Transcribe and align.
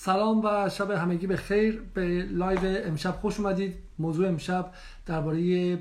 سلام 0.00 0.44
و 0.44 0.68
شب 0.68 0.90
همگی 0.90 1.26
به 1.26 1.36
خیر. 1.36 1.82
به 1.94 2.26
live 2.30 2.60
امشب 2.62 3.10
خوش 3.10 3.40
اومدید. 3.40 3.74
موضوع 3.98 4.28
امشب 4.28 4.72
درباره 5.06 5.78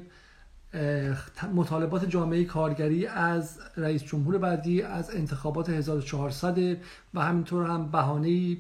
مطالبات 1.54 2.05
جامعه 2.05 2.43
کارگری 2.43 3.07
از 3.07 3.60
رئیس 3.78 4.04
جمهور 4.04 4.38
بعدی 4.38 4.82
از 4.82 5.16
انتخابات 5.16 5.70
1400 5.70 6.57
و 7.14 7.20
همینطور 7.20 7.68
هم 7.68 7.92
بهانه 7.92 8.57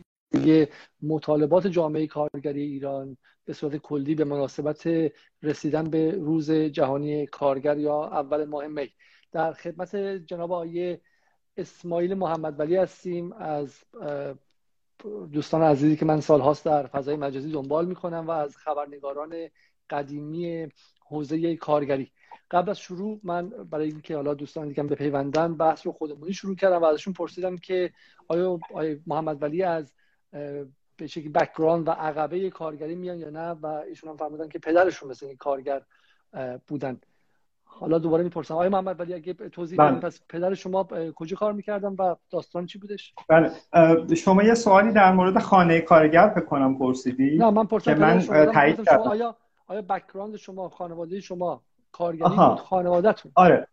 مطالبات 1.01 1.67
جامعه 1.67 2.07
کارگری 2.07 2.61
ایران 2.61 3.17
به 3.45 3.53
صورت 3.53 3.77
کلی 3.77 4.15
به 4.15 4.23
مناسبت 4.23 4.87
رسیدن 5.43 5.83
به 5.83 6.11
روز 6.11 6.51
جهانی 6.51 7.25
کارگر 7.25 7.77
یا 7.77 8.03
اول 8.03 8.45
ماه 8.45 8.67
می. 8.67 8.89
در 9.31 9.53
خدمت 9.53 9.95
جناب 10.25 10.51
آقای 10.51 10.97
اسماعیل 11.57 12.13
محمد 12.13 12.59
ولی 12.59 12.75
هستیم 12.75 13.33
از 13.33 13.83
دوستان 15.31 15.61
عزیزی 15.61 15.95
که 15.95 16.05
من 16.05 16.21
سالهاست 16.21 16.65
در 16.65 16.87
فضای 16.87 17.15
مجازی 17.15 17.51
دنبال 17.51 17.85
می‌کنم 17.85 18.27
و 18.27 18.31
از 18.31 18.57
خبرنگاران 18.57 19.49
قدیمی 19.89 20.67
حوزه 21.05 21.55
کارگری. 21.55 22.11
قبل 22.51 22.69
از 22.69 22.79
شروع 22.79 23.19
من 23.23 23.49
برای 23.49 23.89
اینکه 23.89 24.15
حالا 24.15 24.33
دوستان 24.33 24.67
دیگه 24.67 24.83
بپیوندن 24.83 25.53
بحث 25.53 25.85
رو 25.85 25.91
خودمونی 25.91 26.33
شروع 26.33 26.55
کردم 26.55 26.81
و 26.81 26.85
ازشون 26.85 27.13
پرسیدم 27.13 27.57
که 27.57 27.93
آیا, 28.27 28.59
آیا 28.73 28.97
محمد 29.07 29.43
ولی 29.43 29.63
از 29.63 29.93
به 30.97 31.07
شکلی 31.07 31.29
بکگراند 31.29 31.87
و 31.87 31.91
عقبه 31.91 32.49
کارگری 32.49 32.95
میان 32.95 33.19
یا 33.19 33.29
نه؟ 33.29 33.49
و 33.49 33.65
ایشون 33.65 34.09
هم 34.09 34.17
فرمودن 34.17 34.49
که 34.49 34.59
پدرشون 34.59 35.09
مثل 35.09 35.35
کارگر 35.35 35.81
بودن. 36.67 36.99
حالا 37.79 37.97
دوباره 37.97 38.23
می‌پرسم. 38.23 38.53
آقای 38.53 38.69
محمد 38.69 38.99
ولی 38.99 39.13
اگه 39.13 39.33
توضیح 39.33 39.77
بدید 39.77 39.91
بله. 39.91 39.99
پس 39.99 40.21
پدر 40.29 40.53
شما 40.53 40.87
کجا 41.15 41.37
کار 41.37 41.53
می‌کردن 41.53 41.95
و 41.99 42.15
داستان 42.31 42.65
چی 42.65 42.79
بودش؟ 42.79 43.13
بله. 43.29 43.51
شما 44.15 44.43
یه 44.43 44.53
سوالی 44.53 44.91
در 44.91 45.11
مورد 45.11 45.39
خانه 45.39 45.81
کارگر 45.81 46.29
کنم 46.29 46.77
پرسیدی 46.77 47.37
نه 47.37 47.49
من 47.49 47.65
پرسیدم 47.65 48.19
که 48.19 48.31
من 48.31 48.45
تایید 48.51 48.85
کردم. 48.85 49.01
آیا 49.01 49.35
آیا 49.67 49.81
background 49.81 50.35
شما 50.35 50.69
خانواده 50.69 51.19
شما 51.19 51.61
کارگری 51.91 52.29
بود؟ 52.29 52.59
خانوادهتون؟ 52.59 53.31
آره. 53.35 53.67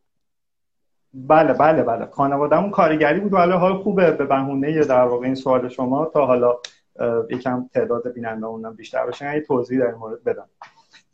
بله 1.15 1.53
بله 1.53 1.83
بله. 1.83 2.07
خانوادهمون 2.07 2.71
کارگری 2.71 3.21
بود 3.21 3.33
ولی 3.33 3.53
حال 3.53 3.83
خوبه 3.83 4.11
به 4.11 4.25
بهونه 4.25 4.85
در 4.85 5.05
واقع 5.05 5.25
این 5.25 5.35
سوال 5.35 5.69
شما 5.69 6.05
تا 6.05 6.27
حالا 6.27 6.57
یکم 7.31 7.69
تعداد 7.75 8.13
بیننده 8.13 8.71
بیشتر 8.77 9.07
بشه 9.07 9.35
یه 9.35 9.41
توضیح 9.41 9.79
در 9.79 9.87
این 9.87 9.95
مورد 9.95 10.25
بدم. 10.25 10.49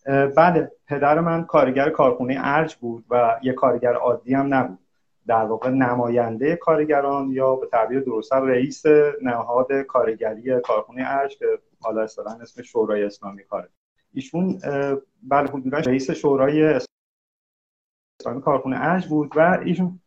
بله 0.06 0.70
پدر 0.86 1.20
من 1.20 1.44
کارگر 1.44 1.90
کارخونه 1.90 2.36
ارج 2.38 2.74
بود 2.74 3.04
و 3.10 3.40
یه 3.42 3.52
کارگر 3.52 3.94
عادی 3.94 4.34
هم 4.34 4.54
نبود. 4.54 4.78
در 5.26 5.44
واقع 5.44 5.70
نماینده 5.70 6.56
کارگران 6.56 7.30
یا 7.30 7.56
به 7.56 7.66
تعبیر 7.66 8.00
درست 8.00 8.32
رئیس 8.32 8.82
نهاد 9.22 9.72
کارگری 9.72 10.60
کارخونه 10.60 11.02
ارج 11.06 11.36
که 11.36 11.46
حالا 11.80 12.02
اصطلاحا 12.02 12.38
اسم 12.42 12.62
شورای 12.62 13.04
اسلامی 13.04 13.44
کاره. 13.44 13.68
ایشون 14.14 14.58
بله 15.22 15.48
حدودا 15.48 15.78
رئیس 15.78 16.10
شورای 16.10 16.64
اسلامی 16.64 18.42
کارخونه 18.42 18.76
ارج 18.80 19.06
بود 19.06 19.32
و 19.36 19.58
ایشون 19.64 20.00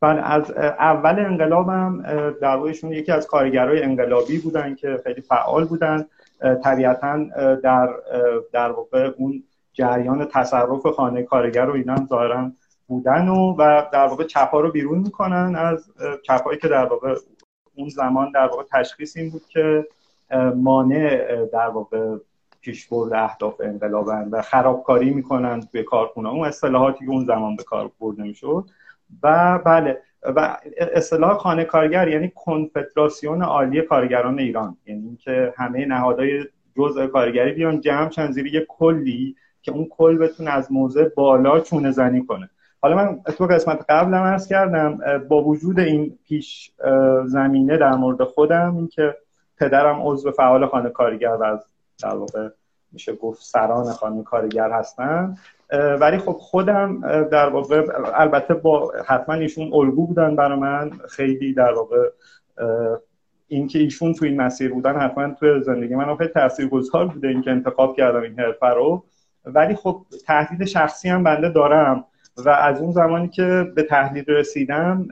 بله 0.00 0.20
از 0.20 0.50
اول 0.50 1.18
انقلابم 1.18 2.02
در 2.40 2.56
واقع 2.56 2.70
یکی 2.70 3.12
از 3.12 3.26
کارگرای 3.26 3.82
انقلابی 3.82 4.38
بودن 4.38 4.74
که 4.74 5.00
خیلی 5.04 5.20
فعال 5.20 5.64
بودن. 5.64 6.06
طبیعتا 6.64 7.24
در 7.54 7.88
در 8.52 8.72
واقع 8.72 9.10
اون 9.16 9.44
جریان 9.72 10.24
تصرف 10.24 10.86
خانه 10.86 11.22
کارگر 11.22 11.64
رو 11.64 11.74
اینا 11.74 12.06
ظاهرا 12.08 12.50
بودن 12.86 13.28
و, 13.28 13.56
و 13.58 13.82
در 13.92 14.06
واقع 14.06 14.24
چپا 14.24 14.60
رو 14.60 14.70
بیرون 14.70 14.98
می‌کنن 14.98 15.56
از 15.56 15.90
چپایی 16.22 16.58
که 16.58 16.68
در 16.68 16.84
واقع 16.84 17.14
اون 17.74 17.88
زمان 17.88 18.30
در 18.30 18.46
واقع 18.46 18.62
تشخیص 18.72 19.16
این 19.16 19.30
بود 19.30 19.42
که 19.48 19.86
مانع 20.56 21.26
در 21.52 21.68
واقع 21.68 22.16
پیشبرد 22.60 23.12
اهداف 23.12 23.60
انقلابن 23.60 24.28
و 24.30 24.42
خرابکاری 24.42 25.10
می‌کنن 25.10 25.60
توی 25.60 25.82
کارخونه 25.82 26.28
اون 26.28 26.46
اصطلاحاتی 26.46 27.04
که 27.04 27.10
اون 27.10 27.24
زمان 27.24 27.56
به 27.56 27.62
کار 27.62 27.90
برده 28.00 28.22
می‌شد. 28.22 28.64
و 29.22 29.58
بله 29.58 30.02
و 30.24 30.56
اصطلاح 30.78 31.38
خانه 31.38 31.64
کارگر 31.64 32.08
یعنی 32.08 32.32
کنفدراسیون 32.34 33.42
عالی 33.42 33.82
کارگران 33.82 34.38
ایران. 34.38 34.76
یعنی 34.86 35.06
اینکه 35.06 35.54
همه 35.56 35.86
نهادهای 35.86 36.44
جزء 36.76 37.06
کارگری 37.06 37.52
بیان 37.52 37.80
جمع 37.80 38.08
چند 38.08 38.30
زیر 38.30 38.46
یک 38.46 38.66
کلی 38.68 39.36
که 39.62 39.72
اون 39.72 39.86
کل 39.90 40.18
بتونه 40.18 40.50
از 40.50 40.72
موضع 40.72 41.08
بالا 41.08 41.60
چونه 41.60 41.90
زنی 41.90 42.26
کنه. 42.26 42.50
حالا 42.80 42.96
من 42.96 43.22
تو 43.22 43.46
قسمت 43.46 43.84
قبلم 43.88 44.14
عرض 44.14 44.48
کردم 44.48 44.98
با 45.28 45.42
وجود 45.42 45.80
این 45.80 46.18
پیش 46.28 46.72
زمینه 47.24 47.76
در 47.76 47.94
مورد 47.94 48.24
خودم 48.24 48.76
اینکه 48.76 49.16
پدرم 49.58 50.00
عضو 50.02 50.30
فعال 50.30 50.66
خانه 50.66 50.90
کارگر 50.90 51.36
و 51.40 51.42
از 51.42 51.66
در 52.02 52.14
واقع 52.14 52.48
میشه 52.92 53.14
گفت 53.14 53.42
سران 53.42 53.84
خانه 53.84 54.22
کارگر 54.22 54.70
هستن. 54.70 55.36
ولی 56.00 56.18
خب 56.18 56.32
خودم 56.32 57.00
در 57.24 57.48
واقع 57.48 57.86
البته 58.14 58.54
با 58.54 58.92
حتما 59.06 59.34
ایشون 59.34 59.74
الگو 59.74 60.06
بودن 60.06 60.36
برای 60.36 60.58
من. 60.58 60.90
خیلی 61.08 61.54
در 61.54 61.72
واقع 61.72 62.08
اینکه 63.48 63.78
ایشون 63.78 64.12
تو 64.12 64.24
این 64.24 64.40
مسیر 64.40 64.72
بودن 64.72 64.96
حتما 64.96 65.34
تو 65.34 65.60
زندگی 65.60 65.94
من 65.94 66.16
خیلی 66.16 66.30
تاثیرگذار 66.30 67.06
بوده 67.06 67.28
اینکه 67.28 67.50
انتخاب 67.50 67.96
کردم 67.96 68.22
این 68.22 68.40
حرفه 68.40 68.66
رو. 68.66 69.04
ولی 69.44 69.74
خب 69.74 70.06
تهدید 70.26 70.64
شخصی 70.64 71.08
هم 71.08 71.24
بنده 71.24 71.48
دارم 71.48 72.04
و 72.36 72.48
از 72.48 72.80
اون 72.80 72.92
زمانی 72.92 73.28
که 73.28 73.66
به 73.74 73.82
تحلیل 73.82 74.24
رسیدم 74.28 75.08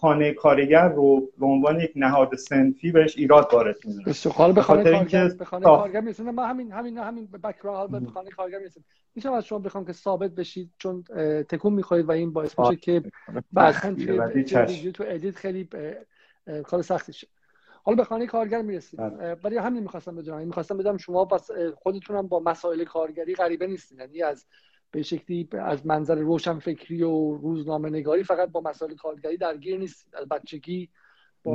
خانه 0.00 0.32
کارگر 0.32 0.88
رو 0.88 1.28
به 1.38 1.46
عنوان 1.46 1.80
یک 1.80 1.92
نهاد 1.96 2.36
سنفی 2.36 2.92
بهش 2.92 3.16
ایراد 3.16 3.48
وارد 3.52 3.76
می‌دونم 3.84 4.14
حالا 4.34 4.52
به 4.52 4.62
خانه 4.62 4.84
کارگر 4.84 5.28
به 5.28 5.44
خانه 5.44 5.64
کارگر 5.64 6.00
می‌رسیم 6.00 6.30
ما 6.30 6.46
همین 6.46 6.72
همین 6.72 6.98
همین 6.98 7.26
بک‌گراند 7.26 8.04
به 8.04 8.10
خانه 8.10 8.30
کارگر 8.30 8.58
می‌رسیم. 8.58 8.84
میشه 9.14 9.32
از 9.32 9.44
شما 9.44 9.58
بخوام 9.58 9.84
که 9.84 9.92
ثابت 9.92 10.30
بشید 10.30 10.70
چون 10.78 11.04
تکون 11.48 11.72
می‌خورید 11.72 12.08
و 12.08 12.10
این 12.10 12.32
باعث 12.32 12.58
میشه 12.58 12.76
که 12.76 13.02
بعدا 13.52 13.94
توی 13.94 14.92
تو 14.92 15.04
ادیت 15.06 15.36
خیلی 15.36 15.68
کار 16.64 16.82
سختی 16.82 17.12
شه. 17.12 17.26
حالا 17.82 17.96
به 17.96 18.04
خانه 18.04 18.26
کارگر 18.26 18.62
می‌رسیم. 18.62 19.08
بله. 19.10 19.34
برای 19.34 19.56
همین 19.56 19.82
می‌خواستم 19.82 20.16
بدونم. 20.16 20.46
می‌خواستم 20.46 20.76
بدم 20.76 20.96
شما 20.96 21.24
پس 21.24 21.50
خودتونم 21.74 22.28
با 22.28 22.40
مسائل 22.40 22.84
کارگری 22.84 23.34
غریبه 23.34 23.66
نیستین. 23.66 23.98
یعنی 23.98 24.22
از 24.22 24.46
به 24.90 25.02
شکلی 25.02 25.48
از 25.52 25.86
منظر 25.86 26.14
روشن 26.14 26.58
فکری 26.58 27.02
و 27.02 27.36
روزنامه 27.36 27.90
نگاری 27.90 28.24
فقط 28.24 28.48
با 28.48 28.60
مسائل 28.60 28.94
کارگری 28.94 29.36
درگیر 29.36 29.78
نیست. 29.78 30.14
از 30.20 30.28
بچگی 30.28 30.88
با... 31.44 31.52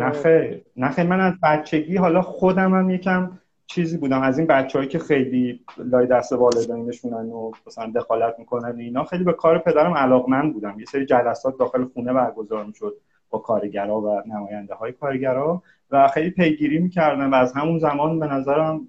نخیر 0.78 1.06
من 1.06 1.20
از 1.20 1.34
بچگی 1.44 1.98
حالا 1.98 2.22
خودم 2.22 2.74
هم 2.74 2.90
یکم 2.90 3.40
چیزی 3.68 3.98
بودم. 3.98 4.22
از 4.22 4.38
این 4.38 4.48
بچههایی 4.48 4.90
که 4.90 5.00
خیلی 5.00 5.66
لای 5.78 6.08
دست 6.08 6.34
والدینشونن 6.34 7.30
و 7.30 7.52
مثلا 7.68 7.92
دخالت 7.96 8.36
می‌کنن 8.40 8.80
اینا 8.80 9.04
خیلی 9.04 9.24
به 9.24 9.34
کار 9.34 9.60
پدرم 9.60 9.94
علاقمند 9.94 10.54
بودم. 10.54 10.80
یه 10.80 10.86
سری 10.86 11.06
جلسات 11.06 11.58
داخل 11.58 11.86
خونه 11.86 12.14
برگزار 12.14 12.66
می‌شد 12.66 12.98
با 13.30 13.40
کارگرا 13.40 14.02
و 14.02 14.22
نماینده 14.26 14.74
های 14.74 14.92
کارگرا 14.92 15.64
و 15.92 16.08
خیلی 16.08 16.30
پیگیری 16.30 16.80
می‌کردم 16.80 17.32
و 17.32 17.36
از 17.36 17.54
همون 17.54 17.80
زمان 17.80 18.20
به 18.20 18.28
نظرم 18.28 18.88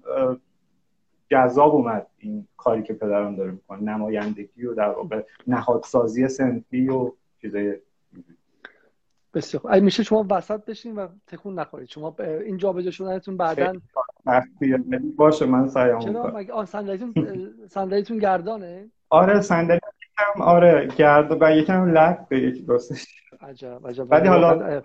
جذاب 1.29 1.75
اومد. 1.75 2.07
این 2.25 2.47
کاری 2.57 2.83
که 2.83 2.93
پدرم 2.93 3.35
داره 3.35 3.51
می‌کنه 3.51 3.81
نمایندگی 3.81 4.65
و 4.65 4.73
در 4.73 4.89
واقع 4.89 5.23
نهادسازی 5.47 6.27
سنفی 6.27 6.87
و 6.87 7.11
چیزای 7.41 7.77
بسیار 9.33 9.63
اگه 9.69 9.83
میشه 9.83 10.03
شما 10.03 10.25
وسط 10.29 10.65
بشین 10.65 10.95
و 10.95 11.07
تکون 11.27 11.59
نخورید. 11.59 11.89
شما 11.89 12.15
این 12.19 12.57
جابجا 12.57 12.91
شدنتون 12.91 13.37
بعدا 13.37 13.73
باشه 15.17 15.45
من 15.45 15.67
سعی 15.67 15.99
چرا؟ 15.99 16.31
مگه 16.35 16.65
صندلیتون 16.65 17.13
صندلیتون 17.67 18.17
گردانه؟ 18.17 18.89
آره 19.09 19.41
صندلی 19.41 19.79
یکم 20.03 20.41
آره 20.41 20.87
گرد 20.97 21.41
و 21.41 21.51
یکم 21.51 21.97
لک 21.97 22.27
به 22.29 22.39
یک 22.39 22.65
راستش 22.67 23.05
عجب 23.41 23.87
عجب. 23.87 24.07
ولی 24.11 24.27
حالا 24.27 24.81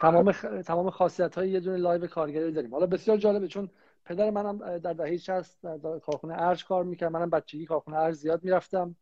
تمام 0.00 0.32
تمام 0.66 0.90
خاصیت 0.90 1.34
های 1.34 1.50
یه 1.50 1.60
دونه 1.60 1.76
live 1.76 2.06
کارگری 2.06 2.52
داریم. 2.52 2.70
حالا 2.70 2.86
بسیار 2.86 3.16
جالبه 3.16 3.48
چون 3.48 3.68
پدر 4.10 4.30
منم 4.30 4.78
در 4.78 4.92
دهه 4.92 5.16
60 5.16 5.62
در 5.62 5.98
کارخونه 5.98 6.34
ارج 6.42 6.64
کار 6.64 6.84
می‌کرد. 6.84 7.12
منم 7.12 7.30
بچگی 7.30 7.66
کارخونه 7.66 7.96
ارج 7.96 8.14
زیاد 8.14 8.44
می‌رفتم 8.44 8.96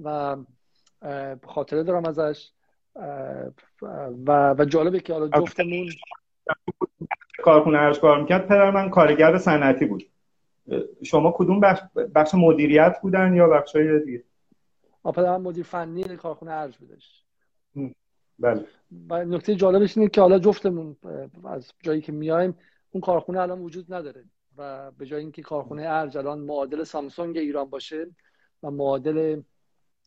و 0.00 0.36
خاطره 1.46 1.82
دارم 1.82 2.06
ازش. 2.06 2.50
و 4.26 4.54
و 4.58 4.64
جالبه 4.64 5.00
که 5.00 5.12
حالا 5.12 5.28
جفتمون 5.28 5.88
کارخونه 7.42 7.78
ارج 7.78 8.00
کار 8.00 8.20
می‌کرد. 8.20 8.46
پدر 8.46 8.70
من 8.70 8.90
کارگر 8.90 9.38
صنعتی 9.38 9.86
بود. 9.86 10.04
شما 11.02 11.34
کدوم 11.36 11.60
بخش, 11.60 11.80
بخش 12.14 12.34
مدیریت 12.34 12.96
بودن 13.02 13.34
یا 13.34 13.48
بخش 13.48 13.76
های 13.76 14.04
دیگه 14.04 14.24
پدرم 15.04 15.42
مدیر 15.42 15.64
فنی 15.64 16.16
کارخونه 16.16 16.52
ارج 16.52 16.76
بودش. 16.76 17.24
بله. 18.38 18.66
و 19.10 19.24
نکته 19.24 19.54
جالبش 19.54 19.98
اینه 19.98 20.10
که 20.10 20.20
حالا 20.20 20.38
جفتمون 20.38 20.96
از 21.44 21.72
جایی 21.82 22.00
که 22.00 22.12
میایم 22.12 22.58
اون 22.90 23.00
کارخونه 23.00 23.40
الان 23.40 23.60
وجود 23.60 23.94
نداره. 23.94 24.24
و 24.58 24.90
به 24.90 25.06
جای 25.06 25.20
اینکه 25.20 25.42
کارخونه 25.42 25.82
ارج 25.86 26.16
الان 26.16 26.38
معادل 26.38 26.84
سامسونگ 26.84 27.36
ایران 27.36 27.70
باشه 27.70 28.06
و 28.62 28.70
معادل 28.70 29.42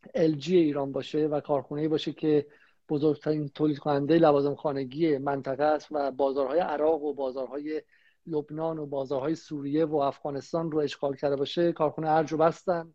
LG 0.05 0.49
ایران 0.49 0.91
باشه 0.91 1.27
و 1.27 1.39
کارخونه 1.39 1.87
باشه 1.87 2.13
که 2.13 2.47
بزرگترین 2.89 3.49
تولید 3.49 3.77
کننده 3.77 4.17
لوازم 4.17 4.55
خانگی 4.55 5.17
منطقه 5.17 5.63
است 5.63 5.87
و 5.91 6.11
بازارهای 6.11 6.59
عراق 6.59 7.03
و 7.03 7.13
بازارهای 7.13 7.81
لبنان 8.27 8.79
و 8.79 8.85
بازارهای 8.85 9.35
سوریه 9.35 9.85
و 9.85 9.95
افغانستان 9.95 10.71
رو 10.71 10.79
اشغال 10.79 11.15
کرده 11.15 11.35
باشه 11.35 11.71
کارخونه 11.71 12.09
ارج 12.09 12.31
رو 12.31 12.37
بستن 12.37 12.93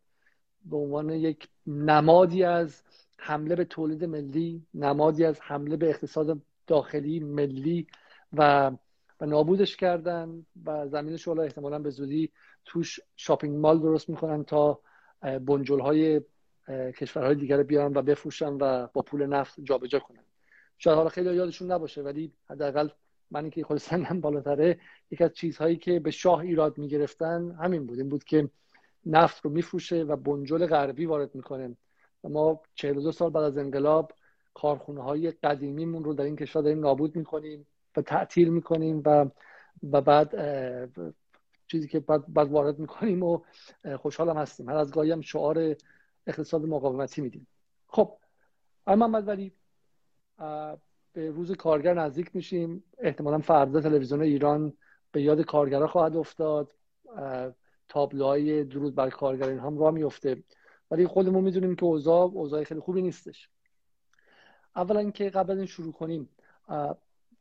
به 0.65 0.77
عنوان 0.77 1.11
یک 1.11 1.49
نمادی 1.67 2.45
از 2.45 2.83
حمله 3.17 3.57
به 3.57 3.65
تولید 3.65 4.05
ملی 4.05 4.67
نمادی 4.75 5.25
از 5.25 5.41
حمله 5.41 5.77
به 5.77 5.89
اقتصاد 5.91 6.39
داخلی 6.67 7.21
ملی 7.21 7.87
و 8.33 8.71
نابودش 9.27 9.77
کردن 9.77 10.47
و 10.67 10.89
زمینش 10.89 11.23
رو 11.23 11.41
احتمالا 11.41 11.79
به 11.79 11.91
زودی 11.91 12.33
توش 12.65 13.01
شاپینگ 13.17 13.57
مال 13.57 13.81
درست 13.81 14.09
می‌کنن 14.09 14.45
تا 14.45 14.81
بنجل 15.23 15.81
های 15.81 16.21
کشورهای 16.69 17.35
دیگر 17.35 17.63
بیارن 17.63 17.93
و 17.97 18.03
بفروشن 18.03 18.53
و 18.53 18.87
با 18.87 19.03
پول 19.03 19.27
نفت 19.27 19.61
جابجا 19.61 19.99
کنن. 19.99 20.25
شاید 20.79 20.97
حالا 20.97 21.09
خیلی 21.09 21.35
یادشون 21.35 21.73
نباشه 21.73 22.03
ولی 22.03 22.33
حداقل 22.51 22.89
من 23.31 23.51
که 23.51 23.65
خود 23.65 23.77
سنم 23.79 24.21
بالاتره 24.21 24.81
یک 25.11 25.23
از 25.23 25.33
چیزهایی 25.33 25.77
که 25.77 26.01
به 26.01 26.11
شاه 26.11 26.41
ایراد 26.41 26.79
می‌گرفتن 26.79 27.51
همین 27.51 27.87
بود. 27.87 27.99
این 27.99 28.09
بود 28.09 28.25
که 28.25 28.49
نفت 29.07 29.45
رو 29.45 29.51
میفروشه 29.51 30.03
و 30.03 30.17
بنجل 30.17 30.67
غربی 30.67 31.07
وارد 31.07 31.35
می‌کنه. 31.35 31.77
و 32.25 32.29
ما 32.29 32.61
42 32.75 33.13
سال 33.13 33.31
بعد 33.31 33.45
از 33.45 33.59
انقلاب 33.59 34.13
کارخونه 34.55 35.03
های 35.03 35.31
قدیمیمون 35.31 36.05
رو 36.05 36.15
در 36.15 36.25
این 36.25 36.37
کشور 36.37 36.63
داریم 36.63 36.81
نابود 36.81 37.17
می‌کنیم. 37.17 37.67
و 37.97 38.03
تعطیل 38.03 38.49
می‌کنیم 38.49 39.03
و 39.05 39.27
و 39.93 40.01
بعد 40.01 40.31
چیزی 41.67 41.89
که 41.89 42.01
بعد, 42.01 42.33
بعد 42.33 42.51
وارد 42.51 42.79
می‌کنیم 42.79 43.23
و 43.23 43.41
خوشحالم 43.97 44.37
هستیم. 44.37 44.69
هر 44.69 44.77
از 44.77 44.93
گاهی 44.93 45.11
هم 45.11 45.21
شعار 45.21 45.77
اقتصاد 46.27 46.65
مقاومتی 46.65 47.21
میدیم. 47.21 47.47
خب 47.87 48.19
اما 48.87 49.07
محمد 49.07 49.29
ولی 49.29 49.53
به 51.13 51.31
روز 51.31 51.53
کارگر 51.53 51.95
نزدیک 51.95 52.37
میشیم. 52.37 52.85
احتمالا 52.99 53.39
فردا 53.39 53.81
تلویزیون 53.81 54.23
ایران 54.23 54.73
به 55.13 55.23
یاد 55.23 55.41
کارگرها 55.41 55.87
خواهد 55.87 56.17
افتاد. 56.17 56.73
تابلوهای 57.89 58.65
درود 58.65 58.95
بر 58.95 59.11
کارگر 59.11 59.49
این 59.49 59.59
هم 59.59 59.79
را 59.79 59.91
میفته 59.91 60.43
ولی 60.91 61.07
خودمون 61.07 61.45
می‌دونیم 61.45 61.77
که 61.77 61.85
اوضاع 61.85 62.23
اوضاع 62.23 62.65
خیلی 62.65 62.81
خوبی 62.81 63.03
نیستش. 63.03 63.49
اولا 64.77 65.11
که 65.11 65.31
قبل 65.31 65.51
از 65.53 65.59
این 65.59 65.67
شروع 65.67 65.93
کنیم 65.93 66.29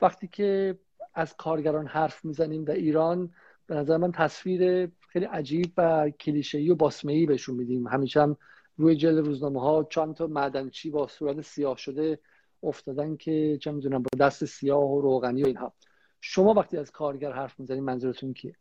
وقتی 0.02 0.28
که 0.28 0.80
از 1.14 1.36
کارگران 1.38 1.88
حرف 1.88 2.26
می‌زنیم 2.26 2.64
در 2.64 2.74
ایران 2.74 3.34
به 3.68 3.76
نظر 3.76 3.98
من 3.98 4.12
تصویر 4.12 4.92
خیلی 5.10 5.26
عجیب 5.26 5.74
و 5.78 6.10
کلیشه‌ای 6.10 6.70
و 6.70 6.76
باسمه‌ای 6.76 7.26
بهشون 7.26 7.56
میدیم. 7.56 7.88
همیشه 7.88 8.22
هم 8.22 8.38
روی 8.78 8.96
جلد 8.96 9.26
روزنامه 9.26 9.62
ها 9.62 9.88
چند 9.90 10.16
تا 10.16 10.28
معدنچی 10.28 10.90
با 10.90 11.08
صورت 11.08 11.42
سیاه 11.42 11.78
شده 11.78 12.20
افتادن 12.64 13.16
که 13.16 13.58
چه 13.62 13.72
می‌دونم 13.72 14.04
با 14.04 14.26
دست 14.26 14.46
سیاه 14.46 14.84
و 14.84 15.02
روغنی 15.02 15.44
و 15.44 15.48
اینها. 15.48 15.74
شما 16.22 16.54
وقتی 16.54 16.78
از 16.78 16.92
کارگر 16.92 17.32
حرف 17.32 17.60
می‌زنید 17.60 17.84
منظورتون 17.84 18.34
کیه؟ 18.34 18.56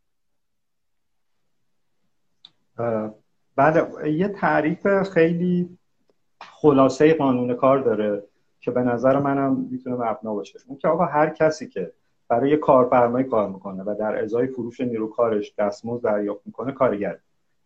بعد 3.55 4.05
یه 4.05 4.27
تعریف 4.27 4.87
خیلی 5.13 5.77
خلاصه 6.41 7.13
قانون 7.13 7.53
کار 7.55 7.79
داره. 7.79 8.23
که 8.61 8.71
به 8.71 8.81
نظر 8.81 9.19
منم 9.19 9.67
می‌تونه 9.71 9.95
مبنا 9.95 10.33
باشه. 10.33 10.59
اون 10.67 10.77
که 10.77 10.87
آقا 10.87 11.05
هر 11.05 11.29
کسی 11.29 11.67
که 11.67 11.91
برای 12.27 12.57
کارفرمایی 12.57 13.25
کار 13.25 13.49
می‌کنه 13.49 13.83
و 13.83 13.95
در 13.99 14.23
ازای 14.23 14.47
فروش 14.47 14.81
نیرو 14.81 15.09
کارش 15.09 15.53
دستمزد 15.57 16.03
دریافت 16.03 16.41
می‌کنه 16.45 16.71
کارگر. 16.71 17.17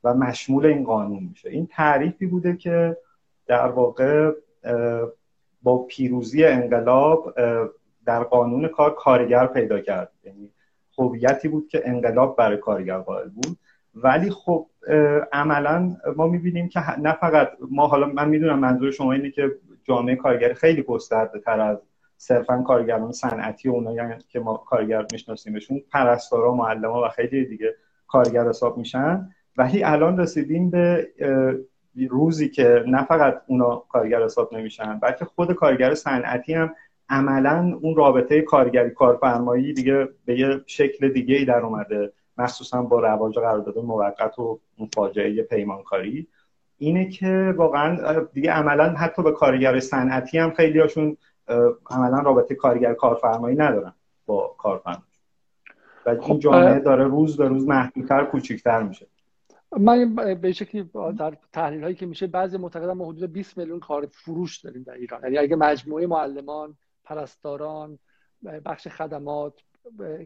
و 0.04 0.14
مشمول 0.14 0.66
این 0.66 0.84
قانون 0.84 1.24
میشه. 1.24 1.50
این 1.50 1.68
تعریفی 1.68 2.26
بوده 2.26 2.56
که 2.56 2.98
در 3.48 3.68
واقع 3.68 4.32
با 5.64 5.78
پیروزی 5.78 6.46
انقلاب 6.46 7.34
در 8.06 8.24
قانون 8.24 8.68
کار 8.68 8.96
کارگر 8.96 9.48
پیدا 9.48 9.80
کرد. 9.80 10.12
یعنی 10.24 10.52
هویتی 10.98 11.48
بود 11.48 11.68
که 11.68 11.82
انقلاب 11.86 12.36
برای 12.36 12.58
کارگر 12.58 12.98
قائل 12.98 13.30
بود. 13.30 13.58
ولی 13.96 14.30
خب 14.30 14.68
عملا 15.32 15.96
ما 16.16 16.28
می‌بینیم 16.28 16.70
که 16.70 17.00
نه 17.00 17.14
فقط 17.14 17.52
ما 17.72 17.88
حالا 17.88 18.08
من 18.08 18.30
می‌دونم 18.30 18.60
منظور 18.60 18.92
شما 18.92 19.14
اینه 19.14 19.32
که 19.32 19.52
جامعه 19.86 20.16
کارگری 20.16 20.54
خیلی 20.54 20.82
گسترده 20.82 21.40
تر 21.40 21.60
از 21.60 21.78
صرفا 22.18 22.62
کارگران 22.62 23.12
صنعتی 23.12 23.70
و 23.70 23.72
اونایی 23.72 24.00
که 24.30 24.40
ما 24.40 24.58
کارگر 24.58 25.06
میشناسیمشون 25.12 25.82
پرستارا 25.92 26.54
معلما 26.54 27.02
و 27.02 27.10
خیلی 27.10 27.46
دیگه 27.46 27.76
کارگر 28.08 28.50
حساب 28.50 28.78
میشن. 28.78 29.30
ولی 29.58 29.84
الان 29.84 30.20
رسیدیم 30.20 30.70
به 30.70 31.08
روزی 32.10 32.50
که 32.50 32.84
نه 32.88 33.06
فقط 33.06 33.42
اونا 33.48 33.76
کارگر 33.90 34.24
حساب 34.24 34.54
نمیشن 34.54 35.00
بلکه 35.00 35.26
خود 35.26 35.54
کارگر 35.54 35.94
صنعتی 35.94 36.54
هم 36.54 36.76
عملا 37.10 37.78
اون 37.82 37.96
رابطه 37.96 38.42
کارگری 38.42 38.90
کارفرمایی 38.90 39.74
دیگه 39.74 40.10
به 40.26 40.40
یه 40.40 40.62
شکل 40.66 41.10
دیگه 41.10 41.36
ای 41.36 41.46
در 41.46 41.60
اومده. 41.60 42.14
مخصوصا 42.38 42.82
با 42.82 43.00
رواج 43.00 43.36
قرارداد 43.36 43.78
موقت 43.78 44.40
و 44.40 44.60
اون 44.78 44.90
فاجعه 44.96 45.44
پیمانکاری. 45.44 46.28
اینه 46.78 47.10
که 47.10 47.54
واقعا 47.58 48.20
دیگه 48.34 48.52
عملا 48.52 48.90
حتی 48.90 49.24
به 49.24 49.32
کارگر 49.32 49.80
صنعتی 49.80 50.38
هم 50.38 50.52
خیلی 50.52 50.80
هاشون 50.80 51.18
عملا 51.90 52.20
رابطه 52.20 52.56
کارگر 52.56 52.94
کارفرمایی 52.94 53.58
ندارن 53.58 53.94
با 54.26 54.56
کارفرما 54.58 55.04
و 56.06 56.10
این 56.10 56.20
خب، 56.22 56.40
جامعه 56.40 56.80
داره 56.80 57.04
روز 57.04 57.38
به 57.38 57.48
روز 57.48 57.68
محدودتر 57.68 58.26
کوچیکتر 58.26 58.84
میشه. 58.84 59.08
من 59.80 60.16
به 60.16 60.52
شکلی 60.52 60.90
در 61.18 61.38
تحلیل 61.54 61.84
هایی 61.84 61.96
که 61.96 62.06
میشه 62.06 62.28
بعضی 62.28 62.58
معتقدم 62.58 62.94
ما 62.94 63.06
حدود 63.06 63.32
20 63.32 63.58
میلیون 63.58 63.80
کار 63.80 64.08
فروش 64.12 64.58
داریم 64.58 64.84
در 64.84 64.94
ایران. 64.94 65.24
یعنی 65.24 65.38
اگه 65.38 65.56
مجموعه 65.56 66.08
معلمان 66.08 66.76
پرستاران 67.04 68.00
بخش 68.66 68.88
خدمات 68.88 69.54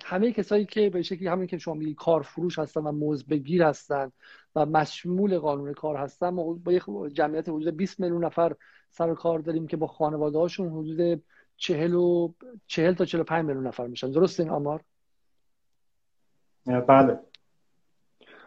همه 0.03 0.31
کسایی 0.31 0.65
که 0.65 0.89
به 0.89 1.01
شکلی 1.01 1.27
همین 1.27 1.47
که 1.47 1.57
شما 1.57 1.73
میگی 1.73 1.93
کار 1.93 2.21
فروش 2.21 2.59
هستن 2.59 2.81
و 2.81 2.91
موز 2.91 3.27
بگیر 3.27 3.63
هستن 3.63 4.11
و 4.55 4.65
مشمول 4.65 5.37
قانون 5.37 5.73
کار 5.73 5.97
هستن 5.97 6.29
ما 6.29 6.53
با 6.53 6.73
یک 6.73 6.83
جمعیت 7.13 7.49
حدود 7.49 7.77
20 7.77 7.99
میلیون 7.99 8.25
نفر 8.25 8.55
سر 8.89 9.13
کار 9.13 9.39
داریم 9.39 9.67
که 9.67 9.77
با 9.77 9.87
خانواده 9.87 10.37
هاشون 10.37 10.69
حدود 10.69 11.23
40 11.57 11.93
و 11.93 12.33
40 12.67 12.93
تا 12.93 13.05
45 13.05 13.45
میلیون 13.45 13.67
نفر 13.67 13.87
میشن. 13.87 14.11
درست 14.11 14.39
این 14.39 14.49
آمار؟ 14.49 14.83
بله. 16.65 17.19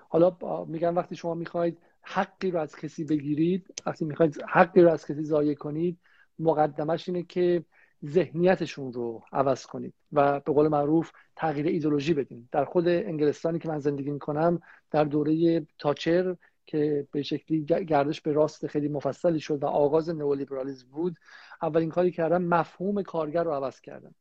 حالا 0.09 0.37
میگن 0.65 0.95
وقتی 0.95 1.17
شما 1.17 1.35
می‌خواید 1.35 1.79
حقی 2.03 2.51
رو 2.51 2.59
از 2.59 2.77
کسی 2.77 3.05
بگیرید 3.05 3.75
وقتی 3.87 4.05
می‌خواید 4.05 4.43
حقی 4.49 4.81
رو 4.81 4.91
از 4.91 5.07
کسی 5.07 5.25
ضایع 5.25 5.55
کنید 5.55 5.99
مقدمش 6.39 7.09
اینه 7.09 7.23
که 7.23 7.65
ذهنیتشون 8.07 8.93
رو 8.93 9.23
عوض 9.33 9.67
کنید 9.67 9.95
و 10.13 10.41
به 10.41 10.53
قول 10.53 10.69
معروف 10.69 11.13
تغییر 11.37 11.67
ایدولوژی 11.67 12.15
بدین. 12.15 12.49
در 12.53 12.65
خود 12.65 12.89
انگلستانی 12.89 13.59
که 13.59 13.69
من 13.69 13.79
زندگی 13.79 14.11
می‌کنم 14.11 14.61
در 14.91 15.05
دوره 15.05 15.67
تاچر 15.79 16.37
که 16.67 17.07
به 17.13 17.23
شکلی 17.23 17.65
گردش 17.65 18.21
به 18.21 18.33
راست 18.33 18.67
خیلی 18.67 18.89
مفصلی 18.89 19.41
شد 19.41 19.63
و 19.63 19.67
آغاز 19.67 20.09
نئولیبرالیسم 20.09 20.89
بود 20.89 21.17
اولین 21.63 21.89
کاری 21.89 22.11
کردن 22.11 22.43
مفهوم 22.43 23.03
کارگر 23.03 23.45
رو 23.45 23.51
عوض 23.51 23.81
کردن 23.81 24.15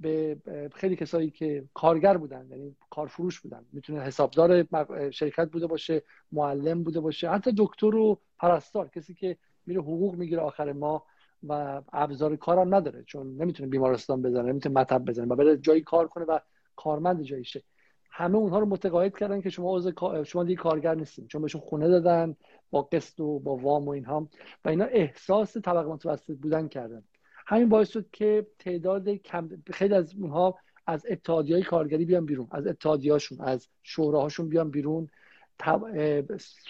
به 0.00 0.36
خیلی 0.74 0.96
کسایی 0.96 1.30
که 1.30 1.64
کارگر 1.74 2.16
بودن 2.16 2.46
یعنی 2.50 2.76
کارفروش 2.90 3.40
بودن. 3.40 3.64
می‌تونه 3.72 4.00
حسابدار 4.00 4.66
شرکت 5.10 5.50
بوده 5.50 5.66
باشه 5.66 6.02
معلم 6.32 6.82
بوده 6.82 7.00
باشه 7.00 7.30
حتی 7.30 7.52
دکتر 7.56 7.94
و 7.94 8.20
پرستار 8.38 8.88
کسی 8.88 9.14
که 9.14 9.36
میره 9.66 9.80
حقوق 9.80 10.14
می‌گیره 10.14 10.40
آخر 10.40 10.72
ماه 10.72 11.06
و 11.48 11.82
ابزار 11.92 12.36
کارم 12.36 12.74
نداره 12.74 13.04
چون 13.06 13.36
نمی‌تونه 13.36 13.68
بیمارستان 13.68 14.22
بزنه 14.22 14.42
نمی‌تونه 14.42 14.80
مطب 14.80 15.04
بزنه 15.04 15.26
و 15.26 15.36
بره 15.36 15.56
جایی 15.56 15.80
کار 15.80 16.08
کنه 16.08 16.24
و 16.24 16.38
کارمند 16.76 17.22
جاییشه 17.22 17.62
همه 18.10 18.36
اونها 18.36 18.58
رو 18.58 18.66
متقاعد 18.66 19.16
کردن 19.18 19.40
که 19.40 19.50
شما 19.50 19.92
شما 20.24 20.44
دیگه 20.44 20.62
کارگر 20.62 20.94
نیستین 20.94 21.26
چون 21.26 21.42
بهشون 21.42 21.60
خونه 21.60 21.88
دادن 21.88 22.36
با 22.70 22.82
قسط 22.82 23.20
و 23.20 23.38
با 23.38 23.56
وام 23.56 23.84
و 23.84 23.90
اینها. 23.90 24.28
و 24.64 24.68
اینا 24.68 24.84
احساس 24.84 25.56
طبقه 25.56 25.88
متوسط 25.88 26.36
بودن 26.36 26.68
کردن. 26.68 27.02
همین 27.46 27.68
باعث 27.68 27.90
شد 27.90 28.06
که 28.12 28.46
تعداد 28.58 29.08
کم 29.08 29.48
خیلی 29.72 29.94
از 29.94 30.14
اونها 30.14 30.58
از 30.86 31.06
اتحادیه 31.10 31.62
کارگری 31.62 32.04
بیان 32.04 32.26
بیرون 32.26 32.48
از 32.50 32.66
اتحادیهاشون 32.66 33.40
از 33.40 33.68
شوراهاشون 33.82 34.48
بیان 34.48 34.70
بیرون. 34.70 35.08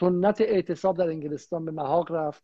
سنت 0.01 0.41
اعتصاب 0.41 0.99
در 0.99 1.09
انگلستان 1.09 1.65
به 1.65 1.71
محاق 1.71 2.13
رفت 2.13 2.43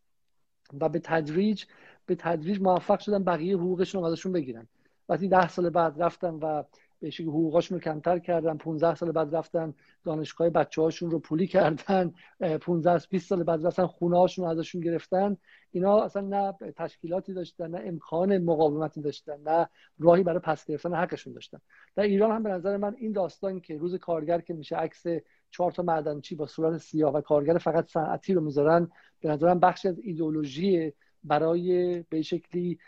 و 0.81 0.89
به 0.89 0.99
تدریج 0.99 1.65
به 2.07 2.15
تدریج 2.15 2.61
موفق 2.61 2.99
شدن 2.99 3.25
بقیه 3.25 3.57
حقوقشون 3.57 4.01
رو 4.01 4.07
ازشون 4.07 4.33
بگیرن. 4.33 4.67
وقتی 5.09 5.29
ده 5.29 5.49
سال 5.49 5.71
بعد 5.71 6.03
رفتن 6.03 6.35
و 6.35 6.63
به 7.03 7.11
حقوقاشون 7.21 7.79
رو 7.79 7.85
کمتر 7.85 8.19
کردن 8.19 8.57
15 8.57 8.95
سال 8.95 9.13
بعد 9.13 9.37
رفتن 9.37 9.75
دانشگاه 10.05 10.51
بچه 10.51 10.83
هاشون 10.83 11.11
رو 11.11 11.19
پولی 11.19 11.47
کردن 11.47 12.15
15 12.61 13.07
20 13.11 13.29
سال 13.29 13.43
بعد 13.43 13.67
رفتن 13.67 13.87
خونه 13.87 14.19
هاشون 14.19 14.45
رو 14.45 14.51
ازشون 14.51 14.81
گرفتن 14.81 15.37
اینا 15.71 16.01
اصلا 16.01 16.23
نه 16.23 16.73
تشکیلاتی 16.77 17.33
داشتن 17.35 17.71
نه 17.71 17.83
امکان 17.85 18.39
مقاومتی 18.39 19.01
داشتن 19.01 19.41
نه 19.47 19.69
راهی 19.99 20.23
برای 20.23 20.39
پس 20.39 20.67
گرفتن 20.67 20.95
حقشون 20.95 21.33
داشتن. 21.33 21.59
در 21.97 22.03
ایران 22.03 22.31
هم 22.31 22.43
به 22.43 22.51
نظر 22.51 22.77
من 22.77 22.95
این 22.99 23.13
داستان 23.13 23.61
که 23.61 23.79
روز 23.79 23.95
کارگر 23.95 24.41
که 24.41 24.55
میشه 24.55 24.77
عکس 24.77 25.03
چهار 25.51 25.73
تا 25.73 25.83
معدنچی 25.83 26.35
با 26.35 26.47
صورت 26.47 26.77
سیاه 26.77 27.13
و 27.15 27.21
کارگر 27.21 27.59
فقط 27.59 27.91
صنعتی 27.91 28.35
رو 28.35 28.41
می‌ذارن 28.41 28.91
به 29.21 29.29
نظرم 29.29 29.61
بخشی 29.61 29.89
از 29.89 29.99
ایدولوژی 29.99 30.93
برای 31.25 32.01
به 32.09 32.23
شکلی 32.23 32.79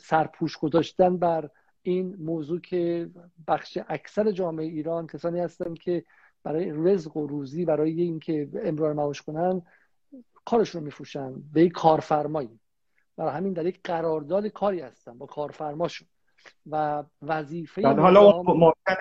سرپوش 0.00 0.58
گذاشتن 0.58 1.16
بر 1.16 1.50
این 1.82 2.16
موضوع 2.18 2.60
که 2.60 3.10
بخش 3.48 3.78
اکثر 3.88 4.30
جامعه 4.30 4.66
ایران 4.66 5.06
کسانی 5.06 5.40
هستن 5.40 5.74
که 5.74 6.04
برای 6.42 6.72
رزق 6.74 7.16
و 7.16 7.26
روزی 7.26 7.64
برای 7.64 8.02
اینکه 8.02 8.48
امرار 8.64 8.92
معاش 8.92 9.22
کنن 9.22 9.62
کارشون 10.44 10.80
رو 10.80 10.84
میفروشن. 10.84 11.34
به 11.52 11.62
یک 11.64 11.72
کارفرمایی. 11.72 12.60
برای 13.16 13.32
همین 13.32 13.52
در 13.52 13.66
یک 13.66 13.80
قرارداد 13.84 14.46
کاری 14.46 14.80
هستن 14.80 15.18
با 15.18 15.26
کارفرماشون. 15.26 16.08
و 16.70 17.04
وظیفه 17.22 17.82
حالا 17.88 18.42
ممکنه 18.42 18.96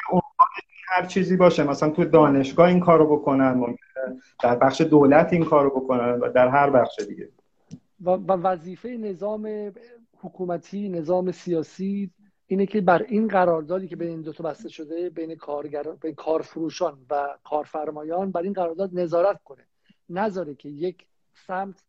هر 0.87 1.05
چیزی 1.05 1.37
باشه. 1.37 1.63
مثلا 1.63 1.89
تو 1.89 2.05
دانشگاه 2.05 2.67
این 2.67 2.79
کارو 2.79 3.17
بکنن 3.17 3.51
ممکنه 3.51 4.21
در 4.43 4.55
بخش 4.55 4.81
دولت 4.81 5.33
این 5.33 5.45
کارو 5.45 5.69
بکنن 5.69 6.19
و 6.19 6.29
در 6.29 6.47
هر 6.47 6.69
بخش 6.69 6.99
دیگه. 6.99 7.29
و, 8.01 8.09
وظیفه 8.33 8.89
نظام 8.89 9.73
حکومتی 10.17 10.89
نظام 10.89 11.31
سیاسی 11.31 12.11
اینه 12.47 12.65
که 12.65 12.81
بر 12.81 13.01
این 13.01 13.27
قراردادی 13.27 13.87
که 13.87 13.95
بین 13.95 14.09
این 14.09 14.21
دو 14.21 14.33
تا 14.33 14.43
بسته 14.43 14.69
شده 14.69 15.09
بین 15.09 15.35
کارگر 15.35 15.83
بین 15.83 16.15
کارفروشان 16.15 17.05
و 17.09 17.37
کارفرمایان 17.43 18.31
بر 18.31 18.41
این 18.41 18.53
قرارداد 18.53 18.89
نظارت 18.93 19.43
کنه. 19.43 19.67
نذاره 20.09 20.55
که 20.55 20.69
یک 20.69 21.07
سمت 21.33 21.85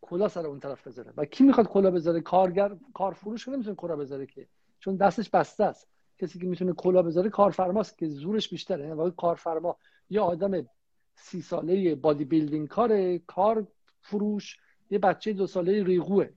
کلا 0.00 0.28
سر 0.28 0.46
اون 0.46 0.60
طرف 0.60 0.86
بذاره. 0.86 1.12
و 1.16 1.24
کی 1.24 1.44
می‌خواد 1.44 1.68
کلا 1.68 1.90
بذاره؟ 1.90 2.20
کارگر 2.20 2.76
کارفروش 2.94 3.48
نمی‌تونه 3.48 3.76
کلا 3.76 3.96
بذاره 3.96 4.26
که. 4.26 4.46
چون 4.78 4.96
دستش 4.96 5.30
بسته 5.30 5.64
است. 5.64 5.88
کسی 6.18 6.38
که 6.38 6.46
می‌تونه 6.46 6.72
کلا 6.72 7.02
بذاره 7.02 7.30
کارفرماست 7.30 7.98
که 7.98 8.08
زورش 8.08 8.48
بیشتره. 8.48 8.88
یعنی 8.88 9.12
کارفرما 9.16 9.76
یا 10.10 10.24
آدم 10.24 10.68
سی 11.14 11.42
ساله 11.42 11.94
بادی 11.94 12.24
بیلدینگ 12.24 12.68
کار 12.68 13.18
کار 13.18 13.66
فروش 14.00 14.56
یه 14.90 14.98
بچه 14.98 15.32
دو 15.32 15.46
ساله 15.46 15.84
ریغوه 15.84 16.28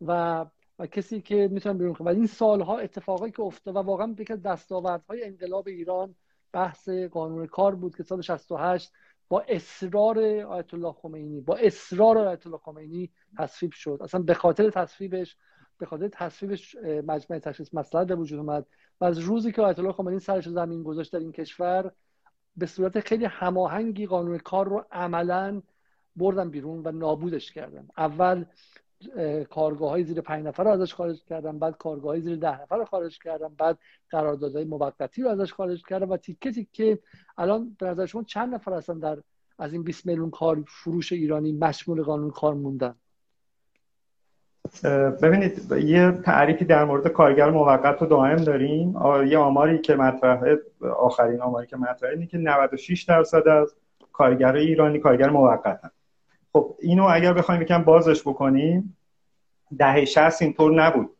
و 0.00 0.46
و 0.78 0.86
کسی 0.86 1.20
که 1.20 1.48
می‌تونن 1.52 1.78
بیرون 1.78 1.96
و 2.00 2.08
این 2.08 2.26
سالها 2.26 2.78
اتفاقی 2.78 3.30
که 3.30 3.42
افتاد 3.42 3.76
و 3.76 3.78
واقعا 3.78 4.14
یکی 4.18 4.32
از 4.32 4.42
دستاوردهای 4.42 5.24
انقلاب 5.24 5.68
ایران 5.68 6.14
بحث 6.52 6.88
قانون 6.88 7.46
کار 7.46 7.74
بود 7.74 7.96
که 7.96 8.02
سال 8.02 8.20
68 8.20 8.92
با 9.28 9.40
اصرار 9.48 10.18
آیت 10.40 10.74
الله 10.74 10.92
خمینی 10.92 11.40
با 11.40 11.56
اصرار 11.56 12.18
آیت 12.18 12.46
الله 12.46 12.58
خمینی 12.58 13.10
تصویب 13.38 13.72
شد. 13.72 13.98
اصلا 14.02 14.22
به 14.22 14.34
خاطر 14.34 14.70
تصویبش 14.70 15.36
به 15.78 15.86
خاطر 15.86 16.08
تصویبش 16.08 16.76
مجمع 17.06 17.38
تشخیص 17.38 17.74
مسئله 17.74 18.04
به 18.04 18.14
وجود 18.14 18.38
اومد 18.38 18.66
و 19.00 19.04
از 19.04 19.18
روزی 19.18 19.52
که 19.52 19.62
آیت 19.62 19.78
الله 19.78 19.92
خمینی 19.92 20.18
سرش 20.18 20.48
زمین 20.48 20.82
گذاشت 20.82 21.12
در 21.12 21.18
این 21.18 21.32
کشور 21.32 21.92
به 22.56 22.66
صورت 22.66 23.00
خیلی 23.00 23.24
هماهنگی 23.24 24.06
قانون 24.06 24.38
کار 24.38 24.68
رو 24.68 24.84
عملا 24.92 25.62
بردن 26.20 26.50
بیرون 26.50 26.82
و 26.84 26.90
نابودش 26.90 27.52
کردن 27.52 27.88
اول 27.98 28.44
کارگاه 29.50 29.90
های 29.90 30.04
زیر 30.04 30.20
پنج 30.20 30.46
نفر 30.46 30.64
رو 30.64 30.70
ازش 30.70 30.94
خارج 30.94 31.24
کردن 31.24 31.58
بعد 31.58 31.76
کارگاه 31.78 32.10
های 32.10 32.20
زیر 32.20 32.36
ده 32.36 32.62
نفر 32.62 32.76
رو 32.76 32.84
خارج 32.84 33.18
کردن 33.18 33.48
بعد 33.58 33.78
قراردادهای 34.10 34.64
موقتی 34.64 35.22
رو 35.22 35.28
ازش 35.28 35.52
خارج 35.52 35.82
کردن 35.88 36.08
و 36.08 36.16
تیکه 36.16 36.66
که 36.72 36.98
الان 37.38 37.76
به 37.78 37.86
نظر 37.86 38.06
شما 38.06 38.22
چند 38.22 38.54
نفر 38.54 38.72
هستن 38.72 38.98
در 38.98 39.18
از 39.58 39.72
این 39.72 39.82
20 39.82 40.06
میلیون 40.06 40.30
کار 40.30 40.64
فروش 40.66 41.12
ایرانی 41.12 41.52
مشمول 41.52 42.02
قانون 42.02 42.30
کار 42.30 42.54
موندن؟ 42.54 42.94
ببینید 45.22 45.72
یه 45.72 46.12
تعریفی 46.12 46.64
در 46.64 46.84
مورد 46.84 47.08
کارگر 47.08 47.50
موقت 47.50 48.02
رو 48.02 48.06
دائم 48.06 48.36
داریم. 48.36 48.94
یه 49.26 49.38
آماری 49.38 49.78
که 49.78 49.94
مطرحه 49.94 50.58
آخرین 50.98 51.40
آماری 51.40 51.66
که 51.66 51.76
مطرحه 51.76 52.12
اینه 52.12 52.26
که 52.26 52.38
96 52.38 53.02
درصد 53.02 53.48
از 53.48 53.74
کارگر 54.12 54.56
ایرانی 54.56 54.98
کارگر 54.98 55.30
موقتن. 55.30 55.90
خب 56.52 56.76
اینو 56.80 57.08
اگر 57.10 57.32
بخوایم 57.32 57.62
یکم 57.62 57.84
بازش 57.84 58.20
بکنیم 58.20 58.96
دهه 59.78 60.04
60 60.04 60.42
اینطور 60.42 60.82
نبود. 60.82 61.10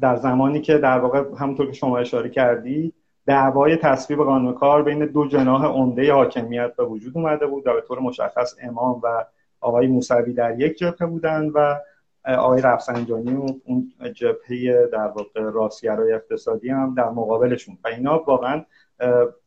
در 0.00 0.16
زمانی 0.16 0.60
که 0.60 0.78
در 0.78 0.98
واقع 0.98 1.24
همونطور 1.38 1.66
که 1.66 1.72
شما 1.72 1.98
اشاره 1.98 2.28
کردی 2.28 2.92
دعوای 3.26 3.76
تصویب 3.76 4.18
قانون 4.18 4.54
کار 4.54 4.82
بین 4.82 5.06
دو 5.06 5.26
جناح 5.26 5.66
عمده 5.66 6.12
حاکمیت 6.12 6.76
به 6.76 6.84
وجود 6.84 7.16
اومده 7.16 7.46
بود 7.46 7.66
و 7.66 7.72
به 7.72 7.80
طور 7.80 7.98
مشخص 7.98 8.54
امام 8.62 9.00
و 9.02 9.24
آقای 9.60 9.86
موسوی 9.86 10.32
در 10.32 10.60
یک 10.60 10.78
جبهه 10.78 11.08
بودن 11.08 11.48
و 11.48 11.76
آقای 12.24 12.62
رفسنجانی 12.62 13.34
و 13.34 13.46
اون 13.64 13.92
جبهه 14.14 14.88
در 14.92 15.06
واقع 15.06 15.40
راستگرای 15.40 16.12
اقتصادی 16.12 16.68
هم 16.68 16.94
در 16.94 17.10
مقابلشون. 17.10 17.78
و 17.84 17.88
اینا 17.88 18.22
واقعا 18.26 18.64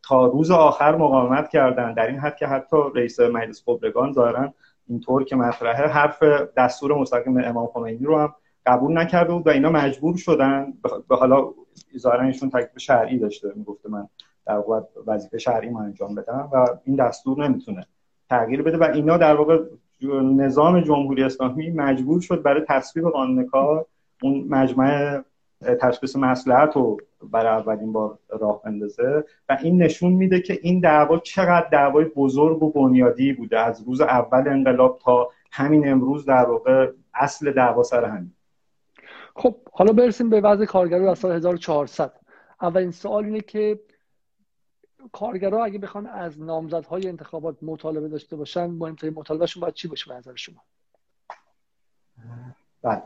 تا 0.03 0.25
روز 0.25 0.51
آخر 0.51 0.95
مقاومت 0.95 1.49
کردن 1.49 1.93
در 1.93 2.07
این 2.07 2.19
حد 2.19 2.35
که 2.35 2.47
حتی 2.47 2.77
رئیس 2.95 3.19
مجلس 3.19 3.63
خبرگان 3.65 4.13
ظاهرا 4.13 4.53
اینطور 4.87 5.23
که 5.23 5.35
مطرحه 5.35 5.87
حرف 5.87 6.23
دستور 6.57 6.93
مستقیم 6.93 7.37
امام 7.37 7.67
خمینی 7.67 8.05
رو 8.05 8.19
هم 8.19 8.35
قبول 8.65 8.97
نکرده 8.97 9.33
بود 9.33 9.47
و 9.47 9.49
اینا 9.49 9.69
مجبور 9.69 10.17
شدن. 10.17 10.73
به 11.09 11.15
حالا 11.15 11.53
ظاهرا 11.97 12.25
ایشون 12.25 12.49
تکلیف 12.49 12.79
شرعی 12.79 13.19
داشته 13.19 13.51
می‌گفته 13.55 13.89
من 13.89 14.07
در 14.45 14.57
واقع 14.57 14.81
وظیفه 15.07 15.37
شرعی 15.37 15.69
ما 15.69 15.81
انجام 15.81 16.15
بدم 16.15 16.49
و 16.53 16.65
این 16.83 16.95
دستور 16.95 17.47
نمی‌تونه 17.47 17.85
تغییر 18.29 18.61
بده. 18.61 18.77
و 18.77 18.83
اینا 18.83 19.17
در 19.17 19.35
واقع 19.35 19.59
نظام 20.23 20.81
جمهوری 20.81 21.23
اسلامی 21.23 21.69
مجبور 21.69 22.21
شد 22.21 22.41
برای 22.41 22.61
تصویب 22.67 23.09
قانون 23.09 23.45
کار 23.45 23.85
اون 24.23 24.45
مجمع 24.49 25.21
تشخیص 25.61 26.15
مسلحت 26.15 26.75
رو 26.75 26.97
برای 27.23 27.61
اولین 27.61 27.93
بار 27.93 28.19
راه 28.29 28.61
بندازه 28.61 29.23
و 29.49 29.57
این 29.63 29.83
نشون 29.83 30.13
میده 30.13 30.41
که 30.41 30.59
این 30.61 30.79
دعوا 30.79 31.17
چقدر 31.17 31.67
دعوای 31.71 32.05
بزرگ 32.05 32.63
و 32.63 32.71
بنیادی 32.71 33.33
بوده. 33.33 33.59
از 33.59 33.83
روز 33.87 34.01
اول 34.01 34.47
انقلاب 34.47 34.99
تا 35.03 35.29
همین 35.51 35.89
امروز 35.89 36.25
در 36.25 36.45
واقع 36.45 36.91
اصل 37.13 37.51
دعوا 37.51 37.83
سر 37.83 38.05
همین. 38.05 38.31
خب 39.35 39.55
حالا 39.71 39.93
برسیم 39.93 40.29
به 40.29 40.41
وضع 40.41 40.65
کارگران 40.65 41.07
از 41.07 41.19
سال 41.19 41.31
1400 41.31 42.13
اولین 42.61 42.91
سوال 42.91 43.25
اینه 43.25 43.41
که 43.41 43.79
کارگرها 45.11 45.65
اگه 45.65 45.79
بخوان 45.79 46.07
از 46.07 46.41
نامزدهای 46.41 47.07
انتخابات 47.07 47.57
مطالبه 47.61 48.07
داشته 48.07 48.35
باشن 48.35 48.65
مهمترین 48.65 49.13
مطالبهشون 49.13 49.61
باید 49.61 49.73
چی 49.73 49.87
باشه 49.87 50.09
به 50.09 50.17
نظر 50.17 50.35
شما؟ 50.35 50.63
بله. 52.83 53.01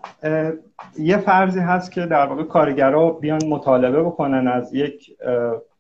یه 1.00 1.18
فرضی 1.18 1.60
هست 1.60 1.92
که 1.92 2.06
در 2.06 2.26
واقع 2.26 2.44
کارگرها 2.44 3.10
بیان 3.10 3.46
مطالبه 3.46 4.04
بکنن 4.04 4.48
از 4.48 4.74
یک 4.74 5.18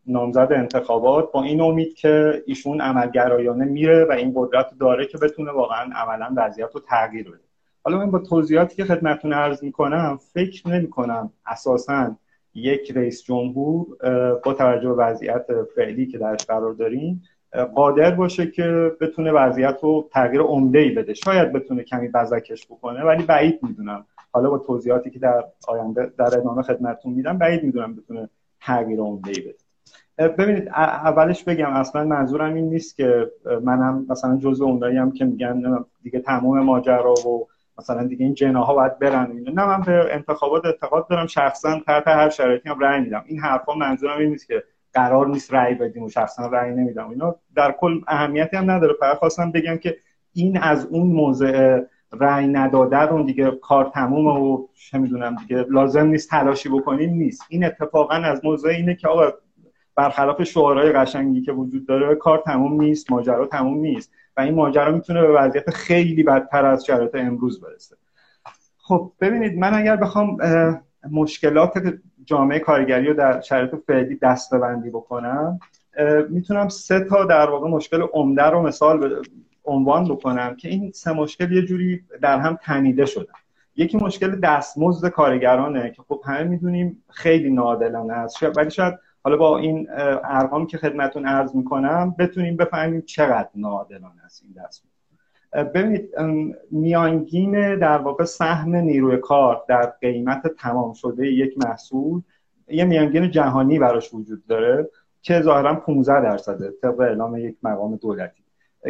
نامزد 0.07 0.47
انتخابات 0.51 1.31
با 1.31 1.43
این 1.43 1.61
امید 1.61 1.93
که 1.93 2.43
ایشون 2.45 2.81
عملگرایانه 2.81 3.65
میره 3.65 4.05
و 4.05 4.11
این 4.11 4.33
قدرت 4.35 4.67
داره 4.79 5.05
که 5.05 5.17
بتونه 5.17 5.51
واقعا 5.51 5.89
عملا 5.95 6.33
وضعیت 6.37 6.69
رو 6.73 6.81
تغییر 6.81 7.27
بده. 7.29 7.39
حالا 7.83 7.97
من 7.97 8.11
با 8.11 8.19
توضیحاتی 8.19 8.75
که 8.75 8.83
خدمتتون 8.83 9.33
عرض 9.33 9.63
می‌کنم 9.63 10.19
فکر 10.33 10.69
نمی 10.69 10.89
کنم 10.89 11.31
اساسا 11.45 12.15
یک 12.53 12.91
رئیس 12.95 13.23
جمهور 13.23 13.85
با 14.45 14.53
توجه 14.53 14.87
به 14.89 14.95
وضعیت 14.95 15.45
فعلی 15.75 16.05
که 16.05 16.17
درش 16.17 16.45
قرار 16.45 16.73
داریم 16.73 17.23
قادر 17.75 18.11
باشه 18.11 18.51
که 18.51 18.91
بتونه 19.01 19.31
وضعیت 19.31 19.77
رو 19.81 20.09
تغییر 20.11 20.41
عمده 20.41 20.79
ای 20.79 20.89
بده. 20.89 21.13
شاید 21.13 21.53
بتونه 21.53 21.83
کمی 21.83 22.07
بزکش 22.07 22.65
بکنه 22.65 23.03
ولی 23.03 23.23
بعید 23.23 23.59
می‌دونم. 23.63 24.05
حالا 24.31 24.49
با 24.49 24.57
توضیحاتی 24.57 25.09
که 25.09 25.19
در 25.19 25.43
آینده 25.67 26.11
در 26.17 26.37
ادامه 26.37 26.61
خدمتتون 26.61 27.13
میدم 27.13 27.37
بعید 27.37 27.63
می‌دونم 27.63 27.95
بتونه 27.95 28.29
تغییر 28.61 28.99
عمده 28.99 29.31
ای 29.35 29.41
بده 29.41 29.55
ببینید 30.27 30.67
اولش 30.67 31.43
بگم 31.43 31.73
اصلا 31.73 32.03
منظورم 32.03 32.53
این 32.53 32.69
نیست 32.69 32.97
که 32.97 33.31
منم 33.63 34.05
مثلا 34.09 34.37
جزء 34.37 34.65
اونایی 34.65 34.97
هم 34.97 35.11
که 35.11 35.25
میگن 35.25 35.85
دیگه 36.03 36.19
تمام 36.19 36.59
ماجرا 36.59 37.13
و 37.13 37.47
مثلا 37.79 38.07
دیگه 38.07 38.25
این 38.25 38.33
جناها 38.33 38.73
باید 38.73 38.99
برن 38.99 39.31
نه 39.53 39.65
من 39.65 39.81
به 39.81 40.13
انتخابات 40.13 40.65
اعتقاد 40.65 41.07
دارم 41.07 41.27
شخصا 41.27 41.79
تحت 41.87 42.07
هر 42.07 42.29
شرایطی 42.29 42.69
هم 42.69 42.79
رأی 42.79 43.01
میدم. 43.01 43.23
این 43.27 43.39
حرفا 43.39 43.73
منظورم 43.73 44.19
این 44.19 44.29
نیست 44.29 44.47
که 44.47 44.63
قرار 44.95 45.27
نیست 45.27 45.53
رأی 45.53 45.75
بدیم 45.75 46.03
و 46.03 46.09
شخصا 46.09 46.47
رأی 46.47 46.71
نمیدم. 46.71 47.09
اینا 47.09 47.35
در 47.55 47.71
کل 47.71 48.01
اهمیتی 48.07 48.57
هم 48.57 48.71
نداره. 48.71 48.93
فقط 48.99 49.17
خواستم 49.17 49.51
بگم 49.51 49.77
که 49.77 49.97
این 50.33 50.57
از 50.57 50.85
اون 50.85 51.07
موضع 51.07 51.81
رأی 52.13 52.47
نداده 52.47 52.97
رو 52.97 53.23
دیگه 53.23 53.51
کار 53.51 53.91
تمومه 53.93 54.39
و 54.39 54.67
چه 54.73 54.97
می‌دونم 54.97 55.35
دیگه 55.35 55.65
لازم 55.69 56.07
نیست 56.07 56.29
تلاشی 56.29 56.69
بکنیم 56.69 57.13
نیست. 57.13 57.43
این 57.49 57.65
اتفاقا 57.65 58.15
از 58.15 58.45
موضع 58.45 58.69
اینه 58.69 58.95
که 58.95 59.07
آقا 59.07 59.31
برخلاف 59.95 60.43
شعارهای 60.43 60.91
قشنگی 60.91 61.41
که 61.41 61.51
وجود 61.51 61.87
داره 61.87 62.15
کار 62.15 62.37
تموم 62.45 62.81
نیست 62.81 63.11
ماجرا 63.11 63.45
تموم 63.45 63.77
نیست 63.77 64.11
و 64.37 64.41
این 64.41 64.55
ماجرا 64.55 64.91
می‌تونه 64.91 65.21
به 65.21 65.33
وضعیت 65.33 65.69
خیلی 65.69 66.23
بدتر 66.23 66.65
از 66.65 66.85
شرایط 66.85 67.15
امروز 67.15 67.61
برسه. 67.61 67.95
خب 68.77 69.11
ببینید 69.21 69.57
من 69.57 69.73
اگر 69.73 69.95
بخوام 69.95 70.37
مشکلات 71.11 71.73
جامعه 72.25 72.59
کارگری 72.59 73.07
رو 73.07 73.13
در 73.13 73.41
شرایط 73.41 73.75
فعلی 73.87 74.15
دستبندی 74.15 74.89
بکنم 74.89 75.59
می‌تونم 76.29 76.69
سه 76.69 76.99
تا 76.99 77.25
در 77.25 77.49
واقع 77.49 77.69
مشکل 77.69 78.01
عمده 78.01 78.43
رو 78.43 78.61
مثال 78.61 79.23
عنوان 79.65 80.07
بکنم 80.07 80.55
که 80.55 80.69
این 80.69 80.91
سه 80.91 81.13
مشکل 81.13 81.51
یه 81.51 81.61
جوری 81.61 82.03
در 82.21 82.39
هم 82.39 82.57
تنیده 82.61 83.05
شدن. 83.05 83.33
یکی 83.75 83.97
مشکل 83.97 84.39
دستمزد 84.39 85.07
کارگرانه 85.09 85.91
که 85.91 86.01
خب 86.07 86.21
همه 86.25 86.43
می‌دونیم 86.43 87.03
خیلی 87.09 87.49
ناعادلانه 87.49 88.13
است. 88.13 88.43
ولی 88.57 88.71
شاید 88.71 88.99
حالا 89.23 89.37
با 89.37 89.57
این 89.57 89.87
ارقام 90.23 90.67
که 90.67 90.77
خدمتون 90.77 91.25
عرض 91.25 91.55
می‌کنم 91.55 92.15
بتونیم 92.19 92.57
بفهمیم 92.57 93.01
چقدر 93.01 93.49
ناعادلانه 93.55 94.25
است 94.25 94.43
این 94.43 94.63
دستمزد. 94.63 94.94
ببینید 95.53 96.09
میانگین 96.71 97.79
در 97.79 97.97
واقع 97.97 98.23
سهم 98.23 98.75
نیروی 98.75 99.17
کار 99.17 99.63
در 99.67 99.85
قیمت 99.85 100.47
تمام 100.47 100.93
شده 100.93 101.27
یک 101.27 101.57
محصول 101.57 102.21
یه 102.67 102.85
میانگین 102.85 103.31
جهانی 103.31 103.79
براش 103.79 104.13
وجود 104.13 104.45
داره 104.47 104.89
که 105.21 105.41
ظاهرا 105.41 105.75
15 105.75 106.21
درصده 106.21 106.73
طبق 106.81 106.99
اعلام 106.99 107.37
یک 107.37 107.55
مقام 107.63 107.95
دولتی. 107.95 108.43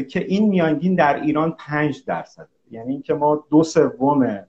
که 0.10 0.20
این 0.20 0.50
میانگین 0.50 0.96
در 0.96 1.22
ایران 1.22 1.56
5 1.60 2.04
درصده. 2.08 2.48
یعنی 2.72 2.94
اینکه 2.94 3.14
ما 3.14 3.46
دو 3.50 3.64
سوم 3.64 4.46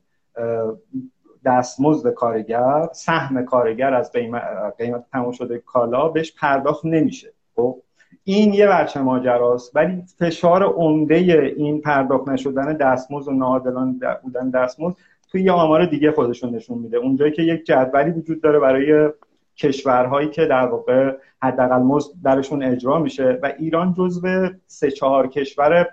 دستمزد 1.45 2.11
کارگر 2.11 2.89
سهم 2.93 3.45
کارگر 3.45 3.95
از 3.95 4.13
قیمت, 4.13 4.43
قیمت 4.79 5.05
تمام 5.13 5.33
شده 5.33 5.59
کالا 5.59 6.09
بهش 6.09 6.33
پرداخت 6.33 6.85
نمیشه. 6.85 7.33
خب؟ 7.57 7.83
این 8.29 8.55
یه 8.55 8.67
بچه 8.67 9.01
ماجراست 9.01 9.77
ولی 9.77 10.03
فشار 10.19 10.63
عمده 10.63 11.15
این 11.57 11.81
پرداخت 11.81 12.29
نشدن 12.29 12.77
دستمزد 12.77 13.29
و 13.29 13.33
ناعادلان 13.33 14.01
بودن 14.23 14.51
دستمزد 14.51 14.97
توی 15.31 15.43
یه 15.43 15.53
آمار 15.53 15.87
دیگه 15.87 16.13
خودشون 16.13 16.55
نشون 16.55 16.79
میده. 16.79 16.97
اونجایی 16.97 17.33
که 17.33 17.43
یک 17.43 17.67
جدولی 17.67 18.11
وجود 18.11 18.41
داره 18.43 18.59
برای 18.59 19.11
کشورهایی 19.57 20.29
که 20.29 20.47
در 20.47 20.67
واقع 20.67 21.13
حداقل 21.43 21.83
مزد 21.83 22.13
درشون 22.25 22.63
اجرا 22.63 22.99
میشه 22.99 23.39
و 23.43 23.53
ایران 23.59 23.95
جزو 23.99 24.49
سه 24.67 24.91
چهار 24.91 25.27
کشور 25.27 25.87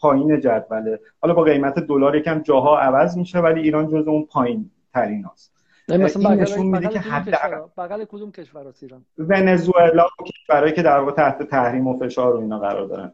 پایین 0.00 0.40
جدوله. 0.40 1.00
حالا 1.20 1.34
با 1.34 1.42
قیمت 1.42 1.78
دلار 1.78 2.16
یکم 2.16 2.38
جاها 2.38 2.78
عوض 2.78 3.18
میشه 3.18 3.38
ولی 3.38 3.60
ایران 3.60 3.86
جزو 3.86 4.10
اون 4.10 4.26
پایین 4.30 4.70
ترین 4.94 5.24
مثلا 5.96 6.30
این 6.30 6.40
نشون 6.40 6.66
میده 6.66 6.88
که 6.88 6.98
حداقل 6.98 7.68
بغل 7.78 8.04
کدوم 8.04 8.32
کشور 8.32 8.68
است 8.68 8.82
ایران 8.82 9.04
ونزوئلا 9.18 10.06
کشورهایی 10.26 10.72
که 10.72 10.82
در 10.82 10.98
واقع 10.98 11.12
تحت 11.12 11.42
تحریم 11.42 11.86
و 11.86 11.98
فشار 11.98 12.36
و 12.36 12.40
اینا 12.40 12.58
قرار 12.58 12.86
دارن. 12.86 13.12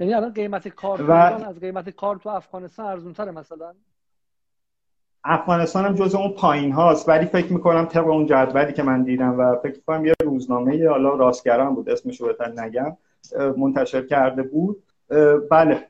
یعنی 0.00 0.14
الان 0.14 0.32
قیمت 0.32 0.68
کار 0.68 1.02
و... 1.02 1.12
از 1.12 1.60
قیمت 1.60 1.90
کار 1.90 2.16
تو 2.16 2.28
افغانستان 2.28 2.86
ارزون 2.86 3.12
تره 3.12 3.30
مثلا. 3.30 3.74
افغانستان 5.24 5.84
هم 5.84 5.94
جز 5.94 6.14
اون 6.14 6.32
پایین 6.32 6.72
هاست 6.72 7.08
ولی 7.08 7.26
فکر 7.26 7.52
می‌کنم 7.52 7.84
طبق 7.84 8.06
اون 8.06 8.26
جدولی 8.26 8.72
که 8.72 8.82
من 8.82 9.02
دیدم 9.02 9.38
و 9.38 9.56
فکر 9.62 9.80
کنم 9.86 10.04
یه 10.04 10.14
روزنامه 10.24 10.88
حالا 10.88 11.14
راستگران 11.14 11.74
بود 11.74 11.90
اسمش 11.90 12.20
رو 12.20 12.34
نگم 12.56 12.96
منتشر 13.56 14.06
کرده 14.06 14.42
بود. 14.42 14.82
بله 15.50 15.88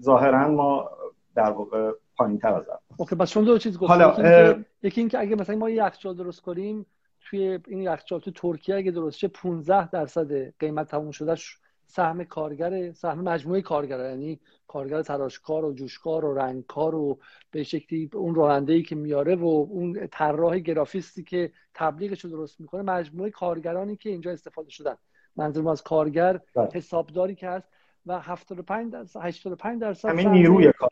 ظاهرا 0.00 0.48
ما 0.48 0.90
در 1.34 1.50
واقع 1.50 1.90
پایین 2.16 2.38
تر 2.38 2.54
از 2.54 2.64
اوکی 3.02 3.14
بس 3.14 3.30
شما 3.30 3.42
دو 3.42 3.58
چیز 3.58 3.76
حالا 3.76 4.64
یکی 4.82 5.00
اینکه 5.00 5.18
اگه 5.18 5.36
مثلا 5.36 5.56
ما 5.56 5.70
یه 5.70 5.76
یخچال 5.76 6.16
درست 6.16 6.40
کنیم 6.40 6.86
توی 7.20 7.58
این 7.68 7.82
یخچال 7.82 8.20
تو 8.20 8.30
ترکیه 8.30 8.74
اگه 8.74 8.90
درست 8.90 9.18
شه 9.18 9.28
15 9.28 9.90
درصد 9.90 10.58
قیمت 10.58 10.88
تموم 10.88 11.10
شدهش 11.10 11.58
سهم 11.86 12.24
کارگر 12.24 12.92
سهم 12.92 13.20
مجموعه 13.20 13.62
کارگر 13.62 14.10
یعنی 14.10 14.40
کارگر 14.66 15.02
تراشکار 15.02 15.64
و 15.64 15.72
جوشکار 15.72 16.24
و 16.24 16.34
رنگکار 16.34 16.94
و 16.94 17.18
به 17.50 17.62
شکلی 17.62 18.10
اون 18.14 18.34
راننده 18.34 18.72
ای 18.72 18.82
که 18.82 18.94
میاره 18.94 19.34
و 19.34 19.66
اون 19.70 20.08
طراح 20.12 20.58
گرافیستی 20.58 21.22
که 21.22 21.52
تبلیغش 21.74 22.24
رو 22.24 22.30
درست 22.30 22.60
می‌کنه 22.60 22.82
مجموعه 22.82 23.30
کارگرانی 23.30 23.96
که 23.96 24.10
اینجا 24.10 24.30
استفاده 24.30 24.70
شدن. 24.70 24.96
منظورم 25.36 25.66
از 25.66 25.82
کارگر 25.82 26.40
بله. 26.54 26.68
حسابداری 26.74 27.34
که 27.34 27.48
هست. 27.48 27.68
و 28.06 28.20
75 28.20 28.92
درصد 28.92 29.20
85 29.22 29.80
درصد 29.80 30.08
همین 30.08 30.28
نیروی 30.28 30.72
کار. 30.72 30.90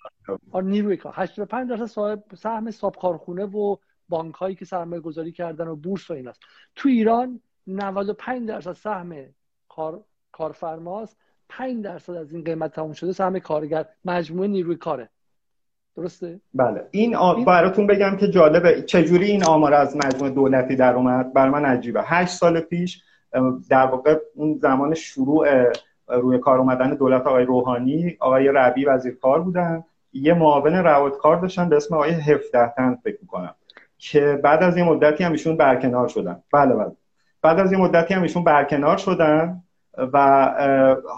آره 0.52 0.66
نیروی 0.66 0.96
کار. 0.96 1.12
85 1.16 1.70
درصد 1.70 1.84
صاحب 1.84 2.24
سهم 2.34 2.70
صاحب 2.70 2.94
کارخونه 2.96 3.44
و 3.44 3.76
بانک 4.08 4.34
هایی 4.34 4.54
که 4.54 4.64
سرمایه 4.64 5.00
گذاری 5.00 5.32
کردن 5.32 5.68
و 5.68 5.76
بورس 5.76 6.10
و 6.10 6.14
این 6.14 6.28
است. 6.28 6.40
تو 6.76 6.88
ایران 6.88 7.40
95 7.66 8.48
درصد 8.48 8.72
سهم 8.72 9.14
کار 9.68 10.04
کارفرماست 10.32 11.16
5 11.48 11.84
درصد 11.84 12.12
از 12.12 12.32
این 12.32 12.44
قیمت 12.44 12.72
تموم 12.72 12.92
شده 12.92 13.12
سهم 13.12 13.38
کارگر. 13.38 13.86
مجموعه 14.04 14.48
نیروی 14.48 14.76
کاره. 14.76 15.08
درسته؟ 15.96 16.40
بله. 16.54 16.88
این 16.90 17.16
آ... 17.16 17.34
براتون 17.34 17.86
بگم 17.86 18.16
که 18.16 18.28
جالبه. 18.28 18.82
چجوری 18.82 19.24
این 19.24 19.44
آمار 19.44 19.74
از 19.74 19.96
مجموعه 19.96 20.30
دولتی 20.30 20.76
در 20.76 20.94
اومد؟ 20.94 21.32
بر 21.32 21.48
من 21.48 21.64
عجیبه. 21.64 22.02
8 22.02 22.30
سال 22.30 22.60
پیش 22.60 23.02
در 23.70 23.86
واقع 23.86 24.18
اون 24.34 24.58
زمان 24.58 24.94
شروع 24.94 25.72
روی 26.12 26.38
کار 26.38 26.58
اومدن 26.58 26.94
دولت 26.94 27.26
آقای 27.26 27.44
روحانی 27.44 28.16
آقای 28.20 28.48
ربی 28.48 28.84
وزیر 28.84 29.18
کار 29.22 29.40
بودن. 29.40 29.84
یه 30.12 30.34
معاون 30.34 30.74
روابط 30.74 31.16
کار 31.16 31.36
داشتن 31.36 31.68
به 31.68 31.76
اسم 31.76 31.94
آقای 31.94 32.10
17 32.10 32.72
تن 32.76 32.94
فکر 33.04 33.18
می‌کنم. 33.22 33.54
که 33.98 34.40
بعد 34.44 34.62
از 34.62 34.76
یه 34.76 34.84
مدتی 34.84 35.24
هم 35.24 35.32
ایشون 35.32 35.56
برکنار 35.56 36.08
شدن. 36.08 36.42
بله 36.52 36.74
بله. 36.74 36.92
بعد 37.42 37.60
از 37.60 37.72
یه 37.72 37.78
مدتی 37.78 38.14
هم 38.14 38.22
ایشون 38.22 38.44
برکنار 38.44 38.96
شدن 38.96 39.62
و 40.12 40.46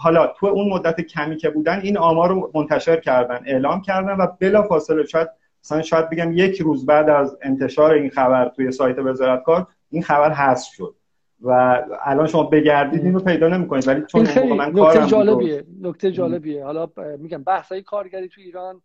حالا 0.01 0.27
تو 0.27 0.47
اون 0.47 0.69
مدت 0.73 1.01
کمی 1.01 1.37
که 1.37 1.51
بودن 1.51 1.81
این 1.81 1.99
آمار 1.99 2.29
رو 2.29 2.51
منتشر 2.55 2.97
کردن 2.97 3.41
اعلام 3.47 3.83
کردن 3.83 4.13
و 4.17 4.27
بلا 4.41 4.63
فاصله 4.63 5.07
شاید 5.07 5.29
مثلا 5.65 5.83
شاید 5.83 6.11
بگم 6.11 6.33
یک 6.33 6.61
روز 6.61 6.87
بعد 6.87 7.09
از 7.09 7.39
انتشار 7.43 7.93
این 7.93 8.11
خبر 8.11 8.49
توی 8.49 8.73
سایت 8.73 8.99
وزارت 8.99 9.43
کار 9.43 9.67
این 9.91 10.03
خبر 10.03 10.33
حذف 10.33 10.73
شد. 10.73 10.95
و 11.43 11.83
الان 12.05 12.27
شما 12.27 12.43
بگردید 12.43 13.05
این 13.05 13.15
رو 13.15 13.21
پیدا 13.21 13.49
نمی‌کنید 13.49 13.89
ولی 13.89 14.03
چون 14.07 14.53
من 14.53 14.73
نکته 14.75 15.07
جالبیه 15.07 15.65
نکته 15.81 16.13
جالبیه. 16.13 16.65
حالا 16.65 16.89
میگم 17.19 17.43
بحثای 17.43 17.83
کارگری 17.83 18.29
تو 18.29 18.41
ایران 18.41 18.83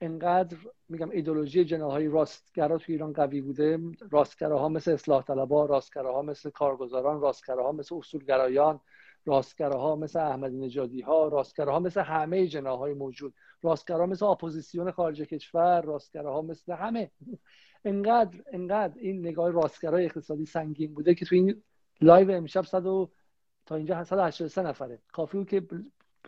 انقدر 0.00 0.56
میگم 0.88 1.10
ایدولوژی 1.10 1.64
جناهای 1.64 2.08
راستگرا 2.08 2.78
تو 2.78 2.84
ایران 2.88 3.12
قوی 3.12 3.40
بوده. 3.40 3.78
راستگراها 4.10 4.68
مثل 4.68 4.90
اصلاح 4.90 5.22
طلبها 5.22 5.66
راستگراها 5.66 6.22
مثل 6.22 6.50
کارگزاران 6.50 7.20
راستگراها 7.20 7.72
مثل 7.72 7.94
اصولگرایان 7.94 8.80
راستگراها 9.26 9.96
مثل 9.96 10.18
احمدی 10.18 10.56
نژادی 10.56 11.00
ها 11.00 11.28
راستگراها 11.28 11.78
مثل 11.78 12.00
همه 12.00 12.46
جناهای 12.46 12.94
موجود 12.94 13.34
راستگراها 13.62 14.06
مثل 14.06 14.26
اپوزیسیون 14.26 14.90
خارج 14.90 15.22
کشور 15.22 15.80
راستگراها 15.80 16.42
مثل 16.42 16.72
همه. 16.72 17.10
انقدر 17.84 18.38
انقدر 18.52 18.94
این 19.00 19.26
نگاه 19.26 19.50
راستگرای 19.50 20.04
اقتصادی 20.04 20.46
سنگین 20.46 20.94
بوده 20.94 21.14
که 21.14 21.24
تو 21.24 21.34
این 21.34 21.62
live 22.00 22.30
امشب 22.30 22.64
100 22.64 22.82
تا 23.66 23.76
اینجا 23.76 24.04
183 24.04 24.62
نفره. 24.62 24.98
کافی 25.12 25.38
بود 25.38 25.48
که 25.48 25.62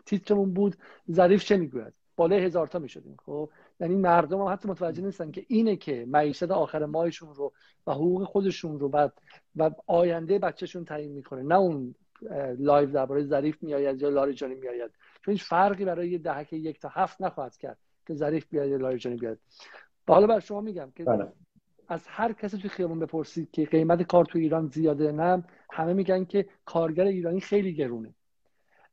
تیترمون 0.07 0.55
بود 0.55 0.77
ظریف 1.11 1.45
چه 1.45 1.57
می‌گوید؟ 1.57 1.93
بالای 2.17 2.45
هزار 2.45 2.67
تا 2.67 2.79
می‌شدیم 2.79 3.17
خب؟ 3.27 3.51
یعنی 3.81 3.95
مردم 3.95 4.41
هم 4.41 4.53
حتی 4.53 4.69
متوجه 4.69 5.03
نیستن 5.03 5.31
که 5.31 5.45
اینه 5.49 5.77
که 5.77 6.05
معیشت 6.09 6.43
آخر 6.51 6.85
ماهشون 6.85 7.35
رو 7.35 7.53
و 7.87 7.93
حقوق 7.93 8.25
خودشون 8.25 8.79
رو 8.79 8.89
بعد 8.89 9.13
و 9.57 9.71
آینده 9.87 10.39
بچهشون 10.39 10.85
تعیین 10.85 11.13
می‌کنه. 11.13 11.43
نه 11.43 11.55
اون 11.55 11.95
live 12.59 12.91
درباره 12.91 13.25
ظریف 13.25 13.63
میآید 13.63 14.03
یا 14.03 14.09
لاریجانی 14.09 14.55
میآید. 14.55 14.91
چون 15.25 15.33
هیچ 15.33 15.45
فرقی 15.45 15.85
برای 15.85 16.11
یه 16.11 16.19
دهک 16.19 16.53
یک 16.53 16.81
تا 16.81 16.89
هفت 16.89 17.23
نخواهد 17.23 17.57
کرد 17.57 17.79
که 18.07 18.15
ظریف 18.15 18.47
بیاد 18.51 18.69
یا 18.69 18.77
لاریجانی 18.77 19.17
بیاد 19.17 19.39
حالا 20.09 20.27
بر 20.27 20.41
شما 20.41 20.61
میگم 20.61 20.93
که 20.97 21.05
بله. 21.05 21.33
از 21.89 22.07
هر 22.07 22.33
کسی 22.33 22.59
توی 22.59 22.71
خیابون 22.71 22.99
بپرسید 22.99 23.51
که 23.51 23.65
قیمت 23.65 24.03
کار 24.03 24.25
تو 24.25 24.39
ایران 24.39 24.67
زیاده 24.67 25.13
نه. 25.13 25.45
همه 25.71 25.93
میگن 25.93 26.25
که 26.25 26.49
کارگر 26.65 27.05
ایرانی 27.05 27.41
خیلی 27.41 27.75
گرونه. 27.75 28.15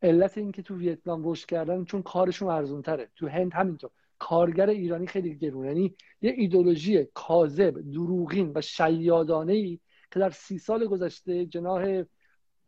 علت 0.02 0.38
این 0.38 0.52
که 0.52 0.62
تو 0.62 0.78
ویتنام 0.78 1.30
رشد 1.30 1.46
کردن 1.46 1.84
چون 1.84 2.02
کارشون 2.02 2.50
ارزون 2.50 2.82
تره 2.82 3.10
تو 3.16 3.28
هند 3.28 3.54
همینطور. 3.54 3.90
کارگر 4.20 4.70
ایرانی 4.70 5.08
خیلی 5.08 5.36
گرونه. 5.36 5.68
یعنی 5.68 5.96
یه 6.22 6.34
ایدولوژی 6.38 7.08
کاذب 7.14 7.92
دروغین 7.92 8.52
و 8.56 8.62
شیادانه 8.62 9.54
ای 9.54 9.80
که 10.12 10.20
در 10.20 10.30
سی 10.30 10.58
سال 10.58 10.88
گذشته 10.88 11.46
جناح 11.46 12.04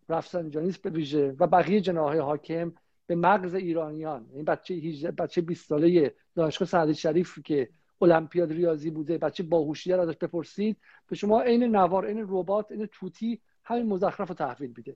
رفسنجانیست 0.09 0.81
به 0.81 0.89
ویژه 0.89 1.35
و 1.39 1.47
بقیه 1.47 1.81
جناح 1.81 2.17
حاکم 2.17 2.73
به 3.07 3.15
مغز 3.15 3.53
ایرانیان 3.55 4.29
این 4.33 4.45
بچه 4.45 4.73
18 4.73 5.11
بچه 5.11 5.41
20 5.41 5.69
ساله 5.69 6.15
دانشگاه 6.35 6.67
سعد 6.67 6.91
شریف 6.91 7.39
که 7.45 7.69
المپیاد 8.03 8.51
ریاضی 8.51 8.89
بوده. 8.89 9.17
بچه 9.17 9.43
باهوشیه 9.43 9.97
ازش 9.97 10.17
بپرسید. 10.17 10.77
به 11.07 11.15
شما 11.15 11.41
عین 11.41 11.63
نوار 11.63 12.05
عین 12.05 12.25
ربات 12.29 12.71
عین 12.71 12.85
توتی 12.85 13.41
همین 13.63 13.85
مزخرف 13.85 14.29
رو 14.29 14.35
تحویل 14.35 14.73
میده. 14.77 14.95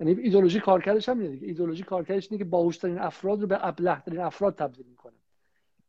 یعنی 0.00 0.20
ایدولوژی 0.20 0.60
کارکردش 0.60 1.08
هم 1.08 1.26
دیگه. 1.26 1.46
ایدولوژی 1.46 1.82
کارکردش 1.82 2.28
اینه 2.30 2.44
که 2.44 2.50
باهوشترین 2.50 2.98
افراد 2.98 3.40
رو 3.40 3.46
به 3.46 3.66
ابلهترین 3.66 4.20
افراد 4.20 4.54
تبدیل 4.54 4.86
می‌کنه. 4.86 5.14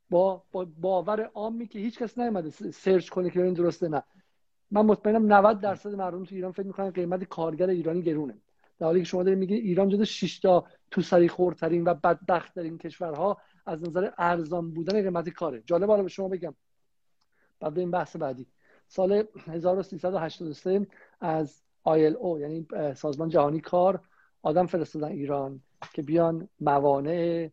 با, 0.10 0.44
با 0.52 0.68
باور 0.82 1.22
عامی 1.22 1.68
که 1.68 1.80
هیچ 1.80 2.00
کس 2.00 2.18
نیومده 2.18 2.50
سرچ 2.72 3.10
کنه 3.10 3.30
که 3.30 3.44
این 3.44 3.54
درسته 3.54 3.88
نه. 3.88 4.04
من 4.72 4.82
مطمئنم 4.82 5.34
90 5.34 5.60
درصد 5.60 5.96
مردم 5.96 6.24
تو 6.24 6.36
ایران 6.36 6.52
فکر 6.52 6.68
می‌کنن 6.68 6.92
قیمت 6.92 7.24
کارگر 7.24 7.70
ایرانی 7.70 8.02
گرونه. 8.02 8.38
در 8.80 8.86
حالی 8.86 9.00
که 9.00 9.06
شما 9.06 9.24
دارید 9.24 9.40
میگید 9.40 9.64
ایران 9.64 9.90
جز 9.90 10.02
6 10.02 10.40
تا 10.40 10.66
تو 10.92 11.02
سری 11.02 11.28
خورترین 11.28 11.84
و 11.84 11.94
بدبخت 11.94 12.56
ترین 12.56 12.78
کشورها 12.78 13.38
از 13.68 13.84
نظر 13.84 14.10
ارزان 14.18 14.72
بودن 14.72 15.02
قیمت 15.02 15.30
کاره. 15.30 15.64
جالب 15.66 15.90
حالا 15.90 16.04
به 16.04 16.10
شما 16.10 16.28
بگم. 16.28 16.56
بعد 17.60 17.80
این 17.80 17.92
بحث 17.92 18.16
بعدی. 18.16 18.48
سال 18.88 19.24
1383 19.48 20.88
از 21.22 21.62
ILO 21.88 22.40
یعنی 22.40 22.68
سازمان 22.96 23.30
جهانی 23.30 23.60
کار 23.60 24.02
آدم 24.42 24.66
فرستادن 24.66 25.08
ایران 25.08 25.62
که 25.94 26.02
بیان 26.02 26.50
موانع 26.60 27.50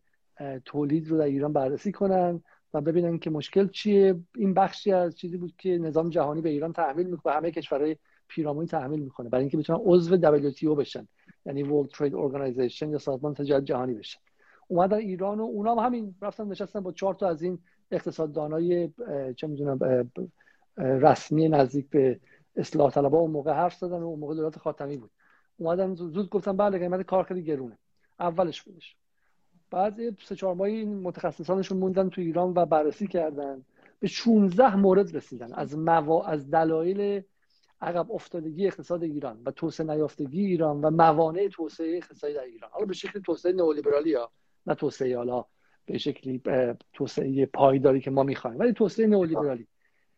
تولید 0.65 1.07
رو 1.07 1.17
در 1.17 1.23
ایران 1.23 1.53
بررسی 1.53 1.91
کنن 1.91 2.43
و 2.73 2.81
ببینن 2.81 3.19
که 3.19 3.29
مشکل 3.29 3.67
چیه. 3.67 4.19
این 4.35 4.53
بخشی 4.53 4.91
از 4.91 5.17
چیزی 5.17 5.37
بود 5.37 5.53
که 5.57 5.69
نظام 5.69 6.09
جهانی 6.09 6.41
به 6.41 6.49
ایران 6.49 6.73
تحمیل 6.73 7.07
می‌کنه 7.07 7.33
همه 7.33 7.51
کشورهای 7.51 7.97
پیرامونی 8.27 8.67
تحمیل 8.67 8.99
می‌کنه. 8.99 9.29
برای 9.29 9.43
اینکه 9.43 9.57
بتونن 9.57 9.79
عضو 9.83 10.17
WTO 10.17 10.77
بشن 10.77 11.07
یعنی 11.45 11.63
World 11.63 11.89
Trade 11.89 12.13
Organization 12.13 12.81
یا 12.81 12.97
سازمان 12.97 13.33
تجارت 13.33 13.65
جهانی 13.65 13.93
بشن. 13.93 14.19
اومدن 14.67 14.97
ایران 14.97 15.39
و 15.39 15.43
اونا 15.43 15.75
هم 15.75 15.85
همین 15.85 16.15
رفتن 16.21 16.47
نشستن 16.47 16.79
با 16.79 16.91
چهار 16.91 17.13
تا 17.13 17.29
از 17.29 17.41
این 17.41 17.59
اقتصاددانای 17.91 18.89
چه 19.35 19.47
می‌دونم 19.47 20.09
رسمی 20.77 21.49
نزدیک 21.49 21.89
به 21.89 22.19
اصلاح 22.55 22.91
طلبها 22.91 23.19
اون 23.19 23.31
موقع 23.31 23.53
حرف 23.53 23.75
زدن 23.75 23.99
و 23.99 24.05
اون 24.05 24.19
موقع 24.19 24.35
دولت 24.35 24.59
خاتمی 24.59 24.97
بود. 24.97 25.11
اومدن 25.57 25.95
زود 25.95 26.29
گفتن 26.29 26.57
بله 26.57 26.77
قیمت 26.77 27.01
کار 27.01 27.23
خیلی 27.23 27.43
گرونه. 27.43 27.77
اولش 28.19 28.61
بودش. 28.61 28.95
بعد 29.71 30.19
سه 30.19 30.35
چهار 30.35 30.55
ماهی 30.55 30.75
این 30.75 31.01
متخصصانشون 31.01 31.77
موندن 31.77 32.09
تو 32.09 32.21
ایران 32.21 32.53
و 32.55 32.65
بررسی 32.65 33.07
کردن. 33.07 33.65
به 33.99 34.07
16 34.07 34.75
مورد 34.75 35.15
رسیدن. 35.15 35.53
از 35.53 35.77
موا... 35.77 36.25
از 36.25 36.51
دلایل 36.51 37.21
عقب 37.81 38.11
افتادگی 38.11 38.67
اقتصاد 38.67 39.03
ایران 39.03 39.41
و 39.45 39.51
توسعه 39.51 39.85
نیافتگی 39.85 40.45
ایران 40.45 40.81
و 40.81 40.89
موانع 40.89 41.47
توسعه 41.47 41.97
اقتصادی 41.97 42.33
در 42.33 42.41
ایران. 42.41 42.69
حالا 42.73 42.85
به 42.85 42.93
شکل 42.93 43.19
توسعه 43.19 43.51
نئولیبرالی 43.51 44.13
ها 44.13 44.31
نه 44.67 44.75
توسعه 44.75 45.17
حالا 45.17 45.45
به 45.85 45.97
شکلی 45.97 46.41
توسعه 46.93 47.45
پایداری 47.45 48.01
که 48.01 48.11
ما 48.11 48.23
می‌خوایم 48.23 48.59
ولی 48.59 48.73
توسعه 48.73 49.07
نئولیبرالی. 49.07 49.67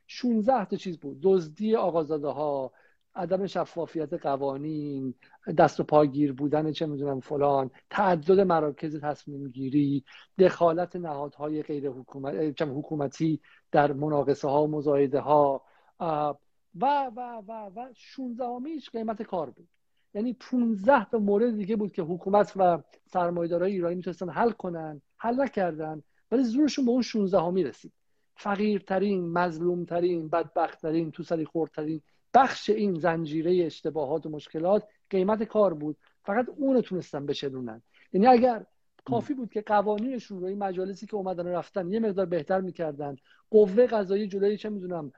16 0.08 0.66
تا 0.66 0.76
چیز 0.76 1.00
بود. 1.00 1.20
دزدی 1.22 1.76
آقازاده 1.76 2.28
ها 2.28 2.72
عدم 3.16 3.46
شفافیت 3.46 4.14
قوانین 4.14 5.14
دست 5.58 5.80
و 5.80 5.84
پاگیر 5.84 6.34
بودن 6.34 6.72
چه 6.72 6.86
می‌دونم 6.86 7.20
فلان 7.20 7.72
تعدد 7.90 8.40
مراکز 8.40 9.02
تصمیم 9.02 9.50
گیری 9.50 10.04
دخالت 10.40 10.96
نهادهای 10.96 11.64
غیر 11.64 11.90
حکومت، 11.90 12.62
حکومتی 12.62 13.42
در 13.72 13.94
مناقصه 13.94 14.48
ها 14.48 14.64
و 14.64 14.68
مزایده 14.68 15.20
ها 15.20 15.62
و 16.00 16.34
و 16.76 17.42
و 17.48 17.72
و 17.76 17.90
16 17.96 18.46
قیمت 18.92 19.22
کار 19.22 19.50
بود. 19.50 19.68
یعنی 20.18 20.34
15 20.34 21.06
تا 21.06 21.20
مورد 21.20 21.56
دیگه 21.56 21.76
بود 21.76 21.92
که 21.92 22.02
حکومت 22.02 22.54
و 22.56 22.80
سرمایه‌دارای 23.14 23.72
ایرانی 23.72 23.96
می‌تونستن 23.96 24.30
حل 24.30 24.52
کنن 24.52 25.02
حل 25.18 25.42
نکردن 25.42 26.04
ولی 26.32 26.44
زورشون 26.44 26.86
به 26.86 26.92
اون 26.92 27.02
16 27.02 27.40
همی 27.40 27.64
رسید. 27.64 27.92
فقیرترین 28.36 29.30
مظلومترین 29.30 30.30
بدبختترین 30.30 31.12
تو 31.12 31.24
سری 31.24 31.46
خوردترین 31.46 32.02
بخش 32.34 32.70
این 32.70 33.00
زنجیره 33.00 33.66
اشتباهات 33.66 34.26
و 34.26 34.30
مشکلات 34.30 34.84
قیمت 35.10 35.44
کار 35.44 35.74
بود. 35.74 35.98
فقط 36.24 36.50
اون 36.58 36.82
تونستن 36.82 37.26
بشنونن 37.26 37.82
یعنی 38.14 38.28
اگر 38.28 38.66
کافی 39.06 39.34
بود 39.34 39.50
که 39.52 39.62
قوانینشون 39.62 40.40
رو 40.40 40.46
این 40.46 40.58
مجالسی 40.58 41.06
که 41.06 41.16
اومدن 41.16 41.48
رفتن 41.48 41.92
یه 41.92 42.00
مقدار 42.00 42.26
بهتر 42.26 42.62
می‌کردن. 42.62 43.16
قوه 43.52 43.86
قضایی 43.86 44.28
جلوی 44.28 44.58
چه 44.58 44.70
می‌دونم 44.70 45.12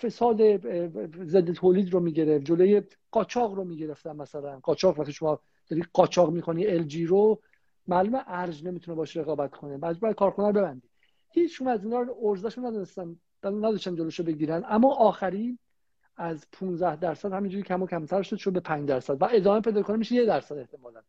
فساد 0.00 0.56
ضد 1.24 1.52
تولید 1.52 1.92
رو 1.92 2.00
می‌گرفت 2.00 2.44
جلوی 2.44 2.82
قاچاق 3.10 3.54
رو 3.54 3.64
می‌گرفتن 3.64 4.16
مثلا. 4.16 4.60
قاچاق 4.62 4.98
وقتی 4.98 5.12
شما 5.12 5.40
داری 5.70 5.84
قاچاق 5.92 6.32
می‌کنی 6.32 6.66
ال 6.66 6.82
جی 6.82 7.06
رو 7.06 7.40
معلومه 7.86 8.22
ارج 8.26 8.66
نمی‌تونه 8.66 8.96
باشه 8.96 9.20
رقابت 9.20 9.50
کنه. 9.50 9.76
مجبور 9.76 10.12
کارکنان 10.12 10.52
ببندی. 10.52 10.88
هیچ 11.30 11.62
از 11.62 11.84
اینا 11.84 12.00
رو 12.00 12.16
ارزششون 12.22 12.66
ندونستن 12.66 13.16
نداشتن 13.44 13.94
جلوشو 13.94 14.22
بگیرن. 14.22 14.64
اما 14.68 14.94
آخری 14.94 15.58
از 16.16 16.46
15 16.52 16.96
درصد 16.96 17.32
همینجوری 17.32 17.62
کم 17.62 17.82
و 17.82 17.86
کمتر 17.86 18.22
شد 18.22 18.36
شد 18.36 18.52
به 18.52 18.60
5 18.60 18.88
درصد. 18.88 19.22
و 19.22 19.28
ادامه 19.32 19.60
پیدا 19.60 19.82
کنه 19.82 19.96
میشه 19.96 20.14
یه 20.14 20.24
درصد 20.24 20.58
احتمالا. 20.58 21.00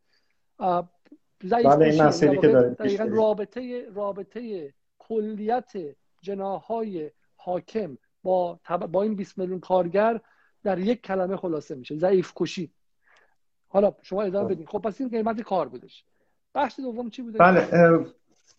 بله 1.39 2.69
دقیقا 2.69 3.03
رابطه 3.03 3.89
رابطه 3.93 4.73
کلیت 4.99 5.73
جناهای 6.21 7.11
حاکم 7.35 7.97
با 8.25 8.59
با 8.91 9.03
این 9.03 9.15
20 9.15 9.37
میلیون 9.37 9.59
کارگر 9.59 10.19
در 10.63 10.79
یک 10.79 11.01
کلمه 11.01 11.37
خلاصه 11.37 11.75
میشه. 11.75 11.97
ضعیف 11.97 12.33
کشی. 12.35 12.71
حالا 13.67 13.93
شما 14.01 14.21
ادامه 14.21 14.49
بدین. 14.49 14.65
خب 14.65 14.79
پس 14.79 15.01
این 15.01 15.09
قیمت 15.09 15.41
کار 15.41 15.67
بودش. 15.67 16.03
بخش 16.55 16.79
دوم 16.79 17.09
چی 17.09 17.21
بوده؟ 17.21 17.37
بله 17.37 17.67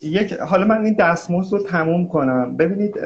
یک 0.01 0.33
حالا 0.33 0.67
من 0.67 0.85
این 0.85 0.95
دستمزد 0.95 1.53
رو 1.53 1.63
تموم 1.63 2.09
کنم. 2.09 2.57
ببینید 2.57 2.99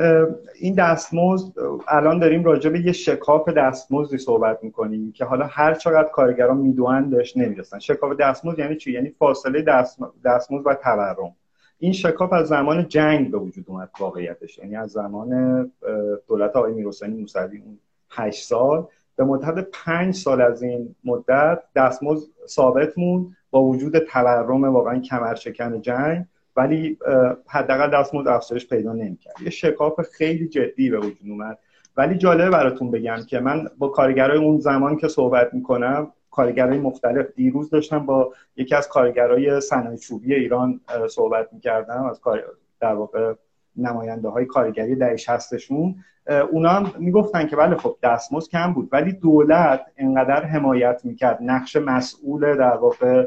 این 0.60 0.74
دستمزد 0.74 1.52
الان 1.88 2.18
داریم 2.18 2.44
راجع 2.44 2.70
به 2.70 2.80
یه 2.80 2.92
شکاف 2.92 3.48
دستمزدی 3.48 4.18
صحبت 4.18 4.64
می‌کنیم 4.64 5.12
که 5.12 5.24
حالا 5.24 5.46
هر 5.46 5.74
چقدر 5.74 6.08
کارگران 6.08 6.56
می‌دونن 6.56 7.22
نمی‌رسن. 7.36 7.78
شکاف 7.78 8.16
دستمزد 8.16 8.58
یعنی 8.58 8.76
چی؟ 8.76 8.92
یعنی 8.92 9.10
فاصله 9.10 9.62
دستمزد 10.24 10.66
و 10.66 10.74
تورم. 10.74 11.36
این 11.82 11.92
شکاف 11.92 12.32
از 12.32 12.48
زمان 12.48 12.88
جنگ 12.88 13.30
به 13.30 13.38
وجود 13.38 13.64
اومد 13.68 13.90
واقعیتش. 14.00 14.58
یعنی 14.58 14.76
از 14.76 14.90
زمان 14.90 15.72
دولت 16.28 16.56
آقای 16.56 16.72
میرحسینی 16.72 17.20
موسوی 17.20 17.58
اون 17.58 17.78
8 18.10 18.44
سال 18.44 18.86
به 19.16 19.24
مدت 19.24 19.68
5 19.72 20.14
سال 20.14 20.40
از 20.40 20.62
این 20.62 20.94
مدت 21.04 21.62
دستمزد 21.76 22.28
ثابت 22.46 22.98
موند 22.98 23.36
با 23.50 23.62
وجود 23.62 23.98
تورم 23.98 24.64
واقعا 24.64 25.00
کمرشکن 25.00 25.80
جنگ 25.80 26.24
ولی 26.56 26.98
حداقل 27.46 27.90
دستمزد 27.90 28.28
افزایش 28.28 28.68
پیدا 28.68 28.92
نمی‌کرد. 28.92 29.34
یه 29.42 29.50
شکاف 29.50 30.00
خیلی 30.00 30.48
جدی 30.48 30.90
به 30.90 30.98
وجود 30.98 31.30
اومد. 31.30 31.58
ولی 31.96 32.18
جالبه 32.18 32.50
براتون 32.50 32.90
بگم 32.90 33.18
که 33.28 33.40
من 33.40 33.66
با 33.78 33.88
کارگرای 33.88 34.38
اون 34.38 34.58
زمان 34.58 34.96
که 34.96 35.08
صحبت 35.08 35.54
می‌کنم 35.54 36.12
کارگرای 36.30 36.78
مختلف 36.78 37.26
دیروز 37.34 37.70
داشتم 37.70 38.06
با 38.06 38.32
یکی 38.56 38.74
از 38.74 38.88
کارگرای 38.88 39.60
صنایع 39.60 39.96
چوبی 39.96 40.34
ایران 40.34 40.80
صحبت 41.10 41.52
می‌کردم 41.52 42.04
از 42.04 42.20
کار 42.20 42.42
در 42.80 42.94
واقع 42.94 43.34
نماینده 43.76 44.28
های 44.28 44.46
کارگری 44.46 44.94
در 44.94 45.16
هستشون. 45.28 45.94
اونا 46.50 46.68
هم 46.68 46.92
می‌گفتن 46.98 47.46
که 47.46 47.56
بله 47.56 47.76
خب 47.76 47.96
دستمزد 48.02 48.50
کم 48.50 48.72
بود 48.72 48.88
ولی 48.92 49.12
دولت 49.12 49.86
انقدر 49.96 50.44
حمایت 50.44 51.00
می‌کرد 51.04 51.38
نقش 51.42 51.76
مسئول 51.76 52.56
در 52.56 52.76
واقع 52.76 53.26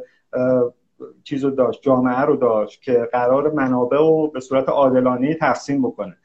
چیز 1.23 1.43
رو 1.43 1.51
داشت 1.51 1.81
جامعه 1.81 2.21
رو 2.21 2.35
داشت 2.35 2.81
که 2.81 3.09
قرار 3.11 3.51
منابع 3.51 3.97
رو 3.97 4.27
به 4.27 4.39
صورت 4.39 4.69
عادلانه 4.69 5.33
تقسیم 5.33 5.81
بکنه. 5.81 6.17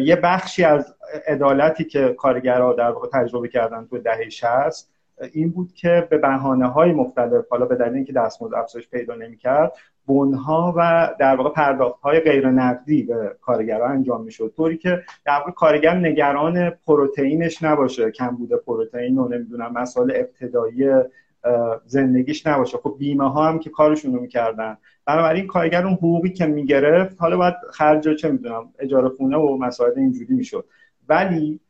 یه 0.00 0.16
بخشی 0.16 0.64
از 0.64 0.94
عدالتی 1.26 1.84
که 1.84 2.14
کارگرها 2.18 2.72
در 2.72 2.90
واقع 2.90 3.08
تجربه 3.12 3.48
کردن 3.48 3.86
تو 3.86 3.98
دهه 3.98 4.28
60 4.28 4.90
این 5.32 5.50
بود 5.50 5.72
که 5.72 6.08
به 6.10 6.18
بهانه 6.18 6.66
های 6.66 6.92
مختلف 6.92 7.44
حالا 7.50 7.66
به 7.66 7.74
دلیل 7.74 7.94
اینکه 7.94 8.12
دستمزد 8.12 8.54
افزایش 8.54 8.88
پیدا 8.88 9.14
نمی‌کرد 9.14 9.72
بنها 10.08 10.74
و 10.76 11.10
در 11.18 11.36
واقع 11.36 11.50
پرداخت 11.50 12.00
های 12.00 12.20
غیر 12.20 12.50
نقدی 12.50 13.02
به 13.02 13.36
کارگرها 13.40 13.86
انجام 13.86 14.24
می‌شد. 14.24 14.52
طوری 14.56 14.76
که 14.76 15.02
در 15.26 15.38
واقع 15.38 15.50
کارگر 15.50 15.94
نگران 15.94 16.70
پروتئینش 16.70 17.62
نباشه 17.62 18.10
کم 18.10 18.28
بوده 18.28 18.56
پروتئین 18.56 19.18
و 19.18 19.28
نمی‌دونم 19.28 19.72
مسائل 19.72 20.12
ابتدایی 20.14 20.90
زندگیش 21.86 22.46
نباشه. 22.46 22.78
خب 22.78 22.94
بیمه 22.98 23.30
ها 23.32 23.48
هم 23.48 23.58
که 23.58 23.70
کارشون 23.70 24.14
رو 24.14 24.20
می‌کردن. 24.20 24.76
بنابراین 25.06 25.46
کارگر 25.46 25.84
اون 25.84 25.94
حقوقی 25.94 26.30
که 26.30 26.46
می‌گرفت 26.46 27.20
حالا 27.20 27.36
باید 27.36 27.54
خرج 27.70 28.08
چه 28.16 28.30
می‌دونم 28.30 28.68
اجاره 28.78 29.08
خونه 29.08 29.36
و 29.36 29.56
مسائل 29.56 29.92
اینجوری 29.96 30.34
می‌شد. 30.34 30.64
ولی 31.08 31.60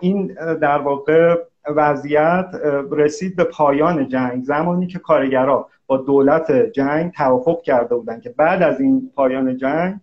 این 0.00 0.26
در 0.60 0.78
واقع 0.78 1.36
وضعیت 1.66 2.46
رسید 2.90 3.36
به 3.36 3.44
پایان 3.44 4.08
جنگ. 4.08 4.44
زمانی 4.44 4.86
که 4.86 4.98
کارگرها 4.98 5.68
با 5.86 5.96
دولت 5.96 6.52
جنگ 6.52 7.12
توافق 7.12 7.62
کرده 7.62 7.94
بودن 7.94 8.20
که 8.20 8.30
بعد 8.30 8.62
از 8.62 8.80
این 8.80 9.10
پایان 9.14 9.56
جنگ 9.56 10.00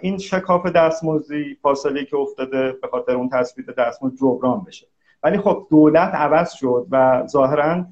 این 0.00 0.18
شکاف 0.18 0.66
دستمزدی 0.66 1.58
فاصله 1.62 2.04
که 2.04 2.16
افتاده 2.16 2.72
به 2.82 2.88
خاطر 2.88 3.12
اون 3.12 3.28
تثبیت 3.28 3.66
دستمزد 3.66 4.16
جبران 4.16 4.64
بشه. 4.66 4.86
ولی 5.22 5.38
خب 5.38 5.66
دولت 5.70 6.14
عوض 6.14 6.52
شد 6.52 6.86
و 6.90 7.26
ظاهرا 7.26 7.84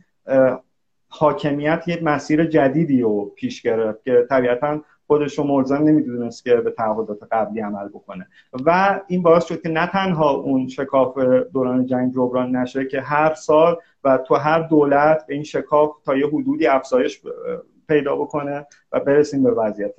حاکمیت 1.08 1.82
یک 1.86 2.02
مسیر 2.02 2.44
جدیدی 2.44 3.00
رو 3.00 3.32
پیش 3.36 3.62
گرفت 3.62 4.04
که 4.04 4.26
طبیعتا 4.30 4.80
خودش 5.06 5.38
رو 5.38 5.44
ملزم 5.44 5.76
نمی‌دونست 5.76 6.44
که 6.44 6.54
به 6.54 6.70
تعهدات 6.70 7.18
قبلی 7.32 7.60
عمل 7.60 7.88
بکنه. 7.88 8.28
و 8.66 9.00
این 9.08 9.22
باعث 9.22 9.44
شد 9.44 9.62
که 9.62 9.68
نه 9.68 9.86
تنها 9.86 10.30
اون 10.30 10.68
شکاف 10.68 11.18
دوران 11.52 11.86
جنگ 11.86 12.12
جبران 12.12 12.56
نشه 12.56 12.84
که 12.84 13.00
هر 13.00 13.34
سال 13.34 13.76
و 14.04 14.18
تو 14.18 14.34
هر 14.34 14.62
دولت 14.62 15.26
به 15.26 15.34
این 15.34 15.42
شکاف 15.42 15.90
تا 16.04 16.16
یه 16.16 16.26
حدودی 16.26 16.66
افزایش 16.66 17.22
پیدا 17.88 18.16
بکنه 18.16 18.66
و 18.92 19.00
برسیم 19.00 19.42
به 19.42 19.50
وضعیت 19.50 19.94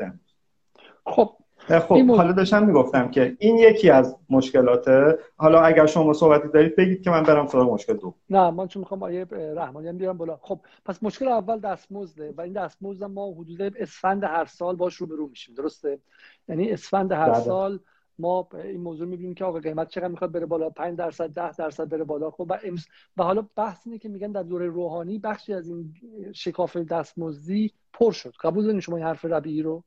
خب 1.05 1.29
خب 1.67 2.07
حالا 2.07 2.31
داشتم 2.31 2.65
می‌گفتم 2.65 3.11
که 3.11 3.37
این 3.39 3.57
یکی 3.57 3.89
از 3.89 4.17
مشکلاته. 4.29 5.19
حالا 5.37 5.61
اگر 5.61 5.85
شما 5.85 6.13
صحبتی 6.13 6.47
دارید 6.47 6.75
بگید 6.75 7.01
که 7.01 7.09
من 7.09 7.23
برم 7.23 7.47
سراغ 7.47 7.73
مشکل 7.73 7.93
دو 7.93 8.13
نه 8.29 8.49
من 8.49 8.67
چون 8.67 8.79
می‌خوام 8.79 9.03
آیه 9.03 9.25
رحمانی 9.31 9.87
هم 9.87 9.97
بیارم 9.97 10.17
بالا. 10.17 10.39
خب 10.41 10.59
پس 10.85 11.03
مشکل 11.03 11.27
اول 11.27 11.59
دستمزده 11.59 12.33
و 12.37 12.41
این 12.41 12.53
دستمزد 12.53 13.03
ما 13.03 13.31
حدود 13.31 13.61
اسفند 13.61 14.23
هر 14.23 14.45
سال 14.45 14.75
باش 14.75 14.95
رو 14.95 15.07
به 15.07 15.15
رو 15.15 15.27
میشیم 15.27 15.55
درسته؟ 15.55 15.99
یعنی 16.49 16.71
اسفند 16.71 17.11
هر 17.11 17.29
بله. 17.29 17.39
سال 17.39 17.79
ما 18.19 18.49
این 18.63 18.81
موضوع 18.81 19.07
می‌بینیم 19.07 19.33
که 19.33 19.45
آقا 19.45 19.59
قیمت 19.59 19.87
چقدر 19.87 20.07
می‌خواد 20.07 20.31
بره 20.31 20.45
بالا؟ 20.45 20.69
5 20.69 20.97
درصد 20.97 21.27
10 21.27 21.51
درصد 21.51 21.89
بره 21.89 22.03
بالا. 22.03 22.31
خب 22.31 22.47
و, 22.49 22.59
و 23.17 23.23
حالا 23.23 23.47
بحث 23.55 23.81
اینه 23.85 23.97
که 23.97 24.09
میگن 24.09 24.31
در 24.31 24.43
دوره 24.43 24.67
روحانی 24.67 25.19
بخشی 25.19 25.53
از 25.53 25.67
این 25.67 25.93
شکاف 26.33 26.77
دستمزدی 26.77 27.73
پر 27.93 28.11
شد. 28.11 28.33
قبول 28.43 28.63
دارین 28.63 28.79
شما 28.79 28.97
این 28.97 29.05
حرف 29.05 29.25
ربیعی 29.25 29.61
رو؟ 29.61 29.83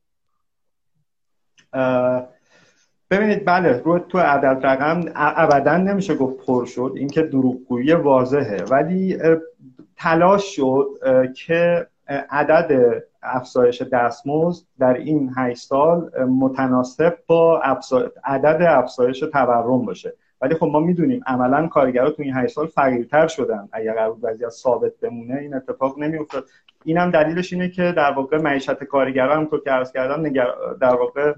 ببینید 3.11 3.45
بله 3.45 3.81
رو 3.85 3.99
تو 3.99 4.17
عدد 4.17 4.65
رقم 4.65 5.01
ابدا 5.15 5.77
نمیشه 5.77 6.15
گفت 6.15 6.45
پر 6.45 6.65
شد 6.65 6.93
اینکه 6.95 7.21
دروغگویی 7.21 7.93
واضحه 7.93 8.63
ولی 8.63 9.17
تلاش 9.97 10.55
شد 10.55 10.85
که 11.35 11.87
عدد 12.29 13.03
افزایش 13.23 13.81
دستمزد 13.81 14.65
در 14.79 14.93
این 14.93 15.31
8 15.37 15.67
سال 15.67 16.25
متناسب 16.25 17.17
با 17.27 17.61
عدد 18.23 18.61
افزایش 18.61 19.19
تورم 19.19 19.85
باشه. 19.85 20.13
ولی 20.41 20.55
خب 20.55 20.65
ما 20.65 20.79
می‌دونیم 20.79 21.21
عملا 21.27 21.67
کارگرا 21.67 22.09
تو 22.09 22.21
این 22.23 22.33
8 22.33 22.53
سال 22.53 22.67
فقیرتر 22.67 23.27
شدن. 23.27 23.69
اگر 23.71 23.93
قرار 23.93 24.17
وضعیت 24.21 24.49
ثابت 24.49 24.91
بمونه 25.01 25.35
این 25.35 25.53
اتفاق 25.53 25.99
نمیافتاد. 25.99 26.45
اینم 26.85 27.11
دلیلش 27.11 27.53
اینه 27.53 27.69
که 27.69 27.93
در 27.97 28.11
واقع 28.11 28.37
معیشت 28.37 28.83
کارگرا 28.83 29.35
هم 29.35 29.49
که 29.63 29.71
عرض 29.71 29.91
کردم 29.91 30.29
در 30.81 30.95
واقع 30.95 31.33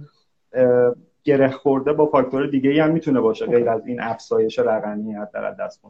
گره 1.23 1.51
خورده 1.51 1.93
با 1.93 2.05
فاکتور 2.05 2.47
دیگه 2.47 2.69
ای 2.69 2.79
هم 2.79 2.91
می‌تونه 2.91 3.19
باشه 3.19 3.45
غیر 3.45 3.69
از 3.69 3.87
این 3.87 4.01
افزایش 4.01 4.59
رقمی 4.59 5.15
در 5.33 5.51
دست 5.51 5.81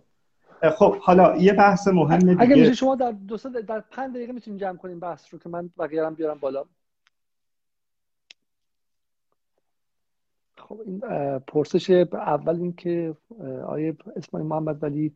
خب 0.77 0.97
حالا 0.97 1.35
یه 1.37 1.53
بحث 1.53 1.87
مهم 1.87 2.19
دیگه 2.19 2.41
اگه 2.41 2.55
میشه 2.55 2.73
شما 2.73 2.95
در 2.95 3.11
دو 3.11 3.37
در 3.67 3.79
5 3.79 4.15
دقیقه 4.15 4.31
می‌تونیم 4.33 4.59
جمع 4.59 4.77
کنیم 4.77 4.99
بحث 4.99 5.33
رو 5.33 5.39
که 5.39 5.49
من 5.49 5.69
بقیه 5.79 6.09
بیارم 6.09 6.37
بالا. 6.39 6.65
خب 10.57 10.79
این 10.85 10.99
پرسش 11.39 11.89
اول 12.13 12.55
این 12.55 12.73
که 12.73 13.15
آیه 13.67 13.95
اسماعیل 14.15 14.49
محمد 14.49 14.83
ولی 14.83 15.13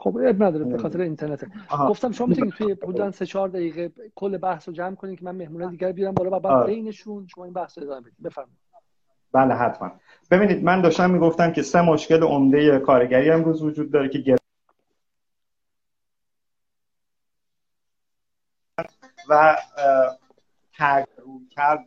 خب 0.00 0.16
اب 0.16 0.42
نداره 0.42 0.64
به 0.64 0.78
خاطر 0.78 1.00
اینترنت 1.00 1.44
گفتم 1.88 2.12
شما 2.12 2.26
می‌تونید 2.26 2.52
توی 2.52 2.72
حدودا 2.72 3.10
3 3.10 3.26
4 3.26 3.48
دقیقه 3.48 3.92
کل 4.14 4.38
بحث 4.38 4.68
رو 4.68 4.74
جمع 4.74 4.94
کنید 4.94 5.18
که 5.18 5.24
من 5.24 5.36
مهمونه 5.36 5.70
دیگر 5.70 5.92
بیارم 5.92 6.14
بالا 6.14 6.36
و 6.36 6.40
بعد 6.40 6.66
بینشون 6.66 7.26
شما 7.26 7.44
این 7.44 7.52
بحث 7.52 7.78
رو 7.78 7.84
ادامه 7.84 8.00
بدید 8.00 8.22
بفرمایید. 8.22 8.58
بله 9.32 9.54
حتما. 9.54 9.92
ببینید 10.30 10.64
من 10.64 10.80
داشتم 10.80 11.10
می‌گفتم 11.10 11.52
که 11.52 11.62
سه 11.62 11.82
مشکل 11.82 12.22
عمده 12.22 12.78
کارگری 12.78 13.30
امروز 13.30 13.62
وجود 13.62 13.90
داره 13.90 14.08
که 14.08 14.36
و 19.28 19.56
روی 21.16 21.46
کرد 21.50 21.86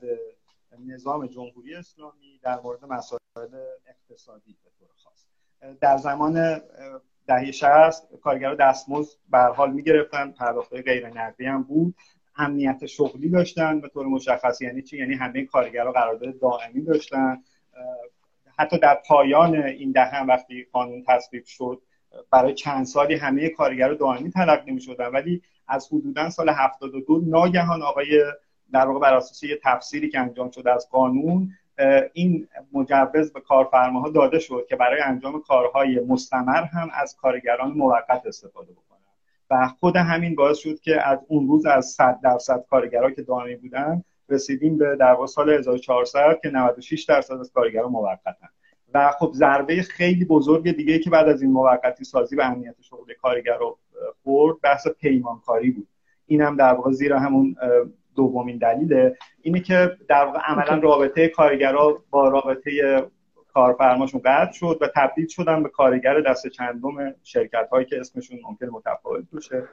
نظام 0.87 1.27
جمهوری 1.27 1.75
اسلامی 1.75 2.39
در 2.43 2.59
مورد 2.59 2.85
مسائل 2.85 3.19
اقتصادی 3.85 4.57
به 4.63 4.69
طور 4.79 4.87
خاص. 5.03 5.25
در 5.81 5.97
زمان 5.97 6.61
دهه 7.27 7.51
60 7.51 8.15
کارگران 8.21 8.55
دستمزد 8.55 9.17
به 9.29 9.37
حال 9.37 9.71
می‌گرفتن. 9.71 10.31
پرداختهای 10.31 10.81
غیر 10.81 11.07
نقدی 11.07 11.45
هم 11.45 11.63
بود. 11.63 11.95
امنیت 12.37 12.85
شغلی 12.85 13.29
داشتن 13.29 13.81
به 13.81 13.87
طور 13.87 14.05
مشخص. 14.05 14.61
یعنی 14.61 14.81
چی؟ 14.81 14.97
یعنی 14.97 15.13
همه 15.13 15.45
کارگرها 15.45 15.91
قرارداد 15.91 16.39
دائمی 16.39 16.81
داشتن. 16.81 17.43
حتی 18.57 18.79
در 18.79 19.01
پایان 19.07 19.55
این 19.55 19.91
دهه 19.91 20.15
هم 20.15 20.27
وقتی 20.27 20.67
قانون 20.71 21.03
تصویب 21.07 21.45
شد 21.45 21.81
برای 22.31 22.53
چند 22.53 22.85
سالی 22.85 23.15
همه 23.15 23.49
کارگران 23.49 23.97
دائمی 23.97 24.31
تلقی 24.31 24.71
می 24.71 24.81
شدن 24.81 25.07
ولی 25.07 25.41
از 25.67 25.87
حدودا 25.87 26.29
سال 26.29 26.49
72 26.49 27.21
ناگهان 27.27 27.81
آقای 27.81 28.23
در 28.73 28.87
واقع 28.87 28.99
بر 28.99 29.13
اساس 29.13 29.43
یه 29.43 29.59
تفسیری 29.63 30.09
که 30.09 30.19
انجام 30.19 30.51
شده 30.51 30.71
از 30.71 30.89
قانون 30.89 31.51
این 32.13 32.47
مجوز 32.73 33.33
به 33.33 33.41
کارفرماها 33.41 34.09
داده 34.09 34.39
شد 34.39 34.65
که 34.69 34.75
برای 34.75 35.01
انجام 35.01 35.41
کارهای 35.41 35.99
مستمر 35.99 36.63
هم 36.63 36.89
از 36.93 37.15
کارگران 37.15 37.71
موقت 37.71 38.25
استفاده 38.25 38.71
بکنن. 38.71 38.91
و 39.51 39.67
خود 39.67 39.95
همین 39.95 40.35
باعث 40.35 40.57
شد 40.57 40.79
که 40.79 41.07
از 41.07 41.19
اون 41.27 41.47
روز 41.47 41.65
از 41.65 41.85
100 41.85 42.19
درصد 42.23 42.65
کارگرها 42.69 43.11
که 43.11 43.21
دائمی 43.21 43.55
بودن 43.55 44.03
رسیدیم 44.29 44.77
به 44.77 44.95
در 44.95 45.17
سال 45.25 45.49
1400 45.49 46.39
که 46.41 46.49
96 46.49 47.03
درصد 47.03 47.33
از 47.33 47.51
کارگران 47.51 47.91
موقتن. 47.91 48.49
و 48.93 49.11
خب 49.11 49.31
ضربه 49.33 49.81
خیلی 49.81 50.25
بزرگ 50.25 50.71
دیگه 50.71 50.99
که 50.99 51.09
بعد 51.09 51.27
از 51.27 51.41
این 51.41 51.51
موقتی 51.51 52.03
سازی 52.03 52.35
و 52.35 52.41
امنیت 52.41 52.75
شغل 52.81 53.13
کارگر 53.21 53.57
رو 53.57 53.77
خورد 54.23 54.61
بحث 54.61 54.87
پیمانکاری 54.87 55.71
بود. 55.71 55.87
اینم 56.27 56.55
در 56.55 56.73
واقع 56.73 56.91
زیرا 56.91 57.19
همون 57.19 57.55
دومین 58.15 58.57
دلیله 58.57 59.17
اینه 59.41 59.59
که 59.59 59.91
در 60.07 60.25
واقع 60.25 60.39
عملا 60.39 60.79
رابطه 60.81 61.27
کارگرا 61.27 62.03
با 62.09 62.27
رابطه 62.27 63.03
کارفرماشون 63.53 64.21
قطع 64.25 64.51
شد 64.51 64.77
و 64.81 64.87
تبدیل 64.95 65.27
شدن 65.27 65.63
به 65.63 65.69
کارگر 65.69 66.21
دست 66.21 66.47
چندم 66.47 67.15
شرکت 67.23 67.69
هایی 67.71 67.85
که 67.85 67.99
اسمشون 67.99 68.39
ممکن 68.43 68.65
متفاوت 68.65 69.23
باشه. 69.33 69.63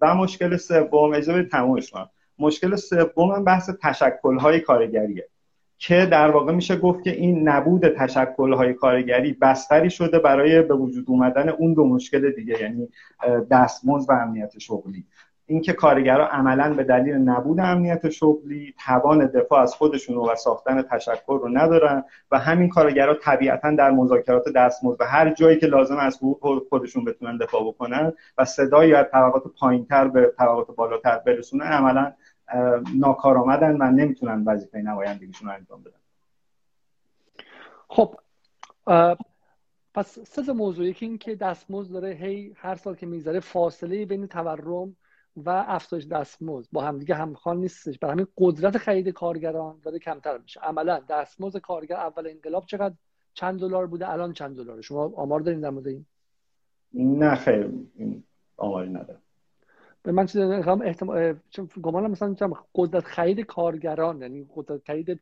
و 0.00 0.14
مشکل 0.14 0.56
سوم 0.56 1.14
اجازه 1.14 1.42
تمومش 1.42 1.90
کنم 1.90 2.10
مشکل 2.38 2.76
سوم 2.76 3.44
بحث 3.44 3.70
تشکل 3.82 4.38
های 4.38 4.60
کارگریه 4.60 5.28
که 5.78 6.06
در 6.06 6.30
واقع 6.30 6.52
میشه 6.52 6.76
گفت 6.76 7.04
که 7.04 7.10
این 7.10 7.48
نبود 7.48 7.88
تشکل 7.88 8.52
های 8.52 8.74
کارگری 8.74 9.32
بستری 9.32 9.90
شده 9.90 10.18
برای 10.18 10.62
به 10.62 10.74
وجود 10.74 11.04
اومدن 11.08 11.48
اون 11.48 11.74
دو 11.74 11.84
مشکل 11.84 12.30
دیگه 12.30 12.62
یعنی 12.62 12.88
دستمزد 13.50 14.10
و 14.10 14.12
امنیت 14.12 14.58
شغلی. 14.58 15.04
اینکه 15.52 15.72
کارگرها 15.72 16.26
عملا 16.26 16.74
به 16.74 16.84
دلیل 16.84 17.14
نبود 17.14 17.60
امنیت 17.60 18.08
شغلی 18.08 18.74
توان 18.84 19.26
دفاع 19.26 19.60
از 19.60 19.74
خودشون 19.74 20.16
و 20.16 20.34
ساختن 20.34 20.82
تشکر 20.82 21.38
رو 21.42 21.48
ندارن 21.48 22.04
و 22.30 22.38
همین 22.38 22.68
کارگرها 22.68 23.14
طبیعتا 23.14 23.70
در 23.70 23.90
مذاکرات 23.90 24.48
دستمزد 24.56 25.00
و 25.00 25.04
هر 25.04 25.34
جایی 25.34 25.58
که 25.58 25.66
لازم 25.66 25.96
از 25.96 26.16
حقوق 26.16 26.68
خودشون 26.68 27.04
بتونن 27.04 27.36
دفاع 27.36 27.68
بکنن 27.68 28.12
و 28.38 28.44
صدایی 28.44 28.94
از 28.94 29.06
طبقات 29.12 29.42
پایینتر 29.58 30.08
به 30.08 30.32
طبقات 30.38 30.76
بالاتر 30.76 31.18
برسونن 31.18 31.66
عملا 31.66 32.12
ناکارآمدن 32.94 33.76
و 33.82 33.90
نمی‌تونن 33.90 34.44
وظیفه 34.46 34.78
نمایندگیشون 34.78 35.48
رو 35.48 35.54
انجام 35.54 35.82
بدن. 35.82 36.00
خب 37.88 38.14
پس 39.94 40.18
سه 40.18 40.52
موضوع. 40.52 40.86
یکی 40.86 41.06
این 41.06 41.18
که 41.18 41.34
دستمزد 41.34 41.92
داره 41.92 42.08
هی 42.08 42.54
هر 42.56 42.74
سال 42.74 42.94
که 42.94 43.06
میگذره 43.06 43.40
فاصله 43.40 44.06
بین 44.06 44.26
تورم 44.26 44.96
و 45.36 45.64
افزایش 45.68 46.06
دستمزد. 46.06 46.68
با 46.72 46.82
همدیگه 46.82 47.14
همخوان 47.14 47.56
نیستش. 47.56 47.98
برای 47.98 48.12
همین 48.12 48.26
قدرت 48.38 48.78
خرید 48.78 49.08
کارگران 49.08 49.80
داره 49.82 49.98
کمتر 49.98 50.38
میشه. 50.38 50.60
عملا 50.60 51.00
دستمزد 51.08 51.58
کارگر 51.58 51.96
اول 51.96 52.26
انقلاب 52.26 52.66
چقدر؟ 52.66 52.94
چند 53.34 53.60
دلار 53.60 53.86
بوده؟ 53.86 54.10
الان 54.10 54.32
چند 54.32 54.56
دلاره؟ 54.56 54.80
شما 54.80 55.12
آمار 55.16 55.40
دارین 55.40 55.60
در 55.60 55.70
مورد 55.70 55.86
این؟ 55.86 56.06
نه 56.94 57.34
خیر. 57.34 57.70
آماری 58.56 58.90
ندارم. 58.90 59.22
به 60.02 60.12
من 60.12 60.26
چیز 60.26 60.40
احتمال 60.40 61.34
گمانم 61.82 62.10
مثلا 62.10 62.34
قدرت 62.74 63.04
خرید 63.04 63.40
کارگران 63.40 64.22
یعنی 64.22 64.46
قدرت 64.54 64.80
خرید 64.86 65.20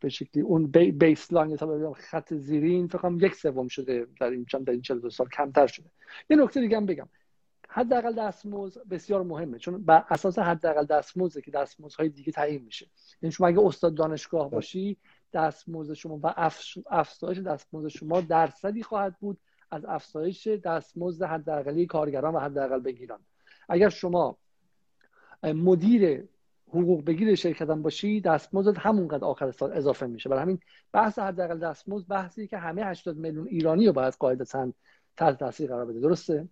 به 0.00 0.08
شکلی 0.08 0.42
اون 0.42 0.66
بیس 0.98 1.32
لاین 1.32 1.56
تا 1.56 1.92
خط 1.92 2.34
زیرین 2.34 2.88
فکر 2.88 3.12
یک 3.20 3.34
سوم 3.34 3.68
شده 3.68 4.06
در 4.20 4.30
این 4.30 4.44
چند 4.44 4.64
در 4.64 4.72
این 4.72 4.82
42 4.82 5.10
سال. 5.10 5.28
کمتر 5.28 5.66
شده. 5.66 5.90
یه 6.30 6.36
نکته 6.36 6.60
دیگه 6.60 6.76
هم 6.76 6.86
بگم. 6.86 7.08
حداقل 7.68 8.14
دستمزد 8.14 8.88
بسیار 8.90 9.22
مهمه. 9.22 9.58
چون 9.58 9.84
بر 9.84 10.04
اساس 10.10 10.38
حداقل 10.38 10.84
دستمزد 10.84 11.40
که 11.40 11.50
دستمزدهای 11.50 12.08
دیگه 12.08 12.32
تعیین 12.32 12.64
میشه. 12.64 12.86
یعنی 13.22 13.32
شما 13.32 13.46
اگه 13.46 13.60
استاد 13.60 13.94
دانشگاه 13.94 14.50
باشی 14.50 14.96
دستمزد 15.32 15.92
شما 15.94 16.20
و 16.22 16.50
افزایش 16.86 17.38
دستمزد 17.38 17.88
شما 17.88 18.20
درصدی 18.20 18.82
خواهد 18.82 19.16
بود 19.20 19.38
از 19.70 19.84
افزایش 19.84 20.46
دستمزد 20.46 21.22
حداقلی 21.22 21.86
کارگران 21.86 22.34
و 22.34 22.38
حداقل 22.38 22.80
بگیران. 22.80 23.20
اگر 23.68 23.88
شما 23.88 24.38
مدیر 25.42 26.28
حقوق 26.68 27.04
بگیر 27.04 27.34
شرکت 27.34 27.70
هم 27.70 27.82
باشی 27.82 28.20
دستمزد 28.20 28.76
همونقدر 28.76 29.24
آخر 29.24 29.50
سال 29.50 29.72
اضافه 29.72 30.06
میشه. 30.06 30.28
برای 30.28 30.42
همین 30.42 30.58
بحث 30.92 31.18
حداقل 31.18 31.58
دستمزد 31.58 32.08
بحثی 32.08 32.46
که 32.46 32.58
همه 32.58 32.84
80 32.84 33.16
میلیون 33.16 33.48
ایرانی 33.48 33.86
رو 33.86 33.92
باید 33.92 34.14
قاعدتا 34.14 34.72
تحت 35.16 35.38
تاثیر 35.38 35.68
قرار 35.68 35.84
بده. 35.84 36.00
درسته؟ 36.00 36.48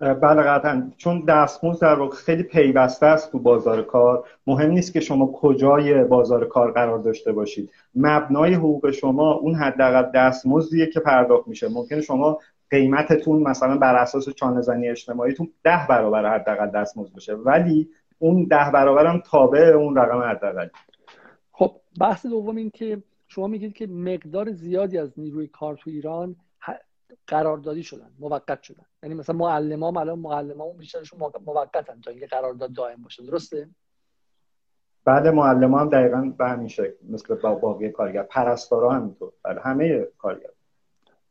بله 0.00 0.42
قطعا. 0.42 0.90
چون 0.96 1.24
دستمزد 1.24 1.80
در 1.80 1.94
واقع 1.94 2.16
خیلی 2.16 2.42
پیوسته 2.42 3.06
است 3.06 3.32
تو 3.32 3.38
بازار 3.38 3.82
کار 3.82 4.24
مهم 4.46 4.70
نیست 4.70 4.92
که 4.92 5.00
شما 5.00 5.26
کجای 5.26 6.04
بازار 6.04 6.48
کار 6.48 6.72
قرار 6.72 6.98
داشته 6.98 7.32
باشید. 7.32 7.70
مبنای 7.94 8.54
حقوق 8.54 8.90
شما 8.90 9.32
اون 9.32 9.54
حداقل 9.54 10.10
دستمزدیه 10.14 10.86
که 10.86 11.00
پرداخت 11.00 11.48
میشه. 11.48 11.68
ممکن 11.68 12.00
شما 12.00 12.38
قیمتتون 12.70 13.42
مثلا 13.42 13.78
بر 13.78 13.96
اساس 13.96 14.28
چانه 14.28 14.60
زنی 14.60 14.88
اجتماعیتون 14.88 15.50
ده 15.64 15.86
برابر 15.88 16.34
حداقل 16.34 16.70
دستمزد 16.70 17.14
بشه 17.14 17.34
ولی 17.34 17.88
اون 18.18 18.44
ده 18.44 18.56
هم 18.56 19.22
تابع 19.26 19.60
اون 19.60 19.96
رقم 19.96 20.20
حداقل. 20.20 20.68
خب 21.52 21.72
بحث 22.00 22.26
دوم 22.26 22.56
این 22.56 22.70
که 22.70 23.02
شما 23.28 23.46
میگید 23.46 23.72
که 23.72 23.86
مقدار 23.86 24.52
زیادی 24.52 24.98
از 24.98 25.18
نیروی 25.18 25.46
کار 25.46 25.76
تو 25.76 25.90
ایران 25.90 26.36
قراردادی 27.26 27.82
شدن 27.82 28.10
موقت 28.18 28.62
شدن. 28.62 28.84
یعنی 29.02 29.14
مثلا 29.14 29.36
معلم 29.36 29.82
ها 29.82 30.00
الان 30.00 30.18
معلم 30.18 30.60
ها 30.60 30.72
بیشترشون 30.72 31.20
موقتن 31.46 32.00
تا 32.00 32.10
اینکه 32.10 32.26
قرارداد 32.26 32.72
دائم 32.72 33.02
باشه 33.02 33.22
درسته؟ 33.22 33.68
بعد 35.04 35.26
معلم 35.26 35.74
هم 35.74 35.88
دقیقا 35.88 36.32
به 36.38 36.48
همین 36.48 36.68
شکل 36.68 36.96
مثل 37.08 37.34
با 37.34 37.54
باقی 37.54 37.90
کارگر. 37.90 38.22
پرستارا 38.22 38.90
همینطور. 38.90 39.32
بله 39.42 39.60
همه 39.60 40.06
کارگر. 40.18 40.50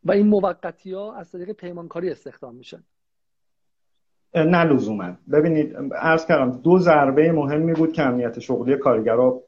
و 0.04 0.12
این 0.12 0.28
موقتی 0.28 0.94
ها 0.94 1.14
از 1.14 1.32
طریق 1.32 1.52
پیمانکاری 1.52 2.12
استخدام 2.12 2.56
میشن. 2.56 2.84
نه 4.36 4.64
لزوما. 4.64 5.18
ببینید 5.32 5.76
عرض 5.94 6.26
کردم 6.26 6.52
دو 6.52 6.80
ضربه 6.80 7.32
مهمی 7.32 7.74
بود 7.74 7.94
که 7.94 8.04
امنیت 8.04 8.40
شغلی 8.40 8.78
کارگرها 8.78 9.44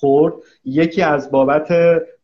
خورد 0.00 0.34
یکی 0.64 1.02
از 1.02 1.30
بابت 1.30 1.68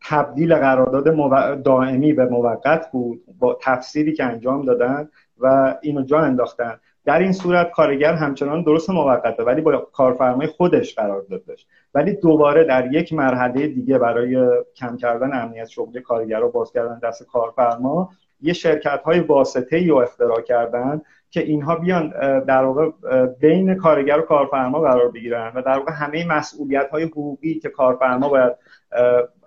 تبدیل 0.09 0.55
قرارداد 0.55 1.63
دائمی 1.63 2.13
به 2.13 2.25
موقت 2.25 2.91
بود 2.93 3.25
با 3.39 3.59
تفسیری 3.63 4.13
که 4.13 4.25
انجام 4.25 4.65
دادن 4.65 5.09
و 5.39 5.75
اینو 5.83 6.03
جا 6.03 6.19
انداختن. 6.19 6.81
در 7.07 7.19
این 7.19 7.33
صورت 7.33 7.71
کارگر 7.71 8.15
همچنان 8.15 8.63
درست 8.63 8.91
موقته 8.91 9.43
ولی 9.43 9.61
با 9.61 9.79
کارفرمای 9.79 10.47
خودش 10.47 10.95
قرار 10.95 11.23
داشت 11.47 11.69
ولی 11.95 12.13
دوباره 12.13 12.65
در 12.65 12.93
یک 12.93 13.13
مرحله 13.13 13.67
دیگه 13.67 13.99
برای 13.99 14.49
کم 14.77 14.97
کردن 14.97 15.43
امنیت 15.43 15.69
شغلی 15.69 16.01
کارگر 16.01 16.45
و 16.45 16.51
باز 16.51 16.73
کردن 16.73 16.99
دست 16.99 17.27
کارفرما 17.27 18.11
یه 18.41 18.53
شرکت 18.53 19.03
های 19.05 19.21
واسطه 19.21 19.87
رو 19.89 19.97
اختراع 19.97 20.41
کردن 20.41 21.03
که 21.31 21.41
اینها 21.41 21.77
بیان 21.77 22.11
در 22.41 22.65
واقع 22.65 22.91
بین 23.27 23.75
کارگر 23.75 24.19
و 24.19 24.23
کارفرما 24.23 24.81
قرار 24.81 25.11
بگیرن 25.11 25.53
و 25.55 25.63
در 25.63 25.79
واقع 25.79 25.93
همه 25.93 26.27
مسئولیت 26.27 26.91
های 26.91 27.05
حقوقی 27.05 27.55
که 27.55 27.69
کارفرما 27.69 28.29
باید 28.29 28.53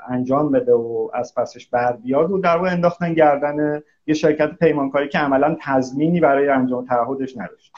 انجام 0.10 0.52
بده 0.52 0.74
و 0.74 1.10
از 1.14 1.36
پسش 1.36 1.68
بر 1.68 1.96
بیاد 1.96 2.32
و 2.32 2.38
در 2.38 2.58
واقع 2.58 2.72
انداختن 2.72 3.14
گردن 3.14 3.82
یه 4.08 4.14
شرکت 4.14 4.58
پیمانکاری 4.58 5.10
که 5.10 5.18
عملا 5.18 5.58
تضمینی 5.62 6.20
برای 6.20 6.50
انجام 6.50 6.86
تعهدش 6.86 7.38
نداشت. 7.38 7.74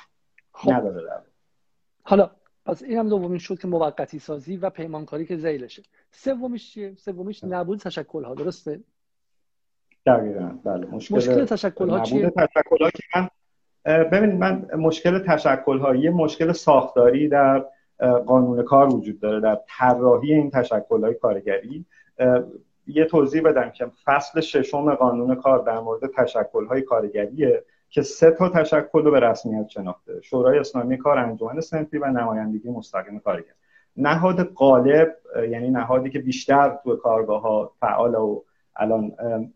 خب. 0.52 0.72
نداره 0.72 1.08
در 1.08 1.22
حالا 2.04 2.32
پس 2.66 2.84
این 2.84 2.98
هم 2.98 3.10
دومین 3.10 3.40
شد 3.40 3.60
که 3.60 3.68
موقتی 3.68 4.20
سازی 4.20 4.58
و 4.58 4.70
پیمانکاری 4.70 5.26
که 5.26 5.38
زیلشه 5.38 5.84
سومیش 6.12 6.74
چیه؟ 6.74 6.96
سومیش 6.96 7.44
نبود 7.44 7.80
تشکل 7.80 8.24
ها 8.24 8.36
درسته؟ 8.36 8.80
دقیقاً. 10.06 10.58
بله 10.64 10.88
مشکل, 10.88 11.16
مشکل 11.16 11.46
تشکل 11.46 11.90
ها 11.90 12.00
چیه؟ 12.00 12.30
تشکل 12.30 12.84
ها 12.84 12.90
که 12.90 13.04
من 13.16 13.30
ببینید 13.86 14.40
من 14.40 14.68
مشکل 14.78 15.20
تشکل 15.20 15.80
ها 15.80 15.96
یه 15.96 16.12
مشکل 16.12 16.52
ساختاری 16.52 17.28
در 17.28 17.66
قانون 18.26 18.64
کار 18.64 18.96
وجود 18.96 19.20
داره 19.20 19.40
در 19.40 19.60
طراحی 19.68 20.34
این 20.34 20.52
تشکل 20.52 21.04
های 21.04 21.14
کارگری 21.14 21.86
یه 22.88 23.06
توضیح 23.06 23.42
بدم 23.42 23.70
که 23.70 23.92
فصل 24.06 24.42
ششم 24.42 24.96
قانون 24.96 25.36
کار 25.36 25.60
در 25.60 25.80
مورد 25.80 26.12
تشکل 26.18 26.66
های 26.66 26.82
کارگریه 26.82 27.64
که 27.90 28.02
سه 28.02 28.32
تا 28.32 28.50
تشکل 28.50 29.04
رو 29.04 29.12
به 29.12 29.20
رسمیت 29.20 29.68
شناخته. 29.68 30.22
شورای 30.22 30.60
اسلامی 30.60 30.98
کار 30.98 31.18
انجمن 31.18 31.60
سنفی 31.60 31.98
و 31.98 32.06
نمایندگی 32.06 32.70
مستقیم 32.70 33.20
کارگر. 33.20 33.54
نهاد 33.98 34.40
قالب 34.40 35.16
یعنی 35.50 35.70
نهادی 35.70 36.10
که 36.10 36.20
بیشتر 36.20 36.78
تو 36.84 36.96
کارگاه 36.96 37.42
ها 37.42 37.72
فعال 37.80 38.16
و 38.16 38.44
الان 38.76 39.12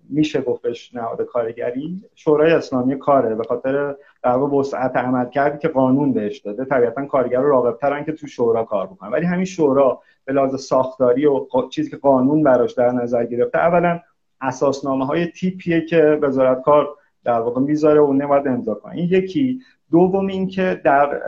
میشه 0.09 0.41
گفتش 0.41 0.95
نهاد 0.95 1.21
کارگری 1.21 2.03
شورای 2.15 2.51
اسلامی 2.51 2.99
کاره. 2.99 3.35
به 3.35 3.43
خاطر 3.43 3.95
در 4.25 4.31
واقع 4.31 4.57
وسعت 4.57 4.95
عمل 4.95 5.29
کردی 5.29 5.57
که 5.57 5.67
قانون 5.67 6.13
بهش 6.13 6.37
داده. 6.37 6.65
طبیعتا 6.65 7.05
کارگر 7.05 7.39
رو 7.39 7.49
راغب 7.49 7.77
ترن 7.77 8.03
که 8.03 8.11
تو 8.11 8.27
شورا 8.27 8.63
کار 8.63 8.87
بکنن. 8.87 9.11
ولی 9.11 9.25
همین 9.25 9.45
شورا 9.45 10.01
به 10.25 10.33
لحاظ 10.33 10.55
ساختاری 10.61 11.25
و 11.25 11.45
چیزی 11.69 11.89
که 11.89 11.97
قانون 11.97 12.43
براش 12.43 12.73
در 12.73 12.91
نظر 12.91 13.25
گرفته 13.25 13.57
اولا 13.57 13.99
اساسنامه 14.41 15.05
های 15.05 15.27
تیپیه 15.27 15.85
که 15.85 16.19
وزارت 16.21 16.61
کار 16.61 16.87
در 17.23 17.39
واقع 17.39 17.61
می‌ذاره 17.61 18.01
و 18.01 18.13
نباید 18.13 18.47
امضا 18.47 18.73
کنه. 18.73 18.95
این 18.95 19.07
یکی 19.11 19.59
دوم 19.91 20.27
اینکه 20.27 20.81
در 20.83 21.19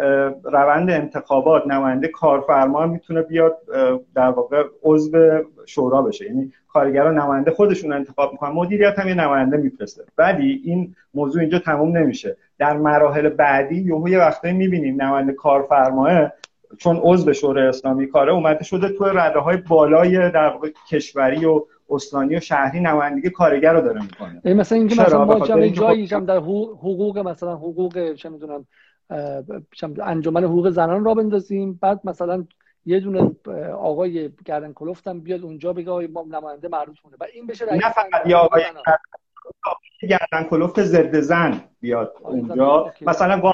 روند 0.44 0.90
انتخابات 0.90 1.68
نماینده 1.68 2.08
کارفرما 2.08 2.86
می‌تونه 2.86 3.22
بیاد 3.22 3.58
در 4.16 4.30
واقع 4.30 4.64
عضو 4.84 5.18
شورا 5.66 6.02
بشه. 6.02 6.26
یعنی 6.26 6.52
کارگران 6.68 7.20
نماینده 7.20 7.52
خودشون 7.52 7.94
انتخاب 7.94 8.32
می‌کنن. 8.32 8.52
مدیریت 8.52 9.00
هم 9.00 9.08
یه 9.08 9.14
نماینده 9.14 9.58
میفرسته. 9.58 10.04
ولی 10.18 10.62
این 10.64 10.96
موضوع 11.14 11.42
اینجا 11.42 11.60
تموم 11.60 11.98
نمیشه. 11.98 12.38
در 12.60 12.78
مراحل 12.78 13.30
بعدی 13.30 13.82
یهو 13.82 14.10
یه 14.10 14.20
وقتایی 14.20 14.54
می‌بینیم 14.54 15.02
نماینده 15.02 15.34
کارفرماه 15.34 16.32
چون 16.78 17.00
عضو 17.04 17.34
شورای 17.34 17.68
اسلامی 17.68 18.08
کاره 18.08 18.34
اومده 18.34 18.64
شده 18.64 18.90
تو 18.90 19.06
رده 19.06 19.40
های 19.40 19.58
بالای 19.58 20.32
در 20.32 20.50
واقع 20.50 20.70
کشوری 20.92 21.46
و 21.46 21.66
استانی 21.90 22.36
و 22.36 22.40
شهری 22.40 22.80
نمایندگی 22.80 23.30
کارگر 23.30 23.74
رو 23.74 23.82
داره 23.82 24.02
می‌کنه. 24.02 24.54
مثلا 24.54 24.78
اینکه 24.78 25.02
مثلا 25.02 25.26
ما 25.26 25.40
جمع 25.40 25.68
جایی 25.68 26.08
جمع 26.08 26.26
در 26.26 26.38
حقوق 26.38 27.18
مثلا 27.18 27.56
حقوق 27.56 28.14
چه 28.14 28.30
می‌دونم 28.30 28.66
انجمن 30.04 30.44
حقوق 30.44 30.70
زنان 30.70 31.06
را 31.06 31.14
بندازیم. 31.14 31.80
بعد 31.82 32.00
مثلا 32.04 32.46
یه 32.86 33.00
دونه 33.00 33.32
آقای 33.74 34.30
گردن 34.46 34.74
کلفتم 34.74 35.20
بیاد 35.20 35.42
اونجا 35.42 35.74
بگه 35.74 36.08
ما 36.08 36.26
نماینده 36.32 36.68
معروف 36.68 36.98
مونه. 37.06 37.18
و 37.20 37.26
این 37.34 37.48
بشه 37.48 37.66
نه 37.74 37.92
فقط 37.92 38.28
یه 38.28 38.36
آقای 38.36 38.64
گردن 40.10 40.44
کلفت 40.50 40.84
ضد 40.84 41.20
زن 41.20 41.62
بیاد 41.80 42.14
اونجا. 42.22 42.94
مثلا 43.02 43.52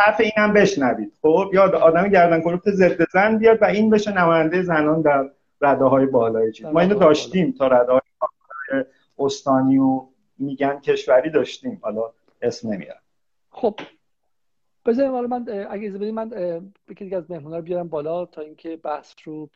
حرف 0.00 0.20
این 0.20 0.32
هم 0.36 0.52
بشنوید. 0.52 1.12
خب 1.22 1.50
یا 1.52 1.78
آدم 1.78 2.08
گردن 2.08 2.40
کلفت 2.40 2.70
ضد 2.70 3.10
زن 3.12 3.38
بیاد 3.38 3.62
و 3.62 3.64
این 3.64 3.90
بشه 3.90 4.12
نماینده 4.12 4.62
زنان 4.62 5.02
در 5.02 5.30
رده 5.64 5.84
های 5.84 6.06
بالای 6.06 6.52
چیز. 6.52 6.66
ما 6.66 6.80
اینو 6.80 6.94
داشتیم 6.94 7.52
تا 7.52 7.66
رده 7.66 7.92
های 7.92 8.00
استانی 9.18 9.78
و 9.78 10.06
میگن 10.38 10.80
کشوری 10.80 11.30
داشتیم. 11.30 11.78
حالا 11.82 12.12
اسم 12.42 12.72
نمیارم 12.72 13.00
خب. 13.50 13.80
بذاریم 14.86 15.12
حالا 15.12 15.26
من 15.26 15.66
اگه 15.70 15.88
از 15.88 15.94
بدید 15.94 16.14
من 16.14 16.30
یکی 16.90 17.14
از 17.14 17.30
مهمونا 17.30 17.56
رو 17.56 17.62
بیارم 17.62 17.88
بالا 17.88 18.26
تا 18.26 18.40
اینکه 18.42 18.76
بحث 18.76 19.14
رو 19.24 19.50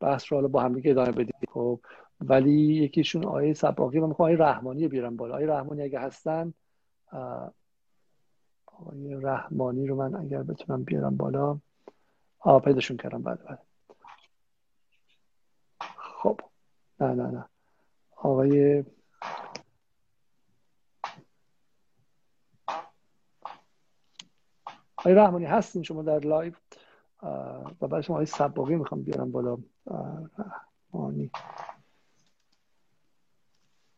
بحث 0.00 0.32
رو 0.32 0.36
حالا 0.36 0.48
با 0.48 0.60
هم 0.62 0.74
دیگه 0.74 0.90
ادامه 0.90 1.10
بدیم. 1.10 1.34
خب. 1.48 1.80
ولی 2.20 2.74
یکیشون 2.74 3.24
آیه 3.24 3.54
سباقی 3.54 3.98
و 3.98 4.06
می‌خوام 4.06 4.28
آیه 4.28 4.38
رحمانی 4.38 4.82
رو 4.82 4.88
بیارم 4.88 5.16
بالا. 5.16 5.34
آیه 5.34 5.46
رحمانی 5.46 5.82
اگه 5.82 5.98
هستن 6.00 6.54
آقای 8.66 9.14
رحمانی 9.22 9.86
رو 9.86 9.96
من 9.96 10.14
اگر 10.14 10.42
بتونم 10.42 10.84
بیارم 10.84 11.16
بالا. 11.16 11.58
آ 12.38 12.58
پیداشون 12.58 12.96
کردم. 12.96 13.22
بله 13.22 13.34
بله 13.34 13.58
خب 15.96 16.40
نه 17.00 17.14
نه 17.14 17.30
نه. 17.30 17.44
آقای 18.16 18.84
آقای 24.96 25.14
رحمانی 25.14 25.44
هستین؟ 25.44 25.82
شما 25.82 26.02
در 26.02 26.18
لایو. 26.18 26.52
و 27.80 27.88
بعد 27.88 28.00
شما 28.00 28.16
آقای 28.16 28.26
سباقی 28.26 28.76
می‌خوام 28.76 29.02
بیارم 29.02 29.32
بالا. 29.32 29.58
رحمانی. 30.38 31.30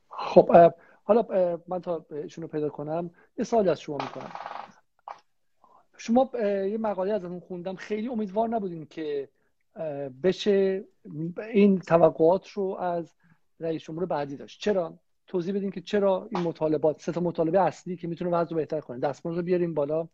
خب 0.08 0.72
حالا 1.04 1.22
من 1.68 1.80
تا 1.80 2.06
ایشون 2.10 2.42
رو 2.42 2.48
پیدا 2.48 2.68
کنم 2.68 3.10
یه 3.38 3.44
سالی 3.44 3.68
از 3.68 3.80
شما 3.80 3.96
می‌کنم. 3.96 4.32
شما 5.96 6.30
یه 6.42 6.78
مقاله 6.78 7.12
از 7.12 7.24
اون 7.24 7.40
خوندم. 7.40 7.76
خیلی 7.76 8.08
امیدوار 8.08 8.48
نبودین 8.48 8.86
که 8.86 9.28
بشه 10.22 10.84
این 11.52 11.78
توقعات 11.78 12.48
رو 12.48 12.76
از 12.80 13.14
رئیس 13.60 13.82
جمهور 13.82 14.06
بعدی 14.06 14.36
داشت. 14.36 14.60
چرا؟ 14.60 14.98
توضیح 15.26 15.54
بدیم 15.54 15.70
که 15.70 15.80
چرا 15.80 16.28
این 16.30 16.42
مطالبات 16.42 17.00
سه 17.00 17.12
تا 17.12 17.20
مطالبه 17.20 17.60
اصلی 17.60 17.96
که 17.96 18.08
می‌تونه 18.08 18.30
وضع 18.30 18.50
رو 18.50 18.56
بهتر 18.56 18.80
کنه 18.80 18.98
دستمزد 18.98 19.36
رو 19.36 19.42
بیاریم 19.42 19.74
بالا. 19.74 20.08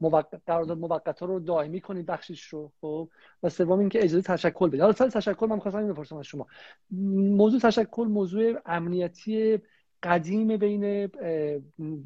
موقت 0.00 0.26
قرارداد 0.46 0.78
موقت 0.78 1.20
ها 1.20 1.26
رو 1.26 1.40
دائمی 1.40 1.80
کنید 1.80 2.06
بخشش 2.06 2.44
رو 2.44 2.72
خب؟ 2.80 3.08
و 3.42 3.48
سوم 3.48 3.78
اینکه 3.78 4.04
اجازه 4.04 4.22
تشکل 4.22 4.68
بدید. 4.68 4.80
حالا 4.80 4.92
سر 4.92 5.08
تشکل 5.08 5.46
من 5.46 5.54
می‌خواستم 5.54 5.78
اینو 5.78 5.92
بپرسم 5.92 6.16
از 6.16 6.26
شما. 6.26 6.46
موضوع 6.90 7.60
تشکل 7.60 8.04
موضوع 8.04 8.60
امنیتی 8.66 9.58
قدیم 10.02 10.56
بین 10.56 11.10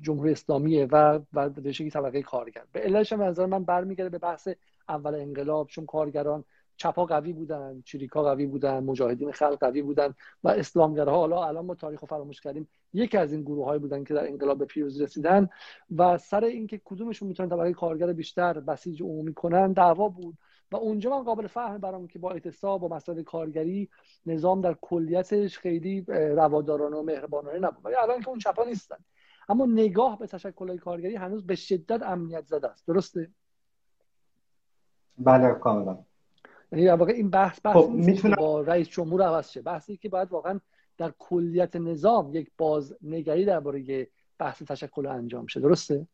جمهوری 0.00 0.32
اسلامیه 0.32 0.86
و 0.86 1.20
و 1.32 1.50
طبقه 1.92 2.22
کارگر. 2.22 2.62
به 2.72 2.80
علتش 2.80 3.12
به 3.12 3.24
نظر 3.24 3.46
من 3.46 3.64
برمیگرده 3.64 4.10
به 4.10 4.18
بحث 4.18 4.48
اول 4.88 5.14
انقلاب 5.14 5.68
چون 5.68 5.86
کارگران 5.86 6.44
چپا 6.76 7.04
قوی 7.04 7.32
بودن 7.32 7.82
چریکا 7.84 8.22
قوی 8.22 8.46
بودن 8.46 8.84
مجاهدین 8.84 9.32
خلق 9.32 9.58
قوی 9.58 9.82
بودن 9.82 10.14
و 10.44 10.48
اسلامگرها 10.48 11.16
حالا 11.16 11.44
الان 11.44 11.66
ما 11.66 11.74
تاریخ 11.74 12.00
رو 12.00 12.06
فراموش 12.06 12.40
کردیم. 12.40 12.68
یکی 12.92 13.18
از 13.18 13.32
این 13.32 13.42
گروه 13.42 13.64
های 13.64 13.78
بودن 13.78 14.04
که 14.04 14.14
در 14.14 14.28
انقلاب 14.28 14.58
به 14.58 14.64
پیروزی 14.64 15.02
رسیدن 15.02 15.48
و 15.96 16.18
سر 16.18 16.44
اینکه 16.44 16.80
کدومشون 16.84 17.28
می‌تونن 17.28 17.48
طبقه 17.48 17.72
کارگر 17.72 18.12
بیشتر 18.12 18.60
بسیج 18.60 19.02
عمومی 19.02 19.34
کنن 19.34 19.72
دعوا 19.72 20.08
بود. 20.08 20.38
و 20.72 20.76
اونجا 20.76 21.10
من 21.10 21.24
قابل 21.24 21.46
فهم 21.46 21.78
برام 21.78 22.06
که 22.06 22.18
با 22.18 22.30
اعتصاب 22.30 22.82
و 22.82 22.88
مسائل 22.88 23.22
کارگری 23.22 23.88
نظام 24.26 24.60
در 24.60 24.74
کلیتش 24.80 25.58
خیلی 25.58 26.04
روادارانه 26.08 26.96
و 26.96 27.02
مهربانانه 27.02 27.58
نبود. 27.58 27.84
ولی 27.84 27.94
الان 27.94 28.20
که 28.20 28.28
اون 28.28 28.38
چپا 28.38 28.64
نیستن. 28.64 28.96
اما 29.48 29.66
نگاه 29.66 30.18
به 30.18 30.26
تشکل 30.26 30.76
کارگری 30.76 31.16
هنوز 31.16 31.46
به 31.46 31.54
شدت 31.54 32.02
امنیت 32.02 32.46
زده 32.46 32.68
است. 32.68 32.86
درسته؟ 32.86 33.30
بله 35.18 35.54
کاملا. 35.54 35.98
یعنی 36.78 37.00
واقع 37.00 37.12
این 37.12 37.30
بحث 37.30 37.60
بحث 37.64 37.76
خب 37.76 37.90
می‌تونم... 37.90 38.34
با 38.34 38.60
رئیس 38.60 38.88
جمهور 38.88 39.22
عوض 39.22 39.50
شه. 39.50 39.62
بحثی 39.62 39.96
که 39.96 40.08
باید 40.08 40.32
واقعا 40.32 40.60
در 40.98 41.12
کلیت 41.18 41.76
نظام 41.76 42.34
یک 42.34 42.50
بازنگری 42.58 43.44
درباره 43.44 44.08
بحث 44.38 44.62
تشکل 44.62 45.06
انجام 45.06 45.46
شه. 45.46 45.60
درسته؟ 45.60 46.06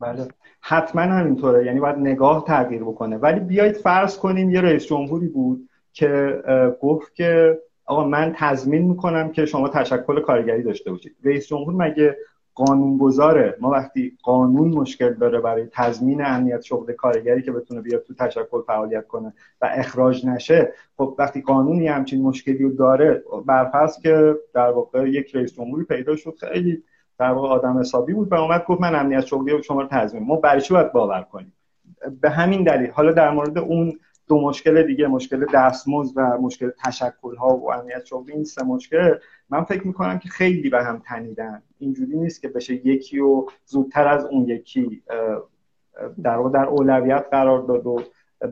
بله. 0.00 0.28
حتما 0.60 1.02
همینطوره. 1.02 1.66
یعنی 1.66 1.80
باید 1.80 1.96
نگاه 1.96 2.44
تغییر 2.44 2.82
بکنه. 2.82 3.16
ولی 3.16 3.40
بیایید 3.40 3.76
فرض 3.76 4.18
کنیم 4.18 4.50
یه 4.50 4.60
رئیس 4.60 4.86
جمهوری 4.86 5.28
بود 5.28 5.68
که 5.92 6.42
گفت 6.80 7.14
که 7.14 7.58
آقا 7.84 8.04
من 8.04 8.34
تضمین 8.36 8.82
می‌کنم 8.82 9.32
که 9.32 9.46
شما 9.46 9.68
تشکل 9.68 10.20
کارگری 10.20 10.62
داشته 10.62 10.90
باشید. 10.90 11.16
رئیس 11.24 11.46
جمهور 11.46 11.74
مگه 11.74 12.16
قانون 12.64 12.98
گذاره 12.98 13.56
ما 13.60 13.70
وقتی 13.70 14.18
قانون 14.22 14.68
مشکل 14.68 15.14
داره 15.14 15.40
برای 15.40 15.66
تضمین 15.72 16.24
امنیت 16.24 16.62
شغل 16.62 16.92
کارگری 16.92 17.42
که 17.42 17.52
بتونه 17.52 17.80
بیاد 17.80 18.02
تو 18.02 18.14
تشکل 18.14 18.62
فعالیت 18.66 19.06
کنه 19.06 19.32
و 19.60 19.68
اخراج 19.72 20.26
نشه 20.26 20.72
خب 20.96 21.14
وقتی 21.18 21.40
قانونی 21.40 21.86
همچین 21.86 22.22
مشکلی 22.22 22.58
رو 22.58 22.72
داره 22.72 23.22
برفرض 23.46 24.00
که 24.00 24.34
در 24.54 24.70
واقع 24.70 25.08
یک 25.08 25.36
رئیس 25.36 25.54
جمهوری 25.54 25.84
پیدا 25.84 26.16
شد 26.16 26.34
خیلی 26.40 26.82
در 27.18 27.32
واقع 27.32 27.48
آدم 27.48 27.78
حسابی 27.78 28.12
بود 28.12 28.32
و 28.32 28.34
اومد 28.34 28.64
گفت 28.64 28.80
من 28.80 28.94
امنیت 28.94 29.26
شغلی 29.26 29.62
شما 29.62 29.80
رو 29.80 29.88
تضمین. 29.90 30.22
ما 30.22 30.36
برای 30.36 30.60
چی 30.60 30.74
باید 30.74 30.92
باور 30.92 31.22
کنیم؟ 31.22 31.52
به 32.20 32.30
همین 32.30 32.64
دلیل. 32.64 32.90
حالا 32.90 33.12
در 33.12 33.30
مورد 33.30 33.58
اون 33.58 33.98
دو 34.28 34.40
مشکل 34.40 34.82
دیگه 34.82 35.06
مشکل 35.06 35.46
دستمزد 35.54 36.12
و 36.16 36.38
مشکل 36.40 36.70
تشکل 36.84 37.36
ها 37.36 37.56
و 37.56 37.72
امنیت 37.72 38.04
شغلی 38.04 38.32
این 38.32 38.44
سه 38.44 38.64
مشکل 38.64 39.14
من 39.50 39.64
فکر 39.64 39.86
می‌کنم 39.86 40.18
که 40.18 40.28
خیلی 40.28 40.70
به 40.70 40.84
هم 40.84 41.02
تنیدن. 41.06 41.62
اینجوری 41.80 42.16
نیست 42.16 42.42
که 42.42 42.48
بشه 42.48 42.86
یکی 42.86 43.18
و 43.18 43.46
زودتر 43.64 44.08
از 44.08 44.24
اون 44.24 44.48
یکی 44.48 45.02
در 46.22 46.42
در 46.54 46.64
اولویت 46.64 47.26
قرار 47.30 47.62
داد 47.62 47.86
و 47.86 48.02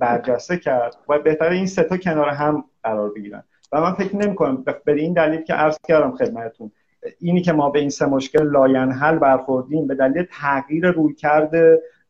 برجسته 0.01 0.57
کرد. 0.57 0.97
و 1.09 1.19
بهتره 1.19 1.57
این 1.57 1.67
سه 1.67 1.83
تا 1.83 1.97
کنار 1.97 2.29
هم 2.29 2.65
قرار 2.83 3.11
بگیرن. 3.11 3.45
و 3.73 3.81
من 3.81 3.93
فکر 3.93 4.17
نمی 4.17 4.35
کنم 4.35 4.65
به 4.85 4.93
این 4.93 5.13
دلیل 5.13 5.43
که 5.43 5.53
عرض 5.53 5.79
کردم 5.89 6.17
خدمتتون 6.17 6.71
اینی 7.21 7.43
که 7.43 7.53
ما 7.53 7.71
به 7.71 7.79
این 7.79 7.91
سه 7.91 8.07
مشکل 8.07 8.51
لاینحل 8.51 9.19
برخوردیم 9.19 9.87
به 9.87 9.95
دلیل 9.95 10.27
تغییر 10.31 10.91
رویکرد 10.91 11.53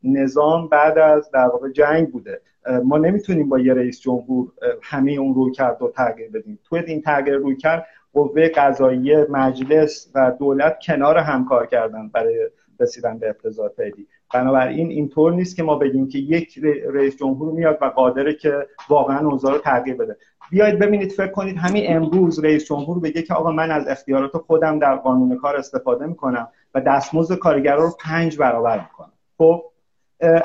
نظام 0.03 0.67
بعد 0.67 0.97
از 0.97 1.31
در 1.31 1.47
واقع 1.47 1.69
جنگ 1.69 2.11
بوده. 2.11 2.41
ما 2.83 2.97
نمی‌تونیم 2.97 3.49
با 3.49 3.59
یه 3.59 3.73
رئیس 3.73 4.01
جمهور 4.01 4.51
همه 4.81 5.11
اون 5.11 5.35
روی 5.35 5.51
کرد 5.51 5.77
رو 5.81 5.91
تغییر 5.91 6.31
بدیم. 6.31 6.59
توی 6.63 6.79
این 6.79 7.01
تغییر 7.01 7.35
روی 7.35 7.55
کرد 7.55 7.85
قوه 8.13 8.47
قضایی 8.47 9.15
مجلس 9.29 10.11
و 10.15 10.31
دولت 10.39 10.79
کنار 10.85 11.17
همکار 11.17 11.65
کردن 11.65 12.07
برای 12.07 12.49
رسیدن 12.79 13.17
به 13.17 13.29
اقتضاع 13.29 13.69
فعلی. 13.69 14.07
بنابراین 14.33 14.89
اینطور 14.89 15.33
نیست 15.33 15.55
که 15.55 15.63
ما 15.63 15.75
بگیم 15.75 16.07
که 16.07 16.17
یک 16.17 16.59
رئیس 16.93 17.17
جمهور 17.17 17.53
میاد 17.53 17.77
و 17.81 17.85
قادره 17.85 18.33
که 18.33 18.67
واقعا 18.89 19.29
اوضاع 19.29 19.53
رو 19.53 19.57
تغییر 19.57 19.95
بده. 19.95 20.17
بیاید 20.51 20.79
ببینید 20.79 21.11
فکر 21.11 21.31
کنید 21.31 21.57
همین 21.57 21.83
امروز 21.87 22.43
رئیس 22.43 22.65
جمهور 22.65 22.99
بگه 22.99 23.21
که 23.21 23.33
آقا 23.33 23.51
من 23.51 23.71
از 23.71 23.87
اختیارات 23.87 24.37
خودم 24.37 24.79
در 24.79 24.95
قانون 24.95 25.37
کار 25.37 25.55
استفاده 25.55 26.05
می‌کنم 26.05 26.47
و 26.75 26.81
دستمزد 26.81 27.35
کارگرا 27.35 27.83
رو 27.83 27.91
پنج 27.99 28.37
برابر 28.37 28.79
می‌کنم. 28.79 29.11
خب 29.37 29.63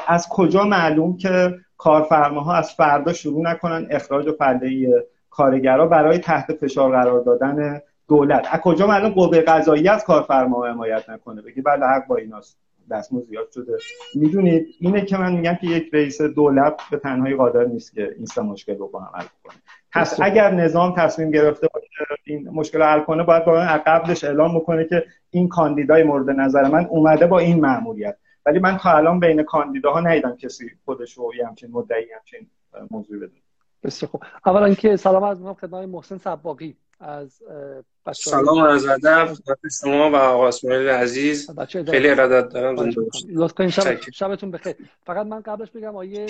از 0.06 0.28
کجا 0.28 0.64
معلوم 0.64 1.16
که 1.16 1.54
کارفرماها 1.76 2.54
از 2.54 2.72
فردا 2.72 3.12
شروع 3.12 3.42
نکنن 3.42 3.86
اخراج 3.90 4.28
و 4.28 4.32
فله 4.32 5.04
کارگرا 5.36 5.86
برای 5.86 6.18
تحت 6.18 6.52
فشار 6.52 6.90
قرار 6.90 7.20
دادن 7.20 7.80
دولت. 8.08 8.48
از 8.50 8.60
کجا 8.60 8.86
معلوم 8.86 9.08
قوه 9.08 9.40
قضایی 9.40 9.88
از 9.88 10.04
کارفرما 10.04 10.66
حمایت 10.66 11.10
نکنه؟ 11.10 11.42
بگی 11.42 11.62
بله 11.62 11.86
حق 11.86 12.06
با 12.06 12.16
ایناست. 12.16 12.58
دستمزد 12.90 13.26
زیاد 13.26 13.50
شده. 13.54 13.76
می‌دونید 14.14 14.66
اینه 14.80 15.04
که 15.04 15.16
من 15.16 15.32
میگم 15.32 15.54
که 15.60 15.66
یک 15.66 15.90
رئیس 15.92 16.22
دولت 16.22 16.80
به 16.90 16.96
تنهایی 16.96 17.34
قادر 17.34 17.64
نیست 17.64 17.94
که 17.94 18.14
این 18.16 18.26
سه 18.26 18.42
مشکل 18.42 18.78
رو 18.78 18.88
با 18.88 19.00
هم 19.00 19.10
حل 19.14 19.26
کنه. 19.44 19.54
پس 19.92 20.20
اگر 20.22 20.50
نظام 20.50 20.94
تصمیم 20.96 21.30
گرفته 21.30 21.68
باشه 21.74 21.86
این 22.24 22.48
مشکل 22.48 22.82
حل 22.82 23.00
کنه 23.00 23.22
باید 23.22 23.44
با 23.44 23.52
قبلش 23.86 24.24
اعلام 24.24 24.58
بکنه 24.58 24.84
که 24.84 25.04
این 25.30 25.48
کاندیدای 25.48 26.02
مورد 26.02 26.30
نظر 26.30 26.68
من 26.68 26.86
اومده 26.86 27.26
با 27.26 27.38
این 27.38 27.60
مأموریت. 27.60 28.16
ولی 28.46 28.58
من 28.58 28.76
تا 28.76 28.90
الان 28.90 29.20
بین 29.20 29.42
کاندیداها 29.42 30.00
ندیدم 30.00 30.36
کسی 30.36 30.70
خودش 30.84 31.12
رو 31.12 31.32
یه 31.38 31.46
همچین 31.46 31.70
مدعی 31.70 32.06
همچین 32.18 32.46
موضوع 32.90 33.16
بدونه. 33.16 33.43
بسیار 33.84 34.10
خوب. 34.10 34.24
اولا 34.46 34.74
که 34.74 34.96
سلام 34.96 35.22
عرض 35.22 35.38
می‌کنم 35.38 35.54
خدمت 35.54 35.88
محسن 35.88 36.18
سباقی 36.18 36.76
از 37.00 37.42
سلام 38.12 38.58
عرض 38.58 38.86
ادب 38.86 39.34
شما 39.80 40.10
و 40.10 40.16
آقا 40.16 40.48
اسماعیل 40.48 40.88
عزیز. 40.88 41.50
خیلی 41.68 42.08
ارادت 42.08 42.48
دارم 42.48 42.90
لطفا 43.28 43.68
شب 43.68 44.00
شبتون 44.10 44.50
بخیر. 44.50 44.76
فقط 45.06 45.26
من 45.26 45.40
قبلش 45.40 45.70
بگم 45.70 45.96
آقای 45.96 46.26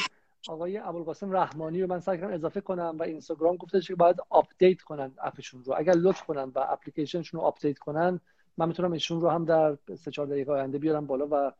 آقای 0.48 0.78
ابوالقاسم 0.78 1.36
رحمانی 1.36 1.82
رو 1.82 1.88
من 1.88 2.00
سعی 2.00 2.18
کردم 2.18 2.34
اضافه 2.34 2.60
کنم 2.60 2.96
و 2.98 3.02
اینستاگرام 3.02 3.56
گفته 3.56 3.80
که 3.80 3.94
باید 3.94 4.16
update 4.30 4.82
کنن 4.82 5.12
app 5.22 5.40
شون 5.40 5.64
رو. 5.64 5.74
اگر 5.76 5.92
لطف 5.92 6.22
کنن 6.22 6.52
و 6.54 6.58
اپلیکیشنشون 6.68 7.40
رو 7.40 7.46
update 7.46 7.78
کنن 7.78 8.20
من 8.58 8.68
می‌تونم 8.68 8.92
ایشون 8.92 9.20
رو 9.20 9.30
هم 9.30 9.44
در 9.44 9.76
3 9.96 10.10
4 10.10 10.26
دقیقه 10.26 10.52
آینده 10.52 10.78
بیارم 10.78 11.06
بالا 11.06 11.28
و 11.30 11.52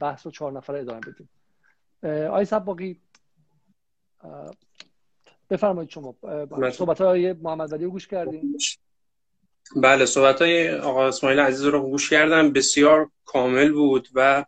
بحث 0.00 0.26
رو 0.26 0.32
چهار 0.32 0.52
نفره 0.52 0.80
ادامه 0.80 1.00
بدیم. 1.00 1.28
آقای 2.28 2.44
سباقی 2.44 3.00
بفرمایید 5.52 5.90
شما 5.90 6.14
صحبت 6.72 7.00
های 7.00 7.32
محمد 7.32 7.72
ولی 7.72 7.84
رو 7.84 7.90
گوش 7.90 8.08
کردیم. 8.08 8.56
بله 9.76 10.06
صحبت 10.06 10.42
های 10.42 10.74
آقا 10.74 11.08
اسماعیل 11.08 11.40
عزیز 11.40 11.64
رو 11.64 11.80
گوش 11.80 12.10
کردم. 12.10 12.52
بسیار 12.52 13.10
کامل 13.24 13.72
بود 13.72 14.08
و 14.14 14.44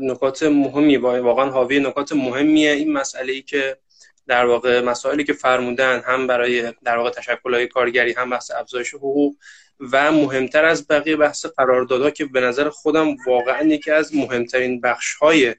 نکات 0.00 0.42
مهمی 0.42 0.96
واقعا 0.96 1.50
حاوی 1.50 1.80
نکات 1.80 2.12
مهمیه. 2.12 2.72
این 2.72 2.92
مسئله 2.92 3.32
ای 3.32 3.42
که 3.42 3.76
در 4.26 4.46
واقع 4.46 4.80
مسائلی 4.80 5.24
که 5.24 5.32
فرمودن 5.32 6.00
هم 6.00 6.26
برای 6.26 6.72
در 6.84 6.96
واقع 6.96 7.10
تشکل 7.10 7.66
کارگری 7.66 8.12
هم 8.12 8.30
بحث 8.30 8.50
افزایش 8.50 8.94
حقوق 8.94 9.34
و 9.92 10.12
مهمتر 10.12 10.64
از 10.64 10.86
بقیه 10.88 11.16
بحث 11.16 11.46
قراردادها 11.46 12.10
که 12.10 12.24
به 12.24 12.40
نظر 12.40 12.68
خودم 12.68 13.16
واقعا 13.26 13.62
یکی 13.62 13.90
از 13.90 14.14
مهمترین 14.14 14.80
بخش 14.80 15.14
های 15.14 15.54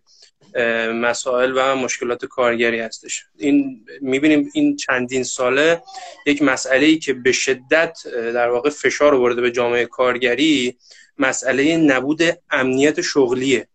مسائل 0.94 1.54
و 1.56 1.76
مشکلات 1.76 2.26
کارگری 2.26 2.80
هستش. 2.80 3.26
این 3.38 3.86
می‌بینیم 4.02 4.50
این 4.54 4.76
چندین 4.76 5.24
ساله 5.24 5.84
یک 6.26 6.42
مسئله 6.42 6.86
ای 6.86 6.98
که 6.98 7.14
به 7.14 7.32
شدت 7.32 7.98
در 8.14 8.50
واقع 8.50 8.70
فشار 8.70 9.16
آورده 9.16 9.42
به 9.42 9.52
جامعه 9.52 9.86
کارگری 9.86 10.78
مسئله 11.18 11.78
نبود 11.78 12.22
امنیت 12.52 13.02
شغلیه. 13.02 13.68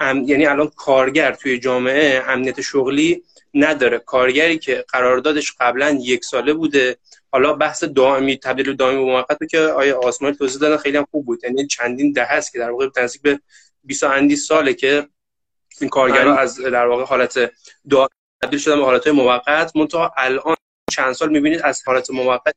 ام... 0.00 0.22
یعنی 0.22 0.46
الان 0.46 0.70
کارگر 0.76 1.32
توی 1.32 1.58
جامعه 1.58 2.22
امنیت 2.26 2.60
شغلی 2.60 3.22
نداره. 3.54 3.98
کارگری 3.98 4.58
که 4.58 4.84
قراردادش 4.88 5.52
قبلا 5.60 5.98
یک 6.00 6.24
ساله 6.24 6.52
بوده 6.52 6.96
حالا 7.32 7.52
بحث 7.52 7.84
دائمی 7.84 8.36
تبدیل 8.36 8.76
دائمی 8.76 8.98
به 8.98 9.04
موقت 9.04 9.38
که 9.50 9.58
آیا 9.58 10.00
آسمان 10.00 10.34
توضیح 10.34 10.60
دادن 10.60 10.76
خیلی 10.76 10.96
هم 10.96 11.06
خوب 11.10 11.26
بود. 11.26 11.44
یعنی 11.44 11.66
چندین 11.66 12.12
دهه 12.12 12.32
است 12.32 12.52
که 12.52 12.58
در 12.58 12.70
واقع 12.70 12.88
نزدیک 12.96 13.22
به 13.22 13.40
20 13.84 14.04
اندی 14.04 14.36
ساله 14.36 14.74
که 14.74 15.08
این 15.80 15.90
کارگرا 15.90 16.36
از 16.36 16.60
در 16.60 16.86
واقع 16.86 17.04
حالت 17.04 17.52
دائمی 17.90 18.08
تبدیل 18.42 18.58
شدن 18.58 18.76
به 18.76 18.84
حالت 18.84 19.08
موقت. 19.08 19.76
منتها 19.76 20.12
الان 20.16 20.56
چند 20.90 21.12
سال 21.12 21.28
می‌بینید 21.28 21.60
از 21.62 21.82
حالت 21.86 22.10
موقت 22.10 22.54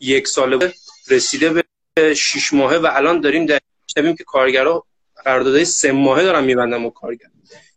یک 0.00 0.28
ساله 0.28 0.72
رسیده 1.10 1.62
به 1.94 2.14
6 2.14 2.52
ماهه 2.52 2.76
و 2.76 2.88
الان 2.92 3.20
داریم 3.20 3.46
در 3.46 3.58
که 3.96 4.24
کارگرا 4.26 4.86
قراردادهای 5.24 5.64
سه 5.64 5.92
ماهه 5.92 6.22
دارن 6.22 6.44
میبندن 6.44 6.82
با 6.82 6.90
کارگر. 6.90 7.26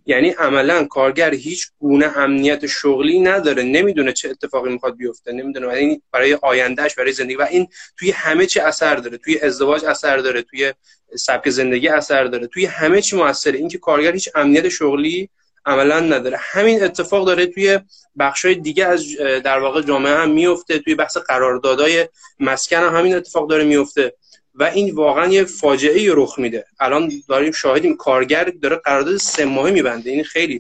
یعنی 0.06 0.30
عملا 0.30 0.86
کارگر 0.86 1.34
هیچ 1.34 1.68
گونه 1.80 2.18
امنیت 2.18 2.66
شغلی 2.68 3.20
نداره. 3.20 3.64
نمی‌دونه 3.64 4.14
چه 4.14 4.30
اتفاقی 4.30 4.72
می‌خواد 4.72 4.96
بیفته. 4.96 5.32
نمی‌دونه. 5.32 5.68
و 5.68 5.70
این 5.70 6.02
برای 6.12 6.34
آیندهش 6.34 6.96
برای 6.96 7.12
زندگی. 7.12 7.36
و 7.36 7.48
این 7.52 7.68
توی 7.98 8.12
همه 8.12 8.46
چی 8.46 8.60
اثر 8.60 8.96
داره. 8.96 9.18
توی 9.18 9.40
ازدواج 9.40 9.86
اثر 9.86 10.18
داره. 10.18 10.42
توی 10.42 10.74
سبک 11.16 11.50
زندگی 11.50 11.88
اثر 11.88 12.24
داره. 12.24 12.48
توی 12.48 12.66
همه 12.66 13.02
چی 13.02 13.16
موثره. 13.16 13.58
اینکه 13.58 13.78
کارگر 13.78 14.14
هیچ 14.14 14.30
امنیت 14.36 14.70
شغلی 14.70 15.30
عملا 15.66 16.00
نداره. 16.00 16.38
همین 16.40 16.84
اتفاق 16.84 17.28
داره 17.28 17.46
توی 17.46 17.80
بخشای 18.20 18.56
دیگه 18.56 18.86
از 18.86 19.06
در 19.44 19.60
واقع 19.60 19.82
جامعه 19.82 20.14
هم 20.14 20.32
میفته 20.32 20.80
توی 20.80 20.96
بحث 20.96 21.18
قراردادهای 21.18 22.08
مسکن 22.40 22.78
هم 22.78 22.96
همین 22.96 23.16
اتفاق 23.16 23.50
داره 23.50 23.64
میفته 23.64 24.14
و 24.56 24.64
این 24.64 24.96
واقعا 24.96 25.28
یه 25.28 25.44
فاجعه 25.44 26.14
رخ 26.14 26.40
میده. 26.40 26.66
الان 26.80 27.12
داریم 27.28 27.52
شاهدیم 27.52 27.98
کارگر 27.98 28.44
داره 28.62 28.76
قرارداد 28.76 29.18
سه 29.18 29.46
ماهه 29.46 29.72
میبنده. 29.72 30.12
این 30.12 30.24
خیلی. 30.24 30.60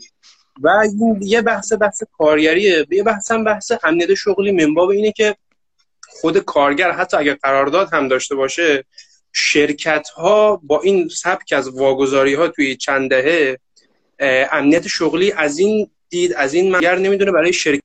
و 0.62 0.70
این 0.70 1.20
یه 1.22 1.41
بحث 1.41 1.74
بحث 1.74 2.04
کارگریه 2.18 2.86
یه 2.91 3.04
بحث 3.04 3.32
هم 3.32 3.43
بحث 3.43 3.72
امنیت 3.84 4.14
شغلی. 4.14 4.52
منباب 4.52 4.89
اینه 4.89 5.12
که 5.12 5.36
خود 6.02 6.38
کارگر 6.38 6.91
حتی 6.91 7.18
اگر 7.18 7.34
قرارداد 7.34 7.93
هم 7.93 8.08
داشته 8.08 8.36
باشه 8.36 8.86
شرکت 9.34 10.09
ها 10.09 10.61
با 10.63 10.82
این 10.82 11.07
سبک 11.07 11.53
از 11.53 11.67
واگذاری 11.67 12.34
ها 12.34 12.47
توی 12.47 12.75
چند 12.75 13.09
دهه 13.09 13.57
امنیت 14.51 14.88
شغلی 14.88 15.32
از 15.32 15.59
این 15.59 15.89
دید 16.09 16.34
از 16.34 16.53
این 16.53 16.75
مگر 16.75 16.97
نمی‌دونه 16.97 17.32
برای 17.32 17.53
شرکت 17.53 17.84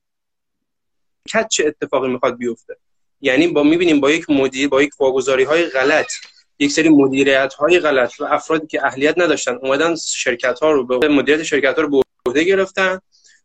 چه 1.49 1.67
اتفاقی 1.67 2.09
می‌خواد 2.09 2.37
بیفته. 2.37 2.77
یعنی 3.21 3.47
با 3.47 3.63
می‌بینیم 3.63 3.99
با 3.99 4.11
یک 4.11 4.29
مدیر 4.29 4.67
با 4.67 4.83
یک 4.83 4.91
واگذاری 4.99 5.43
های 5.43 5.65
غلط 5.65 6.11
یک 6.59 6.71
سری 6.71 6.89
مدیریت 6.89 7.53
های 7.53 7.79
غلط 7.79 8.19
و 8.19 8.23
افرادی 8.23 8.67
که 8.67 8.85
اهلیت 8.85 9.17
نداشتن 9.17 9.55
اومدن 9.55 9.95
شرکت 9.95 10.59
ها 10.59 10.71
رو 10.71 10.99
به 10.99 11.07
مدیریت 11.07 11.43
شرکت 11.43 11.75
ها 11.75 11.81
رو 11.81 11.89
به 11.89 12.01
عهده 12.25 12.43
گرفتن 12.43 12.99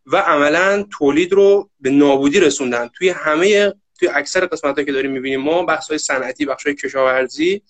و 0.06 0.16
عملا 0.16 0.86
تولید 0.98 1.32
رو 1.32 1.70
به 1.80 1.90
نابودی 1.90 2.40
رسوندن. 2.40 2.90
توی 2.94 3.08
همه 3.08 3.74
توی 3.98 4.08
اکثر 4.08 4.46
قسمت 4.46 4.86
که 4.86 4.92
داریم 4.92 5.10
می‌بینیم 5.10 5.40
ما 5.40 5.62
بحث 5.62 5.92
صنعتی 5.92 6.46
بخش 6.46 6.66
های 6.66 6.74
کشاورزی 6.74 7.62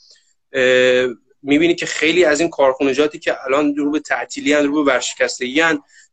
می‌بینی 1.42 1.74
که 1.74 1.86
خیلی 1.86 2.24
از 2.24 2.40
این 2.40 2.50
کارخونجاتی 2.50 3.18
که 3.18 3.44
الان 3.44 3.76
رو 3.76 3.90
به 3.90 4.00
تعطیلی 4.00 4.54
رو 4.54 4.84
به 4.84 4.92
ورشکستگی 4.92 5.62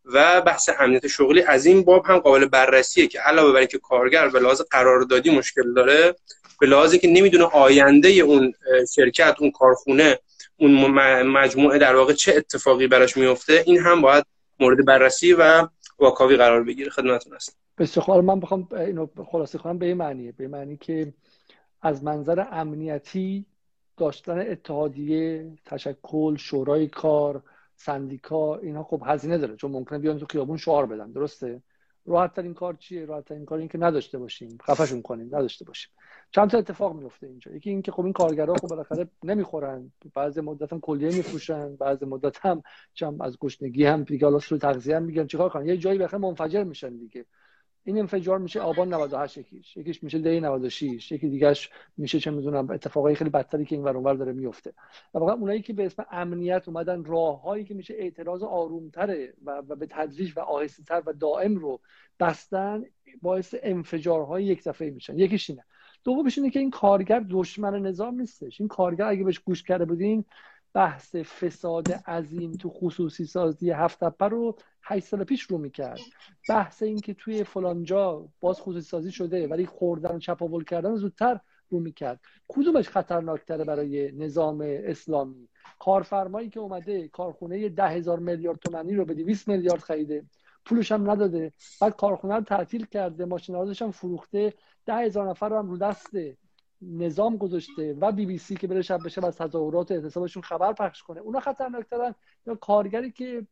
و 0.06 0.42
بحث 0.42 0.70
امنیت 0.80 1.08
شغلی 1.08 1.42
از 1.42 1.66
این 1.66 1.84
باب 1.84 2.06
هم 2.06 2.18
قابل 2.18 2.46
بررسیه 2.46 3.08
که 3.08 3.20
علاوه 3.20 3.52
بر 3.52 3.60
اینکه 3.60 3.78
کارگر 3.78 4.30
به 4.30 4.40
لحاظ 4.40 4.62
قراردادی 4.62 5.30
مشکل 5.30 5.74
داره 5.74 6.16
به 6.60 6.68
لحاظ 6.68 6.96
که 6.96 7.08
نمی‌دونه 7.08 7.44
آینده 7.44 8.10
اون 8.10 8.54
شرکت 8.96 9.36
اون 9.40 9.52
کارخونه 9.52 10.20
اون 10.58 10.92
مجموعه 11.22 11.78
در 11.78 11.96
واقع 11.96 12.14
چه 12.14 12.34
اتفاقی 12.36 12.88
براش 12.88 13.18
میفته 13.18 13.64
این 13.66 13.80
هم 13.80 14.02
باید 14.02 14.26
مورد 14.60 14.86
بررسی 14.86 15.34
و 15.34 15.68
واکاوی 16.00 16.36
قرار 16.36 16.64
بگیره. 16.64 16.90
خدمتتون 16.90 17.34
هست 17.34 17.58
بسیار 17.78 18.22
من 18.22 18.40
بخوام 18.40 18.68
اینو 18.72 19.08
خلاصه 19.32 19.58
کنم. 19.58 19.78
به 19.78 19.86
این 19.86 19.98
معنیه. 19.98 20.32
به 20.32 20.48
معنی 20.48 20.78
که 20.78 21.14
از 21.82 22.04
منظر 22.04 22.46
امنیتی 22.52 23.46
داشتن 23.98 24.40
اتحادیه 24.40 25.52
تشکل 25.66 26.36
شورای 26.36 26.88
کار 26.88 27.44
سندیکا 27.76 28.58
اینها 28.58 28.84
خب 28.84 29.04
هزینه 29.06 29.38
داره 29.38 29.56
چون 29.56 29.72
ممکنه 29.72 30.00
بیان 30.00 30.20
تو 30.20 30.26
خیابون 30.26 30.58
شعار 30.58 30.86
بدن 30.86 31.12
درسته؟ 31.12 31.62
راحت 32.06 32.34
ترین 32.34 32.54
کار 32.54 32.74
چیه؟ 32.74 33.06
راحت 33.06 33.26
ترین 33.26 33.46
کار 33.46 33.60
این 33.60 33.68
که 33.68 33.78
نداشته 33.78 34.18
باشیم 34.18 34.58
خفشون 34.64 35.02
کنیم 35.02 35.28
نداشته 35.28 35.66
باشیم. 35.66 35.92
چند 36.32 36.50
تا 36.50 36.58
اتفاق 36.58 36.96
میفته 36.96 37.28
اینجا. 37.28 37.52
یکی 37.52 37.70
اینکه 37.70 37.92
خب 37.92 38.04
این 38.04 38.14
کارگرها 38.14 38.56
خب 38.56 38.68
بالاخره 38.68 39.08
نمی‌خورن 39.24 39.92
بعضی 40.14 40.42
مدت 40.42 40.74
هم 40.74 40.80
کلیه 40.80 41.18
میفروشن 41.18 41.76
بعضی 41.76 42.06
مدت 42.06 42.46
هم 42.46 42.64
چم 42.94 43.22
از 43.22 43.38
گشنگی 43.38 43.86
هم 43.86 44.04
دیگه 44.04 44.28
رو 44.28 44.40
تغذیه 44.40 44.96
هم 44.96 45.04
میگن 45.04 45.28
چیکار 45.28 45.50
کنن؟ 45.50 45.66
یه 45.66 45.78
جایی 45.78 46.00
بخیر 46.00 46.20
منفجر 46.20 46.64
میشن 46.64 46.98
دیگه. 46.98 47.26
این 47.88 48.00
انفجار 48.00 48.40
میشه 48.40 48.60
آبان 48.60 48.94
98 48.94 49.38
یکیش. 49.38 49.78
یکیش 49.78 50.04
میشه 50.04 50.20
دی 50.20 50.40
96 50.40 51.12
یکی 51.12 51.30
دیگهش 51.30 51.70
میشه 51.98 52.20
چه 52.20 52.32
می‌دونم 52.32 52.70
اتفاقای 52.70 53.16
خیلی 53.16 53.30
بدتری 53.30 53.66
که 53.66 53.76
این 53.76 53.84
ور 53.84 54.16
داره 54.16 54.34
میفته 54.34 54.74
و 55.14 55.20
واقعا 55.20 55.36
اونایی 55.36 55.62
که 55.62 55.74
به 55.74 55.86
اسم 55.86 56.06
امنیت 56.12 56.68
اومدن 56.68 57.04
راههایی 57.04 57.66
که 57.66 57.74
میشه 57.74 57.94
اعتراض 57.94 58.44
آرومتره 58.44 59.34
و, 59.46 59.52
و 59.68 59.76
به 59.76 59.88
تدریج 59.90 60.38
و 60.38 60.40
آهسته 60.40 60.96
و 60.96 61.14
دائم 61.14 61.56
رو 61.56 61.80
بستن 62.20 62.84
باعث 63.22 63.56
انفجارهای 63.64 64.44
یک 64.44 64.64
دفعه 64.64 64.90
میشن. 64.90 65.20
یکیش 65.20 65.50
اینه. 65.50 65.64
دومش 66.04 66.38
اینه 66.38 66.50
که 66.50 66.60
این 66.60 66.72
کارگر 66.72 67.26
دشمن 67.30 67.82
نظام 67.82 68.20
نیستش. 68.20 68.62
این 68.62 68.68
کارگر 68.68 69.06
اگه 69.06 69.24
بهش 69.24 69.40
گوش 69.40 69.64
کرده 69.64 69.86
بودین 69.86 70.26
بحث 70.78 71.16
فساد 71.16 71.92
عظیم 71.92 72.52
تو 72.52 72.70
خصوصی 72.70 73.26
سازی 73.26 73.72
هفت 73.72 74.04
رو 74.22 74.56
8 74.84 75.06
سال 75.06 75.24
پیش 75.24 75.42
رو 75.42 75.58
می‌کرد. 75.58 76.00
بحث 76.50 76.84
این 76.84 77.00
که 77.00 77.14
توی 77.14 77.44
فلانجا 77.44 78.28
باز 78.42 78.62
خصوصی 78.62 78.90
سازی 78.90 79.12
شده 79.12 79.48
ولی 79.48 79.66
خوردن 79.66 80.16
و 80.16 80.20
چپاول 80.20 80.64
کردن 80.64 80.96
زودتر 80.96 81.40
رو 81.70 81.80
می‌کرد. 81.80 82.20
کدومش 82.48 82.90
خطرناکتره 82.90 83.64
برای 83.64 84.12
نظام 84.12 84.64
اسلامی؟ 84.66 85.50
کارفرمایی 85.80 86.50
که 86.50 86.60
اومده 86.60 87.08
کارخونه 87.08 87.70
ده 87.70 87.88
هزار 87.88 88.20
میلیارد 88.20 88.60
تومنی 88.60 88.96
رو 88.96 89.06
به 89.06 89.14
200 89.14 89.48
میلیارد 89.48 89.82
خریده. 89.82 90.26
پولش 90.66 90.92
هم 90.92 91.12
نداده. 91.12 91.52
بعد 91.82 91.96
کارخونه 91.96 92.36
رو 92.36 92.42
تعطیل 92.42 92.86
کرده. 92.86 93.26
ماشین 93.26 93.56
هم 93.56 93.92
فروخته. 93.92 94.54
ده 94.86 94.96
هزار 94.96 95.30
نفر 95.30 95.50
رو 95.50 95.58
هم 95.58 95.70
رو 95.70 95.78
دست 95.78 96.10
نظام 96.82 97.38
گذاشته 97.38 97.94
و 97.94 98.12
بی 98.12 98.26
بی 98.26 98.38
سی 98.38 98.56
که 98.56 98.68
بره 98.68 98.82
شب 98.82 99.00
بشه 99.06 99.26
از 99.26 99.38
تظاهرات 99.38 99.92
اعتصابشون 99.92 100.44
خبر 100.44 100.74
پخش 100.74 101.04
کنه. 101.04 101.20
اونا 101.20 101.40
خطرناکترن 101.40 102.16
یا 102.48 102.56
کارگری 102.56 103.12
که 103.12 103.48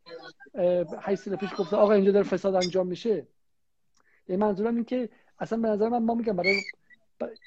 8 1.00 1.22
سال 1.22 1.36
پیش 1.36 1.50
گفته 1.58 1.76
آقا 1.76 1.94
اینجا 1.94 2.12
داره 2.12 2.26
فساد 2.26 2.56
انجام 2.56 2.88
میشه. 2.88 3.28
یه 4.28 4.38
منظورم 4.38 4.76
این 4.76 4.86
که 4.86 5.10
اصلا 5.40 5.60
به 5.60 5.68
نظر 5.68 5.90
من 5.90 6.04
ما 6.04 6.16
میگم 6.16 6.36
برای 6.36 6.62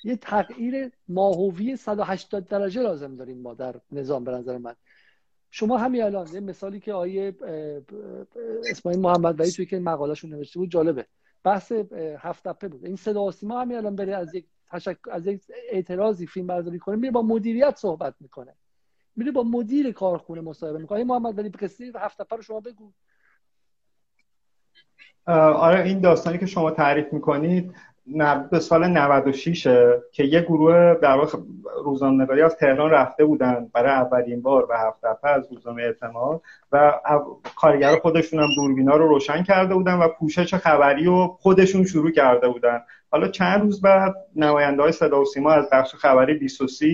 یه 0.05 0.17
تغییر 0.17 0.93
ماهوی 1.09 1.77
180 1.77 2.49
درجه 2.49 2.83
لازم 2.83 3.17
داریم 3.17 3.39
ما 3.39 3.55
در 3.55 3.81
نظام 3.93 4.25
به 4.25 4.31
نظر 4.31 4.59
من. 4.59 4.75
شما 5.51 5.79
همین 5.79 6.03
الان 6.03 6.29
یه 6.33 6.41
مثالی 6.41 6.81
که 6.81 6.93
آیه 6.93 7.37
اسماعیل 8.71 9.01
محمد 9.01 9.41
ولی 9.41 9.51
توی 9.51 9.67
که 9.67 9.79
مقالهشون 9.79 10.31
نوشته 10.31 10.59
بود 10.59 10.71
جالبه. 10.71 11.07
بحث 11.45 11.73
هفت 12.19 12.65
بود. 12.65 12.85
این 12.85 12.97
صدا 12.97 13.25
و 13.25 13.33
سیما 13.33 13.61
همین 13.61 13.77
الان 13.77 13.97
بره 13.97 14.17
از 14.17 14.35
یک 14.35 14.47
تشک... 14.71 14.97
از 15.11 15.27
یک 15.27 15.43
اعتراضی 15.71 16.27
فیلم 16.27 16.47
برداری 16.47 16.79
کنه 16.79 16.97
میره 16.97 17.13
با 17.13 17.23
مدیریت 17.23 17.77
صحبت 17.77 18.15
می‌کنه. 18.21 18.55
میره 19.17 19.33
با 19.33 19.43
مدیر 19.43 19.93
کارخونه 19.93 20.41
مصاحبه 20.41 20.79
می‌کنه. 20.79 21.05
محمد 21.05 21.39
ولی 21.39 21.49
قصه 21.49 21.93
هفت 21.97 22.33
رو 22.33 22.43
شما 22.43 22.61
بگو. 22.61 22.93
آره 25.27 25.83
این 25.83 26.01
داستانی 26.01 26.39
که 26.39 26.47
شما 26.47 26.71
تعریف 26.71 27.13
می‌کنید 27.13 27.75
به 28.51 28.61
سال 28.61 28.87
96 28.87 29.63
که 30.13 30.25
یه 30.25 30.41
گروه 30.41 30.95
در 31.03 31.17
واقع 31.17 31.39
روزنامه‌نگاری 31.85 32.43
از 32.43 32.57
تهران 32.57 32.91
رفته 32.91 33.25
بودن 33.25 33.71
برای 33.73 33.91
اولین 33.91 34.43
بار 34.43 34.67
به 34.67 34.79
هفت 34.79 35.25
از 35.25 35.53
روزنامه 35.53 35.83
اعتماد 35.83 36.43
و 36.73 37.01
کارگر 37.57 37.97
خودشون 37.97 38.41
هم 38.41 38.49
دوربینا 38.57 38.97
رو 38.97 39.09
روشن 39.09 39.43
کرده 39.43 39.75
بودن 39.75 39.95
و 39.95 40.09
پوشش 40.09 40.55
خبری 40.55 41.05
رو 41.05 41.37
خودشون 41.41 41.85
شروع 41.85 42.11
کرده 42.11 42.49
بودن. 42.49 42.81
حالا 43.11 43.29
چند 43.29 43.61
روز 43.61 43.81
بعد 43.81 44.15
نماینده 44.37 44.83
های 44.83 44.93
صدا 44.93 45.21
و 45.21 45.25
سیما 45.25 45.53
از 45.53 45.69
بخش 45.73 45.95
خبری 45.95 46.35
23 46.35 46.87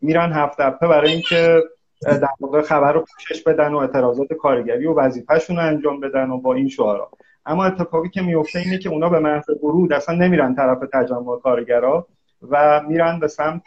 میرن 0.00 0.32
هفت 0.32 0.60
برای 0.80 1.12
اینکه 1.12 1.62
در 2.02 2.28
واقع 2.40 2.62
خبر 2.62 2.92
رو 2.92 3.04
پوشش 3.14 3.42
بدن 3.42 3.72
و 3.72 3.76
اعتراضات 3.76 4.32
کارگری 4.32 4.86
و 4.86 4.94
وظیفهشون 4.94 5.56
رو 5.56 5.62
انجام 5.62 6.00
بدن 6.00 6.30
و 6.30 6.40
با 6.40 6.54
این 6.54 6.68
شعارا. 6.68 7.10
اما 7.46 7.64
اتفاقی 7.64 8.08
که 8.08 8.22
میفته 8.22 8.58
اینه 8.58 8.78
که 8.78 8.88
اونا 8.88 9.08
به 9.08 9.18
محض 9.18 9.50
ورود 9.62 9.92
اصلا 9.92 10.14
نمیرن 10.14 10.54
طرف 10.54 10.78
تجمع 10.92 11.40
کارگرا 11.40 12.06
و 12.50 12.82
میرن 12.88 13.20
به 13.20 13.28
سمت 13.28 13.62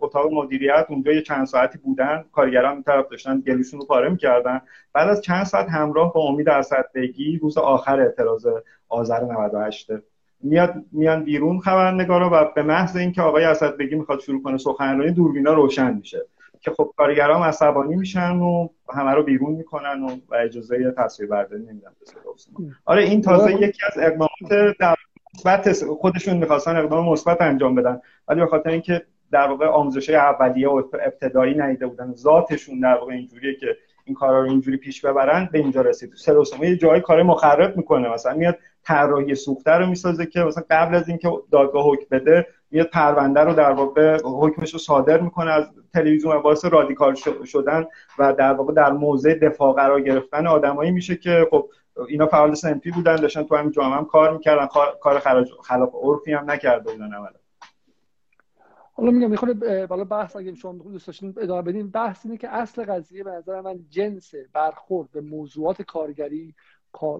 اتاق 0.00 0.32
مدیریت. 0.32 0.86
اونجا 0.88 1.12
یه 1.12 1.22
چند 1.22 1.46
ساعتی 1.46 1.78
بودن 1.78 2.24
کارگران 2.32 2.72
این 2.72 2.82
طرف 2.82 3.08
داشتن 3.08 3.40
گلوشون 3.40 3.80
رو 3.80 3.86
پاره 3.86 4.08
می‌کردن. 4.08 4.60
بعد 4.92 5.08
از 5.08 5.22
چند 5.22 5.44
ساعت 5.44 5.68
همراه 5.68 6.12
با 6.12 6.20
امید 6.20 6.48
اسدبگی 6.48 7.38
روز 7.38 7.58
آخر 7.58 8.00
اعتراض 8.00 8.46
آذر 8.88 9.24
98 9.24 9.90
میاد 10.40 10.74
میان 10.92 11.24
بیرون 11.24 11.60
خبرنگارا 11.60 12.30
و 12.32 12.52
به 12.54 12.62
محض 12.62 12.96
اینکه 12.96 13.22
آقای 13.22 13.44
اسدبگی 13.44 13.94
می‌خواد 13.94 14.20
شروع 14.20 14.42
کنه 14.42 14.58
سخنرانی 14.58 15.12
دوربینا 15.12 15.52
روشن 15.52 15.94
میشه. 15.94 16.26
که 16.60 16.70
خب 16.70 16.92
کارگران 16.96 17.42
عصبانی 17.42 17.96
میشن 17.96 18.36
و 18.36 18.68
همه 18.94 19.10
رو 19.10 19.22
بیرون 19.22 19.52
می‌کنن 19.52 20.02
و, 20.02 20.08
و 20.28 20.34
اجازه 20.34 20.94
تصویر 20.96 21.28
برداری 21.28 21.62
نمیدن 21.62 21.90
آره 22.84 23.02
این 23.02 23.22
تازه 23.22 23.52
یکی 23.52 23.80
از 23.86 23.98
اقدامات 23.98 24.76
در 24.80 24.94
مثبت 25.34 25.84
خودشون 25.84 26.36
می‌خواستن 26.36 26.76
اقدام 26.76 27.08
مثبت 27.08 27.40
انجام 27.40 27.74
بدن. 27.74 28.00
ولی 28.28 28.40
به 28.40 28.46
خاطر 28.46 28.70
اینکه 28.70 29.02
در 29.32 29.48
واقع 29.48 29.66
آموزش 29.66 30.10
اولیه 30.10 30.68
و 30.68 30.82
ابتدایی 31.06 31.54
ندیده 31.54 31.86
بودن 31.86 32.14
ذاتشون 32.14 32.80
در 32.80 32.94
واقع 32.94 33.12
اینجوریه 33.12 33.54
که 33.54 33.76
این 34.04 34.14
کارا 34.14 34.40
رو 34.40 34.50
اینجوری 34.50 34.76
پیش 34.76 35.04
ببرن 35.04 35.48
به 35.52 35.58
اینجا 35.58 35.80
رسید. 35.80 36.12
سلوسمه 36.16 36.68
یه 36.68 36.76
جایی 36.76 37.00
کار 37.00 37.22
مخرب 37.22 37.76
می‌کنه. 37.76 38.12
مثلا 38.12 38.34
میاد 38.34 38.58
طراحی 38.88 39.34
سوخته 39.34 39.70
رو 39.70 39.86
می‌سازه 39.86 40.26
که 40.26 40.40
مثلا 40.40 40.64
قبل 40.70 40.94
از 40.94 41.08
اینکه 41.08 41.30
دادگاه 41.52 41.84
حکم 41.84 42.06
بده 42.10 42.46
میاد 42.70 42.86
پرونده 42.86 43.40
رو 43.40 43.52
در 43.52 43.72
واقع 43.72 44.18
حکمش 44.24 44.72
رو 44.72 44.78
صادر 44.78 45.20
می‌کنه 45.20 45.50
از 45.50 45.64
تلویزیون 45.94 46.36
و 46.36 46.40
باعث 46.40 46.64
رادیکال 46.64 47.14
شدن 47.44 47.86
و 48.18 48.32
در 48.32 48.52
واقع 48.52 48.72
در 48.72 48.92
موضع 48.92 49.34
دفاع 49.34 49.74
قرار 49.74 50.00
گرفتن 50.00 50.46
آدمایی 50.46 50.90
میشه 50.90 51.16
که 51.16 51.48
خب 51.50 51.70
اینا 52.08 52.26
فعال 52.26 52.54
سنفی 52.54 52.90
بودن 52.90 53.16
داشتن 53.16 53.42
تو 53.42 53.56
همین 53.56 53.70
جامعه 53.70 53.98
هم 53.98 54.04
کار 54.04 54.32
می‌کردن 54.32 54.66
کار 55.00 55.18
خلاف 55.62 55.94
عرفی 56.02 56.32
هم 56.32 56.50
نکرده 56.50 56.92
بودن 56.92 57.14
اولا. 57.14 57.30
حالا 58.92 59.10
میگم 59.10 59.30
می‌خوره 59.30 59.86
بالا 59.86 60.04
بحث 60.04 60.36
اگه 60.36 60.54
شما 60.54 60.72
دوست 60.72 61.06
داشتین 61.06 61.34
ادامه 61.40 61.62
بدین. 61.62 61.90
بحث 61.90 62.26
اینه 62.26 62.38
که 62.38 62.48
اصل 62.48 62.84
قضیه 62.84 63.24
به 63.24 63.30
نظر 63.30 63.60
من 63.60 63.78
جنس 63.90 64.34
برخورد 64.52 65.10
به 65.12 65.20
موضوعات 65.20 65.82
کارگری 65.82 66.54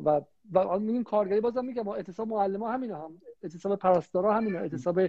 و 0.04 0.20
و 0.52 0.78
میگیم 0.78 1.02
کارگری 1.02 1.40
بازم 1.40 1.64
میگم 1.64 1.88
اعتصاب 1.88 2.28
معلم 2.28 2.62
همینه 2.62 2.96
هم 2.96 3.20
اعتصاب 3.42 3.78
پرستارا 3.78 4.34
همینه 4.34 4.58
اعتصاب 4.58 5.00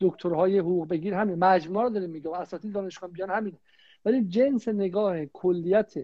دکترهای 0.00 0.58
حقوق 0.58 0.88
بگیر 0.88 1.14
همین 1.14 1.38
مجموعه 1.38 1.84
رو 1.84 1.90
داریم 1.90 2.10
میگم 2.10 2.32
اساتید 2.32 2.72
دانشگاه 2.72 3.10
بیان 3.10 3.30
همینه. 3.30 3.58
ولی 4.04 4.24
جنس 4.24 4.68
نگاه 4.68 5.26
کلیت 5.26 5.94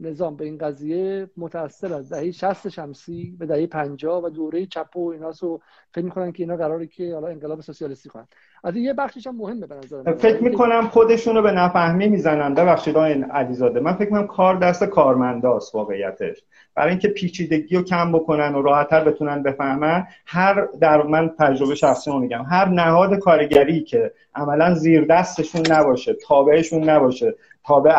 نظام 0.00 0.36
به 0.36 0.44
این 0.44 0.58
قضیه 0.58 1.30
متأثر 1.36 1.94
از 1.94 2.12
دهه 2.12 2.30
60 2.30 2.68
شمسی 2.68 3.36
به 3.38 3.46
دهه 3.46 3.66
50 3.66 4.24
و 4.24 4.30
دوره 4.30 4.66
چپ 4.66 4.96
و 4.96 5.08
ایناسو 5.08 5.60
فکر 5.94 6.04
می‌کنن 6.04 6.32
که 6.32 6.42
اینا 6.42 6.56
قراره 6.56 6.86
که 6.86 7.14
حالا 7.14 7.28
انقلاب 7.28 7.60
سوسیالیستی 7.60 8.08
کنن. 8.08 8.26
از 8.64 8.76
یه 8.76 8.94
بخشش 8.94 9.26
هم 9.26 9.36
مهمه 9.36 9.66
به 9.66 9.74
نظر 9.74 10.12
فکر 10.12 10.42
می‌کنم 10.42 10.88
خودشون 10.88 11.36
رو 11.36 11.42
به 11.42 11.52
نفهمی 11.52 12.08
می‌زنن. 12.08 12.54
ببخشید 12.54 12.96
این 12.96 13.24
علیزاده 13.24 13.80
من 13.80 13.92
فکر 13.92 14.04
می‌کنم 14.04 14.26
کار 14.26 14.56
دست 14.56 14.84
کارمنداست 14.84 15.74
واقعیتش. 15.74 16.44
برای 16.74 16.90
اینکه 16.90 17.08
پیچیدگی 17.08 17.76
رو 17.76 17.82
کم 17.82 18.12
بکنن 18.12 18.54
و 18.54 18.62
راحتتر 18.62 19.04
بتونن 19.04 19.42
بفهمن 19.42 20.06
هر 20.26 20.68
در 20.80 21.02
من 21.02 21.28
تجربه 21.38 21.74
شخصی 21.74 22.18
میگم 22.18 22.44
هر 22.50 22.68
نهاد 22.68 23.18
کارگری 23.18 23.82
که 23.82 24.12
عملا 24.34 24.74
زیر 24.74 25.04
دستشون 25.04 25.62
نباشه 25.70 26.14
تابعشون 26.14 26.90
نباشه 26.90 27.34
تابع 27.64 27.90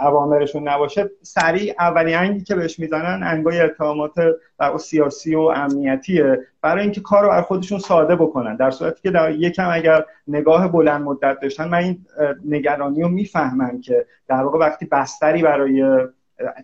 عوامرشون 0.00 0.68
نباشه 0.68 1.10
سریع 1.22 1.74
اولین 1.78 2.16
انگی 2.16 2.44
که 2.44 2.54
بهش 2.54 2.78
می‌زنن 2.78 3.22
انگای 3.22 3.60
اتهامات 3.60 4.12
سیاسی 4.78 5.34
و 5.34 5.40
امنیتیه. 5.40 6.38
برای 6.62 6.82
اینکه 6.82 7.00
کار 7.00 7.22
رو 7.22 7.28
بر 7.28 7.42
خودشون 7.42 7.78
ساده 7.78 8.16
بکنن. 8.16 8.56
در 8.56 8.70
صورتی 8.70 9.02
که 9.02 9.10
در 9.10 9.30
یکم 9.30 9.70
اگر 9.72 10.04
نگاه 10.28 10.72
بلند 10.72 11.02
مدت 11.02 11.40
داشتن 11.40 11.68
من 11.68 11.78
این 11.78 12.06
نگرانی 12.44 13.02
رو 13.02 13.08
می‌فهمم 13.08 13.80
که 13.80 14.06
در 14.28 14.42
واقع 14.42 14.58
وقتی 14.58 14.86
بستری 14.86 15.42
برای 15.42 15.84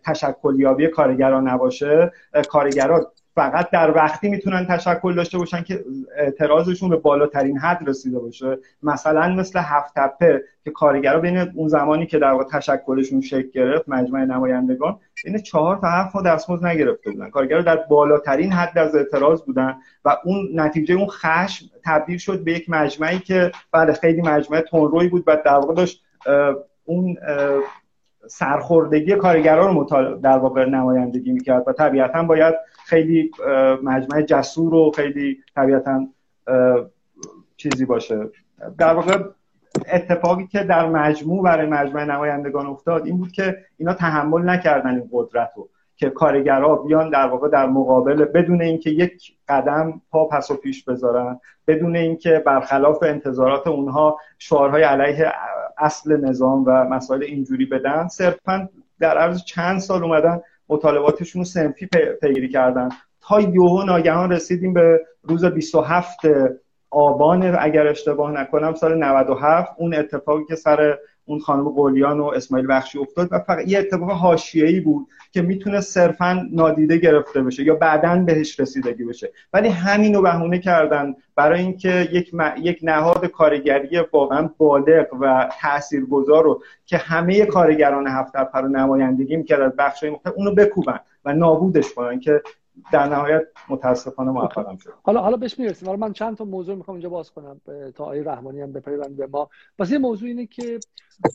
تشکلیابی 0.04 0.86
کارگران 0.86 1.48
نباشه 1.48 2.12
کارگران 2.48 3.06
فقط 3.38 3.70
در 3.70 3.96
وقتی 3.96 4.28
می‌تونن 4.28 4.66
تشکل 4.66 5.14
داشته 5.14 5.38
باشن 5.38 5.62
که 5.62 5.84
اعتراضشون 6.16 6.88
به 6.88 6.96
بالاترین 6.96 7.58
حد 7.58 7.88
رسیده 7.88 8.18
باشه. 8.18 8.58
مثلا 8.82 9.28
مثل 9.28 9.58
هفت 9.58 9.94
تپه 9.94 10.42
که 10.64 10.70
کارگرا 10.70 11.20
بین 11.20 11.38
اون 11.38 11.68
زمانی 11.68 12.06
که 12.06 12.18
در 12.18 12.32
واقع 12.32 12.44
تشکلشون 12.44 13.20
شکل 13.20 13.50
گرفت 13.54 13.88
مجمع 13.88 14.24
نمایندگان 14.24 14.98
بین 15.24 15.38
چهار 15.38 15.76
تا 15.76 15.88
هفت 15.88 16.12
ها 16.12 16.22
دستمزد 16.22 16.66
نگرفته 16.66 17.10
بودن. 17.10 17.30
کارگرا 17.30 17.62
در 17.62 17.76
بالاترین 17.76 18.52
حد 18.52 18.78
از 18.78 18.94
اعتراض 18.94 19.42
بودن 19.42 19.74
و 20.04 20.16
اون 20.24 20.48
نتیجه 20.54 20.94
اون 20.94 21.06
خشم 21.06 21.66
تبدیل 21.84 22.18
شد 22.18 22.44
به 22.44 22.52
یک 22.52 22.70
مجمعی 22.70 23.18
که 23.18 23.52
بله 23.72 23.92
خیلی 23.92 24.22
مجمع 24.22 24.60
تونروی 24.60 25.08
بود 25.08 25.24
و 25.26 25.36
در 25.44 25.54
واقع 25.54 25.74
داشت 25.74 26.04
اون 26.84 27.16
سرخوردگی 28.26 29.16
کارگران 29.16 29.74
رو 29.74 29.84
در 30.22 30.38
واقع 30.38 30.64
نمایندگی 30.64 31.32
می‌کرد 31.32 31.64
و 31.66 31.72
طبیعتا 31.72 32.22
باید 32.22 32.54
خیلی 32.88 33.30
مجمع 33.82 34.22
جسور 34.22 34.74
و 34.74 34.90
خیلی 34.96 35.38
طبیعتا 35.54 36.06
چیزی 37.56 37.84
باشه. 37.84 38.30
در 38.78 38.94
واقع 38.94 39.18
اتفاقی 39.92 40.46
که 40.46 40.58
در 40.58 40.88
مجموع 40.88 41.44
برای 41.44 41.66
مجمع 41.66 42.04
نمایندگان 42.04 42.66
افتاد 42.66 43.06
این 43.06 43.18
بود 43.18 43.32
که 43.32 43.58
اینا 43.78 43.94
تحمل 43.94 44.50
نکردن 44.50 44.90
این 44.90 45.08
قدرت 45.12 45.50
رو 45.56 45.68
که 45.96 46.10
کارگرها 46.10 46.76
بیان 46.76 47.10
در 47.10 47.26
واقع 47.26 47.48
در 47.48 47.66
مقابل 47.66 48.24
بدون 48.24 48.62
اینکه 48.62 48.90
یک 48.90 49.32
قدم 49.48 50.02
پا 50.10 50.24
پس 50.24 50.50
و 50.50 50.56
پیش 50.56 50.84
بذارن 50.84 51.40
بدون 51.66 51.96
اینکه 51.96 52.42
برخلاف 52.46 53.02
انتظارات 53.02 53.66
اونها 53.66 54.18
شعارهای 54.38 54.82
علیه 54.82 55.32
اصل 55.78 56.16
نظام 56.16 56.64
و 56.66 56.70
مسائل 56.70 57.22
اینجوری 57.22 57.66
بدن 57.66 58.08
صرفا 58.08 58.68
در 59.00 59.18
عرض 59.18 59.44
چند 59.44 59.78
سال 59.78 60.04
اومدن 60.04 60.40
مطالباتشون 60.68 61.40
رو 61.40 61.44
سنفی 61.44 61.88
پیگیری 62.22 62.48
کردن. 62.48 62.88
تا 63.20 63.40
یوهو 63.40 63.82
ناگهان 63.82 64.32
رسیدیم 64.32 64.72
به 64.72 65.00
روز 65.22 65.44
27 65.44 66.18
آبان. 66.90 67.56
اگر 67.60 67.86
اشتباه 67.86 68.30
نکنم 68.32 68.74
سال 68.74 68.98
97 68.98 69.72
اون 69.78 69.94
اتفاقی 69.94 70.44
که 70.44 70.56
سر 70.56 70.98
اون 71.28 71.40
خانم 71.40 71.68
قولیان 71.68 72.20
و 72.20 72.24
اسماعیل 72.24 72.66
بخشی 72.70 72.98
افتاد 72.98 73.28
و 73.30 73.38
فقط 73.38 73.68
یه 73.68 73.78
اتفاق 73.78 74.10
حاشیه‌ای 74.10 74.80
بود 74.80 75.06
که 75.32 75.42
می‌تونه 75.42 75.80
صرفا 75.80 76.48
نادیده 76.52 76.96
گرفته 76.96 77.42
بشه 77.42 77.62
یا 77.62 77.74
بعدا 77.74 78.24
بهش 78.26 78.60
رسیدگی 78.60 79.04
بشه. 79.04 79.32
ولی 79.52 79.68
همین 79.68 80.14
رو 80.14 80.22
بهونه 80.22 80.58
کردن 80.58 81.14
برای 81.36 81.60
اینکه 81.60 82.08
یک, 82.12 82.32
یک 82.62 82.78
نهاد 82.82 83.26
کارگری 83.26 83.98
واقعا 84.12 84.50
بالغ 84.58 85.06
و 85.20 85.48
تاثیرگذار 85.60 86.44
رو 86.44 86.62
که 86.86 86.96
همه 86.96 87.46
کارگران 87.46 88.06
هفت 88.06 88.36
رو 88.54 88.68
نمایندگی 88.68 89.36
می‌کرد 89.36 89.60
از 89.60 89.72
بخش‌های 89.78 90.12
مختلف 90.12 90.34
اونو 90.36 90.54
بکوبن 90.54 91.00
و 91.24 91.32
نابودش 91.32 91.94
کنن 91.94 92.20
که 92.20 92.42
در 92.92 93.08
نهایت 93.08 93.42
متاسفانه 93.68 94.30
موفقم 94.30 94.76
شد 94.76 94.92
حالا 95.02 95.20
حالا 95.20 95.36
بهش 95.36 95.58
می‌رسیم. 95.58 95.88
حالا 95.88 96.06
من 96.06 96.12
چند 96.12 96.36
تا 96.36 96.44
موضوع 96.44 96.74
می‌خوام 96.74 96.94
اینجا 96.94 97.08
باز 97.08 97.30
کنم 97.30 97.60
تا 97.94 98.04
آقای 98.04 98.22
رحمانی 98.22 98.60
هم 98.60 98.72
بپیوند 98.72 99.16
به 99.16 99.26
ما. 99.26 99.48
پس 99.78 99.90
یه 99.90 99.98
موضوع 99.98 100.28
اینه 100.28 100.46
که 100.46 100.78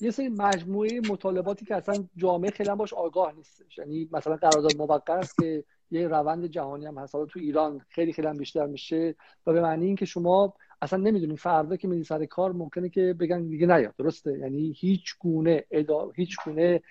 یه 0.01 0.11
سری 0.11 0.29
مجموعه 0.29 1.01
مطالباتی 1.09 1.65
که 1.65 1.75
اصلا 1.75 1.95
جامعه 2.15 2.51
خیلی 2.51 2.69
هم 2.69 2.77
باش 2.77 2.93
آگاه 2.93 3.33
نیستش. 3.35 3.77
یعنی 3.77 4.09
مثلا 4.11 4.35
قرارداد 4.35 4.77
موقر 4.77 5.17
است 5.17 5.37
که 5.37 5.63
یه 5.91 6.07
روند 6.07 6.45
جهانی 6.45 6.85
هم 6.85 6.97
هست. 6.97 7.15
حالا 7.15 7.25
تو 7.25 7.39
ایران 7.39 7.81
خیلی 7.89 8.13
خیلی 8.13 8.27
هم 8.27 8.37
بیشتر 8.37 8.65
میشه 8.65 9.15
و 9.47 9.53
به 9.53 9.61
معنی 9.61 9.85
اینکه 9.85 10.05
شما 10.05 10.53
اصلا 10.81 10.99
نمی‌دونیم 10.99 11.35
فردا 11.35 11.75
که 11.75 11.87
میری 11.87 12.03
سر 12.03 12.25
کار 12.25 12.51
ممکنه 12.51 12.89
که 12.89 13.15
بگن 13.19 13.47
دیگه 13.47 13.67
نیاد. 13.67 13.93
درسته؟ 13.97 14.39
یعنی 14.39 14.73
هیچ 14.77 15.15
گونه 15.19 15.63
ادا... 15.71 16.09
هیچ 16.15 16.37
گونه 16.45 16.81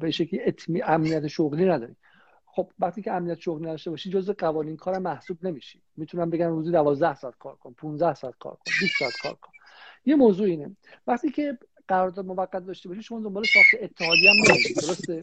به 0.00 0.10
شکلی 0.10 0.40
امنیت 0.84 1.26
شغلی 1.26 1.64
نداریم 1.64 1.96
خب 2.58 2.70
وقتی 2.78 3.02
که 3.02 3.12
امنیت 3.12 3.38
شغل 3.40 3.66
نداشته 3.66 3.90
باشی 3.90 4.10
جزء 4.10 4.32
قوانین 4.32 4.76
کار 4.76 4.98
محسوب 4.98 5.46
نمیشی. 5.46 5.82
می‌تونم 5.96 6.30
بگن 6.30 6.46
روزی 6.46 6.70
12 6.72 7.14
ساعت 7.14 7.34
کار 7.38 7.56
کن 7.56 7.72
15 7.72 8.14
ساعت 8.14 8.34
کار 8.38 8.52
کن 8.52 8.72
20 8.80 8.98
ساعت 8.98 9.16
کار 9.22 9.34
کن. 9.34 9.52
یه 10.04 10.16
موضوع 10.16 10.46
اینه. 10.46 10.76
وقتی 11.06 11.30
که 11.30 11.58
قرارداد 11.88 12.26
موقت 12.26 12.64
داشته 12.64 12.88
باشی 12.88 13.02
شما 13.02 13.20
دنبال 13.20 13.44
ساخت 13.44 13.74
اتحادیه 13.80 14.30
هم 14.30 14.36
درسته؟ 14.82 15.20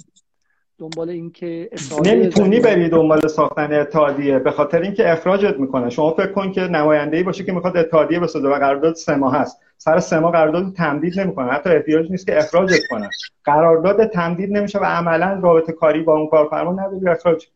دنبال 0.78 1.09
اینکه 1.09 1.69
نمی‌تونی 2.05 2.59
بری 2.59 2.89
دنبال 2.89 3.28
ساختن 3.28 3.73
اتحادیه 3.73 4.39
به 4.39 4.51
خاطر 4.51 4.82
اینکه 4.82 5.11
اخراجت 5.11 5.57
می‌کنه 5.59 5.89
شما 5.89 6.11
فکر 6.11 6.32
کن 6.32 6.51
که 6.51 6.61
نماینده 6.61 7.17
ای 7.17 7.23
باشه 7.23 7.43
که 7.43 7.51
می‌خواد 7.51 7.78
اتحادیه 7.78 8.19
بسازه 8.19 8.47
و 8.47 8.53
قرارداد 8.53 8.95
سه 8.95 9.15
ماه 9.15 9.36
هست. 9.36 9.61
سر 9.78 9.99
سه 9.99 10.19
ماه 10.19 10.32
قرارداد 10.32 10.73
تمدید 10.73 11.19
نمی‌کنه 11.19 11.51
حتی 11.51 11.69
احتیاج 11.69 12.11
نیست 12.11 12.26
که 12.26 12.38
اخراجت 12.38 12.88
کنن. 12.89 13.09
قرارداد 13.43 14.05
تمدید 14.05 14.51
نمیشه 14.51 14.80
و 14.80 14.84
عملا 14.84 15.39
رابطه 15.43 15.71
کاری 15.71 16.01
با 16.01 16.13
اون 16.13 16.28
کارفرما 16.28 16.71
نداری 16.71 17.09
اخراج 17.09 17.47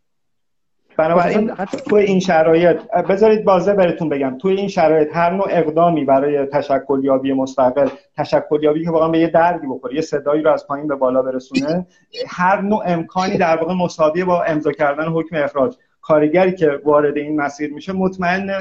بنابراین 0.99 1.51
توی 1.89 2.03
این 2.03 2.19
شرایط 2.19 2.77
بذارید 3.09 3.43
بازه 3.43 3.73
براتون 3.73 4.09
بگم 4.09 4.37
توی 4.37 4.55
این 4.55 4.67
شرایط 4.67 5.09
هر 5.13 5.29
نوع 5.33 5.47
اقدامی 5.49 6.05
برای 6.05 6.45
تشکلیابی 6.45 7.33
مستقل 7.33 7.89
تشکلیابی 8.17 8.85
که 8.85 8.91
واقعا 8.91 9.07
به 9.07 9.19
یه 9.19 9.27
دردی 9.27 9.67
بخوره 9.67 9.95
یه 9.95 10.01
صدایی 10.01 10.41
رو 10.41 10.51
از 10.51 10.67
پایین 10.67 10.87
به 10.87 10.95
بالا 10.95 11.21
برسونه 11.21 11.87
هر 12.27 12.61
نوع 12.61 12.83
امکانی 12.85 13.37
در 13.37 13.57
واقع 13.57 13.73
مساوی 13.73 14.23
با 14.23 14.43
امضا 14.43 14.71
کردن 14.71 15.05
حکم 15.05 15.35
اخراج. 15.35 15.75
کارگری 16.01 16.55
که 16.55 16.79
وارد 16.85 17.17
این 17.17 17.41
مسیر 17.41 17.73
میشه 17.73 17.93
مطمئن 17.93 18.59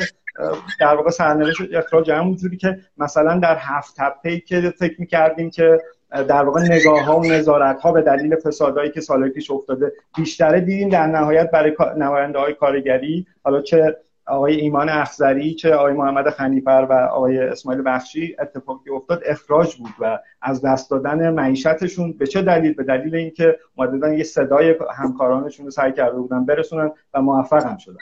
در 0.80 0.94
واقع 0.94 1.10
سرنوشت 1.10 1.60
اخراج 1.74 2.10
همونجوری 2.10 2.56
که 2.56 2.78
مثلا 2.96 3.38
در 3.38 3.56
هفت 3.60 3.96
تپه 3.96 4.40
که 4.40 4.72
فکر 4.78 5.00
می‌کردیم 5.00 5.50
که 5.50 5.78
در 6.10 6.44
واقع 6.44 6.60
نگاه 6.60 7.04
ها 7.04 7.20
و 7.20 7.26
نظارت 7.26 7.80
ها 7.80 7.92
به 7.92 8.02
دلیل 8.02 8.36
فسادهایی 8.36 8.90
که 8.90 9.00
سال 9.00 9.28
پیش 9.28 9.50
افتاده 9.50 9.92
بیشتره 10.16 10.60
دیدیم 10.60 10.88
در 10.88 11.06
نهایت 11.06 11.50
برای 11.50 11.72
نماینده 11.96 12.38
های 12.38 12.54
کارگری 12.54 13.26
حالا 13.44 13.62
چه 13.62 13.96
آقای 14.28 14.54
ایمان 14.54 14.88
اخزری 14.88 15.54
چه 15.54 15.74
آقای 15.74 15.92
محمد 15.92 16.30
خنیفر 16.30 16.86
و 16.90 16.92
آقای 16.92 17.38
اسماعیل 17.38 17.82
بخشی 17.86 18.36
اتفاقی 18.38 18.90
افتاد 18.90 19.22
اخراج 19.26 19.76
بود 19.76 19.90
و 20.00 20.18
از 20.42 20.64
دست 20.64 20.90
دادن 20.90 21.30
معیشتشون 21.30 22.12
به 22.12 22.26
چه 22.26 22.42
دلیل؟ 22.42 22.72
به 22.72 22.84
دلیل 22.84 23.14
اینکه 23.14 23.58
اومدن 23.74 24.12
یه 24.12 24.24
صدای 24.24 24.74
همکارانشون 24.96 25.64
رو 25.64 25.70
سعی 25.70 25.92
کرده 25.92 26.16
بودن 26.16 26.44
برسونن 26.44 26.90
و 27.14 27.22
موفق 27.22 27.66
هم 27.66 27.76
شدن. 27.76 27.96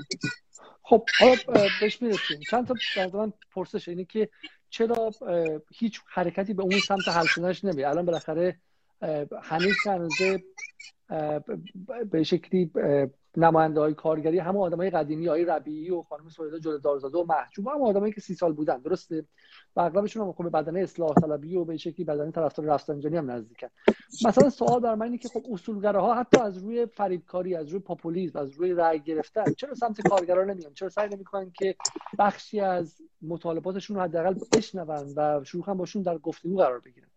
خب 0.83 1.05
حالا 1.21 1.63
بهش 1.81 2.03
می‌رسیم. 2.03 2.41
چند 2.51 2.67
تا 2.67 2.75
پرسش 3.55 3.89
اینه 3.89 4.05
که 4.05 4.29
چرا 4.77 5.11
هیچ 5.75 6.01
حرکتی 6.09 6.55
به 6.55 6.63
اون 6.63 6.79
سمت 6.79 7.09
حل 7.09 7.27
شدنش 7.27 7.65
نمیره. 7.65 7.89
الان 7.89 8.05
بالاخره 8.07 8.57
هنوز 9.43 9.87
هنوزه 9.87 10.43
به 12.11 12.23
شکلی 12.23 12.71
نماینده 13.37 13.81
های 13.81 13.95
کارگری 13.95 14.39
همه 14.39 14.59
آدم 14.59 14.77
های 14.77 14.91
قدیمی 14.91 15.27
های 15.27 15.45
ربیعی 15.45 15.91
و 15.91 16.03
خانم 16.03 16.29
سویدا 16.29 16.59
جلد 16.59 16.83
دارزاده 16.83 17.19
و 17.19 17.25
محجوب 17.25 17.69
هم 17.69 17.83
آدمایی 17.83 18.13
که 18.13 18.21
سی 18.21 18.35
سال 18.35 18.53
بودن 18.53 18.79
درسته؟ 18.79 19.25
و 19.77 19.81
اغلبشون 19.81 20.27
هم 20.27 20.33
خب 20.33 20.51
بدنه 20.51 20.81
اصلاح 20.81 21.15
طلبی 21.15 21.57
و 21.57 21.65
به 21.65 21.77
شکلی 21.77 22.05
بدنه 22.05 22.31
طرفدار 22.31 22.67
رفسنجانی 22.67 23.17
هم 23.17 23.31
نزدیکن. 23.31 23.69
مثلا 24.27 24.51
سوال 24.51 24.81
بر 24.81 24.95
من 24.95 25.07
اینه 25.07 25.19
که 25.19 25.29
خب 25.29 25.43
اصولگراها 25.53 26.15
حتی 26.15 26.41
از 26.41 26.59
روی 26.59 26.87
فریبکاری 26.87 27.55
از 27.55 27.69
روی 27.69 27.81
پاپولیسم 27.81 28.39
از 28.39 28.51
روی 28.51 28.73
رأی 28.73 29.01
گرفتن 29.01 29.53
چرا 29.53 29.75
سمت 29.75 30.09
کارگرا 30.09 30.45
نمیان؟ 30.45 30.75
چرا 30.75 30.89
سعی 30.89 31.09
نمی‌کنن 31.09 31.51
که 31.51 31.77
بخشی 32.19 32.61
از 32.61 33.03
مطالباتشون 33.23 33.97
رو 33.97 34.03
حداقل 34.03 34.35
بشنون 34.57 35.15
و 35.17 35.45
شروع 35.45 35.65
هم 35.67 35.77
باشون 35.77 36.03
در 36.03 36.19
گفتگو 36.19 36.57
قرار 36.57 36.81
بگیرن؟ 36.81 37.09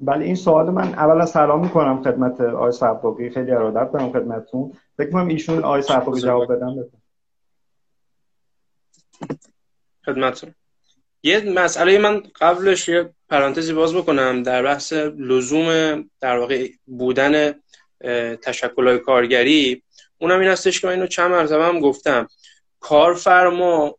بله 0.00 0.24
این 0.24 0.34
سوال 0.34 0.70
من 0.70 0.94
اولا 0.94 1.26
سلام 1.26 1.62
می‌کنم 1.62 2.02
خدمت 2.02 2.40
آقای 2.40 2.72
صفاقی. 2.72 3.30
خیلی 3.30 3.50
ارادت 3.50 3.92
دارم 3.92 4.12
خدمتتون. 4.12 4.72
فکر 4.96 5.10
کنم 5.10 5.28
ایشون 5.28 5.64
آقای 5.64 5.82
صفاقی 5.82 6.20
جواب 6.20 6.52
بدن. 6.52 6.84
خدمتتون. 10.06 10.54
یه 11.22 11.40
مسئله 11.40 11.98
من 11.98 12.22
قبلش 12.40 12.88
یه 12.88 13.10
پرانتزی 13.28 13.72
باز 13.72 13.94
بکنم 13.94 14.42
در 14.42 14.62
بحث 14.62 14.92
لزوم 15.18 15.98
در 16.20 16.38
واقع 16.38 16.68
بودن 16.86 17.54
تشکل 18.42 18.98
کارگری. 18.98 19.82
اونم 20.18 20.40
این 20.40 20.48
هستش 20.48 20.80
که 20.80 20.86
من 20.86 20.92
اینو 20.92 21.06
چند 21.06 21.30
مرتبه 21.30 21.64
هم 21.64 21.80
گفتم. 21.80 22.28
کارفرما 22.80 23.98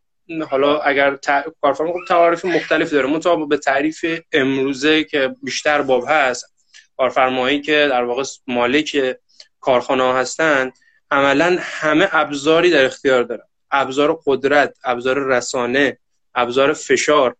حالا 0.50 0.78
اگر 0.78 1.18
کارفرما 1.60 1.92
خب 1.92 1.98
تعاریف 2.08 2.44
مختلف 2.44 2.90
داره. 2.90 3.06
منتها 3.06 3.36
به 3.36 3.56
تعریف 3.56 4.04
امروزه 4.32 5.04
که 5.04 5.34
بیشتر 5.42 5.82
باب 5.82 6.04
هست 6.08 6.54
کارفرمایی 6.96 7.60
که 7.60 7.86
در 7.90 8.04
واقع 8.04 8.22
مالک 8.46 9.16
کارخانه 9.60 10.14
هستند 10.14 10.72
عملا 11.10 11.56
همه 11.60 12.08
ابزاری 12.12 12.70
در 12.70 12.84
اختیار 12.84 13.22
دارن. 13.22 13.44
ابزار 13.70 14.20
قدرت 14.26 14.74
ابزار 14.84 15.18
رسانه 15.18 15.98
ابزار 16.34 16.72
فشار 16.72 17.36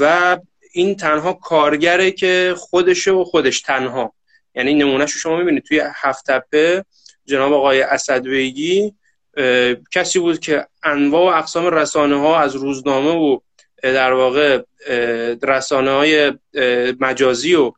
و 0.00 0.36
این 0.72 0.96
تنها 0.96 1.32
کارگره 1.32 2.10
که 2.10 2.54
خودشه 2.56 3.10
و 3.10 3.24
خودش 3.24 3.60
تنها. 3.60 4.12
یعنی 4.54 4.74
نمونهش 4.74 5.16
شما 5.16 5.36
می‌بینید. 5.36 5.62
توی 5.62 5.82
هفت 5.94 6.30
تپه 6.30 6.84
جناب 7.24 7.52
آقای 7.52 7.82
اسدویگی 7.82 8.94
کسی 9.92 10.18
بود 10.18 10.38
که 10.38 10.66
انواع 10.82 11.34
و 11.34 11.38
اقسام 11.38 11.66
رسانه 11.66 12.20
ها 12.20 12.38
از 12.38 12.56
روزنامه 12.56 13.10
و 13.10 13.38
در 13.82 14.12
واقع 14.12 14.62
رسانه 15.42 15.90
های 15.90 16.32
مجازی 17.00 17.54
و 17.54 17.72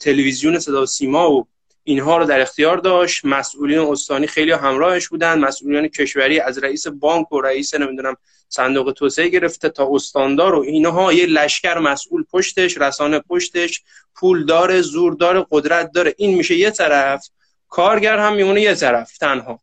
تلویزیون 0.00 0.58
صدا 0.58 0.82
و 0.82 0.86
سیما 0.86 1.30
و 1.30 1.46
اینها 1.84 2.16
رو 2.16 2.24
در 2.24 2.40
اختیار 2.40 2.76
داشت. 2.76 3.24
مسئولین 3.24 3.78
استانی 3.78 4.26
خیلی 4.26 4.52
همراهش 4.52 5.08
بودن. 5.08 5.38
مسئولین 5.38 5.88
کشوری 5.88 6.40
از 6.40 6.58
رئیس 6.58 6.86
بانک 6.86 7.32
و 7.32 7.40
رئیس 7.40 7.74
نمی‌دونم 7.74 8.16
صندوق 8.48 8.92
توسعه 8.92 9.28
گرفته 9.28 9.68
تا 9.68 9.88
استاندار 9.92 10.54
و 10.54 10.60
اینها. 10.60 11.12
یه 11.12 11.26
لشکر 11.26 11.78
مسئول 11.78 12.24
پشتش 12.32 12.78
رسانه 12.78 13.18
پشتش. 13.18 13.82
پول 14.14 14.46
داره 14.46 14.80
زور 14.80 15.14
داره 15.14 15.46
قدرت 15.50 15.92
داره. 15.92 16.14
این 16.18 16.34
میشه 16.34 16.54
یه 16.54 16.70
طرف. 16.70 17.28
کارگر 17.68 18.18
هم 18.18 18.34
میمونه 18.34 18.60
یه 18.60 18.74
طرف. 18.74 19.18
تنها. 19.18 19.60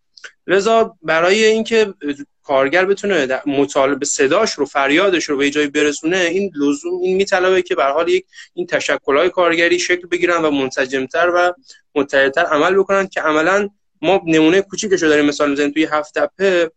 لذا 0.47 0.97
برای 1.01 1.45
اینکه 1.45 1.93
کارگر 2.43 2.85
بتونه 2.85 3.41
مطالبه 3.45 4.05
صداش 4.05 4.53
رو 4.53 4.65
فریادش 4.65 5.23
رو 5.23 5.37
به 5.37 5.49
جای 5.49 5.67
برسونه 5.67 6.17
این 6.17 6.51
لزوم 6.55 7.01
این 7.01 7.17
میطلبه 7.17 7.61
که 7.61 7.75
به 7.75 7.83
حال 7.83 8.09
یک 8.09 8.25
این 8.53 8.67
تشکل‌های 8.67 9.29
کارگری 9.29 9.79
شکل 9.79 10.07
بگیرن 10.07 10.41
و 10.41 10.51
منسجمتر 10.51 11.31
و 11.35 11.53
متحدتر 11.95 12.45
عمل 12.45 12.75
بکنن 12.75 13.07
که 13.07 13.21
عملا 13.21 13.69
ما 14.01 14.21
نمونه 14.25 14.61
کوچیکش 14.61 15.03
رو 15.03 15.09
داریم 15.09 15.25
مثال 15.25 15.49
می‌زنیم 15.49 15.71
توی 15.71 15.87
هفت 15.91 16.19
تپه 16.19 16.71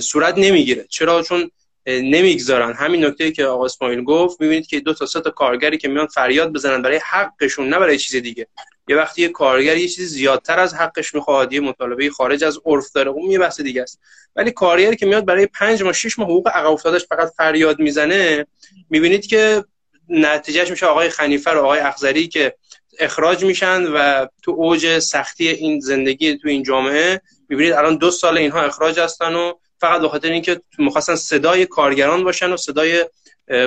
صورت 0.00 0.38
نمی‌گیره. 0.38 0.86
چرا؟ 0.90 1.22
چون 1.22 1.50
نمی‌گذارن. 1.86 2.72
همین 2.72 3.04
نکته 3.04 3.32
که 3.32 3.44
آقا 3.44 3.64
اسماعیل 3.64 4.04
گفت 4.04 4.40
می‌بینید 4.40 4.66
که 4.66 4.80
دو 4.80 4.94
تا 4.94 5.06
سه 5.06 5.20
تا 5.20 5.30
کارگری 5.30 5.78
که 5.78 5.88
میان 5.88 6.06
فریاد 6.06 6.52
بزنن 6.52 6.82
برای 6.82 7.00
حقشون 7.10 7.68
نه 7.68 7.78
برای 7.78 7.98
چیز 7.98 8.22
دیگه. 8.22 8.46
یه 8.88 8.96
وقتی 8.96 9.22
یه 9.22 9.28
کارگر 9.28 9.76
یه 9.76 9.88
چیزی 9.88 10.06
زیادتر 10.06 10.58
از 10.58 10.74
حقش 10.74 11.14
می‌خواد 11.14 11.52
یه 11.52 11.60
مطالبه 11.60 12.10
خارج 12.10 12.44
از 12.44 12.58
عرف 12.64 12.92
داره 12.92 13.10
اون 13.10 13.30
یه 13.30 13.38
بحث 13.38 13.60
دیگه 13.60 13.82
است. 13.82 14.00
ولی 14.36 14.50
کارگری 14.50 14.96
که 14.96 15.06
میاد 15.06 15.24
برای 15.24 15.46
پنج 15.46 15.82
ماه 15.82 15.92
شش 15.92 16.18
ماه 16.18 16.28
حقوق 16.28 16.48
عقب 16.48 16.70
افتادش 16.70 17.06
فقط 17.06 17.32
فریاد 17.36 17.78
می‌زنه 17.78 18.46
می‌بینید 18.90 19.26
که 19.26 19.64
نتیجهش 20.08 20.70
میشه 20.70 20.86
آقای 20.86 21.08
خنیفه 21.08 21.50
و 21.50 21.58
آقای 21.58 21.80
اخزری 21.80 22.28
که 22.28 22.54
اخراج 22.98 23.44
میشن 23.44 23.82
و 23.82 24.26
تو 24.42 24.50
اوج 24.50 24.98
سختی 24.98 25.48
این 25.48 25.80
زندگی 25.80 26.38
تو 26.38 26.48
این 26.48 26.62
جامعه 26.62 27.20
می‌بینید 27.48 27.72
الان 27.72 27.96
دو 27.96 28.10
سال 28.10 28.38
اینها 28.38 28.60
اخراج 28.60 29.00
هستن 29.00 29.34
و 29.34 29.52
فقط 29.80 30.00
به 30.00 30.08
خاطر 30.08 30.30
اینکه 30.30 30.60
می‌خواستن 30.78 31.14
صدای 31.14 31.66
کارگران 31.66 32.24
باشن 32.24 32.52
و 32.52 32.56
صدای 32.56 33.04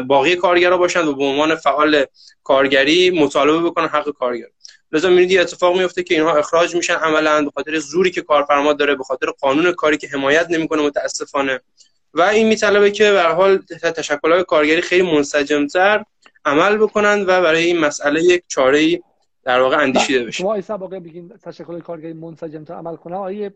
باقی 0.07 0.36
کارگرا 0.36 0.78
باشن 0.78 1.07
و 1.07 1.13
به 1.13 1.24
عنوان 1.24 1.55
فعال 1.55 2.05
کارگری 2.43 3.09
مطالبه 3.09 3.70
بکنن 3.70 3.88
حق 3.88 4.09
کارگر 4.09 4.47
لذا 4.92 5.10
می‌بینید 5.10 5.40
اتفاق 5.40 5.78
میفته 5.78 6.04
که 6.04 6.16
اینها 6.16 6.36
اخراج 6.36 6.76
میشن 6.76 6.94
عملا 6.94 7.42
به 7.42 7.52
خاطر 7.52 7.80
زوری 7.80 8.12
که 8.12 8.22
کارفرما 8.22 8.74
داره 8.74 8.96
به 8.96 9.04
خاطر 9.04 9.28
قانون 9.42 9.72
کاری 9.72 9.98
که 9.98 10.08
حمایت 10.08 10.48
نمی‌کنه 10.50 10.82
متاسفانه. 10.82 11.60
و 12.14 12.22
این 12.22 12.48
میطلبه 12.48 12.92
که 12.92 13.12
به 13.12 13.22
حال 13.22 13.58
تشکلات 13.96 14.46
کارگری 14.46 14.82
خیلی 14.82 15.12
منسجمتر 15.16 16.06
عمل 16.46 16.78
بکنن 16.78 17.22
و 17.22 17.26
برای 17.26 17.64
این 17.64 17.80
مسئله 17.80 18.24
یک 18.24 18.44
چاره 18.48 19.00
در 19.44 19.62
واقع 19.62 19.78
اندیشیده 19.78 20.24
بشه. 20.24 20.38
شما 20.38 20.54
ایسا 20.54 20.78
واقع 20.78 21.00
بگین 21.00 21.30
تشکل 21.44 21.80
کارگری 21.80 22.14
منسجمتر 22.14 22.74
عمل 22.74 22.96
کنه 22.96 23.16
آیه 23.16 23.54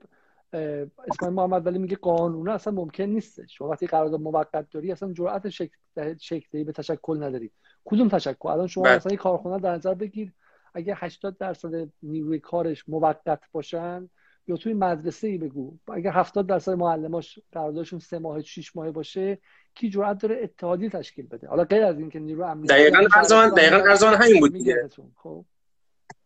اسماعیل 0.53 1.35
محمد 1.35 1.67
ولی 1.67 1.79
میگه 1.79 1.95
قانون 1.95 2.49
اصلا 2.49 2.73
ممکن 2.73 3.03
نیست 3.03 3.47
شما 3.47 3.69
وقتی 3.69 3.87
قرارداد 3.87 4.19
موقت 4.19 4.65
داری 4.71 4.91
اصلا 4.91 5.13
جرأت 5.13 5.49
شکل 5.49 5.75
شکلی 6.19 6.63
به 6.63 6.71
تشکل 6.71 7.23
نداری. 7.23 7.51
کدوم 7.85 8.07
تشکل؟ 8.09 8.49
الان 8.49 8.67
شما 8.67 8.83
بله. 8.83 8.95
مثلا 8.95 9.15
کارخونه 9.15 9.59
در 9.59 9.75
نظر 9.75 9.93
بگیر. 9.93 10.31
اگه 10.73 10.95
80 10.97 11.37
درصد 11.37 11.89
نیروی 12.03 12.39
کارش 12.39 12.89
موقت 12.89 13.41
باشن 13.51 14.09
یا 14.47 14.57
توی 14.57 14.73
مدرسه 14.73 15.27
ای 15.27 15.37
بگو. 15.37 15.77
اگه 15.93 16.11
70 16.11 16.47
درصد 16.47 16.71
معلماش 16.71 17.39
قراردادشون 17.51 17.99
سه 17.99 18.19
ماه 18.19 18.41
6 18.41 18.75
ماه 18.75 18.91
باشه 18.91 19.37
کی 19.75 19.89
جرأت 19.89 20.17
داره 20.21 20.39
اتحادی 20.43 20.89
تشکیل 20.89 21.27
بده؟ 21.27 21.47
حالا 21.47 21.63
غیر 21.63 21.83
از 21.83 21.99
اینکه 21.99 22.19
نیرو 22.19 22.43
امنیتی 22.43 22.73
دقیقاً 22.73 23.07
ارزان 23.15 23.49
دقیقاً 23.49 23.77
ارزان 23.77 24.13
همین 24.13 24.39
بود 24.39 24.53
خب. 25.15 25.45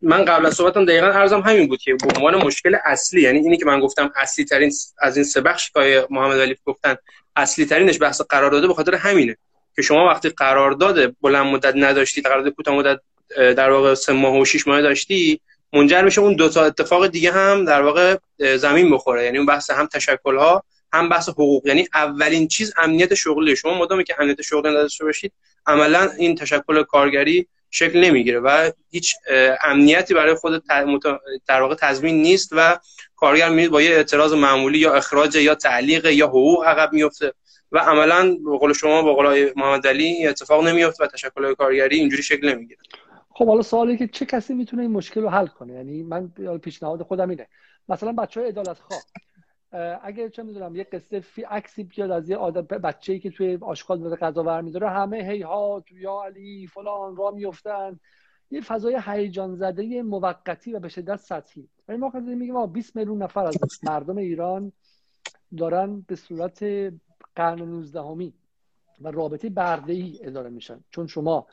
من 0.02 0.26
قبل 0.26 0.46
از 0.46 0.54
صحبتم 0.54 0.86
دقیقا 0.86 1.08
ارزم 1.08 1.40
همین 1.40 1.68
بود 1.68 1.80
که 1.80 1.94
به 1.94 2.18
عنوان 2.18 2.36
مشکل 2.36 2.78
اصلی 2.84 3.22
یعنی 3.22 3.40
اینی 3.40 3.58
که 3.58 3.66
من 3.66 3.80
گفتم 3.80 4.12
اصلی 4.16 4.46
ترین 4.46 4.72
از 5.00 5.18
این 5.18 5.24
سه 5.24 5.42
بخش 5.42 5.72
که 5.72 6.08
محمد 6.10 6.40
علی 6.40 6.56
گفتن 6.66 6.96
اصلی 7.36 7.66
ترینش 7.66 8.02
بحث 8.02 8.22
قرارداد 8.22 8.68
به 8.68 8.74
خاطر 8.74 8.96
همینه 8.96 9.38
که 9.76 9.82
شما 9.82 10.08
وقتی 10.08 10.30
قرارداد 10.30 11.16
بلند 11.22 11.46
مدت 11.46 11.74
نداشتی 11.76 12.22
قرارداد 12.22 12.54
کوتاه 12.54 12.76
مدت 12.76 13.00
در 13.38 13.72
واقع 13.72 13.94
سه 13.94 14.14
ماه 14.14 14.40
و 14.40 14.46
6 14.46 14.68
ماه 14.68 14.82
داشتی 14.82 15.42
منجر 15.74 16.02
میشه 16.02 16.22
اون 16.22 16.36
دو 16.36 16.50
تا 16.50 16.66
اتفاق 16.66 17.08
دیگه 17.08 17.32
هم 17.32 17.66
در 17.66 17.82
واقع 17.82 18.18
زمین 18.58 18.92
بخوره. 18.92 19.24
یعنی 19.26 19.38
اون 19.38 19.46
بحث 19.46 19.70
هم 19.70 19.86
تشکل 19.86 20.38
ها 20.38 20.64
هم 20.94 21.10
بحث 21.10 21.30
حقوق. 21.30 21.68
یعنی 21.68 21.88
اولین 21.94 22.48
چیز 22.48 22.74
امنیت 22.78 23.14
شغلی. 23.14 23.56
شما 23.56 23.78
مدامی 23.78 24.04
که 24.04 24.16
امنیت 24.20 24.42
شغلی 24.42 24.70
نداشته 24.72 25.06
باشید 25.06 25.32
عملا 25.68 26.12
این 26.18 26.36
تشکل 26.36 26.84
کارگری 26.84 27.48
شکل 27.72 28.00
نمی‌گیره 28.00 28.40
و 28.40 28.72
هیچ 28.92 29.16
امنیتی 29.64 30.14
برای 30.14 30.34
خود 30.34 30.64
در 31.48 31.62
واقع 31.62 31.76
تضمین 31.76 32.22
نیست 32.22 32.50
و 32.52 32.80
کارگر 33.16 33.50
میاد 33.50 33.72
با 33.72 33.82
یه 33.82 33.92
اعتراض 33.92 34.34
معمولی 34.34 34.78
یا 34.78 34.94
اخراج 34.94 35.36
یا 35.36 35.56
تعلیق 35.56 36.06
یا 36.06 36.28
حقوق 36.28 36.66
عقب 36.66 36.94
میفته 36.94 37.34
و 37.72 37.78
عملا 37.78 38.38
به 38.46 38.58
قول 38.58 38.74
شما 38.74 39.02
با 39.02 39.14
قول 39.14 39.52
محمد 39.56 39.88
علی 39.88 40.28
اتفاق 40.28 40.68
نمیفته 40.68 41.04
و 41.04 41.08
تشکل 41.08 41.54
کارگری 41.54 42.00
اینجوری 42.00 42.24
شکل 42.24 42.50
نمی‌گیره. 42.50 42.80
خب 43.38 43.48
حالا 43.48 43.62
سوالی 43.62 43.98
که 43.98 44.08
چه 44.08 44.26
کسی 44.26 44.54
می‌تونه 44.54 44.82
این 44.82 44.92
مشکل 44.92 45.22
رو 45.22 45.30
حل 45.30 45.48
کنه؟ 45.48 45.74
یعنی 45.74 46.04
من 46.04 46.28
پیشنهاد 46.62 47.04
خودم 47.04 47.30
اینه. 47.30 47.48
مثلا 47.90 48.12
بچه 48.12 48.40
های 48.40 48.50
ادالت 48.50 48.80
خواه 48.80 49.02
اگه 50.04 50.30
چه 50.30 50.44
می‌دونم 50.44 50.76
یه 50.76 50.84
قصه 50.84 51.20
فی 51.20 51.42
عکسی 51.42 51.84
بیاد 51.84 52.12
از 52.12 52.30
یه 52.30 52.38
آدم 52.38 52.62
بچه‌ای 52.62 53.20
که 53.20 53.30
توی 53.30 53.58
آشغال 53.62 54.00
داره 54.00 54.16
غذا 54.16 54.44
برمیداره 54.44 54.90
همه 54.90 55.18
هی 55.18 55.42
ها 55.42 55.84
یا 55.92 56.24
علی 56.26 56.68
فلان 56.68 57.16
را 57.16 57.32
میفتن 57.32 58.00
یه 58.52 58.62
فضای 58.62 59.02
هیجان 59.06 59.56
زده 59.56 60.02
موقتی 60.02 60.74
و 60.74 60.80
به 60.80 60.90
شدت 60.90 61.16
سطحی. 61.16 61.70
ولی 61.88 61.98
ما 61.98 62.12
میگیم 62.16 62.66
20 62.66 62.96
میلیون 62.96 63.24
نفر 63.24 63.46
از 63.46 63.58
مردم 63.84 64.18
ایران 64.18 64.72
دارن 65.58 66.06
به 66.08 66.16
صورت 66.16 66.64
قرن 67.36 67.62
19 67.62 68.00
و 69.02 69.12
رابطه 69.12 69.50
برده 69.50 69.94
ای 69.94 70.20
اداره 70.22 70.50
میشن. 70.50 70.84
چون 70.92 71.08
شما 71.08 71.48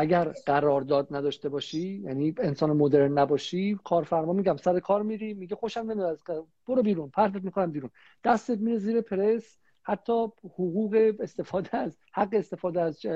اگر 0.00 0.24
قرارداد 0.46 1.16
نداشته 1.16 1.48
باشی 1.48 2.02
یعنی 2.04 2.34
انسان 2.38 2.70
مدرن 2.70 3.18
نباشی 3.18 3.78
کارفرما 3.84 4.32
میگم 4.32 4.56
سر 4.56 4.80
کار 4.80 5.02
میری 5.02 5.34
میگه 5.34 5.56
خوشم 5.56 5.80
نمیاد 5.80 6.08
از 6.08 6.22
برو 6.68 6.82
بیرون 6.82 7.10
پرتت 7.10 7.44
می‌کنم 7.44 7.72
بیرون. 7.72 7.90
دستت 8.24 8.58
میره 8.58 8.78
زیر 8.78 9.00
پرس 9.00 9.58
حتی 9.82 10.26
حقوق 10.44 11.14
استفاده 11.20 11.76
از 11.76 11.98
حق 12.12 12.28
استفاده 12.32 12.80
از 12.80 13.06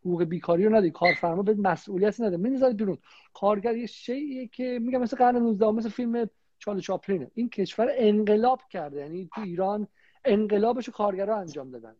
حقوق 0.00 0.24
بیکاری 0.24 0.64
رو 0.64 0.70
نداری 0.70 0.90
کارفرما 0.90 1.42
به 1.42 1.54
مسئولیت 1.54 2.20
نداره. 2.20 2.36
می‌ذاره 2.36 2.74
بیرون. 2.74 2.98
کارگر 3.34 3.76
یه 3.76 3.86
شیء 3.86 4.46
که 4.52 4.78
میگم 4.82 5.00
مثل 5.00 5.16
قرن 5.16 5.36
19 5.36 5.70
مثل 5.70 5.88
فیلم 5.88 6.30
چارلی 6.58 6.82
چاپلینه. 6.82 7.30
این 7.34 7.48
کشور 7.48 7.88
انقلاب 7.92 8.60
کرده. 8.70 9.00
یعنی 9.00 9.28
تو 9.34 9.40
ایران 9.40 9.88
انقلابش 10.24 10.88
کارگرها 10.88 11.36
انجام 11.36 11.70
دادن. 11.70 11.96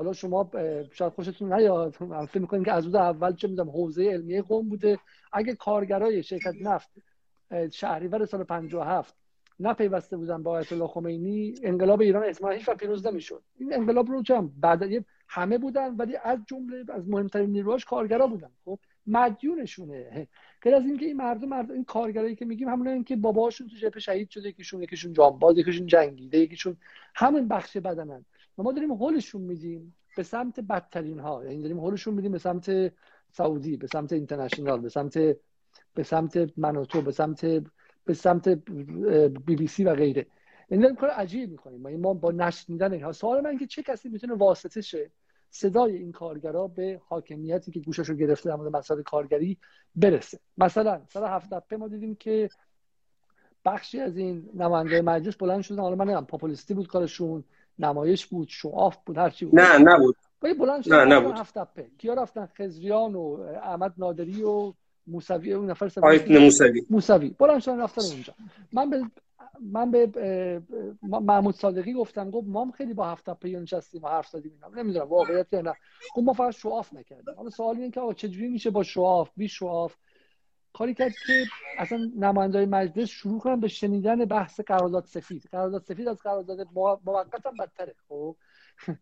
حالا 0.00 0.12
شما 0.12 0.50
شاید 0.92 1.12
خوشتون 1.12 1.52
نیاد. 1.52 1.90
فکر 2.30 2.38
می‌کنیم 2.38 2.64
که 2.64 2.72
از 2.72 2.84
روز 2.84 2.94
اول 2.94 3.34
چه 3.34 3.48
می‌دونم 3.48 3.70
حوزه 3.70 4.04
علمیه 4.04 4.42
قوم 4.42 4.68
بوده. 4.68 4.98
اگه 5.32 5.54
کارگرای 5.54 6.22
شرکت 6.22 6.54
نفت 6.60 6.90
شهریور 7.72 8.24
سال 8.24 8.44
57 8.44 9.14
نپیوسته 9.60 10.16
بودن 10.16 10.42
با 10.42 10.50
آیت 10.50 10.72
الله 10.72 10.86
خمینی 10.86 11.54
انقلاب 11.62 12.00
ایران 12.00 12.24
احتمالاً 12.24 12.56
هیچ 12.56 12.70
پیروز 12.70 13.06
نمی‌شد. 13.06 13.42
این 13.58 13.74
انقلاب 13.74 14.10
رو 14.10 14.22
چم 14.22 14.50
بعد 14.60 14.82
همه 15.28 15.58
بودن 15.58 15.96
ولی 15.96 16.16
از 16.22 16.38
جمله 16.46 16.84
از 16.88 17.08
مهمترین 17.08 17.50
نیروهاش 17.50 17.84
کارگرا 17.84 18.26
بودن. 18.26 18.50
خب 18.64 18.78
مدیونشونه. 19.06 20.28
غیر 20.62 20.74
از 20.74 20.82
اینکه 20.82 21.06
این 21.06 21.16
مردم 21.16 21.48
مردم 21.48 21.74
این 21.74 21.84
کارگرایی 21.84 22.36
که 22.36 22.44
میگیم 22.44 22.68
همون 22.68 23.04
که 23.04 23.16
باباشون 23.16 23.68
تو 23.68 23.76
جبهه 23.76 24.00
شهید 24.00 24.30
شده 24.30 24.48
یکیشون 24.48 24.82
یکیشون 24.82 25.12
جانباز 25.12 25.58
یکیشون 25.58 25.86
جنگیده 25.86 26.38
یکیشون 26.38 26.76
همون 27.14 27.48
بخش 27.48 27.76
بدنن. 27.76 28.24
ما 28.62 28.72
داریم 28.72 28.92
هولشون 28.92 29.42
میدیم 29.42 29.96
به 30.16 30.22
سمت 30.22 30.60
بدترین 30.60 31.18
ها 31.18 31.44
یعنی 31.44 31.62
داریم 31.62 31.78
هولشون 31.78 32.14
میدیم 32.14 32.32
به 32.32 32.38
سمت 32.38 32.92
سعودی 33.30 33.76
به 33.76 33.86
سمت 33.86 34.12
اینترنشنال 34.12 34.80
به 34.80 34.88
سمت 34.88 35.18
به 35.94 36.02
سمت 36.02 36.58
منوتو 36.58 37.02
به 37.02 37.12
سمت 37.12 37.44
به 38.04 38.14
سمت 38.14 38.48
بی 38.48 39.56
بی 39.56 39.66
سی 39.66 39.84
و 39.84 39.94
غیره. 39.94 40.26
یعنی 40.70 40.82
داریم 40.82 40.96
کار 40.96 41.10
عجیب 41.10 41.50
می‌کنیم. 41.50 42.00
ما 42.00 42.14
با 42.14 42.30
نشنیدن 42.30 42.92
اینها. 42.92 43.12
سوال 43.12 43.40
من 43.40 43.58
که 43.58 43.66
چه 43.66 43.82
کسی 43.82 44.08
می‌تونه 44.08 44.34
واسطه 44.34 44.80
شه 44.80 45.10
صدای 45.50 45.96
این 45.96 46.12
کارگرا 46.12 46.68
به 46.68 47.00
حاکمیتی 47.08 47.70
که 47.70 47.80
گوشش 47.80 48.08
رو 48.08 48.14
گرفته 48.14 48.50
در 48.50 48.56
مورد 48.56 49.02
کارگری 49.04 49.58
برسه؟ 49.96 50.38
مثلا 50.58 51.02
سال 51.08 51.24
هفت 51.24 51.72
ما 51.72 51.88
دیدیم 51.88 52.14
که 52.14 52.48
بخشی 53.64 54.00
از 54.00 54.16
این 54.16 54.50
نماینده 54.54 55.02
مجلس 55.02 55.36
بلند 55.36 55.62
شدن. 55.62 55.78
حالا 55.78 55.96
من 55.96 56.04
نمی‌دونم 56.04 56.26
پاپولیستی 56.26 56.74
بود 56.74 56.88
کارشون. 56.88 57.44
نمایش 57.78 58.26
بود 58.26 58.48
شعاف 58.48 58.96
بود 59.06 59.18
هر 59.18 59.30
چی 59.30 59.44
بود. 59.44 59.60
نه 59.60 59.78
نبود. 59.78 60.16
بلند 60.40 60.92
نه 60.92 61.04
نبود. 61.04 61.34
هفت 61.34 61.58
کیا 61.98 62.14
رفتن؟ 62.14 62.48
خزریان 62.58 63.14
و 63.14 63.46
احمد 63.62 63.94
نادری 63.98 64.42
و 64.42 64.72
موسوی 65.06 65.52
اون 65.52 65.70
نفر 65.70 65.90
موسوی. 66.28 66.86
موسوی. 66.90 67.34
بلند 67.38 67.60
شدن 67.60 67.80
رفتن 67.80 68.02
اونجا. 68.02 68.34
من 68.72 68.90
به 68.90 69.02
من 69.60 69.90
به 69.90 70.62
محمود 71.02 71.54
صادقی 71.54 71.92
گفتم 71.92 72.30
گفت 72.30 72.46
ما 72.48 72.70
خیلی 72.70 72.94
با 72.94 73.06
هفت 73.06 73.28
اپه 73.28 73.48
نشستیم 73.48 74.02
و 74.04 74.08
حرف 74.08 74.28
زدیم 74.28 74.52
اینا. 74.52 74.82
نمی‌دونم 74.82 75.08
واقعیت 75.08 75.52
یا 75.52 75.60
نه. 75.60 75.72
گفت 76.14 76.26
ما 76.26 76.32
فقط 76.32 76.50
شعاف 76.50 76.94
نکردیم. 76.94 77.34
حالا 77.36 77.50
سوال 77.50 77.76
اینه 77.76 77.90
که 77.90 78.00
آقا 78.00 78.12
چجوری 78.12 78.48
میشه 78.48 78.70
با 78.70 78.82
شعاف 78.82 79.30
بی 79.36 79.48
شعاف 79.48 79.94
کاری 80.72 80.94
کرد 80.94 81.12
که 81.26 81.46
اصلا 81.78 82.10
نمایندای 82.16 82.66
مجلس 82.66 83.08
شروع 83.08 83.40
کنن 83.40 83.60
به 83.60 83.68
شنیدن 83.68 84.24
بحث 84.24 84.60
قرارداد 84.60 85.04
سفید. 85.04 85.48
قرارداد 85.52 85.82
سفید 85.82 86.08
از 86.08 86.18
قرارداد 86.22 86.68
موقت 86.74 87.46
هم 87.46 87.54
بدتره 87.58 87.94
خب؟ 88.08 88.36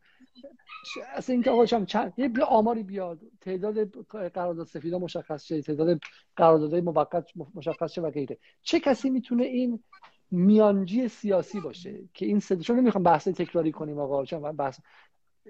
اصلا 1.16 1.32
اینکه 1.32 1.50
آقا 1.50 1.66
چند 1.66 2.12
یه 2.16 2.30
آماری 2.44 2.82
بیاد. 2.82 3.20
تعداد 3.40 3.90
قرارداد 4.08 4.66
سفید 4.66 4.94
مشخص 4.94 5.44
شه 5.44 5.62
تعداد 5.62 6.00
قراردادهای 6.36 6.80
موقت 6.80 7.30
مشخص 7.54 7.92
شه 7.92 8.00
و 8.00 8.10
غیره. 8.10 8.38
چه 8.62 8.80
کسی 8.80 9.10
می‌تونه 9.10 9.44
این 9.44 9.84
میانجی 10.30 11.08
سیاسی 11.08 11.60
باشه 11.60 12.08
که 12.14 12.26
این 12.26 12.40
سه 12.40 12.56
چون 12.56 12.78
نمی‌خوام 12.78 13.04
بحث 13.04 13.28
تکراری 13.28 13.72
کنیم 13.72 13.98
آقا 13.98 14.24
چون 14.24 14.52
بحث 14.52 14.80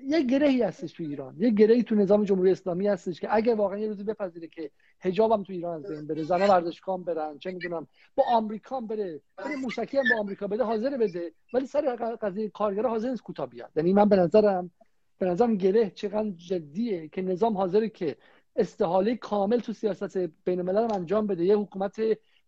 یه 0.07 0.23
گرهی 0.23 0.63
هستش 0.63 0.93
تو 0.93 1.03
ایران. 1.03 1.35
یه 1.39 1.51
گرهی 1.51 1.83
تو 1.83 1.95
نظام 1.95 2.25
جمهوری 2.25 2.51
اسلامی 2.51 2.89
هستش 2.89 3.21
که 3.21 3.29
اگر 3.31 3.55
واقعا 3.55 3.79
یه 3.79 3.89
روزی 3.89 4.05
بپذیره 4.05 4.49
که 4.49 4.71
حجاب 5.01 5.33
هم 5.33 5.43
تو 5.43 5.53
ایران 5.53 5.85
از 5.85 5.91
بین 5.91 6.07
بره 6.07 6.23
زنا 6.23 6.47
ورزشکام 6.47 7.03
برن 7.05 7.39
چه 7.39 7.51
می‌دونم 7.51 7.87
با 8.15 8.25
آمریکا 8.33 8.81
بره 8.81 9.21
بره 9.37 9.57
موشکی 9.57 9.97
هم 9.99 10.05
با 10.15 10.21
آمریکا 10.21 10.47
بده 10.47 10.65
حاضر 10.65 10.97
بده 10.97 11.33
ولی 11.53 11.67
سر 11.67 11.97
قضیه 11.97 12.49
کارگر 12.49 12.87
حاضر 12.87 13.11
نیست 13.11 13.23
کوتاه 13.23 13.47
بیاد. 13.47 13.71
یعنی 13.77 13.93
من 13.93 14.09
به 14.09 14.17
نظرم 14.17 14.71
به 15.19 15.27
نظرم 15.27 15.57
گره 15.57 15.91
چقدر 15.91 16.31
جدیه 16.31 17.09
که 17.09 17.23
نظام 17.23 17.57
حاضره 17.57 17.89
که 17.89 18.17
استحاله 18.57 19.17
کامل 19.17 19.59
تو 19.59 19.73
سیاست 19.73 20.19
بین 20.19 20.59
الملل 20.59 20.95
انجام 20.95 21.27
بده. 21.27 21.45
یه 21.45 21.57
حکومت 21.57 22.01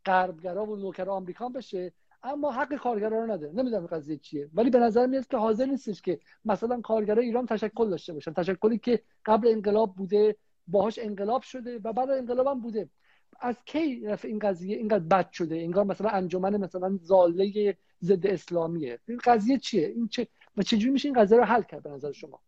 غربگرا 0.07 0.64
و 0.64 0.76
نوکر 0.76 1.11
آمریکا 1.11 1.48
بشه 1.48 1.92
اما 2.23 2.53
حق 2.53 2.75
کارگرا 2.75 3.25
رو 3.25 3.33
نده. 3.33 3.53
نمی‌دونم 3.55 3.87
قضیه 3.87 4.16
چیه. 4.16 4.51
ولی 4.55 4.71
به 4.71 4.79
نظر 4.79 5.07
میاد 5.07 5.27
که 5.27 5.37
حاضر 5.37 5.66
نیستش 5.66 6.03
که 6.03 6.21
مثلا 6.45 6.81
کارگرای 6.81 7.27
ایران 7.27 7.47
تشکل 7.47 7.91
داشته 7.91 8.12
باشن. 8.12 8.33
تشکلی 8.33 8.79
که 8.79 9.03
قبل 9.27 9.49
انقلاب 9.49 9.95
بوده 9.97 10.37
باهاش 10.66 10.99
انقلاب 10.99 11.43
شده 11.43 11.79
و 11.85 11.93
بعد 11.93 12.11
انقلاب 12.11 12.47
هم 12.47 12.61
بوده. 12.61 12.89
از 13.41 13.57
کی 13.64 14.07
این 14.25 14.39
قضیه؟ 14.39 14.77
اینقدر 14.77 15.05
بد 15.05 15.31
شده. 15.31 15.57
انگار 15.57 15.85
مثلا 15.85 16.11
انجمن 16.11 16.57
مثلا 16.57 16.99
زاله 17.03 17.77
ضد 18.03 18.27
اسلامیه 18.27 19.01
این 19.09 19.18
قضیه 19.25 19.59
چیه؟ 19.59 19.87
این 19.87 20.09
چه 20.09 20.29
و 20.57 20.62
چجوری 20.62 20.93
میشه 20.93 21.09
این 21.09 21.21
قضیه 21.21 21.39
رو 21.39 21.45
حل 21.45 21.62
کرد 21.62 21.83
به 21.83 21.91
نظر 21.91 22.12
شما؟ 22.12 22.41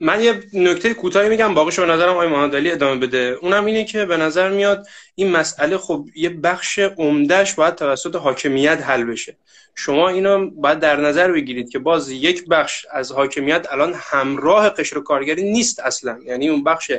من 0.00 0.20
یه 0.24 0.42
نکته 0.52 0.94
کوتاهی 0.94 1.28
میگم 1.28 1.54
باقیش 1.54 1.78
به 1.80 1.86
نظرم 1.86 2.12
آقای 2.12 2.28
محمد 2.28 2.54
ادامه 2.54 3.00
بده. 3.00 3.38
اونم 3.42 3.64
اینه 3.64 3.84
که 3.84 4.04
به 4.04 4.16
نظر 4.16 4.50
میاد 4.50 4.86
این 5.14 5.30
مسئله 5.30 5.78
خب 5.78 6.08
یه 6.14 6.28
بخش 6.28 6.78
عمدهش 6.78 7.54
باید 7.54 7.74
توسط 7.74 8.16
حاکمیت 8.16 8.82
حل 8.82 9.04
بشه. 9.04 9.36
شما 9.74 10.08
اینو 10.08 10.50
باید 10.50 10.78
در 10.78 10.96
نظر 10.96 11.32
بگیرید 11.32 11.70
که 11.70 11.78
باز 11.78 12.10
یک 12.10 12.48
بخش 12.48 12.86
از 12.92 13.12
حاکمیت 13.12 13.66
الان 13.70 13.94
همراه 13.96 14.70
قشر 14.70 15.00
کارگری 15.00 15.42
نیست 15.42 15.80
اصلا. 15.80 16.18
یعنی 16.24 16.48
اون 16.48 16.64
بخش 16.64 16.92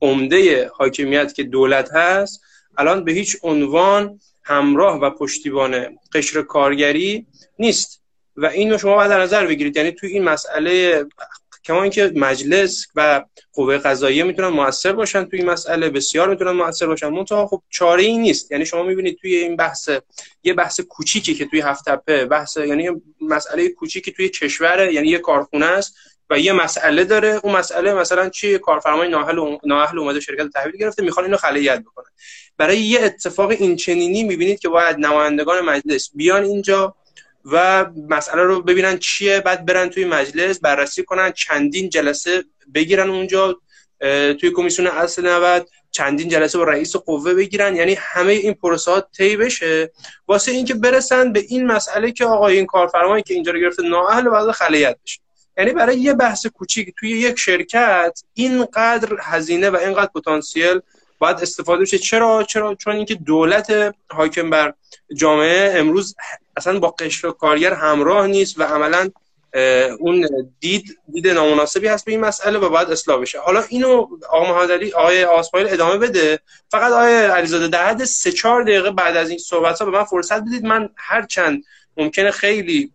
عمده 0.00 0.70
حاکمیت 0.74 1.34
که 1.34 1.42
دولت 1.42 1.92
هست 1.92 2.42
الان 2.78 3.04
به 3.04 3.12
هیچ 3.12 3.36
عنوان 3.42 4.20
همراه 4.42 5.00
و 5.00 5.10
پشتیبان 5.10 5.98
قشر 6.14 6.42
کارگری 6.42 7.26
نیست. 7.58 8.02
و 8.36 8.46
اینو 8.46 8.78
شما 8.78 8.94
باید 8.94 9.10
در 9.10 9.22
نظر 9.22 9.46
بگیرید. 9.46 9.76
یعنی 9.76 9.92
توی 9.92 10.10
این 10.10 10.24
مسئله 10.24 11.04
کما 11.66 11.82
اینکه 11.82 12.12
مجلس 12.14 12.86
و 12.94 13.24
قوه 13.52 13.78
قضاییه 13.78 14.24
می‌تونن 14.24 14.48
موثر 14.48 14.92
باشن 14.92 15.24
توی 15.24 15.38
این 15.38 15.50
مسئله 15.50 15.90
بسیار 15.90 16.28
می‌تونن 16.28 16.50
موثر 16.50 16.86
باشن. 16.86 17.08
منتها 17.08 17.46
خب 17.46 17.62
چاره 17.70 18.02
ای 18.02 18.18
نیست. 18.18 18.52
یعنی 18.52 18.66
شما 18.66 18.82
می‌بینید 18.82 19.18
توی 19.20 19.36
این 19.36 19.56
بحث 19.56 19.90
یه 20.42 20.54
بحث 20.54 20.80
کوچیکی 20.80 21.34
که 21.34 21.46
توی 21.46 21.60
هفت 21.60 21.84
تپه 21.84 22.24
بحث 22.24 22.56
یعنی 22.56 22.90
مسئله 23.20 23.68
کوچیکی 23.68 24.12
توی 24.12 24.28
کشور 24.28 24.92
یعنی 24.92 25.08
یه 25.08 25.18
کارخونه 25.18 25.66
است 25.66 25.94
و 26.30 26.38
یه 26.38 26.52
مسئله 26.52 27.04
داره. 27.04 27.40
اون 27.42 27.56
مسئله 27.56 27.94
مثلا 27.94 28.28
چی 28.28 28.58
کارفرمای 28.58 29.08
نااهل 29.08 29.58
نااهل 29.64 29.98
اومده 29.98 30.20
شرکت 30.20 30.48
تحویل 30.54 30.76
گرفته 30.76 31.02
می‌خوان 31.02 31.24
اینو 31.24 31.36
خلیت 31.36 31.80
بکنن. 31.80 32.10
برای 32.56 32.78
یه 32.78 33.00
اتفاق 33.00 33.50
این 33.50 33.76
چنینی 33.76 34.22
می‌بینید 34.22 34.58
که 34.58 34.68
باید 34.68 34.96
نمایندگان 34.98 35.60
مجلس 35.60 36.10
بیان 36.14 36.44
اینجا 36.44 36.94
و 37.52 37.86
مسئله 38.08 38.42
رو 38.42 38.62
ببینن 38.62 38.98
چیه 38.98 39.40
بعد 39.40 39.66
برن 39.66 39.88
توی 39.88 40.04
مجلس 40.04 40.58
بررسی 40.58 41.02
کنن 41.02 41.32
چندین 41.32 41.88
جلسه 41.88 42.44
بگیرن 42.74 43.10
اونجا 43.10 43.60
توی 44.40 44.50
کمیسیون 44.50 44.88
اصل 44.88 45.26
90 45.26 45.68
چندین 45.90 46.28
جلسه 46.28 46.58
با 46.58 46.64
رئیس 46.64 46.96
قوه 46.96 47.34
بگیرن. 47.34 47.76
یعنی 47.76 47.94
همه 47.94 48.32
این 48.32 48.54
پروسه 48.54 48.90
ها 48.90 49.00
طی 49.00 49.36
بشه. 49.36 49.92
واسه 50.28 50.52
اینکه 50.52 50.74
برسن 50.74 51.32
به 51.32 51.44
این 51.48 51.66
مسئله 51.66 52.12
که 52.12 52.24
آقا 52.24 52.48
این 52.48 52.66
کارفرمایی 52.66 53.22
که 53.22 53.34
اینجا 53.34 53.52
رو 53.52 53.60
گرفته 53.60 53.82
نااهل 53.82 54.28
بعد 54.28 54.50
خلیت 54.50 54.96
بشه. 55.04 55.20
یعنی 55.58 55.72
برای 55.72 55.98
یه 55.98 56.14
بحث 56.14 56.46
کوچیک 56.46 56.94
توی 56.98 57.10
یک 57.10 57.38
شرکت 57.38 58.22
اینقدر 58.34 59.16
هزینه 59.20 59.70
و 59.70 59.76
اینقدر 59.76 60.10
پتانسیل 60.14 60.80
باید 61.18 61.36
استفاده 61.36 61.82
بشه 61.82 61.98
چرا؟ 61.98 62.42
چرا؟ 62.42 62.74
چون 62.74 62.96
اینکه 62.96 63.14
دولت 63.14 63.94
حاکم 64.10 64.50
بر 64.50 64.74
جامعه 65.16 65.72
امروز 65.74 66.16
اصلا 66.56 66.78
با 66.78 66.90
قشر 66.90 67.30
کارگر 67.30 67.74
همراه 67.74 68.26
نیست 68.26 68.60
و 68.60 68.62
عملا 68.62 69.10
اون 69.98 70.28
دید 70.60 70.98
دید 71.12 71.28
نامناسبی 71.28 71.86
هست 71.86 72.04
به 72.04 72.12
این 72.12 72.20
مسئله 72.20 72.58
و 72.58 72.68
باید 72.68 72.90
اصلاح 72.90 73.20
بشه. 73.20 73.40
حالا 73.40 73.64
اینو 73.68 74.06
آقا 74.30 74.52
محمد 74.52 74.84
آقای 74.94 75.24
آسمایل 75.24 75.68
ادامه 75.68 75.98
بده. 75.98 76.38
فقط 76.70 76.92
آقای 76.92 77.14
علیزاده 77.14 77.68
در 77.68 77.88
حد 77.88 78.04
سه 78.04 78.32
چهار 78.32 78.62
دقیقه 78.62 78.90
بعد 78.90 79.16
از 79.16 79.30
این 79.30 79.38
صحبت 79.38 79.78
ها 79.78 79.84
به 79.84 79.98
من 79.98 80.04
فرصت 80.04 80.40
بدید. 80.40 80.64
من 80.64 80.88
هر 80.96 81.26
چند 81.26 81.64
ممکنه 81.96 82.30
خیلی 82.30 82.92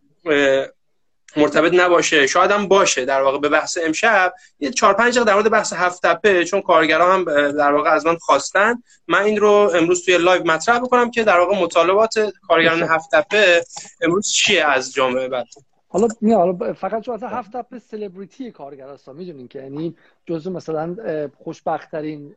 مرتبط 1.37 1.73
نباشه. 1.73 2.27
شاید 2.27 2.51
هم 2.51 2.67
باشه 2.67 3.05
در 3.05 3.21
واقع 3.21 3.39
به 3.39 3.49
بحث 3.49 3.77
امشب. 3.85 4.33
یه 4.59 4.71
چهار 4.71 4.93
پنج 4.93 5.19
در 5.19 5.33
مورد 5.33 5.51
بحث 5.51 5.73
هفت 5.73 6.01
تپه 6.05 6.45
چون 6.45 6.61
کارگرا 6.61 7.13
هم 7.13 7.23
در 7.51 7.73
واقع 7.73 7.89
از 7.89 8.05
من 8.05 8.15
خواستن. 8.15 8.83
من 9.07 9.21
این 9.21 9.37
رو 9.37 9.71
امروز 9.75 10.05
توی 10.05 10.17
live 10.17 10.43
مطرح 10.43 10.79
بکنم 10.79 11.11
که 11.11 11.23
در 11.23 11.39
واقع 11.39 11.61
مطالبات 11.61 12.33
کارگران 12.47 12.83
هفت 12.83 13.11
تپه 13.11 13.63
امروز 14.01 14.31
چیه 14.31 14.65
از 14.65 14.93
جامعه 14.93 15.27
بعد؟ 15.27 15.45
حالا 15.87 16.07
نه 16.21 16.35
حالا 16.35 16.73
فقط 16.73 17.01
چون 17.01 17.19
هفت 17.23 17.51
تپه 17.53 17.79
سلبریتی 17.79 18.51
کارگر 18.51 18.89
هستن 18.89 19.15
می‌دونین 19.15 19.47
که 19.47 19.59
یعنی 19.59 19.95
جزو 20.25 20.51
مثلا 20.51 20.97
خوشبختترین 21.43 22.35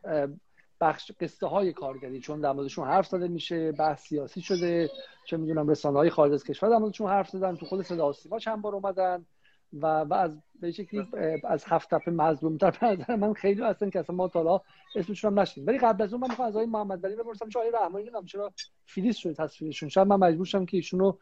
بخش 0.81 1.11
قصه 1.21 1.47
های 1.47 1.73
کارگری 1.73 2.19
چون 2.19 2.41
در 2.41 2.51
موردشون 2.51 2.87
حرف 2.87 3.07
زده 3.07 3.27
میشه 3.27 3.71
بحث 3.71 4.07
سیاسی 4.07 4.41
شده 4.41 4.89
چه 5.25 5.37
می‌دونم 5.37 5.67
رسانه 5.67 5.97
های 5.97 6.09
خارج 6.09 6.33
از 6.33 6.43
کشور. 6.43 6.69
در 6.69 6.77
موردشون 6.77 7.09
حرف 7.09 7.29
زدن 7.29 7.55
تو 7.55 7.65
خود 7.65 7.81
صدا 7.81 8.11
سیما 8.11 8.39
چند 8.39 8.61
بار 8.61 8.75
اومدن 8.75 9.25
و, 9.73 10.01
و 10.01 10.13
از 10.13 10.41
به 10.61 10.71
شکلی 10.71 11.07
از 11.43 11.63
هفت 11.67 11.89
تپه 11.89 12.11
مظلوم 12.11 12.57
تر 12.57 13.15
من 13.15 13.33
خیلی 13.33 13.63
هستن 13.63 13.89
که 13.89 13.99
اصلا 13.99 14.15
ما 14.15 14.27
تا 14.27 14.61
اسمشون 14.95 15.31
هم 15.31 15.39
نشدیم 15.39 15.67
ولی 15.67 15.77
قبل 15.77 16.03
از 16.03 16.13
اون 16.13 16.21
من 16.21 16.29
می‌خوام 16.29 16.47
از 16.47 16.55
آقای 16.55 16.65
محمد 16.65 17.05
علی 17.05 17.15
بپرسم 17.15 17.49
چه 17.49 17.59
آقای 17.59 17.71
رحمانی 17.71 18.03
نمی‌دونم 18.03 18.25
چرا 18.25 18.53
فریز 18.85 19.15
شده 19.15 19.33
تصویرشون. 19.33 19.89
شاید 19.89 20.07
من 20.07 20.15
مجبور 20.15 20.45
شم 20.45 20.65
که 20.65 20.77
ایشونو 20.77 21.13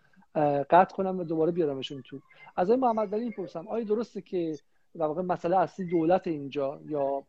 قطع 0.69 0.95
کنم 0.95 1.19
و 1.19 1.23
دوباره 1.23 1.51
بیارمشون 1.51 2.01
تو. 2.01 2.19
از 2.55 2.69
آقای 2.69 2.81
محمد 2.81 3.15
علی 3.15 3.25
می‌پرسم 3.25 3.67
آیا 3.67 3.83
درسته 3.83 4.21
که 4.21 4.57
در 4.95 5.05
واقع 5.05 5.21
مسئله 5.21 5.57
اصلی 5.57 5.85
دولت 5.85 6.27
اینجا 6.27 6.81
یا 6.85 7.23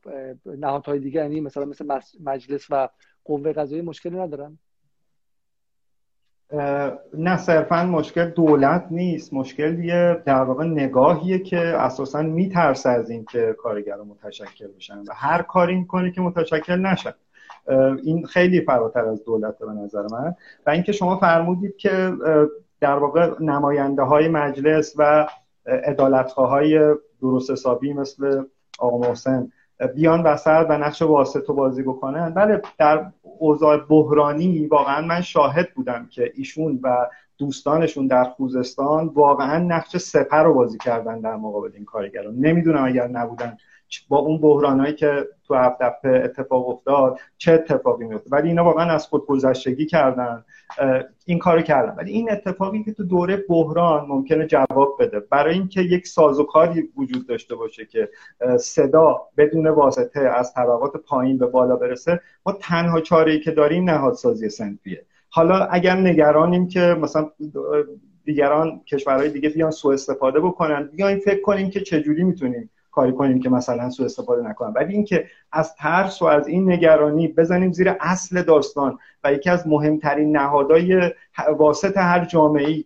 نهادهای 0.46 0.98
دیگه 0.98 1.20
یعنی 1.20 1.40
مثلا 1.40 1.64
مثل 1.64 2.00
مجلس 2.20 2.66
و 2.70 2.88
قوه 3.24 3.52
قضایی 3.52 3.82
مشکلی 3.82 4.16
ندارن؟ 4.16 4.58
نه 7.14 7.36
صرفا 7.36 7.84
مشکل 7.84 8.30
دولت 8.30 8.86
نیست. 8.90 9.32
مشکل 9.32 9.84
یه 9.84 10.22
در 10.26 10.42
واقع 10.42 10.64
نگاهیه 10.64 11.38
که 11.38 11.58
اساسا 11.58 12.22
میترسه 12.22 12.90
از 12.90 13.10
اینکه 13.10 13.56
کارگر 13.58 13.96
متشکل 13.96 14.66
بشن 14.76 14.98
و 14.98 15.12
هر 15.14 15.42
کاری 15.42 15.76
می‌کنه 15.76 16.10
که 16.10 16.20
متشکل 16.20 16.76
نشن. 16.76 17.14
این 18.02 18.26
خیلی 18.26 18.60
فراتر 18.60 19.04
از 19.04 19.24
دولت 19.24 19.58
به 19.58 19.72
نظر 19.72 20.02
من. 20.12 20.34
و 20.66 20.70
اینکه 20.70 20.92
شما 20.92 21.16
فرمودید 21.16 21.76
که 21.76 22.12
در 22.80 22.98
واقع 22.98 23.30
نماینده 23.40 24.02
های 24.02 24.28
مجلس 24.28 24.94
و 24.98 25.26
های 26.36 26.94
درست 27.20 27.50
حسابی 27.50 27.92
مثل 27.92 28.44
آقا 28.78 28.98
محسن 28.98 29.52
بیان 29.94 30.22
وسط 30.22 30.66
و 30.68 30.78
نقش 30.78 31.02
واسطه 31.02 31.52
بازی 31.52 31.82
بکنن 31.82 32.30
بله 32.30 32.62
در 32.78 33.06
اوضاع 33.22 33.76
بحرانی 33.76 34.66
واقعا 34.66 35.06
من 35.06 35.20
شاهد 35.20 35.74
بودم 35.74 36.08
که 36.10 36.32
ایشون 36.34 36.80
و 36.82 37.06
دوستانشون 37.38 38.06
در 38.06 38.24
خوزستان 38.24 39.06
واقعا 39.06 39.58
نقش 39.58 39.96
سپر 39.96 40.42
رو 40.42 40.54
بازی 40.54 40.78
کردن 40.78 41.20
در 41.20 41.36
مقابل 41.36 41.70
این 41.74 41.84
کارگران. 41.84 42.34
نمی‌دونم 42.34 42.84
اگر 42.84 43.06
نبودن 43.06 43.56
با 44.08 44.18
اون 44.18 44.40
بحرانایی 44.40 44.94
که 44.94 45.28
تو 45.46 45.54
هفت 45.54 46.04
اتفاق 46.04 46.68
افتاد 46.68 47.18
چه 47.38 47.52
اتفاقی 47.52 48.04
میفته 48.04 48.30
ولی 48.30 48.48
اینا 48.48 48.64
واقعا 48.64 48.92
از 48.92 49.06
خود 49.06 49.26
گذشتگی 49.26 49.86
کردن. 49.86 50.44
این 51.26 51.38
کارو 51.38 51.62
کردن. 51.62 51.94
ولی 51.96 52.12
این 52.12 52.30
اتفاقی 52.30 52.82
که 52.82 52.92
تو 52.92 53.04
دوره 53.04 53.44
بحران 53.48 54.06
ممکنه 54.06 54.46
جواب 54.46 54.96
بده. 55.00 55.20
برای 55.20 55.54
اینکه 55.54 55.80
یک 55.80 56.06
سازوکاری 56.06 56.88
وجود 56.96 57.28
داشته 57.28 57.54
باشه 57.54 57.86
که 57.86 58.08
صدا 58.58 59.20
بدون 59.36 59.66
واسطه 59.66 60.20
از 60.20 60.54
طبقات 60.54 60.96
پایین 60.96 61.38
به 61.38 61.46
بالا 61.46 61.76
برسه 61.76 62.20
ما 62.46 62.52
تنها 62.52 63.00
چاره 63.00 63.32
ای 63.32 63.40
که 63.40 63.50
داریم 63.50 63.90
نهادسازی 63.90 64.48
سنفیه 64.48 65.06
حالا 65.28 65.64
اگر 65.64 65.96
نگرانیم 65.96 66.68
که 66.68 66.80
مثلا 66.80 67.30
دیگران 68.24 68.80
کشورهای 68.86 69.28
دیگه 69.30 69.48
بیان 69.48 69.70
سوء 69.70 69.92
استفاده 69.92 70.40
بکنن 70.40 70.90
بیاین 70.96 71.18
فکر 71.18 71.40
کنیم 71.40 71.70
که 71.70 71.80
چجوری 71.80 72.24
می‌تونیم 72.24 72.70
کاری 72.94 73.12
کنیم 73.12 73.40
که 73.40 73.50
مثلا 73.50 73.90
سوء 73.90 74.06
استفاده 74.06 74.42
نکنن. 74.42 74.72
ولی 74.72 74.94
اینکه 74.94 75.26
از 75.52 75.74
ترس 75.74 76.22
و 76.22 76.24
از 76.24 76.48
این 76.48 76.72
نگرانی 76.72 77.28
بزنیم 77.28 77.72
زیر 77.72 77.94
اصل 78.00 78.42
داستان 78.42 78.98
و 79.24 79.32
یکی 79.32 79.50
از 79.50 79.68
مهمترین 79.68 80.36
نهادهای 80.36 81.10
واسط 81.58 81.96
هر 81.96 82.24
جامعه 82.24 82.84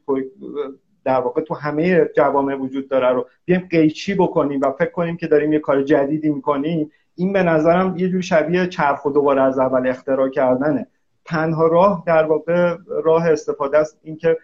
در 1.04 1.20
واقع 1.20 1.40
تو 1.40 1.54
همه 1.54 2.08
جوامع 2.16 2.54
وجود 2.54 2.88
داره 2.88 3.08
رو 3.08 3.26
بیایم 3.44 3.68
قیچی 3.70 4.14
بکنیم 4.14 4.60
و 4.60 4.72
فکر 4.72 4.90
کنیم 4.90 5.16
که 5.16 5.26
داریم 5.26 5.52
یه 5.52 5.58
کار 5.58 5.82
جدیدی 5.82 6.30
می‌کنیم 6.30 6.90
این 7.14 7.32
به 7.32 7.42
نظرم 7.42 7.96
یه 7.96 8.08
جور 8.08 8.20
شبیه 8.20 8.66
چرخ 8.66 9.04
و 9.04 9.10
دوباره 9.10 9.42
از 9.42 9.58
اول 9.58 9.88
اختراع 9.88 10.28
کردنه. 10.28 10.86
تنها 11.24 11.66
راه 11.66 12.02
در 12.06 12.24
واقع 12.24 12.76
راه 13.04 13.28
استفاده 13.28 13.78
است 13.78 13.98
اینکه 14.02 14.36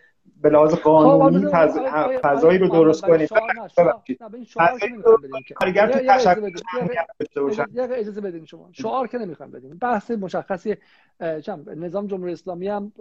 به 0.44 0.50
لحاظ 0.50 0.74
قانونی 0.74 1.46
فضایی 2.22 2.58
رو 2.58 2.68
درست 2.68 3.04
کنیم. 3.04 3.28
کارگر 5.54 5.92
تو 5.92 5.98
اجازه 7.90 8.20
بدین. 8.20 8.44
شما. 8.44 8.68
شعار 8.72 9.06
که 9.06 9.18
نمی‌خوام 9.18 9.50
بدیم 9.50 9.78
بحث 9.78 10.10
مشخصی 10.10 10.76
نظام 11.76 12.06
جمهوری 12.06 12.32
اسلامی 12.32 12.68
هم 12.68 12.92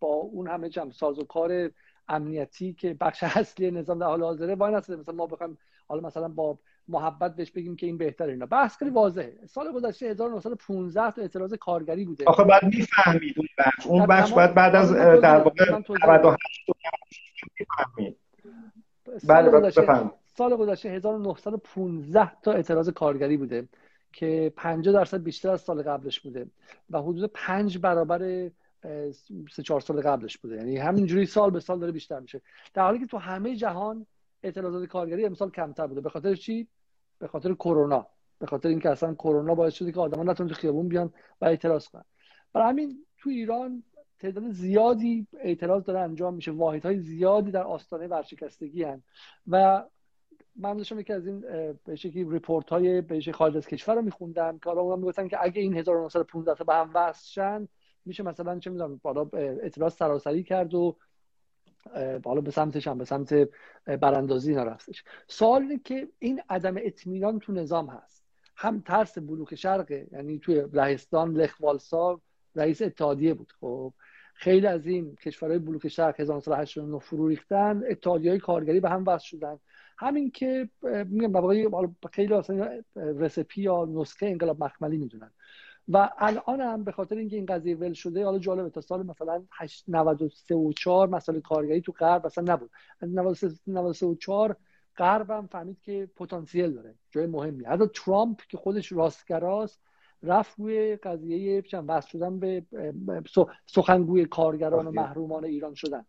با 0.00 0.08
اون 0.08 0.48
همه 0.48 0.68
جمع 0.68 0.90
ساز 0.90 1.18
و 1.18 1.24
کار 1.24 1.70
امنیتی 2.08 2.72
که 2.72 2.94
بخش 3.00 3.22
اصلی 3.36 3.70
نظام 3.70 3.98
در 3.98 4.06
حال 4.06 4.22
حاضره 4.22 4.54
وای 4.54 4.74
نسته 4.74 4.96
مثلا 4.96 5.14
ما 5.14 5.26
بخوایم 5.26 5.58
حالا 5.88 6.00
مثلا 6.00 6.28
با 6.28 6.58
محبت 6.88 7.36
بهش 7.36 7.50
بگیم 7.50 7.76
که 7.76 7.86
این 7.86 7.98
بهتره 7.98 8.32
اینا. 8.32 8.46
بحث 8.46 8.76
خیلی 8.76 8.90
واضحه. 8.90 9.38
سال 9.46 9.72
گذشته 9.72 10.06
1915 10.06 11.10
تا 11.10 11.22
اعتراض 11.22 11.54
کارگری 11.54 12.04
بوده. 12.04 12.24
آخه 12.24 12.44
بعد 12.44 12.64
می‌فهمید 12.64 13.34
اون 13.38 13.48
بخش. 13.58 13.86
اون 13.86 14.06
بخش 14.06 14.32
بعد 14.32 14.54
بعد 14.54 14.74
از 14.74 14.92
در 14.92 15.36
واقع 15.36 15.64
98 16.04 16.38
بله 19.28 19.50
بفهمید 19.50 20.10
سال 20.34 20.56
گذشته 20.56 20.88
1915 20.88 22.32
تا 22.42 22.52
اعتراض 22.52 22.88
کارگری 22.88 23.36
بوده 23.36 23.68
که 24.12 24.52
50 24.56 24.94
درصد 24.94 25.22
بیشتر 25.22 25.50
از 25.50 25.60
سال 25.60 25.82
قبلش 25.82 26.20
بوده 26.20 26.46
و 26.90 27.02
حدود 27.02 27.30
5 27.34 27.78
برابر 27.78 28.50
سه 29.52 29.62
چهار 29.64 29.80
سال 29.80 30.00
قبلش 30.00 30.38
بوده. 30.38 30.56
یعنی 30.56 30.78
همینجوری 30.78 31.26
سال 31.26 31.50
به 31.50 31.60
سال 31.60 31.78
داره 31.78 31.92
بیشتر 31.92 32.20
میشه. 32.20 32.40
در 32.74 32.82
حالی 32.82 32.98
که 32.98 33.06
تو 33.06 33.18
همه 33.18 33.56
جهان 33.56 34.06
اعتراضات 34.42 34.88
کارگری 34.88 35.24
امسال 35.24 35.50
کمتر 35.50 35.86
بوده. 35.86 36.00
به 36.00 36.10
خاطر 36.10 36.34
چی؟ 36.34 36.68
به 37.18 37.28
خاطر 37.28 37.54
کرونا. 37.54 38.06
به 38.38 38.46
خاطر 38.46 38.68
اینکه 38.68 38.90
اصلا 38.90 39.14
کرونا 39.14 39.54
باعث 39.54 39.74
شده 39.74 39.92
که 39.92 40.00
آدما 40.00 40.22
نتونن 40.22 40.48
تو 40.48 40.54
خیابون 40.54 40.88
بیان 40.88 41.12
و 41.40 41.44
اعتراض 41.44 41.88
کنن. 41.88 42.04
برای 42.52 42.68
همین 42.68 43.06
تو 43.18 43.30
ایران 43.30 43.82
تعداد 44.18 44.50
زیادی 44.50 45.26
اعتراض 45.40 45.84
داره 45.84 46.00
انجام 46.00 46.34
میشه. 46.34 46.50
واحدهای 46.50 46.98
زیادی 46.98 47.50
در 47.50 47.62
آستانه 47.62 48.06
ورشکستگی 48.06 48.82
هن. 48.82 49.02
و 49.46 49.84
من 50.56 50.76
داشتم 50.76 51.00
یکی 51.00 51.12
از 51.12 51.26
این 51.26 51.40
به 51.84 51.96
شکلی 51.96 52.24
ریپورت 52.30 52.70
های 52.70 53.00
به 53.00 53.32
خارج 53.32 53.56
از 53.56 53.66
کشور 53.66 53.94
رو 53.94 54.02
میخوندم. 54.02 54.58
که 54.58 54.70
حالا 54.70 54.96
می‌گفتن 54.96 55.28
که 55.28 55.38
اگه 55.40 55.60
این 55.60 55.76
1915 55.76 56.54
تا 56.54 56.64
به 56.64 56.74
هم 56.74 56.90
وصل 56.94 57.66
میشه 58.04 58.22
مثلا 58.22 58.58
چه 58.58 58.70
می‌دونم 58.70 59.00
بالا 59.02 59.28
اعتراض 59.32 59.94
سراسری 59.94 60.42
کرد 60.42 60.74
و 60.74 60.96
بالا 62.22 62.40
به 62.40 62.50
سمتش 62.50 62.88
هم 62.88 62.98
به 62.98 63.04
سمت 63.04 63.48
براندازی 63.86 64.54
نرفتش. 64.54 65.04
سوال 65.28 65.62
اینه 65.62 65.80
که 65.84 66.08
این 66.18 66.42
عدم 66.48 66.74
اطمینان 66.78 67.38
تو 67.38 67.52
نظام 67.52 67.86
هست. 67.86 68.22
هم 68.56 68.80
ترس 68.80 69.18
بلوک 69.18 69.54
شرقه 69.54 70.06
یعنی 70.12 70.38
توی 70.38 70.64
لهستان 70.72 71.32
لخوالسا 71.36 72.20
رئیس 72.56 72.82
اتحادیه 72.82 73.34
بود. 73.34 73.52
خب 73.60 73.92
خیلی 74.34 74.66
از 74.66 74.86
این 74.86 75.16
کشورهای 75.16 75.58
بلوک 75.58 75.88
شرق 75.88 76.20
1989 76.20 76.98
فرو 76.98 77.28
ریختن 77.28 77.82
اتحادیه 77.90 78.38
کارگری 78.38 78.80
به 78.80 78.90
هم 78.90 79.04
وصل 79.06 79.26
شدن. 79.26 79.58
همین 79.98 80.30
که 80.30 80.68
میگم 80.82 81.94
خیلی 82.12 82.34
اصلا 82.34 82.82
رسپی 82.96 83.62
یا 83.62 83.84
نسخه 83.84 84.26
انقلاب 84.26 84.64
مخملی 84.64 84.98
می‌دونن. 84.98 85.30
و 85.88 86.10
الان 86.18 86.60
هم 86.60 86.84
به 86.84 86.92
خاطر 86.92 87.16
اینکه 87.16 87.36
این 87.36 87.46
قضیه 87.46 87.76
ول 87.76 87.92
شده 87.92 88.24
حالا 88.24 88.38
جالبه 88.38 88.70
تا 88.70 88.80
سال 88.80 89.06
مثلا 89.06 89.44
93 89.88 90.54
و 90.54 90.72
4 90.72 91.08
مسئله 91.08 91.40
کارگری 91.40 91.80
تو 91.80 91.92
غرب 91.92 92.26
اصلا 92.26 92.52
نبود. 92.52 92.70
93 93.66 94.06
و 94.06 94.14
4 94.14 94.56
غرب 94.96 95.30
هم 95.30 95.46
فهمید 95.46 95.80
که 95.80 96.10
پتانسیل 96.16 96.72
داره 96.72 96.94
جای 97.10 97.26
مهمی 97.26 97.64
حتی 97.64 97.84
ترامپ 97.94 98.40
که 98.48 98.56
خودش 98.56 98.92
راستگراست 98.92 99.80
رفت 100.22 100.58
روی 100.58 100.96
قضیه 100.96 101.62
وصل 101.72 102.08
شدن 102.08 102.38
به 102.38 102.64
سخنگوی 103.66 104.24
کارگران 104.24 104.86
و 104.86 104.90
محرومان 104.90 105.44
ایران 105.44 105.74
شدن. 105.74 106.04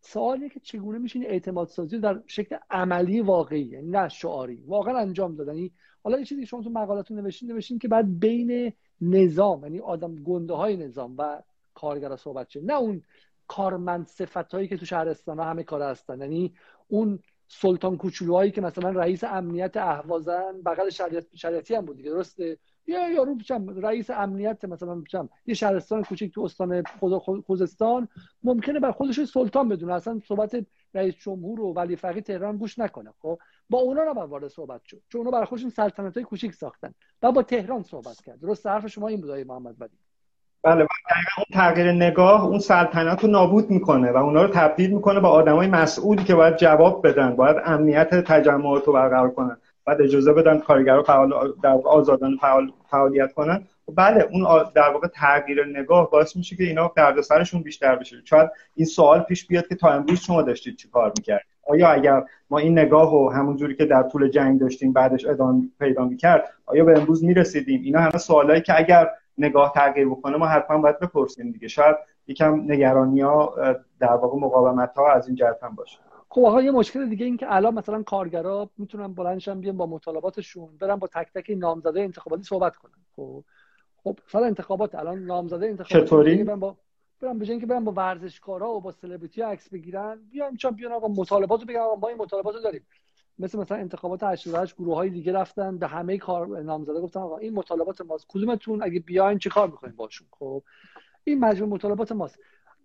سوالیه 0.00 0.48
که 0.48 0.60
چگونه 0.60 0.98
میشه 0.98 1.18
این 1.18 1.28
اعتماد 1.28 1.68
سازی 1.68 1.98
در 1.98 2.22
شکل 2.26 2.56
عملی 2.70 3.20
واقعی 3.20 3.62
یعنی 3.62 3.88
نه 3.88 4.08
شعاری 4.08 4.62
واقعا 4.66 4.98
انجام 4.98 5.36
دادن. 5.36 5.54
یعنی 5.54 5.72
حالا 6.04 6.18
یه 6.18 6.24
چیزی 6.24 6.46
شما 6.46 6.62
تو 6.62 6.70
مقالاتون 6.70 7.20
نوشتین 7.20 7.52
نوشتین 7.52 7.78
که 7.78 7.88
بعد 7.88 8.18
بین 8.18 8.72
نظام 9.02 9.62
یعنی 9.62 9.80
آدم 9.80 10.14
گنده 10.14 10.54
های 10.54 10.76
نظام 10.76 11.14
و 11.18 11.42
کارگرا 11.74 12.16
صحبت 12.16 12.48
شه 12.48 12.60
نه 12.60 12.74
اون 12.74 13.02
کارمند 13.48 14.06
صفت 14.06 14.54
هایی 14.54 14.68
که 14.68 14.76
تو 14.76 14.86
شهرستان 14.86 15.38
ها 15.38 15.44
همه 15.44 15.62
کار 15.62 15.82
هستن. 15.82 16.20
یعنی 16.20 16.54
اون 16.88 17.18
سلطان 17.48 17.96
کوچولوهایی 17.96 18.50
که 18.50 18.60
مثلا 18.60 18.90
رئیس 18.90 19.24
امنیت 19.24 19.76
اهوازن 19.76 20.62
بغل 20.66 20.90
شریعتی 21.34 21.74
هم 21.74 21.84
بود 21.84 21.96
دیگه 21.96 22.10
درسته؟ 22.10 22.58
یا 22.86 23.10
یارو 23.10 23.34
بچم 23.34 23.68
رئیس 23.68 24.10
امنیت 24.10 24.64
مثلا 24.64 24.94
بچم 24.94 25.28
یه 25.46 25.54
شهرستان 25.54 26.02
کوچیک 26.02 26.34
تو 26.34 26.40
استان 26.40 26.82
خوزستان 27.46 28.08
ممکنه 28.42 28.80
بر 28.80 28.92
خودش 28.92 29.24
سلطان 29.24 29.68
بدونه. 29.68 29.94
اصلا 29.94 30.20
صحبت 30.28 30.66
رئیس 30.94 31.14
جمهور 31.14 31.60
و 31.60 31.72
ولی 31.72 31.96
فقیه 31.96 32.22
تهران 32.22 32.56
گوش 32.56 32.78
نکنه 32.78 33.12
خب؟ 33.22 33.38
با 33.70 33.78
اونا 33.78 34.10
نباید 34.10 34.30
وارد 34.30 34.48
صحبت 34.48 34.84
شد 34.84 35.02
چون 35.08 35.18
اونا 35.18 35.30
برای 35.30 35.46
خودشون 35.46 35.70
سلطنت 35.70 36.16
های 36.16 36.24
کوچیک 36.24 36.54
ساختن 36.54 36.94
و 37.22 37.32
با 37.32 37.42
تهران 37.42 37.82
صحبت 37.82 38.22
کرد. 38.26 38.40
درست 38.40 38.66
حرف 38.66 38.86
شما 38.86 39.08
این 39.08 39.20
بود 39.20 39.30
محمد 39.30 39.74
ولی؟ 39.80 39.90
بله 40.62 40.80
اون 41.38 41.46
تغییر 41.52 41.92
نگاه 41.92 42.44
اون 42.44 42.58
سلطنت 42.58 43.24
رو 43.24 43.30
نابود 43.30 43.70
می‌کنه 43.70 44.12
و 44.12 44.16
اونا 44.16 44.42
رو 44.42 44.48
تبدیل 44.48 44.90
می‌کنه 44.90 45.20
با 45.20 45.28
آدمای 45.28 45.66
مسئولی 45.66 46.24
که 46.24 46.34
باید 46.34 46.56
جواب 46.56 47.06
بدن 47.06 47.36
باید 47.36 47.56
امنیت 47.64 48.14
تجمعات 48.14 48.84
رو 48.84 48.92
برقرار 48.92 49.30
کنن 49.30 49.56
بعد 49.84 50.02
اجازه 50.02 50.32
بدن 50.32 50.58
کارگرها 50.58 51.02
فعال 51.02 51.54
در 51.62 51.70
آزادانه 51.84 52.36
فعال 52.36 52.72
فعالیت 52.90 53.32
کنن. 53.32 53.66
بله 53.94 54.28
اون 54.32 54.64
در 54.74 54.90
واقع 54.92 55.08
تغییر 55.08 55.64
نگاه 55.64 56.10
باعث 56.10 56.36
میشه 56.36 56.56
که 56.56 56.64
اینا 56.64 56.92
دردسرشون 56.96 57.62
بیشتر 57.62 57.96
بشه. 57.96 58.16
شاید 58.24 58.50
این 58.74 58.86
سوال 58.86 59.20
پیش 59.20 59.46
بیاد 59.46 59.66
که 59.66 59.74
تا 59.74 59.88
امروز 59.88 60.20
شما 60.20 60.42
داشتید 60.42 60.76
چی 60.76 60.88
کار 60.88 61.12
می‌کرد 61.16 61.42
آیا 61.68 61.88
اگر 61.88 62.24
ما 62.50 62.58
این 62.58 62.78
نگاه 62.78 63.14
و 63.14 63.28
همون 63.28 63.56
جوری 63.56 63.76
که 63.76 63.84
در 63.84 64.02
طول 64.02 64.28
جنگ 64.28 64.60
داشتیم 64.60 64.92
بعدش 64.92 65.26
ادامه 65.26 65.68
پیدا 65.78 66.04
می‌کرد 66.04 66.52
آیا 66.66 66.84
به 66.84 66.98
امروز 67.00 67.24
می‌رسیدیم؟ 67.24 67.82
اینا 67.82 68.00
همه 68.00 68.18
سوالایی 68.18 68.60
که 68.60 68.78
اگر 68.78 69.10
نگاه 69.38 69.72
تغییر 69.74 70.08
بکنه 70.08 70.36
ما 70.36 70.46
حتما 70.46 70.78
باید 70.78 70.98
بپرسیم 70.98 71.50
دیگه. 71.50 71.68
شاید 71.68 71.96
یکم 72.26 72.54
نگرانی 72.54 73.20
ها 73.20 73.54
در 74.00 74.12
واقع 74.12 74.38
مقاومت 74.38 74.94
ها 74.96 75.12
از 75.12 75.26
این 75.26 75.36
جهت 75.36 75.62
هم 75.62 75.74
باشه. 75.74 75.98
خب 76.28 76.44
آقا 76.44 76.62
یه 76.62 76.70
مشکل 76.70 77.08
دیگه 77.08 77.26
این 77.26 77.36
که 77.36 77.46
الان 77.48 77.74
مثلا 77.74 78.02
کارگرا 78.02 78.70
می‌تونن 78.78 79.14
بلندشن 79.14 79.60
بیان 79.60 79.76
با 79.76 79.86
مطالباتشون 79.86 80.68
برن 80.80 80.96
با 80.96 81.06
تک 81.06 81.32
تک 81.34 81.54
نامزده 81.58 82.00
انتخاباتی 82.00 82.42
صحبت 82.42 82.76
کنن. 82.76 82.92
خب 83.16 83.44
خب 84.04 84.18
مثلا 84.28 84.46
انتخابات 84.46 84.94
الان 84.94 85.18
نامزده 85.18 85.66
انتخاباتی 85.66 86.06
چطوری؟ 86.06 86.44
برن 86.44 86.60
با 86.60 86.76
برن 87.20 87.38
به 87.38 87.50
اینکه 87.50 87.66
برن 87.66 87.84
با 87.84 87.92
ورزشکارا 87.92 88.70
و 88.70 88.80
با 88.80 88.92
سلبریتی 88.92 89.42
عکس 89.42 89.68
بگیرن 89.68 90.20
بیان 90.30 90.56
چون 90.56 90.70
بیان 90.70 90.92
آقا 90.92 91.08
مطالباتو 91.08 91.66
بگن 91.66 91.80
آقا 91.80 91.96
ما 91.96 92.08
این 92.08 92.18
مطالباتو 92.18 92.60
داریم. 92.60 92.86
مثل 93.38 93.58
مثلا 93.58 93.78
انتخابات 93.78 94.22
88 94.22 94.76
گروه 94.76 94.94
های 94.96 95.10
دیگه 95.10 95.32
رفتن 95.32 95.78
به 95.78 95.86
همه 95.86 96.18
کار 96.18 96.62
نامزده 96.62 97.00
گفتن 97.00 97.20
آقا 97.20 97.36
این 97.36 97.54
مطالبات 97.54 98.00
ماست. 98.00 98.26
کدومتون؟ 98.28 98.82
اگه 98.82 99.00
بیاین 99.00 99.38
چه 99.38 99.50
کار 99.50 99.70
می‌کنین 99.70 99.96
باشون؟ 99.96 100.28
خب 100.30 100.62
این 101.24 101.38
مجموع 101.38 101.68
مطالبات 101.68 102.12
ماست. 102.12 102.38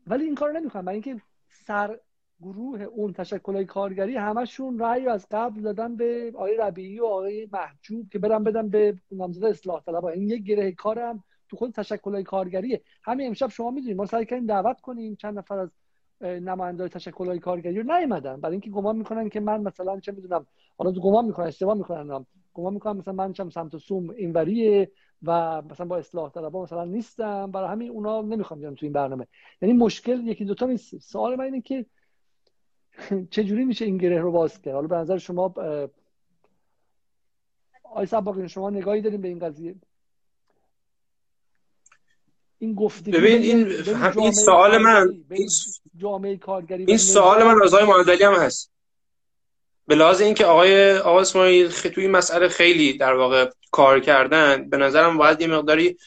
ولی 0.08 0.24
این 0.24 0.36
کارو 0.36 0.54
نمی‌خوان 0.54 0.86
برای 0.86 1.02
اینکه 1.04 1.22
سر 1.50 2.00
گروه 2.42 2.82
اون 2.82 3.14
تشکلهای 3.14 3.66
کارگری 3.66 4.16
همشون 4.16 4.80
رأی 4.80 5.08
از 5.08 5.28
قبل 5.32 5.62
دادن 5.62 5.96
به 5.96 6.32
آقای 6.36 6.58
ربیعی 6.58 7.00
و 7.00 7.06
آقای 7.06 7.48
محجوب 7.52 8.10
که 8.10 8.20
برن 8.20 8.44
بدن 8.44 8.70
به 8.70 8.98
نامزد 9.12 9.44
اصلاح 9.44 9.82
طلبها 9.82 10.10
این 10.10 10.30
یک 10.30 10.44
گره 10.44 10.72
کارم 10.72 11.24
تو 11.50 11.58
خود 11.58 11.72
تشکلهای 11.72 12.24
کارگریه. 12.24 12.82
همین 13.04 13.28
امشب 13.28 13.48
شما 13.48 13.72
می‌دونید 13.72 13.98
ما 13.98 14.06
سعی 14.06 14.26
کردیم 14.26 14.46
دعوت 14.46 14.82
کنیم 14.82 15.16
چند 15.16 15.38
نفر 15.38 15.60
از 15.60 15.70
نمایندای 16.22 16.90
تشکلهای 16.90 17.40
کارگری 17.40 17.82
رو 17.82 17.98
نیومدن. 17.98 18.42
برای 18.42 18.54
اینکه 18.54 18.70
گمان 18.70 18.96
می‌کنن 18.96 19.30
که 19.30 19.40
من 19.40 19.62
مثلا 19.62 20.00
چه 20.00 20.12
می‌دونم 20.12 20.48
حالا 20.78 20.92
تو 20.92 21.02
گمان 21.02 21.26
می‌کنن 21.26 21.46
اشتباه 21.48 21.78
می‌کنن 21.78 22.26
گمان 22.54 22.74
می‌کنن 22.74 22.98
مثلا 22.98 23.14
من 23.14 23.34
چم 23.34 23.50
سمت 23.50 23.78
سوم 23.78 24.10
اینوریه 24.10 24.92
و 25.24 25.62
مثلا 25.62 25.86
با 25.86 25.98
اصلاح 25.98 26.32
طلبها 26.32 26.64
مثلا 26.64 26.86
نیستم. 26.86 27.52
برای 27.52 27.70
همین 27.70 27.90
اونا 27.92 28.22
نمی‌خوام 28.22 28.60
بیان 28.60 28.76
تو 28.76 28.86
این 28.86 28.94
برنامه. 28.94 29.28
یعنی 29.62 29.74
مشکل 29.74 30.28
یکی 30.28 30.46
دوتا 30.46 30.66
نیست. 30.66 30.98
سوال 30.98 31.36
من 31.36 31.44
اینه 31.44 31.62
که 31.62 31.86
چجوری 33.32 33.66
میشه 33.66 33.86
این 33.86 33.98
گره 33.98 34.22
رو 34.22 34.32
باز 34.32 34.62
کرد؟ 34.62 34.74
حالا 34.74 34.88
به 34.88 34.96
نظر 34.96 35.18
شما 35.18 35.54
آی 37.84 38.06
سباقی 38.06 38.50
شما 38.50 38.70
نگاهی 38.70 39.02
داریم 39.02 39.22
به 39.22 39.28
این 39.28 39.40
قضیه؟ 39.40 39.76
این 42.60 42.76
گفته 42.76 43.12
ببین 43.12 43.42
این 43.42 43.68
این 44.18 44.32
سوال 44.32 44.78
من 44.78 45.24
این 45.32 45.50
جامعه 45.98 46.38
کارگری 46.38 46.86
این 46.88 46.98
سوال 46.98 47.44
من 47.44 47.64
از 47.64 47.74
آقای 47.74 47.88
محمدعلی 47.88 48.24
هم 48.24 48.34
هست. 48.34 48.72
به 49.88 49.96
لحاظ 49.96 50.22
اینکه 50.22 50.46
آقای 50.46 50.98
آقای 50.98 51.22
اسماعیل 51.22 51.70
توی 51.70 52.04
این 52.04 52.12
مسئله 52.12 52.48
خیلی 52.48 52.98
در 52.98 53.14
واقع 53.14 53.50
کار 53.72 54.00
کردن 54.00 54.70
به 54.70 54.78
نظرم 54.78 55.18
باید 55.18 55.42
یه 55.42 55.48
مقداری 55.48 55.98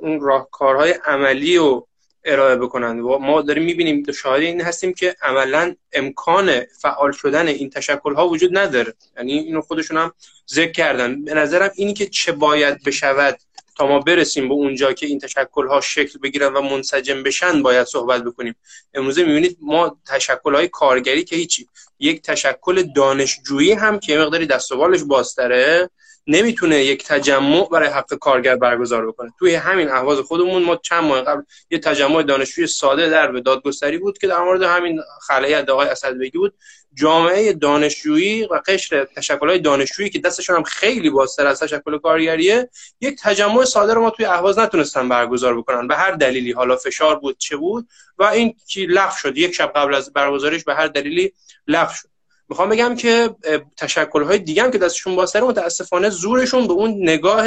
اون 0.00 0.20
راهکارهای 0.20 0.94
عملی 1.04 1.58
و 1.58 1.86
ارائه 2.24 2.56
بکنند. 2.56 3.00
و 3.00 3.18
ما 3.18 3.42
داریم 3.42 3.62
می‌بینیم 3.64 4.12
شاهد 4.12 4.42
این 4.42 4.60
هستیم 4.60 4.92
که 4.92 5.16
عملا 5.22 5.74
امکان 5.92 6.60
فعال 6.80 7.12
شدن 7.12 7.48
این 7.48 7.70
تشکل 7.70 8.14
ها 8.14 8.28
وجود 8.28 8.58
نداره. 8.58 8.94
یعنی 9.16 9.32
اینو 9.32 9.60
خودشون 9.60 9.96
هم 9.96 10.12
ذکر 10.50 10.72
کردن. 10.72 11.24
به 11.24 11.34
نظرم 11.34 11.70
اینی 11.74 11.94
که 11.94 12.06
چه 12.06 12.32
باید 12.32 12.82
بشود 12.84 13.38
تا 13.76 13.86
ما 13.86 13.98
برسیم 13.98 14.48
به 14.48 14.54
اونجا 14.54 14.92
که 14.92 15.06
این 15.06 15.18
تشکل 15.18 15.66
ها 15.66 15.80
شکل 15.80 16.18
بگیرن 16.18 16.52
و 16.52 16.60
منسجم 16.60 17.22
بشن 17.22 17.62
باید 17.62 17.86
صحبت 17.86 18.24
بکنیم. 18.24 18.54
امروزه 18.94 19.24
می‌بینید 19.24 19.56
ما 19.60 19.98
تشکل 20.06 20.54
های 20.54 20.68
کارگری 20.68 21.24
که 21.24 21.36
هیچی. 21.36 21.68
یک 21.98 22.22
تشکل 22.22 22.82
دانشجویی 22.82 23.72
هم 23.72 23.98
که 23.98 24.18
مقداری 24.18 24.46
دست 24.46 24.72
و 24.72 24.76
بالش 24.76 25.02
بازتره 25.02 25.90
نمی‌تونه 26.26 26.84
یک 26.84 27.04
تجمع 27.04 27.68
برای 27.68 27.88
حق 27.88 28.14
کارگر 28.14 28.56
برگزار 28.56 29.06
بکنه. 29.06 29.32
توی 29.38 29.54
همین 29.54 29.88
اهواز 29.88 30.18
خودمون 30.18 30.62
ما 30.62 30.76
چند 30.76 31.04
ماه 31.04 31.22
قبل 31.22 31.42
یه 31.70 31.78
تجمع 31.78 32.22
دانشجوی 32.22 32.66
ساده 32.66 33.10
در 33.10 33.32
به 33.32 33.40
دادگستری 33.40 33.98
بود 33.98 34.18
که 34.18 34.26
در 34.26 34.38
مورد 34.38 34.62
همین 34.62 35.00
خلایت 35.20 35.68
آقای 35.68 35.88
اسدبگی 35.88 36.38
بود. 36.38 36.54
جامعه 36.94 37.52
دانشجویی 37.52 38.44
و 38.44 38.60
قشر 38.66 39.04
تشکل‌های 39.04 39.58
دانشجویی 39.58 40.10
که 40.10 40.18
دستشون 40.18 40.56
هم 40.56 40.62
خیلی 40.62 41.10
بازتر 41.10 41.46
از 41.46 41.60
تشکل 41.60 41.98
کارگریه 41.98 42.68
یک 43.00 43.18
تجمع 43.22 43.64
ساده 43.64 43.94
رو 43.94 44.00
ما 44.00 44.10
توی 44.10 44.24
اهواز 44.24 44.58
نتونستن 44.58 45.08
برگزار 45.08 45.58
بکنن. 45.58 45.88
به 45.88 45.96
هر 45.96 46.10
دلیلی 46.10 46.52
حالا 46.52 46.76
فشار 46.76 47.18
بود 47.18 47.38
چه 47.38 47.56
بود 47.56 47.88
و 48.18 48.24
این 48.24 48.54
کی 48.68 48.86
لغو 48.86 49.16
شد. 49.16 49.38
یک 49.38 49.54
شب 49.54 49.72
قبل 49.74 49.94
از 49.94 50.12
برگزارش 50.12 50.64
به 50.64 50.74
هر 50.74 50.86
دلیلی 50.86 51.32
لغو 51.66 51.92
شد. 51.94 52.11
می‌خوام 52.52 52.68
بگم 52.68 52.94
که 52.94 53.34
تشکل 53.76 54.22
های 54.22 54.38
دیگه 54.38 54.62
هم 54.62 54.70
که 54.70 54.78
دستشون 54.78 55.16
بازتره 55.16 55.42
متاسفانه 55.42 56.10
زورشون 56.10 56.66
به 56.66 56.72
اون 56.72 56.90
نگاه 57.02 57.46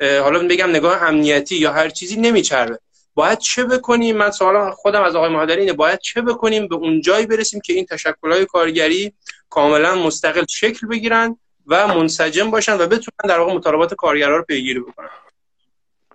حالا 0.00 0.48
بگم 0.48 0.70
نگاه 0.70 1.02
امنیتی 1.02 1.56
یا 1.56 1.72
هر 1.72 1.88
چیزی 1.88 2.16
نمیچربه. 2.20 2.78
باید 3.14 3.38
چه 3.38 3.64
بکنیم؟ 3.64 4.16
من 4.16 4.30
سوال 4.30 4.70
خودم 4.70 5.02
از 5.02 5.16
آقای 5.16 5.30
مهادری 5.30 5.60
اینه 5.60 5.72
باید 5.72 5.98
چه 5.98 6.22
بکنیم؟ 6.22 6.68
به 6.68 6.74
اون 6.74 7.00
جایی 7.00 7.26
برسیم 7.26 7.60
که 7.60 7.72
این 7.72 7.86
تشکل 7.86 8.32
های 8.32 8.46
کارگری 8.46 9.12
کاملا 9.50 9.94
مستقل 9.94 10.44
شکل 10.48 10.86
بگیرن 10.86 11.36
و 11.66 11.88
منسجم 11.88 12.50
باشن 12.50 12.74
و 12.74 12.86
بتونن 12.86 13.28
در 13.28 13.38
واقع 13.38 13.52
مطالبات 13.52 13.94
کارگرها 13.94 14.36
رو 14.36 14.42
پیگیری 14.42 14.80
بکنن. 14.80 15.08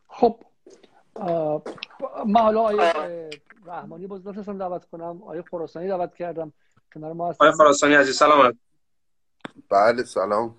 خب 0.07 0.39
من 2.25 2.41
حالا 2.41 2.61
آیه 2.61 2.93
رحمانی 3.67 4.07
باز 4.07 4.23
دعوت 4.23 4.85
کنم 4.91 5.23
آیه 5.23 5.43
خراسانی 5.51 5.87
دعوت 5.87 6.15
کردم. 6.15 6.53
کنار 6.93 7.13
ما 7.13 7.29
آقای 7.29 7.51
خراسانی 7.51 7.93
عزیز 7.93 8.17
سلام 8.17 8.59
بله 9.69 10.03
سلام. 10.03 10.55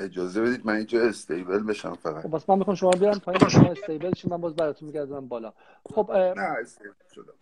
اجازه 0.00 0.42
بدید 0.42 0.66
من 0.66 0.74
اینجا 0.74 1.02
استیبل 1.02 1.62
بشم 1.62 1.94
فقط. 1.94 2.22
خب 2.22 2.36
بس 2.36 2.50
من 2.50 2.58
می‌خوام 2.58 2.76
شما 2.76 2.90
بیارم 2.90 3.18
پایین 3.18 3.48
شما 3.48 3.70
استیبل 3.70 4.14
شید 4.14 4.30
من 4.30 4.40
باز 4.40 4.56
براتون 4.56 4.88
میگردم 4.88 5.28
بالا. 5.28 5.52
خب 5.94 6.12
نه 6.12 6.42
استیبل 6.42 6.92
شدم 7.14 7.34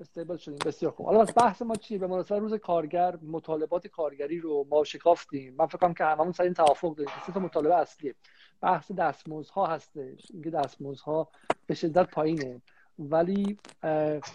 استیبل 0.00 0.36
شدیم. 0.36 0.58
بسیار 0.66 0.92
خوب. 0.92 1.06
حالا 1.06 1.24
بحث 1.24 1.62
ما 1.62 1.74
چیه؟ 1.74 1.98
به 1.98 2.06
مناسبت 2.06 2.38
روز 2.38 2.54
کارگر 2.54 3.18
مطالبات 3.22 3.86
کارگری 3.86 4.40
رو 4.40 4.66
ما 4.70 4.84
شکافتیم. 4.84 5.54
من 5.58 5.66
فکر 5.66 5.78
کنم 5.78 5.94
که 5.94 6.04
هممون 6.04 6.32
سر 6.32 6.42
این 6.42 6.54
توافق 6.54 6.94
داریم 6.96 7.12
که 7.26 7.32
سه 7.32 7.40
مطالبه 7.40 7.74
اصلیه. 7.74 8.14
بحث 8.60 8.92
دستمزدها 8.92 9.66
هستش. 9.66 10.26
اینکه 10.32 10.50
دستمزدها 10.50 11.28
به 11.66 11.74
شدت 11.74 12.10
پایینه. 12.10 12.62
ولی 12.98 13.58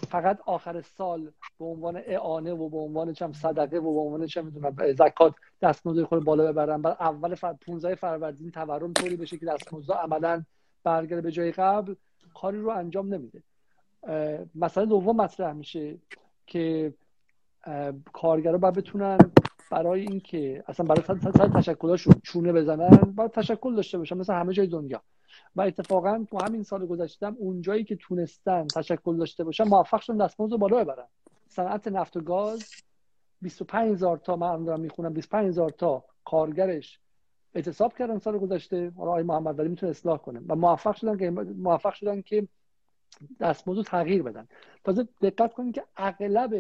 فقط 0.10 0.40
آخر 0.46 0.82
سال 0.82 1.32
به 1.60 1.66
عنوان 1.66 2.02
اعانه 2.06 2.54
و 2.54 2.70
به 2.70 2.78
عنوان 2.78 3.14
چم 3.14 3.32
صدقه 3.32 3.78
و 3.78 3.94
به 3.94 4.00
عنوان 4.00 4.26
چم 4.26 4.46
می‌دونم 4.46 4.94
زکات 4.94 5.36
دستمزد 5.62 6.04
خود 6.04 6.24
بالا 6.24 6.52
ببرن. 6.52 6.82
بعد 6.82 6.98
اول 7.00 7.36
فر... 7.36 7.54
15 7.54 7.96
فروردین 7.96 8.52
تورم 8.52 8.94
طوری 8.94 9.16
بشه 9.16 9.38
که 9.38 9.46
دستمزد 9.46 9.92
عملا 9.92 10.44
برگرده 10.84 11.22
به 11.22 11.32
جای 11.32 11.52
قبل 11.52 11.96
کاری 12.34 12.62
رو 12.62 12.70
انجام 12.70 13.14
نمیده. 13.14 13.44
مسئله 14.56 14.86
دوم 14.86 15.16
مطرح 15.16 15.54
میشه 15.54 15.98
که 16.48 16.94
کارگرا 18.14 18.58
باید 18.58 18.74
بتونن 18.74 19.18
برای 19.72 20.02
اینکه 20.02 20.64
اصلا 20.68 20.86
برای 20.86 21.04
سر 21.38 21.48
تشکلاشون 21.48 22.14
چونه 22.24 22.54
بزنن 22.54 22.90
باید 22.90 23.32
تشکل 23.32 23.76
داشته 23.76 23.98
باشن 23.98 24.18
مثل 24.18 24.34
همه 24.34 24.54
جای 24.54 24.68
دنیا. 24.68 25.02
و 25.56 25.62
اتفاقا 25.62 26.26
تو 26.30 26.38
همین 26.44 26.64
سال 26.64 26.86
گذشتم 26.86 27.36
اونجایی 27.40 27.84
که 27.84 27.96
تونستن 27.96 28.68
تشکل 28.68 29.18
داشته 29.18 29.44
باشن 29.44 29.64
موفق 29.64 30.02
شدن 30.02 30.18
دستمزد 30.18 30.56
بالا 30.56 30.84
ببرن. 30.84 31.08
صنعت 31.48 31.88
نفت 31.88 32.18
و 32.18 32.22
گاز 32.22 32.64
25 33.42 33.92
هزار 33.92 34.18
تا 34.18 34.36
من 34.36 34.66
دارم 34.66 34.80
می‌خونم 34.80 35.14
25 35.14 35.48
هزار 35.48 35.70
تا 35.70 36.04
کارگرش 36.26 37.00
اعتصاب 37.56 37.94
کردن 37.98 38.20
سال 38.20 38.38
گذشته. 38.38 38.92
حالا 38.98 39.12
آقای 39.12 39.24
محمد 39.24 39.60
ولی 39.60 39.70
می‌تونه 39.70 39.90
اصلاح 39.90 40.18
کنه. 40.18 40.42
و 40.48 40.56
موفق 40.56 40.96
شدن 40.96 41.18
که 41.18 41.32
موفق 41.58 41.94
شدن 41.94 42.22
که 42.22 42.48
دستمزد 43.40 43.82
تغییر 43.82 44.24
بدن. 44.24 44.48
تازه 44.84 45.08
دقت 45.22 45.54
کنید 45.54 45.76
که 45.76 45.84
اغلب 45.98 46.54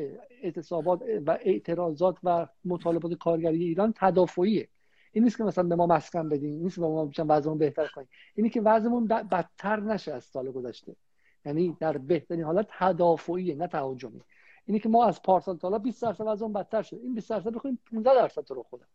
اعتصابات 0.43 1.01
و 1.25 1.37
اعتراضات 1.41 2.17
و 2.23 2.47
مطالبات 2.65 3.13
کارگری 3.13 3.63
ایران 3.63 3.93
تدافعیه. 3.97 4.67
این 5.13 5.23
نیست 5.23 5.37
که 5.37 5.43
مثلا 5.43 5.63
به 5.63 5.75
ما 5.75 5.87
مسکن 5.87 6.29
بدین 6.29 6.63
نیست 6.63 6.79
به 6.79 6.87
ما 6.87 7.09
وضعمون 7.17 7.57
بهتر 7.57 7.87
کنیم 7.87 8.07
اینی 8.35 8.49
که 8.49 8.61
وضعمون 8.61 9.07
بدتر 9.07 9.79
نشه 9.79 10.13
از 10.13 10.23
سال 10.23 10.51
گذشته. 10.51 10.95
یعنی 11.45 11.77
در 11.79 11.97
بهترین 11.97 12.43
حالت 12.43 12.67
تدافعی 12.79 13.55
نه 13.55 13.67
تهاجمی. 13.67 14.21
اینی 14.65 14.79
که 14.79 14.89
ما 14.89 15.05
از 15.05 15.21
پارسال 15.21 15.57
تا 15.57 15.67
حالا 15.67 15.79
20 15.79 16.01
درصد 16.01 16.23
وضعمون 16.27 16.53
بدتر 16.53 16.81
شد 16.81 16.99
این 17.03 17.13
20 17.13 17.29
درصد 17.29 17.53
بخوریم 17.53 17.79
15 17.91 18.13
درصد 18.15 18.51
رو 18.51 18.63
خودم. 18.63 18.87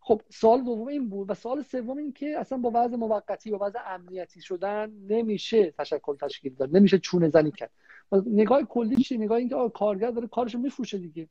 خب 0.00 0.22
سوال 0.28 0.64
دوم 0.64 0.88
این 0.88 1.08
بود 1.08 1.30
و 1.30 1.34
سوال 1.34 1.62
سوم 1.62 1.96
این 1.96 2.12
که 2.12 2.38
اصلا 2.38 2.58
با 2.58 2.70
وضع 2.74 2.96
موقتی 2.96 3.50
با 3.50 3.58
وضع 3.60 3.78
امنیتی 3.86 4.40
شدن 4.40 4.90
نمیشه 4.90 5.70
تشکل 5.70 6.16
تشکیل 6.16 6.54
داد. 6.54 6.76
نمیشه 6.76 6.98
چونه 6.98 7.28
زنی 7.28 7.50
کرد. 7.50 7.70
نگاه 8.26 8.62
کلی 8.62 8.96
چیه؟ 8.96 9.18
نگاه 9.18 9.38
اینکه 9.38 9.56
کارگر 9.74 10.10
داره 10.10 10.26
کارشو 10.26 10.58
میفروشه 10.58 10.98
دیگه. 10.98 11.28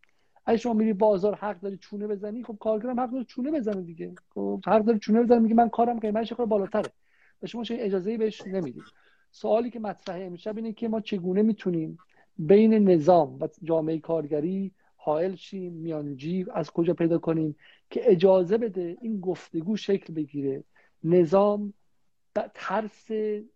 اگه 0.49 0.57
شما 0.57 0.73
میری 0.73 0.93
بازار 0.93 1.35
حق 1.35 1.59
داری 1.59 1.77
چونه 1.77 2.07
بزنی 2.07 2.43
خب 2.43 2.57
کارگرم 2.59 2.99
حق 2.99 3.11
داره 3.11 3.23
چونه 3.23 3.51
بزنه 3.51 3.81
دیگه. 3.81 4.15
خب 4.29 4.61
حق 4.67 4.81
داره 4.81 4.99
چونه 4.99 5.23
بزنه 5.23 5.39
میگه 5.39 5.55
من 5.55 5.69
کارم 5.69 5.99
قیمتش 5.99 6.33
خیلی 6.33 6.47
بالاتره. 6.47 6.91
و 7.43 7.47
شما 7.47 7.63
چه 7.63 7.77
اجازه 7.79 8.17
بهش 8.17 8.41
نمی‌دید 8.41 8.83
سوالی 9.31 9.69
که 9.69 9.79
مطرحه 9.79 10.25
امشب 10.25 10.57
اینه 10.57 10.73
که 10.73 10.87
ما 10.87 11.01
چگونه 11.01 11.41
می‌تونیم 11.41 11.97
بین 12.37 12.89
نظام 12.89 13.39
و 13.39 13.47
جامعه 13.63 13.99
کارگری 13.99 14.71
حائل 14.95 15.35
شیم 15.35 15.73
میانجی 15.73 16.45
از 16.53 16.71
کجا 16.71 16.93
پیدا 16.93 17.17
کنیم 17.17 17.55
که 17.89 18.11
اجازه 18.11 18.57
بده 18.57 18.97
این 19.01 19.19
گفتگو 19.19 19.77
شکل 19.77 20.13
بگیره. 20.13 20.63
نظام 21.03 21.73
ترس 22.53 23.07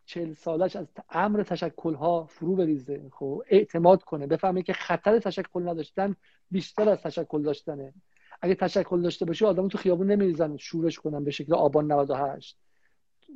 چل 0.05 0.33
سالش 0.33 0.75
از 0.75 0.87
امر 1.09 1.43
تشکل 1.43 1.93
ها 1.93 2.25
فرو 2.25 2.55
بریزه. 2.55 3.09
خب 3.11 3.43
اعتماد 3.49 4.03
کنه 4.03 4.27
بفهمه 4.27 4.63
که 4.63 4.73
خطر 4.73 5.19
تشکل 5.19 5.69
نداشتن 5.69 6.15
بیشتر 6.51 6.89
از 6.89 7.01
تشکل 7.01 7.41
داشتنه. 7.41 7.93
اگه 8.41 8.55
تشکل 8.55 9.01
داشته 9.01 9.25
باشه 9.25 9.45
آدم 9.45 9.67
تو 9.67 9.77
خیابون 9.77 10.11
نمیریزن 10.11 10.57
شورش 10.57 10.99
کنن 10.99 11.23
به 11.23 11.31
شکل 11.31 11.53
آبان 11.53 11.91
98 11.91 12.57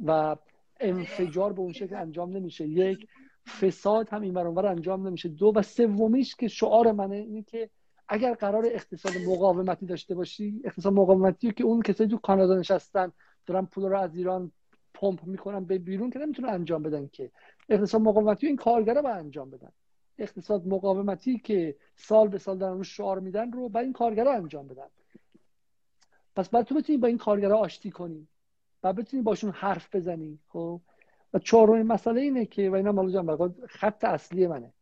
و 0.06 0.36
انفجار 0.80 1.54
به 1.54 1.60
اون 1.60 1.74
شکل 1.74 1.96
انجام 1.96 2.38
نمیشه. 2.38 2.68
یک 2.68 3.08
فساد 3.62 4.10
هم 4.10 4.22
این 4.22 4.38
انجام 4.38 5.08
نمیشه. 5.08 5.30
دو 5.30 5.52
و 5.56 5.62
سومیش 5.62 6.36
که 6.36 6.48
شعار 6.48 6.92
منه 6.92 7.16
اینه 7.16 7.44
که 7.44 7.70
اگر 8.08 8.34
قرار 8.34 8.66
اقتصاد 8.66 9.14
مقاومتی 9.28 9.86
داشته 9.86 10.16
باشی 10.16 10.62
اقتصاد 10.64 10.94
مقاومتی 10.94 11.52
که 11.52 11.64
اون 11.64 11.82
کسایی 11.82 12.10
تو 12.10 12.18
کانادا 12.18 12.58
نشستن 12.58 13.12
دارن 13.46 13.66
پول 13.66 13.84
رو 13.84 14.00
از 14.00 14.16
ایران 14.16 14.52
پمپ 14.96 15.24
می‌کنن 15.24 15.66
به 15.66 15.78
بیرون 15.78 16.10
که 16.10 16.20
نمی‌تونن 16.20 16.50
انجام 16.50 16.84
بدن 16.84 17.08
که. 17.08 17.32
اقتصاد 17.70 18.02
مقاومتی 18.02 18.48
این 18.48 18.56
کارگرا 18.56 19.02
باید 19.02 19.18
انجام 19.18 19.50
بدن. 19.50 19.72
اقتصاد 20.18 20.68
مقاومتی 20.68 21.40
که 21.40 21.76
سال 21.96 22.28
به 22.28 22.38
سال 22.38 22.58
دارن 22.58 22.78
رو 22.78 22.84
شعار 22.84 23.20
میدن 23.20 23.52
رو 23.52 23.70
با 23.70 23.80
این 23.80 23.94
کارگرا 23.94 24.34
انجام 24.34 24.68
بدن. 24.68 24.88
پس 26.36 26.50
بعد 26.50 26.66
تو 26.66 26.76
بتونی 26.76 26.98
با 26.98 27.08
این 27.08 27.18
کارگرا 27.18 27.58
آشتی 27.58 27.92
کنی 27.92 28.28
و 28.84 28.94
بتونی 28.94 29.24
باشون 29.24 29.52
حرف 29.52 29.96
بزنی 29.96 30.40
خب؟ 30.48 30.82
و 31.34 31.40
چهارمین 31.40 31.88
مسئله 31.88 32.22
اینه 32.22 32.46
که 32.46 32.70
و 32.70 32.74
اینا 32.74 32.92
مالو 32.92 33.12
جان 33.12 33.56
خط 33.68 34.04
اصلی 34.04 34.48
منه. 34.48 34.74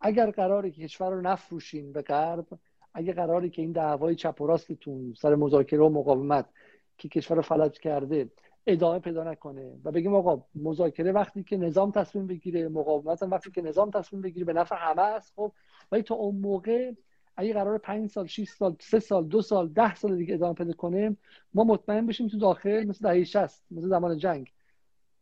اگر 0.00 0.30
قراری 0.30 0.70
که 0.70 0.82
کشور 0.82 1.10
رو 1.10 1.20
نفروشین 1.20 1.92
به 1.92 2.02
غرب 2.02 2.46
اگر 2.94 3.12
قراری 3.12 3.50
که 3.50 3.62
این 3.62 3.72
دعوای 3.72 4.14
چپ 4.14 4.40
و 4.40 4.46
راستتون 4.46 5.14
سر 5.18 5.34
مذاکره 5.34 5.80
و 5.80 5.88
مقاومت 5.88 6.46
که 6.98 7.08
کشور 7.08 7.36
رو 7.36 7.42
فلج 7.42 7.78
کرده 7.78 8.30
ادامه 8.66 8.98
پیدا 8.98 9.24
نکنه 9.24 9.72
و 9.84 9.90
بگیم 9.92 10.14
آقا 10.14 10.44
مذاکره 10.54 11.12
وقتی 11.12 11.42
که 11.42 11.56
نظام 11.56 11.90
تصمیم 11.90 12.26
بگیره 12.26 12.68
مقاومت 12.68 13.22
وقتی 13.22 13.50
که 13.50 13.62
نظام 13.62 13.90
تصمیم 13.90 14.22
بگیره 14.22 14.46
به 14.46 14.52
نفع 14.52 14.76
همه 14.78 15.02
است. 15.02 15.32
خب 15.36 15.52
ولی 15.92 16.02
تا 16.02 16.14
اون 16.14 16.36
موقع 16.36 16.92
اگه 17.36 17.52
قرار 17.52 17.78
5 17.78 18.10
سال 18.10 18.26
6 18.26 18.48
سال 18.48 18.76
3 18.80 18.98
سال 19.00 19.24
دو 19.26 19.42
سال 19.42 19.68
ده 19.68 19.94
سال 19.94 20.16
دیگه 20.16 20.34
ادامه 20.34 20.54
پیدا 20.54 20.72
کنیم 20.72 21.18
ما 21.54 21.64
مطمئن 21.64 22.06
بشیم 22.06 22.28
تو 22.28 22.38
داخل 22.38 22.84
مثل 22.84 23.08
دهه 23.08 23.24
60 23.24 23.62
مثل 23.70 23.88
زمان 23.88 24.16
جنگ. 24.18 24.52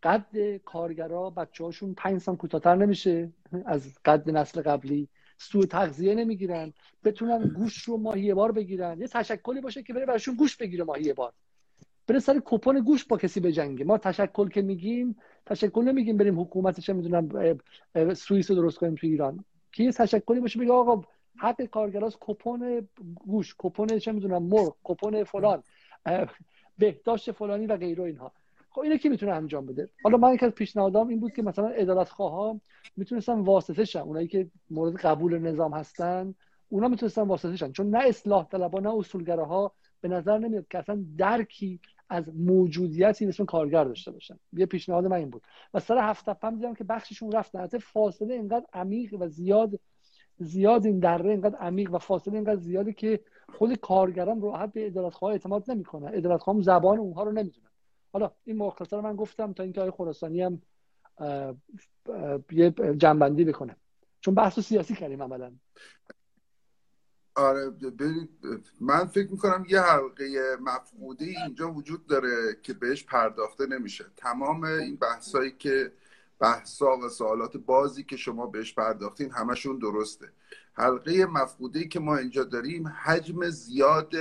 قد 0.03 0.57
کارگرا 0.57 1.31
بچه 1.31 1.65
هاشون 1.65 1.95
5 1.95 2.21
سال 2.21 2.37
کوتاه‌تر 2.37 2.75
نمیشه 2.75 3.33
از 3.67 3.99
قد 4.05 4.31
نسل 4.31 4.63
قبلی. 4.63 5.09
سوء 5.39 5.65
تغذیه 5.67 6.15
نمی‌گیرن. 6.15 6.73
بتونن 7.05 7.49
گوش 7.49 7.83
رو 7.85 7.97
ماهیه 7.97 8.35
بار 8.35 8.53
بگیرن. 8.53 9.01
یه 9.01 9.09
تشکلی 9.09 9.61
باشه 9.61 9.83
که 9.83 9.95
بره 9.95 10.07
براشون 10.07 10.35
گوش 10.35 10.57
بگیره 10.57 10.85
ماهیه 10.85 11.15
بار. 11.15 11.33
بره 12.11 12.19
سر 12.19 12.41
کپون 12.45 12.81
گوش 12.81 13.05
با 13.05 13.17
کسی 13.17 13.41
بجنگه. 13.41 13.85
ما 13.85 13.99
تشکل 13.99 14.49
که 14.49 14.63
میگیم 14.63 15.17
تشکل 15.47 15.85
نمیگیم 15.85 16.17
بریم 16.17 16.41
حکومتش 16.41 16.91
می‌دونم 16.91 17.29
سوئیس 18.15 18.51
رو 18.51 18.57
درست 18.57 18.79
کنیم 18.79 18.95
تو 18.95 19.07
ایران. 19.07 19.45
که 19.73 19.85
یه 19.85 19.93
تشکلی 19.93 20.41
باشه 20.41 20.61
بگه 20.61 20.73
آقا 20.73 21.03
حق 21.37 21.63
کارگراست 21.63 22.17
کپون 22.21 22.89
گوش 23.15 23.55
کپون 23.59 23.99
چه 23.99 24.13
می‌دونم 24.13 24.43
مرغ 24.43 24.77
کپون 24.85 25.25
فلان 25.25 25.63
بهداشت 26.79 27.33
فلانی 27.33 27.67
و 27.67 27.77
غیره 27.77 28.05
اینها. 28.05 28.33
خب 28.71 28.81
اینو 28.81 28.97
کی 28.97 29.09
می‌تونه 29.09 29.33
انجام 29.33 29.67
بده؟ 29.67 29.89
حالا 30.05 30.17
من 30.17 30.35
یک 30.35 30.43
از 30.43 30.53
پیشنهادام 30.53 31.09
این 31.09 31.21
بود 31.21 31.33
که 31.33 31.43
مثلا 31.43 31.69
عدالت 31.69 32.09
ها 32.09 32.61
می‌تونستن 32.97 33.41
واسطه 33.41 33.85
شن. 33.85 34.01
اونایی 34.01 34.29
که 34.29 34.51
مورد 34.71 34.97
قبول 34.97 35.39
نظام 35.39 35.75
هستن 35.75 36.35
اونا 36.69 36.89
می‌تونستن 36.89 37.23
واسطه 37.23 37.57
شن. 37.57 37.73
چون 37.73 37.91
نه 37.91 38.09
اصلاح 38.09 38.49
طلبها 38.49 38.81
نه 38.81 38.95
اصولگراها 38.95 39.73
به 40.01 40.09
نظر 40.09 40.39
نمیاد 40.39 40.67
که 40.71 40.79
اصلا 40.79 41.05
درکی 41.19 41.81
از 42.11 42.29
موجودیتی 42.35 43.27
مثل 43.27 43.45
کارگر 43.45 43.85
داشته 43.85 44.11
باشن. 44.11 44.39
یه 44.53 44.67
پیشنهاد 44.67 45.07
من 45.07 45.17
این 45.17 45.31
بود. 45.31 45.43
و 45.75 45.81
سر 45.81 45.99
هفت 45.99 46.29
هم 46.45 46.57
دیدم 46.57 46.75
که 46.75 46.85
بخششون 46.85 47.33
رفتن 47.33 47.61
حتی 47.61 47.79
فاصله 47.79 48.35
اینقدر 48.35 48.67
عمیق 48.73 49.15
و 49.21 49.29
زیاد 49.29 49.81
زیاد 50.39 50.87
این 50.87 50.99
دره 50.99 51.31
اینقدر 51.31 51.57
عمیق 51.57 51.95
و 51.95 51.99
فاصله 51.99 52.35
اینقدر 52.35 52.61
زیاده 52.61 52.93
که 52.93 53.21
خود 53.59 53.75
کارگران 53.75 54.41
راحت 54.41 54.73
به 54.73 54.87
ادالتخواه 54.87 55.33
اعتماد 55.33 55.71
نمی‌کنن. 55.71 56.11
ادالتخواه 56.15 56.63
زبان 56.63 56.99
اونها 56.99 57.23
رو 57.23 57.33
نمی‌دونن. 57.33 57.71
حالا 58.13 58.31
این 58.45 58.57
مختصر 58.57 59.01
من 59.01 59.17
گفتم 59.17 59.53
تا 59.53 59.63
اینکه 59.63 59.81
آقای 59.81 59.91
خراسانی 59.91 60.43
هم 60.43 60.63
یه 62.53 62.71
جنبندی 62.97 63.45
بکنه. 63.45 63.77
چون 64.21 64.35
بحث 64.35 64.61
سیاسی 64.61 64.95
کردیم 64.95 65.23
عملا. 65.23 65.53
آره 67.35 67.73
من 68.81 69.07
فکر 69.07 69.31
می‌کنم 69.31 69.67
یه 69.69 69.81
حلقه 69.81 70.57
مفقودی 70.61 71.37
اینجا 71.37 71.73
وجود 71.73 72.07
داره 72.07 72.57
که 72.63 72.73
بهش 72.73 73.05
پرداخته 73.05 73.67
نمیشه. 73.67 74.05
تمام 74.17 74.65
این 74.65 74.97
بحثایی 74.97 75.51
که 75.59 75.93
بحثا 76.39 76.97
و 76.97 77.09
سوالات 77.09 77.57
بازی 77.57 78.05
که 78.05 78.17
شما 78.17 78.47
بهش 78.47 78.75
پرداختین 78.75 79.31
همشون 79.31 79.79
درسته. 79.79 80.33
حلقه 80.73 81.27
مفقودی 81.27 81.89
که 81.89 82.01
ما 82.01 82.17
اینجا 82.17 82.45
داریم 82.45 82.89
حجم 82.89 83.51
زیاد 83.51 84.15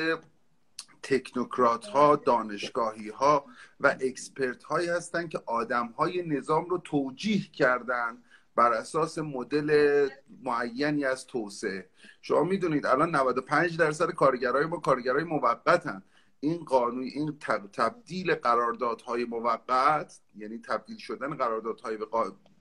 تکنوکرات 1.04 1.86
ها 1.86 2.16
دانشگاهی 2.16 3.10
ها 3.10 3.46
و 3.80 3.96
اکسپرت 4.02 4.64
هایی 4.64 4.90
هستن 4.90 5.28
که 5.28 5.42
آدم 5.46 5.88
های 5.88 6.28
نظام 6.28 6.66
رو 6.66 6.78
توجیه 6.78 7.52
کردن 7.52 8.18
بر 8.60 8.74
اساس 8.74 9.18
مدل 9.18 10.10
معینی 10.44 11.06
از 11.06 11.28
توسعه. 11.28 11.90
شما 12.22 12.44
می‌دونید 12.44 12.86
الان 12.86 13.16
95 13.16 13.78
درصد 13.78 14.12
کارگرای 14.12 14.66
ما 14.66 14.78
کارگرای 14.78 15.24
موقتن. 15.24 16.04
این 16.40 16.64
قانون 16.64 17.04
این 17.04 17.38
تبدیل 17.74 18.36
قراردادهای 18.36 19.26
موقت 19.26 20.20
یعنی 20.36 20.58
تبدیل 20.58 20.98
شدن 20.98 21.36
قراردادهای 21.36 21.98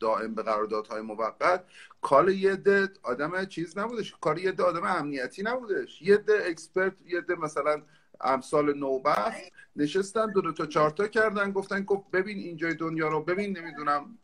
دائم 0.00 0.34
به 0.34 0.42
قراردادهای 0.42 1.00
موقت 1.00 1.64
کار 2.00 2.30
یه 2.30 2.88
آدم 3.02 3.44
چیز 3.44 3.78
نبودش. 3.78 4.14
کار 4.20 4.38
یه 4.38 4.50
آدم 4.50 4.84
امنیتی 4.84 5.42
نبودش. 5.42 6.02
یه 6.02 6.16
ده 6.16 6.42
اکسپرت 6.46 7.02
یه 7.06 7.20
ده 7.20 7.34
مثلا 7.34 7.82
امثال 8.20 8.78
نوبخت 8.78 9.42
نشستن 9.76 10.32
دو, 10.32 10.40
دو 10.40 10.52
تا 10.52 10.66
چارتا 10.66 11.06
کردن 11.08 11.52
گفتن 11.52 11.84
گفت 11.84 12.10
ببین 12.10 12.38
اینجای 12.38 12.74
دنیا 12.74 13.08
رو 13.08 13.22
ببین 13.22 13.58
نمی‌دونم 13.58 14.18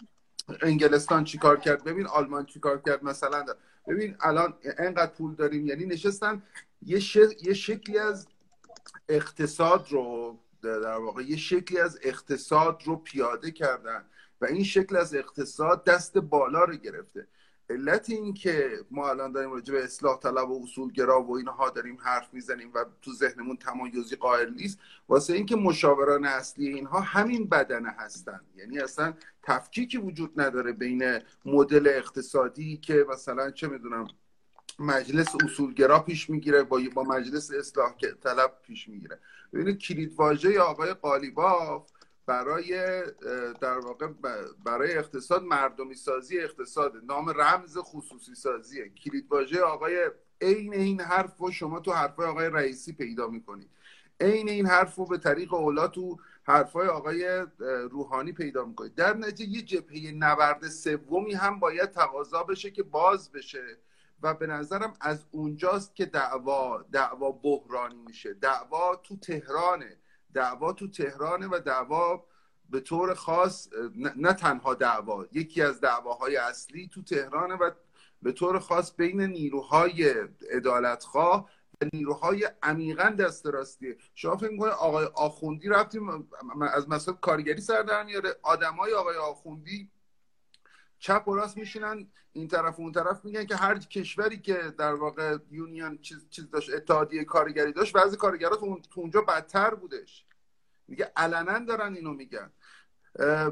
انگلستان 0.63 1.25
چیکار 1.25 1.61
کرد؟ 1.61 1.85
ببین 1.85 2.07
آلمان 2.07 2.47
چیکار 2.47 2.83
کرد 2.87 3.05
مثلا؟ 3.05 3.45
ببین 3.89 4.17
الان 4.21 4.55
انقدر 4.79 5.13
پول 5.13 5.35
داریم 5.35 5.67
یعنی 5.67 5.87
نشستن 5.87 6.43
یه, 6.83 7.01
یه 7.43 7.55
شکلی 7.55 7.99
از 7.99 8.27
اقتصاد 9.09 9.87
رو 9.91 10.39
در 10.63 10.97
واقع 10.97 11.23
یه 11.23 11.37
شکلی 11.37 11.79
از 11.79 11.99
اقتصاد 12.03 12.83
رو 12.85 12.97
پیاده 12.97 13.51
کردن 13.51 14.05
و 14.41 14.45
این 14.45 14.65
شکل 14.65 14.97
از 14.97 15.15
اقتصاد 15.15 15.85
دست 15.85 16.19
بالا 16.19 16.65
رو 16.65 16.77
گرفته. 16.77 17.27
علت 17.71 18.11
این 18.11 18.35
که 18.35 18.71
ما 18.91 19.09
الان 19.09 19.33
داریم 19.33 19.53
راجع 19.53 19.75
به 19.75 19.85
اصلاح 19.85 20.19
طلب 20.19 20.51
و 20.51 20.63
اصولگرا 20.63 21.23
و 21.23 21.37
اینها 21.37 21.71
داریم 21.71 21.99
حرف 22.01 22.35
می‌زنیم 22.35 22.71
و 22.75 22.85
تو 23.03 23.13
ذهنمون 23.13 23.57
تمایزی 23.57 24.17
قائل 24.17 24.55
نیست 24.55 24.79
واسه 25.09 25.33
اینکه 25.33 25.57
مشاوران 25.57 26.25
اصلی 26.25 26.69
اینها 26.69 27.01
همین 27.01 27.49
بدنه 27.49 27.91
هستن. 27.99 28.41
یعنی 28.57 28.79
اصلا 28.79 29.15
تفکیکی 29.43 29.99
وجود 29.99 30.41
نداره 30.41 30.73
بین 30.73 31.19
مدل 31.45 31.89
اقتصادی 31.89 32.77
که 32.77 33.07
مثلا 33.09 33.51
چه 33.51 33.69
می‌دونم 33.69 34.07
مجلس 34.79 35.29
اصولگرا 35.45 35.99
پیش 35.99 36.31
می‌گیره 36.31 36.63
با 36.63 36.81
با 36.95 37.03
مجلس 37.03 37.51
اصلاح 37.51 37.95
طلب 38.23 38.53
پیش 38.63 38.89
می‌گیره. 38.89 39.19
ببینید 39.53 39.79
کلید 39.79 40.15
واژه 40.17 40.61
آقای 40.61 40.95
قالیباف 40.95 41.91
برای 42.27 43.03
در 43.61 43.79
واقع 43.79 44.07
برای 44.65 44.99
اقتصاد 44.99 45.43
مردمی 45.43 45.95
سازی 45.95 46.41
اقتصاد. 46.41 46.93
نام 47.05 47.31
رمز 47.31 47.79
خصوصی 47.79 48.35
سازیه 48.35 48.89
کلید 48.89 49.27
واژه 49.31 49.61
آقای 49.61 50.11
عین 50.41 50.75
این 50.75 51.01
حرف 51.01 51.39
رو 51.39 51.53
شما 51.53 51.81
تو 51.81 51.93
حرفای 51.93 52.27
آقای 52.27 52.51
رئیسی 52.51 52.93
پیدا 52.93 53.29
می‌کنید 53.29 53.71
عین 54.21 54.49
این 54.49 54.67
حرف 54.67 54.95
رو 54.95 55.07
به 55.07 55.19
طریق 55.19 55.55
اولا 55.55 55.89
تو 55.89 56.19
حرفای 56.43 56.89
آقای 56.89 57.47
روحانی 57.91 58.33
پیدا 58.33 58.65
می‌کنید 58.65 58.95
در 58.95 59.17
نتیجه 59.17 59.51
یه 59.51 59.63
جبهه 59.63 60.13
نبرد 60.13 60.69
سومی 60.69 61.35
هم 61.35 61.59
باید 61.59 61.91
تقاضا 61.91 62.43
بشه 62.43 62.71
که 62.71 62.83
باز 62.83 63.33
بشه. 63.33 63.79
و 64.23 64.35
به 64.35 64.47
نظرم 64.47 64.95
از 65.01 65.25
اونجاست 65.31 65.95
که 65.95 66.07
دعوا 66.07 66.83
دعوا 66.93 67.33
بحرانی 67.33 68.03
میشه. 68.07 68.35
دعوا 68.35 68.97
تو 68.97 69.17
تهرانه. 69.17 69.97
دعوا 70.35 70.73
تو 70.73 70.89
تهرانه 70.89 71.47
و 71.47 71.59
دعوا 71.59 72.25
به 72.71 72.81
طور 72.81 73.15
خاص 73.15 73.69
نه 74.17 74.33
تنها 74.33 74.75
دعوا 74.75 75.27
یکی 75.33 75.63
از 75.63 75.81
دعواهای 75.81 76.37
اصلی 76.37 76.89
تو 76.89 77.03
تهرانه 77.03 77.55
و 77.55 77.71
به 78.23 78.33
طور 78.33 78.59
خاص 78.59 78.95
بین 78.97 79.21
نیروهای 79.21 80.15
عدالتخواه 80.51 81.51
و 81.81 81.87
نیروهای 81.93 82.51
عمیقا 82.63 83.11
دست 83.11 83.47
راستیه 83.47 83.97
شما 84.15 84.37
فکر 84.37 84.51
می‌کنه 84.51 84.71
آقای 84.71 85.07
آخوندی 85.15 85.69
رفتیم 85.69 86.29
از 86.75 86.89
مسئله 86.89 87.17
کارگری 87.21 87.61
سر 87.61 87.83
در 87.83 88.05
میاره 88.05 88.37
آدمای 88.43 88.93
آقای 88.93 89.17
آخوندی 89.17 89.91
چپ 91.05 91.29
و 91.29 91.35
راست 91.35 91.57
میشینن 91.57 92.07
این 92.33 92.49
طرف 92.49 92.79
و 92.79 92.83
اون 92.83 92.93
طرف 92.93 93.25
میگن 93.25 93.45
که 93.45 93.57
هر 93.57 93.79
کشوری 93.79 94.39
که 94.39 94.55
در 94.79 94.95
واقع 94.95 95.37
یونیون 95.51 95.99
چیز, 95.99 96.29
چیز 96.31 96.51
داشت 96.51 96.75
اتحادیه 96.75 97.25
کارگری 97.25 97.73
داشت 97.73 97.93
بعضی 97.93 98.17
کارگرا 98.17 98.57
تو 98.57 99.01
اونجا 99.01 99.21
بدتر 99.21 99.75
بودش. 99.75 100.25
میگه 100.89 101.13
علنا 101.17 101.59
دارن 101.59 101.95
اینو 101.95 102.13
میگن. 102.13 102.51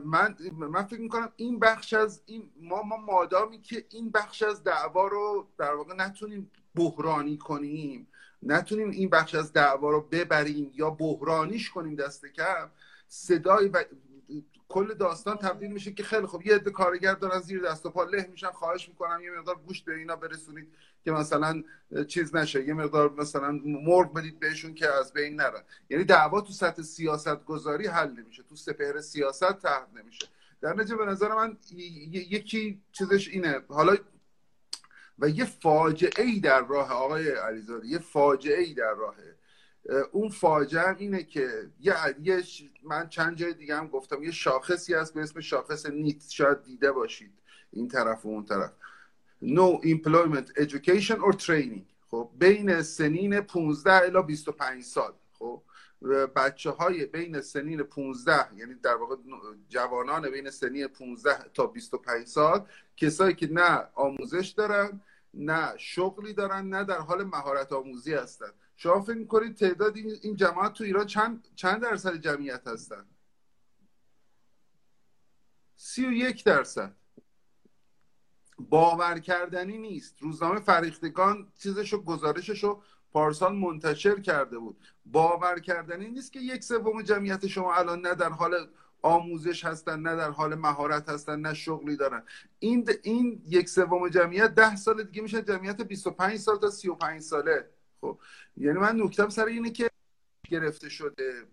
من 0.05 0.37
من 0.51 0.83
فکر 0.83 1.01
می‌کنم 1.01 1.33
این 1.37 1.59
بخش 1.59 1.93
از 1.93 2.23
این 2.27 2.51
ما 2.61 2.83
ما 2.83 2.97
مادامی 2.97 3.61
که 3.61 3.87
این 3.91 4.11
بخش 4.11 4.43
از 4.43 4.65
دعوا 4.65 5.07
رو 5.07 5.49
در 5.59 5.75
واقع 5.75 5.95
نتونیم 5.95 6.51
بحرانی 6.75 7.39
کنیم 7.39 8.09
نتونیم 8.43 8.91
این 8.91 9.09
بخش 9.09 9.35
از 9.35 9.53
دعوا 9.53 9.91
رو 9.91 10.01
ببریم 10.01 10.71
یا 10.75 10.91
بحرانیش 10.91 11.71
کنیم 11.71 11.95
دست 11.95 12.27
کم 12.27 12.71
صدای 13.09 13.69
کل 14.73 14.95
داستان 14.95 15.37
تبدیل 15.37 15.73
میشه 15.73 15.93
که 15.93 16.03
خیلی 16.03 16.27
خوب. 16.27 16.47
یه 16.47 16.55
عده 16.55 16.71
کارگر 16.71 17.15
دارن 17.15 17.41
زیر 17.41 17.61
دست 17.63 17.87
و 17.87 17.91
پا 17.91 18.05
له 18.05 18.29
میشن 18.31 18.51
خواهش 18.51 18.89
می‌کنم 18.89 19.21
یه 19.25 19.31
مقدار 19.31 19.57
گوشت 19.57 19.85
به 19.85 19.95
اینا 19.95 20.17
برسونید 20.17 20.69
که 21.05 21.13
مثلا 21.13 21.63
چیز 22.09 22.37
نشه. 22.37 22.65
یه 22.65 22.75
مقدار 22.75 23.13
مثلا 23.13 23.61
مرغ 23.65 24.13
بدید 24.13 24.41
بهشون 24.41 24.75
که 24.75 24.89
از 24.89 25.13
بین 25.13 25.37
نرن. 25.37 25.63
یعنی 25.91 26.05
دعوا 26.05 26.41
تو 26.41 26.53
سطح 26.53 26.83
سیاست 26.83 27.45
گذاری 27.45 27.87
حل 27.87 28.11
نمیشه. 28.11 28.43
تو 28.43 28.57
سپهر 28.57 29.01
سیاست 29.01 29.53
تحت 29.53 29.89
نمیشه. 29.95 30.27
در 30.61 30.75
نتیجه 30.75 30.97
به 30.97 31.07
نظر 31.07 31.35
من 31.35 31.57
یکی 32.13 32.83
چیزش 32.93 33.29
اینه. 33.29 33.61
حالا 33.69 33.97
و 35.19 35.29
یه 35.29 35.45
فاجعه 35.45 36.25
ای 36.25 36.41
در 36.41 36.67
راه 36.67 36.93
آقای 36.93 37.31
علیزاده 37.31 37.87
یه 37.87 37.99
فاجعه 37.99 38.61
ای 38.61 38.75
در 38.75 38.95
راهه 38.95 39.37
اون 40.13 40.29
فاجعه 40.29 40.97
اینه 40.99 41.23
که 41.23 41.71
یه, 41.81 41.95
یه 42.23 42.43
من 42.83 43.09
چند 43.09 43.37
جای 43.37 43.55
دیگه 43.55 43.77
هم 43.77 43.89
گفتم 43.89 44.23
یه 44.23 44.31
شاخصی 44.31 44.95
هست 44.95 45.15
به 45.15 45.21
اسم 45.21 45.41
شاخص 45.41 45.87
نیت. 45.87 46.29
شاید 46.29 46.63
دیده 46.63 46.93
باشید 46.93 47.33
این 47.73 47.89
طرف 47.89 48.27
و 48.27 48.29
اون 48.29 48.45
طرف. 48.45 48.73
No 49.43 49.81
employment 49.85 50.63
education 50.63 51.19
or 51.19 51.33
training. 51.33 51.85
خب 52.11 52.31
بین 52.39 52.83
سنین 52.83 53.41
15 53.41 53.93
الی 53.93 54.23
25 54.23 54.83
سال. 54.83 55.13
خب 55.33 55.63
بچه 56.37 56.71
های 56.71 57.07
بین 57.07 57.41
سنین 57.41 57.83
15 57.83 58.57
یعنی 58.57 58.75
در 58.75 58.95
واقع 58.95 59.17
جوانان 59.69 60.31
بین 60.31 60.51
سنین 60.51 60.87
15 60.87 61.49
تا 61.55 61.67
25 61.67 62.27
سال 62.27 62.67
کسایی 62.97 63.35
که 63.35 63.53
نه 63.53 63.89
آموزش 63.95 64.49
دارن 64.49 65.01
نه 65.35 65.73
شغلی 65.79 66.33
دارن 66.33 66.69
نه 66.69 66.85
در 66.85 66.99
حال 66.99 67.25
مهارت 67.25 67.73
آموزی 67.73 68.15
هستن. 68.15 68.51
شما 68.83 69.01
فکر 69.01 69.17
می‌کنید 69.17 69.57
تعداد 69.57 69.97
این 69.97 70.37
جماعت 70.37 70.73
تو 70.73 70.85
ایران 70.85 71.07
چند, 71.07 71.49
چند 71.55 71.83
درصد 71.83 72.17
جمعیت 72.17 72.67
هستن؟ 72.67 73.07
سی 75.77 76.07
و 76.07 76.13
یک 76.13 76.45
درصد. 76.45 76.97
باور 78.59 79.19
کردنی 79.19 79.79
نیست. 79.79 80.23
روزنامه 80.23 80.61
فریختگان 80.61 81.53
چیزشو 81.59 82.05
گزارششو 82.05 82.83
پارسال 83.13 83.55
منتشر 83.55 84.21
کرده 84.21 84.59
بود. 84.59 84.81
باور 85.07 85.61
کردنی 85.61 86.09
نیست 86.09 86.33
که 86.33 86.41
یک 86.41 86.65
سوم 86.65 87.03
جمعیت 87.03 87.47
شما 87.47 87.75
الان 87.75 88.01
نه 88.01 88.15
در 88.15 88.31
حال 88.31 88.71
آموزش 89.03 89.65
هستن 89.65 90.01
نه 90.01 90.17
در 90.17 90.31
حال 90.31 90.55
مهارت 90.55 91.09
هستن 91.09 91.41
نه 91.41 91.55
شغلی 91.55 91.97
دارن. 91.97 92.23
این 92.59 92.89
این 93.03 93.43
یک 93.47 93.69
سوم 93.69 94.09
جمعیت 94.09 94.55
ده 94.55 94.77
سال 94.77 95.03
دیگه 95.03 95.23
میشه 95.23 95.43
جمعیت 95.43 95.83
25 95.83 96.37
سال 96.37 96.59
تا 96.59 96.71
35 96.71 97.21
ساله. 97.21 97.69
خب 98.03 98.19
یعنی 98.57 98.79
من 98.79 99.01
نکتم 99.01 99.29
سر 99.29 99.45
اینه 99.45 99.71
که 99.71 99.91
گرفته 100.49 100.89
شده 100.89 101.47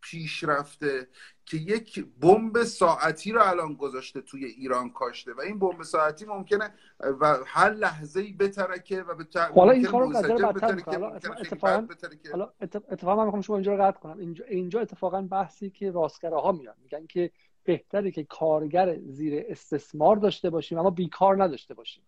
پیشرفته 0.00 1.08
که 1.46 1.56
یک 1.56 2.06
بمب 2.20 2.62
ساعتی 2.62 3.32
رو 3.32 3.42
الان 3.42 3.74
گذاشته 3.74 4.20
توی 4.20 4.44
ایران 4.44 4.90
کاشته 4.90 5.32
و 5.32 5.40
این 5.40 5.58
بمب 5.58 5.82
ساعتی 5.82 6.24
ممکنه 6.24 6.74
و 7.00 7.38
هر 7.46 7.70
لحظه 7.70 8.20
ای 8.20 8.32
بترکه 8.32 9.02
و 9.02 9.14
به 9.14 9.26
حالا 9.54 9.72
این 9.72 9.84
کارو 9.84 10.08
قضیه 10.08 10.34
بدتر 10.34 10.98
حالا 10.98 11.08
اتفاقا 11.14 11.86
حالا 12.32 12.52
اتفاقا 12.60 13.24
می‌خوام 13.24 13.42
شما 13.42 13.56
اینجا 13.56 13.74
رو 13.74 13.82
قطع 13.82 14.00
کنم. 14.00 14.18
اینجا 14.18 14.44
اینجا 14.44 14.80
اتفاقا 14.80 15.22
بحثی 15.22 15.70
که 15.70 15.90
راستگراها 15.90 16.52
میان 16.52 16.74
میگن 16.82 17.06
که 17.06 17.30
بهتره 17.64 18.10
که 18.10 18.24
کارگر 18.24 18.98
زیر 18.98 19.44
استثمار 19.48 20.16
داشته 20.16 20.50
باشیم 20.50 20.78
اما 20.78 20.90
بیکار 20.90 21.44
نداشته 21.44 21.74
باشیم. 21.74 22.04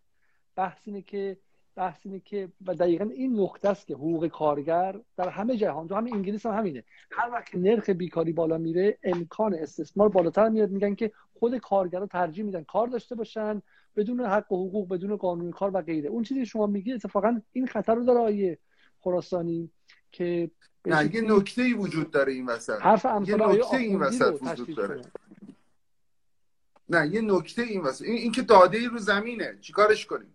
بحث 0.57 0.79
اینه 0.85 1.03
که 1.03 1.37
بحث 1.77 1.99
اینه 2.03 2.21
که 2.21 2.49
و 2.67 2.75
دقیقا 2.75 3.05
این 3.05 3.41
نقطه 3.41 3.69
است 3.69 3.87
که 3.87 3.95
حقوق 3.95 4.27
کارگر 4.27 5.01
در 5.17 5.29
همه 5.29 5.57
جهان 5.57 5.89
تو 5.89 5.95
همه 5.95 6.13
انگلیس 6.13 6.47
هم 6.47 6.59
همینه. 6.59 6.85
هر 7.11 7.31
وقت 7.31 7.51
که 7.51 7.59
نرخ 7.59 7.91
بیکاری 7.91 8.33
بالا 8.33 8.59
میره 8.59 8.99
امکان 9.03 9.55
استثمار 9.55 10.09
بالاتر 10.09 10.49
میاد. 10.49 10.71
میگن 10.71 10.95
که 10.95 11.13
خود 11.35 11.59
کارگرا 11.59 12.07
ترجیح 12.07 12.45
میدن 12.45 12.63
کار 12.63 12.87
داشته 12.87 13.15
باشن 13.15 13.63
بدون 13.97 14.21
حق 14.21 14.53
و 14.53 14.69
حقوق 14.69 14.89
بدون 14.89 15.17
قانون 15.17 15.51
کار 15.51 15.71
و 15.75 15.83
غیره. 15.83 16.09
اون 16.09 16.23
چیزی 16.23 16.47
شما 16.47 16.67
میگی 16.67 16.93
اتفاقا 16.93 17.41
این 17.53 17.67
خطر 17.67 17.95
رو 17.95 18.05
داره 18.05 18.21
آیه 18.21 18.59
خراسانی 19.01 19.71
که 20.13 20.51
نه 20.87 21.15
یه 21.15 21.21
نکته 21.21 21.63
ای 21.63 21.73
وجود 21.73 22.11
داره 22.11 22.33
این 22.33 22.47
وسط. 22.47 22.81
حرف 22.81 23.05
یه 23.29 23.37
نکته 23.37 23.77
این 23.77 23.99
وسط 24.01 24.39
وجود 24.43 24.77
داره. 24.77 25.03
نه 26.89 27.09
یه 27.09 27.21
نکته 27.21 27.63
این 27.63 27.81
وسط. 27.81 28.05
این, 28.05 28.17
این 28.17 28.33
که 28.33 28.43
داده 28.43 28.79
ای 28.79 28.87
رو 28.87 28.99
زمینه. 28.99 29.59
چیکارش 29.61 30.07
کنیم؟ 30.07 30.34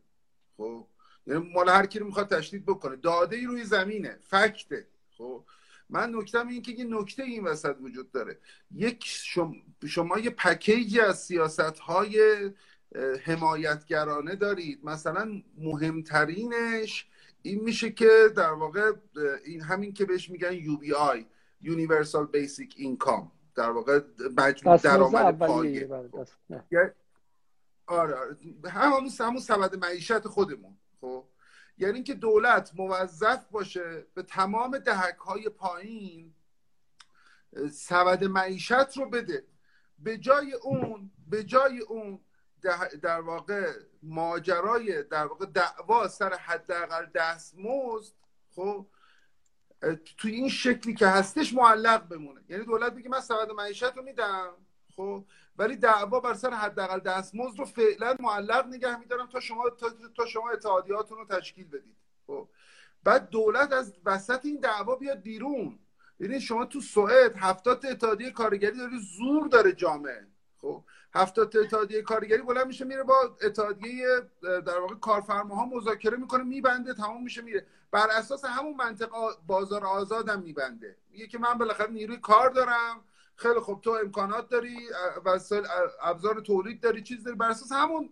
خب؟ 0.59 0.87
یعنی 1.27 1.51
مال 1.53 1.69
هر 1.69 1.85
کی 1.85 1.99
رو 1.99 2.05
می‌خواد 2.05 2.37
تشدید 2.37 2.65
بکنه. 2.65 2.95
داده 2.95 3.35
ای 3.35 3.45
روی 3.45 3.63
زمینه. 3.63 4.17
فکته. 4.21 4.87
خب؟ 5.17 5.43
من 5.89 6.15
نکتم 6.15 6.47
این 6.47 6.61
که 6.61 6.71
یه 6.71 6.85
نکته 6.85 7.23
این 7.23 7.43
وسط 7.43 7.75
وجود 7.81 8.11
داره. 8.11 8.37
یک 8.75 9.03
شما, 9.05 9.55
شما 9.87 10.19
یه 10.19 10.29
پکیجی 10.29 10.99
از 10.99 11.19
سیاست 11.23 11.79
های 11.79 12.49
حمایتگرانه 13.23 14.35
دارید. 14.35 14.79
مثلا 14.83 15.41
مهمترینش 15.57 17.07
این 17.41 17.63
میشه 17.63 17.91
که 17.91 18.09
در 18.35 18.51
واقع 18.51 18.91
این 19.45 19.61
همین 19.61 19.93
که 19.93 20.05
بهش 20.05 20.29
میگن 20.29 20.59
UBI 20.59 21.25
Universal 21.63 22.27
Basic 22.35 22.71
Income. 22.77 23.27
در 23.55 23.69
واقع 23.69 23.99
مجموع 24.37 24.77
درآمد 24.77 25.37
پایه. 25.37 25.89
آره, 27.89 28.15
آره. 28.15 28.37
همون 28.71 29.09
همون 29.19 29.39
سبد 29.39 29.75
معیشت 29.75 30.27
خودمون 30.27 30.77
خب؟ 31.01 31.25
یعنی 31.77 31.93
اینکه 31.93 32.13
دولت 32.13 32.71
موظف 32.75 33.45
باشه 33.51 34.07
به 34.13 34.23
تمام 34.23 34.77
دهک 34.77 35.15
های 35.15 35.49
پایین 35.49 36.33
سبد 37.71 38.23
معیشت 38.23 38.97
رو 38.97 39.09
بده. 39.09 39.45
به 39.99 40.17
جای 40.17 40.53
اون 40.53 41.11
به 41.27 41.43
جای 41.43 41.79
اون 41.79 42.19
در 43.01 43.21
واقع 43.21 43.73
ماجرای 44.03 45.03
در 45.03 45.25
واقع 45.25 45.45
دعوا 45.45 46.07
سر 46.07 46.33
حداقل 46.33 47.05
دستمزد 47.05 48.13
خب؟ 48.55 48.87
توی 50.17 50.31
این 50.31 50.49
شکلی 50.49 50.93
که 50.93 51.07
هستش 51.07 51.53
معلق 51.53 52.07
بمونه. 52.07 52.41
یعنی 52.49 52.65
دولت 52.65 52.93
بگه 52.93 53.09
من 53.09 53.21
سبد 53.21 53.51
معیشت 53.51 53.97
رو 53.97 54.03
میدم 54.03 54.53
خب؟ 54.95 55.25
ولی 55.59 55.75
دعوا 55.75 56.19
بر 56.19 56.33
سر 56.33 56.53
حداقل 56.53 56.99
دستمزد 56.99 57.59
رو 57.59 57.65
فعلا 57.65 58.15
معلق 58.19 58.67
نگه 58.67 58.99
میدارم 58.99 59.27
تا 59.27 59.39
شما 59.39 59.69
تا, 59.69 59.89
تا 60.17 60.25
شما 60.25 60.49
اتحادیاتون 60.49 61.17
رو 61.17 61.25
تشکیل 61.25 61.67
بدید. 61.67 61.95
خب. 62.27 62.47
بعد 63.03 63.29
دولت 63.29 63.73
از 63.73 63.93
وسط 64.05 64.45
این 64.45 64.59
دعوا 64.59 64.95
بیاد 64.95 65.21
بیرون. 65.21 65.79
یعنی 66.19 66.41
شما 66.41 66.65
تو 66.65 66.81
سوئد 66.81 67.35
هفتاد 67.35 67.85
اتحادیه 67.85 68.31
کارگری 68.31 68.77
داره 68.77 68.97
زور 69.17 69.47
داره 69.47 69.71
جامعه. 69.71 70.27
خب. 70.61 70.83
هفتاد 71.15 71.57
اتحادیه 71.57 72.01
کارگری 72.01 72.41
بلند 72.41 72.67
میشه 72.67 72.85
میره 72.85 73.03
با 73.03 73.35
اتحادیه 73.41 74.07
در 74.41 74.79
واقع 74.79 74.95
کارفرماها 74.95 75.65
مذاکره 75.65 76.17
می‌کنه 76.17 76.43
میبنده 76.43 76.93
تمام 76.93 77.23
میشه 77.23 77.41
میره. 77.41 77.65
بر 77.91 78.07
اساس 78.11 78.45
همون 78.45 78.75
منطق 78.75 79.09
بازار 79.47 79.85
آزادم 79.85 80.41
میبنده. 80.41 80.97
میگه 81.11 81.27
که 81.27 81.39
من 81.39 81.53
بالاخره 81.53 81.91
نیروی 81.91 82.17
کار 82.17 82.49
دارم. 82.49 83.03
خیلی 83.39 83.59
خب 83.59 83.79
تو 83.81 83.91
امکانات 83.91 84.49
داری 84.49 84.77
وسایل 85.25 85.63
ابزار 86.01 86.39
تولید 86.39 86.81
داری 86.81 87.01
چیز 87.01 87.23
داری. 87.23 87.37
بر 87.37 87.49
اساس 87.49 87.71
همون 87.71 88.09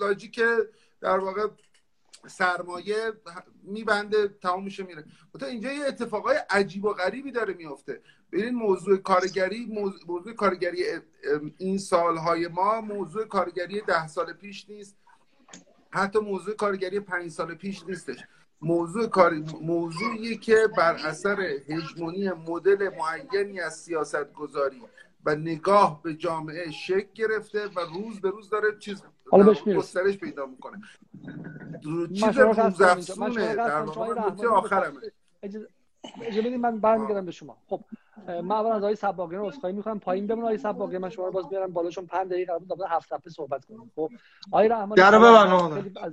لاجیک 0.00 0.40
در 1.00 1.18
واقع 1.18 1.48
سرمایه 2.26 3.12
میبنده 3.62 4.28
تمام 4.28 4.64
میشه 4.64 4.82
میره. 4.82 5.04
تو 5.40 5.46
اینجا 5.46 5.72
یه 5.72 5.84
اتفاقای 5.86 6.36
عجیب 6.50 6.84
و 6.84 6.92
غریبی 6.92 7.32
داره 7.32 7.54
میفته 7.54 8.00
ببین 8.32 8.54
موضوع 8.54 8.96
کارگری 8.96 9.66
موضوع 10.06 10.32
کارگری 10.32 10.84
این 11.58 11.78
سالهای 11.78 12.48
ما 12.48 12.80
موضوع 12.80 13.24
کارگری 13.24 13.80
ده 13.80 14.06
سال 14.06 14.32
پیش 14.32 14.70
نیست. 14.70 14.96
حتی 15.90 16.18
موضوع 16.18 16.54
کارگری 16.54 17.00
پنج 17.00 17.30
سال 17.30 17.54
پیش 17.54 17.84
نیستش. 17.86 18.18
موضوع 18.62 19.06
کار 19.06 19.32
موضوعی 19.60 20.36
که 20.36 20.56
بر 20.76 20.94
اثر 20.94 21.40
هژمونی 21.68 22.30
مدل 22.48 22.90
معینی 22.98 23.60
از 23.60 23.74
سیاست 23.74 24.32
گذاری 24.32 24.82
و 25.24 25.34
نگاه 25.34 26.02
به 26.02 26.14
جامعه 26.14 26.70
شکل 26.70 27.08
گرفته 27.14 27.66
و 27.66 27.80
روز 27.94 28.20
به 28.20 28.30
روز 28.30 28.50
داره 28.50 28.78
چیز 28.78 29.02
گسترش 29.76 30.18
پیدا 30.18 30.46
می‌کنه. 30.46 30.78
چیز 32.14 32.38
روزافزونه 32.38 33.54
در 33.54 33.80
واقع 33.80 34.46
آخرمه. 34.46 34.98
اجازه 35.42 35.68
بدید 36.40 36.60
من 36.60 36.78
برمیگردم 36.78 37.26
به 37.26 37.32
شما. 37.32 37.56
خب 37.68 37.80
من 38.26 38.52
اول 38.52 38.70
از 38.70 38.82
آقای 38.82 38.96
سباقیان 38.96 39.44
عذرخواهی 39.44 39.76
می‌کنم. 39.76 40.00
پایین 40.00 40.26
بمون 40.26 40.44
آقای 40.44 40.58
سباقیان 40.58 41.02
من 41.02 41.10
شما 41.10 41.26
رو 41.26 41.32
باز 41.32 41.48
بیارم 41.48 41.72
بالا 41.72 41.90
چون 41.90 42.06
5 42.06 42.26
دقیقه 42.26 42.46
قرار 42.46 42.58
بود 42.58 42.78
هفت 42.88 43.12
دفعه 43.12 43.32
صحبت 43.32 43.64
کنیم. 43.64 43.90
خب 43.96 44.10
آقای 44.52 44.68
رحمانی 44.68 45.00
از 45.96 46.12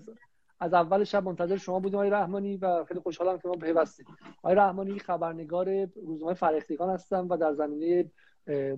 از 0.59 0.73
اول 0.73 1.03
شب 1.03 1.23
منتظر 1.23 1.57
شما 1.57 1.79
بودیم 1.79 1.95
آقای 1.95 2.09
رحمانی 2.09 2.57
و 2.57 2.85
خیلی 2.85 2.99
خوشحالم 2.99 3.39
که 3.39 3.47
ما 3.47 3.53
پیوستیم. 3.53 4.05
آقای 4.37 4.55
رحمانی 4.55 4.99
خبرنگار 4.99 5.85
روزنامه 6.05 6.33
فرهختگان 6.33 6.89
هستم 6.89 7.27
و 7.29 7.37
در 7.37 7.53
زمینه 7.53 8.11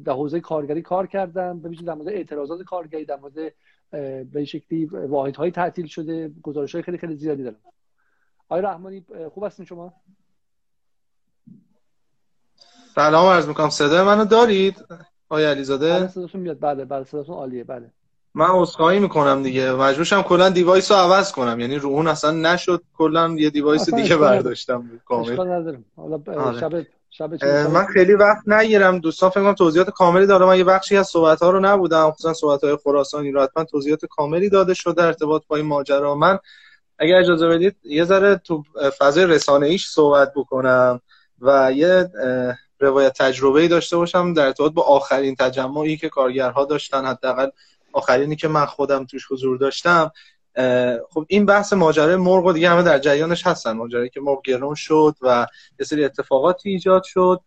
در 0.04 0.14
حوزه 0.14 0.40
کارگری 0.40 0.82
کار 0.82 1.08
کردم. 1.08 1.60
به 1.60 1.70
در 1.70 1.94
مورد 1.94 2.08
اعتراضات 2.10 2.62
کارگری 2.64 3.06
در 3.06 3.16
مورد 3.16 3.54
به 4.32 4.46
شکلی 4.46 4.86
واحدهای 4.86 5.52
تعطیل 5.52 5.86
شده. 5.86 6.32
گزارش 6.44 6.76
های 6.76 6.82
خیلی 6.82 6.98
خیلی 6.98 7.16
زیادی 7.16 7.44
دارم. 7.44 7.60
آقای 8.50 8.62
رحمانی 8.62 9.06
خوب 9.34 9.44
هستین 9.44 9.66
شما؟ 9.66 9.94
سلام 12.96 13.26
عرض 13.26 13.48
می‌کنم. 13.48 13.70
صدای 13.70 14.06
منو 14.06 14.26
دارید؟ 14.26 14.86
آقای 15.30 15.46
علیزاده؟ 15.46 15.94
بله 15.94 16.08
صداتون 16.08 16.42
میاد. 16.42 16.58
بله 16.60 16.86
بله 16.86 17.04
صداتون 17.04 17.36
عالیه. 17.36 17.64
بله. 17.64 17.92
من 18.40 18.50
عذرخواهی 18.50 19.00
می‌کنم 19.00 19.44
دیگه. 19.44 19.72
مجبورشم 19.72 20.22
کلا 20.22 20.50
device 20.50 20.92
رو 20.92 20.98
عوض 20.98 21.32
کنم. 21.32 21.60
یعنی 21.60 21.76
رو 21.76 21.90
اون 21.90 22.08
اصلا 22.08 22.32
نشد 22.32 22.82
کلا 22.98 23.36
یه 23.38 23.50
device 23.50 23.94
دیگه 23.94 24.18
برداشتم 24.18 25.02
کامل. 25.06 25.40
آره. 25.40 26.60
شب 26.60 26.86
شب 27.10 27.46
من 27.74 27.86
خیلی 27.86 28.14
وقت 28.14 28.48
نگیرم. 28.48 29.00
دوستان 29.00 29.30
فکر 29.30 29.42
کنم 29.42 29.54
توضیحات 29.54 29.90
کاملی 29.90 30.26
دارم 30.26 30.48
من 30.48 30.58
یه 30.58 30.64
بخشی 30.64 30.98
از 30.98 31.08
صحبت 31.08 31.44
ها 31.44 31.50
رو 31.50 31.60
نبودم. 31.60 32.12
خصوصا 32.12 32.34
صحبت 32.34 32.64
های 32.64 32.78
خراسانی 32.84 33.32
رو 33.32 33.42
حتما 33.42 33.64
توضیحات 33.64 34.06
کاملی 34.06 34.50
داده 34.50 34.74
شده 34.74 34.94
در 34.94 35.06
ارتباط 35.06 35.42
با 35.48 35.56
این 35.56 35.66
ماجرا. 35.66 36.16
من 36.16 36.40
اگر 37.00 37.16
اجازه 37.16 37.48
بدید 37.48 37.76
یه 37.84 38.04
ذره 38.04 38.36
تو 38.36 38.64
فضای 38.98 39.26
رسانه 39.26 39.68
ایش 39.68 39.88
صحبت 39.88 40.34
بکنم 40.36 41.02
و 41.42 41.72
یه 41.72 42.10
روایت 42.80 43.14
تجربه 43.18 43.68
داشته 43.68 43.98
باشم 43.98 44.34
در 44.34 44.46
ارتباط 44.46 44.74
با 44.74 44.82
آخرین 44.82 45.36
تجمعی 45.36 45.98
که 45.98 46.10
کارگرها 46.10 46.66
داشتن. 46.66 47.06
حداقل 47.06 47.50
آخرینی 47.94 48.36
که 48.36 48.48
من 48.48 48.66
خودم 48.66 49.06
توش 49.06 49.32
حضور 49.32 49.58
داشتم 49.58 50.12
خب 51.10 51.26
این 51.28 51.46
بحث 51.46 51.74
ماجرای 51.74 52.16
مرغ 52.16 52.46
و 52.46 52.54
دیگه 52.54 52.70
همه 52.70 52.84
در 52.84 53.00
جریانش 53.00 53.48
هستن. 53.48 53.72
ماجرایی 53.72 54.10
که 54.10 54.22
مرغ 54.22 54.42
گرون 54.42 54.76
شد 54.76 55.16
و 55.22 55.48
یه 55.80 55.86
سری 55.86 56.06
اتفاقاتی 56.06 56.70
ایجاد 56.70 57.04
شد. 57.04 57.42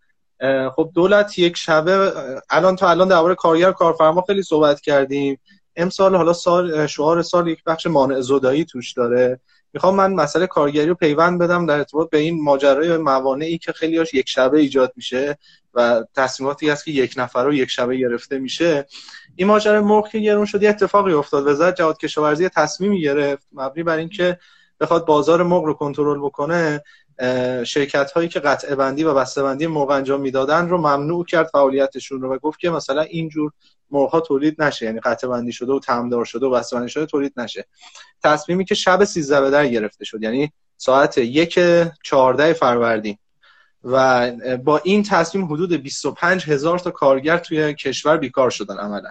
خب 0.76 0.90
دولت 0.94 1.38
یک 1.38 1.56
شبه 1.56 2.12
الان 2.50 2.76
تا 2.76 2.90
الان 2.90 3.08
درباره 3.08 3.34
کارگر 3.34 3.72
کارفرما 3.72 4.24
خیلی 4.26 4.42
صحبت 4.42 4.80
کردیم. 4.80 5.40
امسال 5.76 6.16
حالا 6.16 6.32
سال 6.32 6.86
شعار 6.86 7.22
سال 7.22 7.48
یک 7.48 7.64
بخش 7.64 7.86
مانع 7.86 8.20
زدایی 8.20 8.64
توش 8.64 8.92
داره. 8.92 9.40
می‌خوام 9.72 9.94
من 9.94 10.12
مسئله 10.12 10.46
کارگری 10.46 10.86
رو 10.86 10.94
پیوند 10.94 11.40
بدم 11.40 11.66
در 11.66 11.76
ارتباط 11.76 12.10
به 12.10 12.18
این 12.18 12.44
ماجرای 12.44 12.96
موانعی 12.96 13.58
که 13.58 13.72
خیلی 13.72 13.98
هاش 13.98 14.14
یک 14.14 14.28
شبه 14.28 14.58
ایجاد 14.58 14.92
میشه 14.96 15.38
و 15.74 16.04
تصمیماتی 16.14 16.70
هست 16.70 16.84
که 16.84 16.90
یک 16.90 17.14
نفر 17.16 17.44
رو 17.44 17.54
یک 17.54 17.70
شبه 17.70 17.96
گرفته 17.96 18.38
میشه. 18.38 18.86
این 19.36 19.48
ماجرای 19.48 19.80
مرغ 19.80 20.08
که 20.08 20.18
گرون 20.18 20.44
شد 20.44 20.62
یه 20.62 20.68
اتفاقی 20.68 21.12
افتاد 21.12 21.46
وزارت 21.46 21.76
جهاد 21.76 21.98
کشاورزی 21.98 22.48
تصمیمی 22.48 23.00
گرفت 23.00 23.46
مبنی 23.52 23.82
بر 23.82 23.96
اینکه 23.96 24.38
بخواد 24.80 25.06
بازار 25.06 25.42
مرغ 25.42 25.64
رو 25.64 25.74
کنترل 25.74 26.18
بکنه 26.18 26.82
شرکت 27.64 28.12
هایی 28.12 28.28
که 28.28 28.40
قطع 28.40 28.74
بندی 28.74 29.04
و 29.04 29.14
بسته 29.14 29.42
بندی 29.42 29.66
مرغ 29.66 29.90
انجام 29.90 30.20
می‌دادن 30.20 30.68
رو 30.68 30.78
ممنوع 30.78 31.24
کرد 31.24 31.46
فعالیتشون 31.46 32.20
رو 32.20 32.34
و 32.34 32.38
گفت 32.38 32.58
که 32.58 32.70
مثلا 32.70 33.02
اینجور 33.02 33.52
مرغ 33.90 34.26
تولید 34.26 34.62
نشه 34.62 34.86
یعنی 34.86 35.00
قطع 35.00 35.26
بندی 35.26 35.52
شده 35.52 35.72
و 35.72 35.78
تمدار 35.78 36.24
شده 36.24 36.46
و 36.46 36.50
بسته 36.50 36.76
بندی 36.76 36.88
شده 36.88 37.06
تولید 37.06 37.32
نشه. 37.36 37.66
تصمیمی 38.24 38.64
که 38.64 38.74
شب 38.74 39.04
13 39.04 39.40
به 39.40 39.50
در 39.50 39.66
گرفته 39.66 40.04
شد 40.04 40.22
یعنی 40.22 40.52
ساعت 40.76 41.18
یک 41.18 41.58
14 42.02 42.52
فروردین. 42.52 43.18
و 43.84 44.30
با 44.64 44.78
این 44.84 45.02
تصمیم 45.02 45.44
حدود 45.44 45.72
25 45.72 46.44
هزار 46.50 46.78
تا 46.78 46.90
کارگر 46.90 47.38
توی 47.38 47.74
کشور 47.74 48.16
بیکار 48.16 48.50
شدن 48.50 48.78
عملا. 48.78 49.10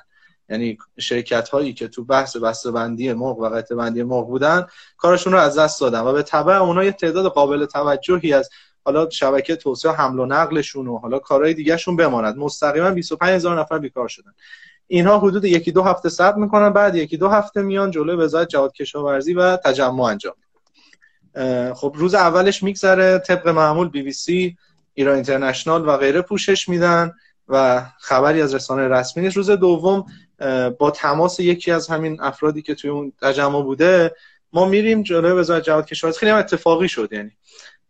یعنی 0.52 0.78
شرکت 1.00 1.50
هایی 1.50 1.74
که 1.74 1.88
تو 1.88 2.04
بحث 2.04 2.38
بسته 2.38 2.72
بندی 2.72 3.14
مرغ 3.14 3.40
و 3.40 3.50
قطع 3.50 3.76
بندی 3.76 4.04
مرغ 4.04 4.28
بودن 4.28 4.66
کارشون 4.98 5.34
رو 5.34 5.40
از 5.40 5.60
دست 5.60 5.82
دادن 5.82 6.00
و 6.00 6.14
به 6.14 6.24
تبع 6.24 6.54
اونا 6.54 6.84
یه 6.84 6.92
تعداد 6.92 7.32
قابل 7.32 7.66
توجهی 7.66 8.34
از 8.34 8.50
حالا 8.86 9.10
شبکه 9.10 9.56
توسعه 9.56 9.92
حمل 9.92 10.20
و 10.20 10.26
نقلشون 10.26 10.88
و 10.88 10.98
حالا 10.98 11.20
کارهای 11.20 11.54
دیگهشون 11.54 11.96
بماند. 11.96 12.38
مستقیما 12.38 12.92
25 12.92 13.36
هزار 13.36 13.60
نفر 13.60 13.78
بیکار 13.80 14.08
شدن. 14.08 14.32
اینها 14.88 15.20
حدود 15.20 15.46
یکی 15.46 15.72
دو 15.72 15.84
هفته 15.84 16.10
صبر 16.10 16.38
می‌کنن 16.38 16.70
بعد 16.70 16.96
یکی 16.96 17.18
دو 17.18 17.28
هفته 17.28 17.62
میان 17.62 17.92
جلوی 17.92 18.16
وزارت 18.16 18.48
جهاد 18.48 18.74
کشاورزی 18.74 19.34
و 19.34 19.58
تجمع 19.58 20.04
انجام 20.04 20.34
خب 21.74 21.94
روز 21.96 22.14
اولش 22.14 22.64
میگذره 22.64 23.20
طبق 23.20 23.48
معمول 23.48 23.90
بی 23.90 24.02
بی 24.02 24.12
سی 24.12 24.58
ایران 24.94 25.16
اینترنشنال 25.16 25.88
و 25.88 25.98
غیره 25.98 26.22
پوشش 26.22 26.70
میدن 26.70 27.14
و 27.48 27.86
خبری 28.00 28.42
از 28.42 28.56
رسانه 28.56 28.88
رسمی 28.88 29.24
نیست. 29.24 29.38
روز 29.38 29.50
دوم 29.50 30.06
با 30.80 30.92
تماس 30.92 31.40
یکی 31.40 31.72
از 31.72 31.88
همین 31.88 32.22
افرادی 32.22 32.62
که 32.62 32.76
توی 32.76 32.90
اون 32.90 33.14
تجمع 33.22 33.64
بوده 33.64 34.16
ما 34.54 34.66
میریم 34.66 35.04
جلوی 35.04 35.32
وزارت 35.32 35.64
جهاد 35.64 35.86
کشاورزی 35.86 36.20
خیلی 36.20 36.32
هم 36.32 36.38
اتفاقی 36.38 36.88
شد 36.90 37.14
یعنی 37.14 37.32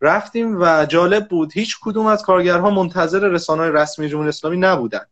رفتیم 0.02 0.62
و 0.62 0.86
جالب 0.86 1.28
بود 1.28 1.54
هیچ 1.54 1.78
کدوم 1.82 2.06
از 2.06 2.24
کارگرها 2.24 2.70
منتظر 2.70 3.20
رسانه 3.20 3.70
رسمی 3.70 4.10
جمهوری 4.10 4.30
اسلامی 4.30 4.58
نبودن. 4.58 5.06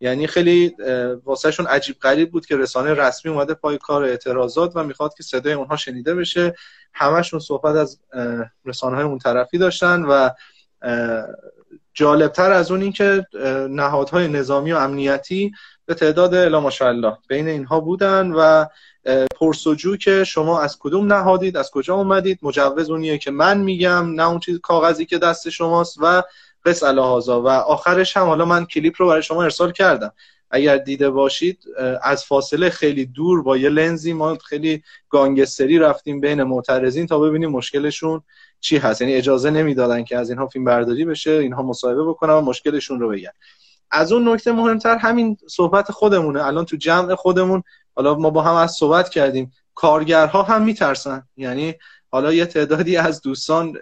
یعنی 0.00 0.26
خیلی 0.26 0.76
واسهشون 1.24 1.66
عجیب 1.66 1.96
غریب 1.98 2.30
بود 2.30 2.46
که 2.46 2.56
رسانه 2.56 2.94
رسمی 2.94 3.32
اومده 3.32 3.54
پای 3.54 3.78
کار 3.78 4.04
اعتراضات 4.04 4.72
و 4.74 4.84
می‌خواد 4.84 5.14
که 5.14 5.22
صدای 5.22 5.52
اونها 5.52 5.76
شنیده 5.76 6.14
بشه. 6.14 6.54
همشون 6.94 7.40
صحبت 7.40 7.76
از 7.76 8.00
رسانه 8.64 8.96
های 8.96 9.04
اون 9.04 9.18
طرفی 9.18 9.58
داشتن 9.58 10.02
و 10.02 10.30
جالبتر 11.94 12.52
از 12.52 12.70
اون 12.70 12.82
اینکه 12.82 13.26
نهادهای 13.70 14.28
نظامی 14.28 14.72
و 14.72 14.76
امنیتی 14.76 15.52
به 15.88 15.94
تعداد 15.94 16.34
الا 16.34 16.60
ماشاءالله 16.60 17.16
بین 17.28 17.48
اینها 17.48 17.80
بودن 17.80 18.32
و 18.32 18.66
پرسجو 19.36 19.96
که 19.96 20.24
شما 20.24 20.60
از 20.60 20.78
کدوم 20.78 21.12
نهادید 21.12 21.56
از 21.56 21.70
کجا 21.70 21.94
اومدید؟ 21.94 22.38
مجوز 22.42 22.90
اونیه 22.90 23.18
که 23.18 23.30
من 23.30 23.58
میگم 23.60 24.12
نه 24.14 24.28
اون 24.28 24.40
چیز 24.40 24.60
کاغذی 24.60 25.06
که 25.06 25.18
دست 25.18 25.48
شماست 25.48 25.96
و 26.00 26.22
قص 26.64 26.82
الهازا 26.82 27.42
و 27.42 27.48
آخرش 27.48 28.16
هم 28.16 28.26
حالا 28.26 28.44
من 28.44 28.64
کلیپ 28.64 28.94
رو 28.98 29.08
برای 29.08 29.22
شما 29.22 29.42
ارسال 29.42 29.72
کردم. 29.72 30.12
اگر 30.50 30.76
دیده 30.76 31.10
باشید 31.10 31.64
از 32.02 32.24
فاصله 32.24 32.70
خیلی 32.70 33.06
دور 33.06 33.42
با 33.42 33.56
یه 33.56 33.68
لنزی 33.68 34.12
ما 34.12 34.38
خیلی 34.44 34.82
گانگستری 35.08 35.78
رفتیم 35.78 36.20
بین 36.20 36.42
معترضین 36.42 37.06
تا 37.06 37.18
ببینیم 37.18 37.50
مشکلشون 37.50 38.22
چی 38.60 38.76
هست. 38.76 39.00
یعنی 39.00 39.14
اجازه 39.14 39.50
نمی‌دادن 39.50 40.04
که 40.04 40.16
از 40.18 40.30
اینها 40.30 40.46
فیلم 40.46 40.64
برداری 40.64 41.04
بشه 41.04 41.30
اینها 41.30 41.62
مصاحبه 41.62 42.04
بکنن 42.04 42.32
و 42.32 42.40
مشکلشون 42.40 43.00
رو 43.00 43.08
بگن. 43.08 43.32
از 43.90 44.12
اون 44.12 44.28
نکته 44.28 44.52
مهمتر 44.52 44.96
همین 44.96 45.36
صحبت 45.46 45.92
خودمونه. 45.92 46.46
الان 46.46 46.64
تو 46.64 46.76
جمع 46.76 47.14
خودمون 47.14 47.62
حالا 47.96 48.14
ما 48.14 48.30
با 48.30 48.42
هم 48.42 48.54
از 48.54 48.72
صحبت 48.72 49.08
کردیم. 49.08 49.52
کارگرها 49.74 50.42
هم 50.42 50.62
میترسن. 50.62 51.22
یعنی 51.36 51.74
حالا 52.10 52.32
یه 52.32 52.46
تعدادی 52.46 52.96
از 52.96 53.22
دوستان 53.22 53.76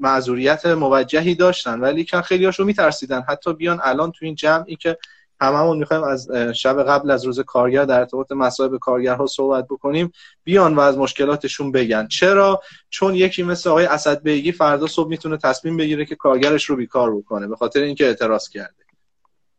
معذوریت 0.00 0.66
موجهی 0.66 1.34
داشتن 1.34 1.80
ولی 1.80 2.04
که 2.04 2.22
خیلی 2.22 2.44
هاشو 2.44 2.64
میترسیدن. 2.64 3.24
حتی 3.28 3.52
بیان 3.52 3.80
الان 3.82 4.12
تو 4.12 4.24
این 4.24 4.34
جمعی 4.34 4.76
که 4.76 4.98
هممون 5.40 5.78
می‌خوایم 5.78 6.02
از 6.02 6.30
شب 6.54 6.82
قبل 6.82 7.10
از 7.10 7.24
روز 7.24 7.40
کارگر 7.40 7.84
در 7.84 7.98
ارتباط 7.98 8.32
مصائب 8.32 8.78
کارگرها 8.78 9.26
صحبت 9.26 9.64
بکنیم 9.64 10.12
بیان 10.44 10.74
و 10.74 10.80
از 10.80 10.98
مشکلاتشون 10.98 11.72
بگن. 11.72 12.06
چرا؟ 12.06 12.62
چون 12.90 13.14
یکی 13.14 13.42
مثل 13.42 13.70
آقای 13.70 13.86
اسد 13.86 14.22
بیگی 14.22 14.52
فردا 14.52 14.86
صبح 14.86 15.08
می‌تونه 15.08 15.36
تصمیم 15.36 15.76
بگیره 15.76 16.04
که 16.04 16.16
کارگرش 16.16 16.64
رو 16.64 16.76
بیکار 16.76 17.16
بکنه 17.16 17.48
به 17.48 17.56
خاطر 17.56 17.80
اینکه 17.80 18.06
اعتراض 18.06 18.48
کرده. 18.48 18.81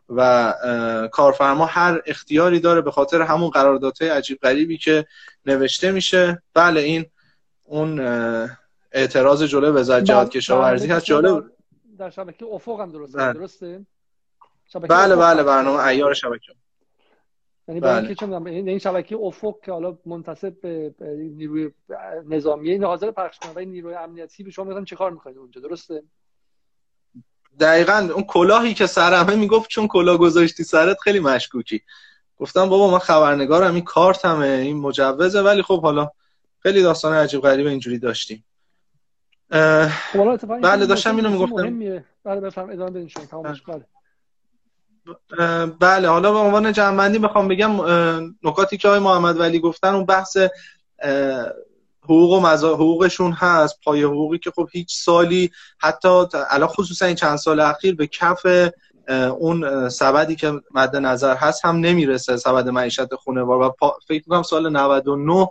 و 0.09 0.53
کارفرما 1.11 1.65
هر 1.65 2.01
اختیاری 2.05 2.59
داره 2.59 2.81
به 2.81 2.91
خاطر 2.91 3.21
همون 3.21 3.49
قراردادهای 3.49 4.09
عجیب 4.09 4.39
غریبی 4.39 4.77
که 4.77 5.05
نوشته 5.45 5.91
میشه. 5.91 6.41
بله 6.53 6.81
این 6.81 7.05
اون 7.63 7.99
اعتراض 8.91 9.43
جلوی 9.43 9.69
وزارت 9.71 10.03
جهاد 10.03 10.29
کشاورزی 10.29 10.87
هست. 10.87 11.05
جالب. 11.05 11.45
در 11.97 12.09
شبکه 12.09 12.45
افق 12.45 12.79
هم 12.79 12.91
درسته 12.91 13.17
بله. 13.17 13.33
درسته؟ 13.33 13.85
بله 14.89 15.15
بله 15.15 15.43
برنامه 15.43 15.79
ایار 15.79 16.13
شبکه. 16.13 16.53
یعنی 17.67 17.79
بله. 17.79 18.15
چه 18.15 18.25
این 18.45 18.79
شبکه 18.79 19.15
افق 19.15 19.55
که 19.63 19.71
حالا 19.71 19.97
منتصب 20.05 20.61
به 20.61 20.93
نیروی 21.35 21.71
نظامی 22.25 22.71
این 22.71 22.83
حاضر 22.83 23.11
پخش 23.11 23.39
کنه 23.39 23.65
نیروی 23.65 23.93
امنیتی 23.93 24.43
به 24.43 24.51
شما 24.51 24.65
میگن 24.65 24.83
چه 24.83 24.95
کار 24.95 25.11
می‌کنید 25.11 25.37
اونجا؟ 25.37 25.61
درسته؟ 25.61 26.03
دقیقا 27.59 28.09
اون 28.13 28.23
کلاهی 28.23 28.73
که 28.73 28.87
سرمه 28.87 29.35
می‌گفت 29.35 29.69
چون 29.69 29.87
کلاه 29.87 30.17
گذاشتی 30.17 30.63
سرت 30.63 30.97
خیلی 30.99 31.19
مشکوکی. 31.19 31.81
گفتم 32.37 32.69
بابا 32.69 32.91
من 32.91 32.99
خبرنگارم 32.99 33.73
این 33.73 33.83
کارتمه 33.83 34.47
این 34.47 34.77
مجوزه 34.77 35.41
ولی 35.41 35.61
خب 35.61 35.81
حالا 35.81 36.09
خیلی 36.59 36.81
داستان 36.81 37.13
عجیب 37.13 37.41
غریب 37.41 37.67
اینجوری 37.67 37.99
داشتیم. 37.99 38.45
خب، 39.51 40.59
بله 40.61 40.85
داشتم 40.85 41.15
اینو 41.15 41.29
می‌گفتم. 41.29 41.79
بله 42.23 42.41
بفرم 42.41 42.69
ادامه 42.69 42.91
بدین 42.91 43.07
شما 43.07 43.41
بله. 43.41 43.83
بله. 45.65 46.07
حالا 46.07 46.31
به 46.31 46.37
عنوان 46.37 46.71
جنبندی 46.71 47.19
می‌خوام 47.19 47.47
بگم 47.47 47.81
نکاتی 48.43 48.77
که 48.77 48.87
آقای 48.87 48.99
محمد 48.99 49.39
ولی 49.39 49.59
گفتن 49.59 49.95
اون 49.95 50.05
بحث 50.05 50.37
حقوق 52.03 52.31
و 52.31 52.39
مزا... 52.39 52.73
حقوقشون 52.73 53.31
هست 53.31 53.79
پای 53.83 54.03
حقوقی 54.03 54.37
که 54.37 54.51
خب 54.51 54.67
هیچ 54.71 54.95
سالی 54.95 55.51
حتی 55.79 56.25
الان 56.49 56.67
خصوصا 56.67 57.05
این 57.05 57.15
چند 57.15 57.37
سال 57.37 57.59
اخیر 57.59 57.95
به 57.95 58.07
کف 58.07 58.45
اون 59.39 59.89
سبدی 59.89 60.35
که 60.35 60.53
مد 60.71 60.95
نظر 60.95 61.35
هست 61.35 61.65
هم 61.65 61.75
نمی‌رسه 61.75 62.37
سبد 62.37 62.69
معیشت 62.69 63.15
خونوار 63.15 63.61
و 63.61 63.69
پا... 63.69 63.97
فکر 64.07 64.23
می‌کنم 64.25 64.43
سال 64.43 64.69
99 64.69 65.47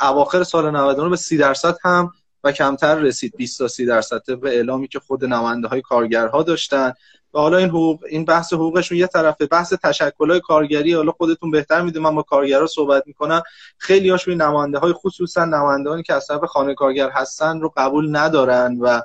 اواخر 0.00 0.44
سال 0.44 0.70
99 0.70 1.08
به 1.08 1.16
30 1.16 1.36
درصد 1.36 1.76
هم 1.84 2.12
و 2.44 2.52
کمتر 2.52 2.94
رسید 2.94 3.36
20 3.36 3.58
تا 3.58 3.68
30 3.68 3.86
درصد 3.86 4.40
به 4.40 4.54
اعلامی 4.54 4.88
که 4.88 4.98
خود 4.98 5.24
نماینده 5.24 5.68
های 5.68 5.82
کارگرها 5.82 6.42
داشتن. 6.42 6.92
و 7.34 7.38
حالا 7.38 7.56
این 7.56 7.68
حقوق 7.68 8.04
این 8.08 8.24
بحث 8.24 8.52
حقوقشون 8.52 8.98
یه 8.98 9.06
طرفه. 9.06 9.46
بحث 9.46 9.72
تشکلای 9.72 10.40
کارگری 10.40 10.94
حالا 10.94 11.12
خودتون 11.12 11.50
بهتر 11.50 11.82
می‌دونم 11.82 12.08
من 12.08 12.14
با 12.14 12.22
کارگرا 12.22 12.66
صحبت 12.66 13.02
می‌کنم. 13.06 13.42
خیلی 13.78 14.10
هاشون 14.10 14.34
نماینده 14.42 14.78
های 14.78 14.92
خصوصا 14.92 15.44
نمایندگانی 15.44 16.02
که 16.02 16.14
از 16.14 16.26
طرف 16.26 16.44
خانه 16.44 16.74
کارگر 16.74 17.10
هستن 17.10 17.60
رو 17.60 17.72
قبول 17.76 18.16
ندارن 18.16 18.78
و 18.80 19.00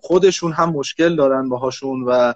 خودشون 0.00 0.52
هم 0.52 0.70
مشکل 0.70 1.16
دارن 1.16 1.48
باهاشون 1.48 2.02
و 2.02 2.32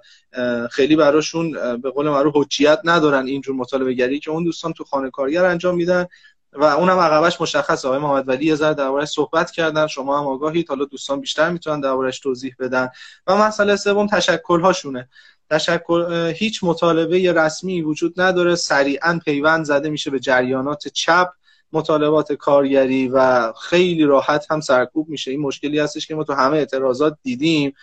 خیلی 0.71 0.97
براشون 0.97 1.53
به 1.77 1.91
قول 1.91 2.09
معروف 2.09 2.37
حجیت 2.37 2.81
ندارن 2.85 3.27
اینجور 3.27 3.57
مطالبه 3.57 3.93
گری 3.93 4.21
که 4.21 4.31
اون 4.31 4.45
دوستان 4.45 4.73
تو 4.73 4.85
خانه 4.85 5.11
کارگر 5.11 5.45
انجام 5.45 5.75
میدن. 5.75 6.07
و 6.53 6.65
اونم 6.65 6.99
عقبش 6.99 7.41
مشخصه. 7.41 7.89
آقای 7.89 8.01
محمد 8.01 8.29
ولی 8.29 8.47
یه 8.47 8.55
ذره 8.55 8.75
دربارش 8.75 9.09
صحبت 9.09 9.51
کردن. 9.51 9.87
شما 9.87 10.19
هم 10.19 10.27
آگاهید 10.27 10.69
حالا 10.69 10.85
دوستان 10.85 11.21
بیشتر 11.21 11.51
می‌تونن 11.51 11.81
دربارش 11.81 12.19
توضیح 12.21 12.55
بدن. 12.59 12.89
و 13.27 13.37
مسئله 13.37 13.77
سوم 13.77 14.07
تشکل 14.07 14.61
هاشونه 14.61 15.09
تشکل 15.51 16.33
هیچ 16.37 16.65
مطالبه 16.65 17.33
رسمی 17.33 17.83
وجود 17.83 18.21
نداره. 18.21 18.55
سریعا 18.55 19.21
پیوند 19.25 19.65
زده 19.65 19.91
میشه 19.91 20.11
به 20.11 20.21
جریانات 20.21 20.89
چپ. 20.89 21.29
مطالبات 21.73 22.33
کارگری 22.33 23.09
و 23.09 23.53
خیلی 23.53 24.05
راحت 24.05 24.47
هم 24.51 24.61
سرکوب 24.61 25.09
میشه. 25.09 25.31
این 25.31 25.41
مشکلی 25.41 25.79
هستش 25.79 26.07
که 26.07 26.15
ما 26.15 26.25
تو 26.25 26.33
همه 26.33 26.57
اعتراضات 26.57 27.19
دیدیم. 27.23 27.75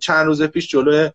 چند 0.00 0.26
روز 0.26 0.42
پیش 0.42 0.68
جلوی 0.68 1.10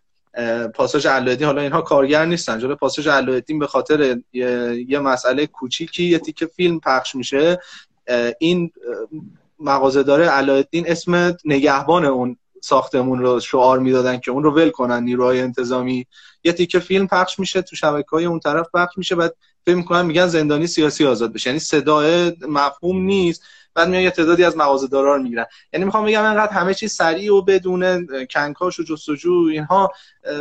پاساژ 0.74 1.06
علایالدین 1.06 1.46
حالا 1.46 1.62
اینها 1.62 1.80
کارگر 1.80 2.24
نیستن. 2.24 2.58
جلوی 2.58 2.74
پاساژ 2.74 3.08
علایالدین 3.08 3.58
به 3.58 3.66
خاطر 3.66 4.18
یه 4.32 4.98
مسئله 4.98 5.46
کوچیکی 5.46 6.04
یه 6.04 6.18
تیکه 6.18 6.46
فیلم 6.46 6.80
پخش 6.80 7.14
میشه. 7.14 7.60
این 8.38 8.70
مغازه 9.60 10.02
داره 10.02 10.28
علایالدین 10.28 10.84
اسم 10.88 11.36
نگهبان 11.44 12.04
اون 12.04 12.36
ساختمون 12.62 13.18
رو 13.18 13.40
شعار 13.40 13.78
می‌دادن 13.78 14.18
که 14.18 14.30
اون 14.30 14.42
رو 14.42 14.54
ول 14.54 14.70
کنن 14.70 15.02
نیروهای 15.02 15.40
انتظامی. 15.40 16.06
یه 16.44 16.52
تیکه 16.52 16.78
فیلم 16.78 17.06
پخش 17.06 17.38
میشه 17.38 17.62
تو 17.62 17.76
شبکه 17.76 18.08
های 18.10 18.24
اون 18.24 18.40
طرف 18.40 18.66
پخش 18.74 18.98
میشه. 18.98 19.14
بعد 19.14 19.34
فکر 19.66 19.74
می‌کنن 19.74 20.06
میگن 20.06 20.26
زندانی 20.26 20.66
سیاسی 20.66 21.06
آزاد 21.06 21.32
بشه. 21.32 21.50
یعنی 21.50 21.60
صدای 21.60 22.32
مفهوم 22.48 23.02
نیست. 23.02 23.42
بعد 23.78 23.88
میان 23.88 24.02
یه 24.02 24.10
تعدادی 24.10 24.44
از 24.44 24.56
مغازه‌دارا 24.56 25.16
رو 25.16 25.22
می‌گیرن. 25.22 25.46
یعنی 25.72 25.84
می‌خوام 25.84 26.06
بگم 26.06 26.24
انقدر 26.24 26.52
همه 26.52 26.74
چیز 26.74 26.92
سریع 26.92 27.34
و 27.34 27.42
بدون 27.42 28.06
کنکاش 28.30 28.80
و 28.80 28.82
جستجو 28.82 29.48
اینها 29.50 29.92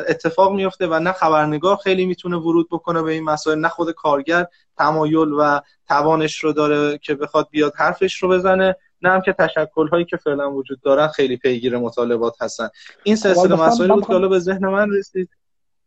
اتفاق 0.08 0.54
میفته 0.54 0.88
و 0.88 1.00
نه 1.00 1.12
خبرنگار 1.12 1.76
خیلی 1.76 2.06
می‌تونه 2.06 2.38
ورود 2.38 2.68
بکنه 2.72 3.02
به 3.02 3.12
این 3.12 3.24
مسائل 3.24 3.60
نه 3.60 3.68
خود 3.68 3.92
کارگر 3.92 4.48
تمایل 4.78 5.34
و 5.40 5.60
توانش 5.88 6.44
رو 6.44 6.54
داره 6.54 6.98
که 6.98 7.16
بخواد 7.16 7.48
بیاد 7.52 7.74
حرفش 7.76 8.24
رو 8.24 8.30
بزنه 8.30 8.76
نه 9.02 9.10
هم 9.10 9.22
که 9.22 9.34
تشکل 9.34 9.88
هایی 9.88 10.06
که 10.06 10.18
فعلا 10.18 10.52
وجود 10.52 10.82
دارن 10.82 11.08
خیلی 11.08 11.38
پیگیر 11.38 11.78
مطالبات 11.78 12.42
هستن. 12.42 12.70
این 13.04 13.16
سلسله 13.16 13.56
مسائل 13.56 13.94
بود 13.94 14.08
که 14.08 14.20
به 14.20 14.40
ذهن 14.40 14.68
من 14.68 14.92
رسید. 14.92 15.30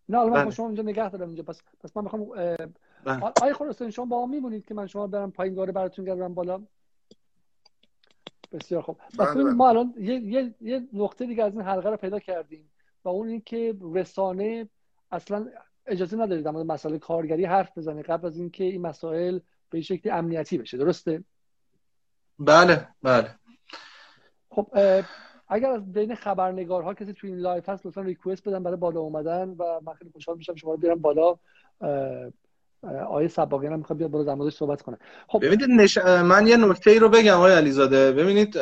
نه 0.09 0.19
الان 0.19 0.33
من 0.33 0.45
بله. 0.45 0.55
شما 0.55 0.67
اینجا 0.67 0.83
نگه 0.83 1.11
دارم 1.11 1.27
اینجا. 1.27 1.43
پس 1.43 1.61
پس 1.81 1.97
من 1.97 2.03
می‌خوام 2.03 2.27
بله. 3.05 3.21
آقای 3.21 3.53
خراسانی 3.53 3.93
شما 3.93 4.05
با 4.05 4.21
ما 4.21 4.27
میمونید 4.27 4.67
که 4.67 4.75
من 4.75 4.87
شما 4.87 5.07
برم 5.07 5.31
پایین 5.31 5.55
گاره 5.55 5.73
براتون 5.73 6.05
گردم 6.05 6.35
بالا. 6.35 6.63
بسیار 8.53 8.83
خوب. 8.83 8.99
بله، 9.19 9.35
بله. 9.35 9.45
ما 9.45 9.69
الان 9.69 9.95
یه،, 9.99 10.15
یه،, 10.15 10.55
یه 10.61 10.89
نقطه 10.93 11.27
دیگه 11.27 11.45
از 11.45 11.53
این 11.53 11.63
حلقه 11.63 11.91
رو 11.91 11.97
پیدا 11.97 12.19
کردیم 12.19 12.71
و 13.05 13.09
اون 13.09 13.29
اینکه 13.29 13.77
رسانه 13.95 14.69
اصلا 15.13 15.47
اجازه 15.87 16.17
نداره 16.17 16.43
در 16.43 16.51
مورد 16.51 16.67
مسائل 16.67 16.99
کارگری 16.99 17.45
حرف 17.45 17.79
بزنه 17.79 18.03
قبل 18.03 18.27
از 18.27 18.37
اینکه 18.37 18.65
این 18.65 18.83
مسائل 18.83 19.39
به 19.71 19.81
شکلی 19.81 20.13
امنیتی 20.13 20.59
بشه. 20.59 20.77
درسته؟ 20.77 21.25
بله 22.39 22.89
بله. 23.03 23.35
خب 24.51 24.69
اگر 25.49 25.71
از 25.71 25.93
بین 25.93 26.15
خبرنگارها 26.15 26.95
کسی 26.95 27.13
تو 27.13 27.27
این 27.27 27.37
live 27.37 27.69
هست 27.69 27.87
لطفا 27.87 28.01
request 28.01 28.49
بدن 28.49 28.63
برای 28.63 28.77
بالا 28.77 29.01
اومدن 29.01 29.49
و 29.49 29.81
من 29.83 29.95
خیلی 29.95 30.11
خوشحال 30.11 30.37
میشم 30.37 30.55
شما 30.55 30.71
رو 30.71 30.77
بیارم 30.77 31.01
بالا. 31.01 31.39
آقای 33.11 33.29
سباقیان 33.29 33.73
هم 33.73 33.79
می‌خواد 33.79 33.99
بیاد 33.99 34.11
بالا 34.11 34.35
در 34.35 34.51
صحبت 34.51 34.83
کنه. 34.83 34.99
خب 35.29 35.45
ببینید 35.45 35.71
نش... 35.71 35.99
من 35.99 36.47
یه 36.47 36.57
نکته 36.57 36.91
ای 36.91 36.99
رو 36.99 37.09
بگم 37.09 37.37
آقای 37.37 37.53
علیزاده. 37.53 38.13
ببینید 38.13 38.59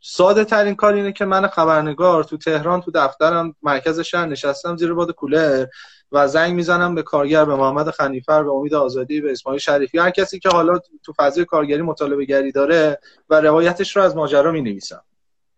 ساده 0.00 0.44
ترین 0.44 0.74
کار 0.74 0.94
اینه 0.94 1.12
که 1.12 1.24
من 1.24 1.46
خبرنگار 1.46 2.24
تو 2.24 2.36
تهران 2.36 2.80
تو 2.80 2.90
دفترم 2.94 3.54
مرکز 3.62 4.00
شهر 4.00 4.26
نشستم 4.26 4.76
زیر 4.76 4.94
باد 4.94 5.10
کولر 5.10 5.66
و 6.12 6.28
زنگ 6.28 6.54
می‌زنم 6.54 6.94
به 6.94 7.02
کارگر 7.02 7.44
به 7.44 7.56
محمد 7.56 7.90
خنیفر 7.90 8.42
به 8.42 8.50
امید 8.50 8.74
آزادی 8.74 9.20
به 9.20 9.32
اسماعیل 9.32 9.60
شریفی. 9.60 9.98
هر 9.98 10.10
کسی 10.10 10.38
که 10.38 10.48
حالا 10.48 10.78
تو 11.02 11.12
فضای 11.16 11.44
کارگری 11.44 11.82
مطالبه 11.82 12.24
گری 12.24 12.52
داره 12.52 12.98
و 13.30 13.40
روایتش 13.40 13.96
رو 13.96 14.02
از 14.02 14.16
ماجرا 14.16 14.52
می 14.52 14.60
نویسم 14.60 15.02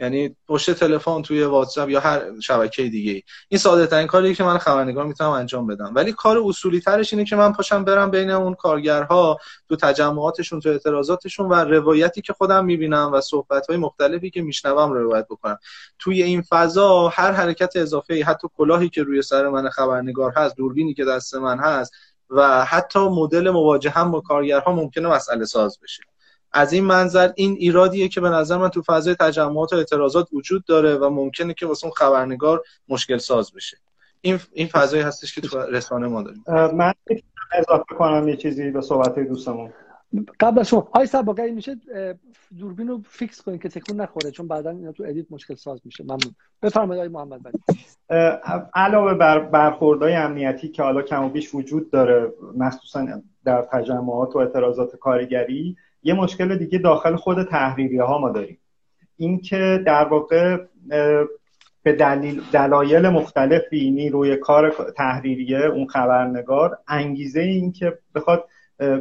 یعنی 0.01 0.36
پشت 0.48 0.70
تلفن 0.70 1.22
توی 1.22 1.43
واتساپ 1.43 1.89
یا 1.89 2.01
هر 2.01 2.40
شبکه 2.40 2.82
دیگه 2.82 3.22
این 3.48 3.59
ساده 3.59 3.86
ترین 3.86 4.06
کاریه 4.06 4.35
که 4.35 4.44
من 4.44 4.59
خبرنگار 4.59 5.06
می‌تونم 5.06 5.31
انجام 5.31 5.66
بدم. 5.66 5.93
ولی 5.94 6.12
کار 6.12 6.39
اصولی 6.44 6.81
ترش 6.81 7.12
اینه 7.12 7.24
که 7.24 7.36
من 7.36 7.52
پاشم 7.52 7.85
برم 7.85 8.10
بین 8.10 8.31
اون 8.31 8.55
کارگرها 8.55 9.39
تو 9.68 9.77
تجمعاتشون 9.77 10.60
تو 10.60 10.68
اعتراضاتشون 10.68 11.48
و 11.48 11.55
روایتی 11.55 12.20
که 12.20 12.32
خودم 12.32 12.64
می‌بینم 12.64 13.10
و 13.12 13.20
صحبت 13.20 13.66
های 13.66 13.77
مختلفی 13.77 14.31
که 14.31 14.43
میشنوم 14.43 14.93
روایت 14.93 15.27
بکنم. 15.31 15.59
توی 15.98 16.22
این 16.22 16.43
فضا 16.43 17.09
هر 17.09 17.32
حرکت 17.32 17.72
اضافه 17.77 18.24
حتی 18.24 18.48
کلاهی 18.56 18.89
که 18.89 19.02
روی 19.02 19.22
سر 19.22 19.48
من 19.48 19.68
خبرنگار 19.70 20.32
هست 20.36 20.56
دوربینی 20.56 20.94
که 20.94 21.05
دست 21.05 21.35
من 21.35 21.59
هست 21.59 21.93
و 22.31 22.64
حتی 22.64 22.98
مدل 22.98 23.51
مواجه 23.51 23.90
هم 23.90 24.10
با 24.10 24.20
کارگرها 24.20 24.72
ممکنه 24.72 25.09
مسئله 25.09 25.44
ساز 25.44 25.78
بشه. 25.82 26.02
از 26.52 26.72
این 26.72 26.85
منظر 26.85 27.31
این 27.36 27.56
ایرادیه 27.59 28.09
که 28.09 28.20
به 28.20 28.28
نظر 28.28 28.56
من 28.56 28.68
تو 28.68 28.82
فضای 28.82 29.14
تجمعات 29.14 29.72
و 29.72 29.77
اعتراضات 29.77 30.28
وجود 30.32 30.64
داره 30.64 30.97
و 30.97 31.10
ممکنه 31.10 31.55
که 31.55 31.66
واسه 31.66 31.85
اون 31.85 31.94
خبرنگار 31.97 32.62
مشکل 32.89 33.18
ساز 33.18 33.52
بشه. 33.52 33.77
این 34.20 34.39
این 34.52 34.66
فضایی 34.66 35.02
هستش 35.02 35.35
که 35.35 35.40
تو 35.40 35.59
رسانه 35.59 36.06
ما 36.06 36.22
داریم. 36.22 36.44
من 36.74 36.93
اضافه 37.52 37.94
کنم 37.98 38.28
یه 38.28 38.36
چیزی 38.36 38.70
به 38.70 38.81
صحبت 38.81 39.18
دوستمون. 39.18 39.72
قبل 40.40 40.60
از 40.60 40.68
شما 40.68 40.89
های 40.94 41.06
سباقی 41.06 41.51
میشه 41.51 41.77
دوربین 42.59 42.89
رو 42.89 43.02
fix 43.09 43.43
کنید 43.43 43.62
که 43.62 43.68
تکون 43.68 44.01
نخوره 44.01 44.31
چون 44.31 44.48
بعدا 44.48 44.70
اینا 44.70 44.93
تو 44.93 45.05
edit 45.07 45.27
مشکل 45.31 45.55
ساز 45.55 45.81
میشه. 45.85 46.05
ممنون. 46.05 46.35
بفرمایید 46.62 47.12
محمد 47.12 47.40
علی 47.43 47.59
علاوه 48.74 49.14
بر 49.14 49.39
برخوردهای 49.39 50.14
امنیتی 50.14 50.68
که 50.68 50.82
حالا 50.82 51.02
کم 51.02 51.24
و 51.24 51.28
بیش 51.28 51.55
وجود 51.55 51.90
داره 51.90 52.32
مخصوصا 52.56 53.06
در 53.44 53.62
تجمعات 53.72 54.36
و 54.36 54.39
اعتراضات 54.39 54.97
کارگری 54.97 55.77
یه 56.02 56.14
مشکل 56.14 56.56
دیگه 56.56 56.78
داخل 56.78 57.16
خود 57.16 57.43
تحریریه 57.43 58.02
ها 58.02 58.18
ما 58.18 58.31
داریم. 58.31 58.59
اینکه 59.16 59.82
در 59.86 60.05
واقع 60.05 60.56
به 61.82 61.93
دلیل 61.93 62.43
دلایل 62.52 63.09
مختلفی 63.09 63.90
نیروی 63.90 64.36
کار 64.36 64.93
تحریریه 64.97 65.59
اون 65.59 65.86
خبرنگار 65.86 66.78
انگیزه 66.89 67.40
این 67.40 67.72
که 67.72 67.98
بخواد 68.14 68.44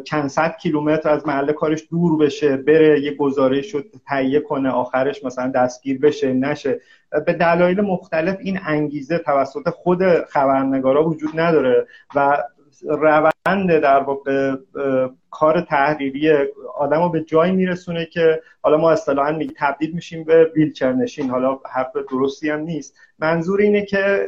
چند 0.04 0.28
صد 0.28 0.58
کیلومتر 0.58 1.10
از 1.10 1.28
محل 1.28 1.52
کارش 1.52 1.84
دور 1.90 2.18
بشه 2.18 2.58
بره 2.58 3.02
یه 3.02 3.16
گزارش 3.16 3.74
رو 3.74 3.82
تهیه 4.08 4.40
کنه 4.40 4.70
آخرش 4.70 5.24
مثلا 5.24 5.52
دستگیر 5.52 6.00
بشه 6.00 6.34
نشه. 6.34 6.80
به 7.26 7.34
دلایل 7.34 7.82
مختلف 7.82 8.38
این 8.40 8.60
انگیزه 8.66 9.18
توسط 9.18 9.70
خود 9.70 10.24
خبرنگارا 10.26 11.10
وجود 11.10 11.40
نداره 11.40 11.88
و 12.16 12.44
روند 12.88 13.80
در 13.80 14.00
واقع 14.00 14.56
کار 15.32 15.62
تحریری 15.62 16.32
آدم 16.78 17.02
رو 17.02 17.10
به 17.10 17.24
جایی 17.24 17.52
میرسونه 17.52 18.06
که 18.06 18.42
حالا 18.62 18.78
ما 18.78 18.92
اصطلاحا 18.92 19.32
می 19.32 19.52
تبدیل 19.58 19.92
میشیم 19.92 20.24
به 20.24 20.52
ویلچر 20.56 20.94
نشین. 20.94 21.30
حالا 21.30 21.60
حرف 21.72 21.92
درستی 22.12 22.50
هم 22.50 22.60
نیست. 22.60 22.96
منظور 23.20 23.62
اینه 23.62 23.86
که 23.86 24.26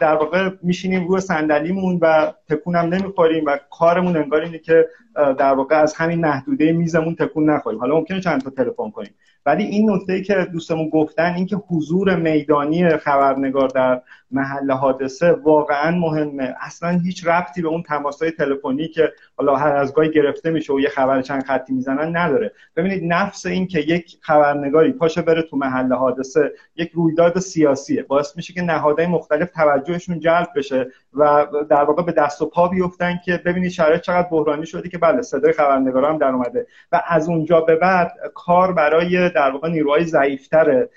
در 0.00 0.14
واقع 0.14 0.50
میشینیم 0.62 1.08
روی 1.08 1.20
صندلیمون 1.20 1.98
و 2.02 2.32
تکونم 2.48 2.94
نمی‌خوریم 2.94 3.44
و 3.46 3.58
کارمون 3.70 4.16
انگار 4.16 4.40
اینه 4.40 4.58
که 4.58 4.88
در 5.14 5.54
واقع 5.54 5.76
از 5.76 5.94
همین 5.94 6.20
محدوده 6.20 6.72
میزمون 6.72 7.14
تکون 7.14 7.50
نخوریم. 7.50 7.80
حالا 7.80 7.94
ممکنه 7.94 8.20
چند 8.20 8.42
تا 8.42 8.50
تلفن 8.50 8.90
کنیم. 8.90 9.14
ولی 9.46 9.64
این 9.64 9.90
نکته 9.90 10.12
ای 10.12 10.22
که 10.22 10.48
دوستمون 10.52 10.88
گفتن 10.88 11.34
اینکه 11.34 11.56
حضور 11.56 12.16
میدانی 12.16 12.96
خبرنگار 12.96 13.68
در 13.68 14.02
محل 14.30 14.70
حادثه 14.70 15.32
واقعا 15.32 15.90
مهمه. 15.90 16.54
اصلا 16.60 16.88
هیچ 17.04 17.26
ربطی 17.26 17.62
به 17.62 17.68
اون 17.68 17.82
تماسهای 17.82 18.30
تلفنی 18.30 18.88
که 18.88 19.12
حالا 19.36 19.56
هر 19.56 19.76
از 19.76 19.94
گاهی 19.94 20.10
گرفته 20.10 20.50
میشه 20.50 20.72
و 20.72 20.80
یه 20.80 20.88
خبر 20.88 21.22
چند 21.22 21.44
خطی 21.44 21.72
می‌زنن 21.72 22.16
نداره. 22.16 22.52
ببینید 22.76 23.02
نفس 23.12 23.46
این 23.46 23.66
که 23.66 23.80
یک 23.80 24.18
خبرنگاری 24.20 24.92
پاشه 24.92 25.22
بره 25.22 25.42
تو 25.42 25.56
محل 25.56 25.92
حادثه 25.92 26.52
یک 26.76 26.90
رویداد 26.94 27.38
سیاسیه. 27.38 28.02
باعث 28.02 28.36
میشه 28.36 28.52
که 28.52 28.62
نهادهای 28.62 29.06
مختلف 29.06 29.50
توجهشون 29.50 30.20
جلب 30.20 30.48
بشه 30.56 30.86
و 31.14 31.46
در 31.70 31.84
واقع 31.84 32.02
به 32.02 32.12
دست 32.12 32.42
و 32.42 32.46
پا 32.46 32.68
بیفتن 32.68 33.20
که 33.24 33.42
ببینید 33.44 33.70
شرایط 33.70 34.00
چقدر 34.00 34.28
بحرانی 34.28 34.66
شده 34.66 34.88
که 34.88 34.98
بله 34.98 35.22
صدای 35.22 35.52
خبرنگارا 35.52 36.08
هم 36.08 36.18
در 36.18 36.28
اومده. 36.28 36.66
و 36.92 37.02
از 37.06 37.28
اونجا 37.28 37.60
به 37.60 37.76
بعد 37.76 38.12
کار 38.34 38.72
برای 38.72 39.30
در 39.30 39.50
واقع 39.50 39.68
نیروهای 39.68 40.04
ضعیفتر 40.04 40.88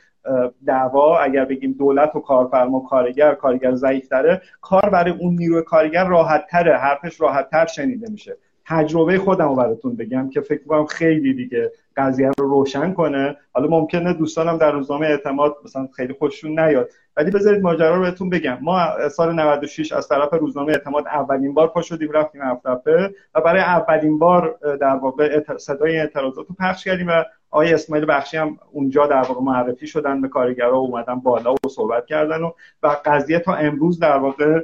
دعوا 0.67 1.19
اگر 1.19 1.45
بگیم 1.45 1.71
دولت 1.79 2.15
و 2.15 2.19
کارفرما 2.19 2.79
کارگر 2.79 3.33
کارگر 3.33 3.75
ضعیفتره 3.75 4.41
کار 4.61 4.89
برای 4.89 5.11
اون 5.11 5.35
نیروی 5.35 5.61
کارگر 5.61 6.07
راحت 6.07 6.47
تره 6.47 6.77
حرفش 6.77 7.21
راحت 7.21 7.49
تر 7.49 7.65
شنیده 7.65 8.11
میشه. 8.11 8.37
تجربه 8.67 9.17
خودم 9.17 9.47
رو 9.47 9.55
براتون 9.55 9.95
بگم 9.95 10.29
که 10.29 10.41
فکر 10.41 10.63
کنم 10.63 10.85
خیلی 10.85 11.33
دیگه 11.33 11.71
قضیه 11.97 12.31
رو 12.37 12.47
روشن 12.47 12.93
کنه. 12.93 13.37
حالا 13.53 13.67
ممکنه 13.67 14.13
دوستانم 14.13 14.57
در 14.57 14.71
روزنامه 14.71 15.05
اعتماد 15.05 15.55
مثلا 15.65 15.87
خیلی 15.95 16.13
خوششون 16.13 16.59
نیاد. 16.59 16.89
ولی 17.17 17.31
بذارید 17.31 17.61
ماجرا 17.61 17.95
رو 17.95 18.01
بهتون 18.01 18.29
بگم. 18.29 18.57
ما 18.61 19.09
سال 19.09 19.35
96 19.35 19.91
از 19.91 20.07
طرف 20.07 20.33
روزنامه 20.33 20.71
اعتماد 20.71 21.07
اولین 21.07 21.53
بار 21.53 21.67
پا 21.67 21.81
شدیم 21.81 22.11
رفتیم 22.11 22.41
هفته 22.41 23.15
و 23.35 23.41
برای 23.41 23.61
اولین 23.61 24.19
بار 24.19 24.59
در 24.81 24.95
واقع 24.95 25.43
صدای 25.57 25.99
اعتراضات 25.99 26.45
رو 26.49 26.55
پخش 26.59 26.83
کردیم 26.83 27.07
و 27.07 27.23
آقای 27.51 27.73
اسماعیل 27.73 28.05
بخشی 28.09 28.37
هم 28.37 28.57
اونجا 28.71 29.07
در 29.07 29.21
واقع 29.21 29.41
معرفی 29.41 29.87
شدن 29.87 30.21
به 30.21 30.27
کارگرا 30.27 30.77
اومدن 30.77 31.19
بالا 31.19 31.53
و 31.53 31.69
صحبت 31.69 32.05
کردن 32.05 32.41
و, 32.41 32.51
و 32.83 32.97
قضیه 33.05 33.39
تا 33.39 33.53
امروز 33.53 33.99
در 33.99 34.17
واقع 34.17 34.61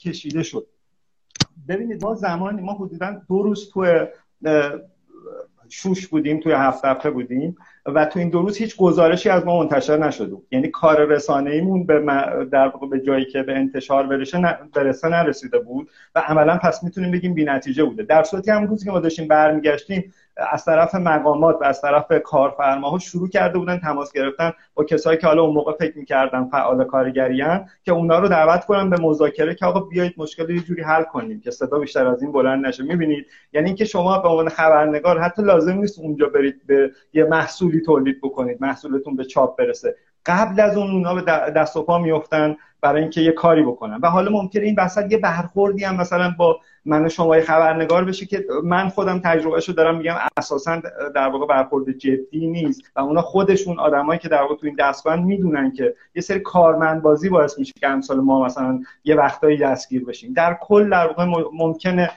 کشیده 0.00 0.42
شد. 0.42 0.66
ببینید 1.68 2.04
ما 2.04 2.14
زمانی 2.14 2.62
ما 2.62 2.72
حدودا 2.72 3.20
دو 3.28 3.42
روز 3.42 3.70
تو 3.70 4.06
شوش 5.68 6.06
بودیم 6.06 6.40
توی 6.40 6.52
هفت 6.52 6.84
هفته 6.84 7.10
بودیم 7.10 7.56
و 7.86 8.04
تو 8.06 8.18
این 8.18 8.28
دو 8.28 8.42
روز 8.42 8.56
هیچ 8.56 8.76
گزارشی 8.76 9.28
از 9.28 9.46
ما 9.46 9.58
منتشر 9.58 9.96
نشده 9.96 10.36
یعنی 10.50 10.68
کار 10.68 11.04
رسانه 11.04 11.50
ایمون 11.50 11.86
به 11.86 12.00
در 12.52 12.72
به 12.90 13.00
جایی 13.00 13.24
که 13.24 13.42
به 13.42 13.52
انتشار 13.52 14.06
برسه 14.06 14.58
برسه 14.74 15.08
نرسیده 15.08 15.58
بود 15.58 15.90
و 16.14 16.22
عملا 16.28 16.56
پس 16.56 16.82
می‌تونیم 16.82 17.10
بگیم 17.10 17.34
بی‌نتیجه 17.34 17.84
بوده. 17.84 18.02
در 18.02 18.22
صورتی 18.22 18.50
هم 18.50 18.66
روزی 18.66 18.84
که 18.84 18.90
ما 18.90 19.00
داشتیم 19.00 19.28
برمیگشتیم 19.28 20.12
از 20.36 20.64
طرف 20.64 20.94
مقامات 20.94 21.56
و 21.60 21.64
از 21.64 21.80
طرف 21.80 22.12
کارفرماها 22.24 22.98
شروع 22.98 23.28
کرده 23.28 23.58
بودن 23.58 23.78
تماس 23.78 24.12
گرفتن 24.12 24.52
با 24.74 24.84
کسایی 24.84 25.18
که 25.18 25.26
حالا 25.26 25.42
اون 25.42 25.54
موقع 25.54 25.72
فکر 25.72 25.98
می‌کردن 25.98 26.44
فعال 26.44 26.84
کارگری 26.84 27.44
که 27.82 27.92
اونا 27.92 28.18
رو 28.18 28.28
دعوت 28.28 28.64
کنن 28.64 28.90
به 28.90 28.96
مذاکره 29.00 29.54
که 29.54 29.66
آقا 29.66 29.80
بیایید 29.80 30.14
مشکل 30.16 30.50
یه 30.50 30.60
جوری 30.60 30.82
حل 30.82 31.02
کنیم 31.02 31.40
که 31.40 31.50
صدا 31.50 31.78
بیشتر 31.78 32.06
از 32.06 32.22
این 32.22 32.32
بلند 32.32 32.66
نشه. 32.66 32.82
می‌بینید؟ 32.82 33.26
یعنی 33.52 33.66
اینکه 33.66 33.84
شما 33.84 34.18
به 34.18 34.28
عنوان 34.28 34.48
خبرنگار 34.48 35.20
حتی 35.20 35.42
لازم 35.42 35.78
نیست 35.78 35.98
اونجا 35.98 36.26
برید 36.26 36.66
به 36.66 36.90
یه 37.12 37.24
محصولی 37.24 37.80
تولید 37.80 38.20
بکنید 38.22 38.62
محصولتون 38.62 39.16
به 39.16 39.24
چاپ 39.24 39.58
برسه. 39.58 39.96
قبل 40.26 40.60
از 40.60 40.76
اون 40.76 40.90
اونا 40.90 41.14
به 41.14 41.22
دست 41.50 41.76
و 41.76 41.82
پا 41.82 41.98
میفتن 41.98 42.56
برای 42.84 43.02
اینکه 43.02 43.20
یه 43.20 43.32
کاری 43.32 43.62
بکنن 43.62 43.98
و 44.02 44.06
حالا 44.06 44.30
ممکنه 44.30 44.64
این 44.64 44.74
وسط 44.78 45.12
یه 45.12 45.18
برخوردی 45.18 45.84
هم 45.84 45.96
مثلا 45.96 46.34
با 46.38 46.60
من 46.84 47.08
شما 47.08 47.40
خبرنگار 47.40 48.04
بشه 48.04 48.26
که 48.26 48.44
من 48.64 48.88
خودم 48.88 49.18
تجربهشو 49.24 49.72
دارم 49.72 49.96
میگم 49.96 50.16
اساسا 50.36 50.82
در 51.14 51.28
واقع 51.28 51.46
برخورد 51.46 51.90
جدی 51.90 52.46
نیست. 52.46 52.82
و 52.96 53.00
اونا 53.00 53.22
خودشون 53.22 53.78
آدمایی 53.78 54.20
که 54.20 54.28
در 54.28 54.42
واقع 54.42 54.54
تو 54.54 54.66
این 54.66 54.76
دستگاه 54.78 55.16
می‌دونن 55.16 55.72
که 55.72 55.94
یه 56.14 56.22
سری 56.22 56.40
کارمندبازی 56.40 57.28
باعث 57.28 57.58
میشه 57.58 57.72
که 57.80 57.88
امثال 57.88 58.20
ما 58.20 58.44
مثلا 58.44 58.80
یه 59.04 59.14
وقتایی 59.14 59.58
دستگیر 59.58 60.04
بشیم. 60.04 60.32
در 60.32 60.58
کل 60.60 60.90
در 60.90 61.06
واقع 61.06 61.24
ممکنه 61.52 62.10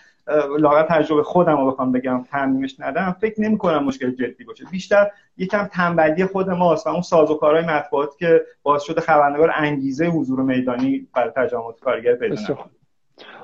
لاغر 0.60 0.84
تجربه 0.84 1.24
خودم 1.24 1.58
رو 1.58 1.72
بخوام 1.72 1.92
بگم 1.92 2.24
تعمیمش 2.24 2.80
ندم 2.80 3.16
فکر 3.22 3.42
نمی 3.42 3.58
کنم 3.58 3.84
مشکل 3.84 4.12
جدی 4.12 4.44
باشه. 4.44 4.66
بیشتر 4.72 5.12
یکم 5.38 5.64
تنبلی 5.64 6.26
خود 6.26 6.50
ماست 6.50 6.88
و 6.88 6.90
اون 6.90 7.02
سازوکارهای 7.02 7.66
مطبوعات 7.66 8.18
که 8.18 8.46
باعث 8.64 8.84
شده 8.84 9.02
خبرنگار 9.02 9.52
انگیزه 9.56 10.06
حضور 10.06 10.42
میدانی 10.42 11.08
برای 11.14 11.32
تجمعات 11.36 11.80
کارگر 11.80 12.16
پیدا 12.16 12.36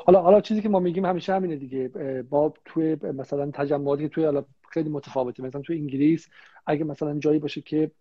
حالا 0.06 0.22
حالا 0.22 0.42
چیزی 0.42 0.62
که 0.62 0.70
ما 0.70 0.80
میگیم 0.80 1.06
همیشه 1.06 1.34
همینه 1.34 1.56
دیگه. 1.56 1.88
با 2.30 2.54
توی 2.66 2.96
مثلا 2.96 3.52
تجمعاتی 3.54 4.10
توی 4.10 4.26
حالا 4.26 4.44
خیلی 4.70 4.90
متفاوته. 4.90 5.44
مثلا 5.44 5.62
توی 5.62 5.78
انگلیس 5.78 6.30
اگه 6.68 6.84
مثلا 6.84 7.20
جایی 7.20 7.40
باشه 7.40 7.62
که 7.62 7.92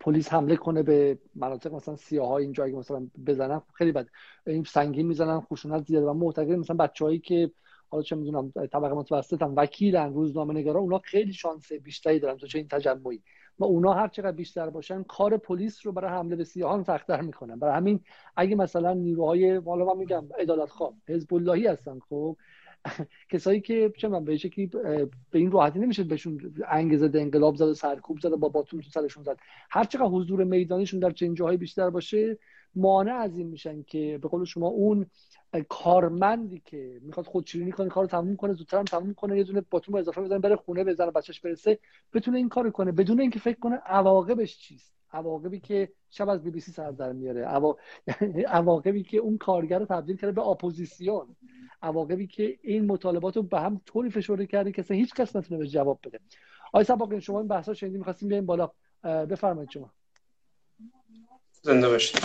پلیس 0.00 0.32
حمله 0.32 0.56
کنه 0.56 0.82
به 0.82 1.18
مناطق 1.34 1.74
مثلا 1.74 1.96
سیاه 1.96 2.32
اینجا 2.32 2.64
اگه 2.64 2.76
مثلا 2.76 3.06
بزنن 3.26 3.62
خیلی 3.74 3.92
بد. 3.92 4.06
این 4.46 4.64
سنگین 4.64 5.06
می‌زنن 5.06 5.40
خشونت 5.40 5.86
زیاده 5.86 6.06
و 6.06 6.12
معتقد 6.12 6.52
مثلا 6.52 6.76
بچه‌هایی 6.76 7.18
که 7.18 7.50
حالا 7.90 8.02
چه 8.02 8.16
می‌دونم 8.16 8.50
طبقه 8.50 8.94
متوسطن 8.94 9.54
وکیلن 9.56 10.14
روزنامه 10.14 10.54
نگارا 10.54 10.80
اونا 10.80 10.98
خیلی 10.98 11.32
شانس 11.32 11.72
بیشتری 11.72 12.20
دارن 12.20 12.36
تو 12.36 12.46
چه 12.46 12.58
این 12.58 12.68
تجمعی. 12.68 13.22
و 13.58 13.64
اونا 13.64 13.92
هر 13.92 14.08
چقدر 14.08 14.32
بیشتر 14.32 14.70
باشن 14.70 15.02
کار 15.02 15.36
پلیس 15.36 15.86
رو 15.86 15.92
برای 15.92 16.10
حمله 16.10 16.36
به 16.36 16.44
سیاهان 16.44 16.82
سختتر 16.82 17.20
می‌کنن. 17.20 17.58
برای 17.58 17.74
همین 17.74 18.00
اگه 18.36 18.56
مثلا 18.56 18.92
نیروهای 18.92 19.56
حالا 19.56 19.84
من 19.84 19.96
میگم 19.96 20.24
عدالت 20.38 20.70
خواه 20.70 20.94
حزب 21.08 21.34
اللهی 21.34 21.66
هستن 21.66 21.98
خب 22.08 22.36
کسایی 23.32 23.60
که 23.60 23.92
چه 23.98 24.08
من 24.08 24.24
به 24.24 24.36
شکلی 24.36 24.66
به 24.66 25.08
این 25.32 25.50
راحتی 25.50 25.78
نمیشه 25.78 26.04
بهشون 26.04 26.54
انگیزه 26.68 27.10
انقلاب 27.14 27.56
زد 27.56 27.64
و 27.64 27.74
سرکوب 27.74 28.20
زد 28.20 28.32
و 28.32 28.36
با 28.36 28.48
باتون 28.48 28.80
تو 28.80 28.90
سرشون 28.90 29.22
زد. 29.22 29.36
هر 29.70 29.84
چقدر 29.84 30.06
حضور 30.06 30.44
میدانیشون 30.44 31.00
در 31.00 31.10
چنین 31.10 31.34
جاهای 31.34 31.56
بیشتر 31.56 31.90
باشه 31.90 32.38
مانع 32.74 33.14
از 33.14 33.38
این 33.38 33.46
میشن 33.46 33.82
که 33.82 34.18
به 34.22 34.28
قول 34.28 34.44
شما 34.44 34.66
اون 34.66 35.06
کارمندی 35.68 36.62
که 36.64 37.00
می‌خواد 37.02 37.26
خودشیرینی 37.26 37.72
کنه 37.72 37.88
کارو 37.88 38.06
تموم 38.06 38.36
کنه 38.36 38.52
زودتر 38.52 38.78
هم 38.78 38.84
تموم 38.84 39.14
کنه 39.14 39.36
یه 39.36 39.44
دونه 39.44 39.60
باتوم 39.70 39.94
اضافه 39.94 40.20
بزنه 40.20 40.38
بره 40.38 40.56
خونه 40.56 40.84
بزنه 40.84 41.10
بچهش 41.10 41.40
برسه 41.40 41.78
بتونه 42.12 42.38
این 42.38 42.48
کارو 42.48 42.70
کنه. 42.70 42.92
بدون 42.92 43.20
اینکه 43.20 43.38
فکر 43.38 43.58
کنه 43.58 43.76
عواقبش 43.76 44.58
چیست. 44.58 44.94
عواقبی 45.12 45.60
که 45.60 45.92
شب 46.10 46.28
از 46.28 46.42
بی 46.42 46.50
بی 46.50 46.60
سی 46.60 46.72
سر 46.72 46.90
در 46.90 47.12
میاره. 47.12 47.46
عواقبی 48.48 49.02
که 49.02 49.18
اون 49.18 49.38
کارگر 49.38 49.78
رو 49.78 49.86
تبدیل 49.86 50.16
کرده 50.16 50.32
به 50.32 50.42
اپوزیسیون. 50.42 51.36
عواقبی 51.82 52.26
که 52.26 52.58
این 52.62 52.86
مطالبات 52.86 53.36
رو 53.36 53.42
به 53.42 53.60
هم 53.60 53.80
طوری 53.86 54.10
فشرده 54.10 54.46
کرده 54.46 54.72
که 54.72 54.84
هیچ 54.88 55.14
کس 55.14 55.36
نتونه 55.36 55.60
به 55.60 55.66
جواب 55.66 56.00
بده. 56.04 56.20
آقای 56.72 56.84
سباقی 56.84 57.20
شما 57.20 57.38
این 57.38 57.48
بحثا 57.48 57.74
شنیدین 57.74 57.98
می‌خواستیم 57.98 58.28
بیایم 58.28 58.46
بالا. 58.46 58.70
بفرمایید 59.04 59.70
شما. 59.70 59.90
زنده 61.62 61.88
باشید. 61.88 62.20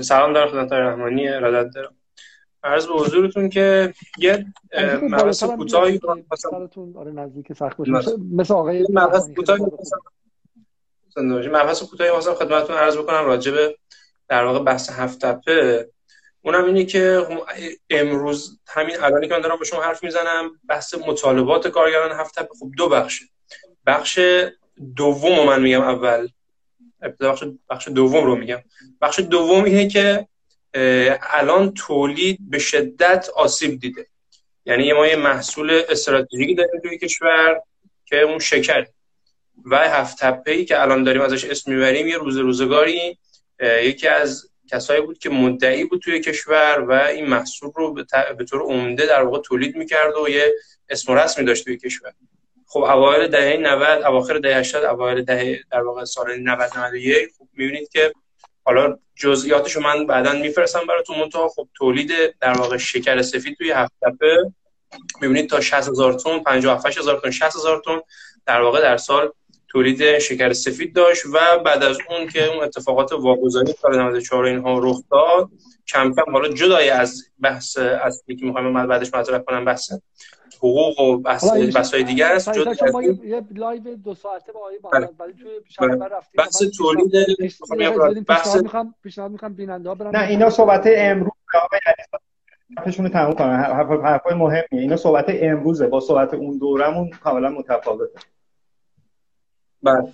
سلام 0.00 0.32
در 0.32 0.46
خدمت 0.46 0.72
رحمانی 0.72 1.28
ارادت 1.28 1.74
دارم. 1.74 1.94
عرض 2.64 2.86
به 2.86 2.92
حضورتون 2.92 3.48
که 3.48 3.94
یه 4.18 4.46
مبحث 5.02 5.44
کوتاهی 5.44 6.00
آره 6.94 7.12
نزدیک 7.12 7.52
سخت 7.52 7.80
مثل 8.32 8.54
آقای 8.54 8.86
مبحث 8.90 9.30
کوتاهی 9.30 9.62
مبحث 11.48 11.82
کوتاهی 11.82 12.10
واسه 12.10 12.34
خدمتتون 12.34 12.76
عرض 12.76 12.98
بکنم 12.98 13.24
راجع 13.24 13.52
به 13.52 13.78
در 14.28 14.44
واقع 14.44 14.58
بحث 14.64 14.90
هفت 14.90 15.26
تپه. 15.26 15.90
اونم 16.44 16.64
اینه 16.64 16.84
که 16.84 17.26
امروز 17.90 18.60
همین 18.66 19.00
الانی 19.00 19.28
که 19.28 19.34
من 19.34 19.40
دارم 19.40 19.56
با 19.56 19.64
شما 19.64 19.82
حرف 19.82 20.04
می‌زنم 20.04 20.60
بحث 20.68 20.94
مطالبات 20.94 21.68
کارگران 21.68 22.20
هفت 22.20 22.34
تپه. 22.34 22.48
خب 22.60 22.70
دو 22.76 22.88
بخشه 22.88 23.24
بخش 23.86 24.20
دوم 24.96 25.46
من 25.46 25.62
میگم 25.62 25.80
اول. 25.80 26.28
بخش 27.20 27.44
بخش 27.70 27.88
دوم 27.88 28.24
رو 28.24 28.36
میگم. 28.36 28.62
بخش 29.00 29.20
دوم 29.20 29.64
اینه 29.64 29.88
که 29.88 30.28
الان 31.20 31.74
تولید 31.74 32.38
به 32.40 32.58
شدت 32.58 33.28
آسیب 33.36 33.80
دیده. 33.80 34.06
یعنی 34.66 34.92
ما 34.92 35.06
یه 35.06 35.16
محصول 35.16 35.82
استراتژیکی 35.88 36.54
داریم 36.54 36.80
توی 36.80 36.98
کشور 36.98 37.60
که 38.04 38.20
اون 38.20 38.38
شکر 38.38 38.86
و 39.64 39.78
هفت 39.78 40.18
تپه 40.18 40.64
که 40.64 40.82
الان 40.82 41.04
داریم 41.04 41.22
ازش 41.22 41.44
اسم 41.44 41.72
می‌بریم 41.72 42.08
یه 42.08 42.18
روز 42.18 42.36
روزگاری 42.36 43.18
یکی 43.82 44.08
از 44.08 44.50
کسایی 44.70 45.00
بود 45.00 45.18
که 45.18 45.30
مدعی 45.30 45.84
بود 45.84 46.00
توی 46.00 46.20
کشور 46.20 46.84
و 46.88 46.92
این 46.92 47.26
محصول 47.26 47.70
رو 47.74 47.94
به 48.38 48.44
طور 48.44 48.62
عمده 48.62 49.06
در 49.06 49.22
واقع 49.22 49.40
تولید 49.40 49.76
می‌کرد 49.76 50.16
و 50.16 50.28
یه 50.28 50.52
اسم 50.88 51.12
و 51.12 51.14
رسمی 51.14 51.44
داشت 51.44 51.64
توی 51.64 51.76
کشور. 51.76 52.12
خب 52.66 52.82
اوایل 52.82 53.28
دهه 53.28 53.56
90 53.56 54.02
اواخر 54.02 54.38
دهه 54.38 54.56
80 54.56 54.84
اوایل 54.84 55.22
دهه 55.22 55.60
در 55.70 55.82
واقع 55.82 56.04
سال 56.04 56.36
90 56.36 56.70
91 56.78 57.28
خب 57.38 57.48
می‌بینید 57.52 57.88
که 57.88 58.12
حالا 58.64 58.98
جزئیاتشو 59.16 59.80
من 59.80 60.06
بعدا 60.06 60.32
میفرستم 60.32 60.86
براتون 60.88 61.18
منتها. 61.18 61.48
خب 61.48 61.68
تولید 61.74 62.10
در 62.40 62.52
واقع 62.52 62.76
شکر 62.76 63.22
سفید 63.22 63.56
توی 63.56 63.70
هفت 63.70 63.92
تپه 64.02 64.52
می‌بینید 65.20 65.50
تا 65.50 65.60
60 65.60 65.88
هزار 65.88 66.12
تن 66.12 66.38
57 66.38 66.98
هزار 66.98 67.20
تن 67.20 67.30
60 67.30 67.56
هزار 67.56 67.82
تن 67.84 68.00
در 68.46 68.60
واقع 68.60 68.80
در 68.80 68.96
سال 68.96 69.32
تولید 69.74 70.18
شکر 70.18 70.52
سفید 70.52 70.94
داشت 70.94 71.26
و 71.26 71.38
بعد 71.64 71.82
از 71.82 71.98
اون 72.10 72.28
که 72.28 72.46
اون 72.54 72.64
اتفاقات 72.64 73.12
واگذاری 73.12 73.72
سال 73.72 73.98
94 73.98 74.44
اینها 74.44 74.78
رخ 74.78 75.00
داد 75.10 75.48
کم 75.86 76.14
کم 76.14 76.32
حالا 76.32 76.48
جدای 76.48 76.90
از 76.90 77.22
بحث 77.42 77.76
اصلی 77.78 78.36
که 78.36 78.46
می‌خوایم 78.46 78.86
بعدش 78.86 79.14
مطرح 79.14 79.38
کنم 79.38 79.64
بحث 79.64 79.92
حقوق 80.58 81.00
و 81.00 81.16
بحث 81.16 81.44
بحث 81.74 81.94
های 81.94 82.04
دیگر 82.04 82.32
است. 82.32 82.52
جدا 82.52 82.74
شما 82.74 83.02
یه 83.02 83.42
لایو 83.54 83.96
دو 83.96 84.14
ساعته 84.14 84.52
با 84.52 84.60
آقای 84.60 84.78
بله. 84.92 85.08
ولی 85.18 85.32
توی 85.32 85.50
شنبه 85.68 85.96
بله. 85.96 86.08
رفتیم. 86.08 86.38
بحث 86.38 86.62
تولید 86.78 88.26
بحث 88.28 88.56
می‌خوام 88.56 88.94
پیشنهاد 89.02 89.30
می‌خوام 89.30 89.54
بیننده 89.54 89.88
ها 89.88 89.94
برن. 89.94 90.16
نه 90.16 90.28
اینا 90.28 90.50
صحبت 90.50 90.82
امروز 90.86 91.32
آقای 91.64 91.80
حرفشون 92.78 93.06
رو 93.06 93.12
تموم 93.12 93.34
کنن 93.34 93.56
حرفای 94.04 94.34
مهمیه. 94.34 94.66
اینا 94.70 94.96
صحبت 94.96 95.24
امروزه. 95.28 95.86
با 95.86 96.00
صحبت 96.00 96.34
اون 96.34 96.58
دورمون 96.58 97.10
کاملا 97.10 97.50
متفاوته. 97.50 98.20
بله. 99.84 100.12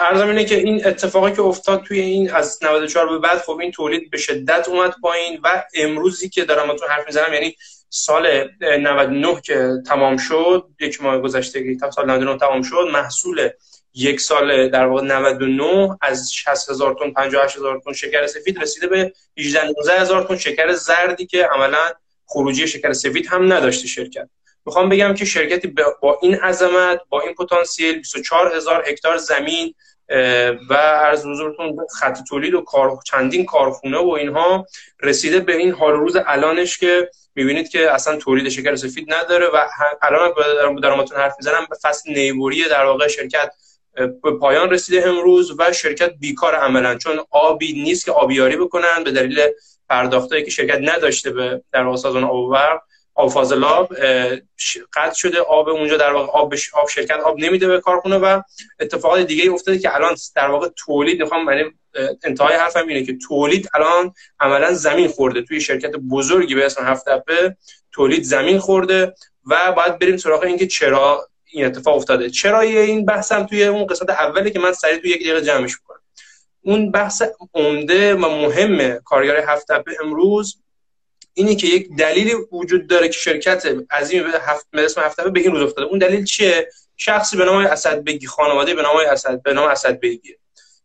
ارزم 0.00 0.28
اینه 0.28 0.44
که 0.44 0.54
این 0.54 0.86
اتفاقی 0.86 1.32
که 1.32 1.42
افتاد 1.42 1.82
توی 1.82 2.00
این 2.00 2.30
از 2.30 2.58
94 2.62 3.08
به 3.08 3.18
بعد 3.18 3.38
خب 3.38 3.58
این 3.60 3.70
تولید 3.70 4.10
به 4.10 4.18
شدت 4.18 4.68
اومد 4.68 4.94
پایین 5.02 5.40
و 5.44 5.64
امروزی 5.74 6.28
که 6.28 6.44
دارم 6.44 6.70
اتون 6.70 6.88
حرف 6.88 7.06
می‌زنم 7.06 7.32
یعنی 7.32 7.56
سال 7.88 8.48
99 8.60 9.40
که 9.40 9.70
تمام 9.86 10.16
شد 10.16 10.68
یک 10.80 11.02
ماه 11.02 11.18
گذشته 11.18 11.76
تا 11.76 11.90
سال 11.90 12.10
99 12.10 12.38
تمام 12.38 12.62
شد 12.62 12.88
محصول 12.92 13.48
یک 13.94 14.20
سال 14.20 14.68
در 14.68 14.86
واقع 14.86 15.02
99 15.02 15.98
از 16.00 16.32
60 16.32 16.70
هزار 16.70 16.96
تن 17.00 17.10
58 17.10 17.56
هزار 17.56 17.80
تن 17.84 17.92
شکر 17.92 18.26
سفید 18.26 18.62
رسیده 18.62 18.86
به 18.86 19.12
18 19.38 19.64
19 19.64 20.00
هزار 20.00 20.24
تن 20.24 20.36
شکر 20.36 20.72
زردی 20.72 21.26
که 21.26 21.46
عملا 21.46 21.92
خروجی 22.26 22.68
شکر 22.68 22.92
سفید 22.92 23.26
هم 23.26 23.52
نداشته 23.52 23.88
شرکت. 23.88 24.28
می‌خوام 24.66 24.88
بگم 24.88 25.14
که 25.14 25.24
شرکتی 25.24 25.74
با 26.02 26.18
این 26.22 26.34
عظمت 26.34 27.00
با 27.08 27.20
این 27.20 27.34
پتانسیل 27.34 27.98
24 27.98 28.56
هزار 28.56 28.84
هکتار 28.88 29.16
زمین 29.16 29.74
و 30.70 30.74
از 31.04 31.26
حضورتون 31.26 31.76
خط 31.98 32.18
تولید 32.28 32.54
و 32.54 32.60
کار 32.60 32.98
چندین 33.04 33.44
کارخونه 33.44 33.98
و 33.98 34.10
اینها 34.10 34.66
رسیده 35.02 35.40
به 35.40 35.56
این 35.56 35.70
حال 35.70 35.92
روز 35.92 36.16
الانش 36.26 36.78
که 36.78 37.10
می‌بینید 37.34 37.68
که 37.68 37.90
اصلا 37.90 38.16
تولید 38.16 38.48
شکر 38.48 38.74
سفید 38.74 39.14
نداره 39.14 39.46
و 39.46 39.58
الان 40.02 40.80
دارم 40.80 41.00
حرف 41.16 41.34
می‌زنم 41.38 41.66
به 41.70 41.76
فصل 41.82 42.12
نیبوری 42.12 42.68
در 42.68 42.84
واقع 42.84 43.08
شرکت 43.08 43.52
به 43.94 44.32
پایان 44.40 44.70
رسیده 44.70 45.08
امروز 45.08 45.54
و 45.58 45.72
شرکت 45.72 46.12
بیکار 46.20 46.54
عملا 46.54 46.94
چون 46.94 47.20
آبی 47.30 47.82
نیست 47.82 48.04
که 48.04 48.12
آبیاری 48.12 48.56
بکنن 48.56 49.04
به 49.04 49.10
دلیل 49.10 49.40
پرداختایی 49.88 50.44
که 50.44 50.50
شرکت 50.50 50.78
نداشته 50.82 51.30
به 51.30 51.62
در 51.72 51.96
سازمان 51.96 52.24
آب 52.24 52.54
آب 52.54 52.82
فاضلاب 53.28 53.94
قطع 54.92 55.14
شده 55.14 55.40
آب 55.40 55.68
اونجا 55.68 55.96
در 55.96 56.12
واقع 56.12 56.32
آب 56.32 56.54
آب 56.72 56.88
شرکت 56.88 57.20
آب 57.20 57.38
نمیده 57.38 57.68
به 57.68 57.80
کارخونه 57.80 58.18
و 58.18 58.42
اتفاقات 58.80 59.20
دیگه 59.20 59.52
افتاده 59.52 59.78
که 59.78 59.94
الان 59.94 60.16
در 60.34 60.50
واقع 60.50 60.68
تولید 60.76 61.22
می‌خوام 61.22 61.50
یعنی 61.50 61.64
انتهای 62.24 62.54
حرفم 62.54 62.88
اینه 62.88 63.04
که 63.04 63.16
تولید 63.28 63.68
الان 63.74 64.14
عملا 64.40 64.74
زمین 64.74 65.08
خورده. 65.08 65.42
توی 65.42 65.60
شرکت 65.60 65.90
بزرگی 65.90 66.54
به 66.54 66.66
اسم 66.66 66.84
هفت 66.84 67.04
تولید 67.92 68.22
زمین 68.22 68.58
خورده 68.58 69.14
و 69.46 69.72
باید 69.72 69.98
بریم 69.98 70.16
سراغ 70.16 70.42
اینکه 70.42 70.66
چرا 70.66 71.28
این 71.44 71.66
اتفاق 71.66 71.96
افتاده. 71.96 72.30
چرا 72.30 72.60
این 72.60 73.04
بحثم 73.04 73.46
توی 73.46 73.64
اون 73.64 73.86
قسمت 73.86 74.10
اولی 74.10 74.50
که 74.50 74.58
من 74.58 74.72
سریع 74.72 74.96
توی 74.96 75.10
یک 75.10 75.20
دقیقه 75.20 75.42
جمعش 75.42 75.76
کنم 75.76 75.98
اون 76.64 76.90
بحث 76.90 77.22
عمده 77.54 78.14
و 78.14 78.18
مهم 78.18 78.98
کارگر 78.98 79.44
هفت 79.46 79.66
امروز 80.02 80.62
اینه 81.34 81.54
که 81.54 81.66
یک 81.66 81.88
دلیلی 81.98 82.34
وجود 82.52 82.86
داره 82.86 83.08
که 83.08 83.18
شرکت 83.18 83.66
عظیم 83.90 84.22
به 84.22 84.38
هفت 84.40 84.66
اسم 84.72 85.00
هفته 85.00 85.30
به 85.30 85.40
این 85.40 85.52
روز 85.52 85.62
افتاده. 85.62 85.86
اون 85.86 85.98
دلیل 85.98 86.24
چیه؟ 86.24 86.68
شخصی 86.96 87.36
به 87.36 87.44
نام 87.44 87.56
اسد 87.56 88.04
بگی 88.04 88.26
خانواده 88.26 88.74
به 88.74 88.82
نام 88.82 88.96
اسد 89.10 89.42
به 89.42 89.52
نام 89.52 89.68
اسد 89.68 90.00
بگی 90.00 90.36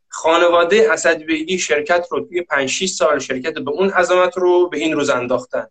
خانواده 0.10 0.88
اسد 0.92 1.26
بگی 1.26 1.60
شرکت 1.60 2.08
رو 2.12 2.28
توی 2.28 2.42
5 2.42 2.70
6 2.70 2.90
سال 2.90 3.20
شرکت 3.20 3.54
به 3.54 3.72
اون 3.72 3.90
عظمت 3.90 4.38
رو 4.38 4.70
به 4.70 4.78
این 4.78 4.94
روز 4.94 5.10
انداختن. 5.10 5.68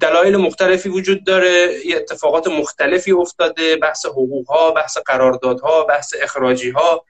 دلایل 0.00 0.36
مختلفی 0.36 0.88
وجود 0.88 1.24
داره 1.24 1.86
یه 1.86 1.96
اتفاقات 1.96 2.46
مختلفی 2.46 3.12
افتاده 3.12 3.76
بحث 3.76 4.06
حقوق 4.06 4.50
ها 4.50 4.70
بحث 4.70 4.98
قراردادها 4.98 5.84
بحث 5.84 6.14
اخراجی 6.22 6.70
ها 6.70 7.04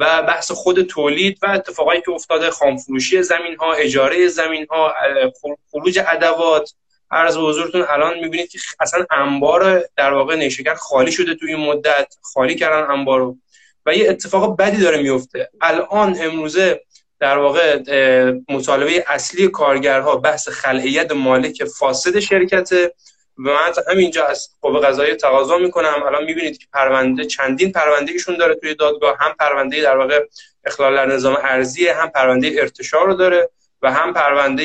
و 0.00 0.22
بحث 0.22 0.50
خود 0.50 0.82
تولید 0.82 1.38
و 1.42 1.46
اتفاقایی 1.46 2.00
که 2.00 2.10
افتاده 2.10 2.50
خامفروشی 2.50 3.22
زمین 3.22 3.56
ها 3.56 3.72
اجاره 3.72 4.28
زمین 4.28 4.66
ها 4.70 4.94
خروج 5.70 6.00
ادوات. 6.08 6.72
عرض 7.10 7.36
به 7.36 7.42
حضورتون 7.42 7.84
الان 7.88 8.18
می‌بینید 8.18 8.50
که 8.50 8.58
اصلا 8.80 9.06
انبار 9.10 9.84
در 9.96 10.12
واقع 10.12 10.36
نیشکر 10.36 10.74
خالی 10.74 11.12
شده 11.12 11.34
توی 11.34 11.54
این 11.54 11.66
مدت. 11.66 12.14
خالی 12.34 12.54
کردن 12.54 12.90
انبارو. 12.90 13.36
و 13.86 13.94
یه 13.94 14.10
اتفاق 14.10 14.56
بدی 14.56 14.82
داره 14.82 15.02
میفته 15.02 15.50
الان 15.60 16.16
امروزه 16.20 16.80
در 17.18 17.38
واقع 17.38 17.82
مطالبه 18.48 19.04
اصلی 19.06 19.48
کارگرها 19.48 20.16
بحث 20.16 20.48
خلعیت 20.48 21.12
مالک 21.12 21.64
فاسد 21.64 22.18
شرکت 22.18 22.92
و 23.46 23.50
من 23.50 23.72
همینجا 23.88 24.26
از 24.26 24.48
قوه 24.60 24.80
قضایی 24.80 25.14
تقاضا 25.14 25.58
می‌کنم. 25.58 26.02
الان 26.06 26.24
می‌بینید 26.24 26.58
که 26.58 26.66
پرونده 26.72 27.24
چندین 27.24 27.72
پرونده 27.72 28.12
ایشون 28.12 28.36
داره 28.36 28.54
توی 28.54 28.74
دادگاه. 28.74 29.16
هم 29.20 29.34
پرونده 29.38 29.82
در 29.82 29.96
واقع 29.96 30.26
اخلال 30.64 30.96
در 30.96 31.06
نظام 31.06 31.38
ارزی 31.42 31.88
هم 31.88 32.08
پرونده 32.08 32.52
ارتشار 32.58 33.06
رو 33.06 33.14
داره 33.14 33.50
و 33.82 33.92
هم 33.92 34.14
پرونده 34.14 34.64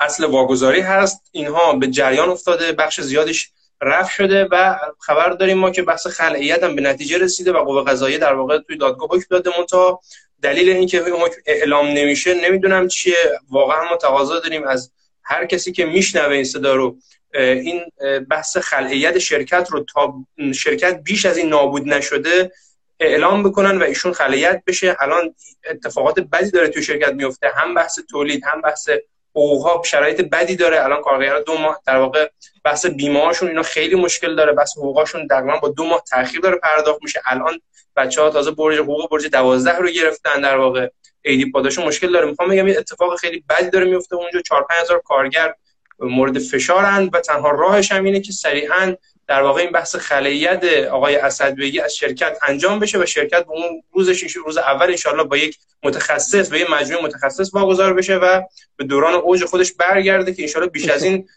اصل 0.00 0.24
واگذاری 0.24 0.80
هست. 0.80 1.22
اینها 1.32 1.72
به 1.72 1.86
جریان 1.86 2.28
افتاده 2.28 2.72
بخش 2.72 3.00
زیادش 3.00 3.50
رفع 3.82 4.12
شده 4.12 4.48
و 4.50 4.76
خبر 5.00 5.28
داریم 5.30 5.58
ما 5.58 5.70
که 5.70 5.82
بحث 5.82 6.06
خلعیت 6.06 6.62
هم 6.64 6.76
به 6.76 6.82
نتیجه 6.82 7.18
رسیده 7.18 7.52
و 7.52 7.64
قوه 7.64 7.84
قضاییه 7.84 8.18
در 8.18 8.32
واقع 8.32 8.58
توی 8.58 8.76
دادگاه 8.76 9.08
حکم 9.10 9.26
داده. 9.30 9.50
منتها 9.58 10.00
دلیل 10.42 10.68
اینکه 10.68 11.00
حکم 11.00 11.36
اعلام 11.46 11.86
نمیشه 11.86 12.34
نمی‌دونم 12.34 12.88
چیه. 12.88 13.16
واقعا 13.50 13.84
ما 13.90 13.96
تقاضا 13.96 14.38
داریم 14.38 14.64
از 14.64 14.92
هر 15.22 15.46
کسی 15.46 15.72
که 15.72 15.86
میشنوه 15.86 16.34
این 16.34 16.44
صدا 16.44 16.74
رو 16.74 16.96
این 17.34 17.84
بحث 18.30 18.56
خلعیت 18.56 19.18
شرکت 19.18 19.68
رو 19.70 19.84
تا 19.94 20.14
شرکت 20.54 21.00
بیش 21.00 21.26
از 21.26 21.36
این 21.36 21.48
نابود 21.48 21.88
نشده 21.88 22.52
اعلام 23.00 23.42
بکنن 23.42 23.78
و 23.78 23.82
ایشون 23.82 24.12
خلعیت 24.12 24.62
بشه. 24.66 24.96
الان 25.00 25.34
اتفاقات 25.70 26.20
بدی 26.20 26.50
داره 26.50 26.68
توی 26.68 26.82
شرکت 26.82 27.12
میفته. 27.12 27.50
هم 27.56 27.74
بحث 27.74 27.98
تولید 28.10 28.44
هم 28.44 28.60
بحث 28.60 28.88
حقوقها 29.30 29.82
شرایط 29.84 30.20
بدی 30.20 30.56
داره. 30.56 30.84
الان 30.84 31.02
کارگرها 31.02 31.40
دو 31.40 31.56
ماه 31.56 31.80
در 31.86 31.96
واقع 31.96 32.28
بحث 32.64 32.86
بیمه 32.86 33.20
هاشون 33.20 33.48
اینا 33.48 33.62
خیلی 33.62 33.94
مشکل 33.94 34.36
داره. 34.36 34.52
بحث 34.52 34.76
حقوقاشون 34.76 35.28
تقریبا 35.28 35.56
با 35.56 35.68
دو 35.68 35.84
ماه 35.84 36.02
تاخیر 36.10 36.40
داره 36.40 36.56
پرداخت 36.56 37.02
میشه. 37.02 37.22
الان 37.26 37.60
بچه 37.96 38.22
ها 38.22 38.30
تازه 38.30 38.50
برج 38.50 38.78
حقوق 38.78 39.10
برج 39.10 39.26
12 39.26 39.78
رو 39.78 39.88
گرفتن 39.88 40.40
در 40.40 40.56
واقع. 40.56 40.88
ایدی 41.22 41.50
پاداشون 41.50 41.84
مشکل 41.84 42.12
داره. 42.12 42.26
می‌خوام 42.26 42.48
بگم 42.48 42.68
یه 42.68 42.78
اتفاق 42.78 43.16
خیلی 43.16 43.44
بدی 43.48 43.70
داره 43.70 43.84
میفته 43.84 44.16
اونجا 44.16 44.40
4 44.40 44.66
5000 44.70 45.02
کارگر 45.04 45.54
مورد 45.98 46.38
فشارند 46.38 47.14
و 47.14 47.20
تنها 47.20 47.50
راهش 47.50 47.92
هم 47.92 48.04
اینه 48.04 48.20
که 48.20 48.32
سریعا 48.32 48.94
در 49.26 49.42
واقع 49.42 49.60
این 49.60 49.72
بحث 49.72 49.96
خلیت 49.96 50.64
آقای 50.90 51.16
اسدبگی 51.16 51.80
از 51.80 51.96
شرکت 51.96 52.38
انجام 52.48 52.78
بشه 52.78 52.98
و 52.98 53.06
شرکت 53.06 53.44
به 53.44 53.52
اون 53.52 53.82
روزش 53.92 54.36
روز 54.36 54.56
اول 54.56 54.86
انشالله 54.86 55.24
با 55.24 55.36
یک 55.36 55.58
متخصص 55.82 56.52
و 56.52 56.56
یک 56.56 56.70
مجموعه 56.70 57.04
متخصص 57.04 57.54
واگذار 57.54 57.94
بشه 57.94 58.16
و 58.16 58.42
به 58.76 58.84
دوران 58.84 59.14
اوج 59.14 59.44
خودش 59.44 59.72
برگرده 59.72 60.34
که 60.34 60.42
انشالله 60.42 60.68
بیش 60.68 60.88
از 60.88 61.02
این 61.02 61.28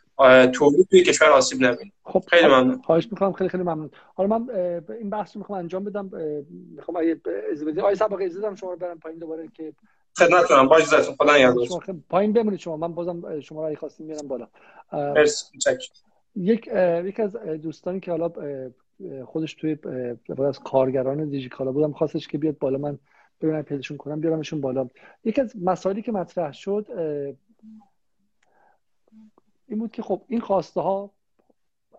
تولید 0.53 0.88
توی 0.89 1.03
کشور 1.03 1.29
آسیب 1.29 1.63
نبینه. 1.63 1.91
خب 2.03 2.23
خیلی 2.27 2.47
ممنون. 2.47 2.81
خواهش 2.85 3.07
می‌کنم. 3.11 3.34
خیلی 3.34 3.49
خیلی 3.49 3.63
ممنون. 3.63 3.91
حالا 4.15 4.38
من 4.38 4.49
این 4.99 5.09
بحث 5.09 5.35
رو 5.35 5.39
می‌خوام 5.39 5.59
انجام 5.59 5.84
بدم. 5.84 6.11
می‌خوام 6.75 6.97
اگه 6.97 7.21
اجازه 7.51 7.65
بدید. 7.65 7.79
آقای 7.79 7.95
سباقی 7.95 8.25
اجازه 8.25 8.55
شما 8.55 8.71
رو 8.71 8.77
برم 8.77 8.99
پایین 8.99 9.19
دوباره 9.19 9.47
که 9.57 9.73
خدمتتونم. 10.18 10.68
با 10.68 10.76
اجازهتون 10.76 11.15
خدا 11.15 11.35
نگهدار. 11.35 11.68
پایین 12.10 12.34
بمونید 12.34 12.60
شما. 12.60 12.77
من 12.77 12.94
بازم 12.94 13.39
شما 13.39 13.61
رو 13.61 13.68
اگه 13.68 13.77
خواستین 13.77 14.07
میارم 14.07 14.27
بالا. 14.27 14.48
مرسی. 14.91 15.57
یک 16.35 16.68
یک 17.06 17.19
از 17.19 17.35
دوستانی 17.35 17.99
که 17.99 18.11
حالا 18.11 18.31
خودش 19.26 19.53
توی 19.53 19.77
از 20.48 20.60
کارگران 20.60 21.30
دیجیکالا 21.30 21.72
بودم 21.72 21.91
خواستش 21.91 22.27
که 22.27 22.38
بیاد 22.38 22.57
بالا. 22.57 22.77
من 22.77 22.99
ببینم 23.41 23.61
پیداشون 23.61 23.98
کنم 23.98 24.19
بیارمشون 24.19 24.61
بالا. 24.61 24.88
یک 25.23 25.39
از 25.39 25.53
مسائلی 25.61 26.02
که 26.02 26.11
مطرح 26.11 26.53
شد 26.53 26.85
این 29.68 29.80
بود 29.80 29.91
که 29.91 30.02
خب 30.02 30.22
این 30.27 30.39
خواسته 30.39 30.81
ها 30.81 31.11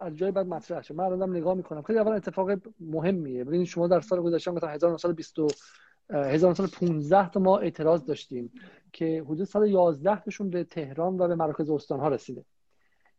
از 0.00 0.16
جای 0.16 0.30
بعد 0.30 0.46
مطرح 0.46 0.82
شد. 0.82 0.94
من 0.94 1.04
الان 1.04 1.36
نگاه 1.36 1.54
می‌کنم. 1.54 1.82
خیلی 1.82 1.98
اول 1.98 2.12
اتفاق 2.12 2.50
مهمیه. 2.80 3.44
ببینید 3.44 3.66
شما 3.66 3.88
در 3.88 4.00
سال 4.00 4.20
گذشته 4.20 4.50
مثلا 4.50 4.68
1920 4.68 5.34
1915 6.10 7.30
تا 7.30 7.40
ما 7.40 7.58
اعتراض 7.58 8.04
داشتیم 8.04 8.52
که 8.92 9.22
حدود 9.26 9.44
111 9.44 10.20
تاشون 10.20 10.50
به 10.50 10.64
تهران 10.64 11.20
و 11.20 11.28
به 11.28 11.34
مراکز 11.34 11.70
استان 11.70 12.00
ها 12.00 12.08
رسیده. 12.08 12.44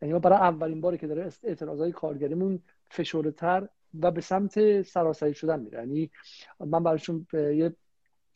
یعنی 0.01 0.13
ما 0.13 0.19
برای 0.19 0.37
اولین 0.37 0.81
باری 0.81 0.97
که 0.97 1.07
داره 1.07 1.29
اعتراضای 1.43 1.91
کارگریمون 1.91 2.59
فشرده 2.89 3.69
و 3.99 4.11
به 4.11 4.21
سمت 4.21 4.81
سراسری 4.81 5.33
شدن 5.33 5.59
میره. 5.59 5.79
یعنی 5.79 6.11
من 6.59 6.83
براشون 6.83 7.27
یه 7.33 7.75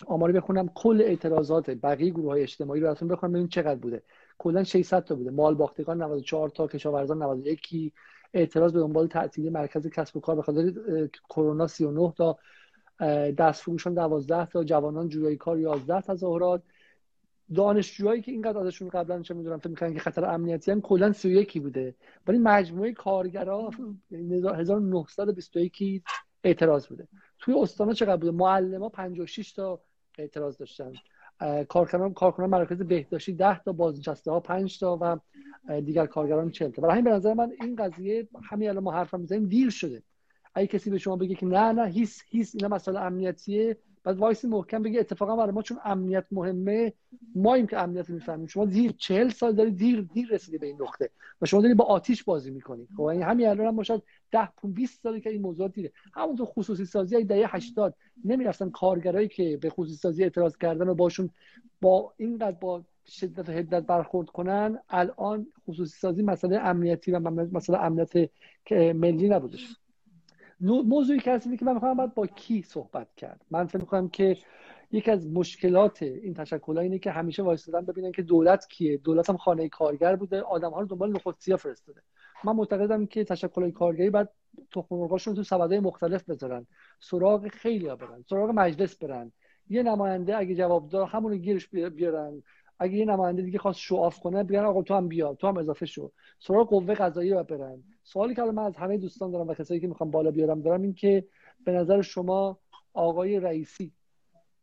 آماری 0.05 0.33
بخونم. 0.33 0.69
کل 0.75 1.01
اعتراضات 1.01 1.69
بقیه 1.69 2.09
گروه 2.09 2.31
های 2.31 2.41
اجتماعی 2.41 2.81
رو 2.81 2.87
براتون 2.87 3.07
بخونم 3.07 3.31
ببینیم 3.31 3.49
چقدر 3.49 3.75
بوده. 3.75 4.03
کلا 4.37 4.63
600 4.63 5.03
تا 5.03 5.15
بوده. 5.15 5.31
مال 5.31 5.55
باختگان 5.55 6.01
94 6.01 6.49
تا 6.49 6.67
کشاورزان 6.67 7.23
91 7.23 7.93
اعتراض 8.33 8.73
به 8.73 8.79
دنبال 8.79 9.07
تعطیلی 9.07 9.49
مرکز 9.49 9.87
کسب 9.87 10.17
و 10.17 10.19
کار 10.19 10.35
به 10.35 10.41
خاطر 10.41 10.73
کرونا 11.29 11.67
39 11.67 12.13
تا 12.17 12.37
دست 13.37 13.61
فروشان 13.61 13.93
12 13.93 14.45
تا 14.45 14.63
جوانان 14.63 15.09
جویای 15.09 15.37
کار 15.37 15.59
11 15.59 16.01
تا 16.01 16.15
ظهرات 16.15 16.61
دانشجوهایی 17.55 18.21
که 18.21 18.31
اینقدر 18.31 18.57
ازشون 18.57 18.89
قبلا 18.89 19.21
چه 19.21 19.33
می‌دونم 19.33 19.57
فکر 19.57 19.69
می‌کنن 19.69 19.93
که 19.93 19.99
خطر 19.99 20.25
امنیتی 20.25 20.71
هم 20.71 20.81
کلا 20.81 21.11
31 21.11 21.61
بوده. 21.61 21.95
ولی 22.27 22.37
مجموعه 22.37 22.93
کارگرا 22.93 23.69
1921 24.11 26.03
اعتراض 26.43 26.87
بوده. 26.87 27.07
توی 27.39 27.53
استانا 27.53 27.93
چقدر 27.93 28.15
بوده؟ 28.17 28.31
معلما 28.31 28.89
56 28.89 29.51
تا 29.51 29.79
اعتراض 30.17 30.57
داشتن. 30.57 30.93
کارکنان 31.69 32.13
کارکنان 32.13 32.49
مرکز 32.49 32.81
بهداشتی 32.81 33.33
10 33.33 33.59
تا 33.59 33.71
بازنشسته 33.71 34.31
ها 34.31 34.39
5 34.39 34.79
تا 34.79 34.97
و 35.01 35.19
دیگر 35.81 36.05
کارگران 36.05 36.51
40 36.51 36.71
تا. 36.71 36.81
برای 36.81 36.93
همین 36.93 37.03
به 37.03 37.11
نظر 37.11 37.33
من 37.33 37.51
این 37.61 37.75
قضیه 37.75 38.27
همین 38.43 38.69
الان 38.69 38.83
ما 38.83 38.91
حرف 38.91 39.13
می‌زنیم 39.13 39.45
دیر 39.45 39.69
شده. 39.69 40.03
اگه 40.53 40.67
کسی 40.67 40.89
به 40.89 40.97
شما 40.97 41.15
بگه 41.15 41.35
که 41.35 41.45
نه 41.45 41.71
نه 41.71 41.87
هیس 41.87 42.21
هیس 42.29 42.55
اینا 42.55 42.67
مسئله 42.67 42.99
امنیتیه. 42.99 43.77
بعد 44.03 44.17
وایسی 44.17 44.47
محکم 44.47 44.81
بگه 44.83 44.99
اتفاقا 44.99 45.35
برای 45.35 45.51
ما 45.51 45.61
چون 45.61 45.79
امنیت 45.85 46.25
مهمه 46.31 46.93
ما 47.35 47.53
این 47.53 47.67
که 47.67 47.79
امنیت 47.79 48.09
می‌فهمیم. 48.09 48.47
شما 48.47 48.65
دیر 48.65 48.91
چهل 48.97 49.29
سال 49.29 49.55
داری 49.55 49.71
دیر 49.71 50.01
دیر 50.01 50.27
رسیدی 50.29 50.57
به 50.57 50.67
این 50.67 50.81
نقطه 50.81 51.09
و 51.41 51.45
شما 51.45 51.61
داری 51.61 51.73
با 51.73 51.85
آتیش 51.85 52.23
بازی 52.23 52.51
می‌کنی. 52.51 52.87
خب 52.97 53.01
این 53.01 53.19
یعنی 53.19 53.31
همین 53.31 53.47
الان 53.47 53.67
هم 53.67 53.75
باشد 53.75 54.03
10 54.31 54.49
20 54.63 55.03
سالی 55.03 55.21
که 55.21 55.29
این 55.29 55.41
موضوع 55.41 55.67
دیره. 55.67 55.91
همونطور 56.13 56.45
خصوصی 56.45 56.85
سازی 56.85 57.23
دهه 57.23 57.55
80 57.55 57.95
نمی‌رفتن 58.25 58.69
کارگرایی 58.69 59.27
که 59.27 59.57
به 59.57 59.69
خصوصی 59.69 59.97
سازی 59.97 60.23
اعتراض 60.23 60.57
کردن 60.57 60.89
و 60.89 60.95
باشون 60.95 61.29
با 61.81 62.13
اینقدر 62.17 62.57
با 62.61 62.83
شدت 63.07 63.49
و 63.49 63.51
حدت 63.51 63.83
برخورد 63.83 64.29
کنن 64.29 64.79
الان 64.89 65.47
خصوصی 65.67 65.99
سازی 65.99 66.23
مسئله 66.23 66.57
امنیتی 66.57 67.11
و 67.11 67.19
مسئله 67.29 67.79
امنیت 67.79 68.29
ملی 68.71 69.29
نبودش. 69.29 69.75
موضوعی 70.63 71.19
که 71.19 71.31
هست 71.31 71.57
که 71.59 71.65
من 71.65 71.73
می‌خوام 71.73 71.97
باید 71.97 72.13
با 72.13 72.27
کی 72.27 72.61
صحبت 72.61 73.07
کرد. 73.15 73.41
من 73.51 73.67
فکر 73.67 73.77
می‌کنم 73.77 74.09
که 74.09 74.37
یکی 74.91 75.11
از 75.11 75.27
مشکلات 75.27 76.03
این 76.03 76.33
تشکل 76.33 76.77
اینه 76.77 76.99
که 76.99 77.11
همیشه 77.11 77.43
وایسادن 77.43 77.85
ببینن 77.85 78.11
که 78.11 78.21
دولت 78.21 78.67
کیه. 78.67 78.97
دولت 78.97 79.29
هم 79.29 79.37
خانه 79.37 79.69
کارگر 79.69 80.15
بوده 80.15 80.41
آدم 80.41 80.71
ها 80.71 80.81
رو 80.81 80.87
دنبال 80.87 81.11
نخود 81.11 81.35
سیاه 81.39 81.57
فرستاده. 81.57 82.01
من 82.43 82.55
معتقدم 82.55 83.05
که 83.05 83.23
تشکل 83.23 83.71
کارگری 83.71 84.09
بعد 84.09 84.29
تخم 84.71 84.95
مرغاشون 84.95 85.35
تو 85.35 85.43
سبدهای 85.43 85.79
مختلف 85.79 86.29
بذارن. 86.29 86.67
سراغ 86.99 87.47
خیلی 87.47 87.87
ها 87.87 87.95
برن 87.95 88.23
سراغ 88.29 88.49
مجلس 88.49 88.97
برن. 88.97 89.31
یه 89.69 89.83
نماینده 89.83 90.37
اگه 90.37 90.55
جواب 90.55 90.89
دار 90.89 91.07
همون 91.07 91.37
گیرش 91.37 91.69
بیارن. 91.69 92.43
اگه 92.83 92.97
یه 92.97 93.05
نماینده 93.05 93.41
دیگه 93.41 93.59
خواست 93.59 93.79
شو 93.79 94.09
کنه 94.09 94.43
بیان 94.43 94.65
آقا 94.65 94.81
تو 94.81 94.93
هم 94.93 95.07
بیا 95.07 95.33
تو 95.33 95.47
هم 95.47 95.57
اضافه 95.57 95.85
شو. 95.85 96.11
سراغ 96.39 96.69
قوه 96.69 96.93
قضایی 96.93 97.31
رو 97.31 97.43
برن. 97.43 97.83
سوالی 98.03 98.35
که 98.35 98.41
من 98.41 98.63
از 98.63 98.75
همه 98.75 98.97
دوستان 98.97 99.31
دارم 99.31 99.47
و 99.47 99.53
کسایی 99.53 99.79
که 99.79 99.87
می‌خوام 99.87 100.11
بالا 100.11 100.31
بیارم 100.31 100.61
دارم 100.61 100.81
این 100.81 100.93
که 100.93 101.27
به 101.65 101.71
نظر 101.71 102.01
شما 102.01 102.59
آقای 102.93 103.39
رئیسی 103.39 103.91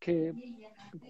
که 0.01 0.35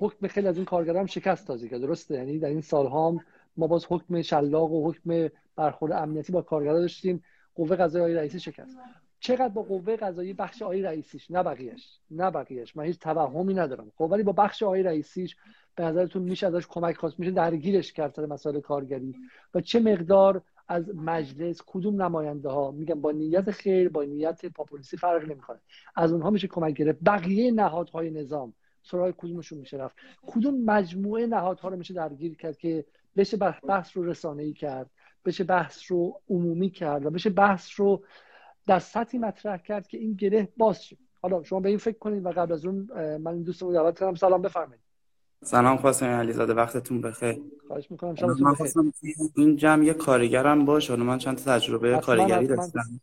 حکم 0.01 0.27
خیلی 0.27 0.49
از 0.49 0.57
این 0.57 0.65
کارگران 0.65 1.07
شکست 1.07 1.47
تازه 1.47 1.69
که 1.69 1.79
درسته؟ 1.79 2.15
یعنی 2.15 2.39
در 2.39 2.49
این 2.49 2.61
سالها 2.61 3.21
ما 3.57 3.67
باز 3.67 3.87
حکم 3.89 4.23
شلاق 4.23 4.73
و 4.73 4.91
حکم 4.91 5.29
برخورد 5.57 5.93
امنیتی 5.93 6.33
با 6.33 6.43
کارگران 6.43 6.81
داشتیم. 6.81 7.23
قوه 7.55 7.77
قضایی 7.77 8.05
آقای 8.05 8.15
رئیسی 8.15 8.41
شکست. 8.41 8.77
چقدر 9.21 9.49
با 9.49 9.63
قوه 9.63 9.97
قضایی 9.97 10.33
بخش 10.33 10.63
آقای 10.63 10.83
رئیسیش؟ 10.83 11.31
نه 11.31 11.43
بقیهش 11.43 12.01
نه 12.11 12.31
بقیهش 12.31 12.77
من 12.77 12.85
هیچ 12.85 12.99
توهمی 12.99 13.55
ندارم. 13.55 13.93
خب 13.97 14.09
ولی 14.11 14.23
با 14.23 14.33
بخش 14.33 14.63
آقای 14.63 14.83
رئیسیش 14.83 15.37
به 15.77 15.85
نظرتون 15.85 16.23
میشه 16.23 16.47
ازش 16.47 16.67
کمک 16.67 16.97
خواست؟ 16.97 17.19
میشه 17.21 17.31
درگیرش 17.31 17.93
کرد 17.93 18.15
سر 18.15 18.27
مسائل 18.27 18.61
کارگری؟ 18.61 19.15
و 19.55 19.61
چه 19.61 19.81
مقدار 19.81 20.43
از 20.69 20.95
مجلس 20.95 21.63
کدوم 21.67 22.03
نماینده 22.03 22.49
ها 22.49 22.71
میگم 22.71 23.01
با 23.01 23.11
نیت 23.11 23.51
خیر 23.51 23.89
با 23.89 24.05
نیت 24.05 24.47
پاپولیسی 24.47 24.97
فرق 24.97 25.25
نمی‌کنه. 25.25 25.61
از 25.97 26.13
اونها 26.13 26.31
میشه 26.31 26.49
کمک 26.49 26.75
گرفت. 26.75 26.99
بقیه 27.05 27.53
نهادهای 27.53 28.11
نظام. 28.11 28.55
سراغ 28.83 29.15
کدومشون 29.17 29.59
میشه 29.59 29.77
رفت؟ 29.77 29.97
کدوم 30.23 30.65
مجموعه 30.65 31.27
نهادها 31.27 31.69
رو 31.69 31.77
میشه 31.77 31.95
درگیر 31.95 32.37
کرد 32.37 32.59
که 32.59 32.85
بشه 33.17 33.37
بحث 33.37 33.97
رو 33.97 34.05
رسانه 34.05 34.43
ای 34.43 34.53
کرد 34.53 34.91
بشه 35.25 35.45
بحث 35.45 35.83
رو 35.89 36.21
عمومی 36.29 36.71
کرد 36.71 37.07
و 37.07 37.11
بشه 37.11 37.31
بحث 37.31 37.81
رو 37.81 38.05
در 38.67 38.79
سطحی 38.79 39.19
مطرح 39.19 39.57
کرد 39.57 39.89
که 39.89 39.99
این 39.99 40.15
گره 40.15 40.49
باز 40.57 40.85
شد 40.85 40.97
حالا 41.23 41.43
شما 41.43 41.61
به 41.61 41.69
این 41.69 41.79
فکر 41.79 41.99
کنید 41.99 42.27
و 42.27 42.29
قبل 42.29 42.53
از 42.53 42.67
اون 42.67 42.89
من 43.17 43.33
این 43.33 43.43
دوست 43.43 43.63
رو 43.63 43.73
دعوت 43.73 43.99
کنم 43.99 44.15
سلام 44.15 44.43
بفرمایید. 44.43 44.83
سلام 45.45 45.77
خواستم 45.77 46.07
علیزاده 46.07 46.55
وقتتون 46.55 47.01
بخیر. 47.01 47.39
خواهش 47.69 47.91
می‌کنم 47.91 48.15
من 48.41 48.55
خواستم 48.55 48.93
این 49.37 49.57
جمع 49.57 49.85
یه 49.85 49.95
کارگرم 49.95 50.65
باشه. 50.65 50.97
من 50.97 51.19
چند 51.19 51.37
تا 51.37 51.59
تجربه 51.59 51.99
کارگری 51.99 52.47
داشتم. 52.47 53.01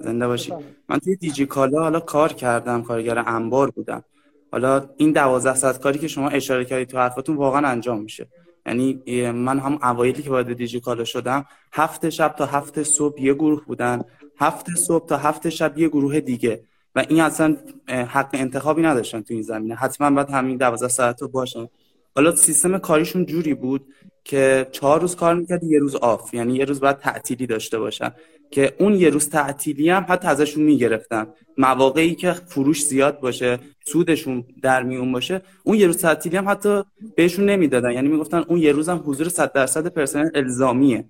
زنده 0.00 0.26
باشی 0.26 0.54
من 0.88 0.98
توی 0.98 1.16
دیجی 1.16 1.46
کالا 1.46 1.82
حالا 1.82 2.00
کار 2.00 2.32
کردم 2.32 2.82
کارگر 2.82 3.24
انبار 3.26 3.70
بودم. 3.70 4.04
حالا 4.52 4.88
این 4.96 5.12
دوازده 5.12 5.54
ساعت 5.54 5.80
کاری 5.80 5.98
که 5.98 6.08
شما 6.08 6.28
اشاره 6.28 6.64
کردید 6.64 6.88
تو 6.88 6.98
حرفتون 6.98 7.36
واقعا 7.36 7.68
انجام 7.68 8.02
میشه. 8.02 8.28
یعنی 8.66 9.02
من 9.30 9.58
هم 9.58 9.78
اوایلی 9.82 10.22
که 10.22 10.30
وارد 10.30 10.52
دیجیکالا 10.52 11.04
شدم 11.04 11.44
هفت 11.72 12.08
شب 12.08 12.28
تا 12.28 12.46
هفت 12.46 12.82
صبح 12.82 13.22
یه 13.22 13.34
گروه 13.34 13.64
بودن. 13.64 14.04
هفت 14.40 14.70
صبح 14.76 15.06
تا 15.06 15.16
هفت 15.16 15.48
شب 15.48 15.78
یه 15.78 15.88
گروه 15.88 16.20
دیگه. 16.20 16.60
و 16.94 17.04
این 17.08 17.20
اصلا 17.20 17.56
حق 17.88 18.28
انتخابی 18.32 18.82
نداشتن 18.82 19.20
تو 19.20 19.34
این 19.34 19.42
زمینه. 19.42 19.74
حتما 19.74 20.10
باید 20.10 20.30
همین 20.30 20.56
دوازده 20.56 20.88
ساعت 20.88 21.22
رو 21.22 21.28
باشن. 21.28 21.68
حالا 22.14 22.36
سیستم 22.36 22.78
کاریشون 22.78 23.26
جوری 23.26 23.54
بود 23.54 23.86
که 24.24 24.66
چهار 24.72 25.00
روز 25.00 25.16
کار 25.16 25.34
می‌کرد 25.34 25.64
یه 25.64 25.78
روز 25.78 25.96
آف 25.96 26.34
یعنی 26.34 26.54
یه 26.54 26.64
روز 26.64 26.80
باید 26.80 26.98
تعطیلی 26.98 27.46
داشته 27.46 27.78
باشن. 27.78 28.12
که 28.50 28.74
اون 28.78 28.94
یه 28.94 29.10
روز 29.10 29.28
تعطیلی 29.28 29.90
هم 29.90 30.06
حتی 30.08 30.28
ازشون 30.28 30.62
می‌گرفتن. 30.62 31.26
مواقعی 31.58 32.14
که 32.14 32.32
فروش 32.32 32.86
زیاد 32.86 33.20
باشه 33.20 33.58
سودشون 33.86 34.44
در 34.62 34.82
میون 34.82 35.12
باشه 35.12 35.42
اون 35.64 35.76
یه 35.76 35.86
روز 35.86 35.96
تعطیلی 35.96 36.36
هم 36.36 36.48
حتی 36.48 36.82
بهشون 37.16 37.44
نمی‌دادن. 37.44 37.92
یعنی 37.92 38.08
می‌گفتن 38.08 38.38
اون 38.48 38.58
یه 38.58 38.72
روز 38.72 38.88
هم 38.88 39.02
حضور 39.06 39.28
100 39.28 39.52
درصد 39.52 39.86
پرسنل 39.86 40.30
الزامیه. 40.34 41.04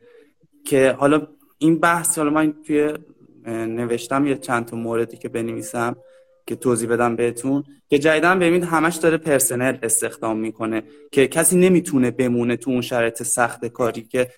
که 0.64 0.96
حالا 0.98 1.26
این 1.58 1.78
بحث 1.78 2.18
حالا 2.18 2.30
من 2.30 2.54
توی 2.66 2.92
نوشتم 3.46 4.26
یه 4.26 4.34
چند 4.34 4.66
تا 4.66 4.76
موردی 4.76 5.16
که 5.16 5.28
بنویسم 5.28 5.96
که 6.46 6.56
توضیح 6.56 6.88
بدم 6.88 7.16
بهتون. 7.16 7.64
که 7.88 7.98
جدیدن 7.98 8.38
ببینید 8.38 8.64
همش 8.64 8.96
داره 8.96 9.16
پرسنل 9.16 9.76
استخدام 9.82 10.38
می‌کنه 10.38 10.82
که 11.12 11.28
کسی 11.28 11.56
نمی‌تونه 11.56 12.10
بمونه 12.10 12.56
تو 12.56 12.70
اون 12.70 12.80
شرایط 12.80 13.22
سخت 13.22 13.66
کاری 13.66 14.02
که 14.02 14.28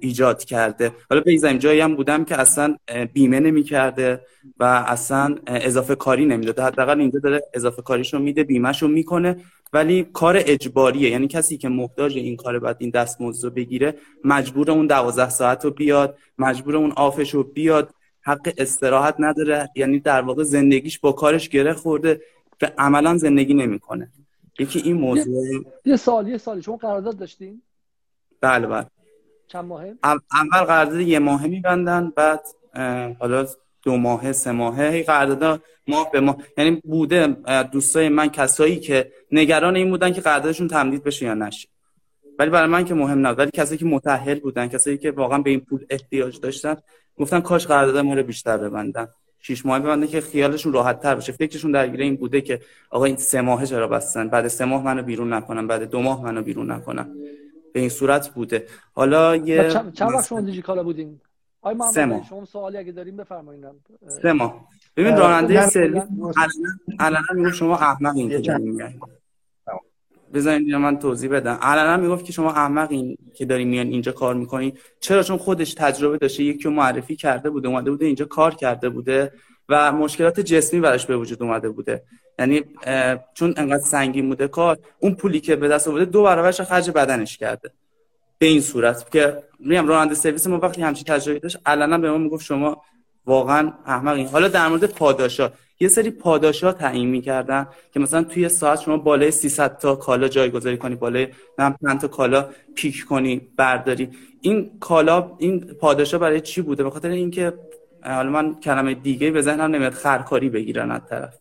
ایجاد 0.00 0.44
کرده. 0.44 0.92
حالا 1.10 1.22
به 1.22 1.58
جایی 1.58 1.80
هم 1.80 1.94
بودم 1.94 2.24
که 2.24 2.40
اصلا 2.40 2.76
بیمه 3.12 3.40
نمی‌کرده 3.40 4.20
و 4.58 4.64
اصلا 4.64 5.34
اضافه 5.46 5.94
کاری 5.94 6.24
نمی‌داده. 6.24 6.62
حداقل 6.62 7.00
اینجا 7.00 7.18
داره 7.18 7.42
اضافه 7.54 7.82
کاریشو 7.82 8.18
میده 8.18 8.44
بیمهشو 8.44 8.88
می‌کنه 8.88 9.36
ولی 9.72 10.06
کار 10.12 10.36
اجباریه. 10.38 11.10
یعنی 11.10 11.28
کسی 11.28 11.58
که 11.58 11.68
محتاج 11.68 12.16
این 12.16 12.36
کار 12.36 12.58
باید 12.58 12.76
این 12.80 12.90
دستمزد 12.90 13.44
رو 13.44 13.50
بگیره 13.50 13.94
مجبور 14.24 14.70
اون 14.70 14.86
دوازده 14.86 15.30
ساعت 15.30 15.64
رو 15.64 15.70
بیاد 15.70 16.18
مجبور 16.38 16.76
اون 16.76 16.92
آفش 16.92 17.34
رو 17.34 17.42
بیاد. 17.42 17.94
حق 18.22 18.52
استراحت 18.58 19.14
نداره. 19.18 19.70
یعنی 19.76 20.00
در 20.00 20.20
واقع 20.20 20.42
زندگیش 20.42 20.98
با 20.98 21.12
کارش 21.12 21.48
گره 21.48 21.72
خورده 21.72 22.20
و 22.62 22.70
عملا 22.78 23.16
زندگی 23.16 23.54
نمی‌کنه. 23.54 24.12
یکی 24.58 24.78
این 24.78 24.96
موضوع 24.96 25.64
یه 25.84 25.96
سال 25.96 26.28
یه 26.28 26.38
سالی 26.38 26.62
شما 26.62 26.76
قرارداد 26.76 27.18
داشتین؟ 27.18 27.62
بله 28.40 28.66
بله. 28.66 28.86
چند 29.46 29.64
ماهه؟ 29.64 29.94
اول 30.04 30.64
قرارداد 30.66 31.00
یه 31.00 31.18
ماهه 31.18 31.46
میبندن 31.46 32.12
بعد 32.16 32.40
حالا 33.18 33.46
دو 33.82 33.96
ماهه 33.96 34.32
سه 34.32 34.52
ماهه. 34.52 35.02
قرارداد 35.02 35.62
ماه 35.88 36.10
به 36.10 36.20
ماه. 36.20 36.36
یعنی 36.58 36.82
بوده 36.84 37.36
دوستای 37.72 38.08
من 38.08 38.28
کسایی 38.28 38.80
که 38.80 39.12
نگران 39.32 39.76
این 39.76 39.90
بودن 39.90 40.12
که 40.12 40.20
قراردادشون 40.20 40.68
تمدید 40.68 41.04
بشه 41.04 41.26
یا 41.26 41.34
نشه. 41.34 41.68
ولی 42.38 42.50
برای 42.50 42.68
من 42.68 42.84
که 42.84 42.94
مهم 42.94 43.26
نبود. 43.26 43.38
ولی 43.38 43.50
کسایی 43.54 43.78
که 43.78 43.84
متأهل 43.84 44.40
بودن 44.40 44.68
کسایی 44.68 44.98
که 44.98 45.10
واقعا 45.10 45.38
به 45.38 45.50
این 45.50 45.60
پول 45.60 45.86
احتیاج 45.90 46.40
داشتن 46.40 46.76
گفتن 47.18 47.40
کاش 47.40 47.66
قرارداد 47.66 47.98
ما 48.04 48.14
رو 48.14 48.22
بیشتر 48.22 48.56
ببندن. 48.56 49.08
شش 49.38 49.66
ماه 49.66 49.78
ببندن 49.78 50.06
که 50.06 50.20
خیالشون 50.20 50.72
راحت 50.72 51.00
تر 51.00 51.14
بشه 51.14 51.32
فکرشون 51.32 51.72
درگیر 51.72 52.00
این 52.00 52.16
بوده 52.16 52.40
که 52.40 52.60
آقا 52.90 53.04
این 53.04 53.16
سه 53.16 53.40
ماه 53.40 53.66
چرا 53.66 53.88
بستن؟ 53.88 54.28
بعد 54.28 54.48
سه 54.48 54.64
ماه 54.64 54.84
منو 54.84 55.02
بیرون 55.02 55.32
نکنم 55.32 55.66
بعد 55.66 55.90
دو 55.90 56.02
ماه 56.02 56.24
منو 56.24 56.42
بیرون 56.42 56.70
نکنم 56.70 57.08
به 57.72 57.80
این 57.80 57.88
صورت 57.88 58.28
بوده. 58.28 58.66
حالا 58.92 59.36
یه 59.36 59.70
چند 59.70 60.14
وقت 60.14 60.26
شما 60.26 60.40
دیجیکالا 60.40 60.82
بودین؟ 60.82 61.20
آقای 61.62 61.74
محمد 61.76 62.22
شما 62.22 62.44
سوالی 62.44 62.76
اگه 62.76 62.92
داریم 62.92 63.16
بفرمایید 63.16 63.64
سه 64.22 64.32
ماه. 64.32 64.68
ببین 64.96 65.16
راننده 65.16 65.68
سرویس 65.68 66.02
الان 66.98 67.22
میگه 67.34 67.52
شما 67.52 67.76
احمق 67.76 68.16
این 68.16 68.42
که 68.42 68.62
بذارید 70.34 70.74
من 70.74 70.98
توضیح 70.98 71.30
بدم. 71.30 71.58
الان 71.62 72.00
می‌گفت 72.00 72.24
که 72.24 72.32
شما 72.32 72.50
احمق 72.50 72.90
این 72.90 73.18
که 73.34 73.44
داری 73.44 73.64
میان 73.64 73.86
اینجا 73.86 74.12
کار 74.12 74.34
می‌کنی 74.34 74.74
چرا؟ 75.00 75.22
چون 75.22 75.36
خودش 75.36 75.74
تجربه 75.74 76.18
داشته 76.18 76.42
یکی 76.42 76.68
معرفی 76.68 77.16
کرده 77.16 77.50
بوده 77.50 77.68
اومده 77.68 77.90
بوده 77.90 78.06
اینجا 78.06 78.24
کار 78.24 78.54
کرده 78.54 78.88
بوده 78.88 79.32
و 79.68 79.92
مشکلات 79.92 80.40
جسمی 80.40 80.80
براش 80.80 81.06
به 81.06 81.16
وجود 81.16 81.42
اومده 81.42 81.70
بوده. 81.70 82.02
یعنی 82.38 82.62
چون 83.34 83.54
انقدر 83.56 83.82
سنگین 83.82 84.28
بوده 84.28 84.48
کار 84.48 84.78
اون 84.98 85.14
پولی 85.14 85.40
که 85.40 85.56
به 85.56 85.68
دست 85.68 85.88
آورده 85.88 86.04
دو 86.04 86.22
برابرش 86.22 86.60
خرج 86.60 86.90
بدنش 86.90 87.36
کرده. 87.36 87.70
به 88.38 88.46
این 88.46 88.60
صورت 88.60 89.10
که 89.12 89.42
میگم 89.58 89.88
راننده 89.88 90.14
سرویس 90.14 90.46
ما 90.46 90.58
وقتی 90.58 90.82
همچین 90.82 91.04
تجربه 91.04 91.38
داشت 91.38 91.58
الان 91.66 92.00
به 92.00 92.10
ما 92.10 92.18
می‌گفت 92.18 92.44
شما 92.44 92.82
واقعا 93.26 93.72
احمقین. 93.86 94.26
حالا 94.26 94.48
در 94.48 94.68
مورد 94.68 94.84
پاداشا 94.84 95.52
یه 95.82 95.88
سری 95.88 96.10
پاداشا 96.10 96.72
تعیین 96.72 97.08
می‌کردن 97.08 97.66
که 97.92 98.00
مثلا 98.00 98.22
توی 98.22 98.48
ساعت 98.48 98.80
شما 98.80 98.96
بالای 98.96 99.30
300 99.30 99.78
تا 99.78 99.94
کالا 99.96 100.28
جایگذاری 100.28 100.76
کنی 100.76 100.94
بالای 100.94 101.28
5 101.58 102.00
تا 102.00 102.08
کالا 102.08 102.48
پیک 102.74 103.04
کنی 103.04 103.40
برداری. 103.56 104.08
این 104.40 104.70
کالا 104.80 105.32
این 105.38 105.60
پاداشا 105.60 106.18
برای 106.18 106.40
چی 106.40 106.62
بوده؟ 106.62 106.84
به 106.84 106.90
خاطر 106.90 107.08
اینکه 107.08 107.52
حالا 108.04 108.30
من 108.30 108.54
کلمه 108.60 108.94
دیگه 108.94 109.30
به 109.30 109.42
ذهنم 109.42 109.74
نمیاد 109.74 109.92
خرکاری 109.92 110.48
بگیرن 110.48 110.90
از 110.90 111.00
طرف. 111.10 111.34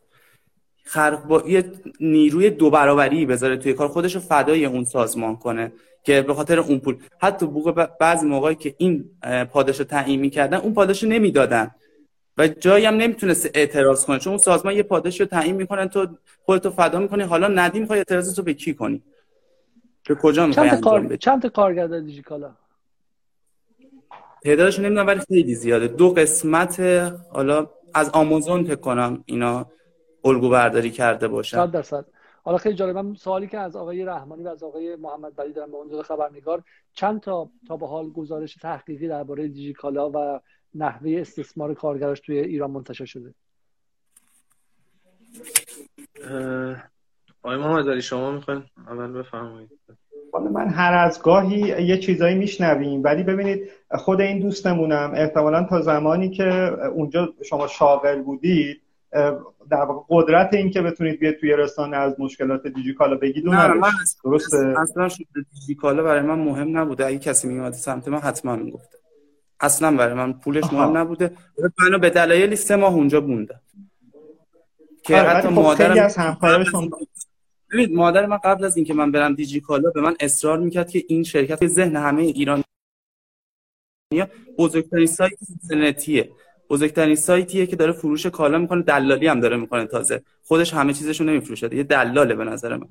خر 0.84 1.15
با 1.15 1.43
یه 1.47 1.72
نیروی 1.99 2.49
دو 2.49 2.69
برابری 2.69 3.26
بذاره 3.26 3.57
توی 3.57 3.73
کار 3.73 3.88
خودش 3.88 4.15
رو 4.15 4.22
فدای 4.22 4.65
اون 4.65 4.84
سازمان 4.84 5.35
کنه 5.35 5.72
که 6.03 6.22
به 6.22 6.34
خاطر 6.34 6.59
اون 6.59 6.80
پول. 6.80 6.95
حتی 7.19 7.47
بعضی 7.99 8.26
موقعی 8.27 8.55
که 8.55 8.76
این 8.77 9.05
پاداش 9.53 9.80
رو 9.80 9.85
تعیین 9.85 10.19
می‌کردن 10.19 10.57
اون 10.57 10.73
پاداش 10.73 11.03
نمی‌دادن. 11.03 11.72
و 12.41 12.47
جایی 12.47 12.85
هم 12.85 12.95
نمی‌تونست 12.95 13.49
اعتراض 13.53 14.05
کنه 14.05 14.19
چون 14.19 14.31
اون 14.31 14.38
سازمان 14.38 14.76
یه 14.76 14.84
پاداش 14.84 15.19
رو 15.19 15.26
تعیین 15.26 15.55
می‌کنن 15.55 15.89
تو 15.89 16.07
خودتو 16.45 16.69
فدا 16.69 16.99
می‌کنی. 16.99 17.23
حالا 17.23 17.47
ندی 17.47 17.80
می‌خوای 17.80 17.99
اعتراض 17.99 18.35
تو 18.35 18.43
به 18.43 18.53
کی 18.53 18.73
کنی؟ 18.73 19.03
که 20.03 20.15
کجا 20.15 20.47
می‌خوای 20.47 20.69
چند 20.69 20.84
کار 20.84 21.15
چند 21.15 21.41
تا 21.41 21.49
کارگر 21.49 21.88
داره 21.88 22.01
دیجیکالا 22.01 22.51
تعدادش 24.43 24.80
نمی‌دونم 24.80 25.07
ولی 25.07 25.19
خیلی 25.19 25.55
زیاده. 25.55 25.88
دو 25.88 26.09
قسمت 26.09 26.80
حالا 27.30 27.69
از 27.93 28.09
آمازون 28.09 28.63
فکر 28.63 28.76
کنم 28.76 29.23
اینا 29.26 29.65
الگو 30.26 30.49
برداری 30.49 30.91
کرده 30.91 31.27
باشن. 31.27 31.57
100 31.57 31.72
درصد. 31.72 32.05
حالا 32.43 32.57
خیلی 32.57 32.76
جالب 32.76 32.97
من 32.97 33.15
سوالی 33.15 33.47
که 33.47 33.59
از 33.59 33.76
آقای 33.76 34.05
رحمانی 34.05 34.43
و 34.43 34.47
از 34.47 34.63
آقای 34.63 34.95
محمد 34.95 35.35
بلی 35.35 35.53
دارم 35.53 35.72
به 35.72 35.77
عنوان 35.77 36.01
خبرنگار 36.01 36.63
چند 36.93 37.19
تا 37.19 37.49
تا 37.68 37.77
به 37.77 37.88
حال 37.88 38.09
گزارش 38.09 38.55
تحقیقی 38.55 39.07
درباره 39.07 39.47
دیجیکالا 39.47 40.09
و 40.09 40.39
نحوه 40.76 41.18
استثمار 41.19 41.73
کارگرش 41.73 42.19
توی 42.19 42.39
ایران 42.39 42.72
منتشر 42.72 43.06
شده. 43.06 43.34
آقای 47.43 47.57
محمد 47.57 47.89
علی 47.89 48.02
شما 48.02 48.31
می‌خواین 48.31 48.64
اول 48.88 49.11
بفرمایید. 49.11 49.69
من 50.53 50.69
هر 50.69 50.93
از 50.93 51.22
گاهی 51.22 51.85
یه 51.85 51.98
چیزایی 51.98 52.35
میشنویم 52.35 53.03
ولی 53.03 53.23
ببینید 53.23 53.69
خود 53.91 54.22
این 54.22 54.39
دوستمونم 54.39 55.11
احتمالا 55.15 55.64
تا 55.64 55.81
زمانی 55.81 56.30
که 56.30 56.45
اونجا 56.93 57.34
شما 57.49 57.68
شاغل 57.68 58.22
بودید 58.22 58.81
در 59.69 59.81
واقع 59.88 60.06
قدرت 60.10 60.53
این 60.53 60.69
که 60.69 60.81
بتونید 60.81 61.19
بیاد 61.19 61.34
توی 61.34 61.53
رسانه 61.53 61.98
از 61.98 62.19
مشکلات 62.19 62.68
دیجیکالا 62.68 63.15
بگید 63.15 63.45
نه 63.48 63.68
من 63.73 63.91
درسته؟ 64.23 64.76
اصلا 64.80 65.10
دیجیکالا 65.53 66.03
برای 66.03 66.22
من 66.22 66.39
مهم 66.39 66.77
نبوده. 66.77 67.06
اگه 67.06 67.19
کسی 67.19 67.48
میومد 67.48 67.73
سمت 67.73 68.07
من 68.07 68.19
حتما 68.19 68.56
می‌گفت 68.56 69.00
اصلا 69.61 69.97
برای 69.97 70.13
من 70.13 70.33
پولش 70.33 70.63
آها. 70.63 70.85
مهم 70.85 70.97
نبوده. 70.97 71.38
منو 71.79 71.99
به 71.99 72.09
دلایلی 72.09 72.55
سه 72.55 72.75
ماه 72.75 72.93
اونجا 72.93 73.21
بونده. 73.21 73.59
که 75.03 75.17
آره 75.17 75.29
حتی 75.29 75.47
خب 75.47 75.53
مادرم 75.53 75.97
از 75.97 76.17
ببینید 77.71 77.95
مادر 77.95 78.25
من 78.25 78.38
قبل 78.38 78.63
از 78.63 78.77
اینکه 78.77 78.93
من 78.93 79.11
برم 79.11 79.33
دیجیکالا 79.33 79.89
به 79.89 80.01
من 80.01 80.15
اصرار 80.19 80.59
می‌کرد 80.59 80.89
که 80.89 81.03
این 81.07 81.23
شرکت 81.23 81.67
ذهن 81.67 81.95
همه 81.95 82.21
ایران 82.21 82.63
بزرگترین 84.57 85.07
سایت 85.07 85.38
اینترنتیه. 85.49 86.31
بزرگترین 86.69 87.15
سایتیه 87.15 87.67
که 87.67 87.75
داره 87.75 87.91
فروش 87.91 88.25
کالا 88.25 88.57
می‌کنه 88.57 88.81
دلالی 88.81 89.27
هم 89.27 89.39
داره 89.39 89.57
می‌کنه 89.57 89.85
تازه. 89.85 90.23
خودش 90.43 90.73
همه 90.73 90.93
چیزشو 90.93 91.23
نمیفروشه. 91.23 91.75
یه 91.75 91.83
دلاله 91.83 92.35
به 92.35 92.43
نظر 92.43 92.77
من. 92.77 92.88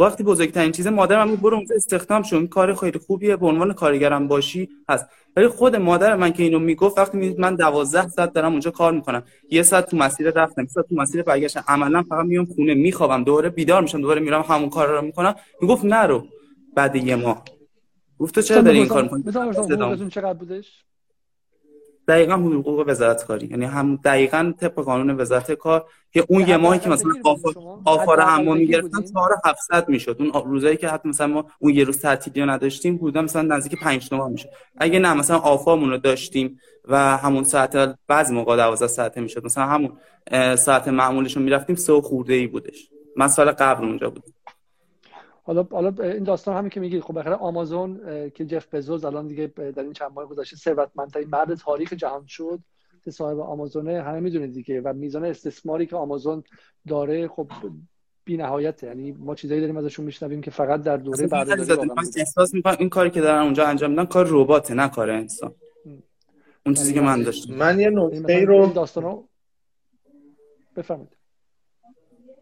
وقتی 0.00 0.22
بزرگترین 0.22 0.72
چیز 0.72 0.86
مادرم 0.86 1.36
برو 1.36 1.56
اونجا 1.56 1.74
استخدام 1.74 2.22
شو. 2.22 2.36
این 2.36 2.48
کار 2.48 2.74
خیلی 2.74 2.98
خوبیه. 2.98 3.36
به 3.36 3.46
عنوان 3.46 3.72
کارگرم 3.72 4.28
باشی 4.28 4.68
هست. 4.88 5.06
ولی 5.36 5.48
خود 5.48 5.76
مادر 5.76 6.16
من 6.16 6.32
که 6.32 6.42
اینو 6.42 6.58
می‌گفت 6.58 6.98
وقتی 6.98 7.18
می 7.18 7.34
من 7.38 7.54
12 7.56 8.08
ساعت 8.08 8.32
دارم 8.32 8.52
اونجا 8.52 8.70
کار 8.70 8.92
می‌کنم. 8.92 9.22
یه 9.50 9.62
ساعت 9.62 9.90
تو 9.90 9.96
مسیر 9.96 10.30
رفتم 10.30 10.62
یه 10.62 10.68
ساعت 10.68 10.88
تو 10.88 10.94
مسیر 10.94 11.22
برگشتم. 11.22 11.64
عملا 11.68 12.02
فقط 12.02 12.26
میام 12.26 12.44
خونه 12.44 12.74
میخوابم. 12.74 13.24
دوباره 13.24 13.48
بیدار 13.48 13.82
میشم 13.82 14.00
دوباره 14.00 14.20
میرم 14.20 14.44
همون 14.48 14.70
کار 14.70 14.88
رو 14.88 15.02
می‌کنم. 15.02 15.34
می‌گفت 15.60 15.84
نرو 15.84 16.26
بعد 16.74 16.96
یه 16.96 17.16
ماه. 17.16 17.44
گفت 18.18 18.34
تو 18.34 18.42
چرا 18.42 18.60
داری 18.60 18.78
این 18.78 18.88
کار 18.88 19.02
می‌کنی؟ 19.02 19.22
چقدر 20.10 20.34
بودش. 20.34 20.84
دقیقا 22.08 22.34
حقوق 22.34 22.84
وزارت 22.86 23.24
کاری 23.24 23.46
یعنی 23.46 23.64
هم 23.64 23.96
دقیقا 23.96 24.52
طبق 24.60 24.74
قانون 24.74 25.20
وزارت 25.20 25.52
کار 25.52 25.84
که 26.12 26.24
اون 26.28 26.48
یه 26.48 26.56
ماهی 26.56 26.78
که 26.78 26.88
مثلا 26.88 27.12
آفار 27.84 28.20
همو 28.20 28.54
می‌گرفتن 28.54 29.02
4700 29.02 29.88
می‌شد. 29.88 30.16
اون 30.20 30.44
روزایی 30.44 30.76
که 30.76 30.88
حتی 30.88 31.08
مثلا 31.08 31.26
ما 31.26 31.44
اون 31.58 31.74
یه 31.74 31.84
روز 31.84 31.98
تعطیلی 31.98 32.46
نداشتیم 32.46 32.96
بودم 32.96 33.24
مثلا 33.24 33.42
نزدیک 33.42 33.80
5 33.80 34.08
تومن 34.08 34.30
می‌شد. 34.30 34.48
اگه 34.76 34.98
نه 34.98 35.14
مثلا 35.14 35.38
آفامون 35.38 35.90
رو 35.90 35.98
داشتیم 35.98 36.60
و 36.88 37.16
همون 37.16 37.44
ساعت 37.44 37.98
بعضی 38.08 38.34
موقع 38.34 38.56
12 38.56 38.86
ساعته 38.86 39.20
می‌شد. 39.20 39.44
مثلا 39.44 39.64
همون 39.64 39.92
ساعت 40.56 40.88
معمولش 40.88 41.36
رو 41.36 41.42
می‌رفتیم 41.42 41.76
سه 41.76 42.00
خورده 42.00 42.34
ای 42.34 42.46
بودش. 42.46 42.90
من 43.16 43.28
سال 43.28 43.50
قبل 43.50 43.84
اونجا 43.84 44.10
بودم. 44.10 44.32
حالا 45.48 45.62
حالا 45.70 45.92
این 46.02 46.22
داستان 46.24 46.56
همین 46.56 46.70
که 46.70 46.80
میگید 46.80 47.02
خب 47.02 47.18
بخره 47.18 47.34
آمازون 47.34 48.00
که 48.30 48.44
جف 48.44 48.74
بزوز 48.74 49.04
الان 49.04 49.26
دیگه 49.26 49.46
در 49.46 49.82
این 49.82 49.92
چند 49.92 50.10
ماه 50.14 50.26
گذشته 50.26 50.56
ثروتمندترین 50.56 51.28
مرد 51.28 51.54
تاریخ 51.54 51.92
جهان 51.92 52.26
شد 52.26 52.60
که 53.04 53.10
صاحب 53.10 53.40
آمازونه 53.40 54.02
همه 54.02 54.20
می‌دونید 54.20 54.52
دیگه 54.52 54.80
و 54.80 54.92
میزان 54.92 55.24
استثماری 55.24 55.86
که 55.86 55.96
آمازون 55.96 56.42
داره 56.88 57.28
خب 57.28 57.50
بی 58.24 58.36
نهایته 58.36 58.86
یعنی 58.86 59.12
ما 59.12 59.34
چیزایی 59.34 59.60
داریم 59.60 59.76
ازشون 59.76 60.04
میشنویم 60.04 60.40
که 60.40 60.50
فقط 60.50 60.82
در 60.82 60.96
دوره 60.96 61.26
بردهداری 61.26 61.90
احساس 62.16 62.54
می‌کنم 62.54 62.76
این 62.78 62.88
کاری 62.88 63.10
که 63.10 63.20
دارن 63.20 63.42
اونجا 63.42 63.66
انجام 63.66 63.90
میدن 63.90 64.04
کار 64.04 64.26
رباته 64.28 64.74
نه 64.74 64.88
کار 64.88 65.10
انسان. 65.10 65.54
اون 66.66 66.74
چیزی 66.74 66.94
که 66.94 67.00
من 67.00 67.22
داشتم. 67.22 67.54
من 67.54 67.80
یه 67.80 67.90
نکته 67.90 68.44
رو 68.44 68.66
داستانو 68.66 69.22
بفرمایید. 70.76 71.17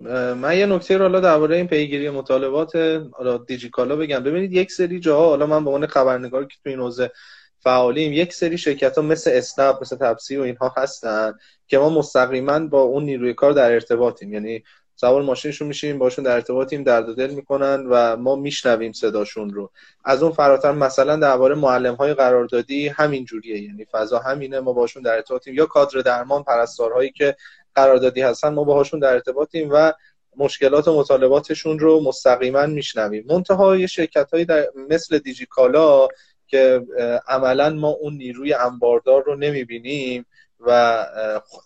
من 0.01 0.59
یه 0.59 0.67
نکته 0.67 0.97
رو 0.97 1.03
حالا 1.03 1.21
درباره 1.21 1.57
این 1.57 1.67
پیگیری 1.67 2.11
مطالبات 2.11 2.77
حالا 3.13 3.39
دیجیکالا 3.39 3.97
بگم. 3.97 4.23
ببینید 4.23 4.53
یک 4.53 4.73
سری 4.73 5.01
جاها 5.01 5.29
حالا 5.29 5.47
من 5.47 5.65
به 5.65 5.71
عنوان 5.71 5.87
خبرنگار 5.87 6.45
که 6.45 6.57
تو 6.65 6.71
این 6.71 6.81
حوزه 6.81 7.11
فعالیم 7.59 8.13
یک 8.13 8.33
سری 8.33 8.59
شرکت 8.59 8.97
ها 8.97 9.03
مثل 9.03 9.31
اسنپ 9.35 9.77
مثل 9.81 9.97
تپسی 9.97 10.37
و 10.37 10.43
اینها 10.43 10.75
هستن 10.77 11.35
که 11.67 11.79
ما 11.79 11.89
مستقیما 11.89 12.59
با 12.59 12.83
اون 12.83 13.05
نیروی 13.05 13.35
کار 13.35 13.53
در 13.53 13.73
ارتباطیم. 13.73 14.33
یعنی 14.33 14.65
سوار 14.95 15.23
ماشینشون 15.23 15.69
میشیم 15.69 15.99
باشون 15.99 16.25
در 16.25 16.35
ارتباطیم 16.35 16.83
درد 16.83 17.09
و 17.09 17.15
دل 17.15 17.31
می‌کنن 17.31 17.87
و 17.91 18.17
ما 18.17 18.37
میشنویم 18.37 18.93
صداشون 18.93 19.51
رو. 19.51 19.71
از 20.05 20.23
اون 20.23 20.33
فراتر 20.33 20.73
مثلا 20.73 21.17
درباره 21.17 21.55
معلم 21.55 21.95
های 21.95 22.15
قراردادی 22.15 22.89
همین 22.89 23.25
جوریه 23.25 23.63
یعنی 23.63 23.85
فضا 23.85 24.19
همینه 24.19 24.61
ما 24.61 24.73
باشون 24.73 25.03
در 25.03 25.15
ارتباطیم. 25.15 25.55
یا 25.55 25.67
کادر 25.67 26.01
درمان 26.01 26.43
پرستارهایی 26.43 27.11
که 27.11 27.37
قراردادی 27.77 28.23
هستن 28.23 28.49
ما 28.49 28.65
باهاشون 28.65 29.01
در 29.01 29.13
ارتباطیم 29.13 29.69
و 29.73 29.93
مشکلات 30.37 30.89
و 30.89 30.99
مطالباتشون 30.99 31.79
رو 31.79 32.01
مستقیما 32.01 32.67
میشنویم. 32.67 33.25
منتها 33.29 33.77
یه 33.77 33.87
شرکت 33.87 34.31
هایی 34.31 34.45
در 34.45 34.67
مثل 34.91 35.19
دیجیکالا 35.19 36.09
که 36.47 36.83
عملا 37.29 37.71
ما 37.71 37.89
اون 37.89 38.15
نیروی 38.15 38.53
انباردار 38.53 39.25
رو 39.25 39.37
نمی‌بینیم 39.37 40.27
و 40.61 40.71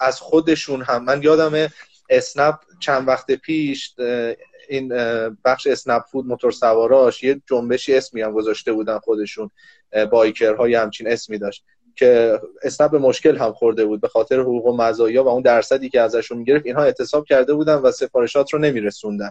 از 0.01 0.21
خودشون 0.21 0.83
هم 0.83 1.05
من 1.05 1.23
یادم 1.23 1.69
اسنپ 2.11 2.55
چند 2.81 3.09
وقت 3.09 3.31
پیش 3.31 3.95
این 4.69 4.89
بخش 5.45 5.67
اسنپ 5.67 6.03
فود 6.13 6.27
موتور 6.27 6.51
سواراش 6.51 7.23
یه 7.23 7.43
جنبشی 7.47 7.95
اسمی 7.95 8.23
هم 8.23 8.33
گذاشته 8.33 8.73
بودن 8.73 8.99
خودشون 8.99 9.51
بایکرها 10.11 10.65
همچین 10.65 11.09
اسمی 11.09 11.39
داشت. 11.39 11.65
که 12.01 12.41
اسنپ 12.63 12.91
به 12.91 12.99
مشکل 12.99 13.37
هم 13.37 13.53
خورده 13.53 13.85
بود 13.85 14.01
به 14.01 14.09
خاطر 14.09 14.41
حقوق 14.41 14.67
و 14.67 14.77
مزایا 14.77 15.25
و 15.25 15.29
اون 15.29 15.43
درصدی 15.43 15.89
که 15.89 16.01
ازشون 16.01 16.39
می‌گرفت 16.39 16.67
اینها 16.67 16.83
اعتصاب 16.83 17.25
کرده 17.25 17.55
بودن 17.55 17.75
و 17.75 17.91
سفارشات 17.91 18.53
رو 18.53 18.59
نمیرسوندن. 18.59 19.31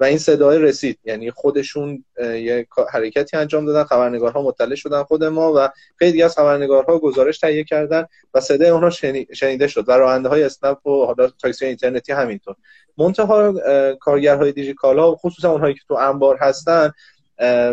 و 0.00 0.04
این 0.04 0.18
صدای 0.18 0.58
رسید. 0.58 0.98
یعنی 1.04 1.30
خودشون 1.30 2.04
یه 2.18 2.66
حرکتی 2.92 3.36
انجام 3.36 3.66
دادن. 3.66 3.84
خبرنگارها 3.84 4.42
مطلع 4.42 4.74
شدن 4.74 5.02
خود 5.02 5.24
ما 5.24 5.52
و 5.56 5.68
خیلی 5.96 6.22
از 6.22 6.34
خبرنگارها 6.34 6.98
گزارش 6.98 7.38
تهیه 7.38 7.64
کردن 7.64 8.06
و 8.34 8.40
صدای 8.40 8.68
اونها 8.68 8.90
شنیده 9.32 9.66
شد 9.66 9.88
و 9.88 9.92
راننده 9.92 10.28
های 10.28 10.42
اسنپ 10.42 10.86
و 10.86 11.06
حالا 11.06 11.28
تاکسی 11.42 11.66
اینترنتی 11.66 12.12
همینطور. 12.12 12.54
منتها 12.98 13.52
کارگرهای 14.00 14.52
دیجیکالا 14.52 15.14
خصوصا 15.14 15.52
اونهایی 15.52 15.74
که 15.74 15.80
تو 15.88 15.94
انبار 15.94 16.36
هستن 16.36 16.92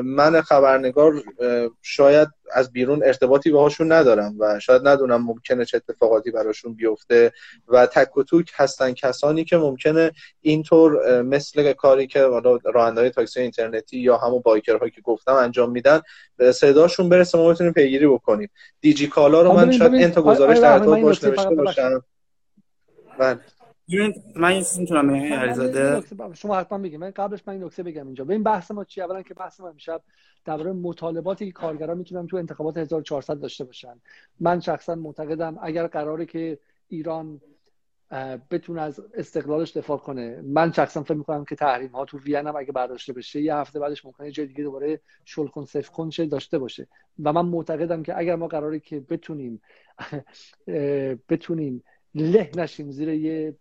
من 0.04 0.42
خبرنگار 0.42 1.24
شاید 1.82 2.28
از 2.54 2.72
بیرون 2.72 3.04
ارتباطی 3.04 3.52
باهاشون 3.52 3.92
ندارم 3.92 4.36
و 4.40 4.60
شاید 4.60 4.88
ندونم 4.88 5.26
ممکنه 5.26 5.66
چه 5.66 5.78
اتفاقاتی 5.78 6.32
براشون 6.32 6.74
بیفته 6.74 7.32
و 7.68 7.86
تک 7.86 8.18
و 8.18 8.24
توک 8.24 8.52
هستن 8.56 8.94
کسانی 8.94 9.44
که 9.46 9.58
ممکنه 9.58 10.12
اینطور 10.42 11.22
مثل 11.22 11.74
کاری 11.74 12.08
که 12.08 12.28
رانندهای 12.64 13.10
تاکسی 13.10 13.40
اینترنتی 13.40 13.98
یا 13.98 14.18
همون 14.18 14.42
بایکرهایی 14.42 14.92
که 14.92 15.02
گفتم 15.02 15.34
انجام 15.34 15.72
میدن 15.72 16.02
صداشون 16.54 17.10
برسه 17.10 17.38
ما 17.38 17.50
بتونیم 17.50 17.74
پیگیری 17.74 18.08
بکنیم. 18.08 18.50
دیجی 18.82 19.08
کالا 19.08 19.42
رو 19.42 19.54
من 19.54 19.72
شاید 19.72 19.96
انتا 19.96 20.22
گزارش 20.22 20.58
در 20.58 20.80
باش 20.80 21.24
نوشته 21.24 21.56
باشم. 21.56 22.04
بله. 23.20 23.40
من 24.36 24.50
این 24.50 24.66
می‌تونم 24.80 25.10
علیزاده. 25.10 26.04
شما 26.34 26.56
حتما 26.56 26.78
بگیم 26.78 27.00
من 27.00 27.12
قبلش 27.12 27.40
من 27.48 27.54
این 27.54 27.64
نکته 27.64 27.84
بگم 27.84 28.06
اینجا. 28.06 28.26
این 28.30 28.44
بحث 28.44 28.72
ما 28.72 28.84
چی 28.84 29.02
اولا 29.02 29.22
که 29.22 29.34
بحث 29.34 29.60
ما 29.60 29.70
امشب 29.70 30.02
درباره 30.46 30.72
مطالباتی 30.72 31.46
که 31.46 31.52
کارگران 31.52 31.98
می‌تونن 31.98 32.28
تو 32.28 32.38
انتخابات 32.38 32.78
1400 32.78 33.40
داشته 33.40 33.64
باشن. 33.64 34.00
من 34.40 34.60
شخصا 34.60 34.96
معتقدم 34.96 35.58
اگر 35.62 35.88
قراره 35.88 36.26
که 36.26 36.60
ایران 36.88 37.42
بتونه 38.52 38.82
از 38.82 39.02
استقلالش 39.14 39.78
دفاع 39.78 39.98
کنه 39.98 40.42
من 40.42 40.72
شخصا 40.72 41.04
فکر 41.04 41.14
می‌کنم 41.14 41.46
که 41.46 41.56
تحریم 41.56 41.90
ها 41.90 42.06
تو 42.06 42.18
وین 42.20 42.48
هم 42.48 42.56
اگه 42.56 42.72
برداشته 42.72 43.14
بشه 43.14 43.42
یه 43.42 43.56
هفته 43.56 43.80
بعدش 43.80 44.06
ممکنه 44.06 44.32
جای 44.32 44.46
دیگه 44.46 44.64
دوباره 44.64 45.00
شل 45.26 45.48
کن 45.48 45.66
صفر 45.66 45.92
کن 45.92 46.10
داشته 46.10 46.58
باشه. 46.58 46.88
و 47.24 47.34
من 47.34 47.46
معتقدم 47.46 48.04
که 48.04 48.18
اگر 48.18 48.36
ما 48.36 48.48
قراره 48.48 48.80
که 48.80 49.00
بتونیم 49.00 49.62
بتونیم 51.30 51.84
له 52.18 52.52
نشیم 52.56 52.92
زیر 52.92 53.10
یه 53.10 53.56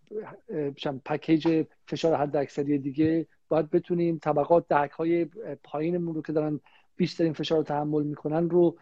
پکیج 1.04 1.64
فشار 1.88 2.14
حد 2.14 2.36
اکثری 2.36 2.78
دیگه. 2.78 3.26
باید 3.48 3.70
بتونیم 3.70 4.18
طبقات 4.18 4.68
دهک 4.68 4.90
های 4.90 5.24
پایینمون 5.64 6.14
رو 6.14 6.22
که 6.22 6.32
دارن 6.32 6.60
بیشترین 6.96 7.32
فشار 7.32 7.58
رو 7.58 7.64
تحمل 7.64 8.02
می‌کنن 8.02 8.50
رو 8.50 8.78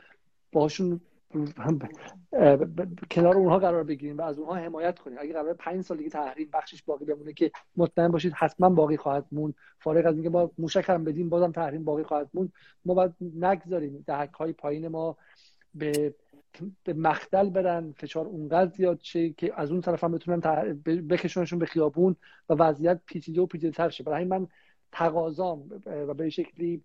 باهاشون 0.52 1.00
کنار 3.10 3.36
اونها 3.36 3.58
قرار 3.58 3.84
بگیریم 3.84 4.18
و 4.18 4.22
از 4.22 4.38
اونها 4.38 4.54
حمایت 4.54 4.98
کنیم. 4.98 5.18
اگه 5.20 5.32
قرار 5.32 5.54
پنج 5.54 5.84
سال 5.84 5.96
دیگه 5.96 6.10
تحریم 6.10 6.48
بخشش 6.52 6.82
باقی 6.82 7.04
بمونه 7.04 7.32
که 7.32 7.50
مطمئن 7.76 8.08
باشید 8.08 8.32
حتما 8.32 8.70
باقی 8.70 8.96
خواهد 8.96 9.26
مون 9.32 9.54
فارغ 9.78 10.06
از 10.06 10.14
اینکه 10.14 10.30
ما 10.30 10.50
موشک 10.58 10.84
هم 10.88 11.04
بدیم 11.04 11.28
بازم 11.28 11.52
تحریم 11.52 11.84
باقی 11.84 12.02
خواهد 12.02 12.28
مون 12.34 12.52
ما 12.84 12.94
باید 12.94 13.12
نگذاریم 13.20 14.04
دهک 14.06 14.32
های 14.32 14.52
پایین 14.52 14.88
ما 14.88 15.16
به 15.74 16.14
به 16.84 16.92
مختل 16.92 17.50
برن 17.50 17.92
فشار 17.92 18.26
اونقدر 18.26 18.70
زیاد 18.70 19.00
شه 19.02 19.30
که 19.30 19.60
از 19.60 19.70
اون 19.70 19.80
طرف 19.80 20.04
هم 20.04 20.12
بتونن 20.12 20.40
بکشونشون 20.84 21.58
به 21.58 21.66
خیابون 21.66 22.16
و 22.48 22.54
وضعیت 22.54 23.00
پیچیده 23.06 23.40
و 23.40 23.46
پیچیده 23.46 23.72
تر 23.72 23.88
شه. 23.88 24.04
برای 24.04 24.24
من 24.24 24.48
تقاضام 24.92 25.68
و 25.86 26.14
به 26.14 26.30
شکلی 26.30 26.84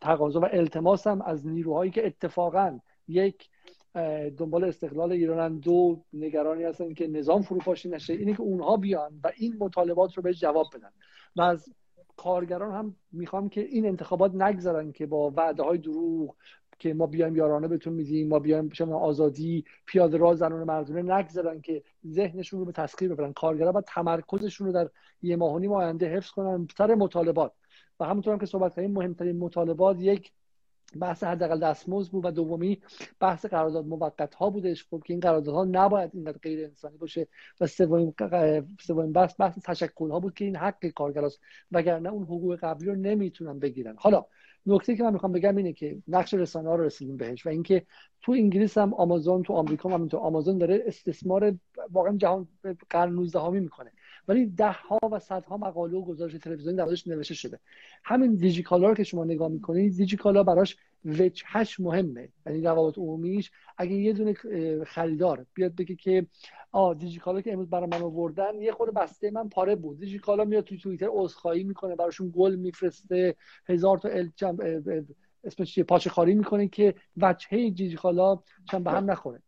تقاضا 0.00 0.40
و 0.40 0.44
التماسم 0.52 1.22
از 1.22 1.46
نیروهایی 1.46 1.90
که 1.90 2.06
اتفاقا 2.06 2.78
یک 3.08 3.48
دنبال 4.38 4.64
استقلال 4.64 5.12
ایرانن 5.12 5.58
دو 5.58 6.04
نگرانی 6.12 6.64
هستن 6.64 6.94
که 6.94 7.06
نظام 7.06 7.42
فروپاشی 7.42 7.88
نشه 7.88 8.12
اینه 8.12 8.32
که 8.32 8.40
اونها 8.40 8.76
بیان 8.76 9.20
و 9.24 9.32
این 9.36 9.56
مطالبات 9.60 10.14
رو 10.14 10.22
بهش 10.22 10.40
جواب 10.40 10.66
بدن. 10.74 10.90
و 11.36 11.42
از 11.42 11.74
کارگران 12.16 12.72
هم 12.72 12.96
می‌خوام 13.12 13.48
که 13.48 13.60
این 13.60 13.86
انتخابات 13.86 14.34
نگذارن 14.34 14.92
که 14.92 15.06
با 15.06 15.30
وعده 15.36 15.62
های 15.62 15.78
دروغ 15.78 16.36
که 16.82 16.94
ما 16.94 17.06
بیایم 17.06 17.36
یارانه 17.36 17.68
بهتون 17.68 17.92
میدیم 17.92 18.28
ما 18.28 18.38
بیایم 18.38 18.68
شما 18.68 18.98
آزادی 18.98 19.64
پیاده 19.86 20.16
راه 20.16 20.34
زنان 20.34 20.64
مردونه 20.64 21.14
نگذارن 21.14 21.60
که 21.60 21.82
ذهنشون 22.06 22.60
رو 22.60 22.66
به 22.66 22.72
تسخیر 22.72 23.14
ببرن. 23.14 23.32
کارگرا 23.32 23.72
باید 23.72 23.84
تمرکزشون 23.84 24.66
رو 24.66 24.72
در 24.72 24.88
یه 25.22 25.36
ماه 25.36 25.66
و 25.66 25.72
آینده 25.72 26.08
حفظ 26.08 26.30
کنن 26.30 26.68
سر 26.78 26.94
مطالبات. 26.94 27.52
و 28.00 28.04
همونطور 28.04 28.38
که 28.38 28.46
صحبت 28.46 28.74
کردیم 28.74 28.90
مهمترین 28.90 29.38
مطالبات 29.38 30.00
یک 30.00 30.32
بحث 31.00 31.24
حداقل 31.24 31.60
دستمزد 31.60 32.10
بود 32.10 32.24
و 32.24 32.30
دومی 32.30 32.82
بحث 33.20 33.46
قرارداد 33.46 33.86
موقت 33.86 34.34
ها 34.34 34.50
بودش. 34.50 34.86
خب 34.90 35.02
که 35.06 35.12
این 35.12 35.20
قراردادها 35.20 35.64
نباید 35.64 36.10
اینقدر 36.14 36.38
غیر 36.38 36.64
انسانی 36.64 36.96
باشه. 36.96 37.28
و 37.60 37.66
سومین 37.66 38.14
سومین 38.80 39.12
بحث 39.12 39.40
بحث 39.40 39.58
تشکل 39.58 40.10
ها 40.10 40.20
بود 40.20 40.34
که 40.34 40.44
این 40.44 40.56
حق 40.56 40.86
کارگراست 40.86 41.40
وگرنه 41.72 42.08
اون 42.08 42.22
حقوق 42.22 42.56
قبلی 42.62 42.86
رو 42.86 42.94
نمی‌تونن 42.94 43.58
بگیرن. 43.58 43.94
حالا 43.98 44.24
نکته 44.66 44.96
که 44.96 45.02
من 45.02 45.12
می‌خوام 45.12 45.32
بگم 45.32 45.56
اینه 45.56 45.72
که 45.72 45.98
نقش 46.08 46.34
رسانه 46.34 46.68
ها 46.68 46.74
رو 46.74 46.84
رسیدیم 46.84 47.16
بهش 47.16 47.46
و 47.46 47.48
اینکه 47.48 47.86
تو 48.22 48.32
انگلیس 48.32 48.78
هم 48.78 48.94
آمازون 48.94 49.42
تو 49.42 49.52
آمریکا 49.52 49.88
هم 49.88 49.94
همینطور 49.94 50.20
آمازون 50.20 50.58
داره 50.58 50.82
استثمار 50.86 51.54
واقعا 51.92 52.16
جهان 52.16 52.48
قرن 52.90 53.12
19 53.12 53.38
هامی 53.38 53.60
می‌کنه. 53.60 53.92
ولی 54.28 54.46
ده 54.46 54.72
ها 54.72 54.98
و 55.12 55.18
صدها 55.18 55.56
مقاله 55.56 55.96
و 55.98 56.04
گزارش 56.04 56.32
تلویزیونی 56.32 56.76
درش 56.76 57.06
نوشته 57.06 57.34
شده. 57.34 57.58
همین 58.04 58.34
دیجیکالا 58.34 58.88
رو 58.88 58.94
که 58.94 59.04
شما 59.04 59.24
نگاه 59.24 59.48
می‌کنید 59.48 59.96
دیجیکالا 59.96 60.42
براش 60.42 60.76
وجهش 61.04 61.80
مهمه. 61.80 62.28
یعنی 62.46 62.62
روابط 62.62 62.98
عمومیش. 62.98 63.50
اگه 63.78 63.92
یه 63.92 64.12
دونه 64.12 64.34
خریدار 64.84 65.46
بیاد 65.54 65.74
بگه 65.74 65.94
که 65.94 66.26
آ 66.72 66.94
دیجیکالا 66.94 67.40
که 67.40 67.52
امروز 67.52 67.70
برای 67.70 67.86
من 67.86 68.02
آوردن 68.02 68.60
یه 68.60 68.72
خود 68.72 68.94
بسته 68.94 69.30
من 69.30 69.48
پاره 69.48 69.76
بود. 69.76 69.98
دیجیکالا 69.98 70.44
میاد 70.44 70.64
توی 70.64 70.78
توییتر 70.78 71.08
عذرخواهی 71.10 71.64
می‌کنه 71.64 71.96
براشون 71.96 72.32
گل 72.36 72.54
میفرسته 72.54 73.36
هزار 73.68 73.98
تا 73.98 74.08
ال 74.08 74.30
اسمش 75.44 75.74
چیه 75.74 75.84
پاچه 75.84 76.10
خاری 76.10 76.34
می‌کنه 76.34 76.68
که 76.68 76.94
وجهه 77.16 77.70
دیجیکالا 77.70 78.38
چند 78.70 78.84
به 78.84 78.90
هم 78.90 79.10
نخوره. 79.10 79.42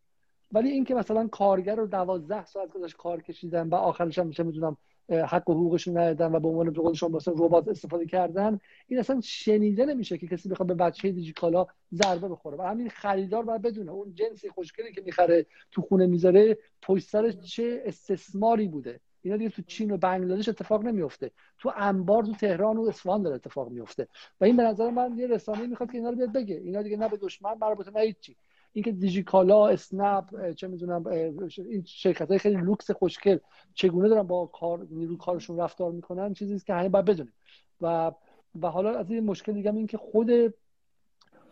ولی 0.53 0.69
اینکه 0.69 0.95
مثلا 0.95 1.29
کارگر 1.29 1.77
رو 1.77 1.87
دوازده 1.87 2.45
ساعت 2.45 2.69
گذاشت 2.69 2.97
کار 2.97 3.23
کشیدن 3.23 3.69
و 3.69 3.75
آخرش 3.75 4.19
هم 4.19 4.27
میشه 4.27 4.43
می‌دونم 4.43 4.77
حق 5.11 5.51
و 5.51 5.53
حقوقشون 5.53 5.99
ندادن 5.99 6.35
و 6.35 6.41
به 6.41 6.49
عنوان 6.49 6.71
به 6.71 6.83
قولشون 6.83 7.13
مثلا 7.13 7.35
ربات 7.37 7.69
استفاده 7.69 8.07
کردن 8.07 8.59
این 8.87 8.99
اصلا 8.99 9.21
شنیده 9.21 9.87
نمیشه 9.87 10.19
که 10.19 10.27
کسی 10.27 10.49
بخواد 10.49 10.69
به 10.69 10.75
بچه 10.75 11.11
دیجیکالا 11.11 11.67
ضربه 11.95 12.29
بخوره. 12.29 12.57
و 12.57 12.63
همین 12.63 12.89
خریدار 12.89 13.45
باید 13.45 13.63
بدونه. 13.63 13.93
اون 13.93 14.15
جنسی 14.15 14.49
خوشگلی 14.51 14.93
که 14.93 15.03
می‌خره 15.03 15.47
تو 15.71 15.83
خونه 15.83 16.07
می‌ذاره 16.07 16.59
پشت 16.83 17.09
سرش 17.09 17.37
چه 17.37 17.83
استثماری 17.85 18.69
بوده؟ 18.69 19.01
اینا 19.23 19.37
دیگه 19.37 19.51
تو 19.51 19.63
چین 19.63 19.91
و 19.91 19.97
بنگلادش 19.97 20.49
اتفاق 20.49 20.85
نمیفته 20.85 21.31
تو 21.59 21.73
انبار 21.77 22.25
تو 22.25 22.33
تهران 22.33 22.77
و 22.77 22.83
اصفهان 22.89 23.23
داره 23.23 23.37
اتفاق 23.37 23.71
میفته 23.71 24.09
و 24.41 24.45
این 24.45 24.57
به 24.57 24.63
نظر 24.63 24.91
من 24.91 25.19
یه 25.19 25.27
رسانه 25.27 25.67
می‌خواد 25.67 25.91
که 25.91 25.99
اینا 25.99 26.11
رو 26.11 26.17
بیاد 26.17 26.33
بگه. 26.33 26.55
اینا 26.55 26.83
دیگه 26.83 26.97
نه 26.97 27.09
به 27.09 27.17
دشمن 27.17 27.55
مربوطه 27.61 27.91
نه 27.91 28.01
هیچی. 28.01 28.37
اینکه 28.75 28.93
دیجیکالا 28.93 29.69
اسنپ 29.69 30.51
چه 30.51 30.69
می‌دونم 30.69 31.07
این 31.07 31.83
شرکت 31.87 32.29
های 32.29 32.39
خیلی 32.39 32.57
لوکس 32.57 32.91
خوشگل 32.91 33.39
چگونه 33.75 34.09
دارن 34.09 34.23
با 34.23 34.47
کار 34.47 34.87
نیرو 34.91 35.17
کارشون 35.17 35.59
رفتار 35.59 35.93
می‌کنن 35.93 36.35
چیزی 36.35 36.59
که 36.59 36.75
همه 36.75 36.89
باید 36.89 37.05
بدونیم. 37.05 37.33
و 37.81 38.13
و 38.61 38.71
حالا 38.71 38.99
از 38.99 39.11
این 39.11 39.25
مشکل 39.25 39.53
دیگه 39.53 39.75
این 39.75 39.87
که 39.87 39.99
خود 39.99 40.31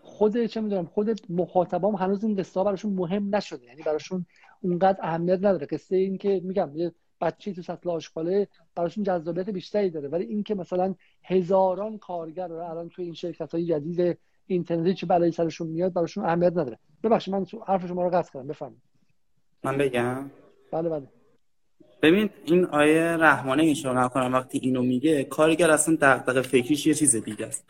خود 0.02 0.46
چه 0.46 0.60
می‌دونم 0.60 0.86
خود 0.86 1.20
مخاطبام 1.30 1.94
هنوز 1.94 2.24
این 2.24 2.36
قصه 2.36 2.64
براشون 2.64 2.92
مهم 2.92 3.36
نشده. 3.36 3.66
یعنی 3.66 3.82
براشون 3.82 4.26
اونقدر 4.60 4.98
اهمیت 5.02 5.38
نداره. 5.38 5.66
قصه 5.66 5.96
این 5.96 6.18
که 6.18 6.40
میگم 6.44 6.70
یه 6.74 6.92
بچه 7.20 7.52
تو 7.52 7.62
سطل 7.62 7.90
آشغاله 7.90 8.48
براشون 8.74 9.04
جذابیت 9.04 9.50
بیشتری 9.50 9.90
داره. 9.90 10.08
ولی 10.08 10.24
اینکه 10.24 10.54
مثلا 10.54 10.94
هزاران 11.22 11.98
کارگر 11.98 12.48
رو 12.48 12.56
الان 12.56 12.88
تو 12.88 13.02
این 13.02 13.14
شرکت 13.14 13.52
های 13.52 13.66
جدید 13.66 14.18
اینترنتی 14.46 14.94
چه 14.94 15.06
بلایی 15.06 15.32
سرشون 15.32 15.68
میاد 15.68 15.92
براشون 15.92 16.24
اهمیت 16.24 16.52
نداره. 16.52 16.78
ببخشید 17.02 17.34
من 17.34 17.46
حرف 17.66 17.86
شما 17.86 18.02
رو 18.02 18.10
قطع 18.10 18.32
کردم 18.32 18.48
بفرمایید. 18.48 18.82
من 19.64 19.78
بگم. 19.78 20.30
بله 20.72 20.88
بله. 20.88 21.06
ببین 22.02 22.30
این 22.44 22.64
آیه 22.64 23.02
رحمانه 23.02 23.64
اشاره 23.64 24.08
کنم 24.08 24.34
وقتی 24.34 24.58
اینو 24.58 24.82
میگه 24.82 25.24
کارگر 25.24 25.70
اصلا 25.70 25.96
دغدغه 26.00 26.42
فکریش 26.42 26.86
یه 26.86 26.94
چیز 26.94 27.16
دیگه 27.16 27.46
است. 27.46 27.64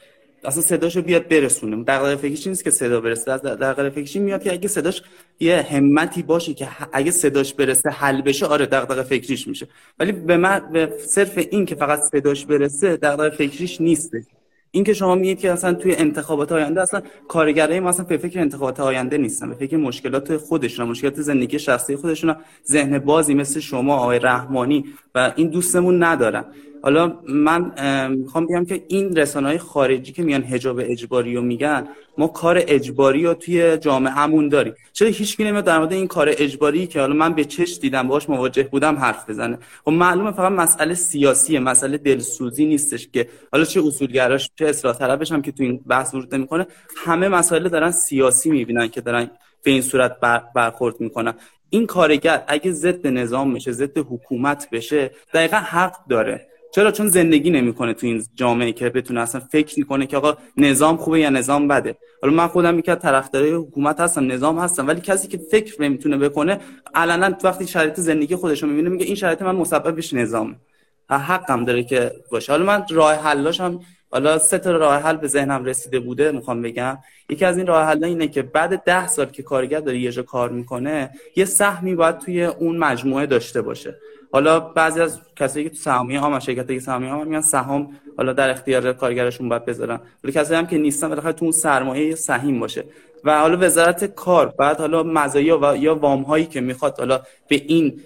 اصلا 0.45 0.63
صداشو 0.63 1.03
بیاد 1.03 1.29
برسونه. 1.29 1.85
دغدغه 1.85 2.17
فکریش 2.17 2.47
نیست 2.47 2.65
که 2.65 2.71
صدا 2.71 3.01
برسه 3.01 3.39
دغدغه 3.39 3.91
فکریش 3.91 4.17
میاد 4.17 4.43
که 4.43 4.53
اگه 4.53 4.69
صداش 4.69 5.03
یه 5.41 5.63
همتی 5.63 6.23
باشه 6.23 6.55
که 6.55 6.69
اگه 6.93 7.11
صداش 7.11 7.55
برسه 7.55 7.91
حل 7.91 8.23
بشه 8.23 8.47
آره 8.47 8.67
دغدغه 8.67 9.03
فکریش 9.03 9.49
میشه. 9.49 9.67
ولی 9.99 10.13
به 10.13 10.37
من 10.37 10.73
به 10.73 10.93
صرف 10.99 11.39
این 11.51 11.67
که 11.67 11.75
فقط 11.75 12.01
صداش 12.01 12.47
برسه 12.47 12.97
دغدغه 12.97 13.31
فکریش 13.31 13.81
نیسته 13.81 14.27
این 14.75 14.85
که 14.85 14.95
شما 14.95 15.15
میگید 15.15 15.41
که 15.41 15.53
اصلا 15.53 15.75
توی 15.75 15.95
انتخابات 15.95 16.53
آینده 16.53 16.83
اصلا 16.83 17.03
کارگرای 17.29 17.81
ما 17.81 17.89
اصلا 17.89 18.05
به 18.05 18.17
فکر 18.17 18.41
انتخابات 18.41 18.81
آینده 18.81 19.19
نیستن 19.19 19.49
به 19.49 19.55
فکر 19.55 19.77
مشکلات 19.77 20.37
خودشون 20.37 20.89
مشکلات 20.89 21.21
زندگی 21.21 21.59
شخصی 21.59 21.97
خودشون 21.97 22.37
ذهن 22.67 22.99
بازی 22.99 23.35
مثل 23.35 23.61
شما 23.61 23.97
آقای 23.97 24.19
رحمانی 24.19 24.85
و 25.15 25.33
این 25.37 25.49
دوستمون 25.49 26.03
ندارن. 26.03 26.45
حالا 26.83 27.19
من 27.29 27.73
می‌خوام 28.11 28.47
بگم 28.47 28.65
که 28.65 28.85
این 28.89 29.17
رسانه 29.17 29.49
های 29.49 29.59
خارجی 29.59 30.13
که 30.13 30.23
میان 30.23 30.43
حجاب 30.43 30.81
اجباری 30.83 31.35
رو 31.35 31.43
میگن 31.43 31.89
ما 32.19 32.27
کار 32.27 32.63
اجباری 32.67 33.25
رو 33.25 33.35
توی 33.35 33.77
جامعهمون 33.77 34.49
داریم. 34.49 34.75
چرا 34.93 35.09
هیچ 35.09 35.37
کی 35.37 35.45
نمیاد 35.45 35.65
در 35.65 35.79
مورد 35.79 35.93
این 35.93 36.07
کار 36.07 36.29
اجباری 36.33 36.87
که 36.87 37.01
حالا 37.01 37.15
من 37.15 37.33
به 37.33 37.45
چش 37.45 37.79
دیدم 37.81 38.09
باهاش 38.09 38.29
مواجه 38.29 38.63
بودم 38.63 38.97
حرف 38.97 39.31
بزنه؟ 39.31 39.59
خب 39.85 39.91
معلومه 39.91 40.33
فقط 40.33 40.53
مسئله 40.53 40.95
سیاسیه 40.95 41.61
مسئله 41.61 41.99
دلسوزی 41.99 42.65
نیستش 42.67 43.09
که 43.09 43.29
حالا 43.53 43.65
چه 43.65 43.83
اصولگراش 43.87 44.51
چه 44.59 44.67
اصلاح 44.67 44.99
طلبش 44.99 45.33
هم 45.33 45.43
که 45.43 45.53
تو 45.53 45.63
این 45.63 45.81
بحث 45.87 46.15
ورود 46.15 46.35
نمی‌کنه 46.35 46.67
همه 46.97 47.29
مسائل 47.29 47.69
دارن 47.69 47.91
سیاسی 47.91 48.51
می‌بینن 48.51 48.89
که 48.89 49.01
دارن 49.01 49.31
به 49.63 49.71
این 49.71 49.83
صورت 49.83 50.21
برخورد 50.55 51.01
می‌کنن. 51.01 51.35
این 51.71 51.87
کارگر 51.87 52.45
اگه 52.47 52.73
ضد 52.73 53.07
نظام 53.07 53.55
بشه 53.55 53.73
ضد 53.73 53.99
حکومت 53.99 54.69
بشه 54.73 55.11
دقیقا 55.35 55.57
حق 55.57 56.07
داره. 56.09 56.49
چرا؟ 56.75 56.91
چون 56.91 57.07
زندگی 57.07 57.51
نمی‌کنه 57.51 57.95
تو 57.95 58.07
این 58.07 58.25
جامعه 58.35 58.73
که 58.73 58.89
بتونه 58.89 59.21
اصلا 59.21 59.41
فکر 59.41 59.79
می‌کنه 59.79 60.07
که 60.07 60.17
آقا 60.17 60.37
نظام 60.57 60.97
خوبه 60.97 61.21
یا 61.21 61.31
نظام 61.31 61.69
بده. 61.69 61.97
حالا 62.23 62.35
من 62.35 62.47
خودم 62.47 62.79
یکی 62.79 62.91
از 62.91 62.99
طرفدارای 62.99 63.53
حکومت 63.53 64.01
هستم 64.01 64.33
نظام 64.33 64.59
هستم 64.59 64.87
ولی 64.87 65.01
کسی 65.01 65.29
که 65.29 65.39
فکر 65.51 65.83
نمی‌تونه 65.83 66.17
بکنه 66.17 66.61
علنا 66.95 67.37
وقتی 67.45 67.67
شرایط 67.67 68.01
زندگی 68.01 68.37
خودش 68.37 68.63
رو 68.63 68.69
می‌بینه 68.69 68.89
میگه 68.89 69.07
این 69.07 69.15
شرایط 69.15 69.43
من 69.43 69.57
مسببش 69.57 70.15
نظام 70.15 70.57
حقم 71.11 71.65
داره 71.65 71.85
که 71.85 72.13
باشه. 72.31 72.53
حالا 72.53 72.65
من 72.65 72.85
راه 72.91 73.15
حلاشم 73.15 73.81
حالا 74.13 74.39
سه 74.39 74.59
تا 74.59 74.71
راه 74.71 75.03
حل 75.03 75.17
به 75.17 75.29
ذهنم 75.29 75.65
رسیده 75.65 76.01
بوده 76.01 76.33
می‌خوام 76.33 76.63
بگم. 76.63 76.99
یکی 77.29 77.45
از 77.45 77.57
این 77.59 77.67
راه 77.67 77.87
حل 77.87 78.05
اینه 78.05 78.29
که 78.29 78.43
بعد 78.43 78.83
ده 78.85 79.07
سال 79.07 79.27
که 79.27 79.43
کارگر 79.43 79.81
داره 79.81 79.99
یه 79.99 80.13
جا 80.13 80.23
کار 80.23 80.49
می‌کنه 80.51 81.11
یه 81.37 81.45
سهمی 81.45 81.95
باید 81.95 82.19
توی 82.19 82.45
اون 82.45 82.77
مجموعه 82.77 83.27
داشته 83.27 83.63
باشه. 83.63 83.97
حالا 84.33 84.61
بعضی 84.61 85.01
از 85.01 85.21
کسایی 85.37 85.65
که 85.65 85.71
تو 85.71 85.77
سهامی 85.77 86.17
ها 86.17 86.41
شرکت 86.41 86.69
که 86.69 86.81
سهامی 86.81 87.09
ها 87.09 87.25
میان 87.25 87.43
سهام 87.43 87.89
حالا 88.17 88.33
در 88.33 88.51
اختیار 88.51 88.93
کارگرشون 88.93 89.49
باید 89.49 89.65
بذارن. 89.65 90.01
ولی 90.25 90.33
کسایی 90.33 90.59
هم 90.59 90.67
که 90.67 90.79
نیستن 90.79 91.09
بالاخره 91.09 91.33
تو 91.33 91.45
اون 91.45 91.53
سرمایه 91.53 92.15
سهیم 92.15 92.61
باشه. 92.61 92.85
و 93.25 93.41
حالا 93.41 93.59
وزارت 93.61 94.05
کار 94.05 94.47
بعد 94.59 94.79
حالا 94.79 95.03
مزایا 95.03 95.59
و 95.63 95.77
یا 95.77 95.95
وام 95.95 96.23
هایی 96.23 96.47
که 96.47 96.61
می‌خواد 96.61 96.99
حالا 96.99 97.21
به 97.49 97.63
این 97.67 98.01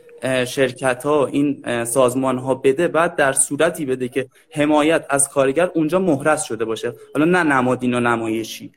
شرکت 0.46 1.04
ها 1.04 1.26
این 1.26 1.84
سازمان 1.84 2.38
ها 2.38 2.54
بده 2.54 2.88
بعد 2.88 3.16
در 3.16 3.32
صورتی 3.32 3.84
بده 3.84 4.08
که 4.08 4.26
حمایت 4.50 5.06
از 5.10 5.28
کارگر 5.28 5.70
اونجا 5.74 5.98
مهرس 5.98 6.42
شده 6.42 6.64
باشه. 6.64 6.92
حالا 7.14 7.24
نه 7.24 7.42
نمادین 7.42 7.94
و 7.94 8.00
نمایشی. 8.00 8.72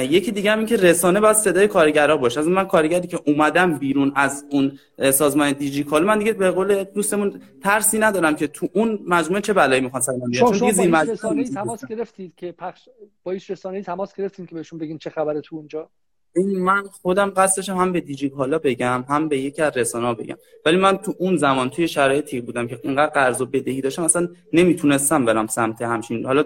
یکی 0.00 0.32
دیگه 0.32 0.52
هم 0.52 0.58
این 0.58 0.66
که 0.66 0.76
رسانه 0.76 1.20
باید 1.20 1.36
صدای 1.36 1.68
کارگرا 1.68 2.16
باشه. 2.16 2.40
از 2.40 2.48
من 2.48 2.64
کارگری 2.64 3.08
که 3.08 3.20
اومدم 3.26 3.78
بیرون 3.78 4.12
از 4.14 4.44
اون 4.50 4.78
سازمان 5.12 5.52
دیجیکال 5.52 6.04
من 6.04 6.18
دیگه 6.18 6.32
به 6.32 6.50
قول 6.50 6.84
دوستمون 6.84 7.40
ترسی 7.62 7.98
ندارم 7.98 8.36
که 8.36 8.46
تو 8.46 8.68
اون 8.72 8.98
مجموعه 9.06 9.40
چه 9.40 9.52
بلایی 9.52 9.80
می‌خوان 9.80 10.02
سر 10.02 10.12
من 10.12 10.30
چون 10.32 10.52
دیگه 10.52 10.72
زیر 10.72 11.00
رسانه‌ای 11.00 11.48
تماس 11.48 11.84
گرفتید 11.84 12.32
که 12.36 12.52
پخش 12.52 12.88
با 13.24 13.32
هیچ 13.32 13.50
رسانه‌ای 13.50 13.82
تماس 13.82 14.14
گرفتید 14.14 14.48
که 14.48 14.54
بهشون 14.54 14.78
بگین 14.78 14.98
چه 14.98 15.10
خبره 15.10 15.40
تو 15.40 15.56
اونجا؟ 15.56 15.90
این 16.36 16.58
من 16.58 16.82
خودم 17.02 17.30
قصدشم 17.30 17.76
هم 17.76 17.92
به 17.92 18.00
دیجیکالا 18.00 18.58
بگم 18.58 19.04
هم 19.08 19.28
به 19.28 19.38
یکی 19.38 19.62
از 19.62 19.76
رسانه 19.76 20.14
بگم. 20.14 20.36
ولی 20.66 20.76
من 20.76 20.96
تو 20.96 21.14
اون 21.18 21.36
زمان 21.36 21.70
توی 21.70 21.88
شرایطی 21.88 22.40
بودم 22.40 22.66
که 22.66 22.78
اینقدر 22.82 23.12
قرض 23.12 23.40
و 23.40 23.46
بدهی 23.46 23.80
داشتم 23.80 24.02
اصلا 24.02 24.28
نمی‌تونستم 24.52 25.24
برم 25.24 25.46
سمت 25.46 25.82
همچین. 25.82 26.26
حالا 26.26 26.44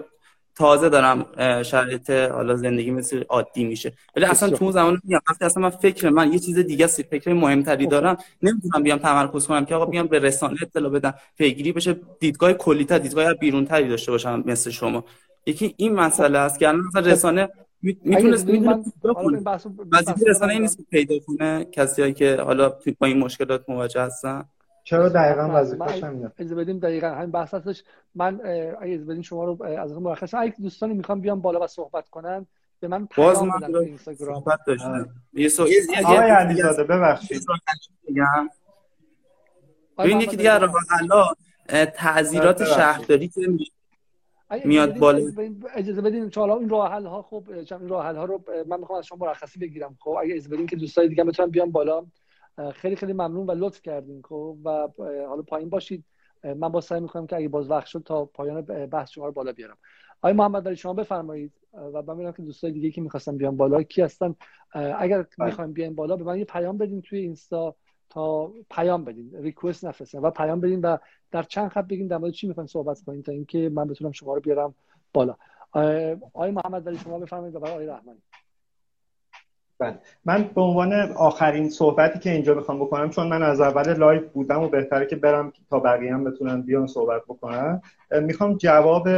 تازه 0.55 0.89
دارم 0.89 1.25
شرایط 1.63 2.09
حالا 2.09 2.55
زندگی 2.55 2.91
مثل 2.91 3.23
عادی 3.29 3.63
میشه. 3.63 3.93
ولی 4.15 4.25
اصلا 4.25 4.49
تو 4.49 4.63
اون 4.63 4.73
زمان 4.73 5.01
میگم 5.03 5.19
وقتی 5.29 5.45
اصلا 5.45 5.63
من 5.63 5.69
فکر 5.69 6.09
من 6.09 6.33
یه 6.33 6.39
چیز 6.39 6.59
دیگه 6.59 6.85
است 6.85 7.01
فکر 7.01 7.33
مهمتری 7.33 7.85
خب. 7.85 7.91
دارم 7.91 8.17
نمی‌تونم 8.41 8.83
بیام 8.83 8.99
تمرکز 8.99 9.47
کنم 9.47 9.65
که 9.65 9.75
آقا 9.75 9.85
بیام 9.85 10.07
به 10.07 10.19
رسانه 10.19 10.57
اطلاع 10.61 10.91
بدم 10.91 11.13
پیگیری 11.37 11.71
بشه 11.71 11.95
دیدگاه 12.19 12.53
کلی‌تر 12.53 12.97
دیدگاه 12.97 13.33
بیرونتری 13.33 13.89
داشته 13.89 14.11
باشم 14.11 14.43
مثل 14.45 14.69
شما. 14.69 15.05
یکی 15.45 15.73
این 15.77 15.93
مسئله 15.93 16.37
است 16.37 16.59
که 16.59 16.67
الان 16.67 16.81
مثلا 16.81 17.01
رسانه 17.01 17.49
می‌تونست 17.81 18.45
می‌تونه 18.45 18.83
رسانه 20.27 20.53
این 20.53 20.61
نیست 20.61 20.79
پیدا 20.91 21.15
کنه 21.19 21.65
کسایی 21.65 22.13
که 22.13 22.35
حالا 22.35 22.69
با 22.99 23.07
این 23.07 23.19
مشکلات 23.19 23.69
مواجه 23.69 24.01
هستن. 24.01 24.45
چرا 24.83 25.09
دقیقا 25.09 25.49
وظیفه‌ش 25.53 26.03
همینه 26.03 26.31
از 26.39 26.53
بدیم 26.53 26.79
دقیقا 26.79 27.07
همین 27.07 27.31
بحث 27.31 27.53
هستش. 27.53 27.83
من 28.15 28.39
اگه 28.81 28.97
بدین 28.97 29.21
شما 29.21 29.45
رو 29.45 29.63
از 29.63 29.91
اون 29.91 30.03
مرخص 30.03 30.33
اگه 30.33 30.53
دوستانی 30.61 30.93
می‌خوام 30.93 31.21
بیان 31.21 31.41
بالا 31.41 31.63
و 31.63 31.67
صحبت 31.67 32.09
کنن 32.09 32.45
به 32.79 32.87
من 32.87 33.05
پیام 33.05 33.51
بدن 33.59 33.71
تو 33.71 33.77
اینستاگرام. 33.77 34.35
صحبت 34.35 34.59
داشتم. 34.67 35.09
یه 35.33 35.49
سو 35.49 35.67
آقای 36.05 36.17
علیزاده 36.17 36.83
ببخشید. 36.83 37.41
ببین 39.99 40.21
یکی 40.21 40.35
دیگه 40.35 40.57
راه 40.57 40.71
حلا 40.89 41.25
تعذیرات 41.85 42.65
شهرداری 42.65 43.27
که 43.27 43.41
میاد 44.65 44.97
بالا. 44.97 45.31
اجازه 45.75 46.01
بدین 46.01 46.29
چون 46.29 46.49
این 46.49 46.69
راه 46.69 46.91
حل 46.91 47.05
ها 47.05 47.21
خب 47.21 47.43
این 47.49 47.89
راه 47.89 48.05
حل 48.05 48.15
ها 48.15 48.25
رو 48.25 48.43
من 48.67 48.79
می‌خوام 48.79 48.99
از 48.99 49.05
شما 49.05 49.25
مرخصی 49.25 49.59
بگیرم 49.59 49.97
خب؟ 49.99 50.09
اگه 50.09 50.33
اجازه 50.33 50.49
بدین 50.49 50.67
که 50.67 50.75
دوستای 50.75 51.07
دیگه 51.07 51.23
بتونن 51.23 51.49
بیان 51.49 51.71
بالا. 51.71 52.05
خیلی 52.73 52.95
خیلی 52.95 53.13
ممنون 53.13 53.47
و 53.47 53.51
لطف 53.51 53.81
کردین 53.81 54.21
خب؟ 54.21 54.57
و 54.63 54.87
حالا 55.27 55.41
پایین 55.41 55.69
باشید. 55.69 56.03
من 56.43 56.69
با 56.69 56.81
سعی 56.81 56.99
می‌کنم 56.99 57.27
که 57.27 57.35
اگه 57.35 57.47
باز 57.47 57.69
وقت 57.69 57.85
شد 57.85 58.03
تا 58.05 58.25
پایان 58.25 58.61
بحث 58.61 59.11
شما 59.11 59.25
رو 59.25 59.31
بالا 59.31 59.51
بیارم. 59.51 59.77
آقای 60.21 60.33
محمد 60.33 60.67
علی 60.67 60.75
شما 60.75 60.93
بفرمایید. 60.93 61.51
و 61.73 62.01
من 62.01 62.15
میرم 62.15 62.31
که 62.31 62.41
دوستای 62.41 62.71
دیگه 62.71 62.91
که 62.91 63.01
می‌خواستم 63.01 63.37
بیان 63.37 63.57
بالا 63.57 63.83
کی 63.83 64.01
هستن؟ 64.01 64.35
اگر 64.73 65.25
بله. 65.37 65.47
می‌خوایم 65.47 65.73
بیان 65.73 65.95
بالا 65.95 66.15
به 66.15 66.23
من 66.23 66.37
یه 66.37 66.45
پیام 66.45 66.77
بدین 66.77 67.01
توی 67.01 67.19
اینستا. 67.19 67.75
تا 68.09 68.51
پیام 68.71 69.03
بدین 69.05 69.31
request 69.33 69.85
نفرستین 69.85 70.21
و 70.21 70.29
پیام 70.31 70.61
بدین 70.61 70.81
و 70.81 70.97
در 71.31 71.43
چند 71.43 71.69
خط 71.69 71.87
بگین 71.87 72.07
در 72.07 72.17
مورد 72.17 72.33
چی 72.33 72.47
می‌خواین 72.47 72.67
صحبت 72.67 73.01
کنین 73.01 73.23
تا 73.23 73.31
اینکه 73.31 73.69
من 73.73 73.87
بتونم 73.87 74.11
شما 74.11 74.33
رو 74.33 74.41
بیارم 74.41 74.75
بالا. 75.13 75.35
آقای 76.33 76.51
محمد 76.51 76.87
علی 76.87 76.97
شما 76.97 77.19
بفرمایید 77.19 77.55
و 77.55 77.65
آقای 77.65 77.85
رحمانی. 77.85 78.19
بله. 79.79 79.99
من 80.25 80.49
به 80.55 80.61
عنوان 80.61 80.93
آخرین 81.11 81.69
صحبتی 81.69 82.19
که 82.19 82.31
اینجا 82.31 82.53
بخوام 82.53 82.79
بکنم 82.79 83.09
چون 83.09 83.27
من 83.27 83.43
از 83.43 83.61
اول 83.61 83.93
live 83.93 84.29
بودم 84.29 84.63
و 84.63 84.67
بهتره 84.67 85.05
که 85.05 85.15
برم 85.15 85.53
تا 85.69 85.79
بقیه 85.79 86.13
هم 86.13 86.23
بتونن 86.23 86.61
بیان 86.61 86.87
صحبت 86.87 87.21
بکنن 87.23 87.81
می‌خوام 88.21 88.57
جواب 88.57 89.09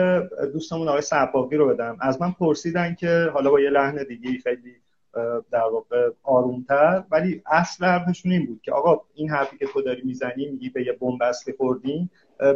دوستمون 0.54 0.88
آقای 0.88 1.02
سباقی 1.02 1.56
رو 1.56 1.68
بدم. 1.68 1.98
از 2.02 2.22
من 2.22 2.32
پرسیدن 2.32 2.96
که 2.96 3.30
حالا 3.34 3.52
با 3.52 3.60
یه 3.60 3.70
لحن 3.70 4.04
دیگه 4.04 4.40
خیلی 4.44 4.76
در 5.52 5.64
واقع 5.74 6.10
آرومتر. 6.24 7.04
ولی 7.12 7.42
اصل 7.46 7.86
حرفشون 7.86 8.32
این 8.32 8.46
بود 8.46 8.62
که 8.62 8.72
آقا 8.72 9.02
این 9.14 9.30
حرفی 9.30 9.58
که 9.58 9.66
تو 9.66 9.82
داری 9.82 10.02
می‌زنی 10.06 10.50
میگی 10.52 10.70
به 10.70 10.86
یه 10.86 10.98
بنبست 11.02 11.52
خوردیم 11.58 12.12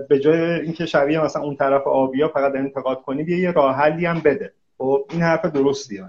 به 0.09 0.19
جای 0.19 0.39
اینکه 0.39 0.85
شبیه 0.85 1.23
مثلا 1.23 1.43
اون 1.43 1.55
طرف 1.55 1.87
آبیا 1.87 2.27
فقط 2.27 2.55
انتقاد 2.55 3.01
کنی 3.01 3.23
یه 3.23 3.51
راه 3.51 3.75
حلی 3.75 4.05
هم 4.05 4.19
بده. 4.19 4.53
خب 4.77 5.05
این 5.11 5.21
حرف 5.21 5.45
درستیه 5.45 6.03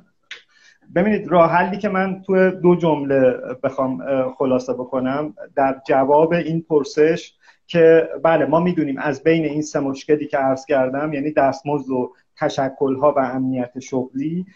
ببینید 0.95 1.29
راه 1.29 1.51
حلی 1.51 1.79
که 1.79 1.89
من 1.89 2.23
تو 2.23 2.51
دو 2.51 2.77
جمله 2.77 3.35
بخوام 3.63 4.05
خلاصه 4.39 4.73
بکنم. 4.73 5.35
در 5.57 5.81
جواب 5.87 6.33
این 6.33 6.63
پرسش 6.69 7.35
که 7.67 8.09
بله 8.23 8.47
ما 8.47 8.61
می‌دونیم 8.61 8.99
از 8.99 9.23
بین 9.23 9.45
این 9.45 9.63
سه 9.63 9.81
مشکلی 9.81 10.27
که 10.27 10.37
عرض 10.37 10.67
کردم 10.67 11.13
یعنی 11.13 11.33
دستمزد 11.33 11.91
و 11.91 12.13
تشکلها 12.37 13.15
و 13.17 13.19
امنیت 13.19 13.79
شغلی 13.79 14.47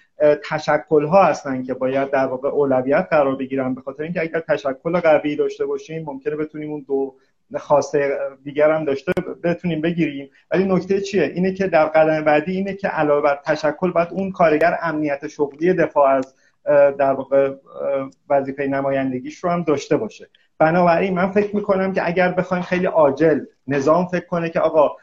تشکلها 0.50 1.24
هستن 1.24 1.62
که 1.62 1.74
باید 1.74 2.10
در 2.10 2.26
واقع 2.26 2.48
اولویت 2.48 3.06
قرار 3.10 3.36
بگیرن. 3.36 3.74
به 3.74 3.80
خاطر 3.80 4.02
اینکه 4.02 4.20
اگر 4.20 4.40
تشکل 4.40 5.00
قوی 5.00 5.36
داشته 5.36 5.66
باشیم 5.66 6.04
ممکنه 6.04 6.36
بتونیم 6.36 6.70
اون 6.70 6.84
دو 6.88 7.14
خواسته 7.56 8.18
دیگر 8.44 8.70
هم 8.70 8.84
داشته 8.84 9.12
بتونیم 9.44 9.80
بگیریم. 9.80 10.30
ولی 10.50 10.64
نکته 10.64 11.00
چیه؟ 11.00 11.22
اینه 11.22 11.52
که 11.52 11.66
در 11.66 11.84
قدم 11.84 12.24
بعدی 12.24 12.52
اینه 12.52 12.74
که 12.74 12.88
علاوه 12.88 13.22
بر 13.22 13.40
تشکل 13.44 13.90
باید 13.90 14.08
اون 14.10 14.32
کارگر 14.32 14.78
امنیت 14.82 15.28
شغلی 15.28 15.72
دفاع 15.72 16.10
از 16.10 16.34
در 16.98 17.12
واقع 17.12 17.54
وظیفه 18.30 18.66
نمایندگیش 18.66 19.44
رو 19.44 19.50
هم 19.50 19.62
داشته 19.62 19.96
باشه. 19.96 20.28
بنابراین 20.58 21.14
من 21.14 21.30
فکر 21.30 21.56
می‌کنم 21.56 21.92
که 21.92 22.06
اگر 22.06 22.32
بخوایم 22.32 22.62
خیلی 22.62 22.86
عاجل 22.86 23.40
نظام 23.66 24.06
فکر 24.06 24.26
کنه 24.26 24.50
که 24.50 24.60
آقا 24.60 24.96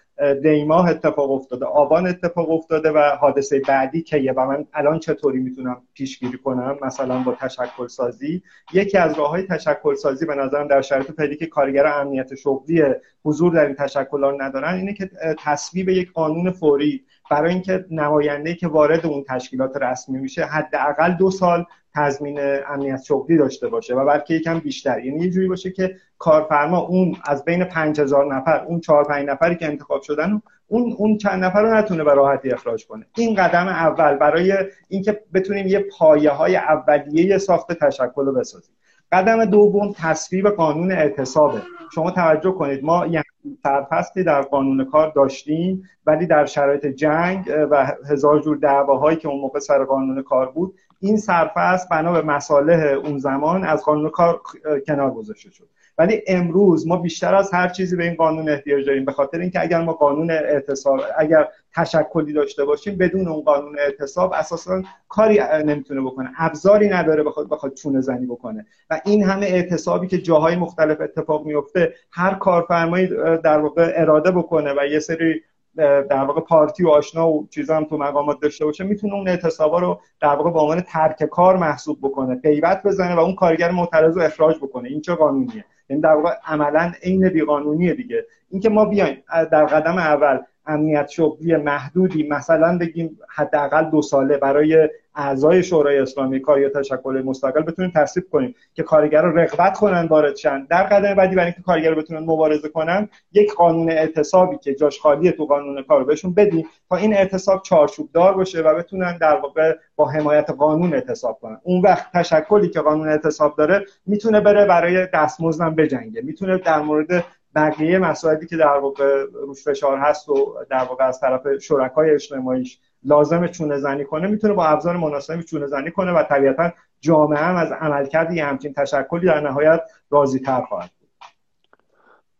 دیماه 0.44 0.90
اتفاق 0.90 1.32
افتاده 1.32 1.66
آبان 1.66 2.08
اتفاق 2.08 2.52
افتاده 2.52 2.92
و 2.92 3.00
حادثه 3.20 3.60
بعدی 3.60 4.02
کیه؟ 4.02 4.34
و 4.34 4.46
من 4.46 4.66
الان 4.74 5.00
چطوری 5.00 5.40
می‌تونم 5.40 5.82
پیشگیری 5.94 6.38
کنم؟ 6.38 6.78
مثلا 6.82 7.20
با 7.20 7.38
تشکل 7.40 7.88
سازی 7.88 8.44
یکی 8.74 8.98
از 8.98 9.20
راه 9.20 9.30
های 9.30 9.44
تشکل 9.44 9.96
سازی 9.96 10.26
به 10.26 10.36
نظرم 10.36 10.68
در 10.68 10.82
شرایط 10.82 11.12
فعلی 11.12 11.36
که 11.36 11.46
کارگر 11.46 11.88
امنیت 11.88 12.36
شغلی 12.36 12.84
حضور 13.26 13.54
در 13.54 13.66
این 13.66 13.76
تشکل 13.76 14.24
ها 14.24 14.32
ندارن 14.32 14.74
اینه 14.74 14.94
که 14.94 15.10
تصویب 15.40 15.90
یک 15.90 16.12
قانون 16.12 16.52
فوری 16.52 17.06
برای 17.32 17.54
اینکه 17.54 17.86
نماینده 17.92 18.56
که 18.56 18.68
وارد 18.68 19.06
اون 19.06 19.24
تشکیلات 19.30 19.78
رسمی 19.78 20.20
میشه 20.20 20.46
حداقل 20.46 21.12
دو 21.12 21.32
سال 21.32 21.66
تضمین 21.96 22.40
امنیت 22.68 23.04
شغلی 23.04 23.38
داشته 23.38 23.68
باشه 23.68 23.96
و 23.96 24.06
بلکه 24.06 24.34
یکم 24.34 24.60
بیشتر. 24.60 25.06
یعنی 25.06 25.24
یه 25.24 25.30
جوری 25.30 25.48
باشه 25.48 25.72
که 25.72 25.96
کارفرما 26.18 26.78
اون 26.80 27.16
از 27.26 27.46
بین 27.46 27.64
5000 27.64 28.36
نفر 28.36 28.66
اون 28.66 28.80
4 28.80 29.04
5 29.04 29.30
نفری 29.30 29.56
که 29.56 29.66
انتخاب 29.66 30.02
شدن 30.02 30.42
اون 30.68 30.96
اون 30.98 31.18
چند 31.18 31.44
نفر 31.44 31.62
رو 31.62 31.74
نتونه 31.74 32.04
به 32.04 32.14
راحتی 32.14 32.52
اخراج 32.52 32.88
کنه. 32.88 33.06
این 33.18 33.36
قدم 33.36 33.68
اول 33.68 34.16
برای 34.16 34.54
اینکه 34.88 35.22
بتونیم 35.34 35.68
یه 35.68 35.80
پایه 35.80 36.32
های 36.32 36.56
اولیه 36.56 37.38
ساخت 37.38 37.72
تشکل 37.72 38.26
رو 38.26 38.34
بسازیم. 38.34 38.76
قدم 39.12 39.46
دوم 39.46 39.94
تصویب 39.98 40.50
قانون 40.50 40.92
اعتصابه. 40.92 41.62
شما 41.96 42.12
توجه 42.12 42.52
کنید 42.52 42.84
ما 42.84 43.08
یه 43.08 43.24
سرپستی 43.64 44.24
در 44.24 44.42
قانون 44.42 44.86
کار 44.86 45.12
داشتیم 45.16 45.90
ولی 46.06 46.28
در 46.28 46.46
شرایط 46.46 46.86
جنگ 46.86 47.52
و 47.72 47.88
هزار 48.10 48.40
جور 48.40 48.58
دعواهایی 48.58 49.18
که 49.18 49.28
اون 49.28 49.40
موقع 49.42 49.60
سر 49.60 49.84
قانون 49.84 50.24
کار 50.24 50.52
بود 50.52 50.76
این 51.00 51.18
سرفصل 51.18 51.88
بنا 51.92 52.14
به 52.14 52.22
مصالح 52.22 52.84
اون 52.84 53.18
زمان 53.18 53.64
از 53.64 53.84
قانون 53.84 54.10
کار 54.10 54.42
کنار 54.88 55.12
گذاشته 55.12 55.52
شد. 55.52 55.68
ولی 55.98 56.22
امروز 56.28 56.88
ما 56.88 56.98
بیشتر 56.98 57.36
از 57.36 57.54
هر 57.54 57.68
چیزی 57.68 57.96
به 57.96 58.04
این 58.04 58.16
قانون 58.16 58.50
احتیاج 58.50 58.86
داریم 58.86 59.06
به 59.06 59.12
خاطر 59.12 59.40
اینکه 59.40 59.62
اگر 59.62 59.82
ما 59.82 59.94
قانون 59.94 60.32
اعتصاب 60.32 61.00
اگر 61.18 61.48
تشکلی 61.76 62.34
داشته 62.34 62.66
باشیم 62.66 62.98
بدون 62.98 63.28
اون 63.28 63.42
قانون 63.42 63.80
اعتصاب 63.80 64.34
اساسا 64.34 64.82
کاری 65.10 65.40
نمی‌تونه 65.66 66.02
بکنه. 66.02 66.32
ابزاری 66.38 66.90
نداره 66.90 67.24
بخواد 67.24 67.50
بخواد 67.50 67.74
چونه 67.74 68.02
زنی 68.02 68.26
بکنه. 68.26 68.66
و 68.90 69.02
این 69.06 69.24
همه 69.24 69.46
اعتصابی 69.46 70.08
که 70.08 70.18
جاهای 70.18 70.56
مختلف 70.56 71.02
اتفاق 71.02 71.46
میفته 71.46 71.94
هر 72.12 72.34
کارفرمایی 72.34 73.08
در 73.44 73.60
واقع 73.60 73.94
اراده 73.96 74.32
بکنه 74.32 74.74
و 74.78 74.88
یه 74.88 75.00
سری 75.00 75.42
در 75.78 76.24
واقع 76.24 76.42
پارتی 76.42 76.84
و 76.84 76.90
آشنا 76.90 77.30
و 77.30 77.48
چیزا 77.52 77.78
هم 77.78 77.86
تو 77.86 77.98
مقامات 77.98 78.40
داشته 78.42 78.66
باشه 78.66 78.84
می‌تونه 78.84 79.14
اون 79.14 79.28
اعتصابا 79.28 79.80
رو 79.80 80.02
در 80.22 80.36
واقع 80.36 80.52
به 80.52 80.60
عنوان 80.60 80.82
ترک 80.82 81.24
کار 81.24 81.58
محسوب 81.58 82.00
بکنه 82.02 82.36
غیبت 82.36 82.84
بزنه 82.84 83.16
و 83.16 83.20
اون 83.20 83.36
کارگر 83.36 83.72
معترض 83.72 84.18
رو 84.18 84.24
اخراج 84.24 84.58
بکنه. 84.58 84.90
این 84.90 85.02
چه 85.02 85.16
قانونیه؟ 85.16 85.66
یعنی 85.90 86.02
در 86.02 86.16
واقع 86.16 86.34
عملا 86.46 86.92
عین 87.04 87.30
بیقانونیه 87.30 87.94
دیگه. 87.94 88.26
اینکه 88.50 88.70
ما 88.70 88.86
بیایم 88.86 89.24
در 89.52 89.66
قدم 89.66 89.98
اول 89.98 90.40
امنیت 90.68 91.08
شغلی 91.10 91.56
محدودی. 91.56 92.28
مثلا 92.28 92.78
بگیم 92.78 93.20
حداقل 93.30 93.90
دو 93.90 94.02
ساله 94.02 94.38
برای 94.38 94.90
اعضای 95.16 95.64
شورای 95.64 96.00
اسلامی 96.00 96.40
کار 96.40 96.60
یا 96.62 96.70
تشکل 96.70 97.22
مستقل 97.26 97.62
بتونیم 97.62 97.92
تصویب 97.96 98.26
کنیم 98.32 98.56
که 98.74 98.84
کارگران 98.84 99.36
رغبت 99.36 99.78
کنن 99.78 100.06
وارد 100.06 100.36
شن. 100.36 100.68
در 100.70 100.84
قدم 100.84 101.14
بعدی 101.14 101.36
برای 101.36 101.46
اینکه 101.46 101.62
کارگر 101.62 101.96
بتونن 101.96 102.20
مبارزه 102.20 102.70
کنن 102.70 103.10
یک 103.34 103.54
قانون 103.54 103.92
اعتصابی 103.92 104.58
که 104.58 104.76
جاش 104.76 105.00
خالیه 105.00 105.32
تو 105.32 105.46
قانون 105.46 105.84
کار 105.84 106.04
بهشون 106.04 106.34
بدیم 106.34 106.66
تا 106.90 106.96
این 106.96 107.14
اعتصاب 107.14 107.62
چارچوب 107.62 108.10
دار 108.14 108.34
باشه 108.34 108.62
و 108.62 108.76
بتونن 108.76 109.18
در 109.18 109.36
واقع 109.36 109.76
با 109.96 110.10
حمایت 110.10 110.50
قانون 110.50 110.94
اعتصاب 110.94 111.40
کنن. 111.42 111.60
اون 111.64 111.82
وقت 111.82 112.12
تشکلی 112.14 112.70
که 112.70 112.82
قانون 112.82 113.10
اعتصاب 113.10 113.56
داره 113.58 113.86
می‌تونه 114.06 114.40
بره 114.42 114.66
برای 114.66 115.08
دستمزدم 115.14 115.76
بجنگه. 115.76 116.22
می‌تونه 116.22 116.58
در 116.58 116.82
مورد 116.82 117.26
بقیه 117.56 117.98
مسائلی 117.98 118.48
که 118.48 118.58
در 118.58 118.78
واقع 118.78 119.26
روش 119.34 119.64
فشار 119.64 119.98
هست 119.98 120.30
و 120.30 120.56
در 120.70 120.84
واقع 120.84 121.08
از 121.08 121.20
طرف 121.20 121.58
شرکای 121.62 122.10
اجتماعیش 122.10 122.80
لازم 123.04 123.48
چونه 123.48 123.78
زنی 123.78 124.06
کنه 124.06 124.28
می‌تونه 124.28 124.54
با 124.54 124.66
ابزار 124.66 124.98
مناسبی 124.98 125.44
چونه 125.44 125.68
زنی 125.68 125.92
کنه 125.92 126.12
و 126.12 126.24
طبیعتا 126.24 126.72
جامعه 127.02 127.40
هم 127.40 127.56
از 127.56 127.72
عملکرد 127.72 128.34
یه 128.34 128.46
همچین 128.46 128.74
تشکلی 128.74 129.26
در 129.26 129.40
نهایت 129.40 129.82
راضی 130.10 130.40
تر 130.40 130.62
خواهد 130.62 130.92
بود. 131.00 131.10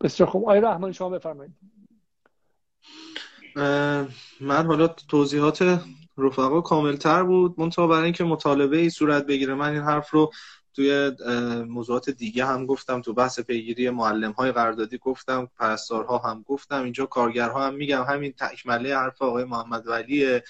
بسیار 0.00 0.28
خوب. 0.28 0.42
آقای 0.42 0.60
رحمان 0.60 0.92
شما 0.92 1.08
بفرمایید. 1.10 1.52
من 4.40 4.66
حالا 4.66 4.88
توضیحات 4.88 5.80
رفقا 6.18 6.60
کاملتر 6.60 7.22
بود. 7.22 7.54
منتها 7.60 7.86
برای 7.86 8.04
اینکه 8.04 8.24
مطالبه 8.24 8.76
ای 8.76 8.90
صورت 8.90 9.26
بگیره 9.26 9.54
من 9.54 9.70
این 9.72 9.82
حرف 9.82 10.10
رو 10.10 10.32
توی 10.76 11.12
موضوعات 11.68 12.10
دیگه 12.10 12.46
هم 12.46 12.66
گفتم 12.66 13.00
تو 13.00 13.14
بحث 13.14 13.40
پیگیری 13.40 13.90
معلم 13.90 14.32
های 14.32 14.52
قراردادی 14.52 14.98
گفتم 14.98 15.48
پرستارها 15.58 16.18
هم 16.18 16.44
گفتم 16.48 16.82
اینجا 16.82 17.06
کارگرها 17.06 17.66
هم 17.66 17.74
میگم 17.74 18.02
همین 18.08 18.32
تکمله 18.32 18.96
حرف 18.96 19.22
آقای 19.22 19.44
محمد 19.44 19.88
ولی 19.88 20.40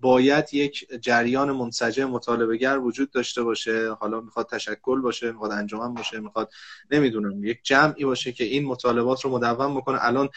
باید 0.00 0.54
یک 0.54 0.86
جریان 1.00 1.52
منسجم 1.52 2.04
مطالبه 2.04 2.56
گر 2.56 2.78
وجود 2.78 3.10
داشته 3.10 3.42
باشه. 3.42 3.90
حالا 3.92 4.20
می‌خواد 4.20 4.48
تشکل 4.48 5.00
باشه 5.00 5.32
می‌خواد 5.32 5.50
انجمن 5.50 5.94
باشه 5.94 6.20
می‌خواد 6.20 6.50
نمی‌دونم 6.90 7.44
یک 7.44 7.60
جمعی 7.62 8.04
باشه 8.04 8.32
که 8.32 8.44
این 8.44 8.64
مطالبات 8.64 9.24
رو 9.24 9.30
مدون 9.30 9.74
بکنه. 9.74 9.98
الان 10.00 10.28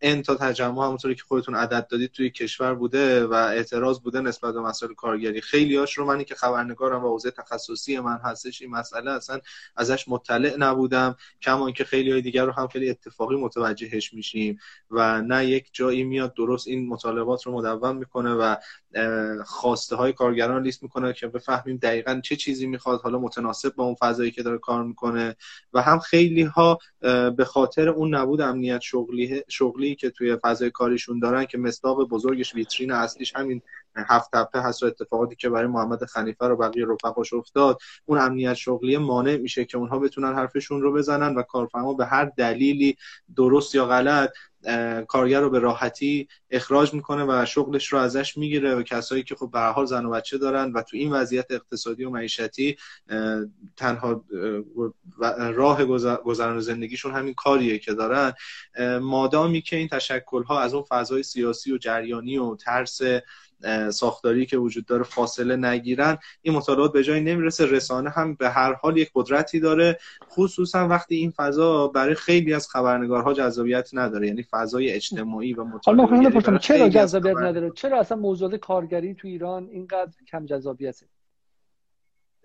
ان 0.00 0.22
تا 0.22 0.34
تجمع 0.34 0.84
همونطوری 0.84 1.14
که 1.14 1.22
خودتون 1.22 1.54
عدد 1.54 1.86
دادید 1.86 2.10
توی 2.12 2.30
کشور 2.30 2.74
بوده 2.74 3.26
و 3.26 3.34
اعتراض 3.34 4.00
بوده 4.00 4.20
نسبت 4.20 4.54
به 4.54 4.60
مسائل 4.60 4.94
کارگری. 4.94 5.40
خیلی 5.40 5.76
هاش 5.76 5.98
رو 5.98 6.06
منی 6.06 6.24
که 6.24 6.34
خبرنگارم 6.34 7.04
و 7.04 7.08
حوزه 7.08 7.30
تخصصی 7.30 7.98
من 7.98 8.20
هستش 8.24 8.62
این 8.62 8.70
مسئله 8.70 9.10
اصلا 9.10 9.40
ازش 9.76 10.08
مطلع 10.08 10.56
نبودم. 10.58 11.16
کما 11.42 11.70
که 11.70 11.84
خیلی 11.84 12.12
های 12.12 12.22
دیگر 12.22 12.44
رو 12.44 12.52
هم 12.52 12.68
خیلی 12.68 12.90
اتفاقی 12.90 13.36
متوجهش 13.36 14.14
میشیم 14.14 14.58
و 14.90 15.22
نه 15.22 15.46
یک 15.46 15.68
جایی 15.72 16.04
میاد 16.04 16.34
درست 16.34 16.68
این 16.68 16.88
مطالبات 16.88 17.46
رو 17.46 17.52
مدون 17.52 17.96
می‌کنه 17.96 18.31
و 18.40 18.56
خواسته 19.44 19.96
های 19.96 20.12
کارگران 20.12 20.62
لیست 20.62 20.82
می‌کنه 20.82 21.12
که 21.12 21.26
بفهمیم 21.26 21.76
دقیقا 21.76 22.20
چه 22.24 22.36
چیزی 22.36 22.66
می‌خواد 22.66 23.00
حالا 23.00 23.18
متناسب 23.18 23.74
با 23.74 23.84
اون 23.84 23.94
فضایی 23.94 24.30
که 24.30 24.42
داره 24.42 24.58
کار 24.58 24.84
می‌کنه 24.84 25.36
و 25.72 25.82
هم 25.82 25.98
خیلی 25.98 26.42
ها 26.42 26.78
به 27.36 27.44
خاطر 27.44 27.88
اون 27.88 28.14
نبود 28.14 28.40
امنیت 28.40 28.80
شغلی 28.80 29.42
شغلی 29.48 29.94
که 29.94 30.10
توی 30.10 30.36
فضای 30.36 30.70
کاریشون 30.70 31.18
دارن 31.18 31.44
که 31.44 31.58
مصداق 31.58 32.08
بزرگش 32.08 32.54
ویترین 32.54 32.92
اصلیش 32.92 33.36
همین 33.36 33.62
هفت 33.96 34.30
تپه 34.32 34.60
هست 34.60 34.82
و 34.82 34.86
اتفاقاتی 34.86 35.36
که 35.36 35.48
برای 35.48 35.66
محمد 35.66 36.04
خلیفه 36.04 36.48
رو 36.48 36.56
بقیه 36.56 36.86
رفقاش 36.86 37.32
افتاد 37.32 37.78
اون 38.04 38.18
امنیت 38.18 38.54
شغلی 38.54 38.96
مانع 38.96 39.36
میشه 39.36 39.64
که 39.64 39.78
اونها 39.78 39.98
بتونن 39.98 40.34
حرفشون 40.34 40.82
رو 40.82 40.92
بزنن 40.92 41.34
و 41.34 41.42
کارفرما 41.42 41.94
به 41.94 42.06
هر 42.06 42.24
دلیلی 42.24 42.96
درست 43.36 43.74
یا 43.74 43.86
غلط 43.86 44.30
کارگر 45.08 45.40
رو 45.40 45.50
به 45.50 45.58
راحتی 45.58 46.28
اخراج 46.50 46.94
می‌کنه 46.94 47.24
و 47.28 47.44
شغلش 47.46 47.92
رو 47.92 47.98
ازش 47.98 48.38
می‌گیره 48.38 48.74
و 48.74 48.82
کسایی 48.82 49.22
که 49.22 49.34
خب 49.34 49.50
به 49.50 49.60
حال 49.60 49.86
زن 49.86 50.06
و 50.06 50.10
بچه 50.10 50.38
دارن 50.38 50.72
و 50.72 50.82
تو 50.82 50.96
این 50.96 51.12
وضعیت 51.12 51.50
اقتصادی 51.50 52.04
و 52.04 52.10
معیشتی 52.10 52.76
تنها 53.76 54.24
راه 55.54 55.84
گذران 56.24 56.60
زندگیشون 56.60 57.14
همین 57.14 57.34
کاریه 57.34 57.78
که 57.78 57.94
دارن. 57.94 58.32
مادامی 59.00 59.62
که 59.62 59.76
این 59.76 59.88
تشکل 59.88 60.42
ها 60.42 60.60
از 60.60 60.74
اون 60.74 60.82
فضای 60.82 61.22
سیاسی 61.22 61.72
و 61.72 61.78
جریانی 61.78 62.38
و 62.38 62.56
ترس 62.56 63.00
ساختاری 63.90 64.46
که 64.46 64.56
وجود 64.56 64.86
داره 64.86 65.02
فاصله 65.02 65.56
نگیرن 65.56 66.18
این 66.42 66.54
مطالعات 66.54 66.92
به 66.92 67.02
جایی 67.02 67.20
نمی‌رسه. 67.20 67.66
رسانه 67.66 68.10
هم 68.10 68.34
به 68.34 68.48
هر 68.50 68.72
حال 68.72 68.96
یک 68.96 69.10
قدرتی 69.14 69.60
داره. 69.60 69.98
خصوصا 70.30 70.88
وقتی 70.88 71.14
این 71.14 71.30
فضا 71.30 71.88
برای 71.88 72.14
خیلی 72.14 72.54
از 72.54 72.68
خبرنگارها 72.68 73.32
جذابیت 73.32 73.90
نداره. 73.92 74.26
یعنی 74.26 74.42
فضای 74.50 74.92
اجتماعی 74.92 75.54
و 75.54 75.64
مطالعه. 75.64 76.58
چرا 76.58 76.88
جذابیت 76.88 77.36
نداره؟ 77.36 77.70
چرا 77.70 78.00
اصلا 78.00 78.18
موضوعات 78.18 78.54
کارگری 78.54 79.14
تو 79.14 79.28
ایران 79.28 79.68
اینقدر 79.68 80.12
کم 80.28 80.46
جذابیته؟ 80.46 81.06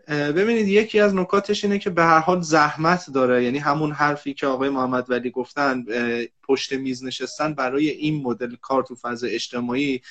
ببینید 0.07 0.67
یکی 0.67 0.99
از 0.99 1.15
نکاتش 1.15 1.63
اینه 1.63 1.79
که 1.79 1.89
به 1.89 2.03
هر 2.03 2.19
حال 2.19 2.41
زحمت 2.41 3.09
داره. 3.13 3.43
یعنی 3.43 3.57
همون 3.57 3.91
حرفی 3.91 4.33
که 4.33 4.47
آقای 4.47 4.69
محمد 4.69 5.09
ولی 5.09 5.31
گفتن 5.31 5.85
پشت 6.43 6.73
میز 6.73 7.03
نشستن 7.03 7.53
برای 7.53 7.89
این 7.89 8.23
مدل 8.23 8.55
کار 8.61 8.83
تو 8.83 8.95
فاز 8.95 9.23
اجتماعی 9.23 10.01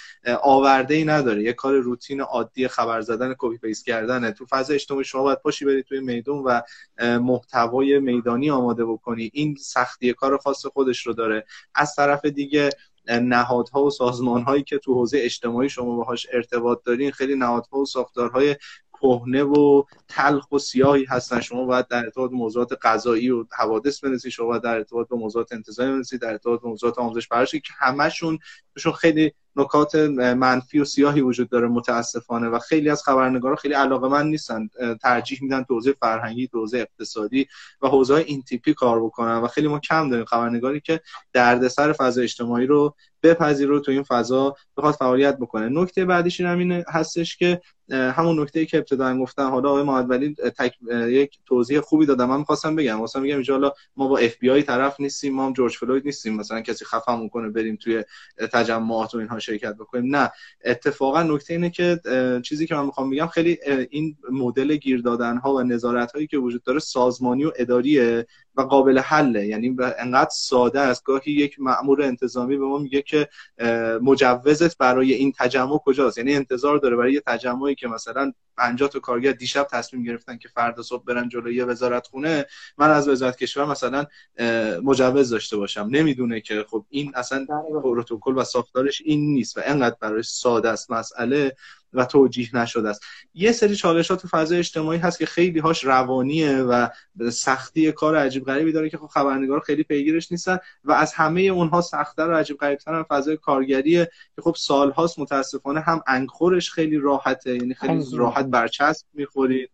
آورده 0.43 0.94
ای 0.94 1.05
نداره. 1.05 1.43
یه 1.43 1.52
کار 1.52 1.74
روتین 1.74 2.20
عادی 2.20 2.68
خبر 2.68 3.01
زدن 3.01 3.35
copy 3.38 3.59
paste 3.59 3.86
کردنه. 3.86 4.32
تو 4.32 4.47
فاز 4.47 4.70
اجتماعی 4.70 5.05
شما 5.05 5.23
باید 5.23 5.40
پاشی 5.40 5.64
برید 5.64 5.85
توی 5.85 6.01
میدون 6.01 6.44
و 6.44 6.60
محتوای 7.18 7.98
میدانی 7.98 8.51
آماده 8.51 8.85
بکنی. 8.85 9.31
این 9.32 9.56
سختی 9.60 10.12
کار 10.12 10.39
خاص 10.39 10.66
خودش 10.66 11.06
رو 11.06 11.12
داره. 11.12 11.44
از 11.74 11.94
طرف 11.94 12.24
دیگه 12.24 12.70
نهادها 13.09 13.85
و 13.85 13.90
سازمانهایی 13.90 14.62
که 14.62 14.78
تو 14.78 14.94
حوزه 14.94 15.18
اجتماعی 15.18 15.68
شما 15.68 15.97
باهاش 15.97 16.27
ارتباط 16.32 16.78
دارین 16.85 17.10
خیلی 17.10 17.35
نهادها 17.35 17.78
و 17.78 17.86
ساختارهای 17.86 18.56
کهنه 19.01 19.43
و 19.43 19.82
تلخ 20.09 20.52
و 20.52 20.59
سیاهی 20.59 21.05
هستن. 21.05 21.40
شما 21.40 21.64
باید 21.64 21.89
در 21.89 22.05
ارتباط 22.05 22.31
موضوعات 22.32 22.73
قضایی 22.82 23.31
و 23.31 23.44
حوادث 23.52 24.01
بنویسید 24.01 24.31
شما 24.31 24.47
باید 24.47 24.62
در 24.62 24.74
ارتباط 24.74 25.09
با 25.09 25.16
موضوعات 25.16 25.52
انتظامی 25.52 25.90
بنویسید 25.90 26.20
در 26.20 26.31
ارتباط 26.31 26.60
با 26.60 26.68
موضوعات 26.68 26.98
آموزش 26.98 27.28
پرورشی 27.28 27.60
که 27.60 27.73
همشون 27.77 28.39
خیلی 28.98 29.32
نکات 29.56 29.94
منفی 29.94 30.78
و 30.78 30.84
سیاهی 30.84 31.20
وجود 31.20 31.48
داره 31.48 31.68
متاسفانه 31.68 32.48
و 32.48 32.58
خیلی 32.58 32.90
از 32.90 33.02
خبرنگارا 33.02 33.56
خیلی 33.56 33.74
علاقه‌مند 33.74 34.26
نیستن 34.26 34.68
ترجیح 35.02 35.38
میدن 35.42 35.62
تو 35.62 35.74
حوزه 35.74 35.92
فرهنگی 35.92 36.48
تو 36.48 36.58
حوزه 36.58 36.78
اقتصادی 36.78 37.46
و 37.82 37.88
حوزه 37.88 38.14
این 38.14 38.42
تیپی 38.42 38.74
کار 38.74 39.04
بکنن 39.04 39.36
و 39.36 39.46
خیلی 39.46 39.68
ما 39.68 39.78
کم 39.78 40.10
داریم. 40.10 40.24
خبرنگاری 40.24 40.80
که 40.80 41.00
دردسر 41.32 41.92
فضا 41.92 42.22
اجتماعی 42.22 42.66
رو 42.66 42.94
بپذیره 43.22 43.80
تو 43.80 43.92
این 43.92 44.02
فضا 44.02 44.56
بخواد 44.76 44.94
فعالیت 44.94 45.38
بکنه. 45.38 45.68
نکته 45.68 46.04
بعدیش 46.04 46.40
این 46.40 46.72
هستش 46.72 47.36
که 47.36 47.60
همون 47.90 48.40
نکته 48.40 48.66
که 48.66 48.78
ابتدا 48.78 49.18
گفتم 49.18 49.50
حالا 49.50 49.68
آقای 49.68 49.82
محمد 49.82 50.10
ولی. 50.10 50.36
یک 51.08 51.38
توضیح 51.46 51.80
خوبی 51.80 52.06
دادن. 52.06 52.28
من 52.28 52.38
می‌خواستم 52.38 52.76
بگم 52.76 53.00
مثلا 53.00 53.22
میگم 53.22 53.42
حالا 53.48 53.72
ما 53.96 54.08
با 54.08 54.18
اف 54.18 54.36
بی 54.36 54.50
آی 54.50 54.62
طرف 54.62 55.00
نیستیم 55.00 55.34
ما 55.34 55.46
هم 55.46 55.52
جورج 55.52 55.76
فلوید 55.76 56.04
نیستیم. 56.04 56.36
مثلا 56.36 56.60
کسی 56.60 56.84
خفمون 56.84 57.28
کنه 57.28 57.48
بریم 57.48 57.76
توی 57.76 58.04
تجمعات 58.52 59.14
و 59.14 59.18
اینها. 59.18 59.38
شرکت 59.47 59.74
بکنیم. 59.74 60.16
نه 60.16 60.31
اتفاقا 60.64 61.23
نکته 61.23 61.55
اینه 61.55 61.70
که 61.70 62.01
چیزی 62.44 62.66
که 62.66 62.74
من 62.74 62.86
می‌خوام 62.86 63.10
بگم 63.10 63.27
خیلی 63.27 63.59
این 63.90 64.16
مدل 64.31 64.77
گیر 64.77 65.01
دادن 65.01 65.36
ها 65.36 65.55
و 65.55 65.62
نظارت 65.62 66.12
هایی 66.12 66.27
که 66.27 66.39
وجود 66.39 66.62
داره 66.62 66.78
سازمانی 66.78 67.44
و 67.44 67.52
اداریه. 67.56 68.27
و 68.56 68.62
قابل 68.62 68.98
حله. 68.98 69.46
یعنی 69.46 69.76
انقدر 69.98 70.30
ساده 70.32 70.80
است. 70.80 71.04
گاهی 71.04 71.32
یک 71.32 71.60
مأمور 71.60 72.02
انتظامی 72.02 72.56
به 72.56 72.64
ما 72.64 72.78
میگه 72.78 73.02
که 73.02 73.28
مجوزت 74.02 74.78
برای 74.78 75.12
این 75.12 75.32
تجمع 75.38 75.78
کجاست؟ 75.78 76.18
یعنی 76.18 76.34
انتظار 76.34 76.78
داره 76.78 76.96
برای 76.96 77.12
یه 77.12 77.22
تجمعی 77.26 77.74
که 77.74 77.88
مثلا 77.88 78.32
50 78.56 78.88
تا 78.88 78.98
کارگر 78.98 79.32
دیشب 79.32 79.66
تصمیم 79.70 80.02
گرفتن 80.02 80.36
که 80.38 80.48
فردا 80.48 80.82
صبح 80.82 81.04
برن 81.04 81.28
جلوی 81.28 81.54
یه 81.54 81.64
وزارت 81.64 82.06
خونه 82.06 82.46
من 82.78 82.90
از 82.90 83.08
وزارت 83.08 83.36
کشور 83.36 83.64
مثلا 83.64 84.06
مجوز 84.82 85.30
داشته 85.30 85.56
باشم. 85.56 85.88
نمی‌دونه 85.90 86.40
که 86.40 86.64
خب 86.70 86.84
این 86.88 87.12
اصلا 87.14 87.46
پروتکل 87.82 88.38
و 88.38 88.44
ساختارش 88.44 89.02
این 89.04 89.34
نیست 89.34 89.58
و 89.58 89.60
انقدر 89.64 89.96
برای 90.00 90.22
ساده 90.22 90.68
است 90.68 90.90
مسئله. 90.90 91.56
و 91.97 92.05
توجیه 92.05 92.56
نشده 92.56 92.89
است. 92.89 93.02
یه 93.35 93.52
سری 93.52 93.77
چالشات 93.77 94.23
تو 94.23 94.28
فضای 94.28 94.59
اجتماعی 94.59 94.98
هست 94.98 95.18
که 95.18 95.27
خیلی 95.27 95.59
هاش 95.59 95.85
روانیه 95.85 96.56
و 96.56 96.89
سختی 97.32 97.93
کار 97.93 98.16
عجیب 98.16 98.44
غریبی 98.44 98.73
داره 98.73 98.90
که 98.90 98.98
خب 98.98 99.06
خبرنگار 99.06 99.60
خیلی 99.60 99.82
پیگیرش 99.82 100.32
نیستن 100.32 100.59
و 100.85 100.93
از 100.93 101.12
همه 101.12 101.40
اونها 101.40 101.81
سختتر 101.81 102.28
و 102.28 102.35
عجیب 102.35 102.56
غریبتر 102.56 102.94
هم 102.94 103.06
فضای 103.09 103.36
کارگریه 103.36 104.10
که 104.36 104.43
خب 104.43 104.55
سالهاست 104.59 105.18
متاسفانه 105.18 105.81
هم 105.81 106.01
انگخورش 106.06 106.70
خیلی 106.70 106.98
راحته 106.98 107.55
یعنی 107.55 107.74
خیلی 107.74 108.05
راحت 108.12 108.47
برچسب 108.47 109.06
می‌خورید. 109.14 109.70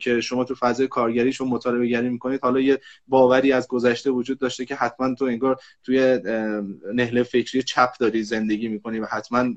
که 0.00 0.20
شما 0.20 0.44
تو 0.44 0.54
فضای 0.54 0.88
کارگری 0.88 1.32
شما 1.32 1.48
مطالبه 1.48 1.86
گری 1.86 2.08
می‌کنید. 2.08 2.40
حالا 2.42 2.60
یه 2.60 2.80
باوری 3.06 3.52
از 3.52 3.68
گذشته 3.68 4.10
وجود 4.10 4.38
داشته 4.38 4.64
که 4.64 4.74
حتما 4.74 5.14
تو 5.14 5.24
انگار 5.24 5.56
توی 5.84 6.18
نحله 6.94 7.22
فکری 7.22 7.62
چپ 7.62 7.90
داری 8.00 8.22
زندگی 8.22 8.68
می‌کنی 8.68 8.98
و 8.98 9.06
حتما 9.06 9.54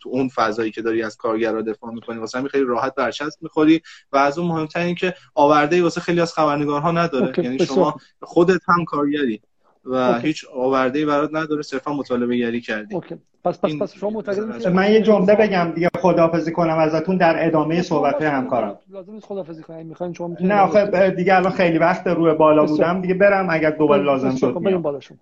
تو 0.00 0.08
اون 0.08 0.28
فضایی 0.28 0.70
که 0.70 0.82
داری 0.82 1.02
از 1.02 1.16
کارگرها 1.16 1.62
دفاع 1.62 1.94
می‌کنی 1.94 2.18
واسه 2.18 2.38
همین 2.38 2.48
خیلی 2.48 2.64
راحت 2.64 2.94
برچسب 2.94 3.42
می‌خوری. 3.42 3.82
و 4.12 4.16
از 4.16 4.38
اون 4.38 4.48
مهمتر 4.48 4.80
این 4.80 4.94
که 4.94 5.14
آورده 5.34 5.82
واسه 5.82 6.00
خیلی 6.00 6.20
از 6.20 6.32
خبرنگارها 6.32 6.92
نداره. 6.92 7.44
یعنی 7.44 7.66
شما 7.66 7.96
خودت 8.22 8.60
هم 8.68 8.84
کارگری 8.84 9.40
و 9.84 9.94
OK. 9.94 10.26
هیچ 10.26 10.44
آورده 10.54 10.98
ای 10.98 11.04
برات 11.04 11.30
نداره 11.32 11.62
صرفا 11.62 11.92
مطالبه 11.92 12.36
گری 12.36 12.60
کردی. 12.60 12.94
OK. 12.94 13.14
پس 13.44 13.60
پس 13.60 13.76
پس 13.80 13.94
شما 13.94 14.10
معتقد 14.10 14.68
من 14.68 14.92
یه 14.92 15.00
جمله 15.02 15.34
بگم 15.34 15.72
دیگه 15.74 15.90
خداحافظی 16.00 16.52
کنم 16.52 16.78
ازتون 16.78 17.16
در 17.16 17.46
ادامه 17.46 17.82
صحبت 17.82 18.22
همکارم. 18.22 18.78
لازم 18.90 19.12
نیست 19.12 19.26
خداحافظی 19.26 19.62
کنم. 19.62 19.86
می‌خواین 19.86 20.12
شما 20.12 20.36
نه 20.40 20.60
آخه 20.60 21.10
دیگه 21.10 21.36
الان 21.36 21.52
خیلی 21.52 21.78
وقت 21.78 22.06
روی 22.06 22.34
بالا 22.34 22.66
بودم. 22.66 23.00
دیگه 23.00 23.14
برم 23.14 23.46
اگر 23.50 23.70
دوباره 23.70 24.02
لازم 24.02 24.36
شد 24.36 24.58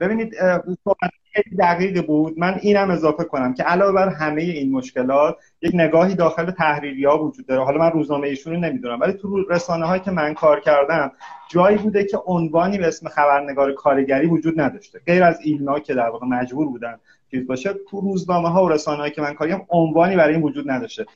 ببینید 0.01 0.35
صحبت 0.85 1.11
خیلی 1.33 1.57
دقیق 1.57 2.07
بود. 2.07 2.39
من 2.39 2.59
اینم 2.63 2.91
اضافه 2.91 3.25
کنم 3.25 3.55
که 3.55 3.63
علاوه 3.63 3.93
بر 3.93 4.09
همه 4.09 4.43
این 4.43 4.73
مشکلات 4.73 5.37
یک 5.63 5.75
نگاهی 5.75 6.15
داخل 6.15 6.51
تحریری 6.51 7.05
ها 7.05 7.25
وجود 7.25 7.47
داره. 7.47 7.65
حالا 7.65 7.79
من 7.79 7.91
روزنامه 7.91 8.29
ایشون 8.29 8.53
رو 8.53 8.61
نمی‌دونم 8.61 9.01
ولی 9.01 9.13
تو 9.13 9.45
رسانه 9.51 9.87
هایی 9.87 10.03
که 10.03 10.11
من 10.11 10.35
کار 10.35 10.61
کردم 10.61 11.13
جایی 11.49 11.77
بوده 11.79 12.05
که 12.05 12.19
عنوانی 12.27 12.79
به 12.79 12.87
اسم 12.87 13.09
خبرنگار 13.09 13.73
کارگری 13.73 14.27
وجود 14.27 14.61
نداشته. 14.61 15.01
غیر 15.07 15.23
از 15.23 15.39
ایلنا 15.45 15.79
که 15.79 15.95
در 15.95 16.09
واقع 16.09 16.27
مجبور 16.27 16.67
بودن 16.69 16.99
چیز 17.33 17.47
باشه 17.47 17.75
تو 17.91 18.01
روزنامه 18.01 18.49
ها 18.49 18.65
و 18.65 18.69
رسانه 18.69 19.11
که 19.11 19.23
من 19.23 19.35
کار 19.35 19.49
کردم 19.49 19.67
عنوانی 19.69 20.17
برای 20.17 20.35
این 20.35 20.43
وجود 20.43 20.71
نداشته. 20.71 21.07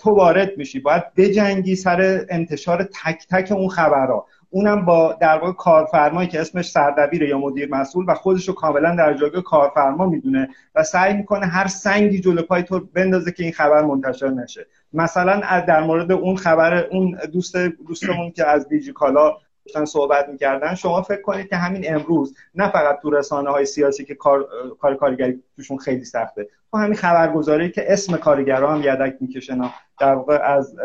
تو 0.00 0.10
وارد 0.10 0.56
میشی 0.56 0.80
باید 0.80 1.14
بجنگی 1.16 1.76
سر 1.76 2.26
انتشار 2.28 2.82
تک 2.82 3.26
تک 3.30 3.52
اون 3.52 3.68
خبرها. 3.68 4.26
اونم 4.50 4.84
با 4.84 5.18
در 5.20 5.38
واقع 5.38 5.52
کارفرمایی 5.52 6.28
که 6.28 6.40
اسمش 6.40 6.70
سردبیر 6.70 7.22
یا 7.22 7.38
مدیر 7.38 7.68
مسئول 7.70 8.04
و 8.08 8.14
خودش 8.14 8.48
رو 8.48 8.54
کاملا 8.54 8.94
در 8.94 9.14
جایگاه 9.14 9.42
کارفرما 9.42 10.06
می‌دونه 10.06 10.48
و 10.74 10.82
سعی 10.82 11.14
می‌کنه 11.14 11.46
هر 11.46 11.66
سنگی 11.66 12.20
جلو 12.20 12.42
پای 12.42 12.62
تو 12.62 12.80
بندازه 12.80 13.32
که 13.32 13.42
این 13.42 13.52
خبر 13.52 13.82
منتشر 13.82 14.28
نشه. 14.28 14.66
مثلا 14.92 15.60
در 15.60 15.82
مورد 15.82 16.12
اون 16.12 16.36
خبر 16.36 16.86
اون 16.86 17.18
دوست 17.32 17.56
دوستمون 17.56 18.30
که 18.30 18.46
از 18.46 18.68
دیجی 18.68 18.92
کالا 18.92 19.36
داشتن 19.66 19.84
صحبت 19.84 20.28
می‌کردن 20.28 20.74
شما 20.74 21.02
فکر 21.02 21.22
کنید 21.22 21.48
که 21.48 21.56
همین 21.56 21.94
امروز 21.94 22.36
نه 22.54 22.70
فقط 22.70 23.00
تو 23.02 23.10
رسانه 23.10 23.50
های 23.50 23.66
سیاسی 23.66 24.04
که 24.04 24.14
کار 24.14 24.48
کار 24.80 24.94
کارگری 24.94 25.42
توشون 25.56 25.78
خیلی 25.78 26.04
سخته 26.04 26.48
تو 26.70 26.78
همین 26.78 26.94
خبرگزاری 26.94 27.70
که 27.70 27.92
اسم 27.92 28.16
کارگرا 28.16 28.72
هم 28.72 28.80
یدک 28.80 29.16
می‌کشن 29.20 29.60
در 30.00 30.14
واقع 30.14 30.38
از 30.42 30.76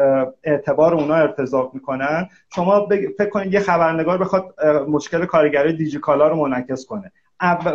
اعتبار 0.43 0.93
اونا 0.93 1.15
ارتزاق 1.15 1.73
می‌کنن 1.73 2.30
شما 2.56 2.88
فکر 3.18 3.30
کنید 3.30 3.53
یه 3.53 3.60
خبرنگار 3.60 4.18
بخواد 4.18 4.65
مشکل 4.88 5.26
کارگری 5.26 5.73
دیجیکالا 5.73 6.27
رو 6.27 6.35
منعکس 6.35 6.85
کنه. 6.85 7.11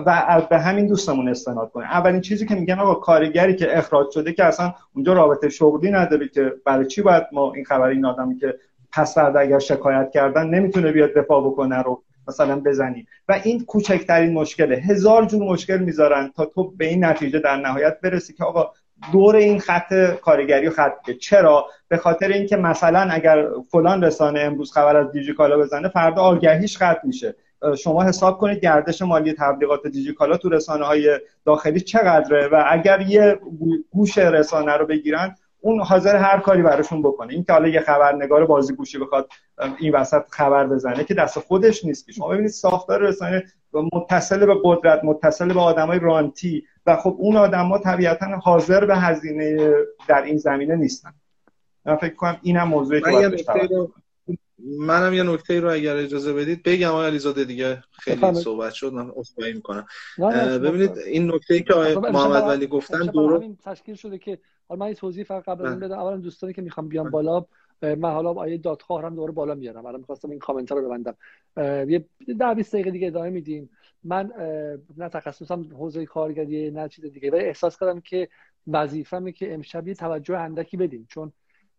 و 0.07 0.43
به 0.51 0.59
همین 0.59 0.87
دوستمون 0.87 1.29
استناد 1.29 1.71
کنه. 1.71 1.85
اولین 1.85 2.21
چیزی 2.21 2.47
که 2.47 2.55
میگن 2.55 2.79
آقا 2.79 2.95
کارگری 2.95 3.57
که 3.57 3.79
اخراج 3.79 4.11
شده 4.11 4.33
که 4.33 4.45
اصلا 4.45 4.75
اونجا 4.95 5.13
رابطه 5.13 5.49
شغلی 5.49 5.91
نداره 5.91 6.29
که 6.29 6.53
برای 6.65 6.87
چی 6.87 7.03
باید 7.03 7.23
ما 7.33 7.53
این 7.55 7.65
خبر 7.65 7.89
این 7.89 8.05
آدمی 8.05 8.37
که 8.37 8.55
پس 8.95 9.15
فردا 9.15 9.41
اگر 9.41 9.59
شکایت 9.59 10.11
کردن 10.11 10.47
نمی‌تونه 10.47 10.93
بیاد 10.93 11.15
دفاع 11.15 11.47
بکنه 11.47 11.83
رو 11.83 12.03
مثلا 12.29 12.61
بزنی. 12.61 13.07
و 13.29 13.41
این 13.45 13.65
کوچکترین 13.65 14.33
مشکله. 14.33 14.77
هزار 14.77 15.25
جور 15.25 15.43
مشکل 15.43 15.79
می‌ذارن 15.79 16.33
تا 16.37 16.45
تو 16.45 16.71
به 16.71 16.87
این 16.87 17.05
نتیجه 17.05 17.39
در 17.39 17.57
نهایت 17.57 18.01
برسی 18.01 18.33
که 18.33 18.45
آقا 18.45 18.71
دور 19.13 19.37
این 19.37 19.61
خط 19.61 19.95
کارگری 20.23 20.67
و 20.67 20.71
خط 20.71 21.11
چرا؟ 21.21 21.67
به 21.89 21.97
خاطر 21.97 22.29
اینکه 22.29 22.57
مثلا 22.57 23.01
اگر 23.01 23.47
فلان 23.71 24.05
رسانه 24.05 24.41
امروز 24.41 24.73
خبر 24.73 24.97
از 24.97 25.13
دیجیکالا 25.13 25.59
بزنه 25.59 25.89
فردا 25.89 26.23
آگهیش 26.23 26.79
خط 26.79 26.99
میشه. 27.05 27.35
شما 27.79 28.03
حساب 28.03 28.39
کنید 28.39 28.61
گردش 28.61 29.03
مالی 29.03 29.33
تبلیغات 29.33 29.87
دیجیکالا 29.87 30.37
تو 30.37 30.49
رسانه 30.49 30.85
های 30.85 31.21
داخلی 31.47 31.81
چقدره؟ 31.81 32.49
و 32.49 32.65
اگر 32.69 33.01
یه 33.01 33.39
گوش 33.91 34.19
رسانه 34.19 34.73
رو 34.73 34.87
بگیرن 34.87 35.37
اون 35.65 35.81
حاضر 35.81 36.17
هر 36.17 36.41
کاری 36.41 36.63
براشون 36.63 37.03
بکنه. 37.03 37.33
این 37.33 37.45
که 37.45 37.53
حالا 37.53 37.69
یه 37.69 37.81
خبرنگار 37.81 38.47
بازیگوشی 38.47 38.99
بخواد 38.99 39.29
این 39.79 39.95
وسط 39.95 40.23
خبر 40.31 40.67
بزنه 40.67 41.05
که 41.05 41.15
دست 41.15 41.39
خودش 41.39 41.85
نیست 41.85 42.07
که. 42.07 42.13
شما 42.13 42.29
ببینید 42.29 42.51
ساختار 42.51 43.01
رسانه 43.01 43.45
متصل 43.73 44.47
به 44.47 44.55
قدرت 44.65 45.05
متصل 45.05 45.53
به 45.53 45.61
آدمای 45.61 45.99
رانتی 45.99 46.65
و 46.87 46.97
خب 46.97 47.17
اون 47.19 47.37
آدما 47.37 47.79
طبیعتا 47.79 48.27
حاضر 48.27 48.85
به 48.85 48.97
هزینه 48.97 49.75
در 50.09 50.23
این 50.23 50.37
زمینه 50.37 50.77
نیستن. 50.77 51.15
من 51.85 51.97
فکر 51.97 52.15
کنم 52.15 52.37
اینم 52.43 52.69
موضوعی 52.69 53.01
که 53.01 53.89
منم 54.79 55.15
یه 55.15 55.23
نکته 55.23 55.61
رو 55.61 55.73
اگر 55.73 55.97
اجازه 55.97 56.33
بدید 56.33 56.63
بگم. 56.63 56.89
آقای 56.89 57.07
علیزاده 57.07 57.45
دیگه 57.45 57.83
خیلی 57.93 58.35
صحبت 58.35 58.73
شد. 58.73 58.93
من 58.93 59.11
عذرخواهی 59.17 59.53
می‌کنم. 59.53 59.87
ببینید 60.63 60.99
این 60.99 61.35
نکته 61.35 61.55
ای 61.55 61.63
که 61.63 61.75
آقای 61.75 61.95
محمد 61.95 62.43
ولی 62.43 62.67
گفتن 62.67 63.07
درست 63.07 63.47
تشکیل 63.65 63.95
شده 63.95 64.19
که 64.19 64.39
حالا 64.69 64.81
من 64.81 64.89
یه 64.89 64.95
توضیح 64.95 65.25
فقط 65.25 65.45
قبل 65.45 65.67
از 65.67 65.79
بدم. 65.79 65.99
اولا 65.99 66.17
دوستانی 66.17 66.53
که 66.53 66.63
می‌خوام 66.63 66.89
بیام 66.89 67.11
بالا 67.11 67.47
من 67.83 68.11
حالا 68.11 68.33
آیه 68.33 68.59
دادخواه 68.59 69.05
هم 69.05 69.15
دوباره 69.15 69.33
بالا 69.33 69.55
میارم. 69.55 69.87
الان 69.87 70.01
می‌خواستم 70.01 70.31
این 70.31 70.39
کامنت 70.39 70.73
رو 70.73 70.83
ببندم. 70.83 71.17
یه 71.91 72.05
10 72.39 72.55
20 72.55 72.73
دقیقه 72.73 72.91
دیگه 72.91 73.07
ادامه 73.07 73.31
میدیم. 73.31 73.71
من 74.05 74.33
نه 74.97 75.09
تخصصم 75.09 75.63
حوزه 75.63 76.07
کارگری 76.07 76.71
نه 76.71 76.89
چیز 76.89 77.05
دیگه. 77.05 77.31
ولی 77.31 77.45
احساس 77.45 77.79
کردم 77.79 78.01
که 78.01 78.29
وظیفه‌مه 78.67 79.33
که 79.33 79.55
امشب 79.55 79.89
یه 79.89 79.95
توجه 79.95 80.39
اندکی 80.39 80.77
بدیم. 80.77 81.07
چون 81.09 81.33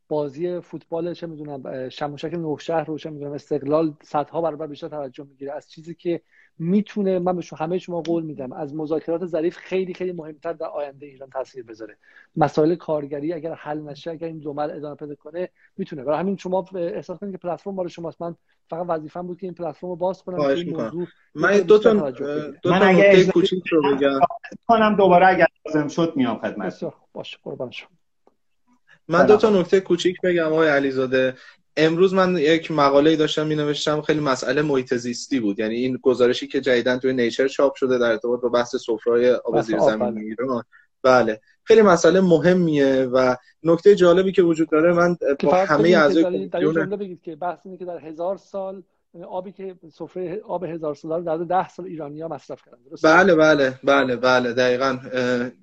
بازی 0.08 0.60
فوتبال 0.60 1.14
چه 1.14 1.28
می‌دونم 1.28 1.90
شموشک 1.90 2.34
نه 2.34 2.58
شهر 2.60 2.84
رو 2.84 2.98
چه 2.98 3.10
می‌دونم 3.10 3.32
استقلال 3.32 3.94
صدها 4.04 4.42
برابر 4.42 4.68
بیشتر 4.68 4.88
توجه 4.88 5.24
می‌گیره. 5.24 5.54
از 5.54 5.70
چیزی 5.70 5.94
که 5.96 6.22
می‌تونه 6.60 7.20
من 7.20 7.36
به 7.36 7.44
همه 7.58 7.78
شما 7.78 8.02
قول 8.02 8.24
میدم 8.24 8.54
از 8.54 8.76
مذاکرات 8.76 9.26
ظریف 9.26 9.58
خیلی 9.58 9.94
خیلی 9.94 10.12
مهمتر 10.12 10.54
در 10.54 10.68
آینده 10.68 11.06
ایران 11.06 11.30
تاثیر 11.30 11.64
بذاره. 11.64 11.98
مسائل 12.36 12.76
کارگری 12.76 13.34
اگر 13.34 13.54
حل 13.54 13.80
نشه 13.80 14.12
اگر 14.12 14.28
این 14.28 14.40
دومل 14.40 14.72
ادامه 14.72 14.96
پیدا 14.96 15.16
کنه 15.16 15.50
می‌تونه. 15.78 16.04
برای 16.04 16.20
همین 16.20 16.38
شما 16.38 16.66
احساس 16.76 17.20
کنید 17.20 17.32
که 17.32 17.38
پلتفرم 17.38 17.76
برای 17.76 17.90
شماست. 17.90 18.22
من 18.22 18.36
فقط 18.70 18.86
وظیفم 18.90 19.28
بود 19.28 19.40
که 19.40 19.48
این 19.48 19.54
پلتفرم 19.54 19.90
رو 19.90 19.96
باز 19.96 20.24
کنم 20.24 20.40
این 20.40 20.78
موضوع 20.78 21.08
من 21.36 21.60
دو 21.60 21.80
تا 21.80 22.12
دو 22.12 22.52
تا 22.64 22.92
نکته 22.92 23.32
کوچیک 23.32 23.68
رو 23.68 23.96
بگم. 23.96 24.20
کنم 24.68 24.96
دوباره 24.96 25.28
اگر 25.28 25.48
لازم 25.66 25.88
شد 25.88 26.14
میام 26.16 26.38
خدمت 26.38 26.84
باشه 27.14 27.38
قربان 27.44 27.72
شما. 27.72 27.90
من 29.08 29.26
دو 29.26 29.38
تا 29.38 29.50
نکته 29.50 29.80
کوچیک 29.80 30.22
بگم 30.24 30.46
آقای 30.46 30.70
علیزاده. 30.70 31.34
امروز 31.78 32.14
من 32.14 32.38
یک 32.38 32.72
مقاله 32.72 33.16
داشتم 33.16 33.48
می 33.48 33.56
نوشتم 33.56 34.02
خیلی 34.02 34.20
مسئله 34.20 34.62
محیط 34.62 34.94
زیستی 34.94 35.40
بود. 35.40 35.60
یعنی 35.60 35.76
این 35.76 36.00
گزارشی 36.02 36.48
که 36.48 36.62
جدیدن 36.62 37.00
توی 37.00 37.14
نیچر 37.14 37.48
چاپ 37.48 37.76
شده 37.76 37.98
در 37.98 38.12
ارتباط 38.12 38.42
با 38.42 38.50
بحث 38.50 38.76
سفرهای 38.76 39.32
آب 39.32 39.62
زیر 39.62 39.80
زمین 39.80 40.18
ایران. 40.18 40.64
بله. 41.04 41.42
خیلی 41.64 41.82
مسئله 41.82 42.22
مهمیه 42.22 43.10
و 43.14 43.36
نکته 43.64 43.96
جالبی 43.96 44.32
که 44.32 44.42
وجود 44.42 44.70
داره 44.70 44.94
من 44.94 45.18
با 45.44 45.56
همه 45.56 45.90
اعضای 45.90 46.50
بگید 47.00 47.22
که 47.22 47.36
بحث 47.36 47.60
اینه 47.66 47.78
که 47.78 47.86
در 47.86 48.00
هزار 48.00 48.38
سال 48.38 48.84
آبی 49.24 49.52
که 49.52 49.76
سفره 49.94 50.42
آب 50.48 50.64
هزار 50.64 50.96
ساله 50.96 51.16
رو 51.16 51.24
در 51.24 51.38
ده 51.38 51.70
سال 51.70 51.86
ایرانی 51.86 52.22
ها 52.22 52.28
مصرف 52.28 52.62
کردن 52.66 52.78
بله 53.04 53.36
بله 53.36 53.80
بله 53.84 54.16
بله 54.16 54.54
دقیقا. 54.54 54.98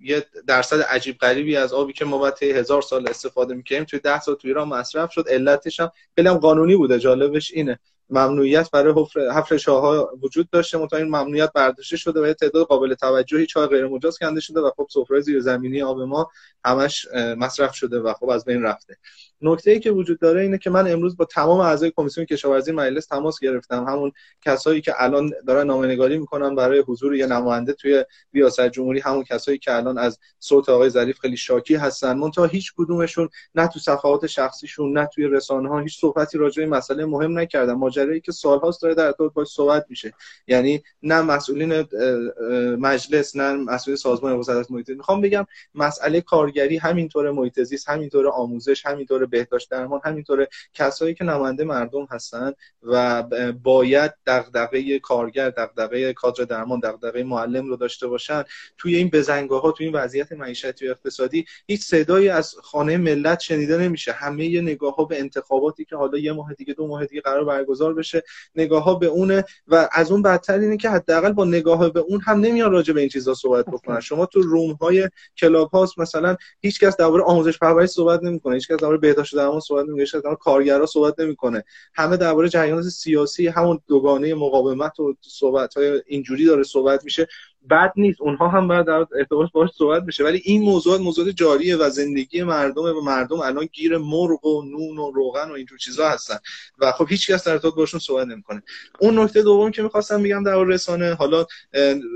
یه 0.02 0.26
درصد 0.46 0.80
عجیب 0.80 1.18
غریبی 1.18 1.56
از 1.56 1.72
آبی 1.72 1.92
که 1.92 2.04
ما 2.04 2.18
باید 2.18 2.42
هزار 2.42 2.82
سال 2.82 3.08
استفاده 3.08 3.54
می‌کنیم 3.54 3.84
توی 3.84 3.98
ده 3.98 4.20
سال 4.20 4.34
تو 4.34 4.48
ایران 4.48 4.68
مصرف 4.68 5.12
شد. 5.12 5.24
علتش 5.28 5.80
هم 5.80 5.90
خیلی 6.16 6.30
قانونی 6.30 6.76
بوده 6.76 6.98
جالبش 6.98 7.52
اینه. 7.52 7.78
ممنوعیت 8.10 8.70
برای 8.70 8.94
حفر 9.34 9.58
ها 9.68 10.10
وجود 10.22 10.50
داشته 10.50 10.78
متا 10.78 10.96
این 10.96 11.06
ممنوعیت 11.06 11.52
برداشته 11.52 11.96
شده 11.96 12.22
و 12.22 12.26
یه 12.26 12.34
تعداد 12.34 12.66
قابل 12.66 12.94
توجهی 12.94 13.46
چای 13.46 13.66
غیر 13.66 13.86
مجاز 13.86 14.18
کنده 14.18 14.40
شده 14.40 14.60
و 14.60 14.70
خب 14.76 14.86
سفره 14.90 15.20
زیر 15.20 15.40
زمینی 15.40 15.82
آب 15.82 16.00
ما 16.00 16.30
همش 16.64 17.06
مصرف 17.14 17.74
شده 17.74 18.00
و 18.00 18.12
خب 18.12 18.28
از 18.28 18.44
بین 18.44 18.62
رفته. 18.62 18.96
نکته 19.42 19.70
ای 19.70 19.80
که 19.80 19.90
وجود 19.90 20.18
داره 20.18 20.42
اینه 20.42 20.58
که 20.58 20.70
من 20.70 20.92
امروز 20.92 21.16
با 21.16 21.24
تمام 21.24 21.60
اعضای 21.60 21.92
کمیسیون 21.96 22.26
کشاورزی 22.26 22.72
مجلس 22.72 23.06
تماس 23.06 23.40
گرفتم. 23.40 23.84
همون 23.84 24.12
کسایی 24.42 24.80
که 24.80 24.92
الان 24.96 25.30
دارن 25.46 25.66
نامه‌نگاری 25.66 26.18
می‌کنن 26.18 26.54
برای 26.54 26.78
حضور 26.78 27.16
یه 27.16 27.26
نماینده 27.26 27.72
توی 27.72 28.04
ریاست 28.32 28.68
جمهوری 28.68 29.00
همون 29.00 29.24
کسایی 29.24 29.58
که 29.58 29.76
الان 29.76 29.98
از 29.98 30.18
صوت 30.38 30.68
آقای 30.68 30.90
ظریف 30.90 31.18
خیلی 31.18 31.36
شاکی 31.36 31.74
هستن. 31.74 32.18
منتها 32.18 32.44
هیچ 32.46 32.72
کدومشون 32.76 33.28
نه 33.54 33.68
تو 33.68 33.78
صفحات 33.78 34.26
شخصیشون 34.26 34.98
نه 34.98 35.06
توی 35.14 35.26
رسانه 35.26 35.68
ها 35.68 35.80
هیچ 35.80 36.00
صحبتی 36.00 36.38
راجع 36.38 36.62
به 36.64 36.68
مسئله 36.68 37.04
مهم 37.04 37.38
نکردن. 37.38 37.72
ماجرایی 37.72 38.20
که 38.20 38.32
سالهاست 38.32 38.82
داره 38.82 38.94
در 38.94 39.06
ارتباط 39.06 39.32
باش 39.32 39.48
صحبت 39.48 39.86
میشه. 39.88 40.12
یعنی 40.46 40.82
نه 41.02 41.22
مسئولین 41.22 41.84
مجلس 42.78 43.36
نه 43.36 43.52
مسئول 43.52 43.96
سازمان 43.96 44.32
وزارت 44.32 44.70
محیط 44.70 44.90
می‌خوام 44.90 45.20
بگم 45.20 45.46
مسئله 45.74 46.20
کارگری 46.20 46.76
همینطور 46.76 47.30
محیط 47.30 47.62
زیست 47.62 47.88
همینطور 47.88 48.28
آموزش 48.28 48.86
همینطور 48.86 49.26
بهداشت 49.32 49.70
درمان 49.70 50.00
همینطور 50.04 50.46
کسایی 50.74 51.14
که 51.14 51.24
نماینده 51.24 51.64
مردم 51.64 52.06
هستن 52.10 52.52
و 52.82 53.22
باید 53.62 54.12
دغدغه 54.26 54.98
کارگر 54.98 55.50
دغدغه 55.50 56.12
کادر 56.12 56.44
درمان 56.44 56.80
دغدغه 56.80 57.24
معلم 57.24 57.68
رو 57.68 57.76
داشته 57.76 58.06
باشن 58.06 58.44
توی 58.78 58.96
این 58.96 59.10
بزنگاه 59.12 59.62
ها 59.62 59.72
توی 59.72 59.86
این 59.86 59.94
وضعیت 59.94 60.32
معیشتی 60.32 60.88
و 60.88 60.90
اقتصادی 60.90 61.44
هیچ 61.66 61.82
صدایی 61.82 62.28
از 62.28 62.54
خانه 62.62 62.96
ملت 62.96 63.40
شنیده 63.40 63.78
نمیشه. 63.78 64.12
همه 64.12 64.44
یه 64.44 64.60
نگاه 64.60 64.94
ها 64.94 65.04
به 65.04 65.18
انتخاباتی 65.18 65.84
که 65.84 65.96
حالا 65.96 66.18
یه 66.18 66.32
ماه 66.32 66.54
دیگه 66.54 66.74
دو 66.74 66.86
ماه 66.86 67.06
دیگه 67.06 67.20
قرار 67.20 67.44
برگزار 67.44 67.94
بشه 67.94 68.22
نگاه 68.54 68.84
ها 68.84 68.94
به 68.94 69.06
اونه 69.06 69.44
و 69.68 69.88
از 69.92 70.10
اون 70.10 70.22
بدتر 70.22 70.58
اینه 70.58 70.76
که 70.76 70.90
حداقل 70.90 71.32
با 71.32 71.44
نگاه 71.44 71.90
به 71.90 72.00
اون 72.00 72.20
هم 72.20 72.40
نمیان 72.40 72.72
راجع 72.72 72.94
به 72.94 73.00
این 73.00 73.08
چیزا 73.08 73.34
صحبت 73.34 73.64
بکنن. 73.66 74.00
شما 74.00 74.26
تو 74.26 74.42
روم 74.42 74.72
های 74.72 75.08
کلاب 75.36 75.70
هاست 75.70 75.98
مثلا 75.98 76.36
هیچکس 76.60 76.96
درباره 76.96 77.22
آموزش 77.24 77.58
پرورش 77.58 77.88
صحبت 77.88 78.22
نمی‌کنه 78.22 78.54
هیچکس 78.54 78.76
درباره 78.76 78.98
بهداشت 79.22 79.36
درمان 79.36 79.60
صحبت 79.60 79.84
نمی‌کنه 79.84 80.00
هیچکس 80.00 80.22
درباره 80.22 80.36
کارگرا 80.36 80.86
صحبت 80.86 81.20
نمی‌کنه. 81.20 81.64
همه 81.94 82.16
درباره 82.16 82.48
جریانات 82.48 82.84
سیاسی 82.84 83.46
همون 83.46 83.80
دوگانه 83.86 84.34
مقاومت 84.34 85.00
و 85.00 85.14
صحبت 85.20 85.74
های 85.76 86.02
اینجوری 86.06 86.44
داره 86.44 86.62
صحبت 86.62 87.04
میشه. 87.04 87.28
بد 87.70 87.92
نیست. 87.96 88.20
اونها 88.20 88.48
هم 88.48 88.68
باید 88.68 88.86
در 88.86 88.92
ارتباط 88.92 89.52
باش 89.52 89.70
صحبت 89.78 90.02
بشه. 90.02 90.24
ولی 90.24 90.42
این 90.44 90.62
موضوع 90.62 90.98
موضوع 90.98 91.32
جاریه 91.32 91.76
و 91.76 91.90
زندگی 91.90 92.42
مردم 92.42 92.82
و 92.82 93.00
مردم 93.00 93.40
الان 93.40 93.68
گیر 93.72 93.98
مرغ 93.98 94.46
و 94.46 94.62
نون 94.62 94.98
و 94.98 95.10
روغن 95.10 95.50
و 95.50 95.52
اینجور 95.52 95.78
چیزا 95.78 96.08
هستن. 96.08 96.36
و 96.78 96.92
خب 96.92 97.06
هیچ 97.08 97.30
کس 97.30 97.44
در 97.44 97.52
ارتباط 97.52 97.74
باشون 97.74 98.00
صحبت 98.00 98.26
نمی‌کنه. 98.26 98.62
اون 99.00 99.18
نکته 99.18 99.42
دوم 99.42 99.70
که 99.70 99.82
می‌خواستم 99.82 100.22
بگم 100.22 100.44
در 100.44 100.64
رسانه 100.64 101.14
حالا 101.14 101.46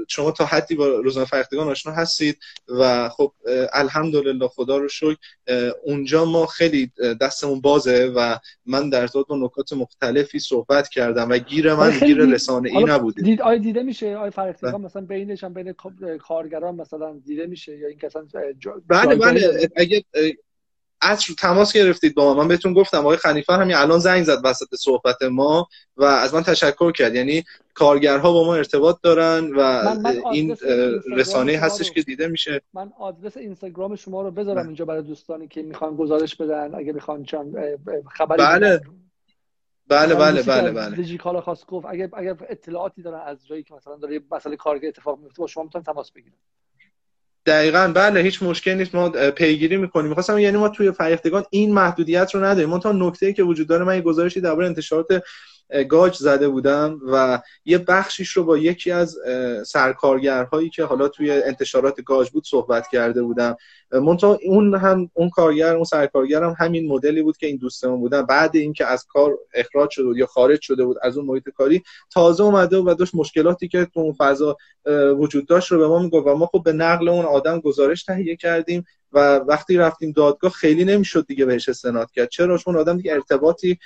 شما 0.08 0.30
تا 0.30 0.44
حدی 0.44 0.74
با 0.74 0.86
روزنامه 0.88 1.28
فرهیختگان 1.28 1.68
آشنا 1.68 1.92
هستید 1.92 2.38
و 2.68 3.08
خب 3.08 3.32
الحمدلله 3.72 4.48
خدا 4.48 4.78
رو 4.78 4.88
شکر 4.88 5.16
اونجا 5.84 6.24
ما 6.24 6.46
خیلی 6.46 6.92
دستمون 7.20 7.60
بازه 7.60 8.12
و 8.16 8.38
من 8.66 8.90
در 8.90 9.00
ارتباط 9.00 9.26
با 9.26 9.36
نکات 9.36 9.72
مختلفی 9.72 10.38
صحبت 10.38 10.88
کردم 10.88 11.30
و 11.30 11.38
گیر 11.38 11.74
من 11.74 11.98
گیر 11.98 12.18
رسانه 12.18 12.70
ای 12.70 12.84
نبوده. 12.84 13.22
دید 13.22 13.42
آی 13.42 13.58
دیده 13.58 13.82
میشه؟ 13.82 14.16
آی 14.16 14.30
فرهیختگان 14.30 14.80
مثلا 14.80 15.02
بین 15.02 15.35
هم 15.44 15.54
بین 15.54 15.74
کارگران 16.18 16.74
مثلا 16.74 17.20
دیده 17.26 17.46
میشه 17.46 17.78
یا 17.78 17.88
این 17.88 17.98
کسان 17.98 18.28
بله 18.86 19.14
بله. 19.16 19.70
اگه 19.76 20.04
عصر 21.02 21.34
تماس 21.38 21.72
گرفتید 21.72 22.14
با 22.14 22.34
ما. 22.34 22.42
من 22.42 22.48
بهتون 22.48 22.72
گفتم 22.72 22.98
آقای 22.98 23.16
خنیفه 23.16 23.52
همین 23.52 23.76
الان 23.76 23.98
زنگ 23.98 24.24
زد 24.24 24.38
وسط 24.44 24.74
صحبت 24.74 25.22
ما 25.22 25.68
و 25.96 26.04
از 26.04 26.34
من 26.34 26.42
تشکر 26.42 26.92
کرد. 26.92 27.14
یعنی 27.14 27.44
کارگرها 27.74 28.32
با 28.32 28.44
ما 28.44 28.54
ارتباط 28.54 28.96
دارن 29.02 29.50
و 29.56 29.84
من 29.84 30.00
من 30.00 30.22
این 30.32 30.56
رسانه 31.12 31.58
هستش 31.58 31.90
که 31.90 32.02
دیده 32.02 32.28
میشه. 32.28 32.62
من 32.74 32.92
آدرس 32.98 33.36
اینستاگرام 33.36 33.96
شما 33.96 34.22
رو 34.22 34.30
بذارم 34.30 34.66
اینجا 34.66 34.84
برای 34.84 35.02
دوستانی 35.02 35.48
که 35.48 35.62
می‌خوان 35.62 35.96
گزارش 35.96 36.36
بدن 36.36 36.74
اگه 36.74 36.92
می‌خوان 36.92 37.24
چند 37.24 37.56
خبری 38.10 38.38
بله. 38.38 38.80
بله 39.88 40.14
بله 40.14 40.42
بله 40.42 40.70
بله. 40.70 40.96
دیجیکالا 40.96 41.40
خواست 41.40 41.66
گفت. 41.66 41.86
اگر 41.90 42.08
اگر 42.12 42.36
اطلاعاتی 42.48 43.02
دارن 43.02 43.20
از 43.20 43.46
جایی 43.46 43.62
که 43.62 43.74
مثلا 43.74 43.96
داره 43.96 44.20
مسئله 44.30 44.56
کارگر 44.56 44.88
اتفاق 44.88 45.18
میفته 45.18 45.40
با 45.42 45.46
شما 45.46 45.64
می‌تونن 45.64 45.84
تماس 45.84 46.12
بگیرن 46.12 46.36
دقیقا 47.46 47.92
بله 47.94 48.20
هیچ 48.20 48.42
مشکلی 48.42 48.74
نیست. 48.74 48.94
ما 48.94 49.08
پیگیری 49.30 49.76
می‌کنیم. 49.76 50.08
می‌خواستم 50.08 50.38
یعنی 50.38 50.56
ما 50.56 50.68
توی 50.68 50.92
فرهیختگان 50.92 51.44
این 51.50 51.74
محدودیت 51.74 52.34
رو 52.34 52.44
نداریم. 52.44 52.70
من 52.70 52.80
تا 52.80 52.92
نکته 52.92 53.32
که 53.32 53.42
وجود 53.42 53.68
داره 53.68 53.84
من 53.84 53.94
یه 53.94 54.00
گزارشی 54.00 54.40
درباره 54.40 54.66
انتشارات 54.66 55.22
گاج 55.88 56.16
زده 56.16 56.48
بودم 56.48 57.00
و 57.12 57.42
یه 57.64 57.78
بخشیش 57.78 58.30
رو 58.30 58.44
با 58.44 58.58
یکی 58.58 58.90
از 58.90 59.18
سرکارگرهایی 59.66 60.70
که 60.70 60.84
حالا 60.84 61.08
توی 61.08 61.30
انتشارات 61.30 62.00
گاج 62.00 62.30
بود 62.30 62.46
صحبت 62.46 62.88
کرده 62.92 63.22
بودم. 63.22 63.56
منتها 63.92 64.38
اون 64.44 64.74
هم 64.74 65.10
اون 65.14 65.30
کارگر 65.30 65.74
اون 65.74 65.84
سرکارگر 65.84 66.42
هم 66.42 66.54
همین 66.58 66.88
مدلی 66.88 67.22
بود 67.22 67.36
که 67.36 67.46
این 67.46 67.56
دوستمون 67.56 68.00
بودن. 68.00 68.22
بعد 68.22 68.56
اینکه 68.56 68.86
از 68.86 69.04
کار 69.04 69.38
اخراج 69.54 69.90
شده 69.90 70.04
بود 70.04 70.16
یا 70.16 70.26
خارج 70.26 70.60
شده 70.60 70.84
بود 70.84 70.96
از 71.02 71.16
اون 71.16 71.26
محیط 71.26 71.48
کاری 71.48 71.82
تازه 72.10 72.44
اومده 72.44 72.76
و 72.76 72.94
داشت 72.98 73.14
مشکلاتی 73.14 73.68
که 73.68 73.84
تو 73.94 74.00
اون 74.00 74.12
فضا 74.12 74.56
وجود 75.18 75.46
داشت 75.46 75.72
رو 75.72 75.78
به 75.78 75.88
ما 75.88 75.98
می‌گفت 75.98 76.26
و 76.26 76.34
ما 76.34 76.46
خب 76.46 76.62
به 76.64 76.72
نقل 76.72 77.08
اون 77.08 77.24
آدم 77.24 77.60
گزارش 77.60 78.04
تهیه 78.04 78.36
کردیم. 78.36 78.84
و 79.16 79.36
وقتی 79.36 79.76
رفتیم 79.76 80.12
دادگاه 80.12 80.50
خیلی 80.50 80.84
نمی‌شد 80.84 81.26
دیگه 81.26 81.44
بهش 81.44 81.68
استناد 81.68 82.10
کرد. 82.10 82.28
چرا؟ 82.28 82.58
چون 82.58 82.76
آدم 82.76 82.96
دیگه 82.96 83.12
ارتباطی 83.12 83.78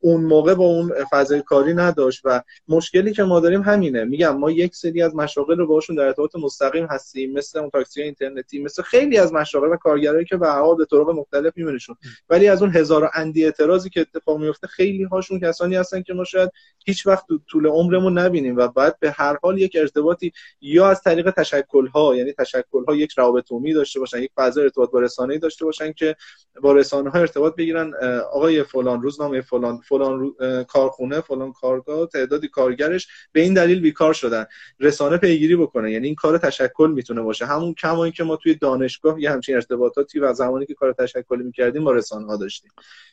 اون 0.00 0.24
موقع 0.24 0.54
با 0.54 0.64
اون 0.64 0.92
فضای 1.10 1.42
کاری 1.42 1.74
نداشت 1.74 2.20
و 2.24 2.42
مشکلی 2.68 3.12
که 3.12 3.22
ما 3.22 3.40
داریم 3.40 3.62
همینه. 3.62 4.04
میگم 4.04 4.36
ما 4.36 4.50
یک 4.50 4.76
سری 4.76 5.02
از 5.02 5.14
مشاغل 5.14 5.58
رو 5.58 5.66
باشون 5.66 5.96
در 5.96 6.04
ارتباط 6.04 6.36
مستقیم 6.36 6.86
هستیم 6.86 7.32
مثل 7.32 7.58
اون 7.58 7.70
تاکسی 7.70 8.02
اینترنتی 8.02 8.62
مثل 8.62 8.82
خیلی 8.82 9.18
از 9.18 9.32
مشاغل 9.32 9.72
و 9.72 9.76
کارگرایی 9.76 10.24
که 10.24 10.36
به 10.36 10.48
حال 10.48 10.76
به 10.76 10.84
طرق 10.84 11.10
مختلف 11.10 11.52
میبینیشون. 11.56 11.96
ولی 12.30 12.48
از 12.48 12.62
اون 12.62 12.76
هزار 12.76 13.10
اندی 13.14 13.44
اعتراضی 13.44 13.90
که 13.90 14.00
اتفاق 14.00 14.38
میفته 14.38 14.66
خیلی 14.66 15.04
هاشون 15.04 15.40
کسانی 15.40 15.76
هستن 15.76 16.02
که 16.02 16.14
ما 16.14 16.24
شاید 16.24 16.50
هیچ 16.86 17.06
وقت 17.06 17.24
طول 17.50 17.66
عمرمون 17.66 18.18
نبینیم 18.18 18.56
و 18.56 18.68
بعد 18.68 19.00
به 19.00 19.10
هر 19.10 19.38
حال 19.42 19.58
یک 19.58 19.76
ارتباطی 19.80 20.32
یا 20.60 20.88
از 20.90 21.02
طریق 21.02 21.30
تشکل 21.30 21.86
ها 21.86 22.16
یعنی 22.16 22.32
تشکل 22.32 22.84
ها 22.88 22.94
یک 22.94 23.12
روابط 23.16 23.52
عمومی 23.52 23.72
داشته 23.72 24.00
باشن 24.00 24.22
یک 24.22 24.30
فضا 24.36 24.62
ارتباط 24.68 24.90
با 24.90 25.00
رسانه 25.00 25.38
داشته 25.38 25.64
باشن 25.64 25.92
که 25.92 26.16
با 26.62 26.72
رسانه 26.72 27.10
ها 27.10 27.18
ارتباط 27.18 27.54
بگیرن 27.54 27.94
آقای 28.32 28.62
فلان 28.62 29.02
روزنامه 29.02 29.40
فلان 29.40 29.80
فلان 29.88 30.34
کارخونه 30.68 31.20
فلان 31.20 31.52
کارگاه 31.52 32.06
تعدادی 32.06 32.48
کارگرش 32.48 33.08
به 33.32 33.40
این 33.40 33.54
دلیل 33.54 33.80
بیکار 33.80 34.12
شدن. 34.12 34.46
رسانه 34.80 35.16
پیگیری 35.16 35.56
بکنه 35.56 35.92
یعنی 35.92 36.06
این 36.06 36.14
کار 36.14 36.38
تشکل 36.38 36.90
می‌تونه 36.94 37.22
باشه. 37.22 37.46
همون 37.46 37.74
کما 37.74 38.10
که 38.10 38.24
ما 38.24 38.36
توی 38.36 38.54
دانشگاه 38.54 39.22
یه 39.22 39.30
همچین 39.30 39.54
ارتباطاتی 39.54 40.18
و 40.18 40.32
زمانی 40.32 40.66
که 40.66 40.74
کار 40.74 40.92
تشکلی 40.92 41.42
می‌کردیم 41.42 41.84
با 41.84 41.92
رسانه 41.92 42.26
ها 42.26 42.36
داشتیم. 42.36 42.70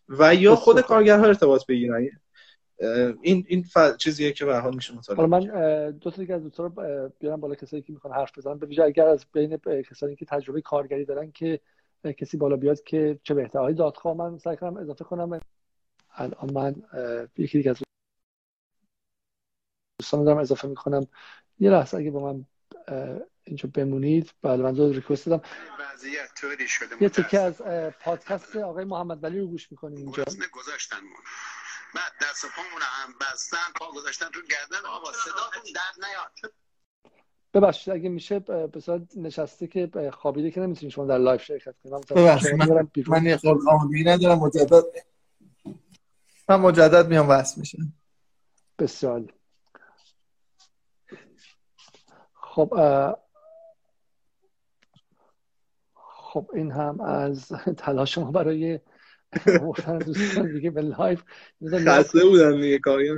و 0.09 0.35
یا 0.35 0.55
خود 0.55 0.81
کارگرها 0.81 1.25
ارتباط 1.25 1.65
بگیرن. 1.65 2.09
این 3.21 3.45
این 3.47 3.63
ف... 3.63 3.77
چیزیه 3.97 4.31
که 4.31 4.45
به 4.45 4.57
حال 4.57 4.75
میشه 4.75 4.95
مطالعه 4.95 5.25
من 5.25 5.39
دو 5.91 6.11
تا 6.11 6.35
از 6.35 6.43
دوستا 6.43 6.63
رو 6.65 7.09
بیارم 7.19 7.39
بالا 7.39 7.55
کسایی 7.55 7.81
که 7.81 7.93
می‌خوان 7.93 8.13
حرف 8.13 8.37
بزنن. 8.37 8.57
به 8.57 8.65
ویژه 8.65 8.83
اگر 8.83 9.07
از 9.07 9.25
بین 9.33 9.57
کسانی 9.57 10.15
که 10.15 10.25
تجربه 10.25 10.61
کارگری 10.61 11.05
دارن 11.05 11.31
که 11.31 11.59
کسی 12.17 12.37
بالا 12.37 12.55
بیاد 12.55 12.83
که 12.83 13.19
چه 13.23 13.33
بهتر. 13.33 13.59
آقای 13.59 13.73
دادخواه 13.73 14.17
من 14.17 14.37
سعی 14.37 14.57
کنم 14.57 14.77
اضافه 14.77 15.03
کنم. 15.03 15.39
الان 16.15 16.53
من 16.53 16.75
یکی 17.37 17.57
دیگه 17.57 17.69
از 17.69 17.77
دوستان 19.99 20.23
دارم 20.23 20.37
اضافه 20.37 20.67
می‌کنم. 20.67 21.07
یه 21.59 21.69
لحظه 21.69 21.97
اگه 21.97 22.11
با 22.11 22.33
من 22.33 22.45
اینجا 23.43 23.69
بمونید. 23.73 24.31
بله 24.41 24.63
من 24.63 24.73
دو 24.73 24.91
ریکوست 24.91 25.25
دادم. 25.25 25.43
یه 27.01 27.09
تکه 27.09 27.39
از 27.39 27.61
پادکست 27.99 28.55
آقای 28.55 28.85
محمد 28.85 29.23
ولی 29.23 29.39
رو 29.39 29.47
گوش 29.47 29.71
می‌کنیم 29.71 29.97
اینجا. 29.97 30.23
گذاشتن 30.53 30.97
بعد 31.95 32.11
دست 32.21 32.45
پامون 32.55 32.81
هم 32.81 33.13
بستن 33.21 33.57
پا 33.75 33.91
گذاشتن 33.91 34.25
رو 34.33 34.41
گردن 34.41 34.85
آقا 34.85 35.11
صدا 35.13 35.71
در 35.75 36.07
نیاد. 36.07 36.53
ببخشید 37.53 37.93
اگه 37.93 38.09
میشه 38.09 38.39
به 38.39 38.69
نشسته 39.15 39.67
که 39.67 40.11
خوابیده 40.13 40.51
که 40.51 40.61
نمی‌تونید 40.61 40.93
شما 40.93 41.05
در 41.05 41.17
live 41.17 41.43
شرکت 41.43 41.75
کنید 41.83 42.07
ببخشید 42.07 42.53
من, 42.53 42.87
من 43.07 43.25
یه 43.25 43.37
خورده 43.37 43.69
آمادگی 43.69 44.03
ندارم 44.03 44.39
مجدد 44.39 44.83
من 46.49 46.55
مجدد 46.55 47.07
میام 47.07 47.29
وصل 47.29 47.59
میشه. 47.59 47.77
بسیار 48.79 49.33
خب 52.33 52.73
خب 55.95 56.49
این 56.53 56.71
هم 56.71 57.01
از 57.01 57.47
تلاش 57.77 58.17
ما 58.17 58.31
برای 58.31 58.79
دوستان 59.99 60.53
دیگه 60.53 60.71
به 60.71 60.81
live 60.81 61.21
خسته 61.87 62.25
بودن 62.25 62.61
دیگه 62.61 62.79
کاری 62.79 63.11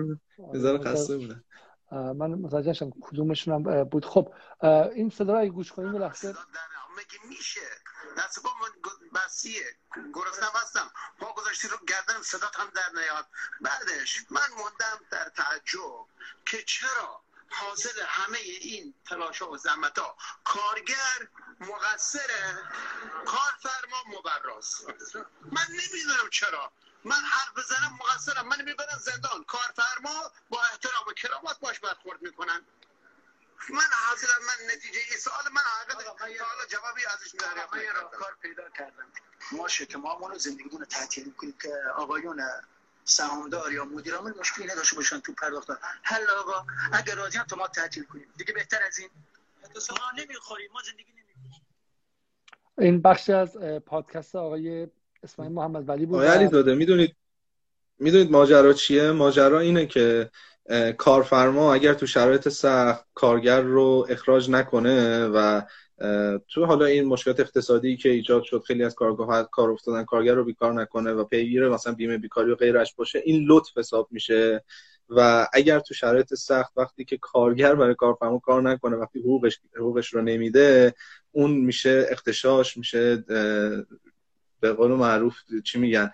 نظر 0.54 0.78
خسته 0.84 1.18
بودن. 1.18 1.44
من 1.92 2.28
متوجه 2.28 2.74
شدم 2.74 2.92
کدومشون 3.02 3.54
هم 3.54 3.84
بود. 3.84 4.06
خب 4.06 4.34
این 4.96 5.10
صدا 5.10 5.40
رو 5.40 5.48
گوش 5.48 5.72
کنیم 5.72 5.98
لحظه. 5.98 6.36
میشه؟ 7.30 7.62
دست 8.18 8.44
با 8.44 8.50
من 8.62 8.70
بسیه. 9.20 9.62
گرسنم 10.14 10.50
هستم. 10.64 10.92
پا 11.20 11.34
گذاشتی 11.34 11.68
رو 11.68 11.78
گردن 11.88 12.22
صدات 12.22 12.60
هم 12.60 12.68
در 12.76 13.00
نیاد. 13.02 13.26
بعدش 13.62 14.26
من 14.30 14.42
موندم 14.58 15.06
در 15.12 15.30
تعجب 15.36 16.06
که 16.46 16.58
چرا 16.66 17.22
حاصل 17.50 18.02
همه 18.08 18.38
این 18.38 18.94
تلاش 19.10 19.42
و 19.42 19.58
زحمت 19.58 20.00
ها 20.00 20.18
کارگر 20.44 21.28
مقصر 21.60 22.30
کارفرما 23.26 24.04
مبراز 24.08 24.86
من 25.52 25.68
نمی‌دونم 25.70 26.30
چرا. 26.32 26.72
من 27.04 27.16
حرف 27.16 27.58
بزنم 27.58 27.94
مقصرم. 27.94 28.48
من 28.48 28.62
می‌برن 28.62 28.98
زندان. 28.98 29.44
کارفرما 29.44 30.32
با 30.50 30.62
احترام 30.64 31.08
و 31.08 31.14
کرامت 31.14 31.60
باش 31.60 31.80
برخورد 31.80 32.22
می‌کنن. 32.22 32.66
من 33.70 33.84
حاصل 33.92 34.28
من 34.42 34.74
نتیجه 34.76 35.00
ای 35.12 35.18
سوال 35.18 35.44
من 35.52 35.62
حقیقت 35.62 36.22
حالا 36.22 36.66
جوابی 36.70 37.06
ازش 37.06 37.34
میدارم 37.34 37.70
من 37.74 38.20
کار 38.20 38.38
پیدا 38.42 38.70
کردم. 38.70 39.12
ما 39.52 39.68
شکمامون 39.68 40.32
رو 40.32 40.38
زندگیمون 40.38 40.80
رو 40.80 40.86
تعطیل 40.86 41.26
می‌کنیم 41.26 41.58
که 41.62 41.74
آقایون 41.96 42.40
سهامدار 43.10 43.72
یا 43.72 43.86
مدیرامون 43.86 44.34
مشکلی 44.40 44.66
نداشته 44.66 44.96
باشن 44.96 45.20
تو 45.20 45.34
پرداخت. 45.34 45.70
حل 46.04 46.24
آقا 46.40 46.66
اگر 46.94 47.16
راضی 47.16 47.40
تو 47.50 47.56
ما 47.56 47.68
تعطیل 47.68 48.04
کنیم. 48.04 48.28
دیگه 48.38 48.54
بهتر 48.54 48.78
از 48.88 49.00
این. 49.00 49.10
ما 49.90 50.22
نمی‌خوریم 50.24 50.70
ما 50.74 50.80
زندگی 50.86 51.04
نمی‌کنیم. 51.04 51.66
این 52.78 53.02
بخشی 53.02 53.34
از 53.34 53.58
پادکست 53.86 54.36
آقای 54.36 54.88
اسماعیل 55.24 55.54
محمد 55.54 55.90
ولی 55.90 56.06
بود 56.06 56.16
آقای 56.16 56.28
علی 56.28 56.48
داده 56.48 56.76
می‌دونید 56.76 57.16
می‌دونید 58.00 58.32
ماجرا 58.32 58.74
چیه؟ 58.74 59.12
ماجرا 59.12 59.60
اینه 59.60 59.86
که 59.86 60.32
کارفرما 60.98 61.74
اگر 61.74 61.94
تو 61.94 62.06
شرایط 62.06 62.50
سخت 62.50 63.06
کارگر 63.14 63.62
رو 63.62 64.08
اخراج 64.10 64.50
نکنه 64.50 65.26
و 65.28 65.62
تو 66.50 66.66
حالا 66.66 66.86
این 66.86 67.06
مشکلات 67.06 67.40
اقتصادی 67.40 67.98
که 67.98 68.10
ایجاد 68.10 68.44
شد 68.44 68.64
خیلی 68.68 68.84
از 68.84 68.96
کارگاه 68.96 69.50
کار 69.50 69.72
افتادن 69.72 70.04
کارگر 70.04 70.34
رو 70.34 70.44
بیکار 70.44 70.74
نکنه 70.74 71.12
و 71.12 71.24
پیگیر 71.24 71.70
مثلا 71.70 71.94
بیمه 71.94 72.18
بیکاری 72.18 72.52
و 72.52 72.56
غیرش 72.56 72.96
باشه 72.96 73.22
این 73.26 73.46
لطف 73.50 73.78
حساب 73.78 74.08
میشه. 74.12 74.64
و 75.10 75.48
اگر 75.54 75.80
تو 75.80 75.94
شرایط 75.94 76.34
سخت 76.34 76.78
وقتی 76.78 77.06
که 77.06 77.18
کارگر 77.18 77.76
برای 77.76 77.96
کارفرما 77.96 78.40
کار 78.40 78.62
نکنه 78.62 78.96
وقتی 78.96 79.20
حقوقش 79.20 79.60
حقوقش 79.76 80.14
رو 80.14 80.22
نمیده 80.22 80.94
اون 81.32 81.52
میشه 81.52 82.06
اختشاش 82.10 82.78
میشه 82.78 83.24
به 84.60 84.74
قول 84.74 84.92
معروف 84.92 85.36
چی 85.64 85.80
میگن 85.80 86.12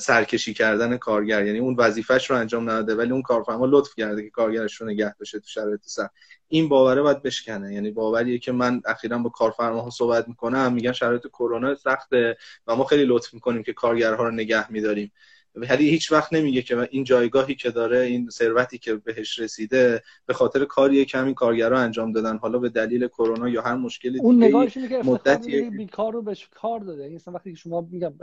سرکشی 0.00 0.54
کردن 0.54 0.96
کارگر. 0.96 1.46
یعنی 1.46 1.58
اون 1.58 1.74
وظیفش 1.78 2.30
رو 2.30 2.36
انجام 2.36 2.70
نداده 2.70 2.94
ولی 2.94 3.10
اون 3.12 3.22
کارفرما 3.22 3.66
لطف 3.66 3.94
کرده 3.94 4.22
که 4.22 4.30
کارگرش 4.30 4.74
رو 4.80 4.86
نگه 4.86 5.14
داشته 5.14 5.40
تو 5.40 5.46
شرایط 5.48 5.80
سخت 5.84 6.10
این 6.48 6.68
باوره 6.68 7.02
باید 7.02 7.22
بشکنه. 7.22 7.74
یعنی 7.74 7.90
باوریه 7.90 8.38
که 8.38 8.52
من 8.52 8.82
اخیرا 8.86 9.18
با 9.18 9.30
کارفرماها 9.30 9.90
صحبت 9.90 10.28
می‌کنم 10.28 10.72
میگن 10.72 10.92
شرایط 10.92 11.26
کرونا 11.26 11.74
سخته 11.74 12.36
و 12.66 12.76
ما 12.76 12.84
خیلی 12.84 13.04
لطف 13.04 13.34
می‌کنیم 13.34 13.62
که 13.62 13.72
کارگرها 13.72 14.24
رو 14.24 14.30
نگه 14.30 14.72
میداریم. 14.72 15.12
ولی 15.56 15.90
هیچ 15.90 16.12
وقت 16.12 16.32
نمیگه 16.32 16.62
که 16.62 16.88
این 16.90 17.04
جایگاهی 17.04 17.54
که 17.54 17.70
داره 17.70 17.98
این 17.98 18.30
ثروتی 18.30 18.78
که 18.78 18.94
بهش 18.94 19.38
رسیده 19.38 20.02
به 20.26 20.34
خاطر 20.34 20.64
کاری 20.64 21.04
که 21.04 21.18
همین 21.18 21.34
کارگرا 21.34 21.78
انجام 21.78 22.12
دادن. 22.12 22.36
حالا 22.36 22.58
به 22.58 22.68
دلیل 22.68 23.08
کرونا 23.08 23.48
یا 23.48 23.62
هر 23.62 23.74
مشکلی 23.74 24.20
اون 24.20 24.44
نگاهش 24.44 24.76
اینه 24.76 24.88
که 24.88 25.02
مدتی 25.04 25.70
بیکار 25.70 26.12
رو 26.12 26.22
بهش 26.22 26.48
کار 26.54 26.80
داده. 26.80 27.02
این 27.02 27.12
یعنی 27.12 27.22
وقتی 27.26 27.52
که 27.52 27.58
شما 27.58 27.80
میگم 27.90 28.14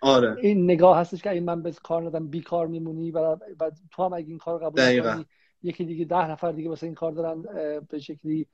آره. 0.00 0.36
این 0.42 0.64
نگاه 0.64 0.98
هستش 0.98 1.22
که 1.22 1.30
اگه 1.30 1.40
من 1.40 1.62
به 1.62 1.72
کار 1.72 2.02
ندم 2.02 2.26
بیکار 2.26 2.66
میمونی 2.66 3.10
و, 3.10 3.36
تو 3.90 4.04
هم 4.04 4.12
اگه 4.12 4.28
این 4.28 4.38
کار 4.38 4.58
قبول 4.58 5.00
کنی 5.02 5.26
یکی 5.62 5.84
دیگه 5.84 6.04
ده 6.04 6.30
نفر 6.30 6.52
دیگه 6.52 6.68
واسه 6.68 6.86
این 6.86 6.94
کار 6.94 7.12
دارن 7.12 7.42
به 7.90 7.98
شکلی 7.98 8.46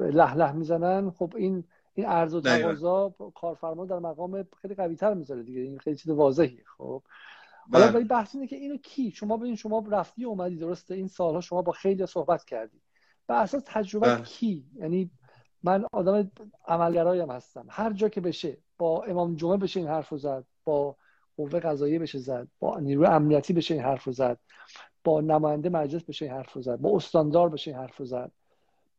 له 0.00 0.34
له 0.34 0.52
می‌زنن. 0.52 1.10
خب 1.10 1.32
این 1.36 1.64
این 1.94 2.06
عرض 2.06 2.34
و 2.34 2.40
تقاضا 2.40 3.14
کارفرما 3.34 3.86
در 3.86 3.98
مقام 3.98 4.46
خیلی 4.62 4.74
قوی 4.74 4.96
تر 4.96 5.14
می‌ذاره 5.14 5.42
دیگه. 5.42 5.60
این 5.60 5.78
خیلی 5.78 5.96
چیز 5.96 6.10
واضحیه. 6.10 6.62
خب 6.78 7.02
حالا 7.72 7.86
بله. 7.86 7.94
ولی 7.94 8.04
بحث 8.04 8.34
اینه 8.34 8.46
که 8.46 8.56
اینو 8.56 8.76
کی؟ 8.76 9.10
شما 9.10 9.36
ببین 9.36 9.56
شما 9.56 9.84
رفتی 9.90 10.24
اومدی 10.24 10.56
درسته؟ 10.56 10.94
این 10.94 11.08
سالها 11.08 11.40
شما 11.40 11.62
با 11.62 11.72
خیلی 11.72 12.06
صحبت 12.06 12.44
کردی. 12.44 12.80
به 13.26 13.34
اساس 13.34 13.62
تجربه 13.66 14.06
بله. 14.06 14.24
کی؟ 14.24 14.66
یعنی 14.74 15.10
من 15.62 15.84
آدم 15.92 16.30
عملگرایم 16.66 17.30
هستم. 17.30 17.66
هر 17.70 17.92
جا 17.92 18.08
که 18.08 18.20
بشه 18.20 18.58
با 18.78 19.04
امام 19.04 19.34
جمعه 19.34 19.56
بشه 19.56 19.80
این 19.80 19.88
حرف 19.88 20.14
زد 20.14 20.44
با 20.64 20.96
قوه 21.36 21.60
قضاییه 21.60 21.98
بشه 21.98 22.18
زد 22.18 22.48
با 22.58 22.80
نیروی 22.80 23.06
امنیتی 23.06 23.52
بشه 23.52 23.74
این 23.74 23.82
حرف 23.82 24.10
زد 24.10 24.38
با 25.04 25.20
نماینده 25.20 25.68
مجلس 25.68 26.04
بشه 26.04 26.24
این 26.24 26.34
حرف 26.34 26.58
زد 26.58 26.76
با 26.76 26.96
استاندار 26.96 27.48
بشه 27.48 27.70
این 27.70 27.80
حرف 27.80 28.02
زد. 28.02 28.32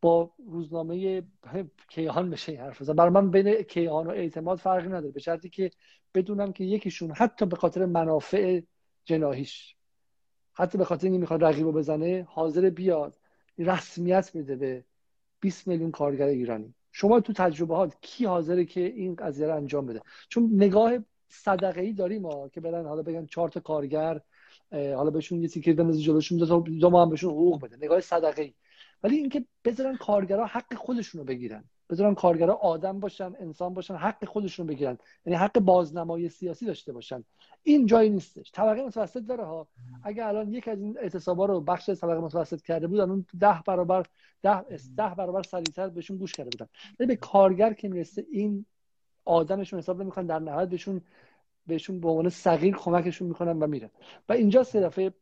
با 0.04 0.32
روزنامه 0.48 1.24
کیهان 1.90 2.30
بشه 2.30 2.52
این 2.52 2.62
حرف 2.62 2.84
زد 2.84 2.96
برای 2.96 3.12
من 3.12 3.32
بین 3.32 3.62
کیهان 3.62 4.08
و 4.08 4.10
اعتماد 4.10 4.58
فرقی 4.58 4.88
نداره 4.88 5.12
به 5.12 5.20
شرطی 5.20 5.50
که 5.50 5.72
بدونم 6.14 6.54
که 6.54 6.64
یکیشون 6.64 7.12
حتی 7.12 7.46
به 7.46 7.56
خاطر 7.56 7.86
منافع 7.86 8.62
جناهیش 9.06 9.76
حتی 10.54 10.78
به 10.78 10.86
خاطر 10.86 11.08
اینکه 11.08 11.20
می‌خواد 11.20 11.44
رقیب 11.44 11.68
بزنه 11.68 12.28
حاضر 12.30 12.70
بیاد. 12.70 13.18
رسمیت 13.58 14.32
بده 14.36 14.56
به 14.56 14.84
20 15.40 15.68
میلیون 15.68 15.92
کارگر 15.92 16.28
ایرانی. 16.28 16.74
شما 16.92 17.20
تو 17.20 17.34
تجربه 17.34 17.96
کی 18.02 18.26
حاضره 18.26 18.66
که 18.66 18.82
این 18.82 19.16
قضیه 19.16 19.48
رو 19.48 19.56
انجام 19.56 19.86
بده؟ 19.86 20.02
چون 20.30 20.50
نگاه 20.54 20.94
صدقه 21.28 21.82
ای 21.82 21.94
داریم 21.94 22.22
ما 22.22 22.50
که 22.50 22.62
برن 22.62 22.86
حالا 22.86 23.02
بگن 23.02 23.26
چهار 23.26 23.50
تا 23.50 23.60
کارگر 23.60 24.22
حالا 24.72 25.10
بهشون 25.10 25.42
یه 25.42 25.48
تیکه 25.48 25.74
بندازی 25.74 26.02
جلوشون 26.02 26.38
دو 26.80 26.90
ما 26.90 27.02
هم 27.02 27.10
بهشون 27.10 27.32
حقوق 27.32 27.66
بده. 27.66 27.78
نگاه 27.78 28.00
صدقه 28.00 28.42
ای 28.42 28.54
ولی 29.04 29.18
اینکه 29.18 29.46
بذارن 29.66 29.96
کارگرا 29.96 30.46
حق 30.46 30.74
خودشون 30.74 31.20
رو 31.20 31.26
بگیرن. 31.26 31.64
بذارن 31.90 32.16
کارگرا 32.16 32.54
آدم 32.56 33.00
باشن 33.00 33.34
انسان 33.40 33.74
باشن 33.74 33.96
حق 33.96 34.26
خودشون 34.26 34.68
رو 34.68 34.74
بگیرن. 34.74 34.98
یعنی 35.26 35.40
حق 35.40 35.60
بازنمایی 35.60 36.30
سیاسی 36.30 36.66
داشته 36.66 36.94
باشن. 36.94 37.24
این 37.64 37.86
جایی 37.86 38.10
نیستش. 38.10 38.52
طبقه 38.52 38.84
متوسط 38.84 39.26
داره 39.26 39.46
ها. 39.46 39.68
اگه 40.04 40.26
الان 40.26 40.54
یک 40.54 40.68
از 40.68 40.82
این 40.82 40.98
اعتصابا 40.98 41.46
رو 41.46 41.62
بخش 41.62 41.90
طبقه 41.90 42.20
متوسط 42.20 42.62
کرده 42.62 42.88
بودن 42.88 43.10
اون 43.10 43.26
ده 43.40 43.64
برابر 43.68 44.06
ده 44.42 44.62
ده 44.98 45.16
برابر 45.18 45.44
سریعتر 45.44 45.90
بهشون 45.90 46.18
گوش 46.18 46.34
کرده 46.34 46.50
بودن. 46.50 46.68
ولی 47.00 47.08
به 47.08 47.16
کارگر 47.16 47.74
که 47.74 47.90
می‌رسه 47.90 48.26
این 48.32 48.66
آدمشون 49.26 49.80
حساب 49.80 50.02
نمی‌کنن 50.02 50.26
در 50.26 50.40
نهایت 50.40 50.70
بهشون 50.70 51.02
بهشون 51.68 52.00
به 52.00 52.10
عنوان 52.10 52.30
صغیر 52.30 52.76
کمکشون 52.76 53.28
می‌کنن 53.28 53.60
و 53.60 53.68
میرن. 53.68 53.90
و 54.30 54.34
اینجا 54.34 54.64
سه 54.64 54.82
دفعه 54.82 55.14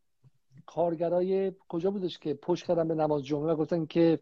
کارگرای 0.66 1.52
کجا 1.70 1.92
بودش 1.92 2.20
که 2.20 2.34
پشت 2.34 2.66
کردن 2.66 2.88
به 2.88 2.96
نماز 2.96 3.26
جمعه 3.26 3.54
و 3.54 3.56
گفتن 3.56 3.86
که 3.86 4.20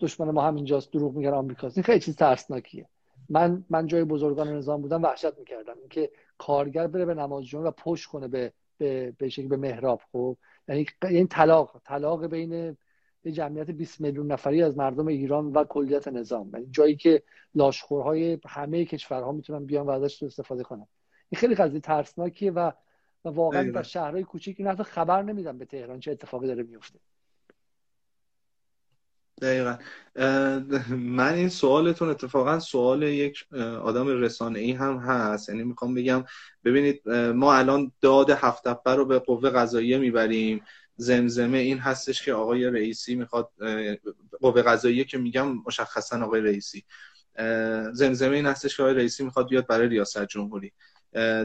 دشمن 0.00 0.30
ما 0.30 0.42
همینجاست 0.42 0.92
دروغ 0.92 1.14
میگن 1.14 1.30
آمریکاست. 1.30 1.78
این 1.78 1.84
خیلی 1.84 2.00
چیز 2.00 2.16
ترسناکیه. 2.16 2.88
من 3.28 3.64
من 3.70 3.86
جای 3.86 4.04
بزرگان 4.04 4.48
نظام 4.48 4.82
بودم 4.82 5.02
وحشت 5.02 5.38
می‌کردم. 5.38 5.74
اینکه 5.80 6.10
کارگر 6.38 6.86
بره 6.86 7.04
به 7.04 7.14
نماز 7.14 7.44
جمعه 7.44 7.68
و 7.68 7.70
پشت 7.70 8.06
کنه 8.06 8.28
به 8.28 8.52
به 8.78 9.14
به 9.18 9.28
شکل 9.28 9.48
به 9.48 9.56
محراب 9.56 10.00
خب؟ 10.12 10.36
یعنی 10.68 10.86
این 11.02 11.26
طلاق 11.26 11.80
طلاق 11.84 12.26
بین 12.26 12.76
یه 13.24 13.32
جمعیت 13.32 13.70
20 13.70 14.00
میلیون 14.00 14.32
نفری 14.32 14.62
از 14.62 14.76
مردم 14.76 15.06
ایران 15.06 15.52
و 15.52 15.64
کلیت 15.64 16.08
نظام. 16.08 16.50
یعنی 16.54 16.66
جایی 16.70 16.96
که 16.96 17.22
لاشخورهای 17.54 18.38
همه 18.46 18.84
کشورها 18.84 19.32
می‌تونن 19.32 19.64
بیان 19.64 19.86
و 19.86 19.90
ازش 19.90 20.22
استفاده 20.22 20.62
کنن. 20.62 20.86
این 21.28 21.38
خیلی 21.38 21.54
قضیه 21.54 21.80
ترسناکیه 21.80 22.52
و 22.52 22.72
و 23.24 23.28
واقعا 23.28 23.70
در 23.70 23.82
شهرهای 23.82 24.22
کوچیک 24.22 24.56
این 24.58 24.74
خبر 24.74 25.22
نمیدن 25.22 25.58
به 25.58 25.64
تهران 25.64 26.00
چه 26.00 26.10
اتفاقی 26.10 26.46
داره 26.46 26.62
میفته. 26.62 26.98
دقیقا. 29.42 29.76
من 30.96 31.34
این 31.34 31.48
سوالتون 31.48 32.08
اتفاقا 32.08 32.58
سوال 32.58 33.02
یک 33.02 33.46
آدم 33.82 34.06
رسانه 34.06 34.58
ای 34.58 34.72
هم 34.72 34.96
هست. 34.96 35.48
یعنی 35.48 35.62
می‌خوام 35.62 35.94
بگم 35.94 36.24
ببینید 36.64 37.08
ما 37.10 37.54
الان 37.54 37.92
داد 38.00 38.30
هفت 38.30 38.66
رو 38.86 39.04
به 39.04 39.18
قوه 39.18 39.50
قضاییه 39.50 39.98
می‌بریم. 39.98 40.62
زمزمه 40.96 41.58
این 41.58 41.78
هستش 41.78 42.22
که 42.22 42.32
آقای 42.32 42.64
رئیسی 42.64 43.14
می‌خواد 43.14 43.50
قوه 44.40 44.62
قضاییه 44.62 45.04
که 45.04 45.18
میگم 45.18 45.52
مشخصا 45.66 46.24
آقای 46.24 46.40
رئیسی. 46.40 46.84
زمزمه 47.92 48.36
این 48.36 48.46
هستش 48.46 48.76
که 48.76 48.82
آقای 48.82 48.94
رئیسی 48.94 49.24
می‌خواد 49.24 49.48
بیاد 49.48 49.66
برای 49.66 49.88
ریاست 49.88 50.24
جمهوری. 50.24 50.72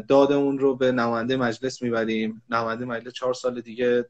داد 0.08 0.32
اون 0.32 0.60
رو 0.60 0.76
به 0.76 0.92
نماینده 0.92 1.38
مجلس 1.38 1.82
می‌بریم. 1.82 2.42
نماینده 2.50 2.86
مجلس 2.86 3.14
چهار 3.14 3.34
سال 3.34 3.62
دیگه 3.62 4.06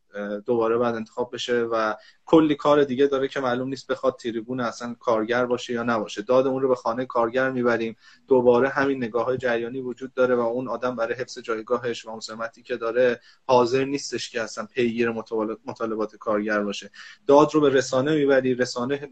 دوباره 0.46 0.78
بعد 0.78 0.96
انتخاب 0.96 1.34
بشه 1.34 1.62
و 1.62 1.96
کلی 2.26 2.56
کار 2.56 2.84
دیگه 2.84 3.08
داره 3.08 3.28
که 3.28 3.40
معلوم 3.40 3.68
نیست 3.68 3.88
بخواد 3.88 4.16
تریبون 4.16 4.60
اصلا 4.60 4.96
کارگر 5.00 5.46
باشه 5.46 5.74
یا 5.74 5.84
نباشه. 5.84 6.22
داد 6.22 6.48
اون 6.48 6.62
رو 6.62 6.70
به 6.70 6.76
خانه 6.76 7.06
کارگر 7.06 7.50
می‌بریم. 7.52 7.96
دوباره 8.28 8.70
همین 8.70 8.98
نگاه 8.98 9.26
های 9.26 9.38
جریانی 9.38 9.82
وجود 9.82 10.14
داره 10.14 10.36
و 10.36 10.40
اون 10.40 10.68
آدم 10.68 10.96
برای 10.96 11.16
حفظ 11.16 11.40
جایگاهش 11.40 12.06
و 12.06 12.16
مسلمتی 12.16 12.64
که 12.64 12.78
داره 12.78 13.20
حاضر 13.48 13.86
نیستش 13.86 14.30
که 14.30 14.42
اصلا 14.42 14.66
پیگیر 14.66 15.10
مطالبات 15.66 16.16
کارگر 16.16 16.60
باشه. 16.60 16.92
داد 17.28 17.50
رو 17.54 17.62
به 17.62 17.70
رسانه 17.70 18.16
می‌بری. 18.16 18.56
رسانه 18.56 19.10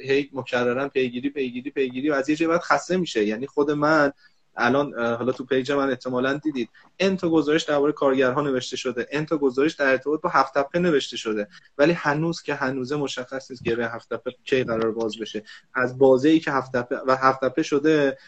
هی 0.00 0.30
مکررن 0.32 0.88
پیگیری 0.88 1.30
پیگیری 1.30 1.70
پیگیری 1.70 2.10
و 2.10 2.12
از 2.12 2.28
یه 2.28 2.48
بعد 2.48 2.60
خسته 2.60 2.96
میشه. 2.96 3.24
یعنی 3.24 3.46
خود 3.46 3.70
من 3.70 4.12
الان 4.56 4.94
حالا 4.94 5.32
تو 5.32 5.44
پیج 5.44 5.72
من 5.72 5.90
احتمالا 5.90 6.34
دیدید. 6.34 6.68
ان 6.98 7.16
تا 7.16 7.28
گزارش 7.28 7.62
درباره 7.62 7.92
کارگرها 7.92 8.40
نوشته 8.40 8.76
شده. 8.76 9.06
ان 9.12 9.26
تا 9.26 9.38
گزارش 9.38 9.72
در 9.72 9.90
ارتباط 9.90 10.20
با 10.20 10.28
هفت 10.28 10.58
تپه 10.58 10.78
نوشته 10.78 11.16
شده. 11.16 11.48
ولی 11.78 11.92
هنوز 11.92 12.42
که 12.42 12.54
هنوزه 12.54 12.96
مشخص 12.96 13.50
نیست 13.50 13.62
گره 13.62 13.88
هفت 13.88 14.14
تپه 14.14 14.34
کی 14.44 14.64
قرار 14.64 14.92
باز 14.92 15.18
بشه. 15.18 15.42
از 15.74 15.98
بازه 15.98 16.28
ای 16.28 16.40
که 16.40 16.52
هفت 16.52 16.74
و 17.06 17.16
هفت 17.16 17.40
تپه 17.44 17.62
شده 17.62 18.18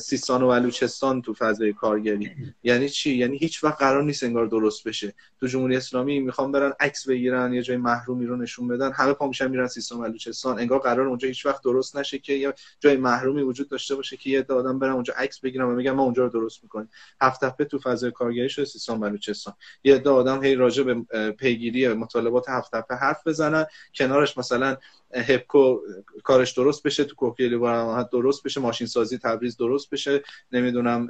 سیستان 0.00 0.42
و 0.42 0.48
بلوچستان 0.48 1.22
تو 1.22 1.34
فضای 1.34 1.72
کارگری. 1.72 2.30
یعنی 2.62 2.88
چی؟ 2.88 3.14
یعنی 3.14 3.38
هیچ 3.38 3.64
وقت 3.64 3.78
قرار 3.78 4.02
نیست 4.02 4.24
انگار 4.24 4.46
درست 4.46 4.88
بشه. 4.88 5.14
تو 5.40 5.46
جمهوری 5.46 5.76
اسلامی 5.76 6.20
می‌خوام 6.20 6.52
برن 6.52 6.72
عکس 6.80 7.08
بگیرن 7.08 7.52
یه 7.52 7.62
جای 7.62 7.76
محرومی 7.76 8.26
رو 8.26 8.36
نشون 8.36 8.68
بدن. 8.68 8.92
همه 8.92 9.12
پا 9.12 9.28
میشن 9.28 9.50
میرن 9.50 9.66
سیستان 9.66 9.98
و 9.98 10.02
بلوچستان. 10.02 10.58
انگار 10.58 10.78
قرار 10.78 11.06
اونجا 11.06 11.28
هیچ 11.28 11.46
وقت 11.46 11.62
درست 11.62 11.96
نشه 11.96 12.18
که 12.18 12.32
یه 12.32 12.54
جای 12.80 12.96
محرومی 12.96 13.42
وجود 13.42 13.68
داشته 13.68 13.94
باشه 13.94 14.16
که 14.16 14.30
یه 14.30 14.46
آدم 14.48 14.78
برن 14.78 14.92
اونجا 14.92 15.14
عکس 15.16 15.40
بگیرن. 15.40 15.57
و 15.64 15.70
میگن 15.70 15.90
ما 15.90 16.02
اونجا 16.02 16.24
رو 16.24 16.30
درست 16.30 16.62
می‌کنیم. 16.62 16.90
هفت 17.20 17.44
تپه 17.44 17.64
تو 17.64 17.78
فضای 17.78 18.10
کارگری 18.10 18.48
شده 18.48 18.64
سیستان 18.64 19.00
بلوچستان 19.00 19.54
یه 19.84 19.94
عده 19.94 20.10
آدم 20.10 20.44
هی 20.44 20.54
راجع 20.54 20.82
به 20.82 20.94
پیگیری 21.30 21.88
مطالبات 21.88 22.48
هفت 22.48 22.72
تپه 22.72 22.94
حرف 22.94 23.26
بزنن. 23.26 23.66
کنارش 23.94 24.38
مثلا 24.38 24.76
هپکو 25.14 25.78
کارش 26.24 26.52
درست 26.52 26.82
بشه 26.82 27.04
تو 27.04 27.14
کوکیلی 27.14 27.58
درست 28.12 28.42
بشه 28.42 28.60
ماشین 28.60 28.86
سازی 28.86 29.18
تبریز 29.18 29.56
درست 29.56 29.90
بشه. 29.90 30.22
نمی‌دونم 30.52 31.08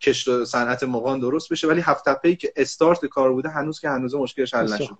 کشت 0.00 0.44
صنعت 0.44 0.82
مقان 0.82 1.20
درست 1.20 1.52
بشه. 1.52 1.68
ولی 1.68 1.80
هفت 1.80 2.04
تپه 2.08 2.28
ای 2.28 2.36
که 2.36 2.52
استارت 2.56 3.06
کار 3.06 3.32
بوده 3.32 3.48
هنوز 3.48 3.80
که 3.80 3.88
هنوز 3.88 4.14
مشکلش 4.14 4.54
حل 4.54 4.72
نشده. 4.72 4.96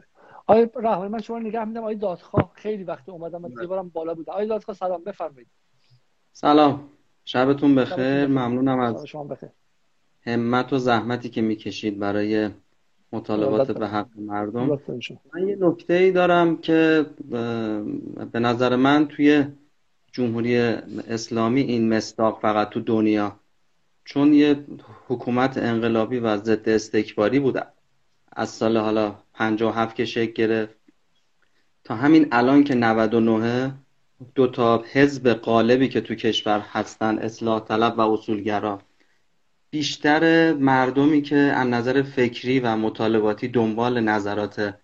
آقای 0.47 0.68
رحمانی 0.76 1.10
من 1.10 1.20
شما 1.20 1.39
نگاه 1.39 1.64
میدم 1.64 1.80
آقای 1.80 1.94
دادخواه 1.94 2.52
خیلی 2.55 2.85
وقت 2.85 3.09
اومدم 3.09 3.43
من 3.43 3.66
بارم 3.66 3.89
بالا 3.89 4.14
بود. 4.14 4.30
آقای 4.30 4.47
دادخواه 4.47 4.76
سلام. 4.76 5.05
بفرمایید. 5.05 5.48
سلام. 6.32 6.90
شبتون 7.29 7.75
بخیر. 7.75 8.27
ممنونم 8.27 8.79
از 8.79 9.07
شما 9.07 9.25
بخیر. 9.25 9.49
همت 10.27 10.73
و 10.73 10.79
زحمتی 10.79 11.29
که 11.29 11.43
می‌کشید 11.43 11.99
برای 11.99 12.51
مطالبات 13.13 13.71
به 13.71 13.89
حق 13.89 14.09
مردم. 14.17 14.79
من 15.35 15.49
یه 15.49 15.57
نکته 15.61 15.95
ای 15.95 16.13
دارم 16.13 16.57
که 16.57 17.07
به 18.33 18.41
نظر 18.41 18.77
من 18.77 19.09
توی 19.09 19.45
جمهوری 20.13 20.57
اسلامی 20.57 21.61
این 21.61 21.95
مصداق 21.95 22.39
فقط 22.43 22.71
تو 22.71 22.81
دنیا 22.81 23.37
چون 24.05 24.35
یه 24.35 24.65
حکومت 25.09 25.59
انقلابی 25.59 26.19
و 26.19 26.37
ضد 26.37 26.69
استکباری 26.69 27.41
بوده. 27.41 27.63
از 28.33 28.49
سال 28.49 28.77
حالا 28.77 29.15
57 29.35 29.97
که 29.97 30.05
شکل 30.05 30.33
گرفت. 30.33 30.75
تا 31.85 31.95
همین 31.95 32.29
الان 32.33 32.65
که 32.65 32.75
99 32.75 33.73
دو 34.35 34.47
تا 34.47 34.85
حزب 34.93 35.28
قالبی 35.28 35.89
که 35.89 36.01
تو 36.01 36.15
کشور 36.15 36.61
هستن 36.61 37.19
اصلاح 37.19 37.61
طلب 37.61 37.99
و 37.99 38.01
اصولگرا. 38.01 38.82
بیشتر 39.70 40.53
مردمی 40.53 41.23
که 41.23 41.36
از 41.36 41.66
نظر 41.66 42.03
فکری 42.03 42.61
و 42.61 42.77
مطالباتی 42.77 43.49
دنبال 43.49 44.01
نظرات 44.01 44.74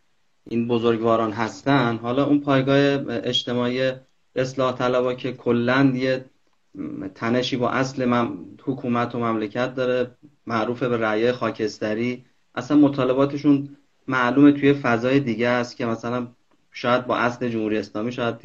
این 0.51 0.69
بزرگواران 0.69 1.32
هستن 1.32 1.97
حالا 1.97 2.27
اون 2.27 2.40
پایگاه 2.40 2.77
اجتماعی 3.09 3.93
اصلاح 4.36 4.77
طلبا 4.77 5.15
که 5.15 5.32
کلا 5.32 5.93
یه 5.94 6.24
تنشی 7.15 7.56
با 7.56 7.70
اصل 7.70 8.27
حکومت 8.62 9.15
و 9.15 9.19
مملکت 9.19 9.74
داره 9.74 10.11
معروف 10.47 10.82
به 10.82 10.97
رعیه 10.97 11.32
خاکستری 11.32 12.24
اصلا 12.55 12.77
مطالباتشون 12.77 13.77
معلومه 14.09 14.52
توی 14.52 14.73
فضای 14.73 15.20
دیگه 15.20 15.48
است 15.48 15.77
که 15.77 15.86
مثلا 15.86 16.27
شاید 16.73 17.06
با 17.06 17.16
اصل 17.16 17.48
جمهوری 17.48 17.78
اسلامی 17.78 18.12
شاید 18.12 18.39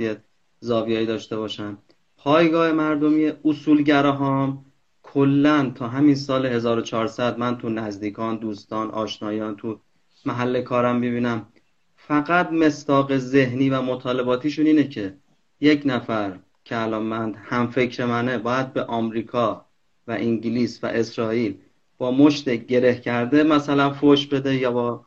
زاویه‌ای 0.60 1.06
داشته 1.06 1.38
باشن. 1.38 1.78
پایگاه 2.18 2.72
مردمی 2.72 3.32
اصولگراهام 3.46 4.66
کلا 5.04 5.72
تا 5.76 5.88
همین 5.88 6.16
سال 6.16 6.46
1400 6.46 7.38
من 7.38 7.58
تو 7.58 7.70
نزدیکان 7.70 8.38
دوستان 8.38 8.92
آشنایان 8.92 9.56
تو 9.56 9.80
محل 10.26 10.62
کارم 10.62 11.02
ببینم 11.02 11.48
فقط 11.96 12.52
مستاق 12.52 13.18
ذهنی 13.18 13.70
و 13.70 13.82
مطالباتیشون 13.82 14.66
اینه 14.66 14.88
که 14.88 15.18
یک 15.62 15.82
نفر 15.86 16.40
که 16.64 16.78
الان 16.78 17.04
من 17.04 17.34
هم 17.34 17.68
فکر 17.68 18.06
منه 18.06 18.38
باید 18.38 18.74
به 18.74 18.84
آمریکا 18.84 19.66
و 20.08 20.12
انگلیس 20.12 20.84
و 20.84 20.88
اسرائیل 20.88 21.58
با 21.98 22.12
مشت 22.12 22.50
گره 22.50 22.96
کرده 23.00 23.44
مثلا 23.44 23.94
فوش 23.94 24.28
بده 24.28 24.56
یا 24.56 24.72
با 24.72 25.06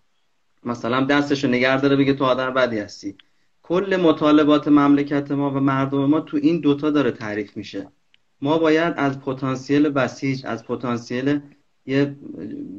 مثلا 0.64 1.04
دستشو 1.04 1.48
نگه 1.48 1.76
بگه 1.76 2.12
تو 2.14 2.24
آدم 2.24 2.54
بدی 2.54 2.78
هستی. 2.78 3.16
کل 3.62 3.96
مطالبات 3.96 4.68
مملکت 4.68 5.30
ما 5.30 5.50
و 5.50 5.60
مردم 5.60 6.04
ما 6.04 6.20
تو 6.20 6.36
این 6.36 6.60
دوتا 6.60 6.90
داره 6.90 7.10
تعریف 7.10 7.56
میشه. 7.56 7.88
ما 8.42 8.58
باید 8.58 8.94
از 8.96 9.20
پتانسیل 9.20 9.88
بسیج 9.88 10.46
از 10.46 10.64
پتانسیل 10.64 11.40
یه 11.86 12.16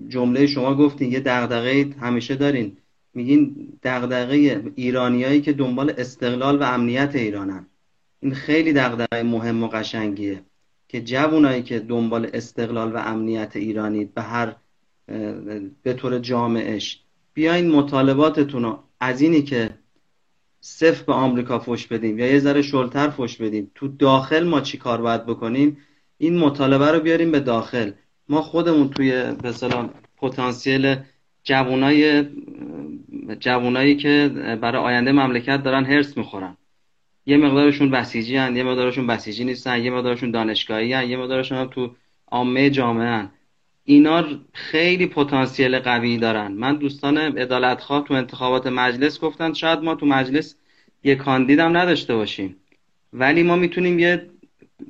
جمله 0.09 0.47
شما 0.47 0.75
گفتین 0.75 1.11
یه 1.11 1.19
دغدغه 1.19 1.95
همیشه 1.99 2.35
دارین. 2.35 2.77
میگین 3.13 3.69
دغدغه 3.83 4.63
ایرانیایی 4.75 5.41
که 5.41 5.53
دنبال 5.53 5.93
استقلال 5.97 6.59
و 6.59 6.63
امنیت 6.63 7.15
ایرانن. 7.15 7.67
این 8.19 8.33
خیلی 8.33 8.73
دغدغه 8.73 9.23
مهم 9.23 9.63
و 9.63 9.67
قشنگیه 9.67 10.41
که 10.87 11.01
جوونایی 11.01 11.63
که 11.63 11.79
دنبال 11.79 12.29
استقلال 12.33 12.93
و 12.93 12.97
امنیت 12.97 13.55
ایرانی 13.55 14.05
به 14.05 14.21
هر 14.21 14.55
به 15.83 15.93
طور 15.93 16.19
جامعش 16.19 17.03
بیاین 17.33 17.71
مطالباتتون 17.71 18.63
رو 18.63 18.83
از 18.99 19.21
اینی 19.21 19.41
که 19.41 19.69
صفر 20.65 21.03
به 21.03 21.13
آمریکا 21.13 21.59
فش 21.59 21.87
بدیم 21.87 22.19
یا 22.19 22.27
یه 22.27 22.39
ذره 22.39 22.61
شلتر 22.61 23.09
فش 23.09 23.37
بدیم 23.37 23.71
تو 23.75 23.87
داخل 23.87 24.43
ما 24.47 24.61
چی 24.61 24.77
کار 24.77 25.01
باید 25.01 25.25
بکنیم؟ 25.25 25.77
این 26.17 26.37
مطالبه 26.37 26.91
رو 26.91 26.99
بیاریم 26.99 27.31
به 27.31 27.39
داخل. 27.39 27.91
ما 28.29 28.41
خودمون 28.41 28.89
توی 28.89 29.11
به 29.11 29.53
پتانسیل 30.17 30.95
جوانای 31.43 32.25
جوانایی 33.39 33.95
که 33.95 34.31
برای 34.61 34.81
آینده 34.81 35.11
مملکت 35.11 35.63
دارن 35.63 35.85
هرس 35.85 36.17
می‌خورن. 36.17 36.57
یه 37.25 37.37
مقدارشون 37.37 37.91
بسیجی 37.91 38.35
هن، 38.37 38.55
یه 38.55 38.63
مقدارشون 38.63 39.07
بسیجی 39.07 39.43
نیستن 39.43 39.83
یه 39.83 39.91
مقدارشون 39.91 40.31
دانشگاهی 40.31 40.93
هن، 40.93 41.09
یه 41.09 41.17
مقدارشون 41.17 41.57
هم 41.57 41.67
تو 41.67 41.95
عامه 42.27 42.69
جامعه 42.69 43.07
هن. 43.07 43.29
اینا 43.85 44.23
خیلی 44.53 45.07
پتانسیل 45.07 45.79
قوی 45.79 46.17
دارن. 46.17 46.51
من 46.51 46.75
دوستان 46.75 47.17
عدالتخواه 47.17 48.03
تو 48.03 48.13
انتخابات 48.13 48.67
مجلس 48.67 49.19
گفتن 49.19 49.53
شاید 49.53 49.79
ما 49.79 49.95
تو 49.95 50.05
مجلس 50.05 50.55
یه 51.03 51.15
کاندیدم 51.15 51.77
نداشته 51.77 52.15
باشیم. 52.15 52.55
ولی 53.13 53.43
ما 53.43 53.55
می‌تونیم 53.55 53.99
یه 53.99 54.29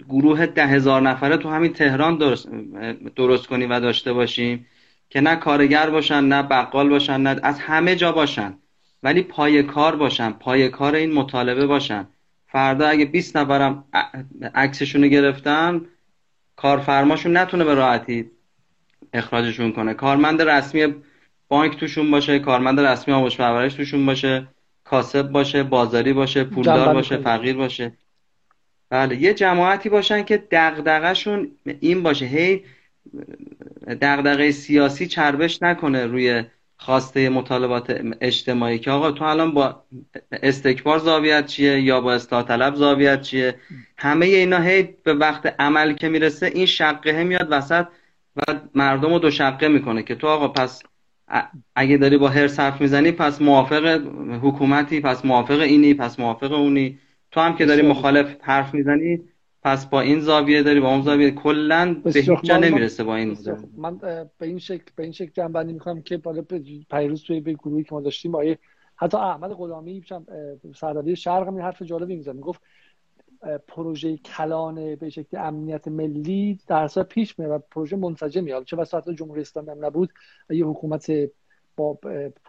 گروه 0.10 0.46
ده 0.46 0.68
هزار 0.68 1.02
نفره 1.02 1.38
تو 1.38 1.50
همین 1.50 1.74
تهران 1.74 2.18
درست, 2.18 2.50
درست 3.16 3.48
کنیم 3.48 3.72
و 3.72 3.80
داشته 3.80 4.14
باشیم 4.14 4.66
که 5.10 5.22
نه 5.22 5.36
کارگر 5.36 5.90
باشن 5.90 6.24
نه 6.24 6.44
بقال 6.44 6.90
باشن 6.90 7.22
نه 7.22 7.40
از 7.44 7.60
همه 7.60 7.96
جا 7.96 8.12
باشن. 8.12 8.58
ولی 9.04 9.22
پای 9.22 9.64
کار 9.64 9.96
باشن 9.96 10.32
پای 10.32 10.70
کار 10.70 10.96
این 10.96 11.14
مطالبه 11.14 11.68
باشن. 11.68 12.08
فردا 12.48 12.88
اگه 12.88 13.06
20 13.06 13.38
نفرم 13.38 13.84
عکسشون 14.56 15.08
گرفتن 15.08 15.82
کارفرماشون 16.56 17.38
نتونه 17.38 17.64
به 17.64 17.74
راحتی 17.74 18.32
اخراجشون 19.14 19.72
کنه. 19.72 19.94
کارمند 19.94 20.42
رسمی 20.42 20.96
بانک 21.48 21.80
توشون 21.80 22.12
باشه 22.12 22.40
کارمند 22.40 22.80
رسمی 22.80 23.14
آموزش 23.14 23.38
پرورش 23.38 23.74
توشون 23.74 24.06
باشه 24.06 24.48
کاسب 24.84 25.22
باشه 25.22 25.64
بازاری 25.64 26.14
باشه 26.14 26.44
پولدار 26.44 26.94
باشه 26.94 27.18
فقیر 27.18 27.56
باشه. 27.56 27.92
بله 28.90 29.22
یه 29.22 29.34
جماعتی 29.34 29.90
باشن 29.90 30.24
که 30.24 30.44
دغدغه‌شون 30.52 31.52
این 31.80 32.04
باشه. 32.04 32.26
هی 32.26 32.64
دغدغه 34.02 34.52
سیاسی 34.52 35.08
چربش 35.08 35.62
نکنه 35.62 36.06
روی 36.06 36.44
خواسته 36.78 37.30
مطالبات 37.30 38.02
اجتماعی 38.22 38.80
که 38.80 38.92
آقا 38.92 39.12
تو 39.12 39.24
الان 39.24 39.52
با 39.52 39.84
استکبار 40.32 41.00
زاویت 41.00 41.46
چیه 41.46 41.82
یا 41.82 42.02
با 42.02 42.14
اصلاح 42.14 42.44
طلب 42.44 42.76
زاویت 42.76 43.22
چیه؟ 43.22 43.56
همه 43.98 44.26
اینا 44.26 44.60
هی 44.60 44.90
به 45.04 45.14
وقت 45.14 45.56
عمل 45.60 45.94
که 45.94 46.10
می‌رسه 46.10 46.46
این 46.46 46.66
شقه 46.66 47.24
میاد 47.24 47.48
وسط 47.50 47.86
و 48.36 48.42
مردم 48.76 49.14
رو 49.14 49.20
دو 49.20 49.32
شقه 49.32 49.68
می‌کنه 49.68 50.04
که 50.04 50.16
تو 50.16 50.28
آقا 50.28 50.48
پس 50.48 50.84
اگه 51.76 51.98
داری 51.98 52.18
با 52.18 52.30
هر 52.30 52.48
صرف 52.48 52.82
می‌زنی 52.82 53.12
پس 53.12 53.42
موافق 53.42 54.02
حکومتی 54.42 55.02
پس 55.02 55.26
موافق 55.26 55.60
اینی 55.60 55.94
پس 55.94 56.20
موافق 56.20 56.52
اونی. 56.52 57.00
تو 57.32 57.40
هم 57.40 57.56
که 57.56 57.66
داری 57.66 57.82
مخالف 57.82 58.36
حرف 58.42 58.74
می‌زنی 58.74 59.22
پس 59.64 59.86
با 59.86 60.02
این 60.02 60.20
زاویه 60.20 60.64
داری 60.64 60.80
با 60.80 60.90
اون 60.90 61.02
زاویه 61.02 61.32
کلا 61.32 61.94
به 61.94 62.12
هیچ 62.12 62.42
جا 62.44 62.58
نمی‌رسه 62.58 63.04
با 63.04 63.16
این 63.16 63.38
من 63.78 63.98
به 63.98 64.30
این 64.42 64.60
شکل 64.60 64.84
به 64.96 65.04
این 65.04 65.12
شکل 65.12 65.32
جنبندی 65.34 65.74
می‌کنم 65.74 66.02
که 66.02 66.18
بالا 66.18 66.44
پیروز 66.92 67.24
توی 67.24 67.40
به 67.40 67.54
گروهی 67.54 67.84
که 67.84 67.96
ما 67.96 68.02
داشتیم 68.02 68.32
با 68.32 68.56
حتی 68.96 69.18
احمد 69.18 69.52
غلامی 69.52 70.04
سردبیر 70.76 71.16
شرق 71.16 71.48
هم 71.48 71.62
حرف 71.62 71.82
جالبی 71.82 72.16
می‌زنه 72.16 72.34
می‌گفت 72.34 72.62
پروژه 73.68 74.18
کلان 74.18 74.96
به 74.96 75.10
شکل 75.10 75.38
امنیت 75.38 75.88
ملی 75.88 76.60
در 76.68 76.84
اصل 76.84 77.04
پیش 77.04 77.40
میره 77.40 77.52
و 77.52 77.60
پروژه 77.72 77.96
منسجمی 77.96 78.52
حالا 78.52 78.64
چه 78.64 78.78
وسط 78.78 79.10
جمهوری 79.10 79.42
اسلامی 79.42 79.70
هم 79.70 79.86
نبود. 79.86 80.14
یه 80.50 80.66
حکومت 80.66 81.12
با 81.78 82.00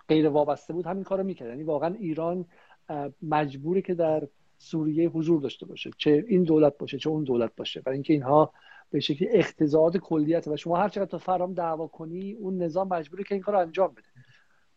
غیر 0.09 0.29
وابسته 0.29 0.73
بود 0.73 0.87
همین 0.87 1.05
کارو 1.05 1.25
می‌کرد. 1.25 1.49
یعنی 1.49 1.63
واقعا 1.63 1.95
ایران 1.95 2.45
مجبوره 3.23 3.83
که 3.83 3.95
در 3.95 4.29
سوریه 4.59 5.09
حضور 5.09 5.41
داشته 5.41 5.67
باشه. 5.67 5.91
چه 5.99 6.25
این 6.29 6.43
دولت 6.43 6.79
باشه 6.79 6.99
چه 6.99 7.11
اون 7.11 7.25
دولت 7.25 7.53
باشه. 7.57 7.81
برای 7.81 7.97
اینکه 7.97 8.13
اینها 8.13 8.53
به 8.91 9.01
شکلی 9.01 9.29
اقتضاعات 9.33 9.97
کلیت 9.97 10.49
و 10.49 10.57
شما 10.57 10.77
هر 10.77 10.89
چقدر 10.89 11.11
تا 11.11 11.19
فرام 11.19 11.55
دعوا 11.55 11.87
کنی 11.87 12.33
اون 12.33 12.63
نظام 12.63 12.89
مجبوره 12.89 13.25
که 13.25 13.35
این 13.35 13.43
کار 13.43 13.57
انجام 13.57 13.89
بده. 13.89 14.09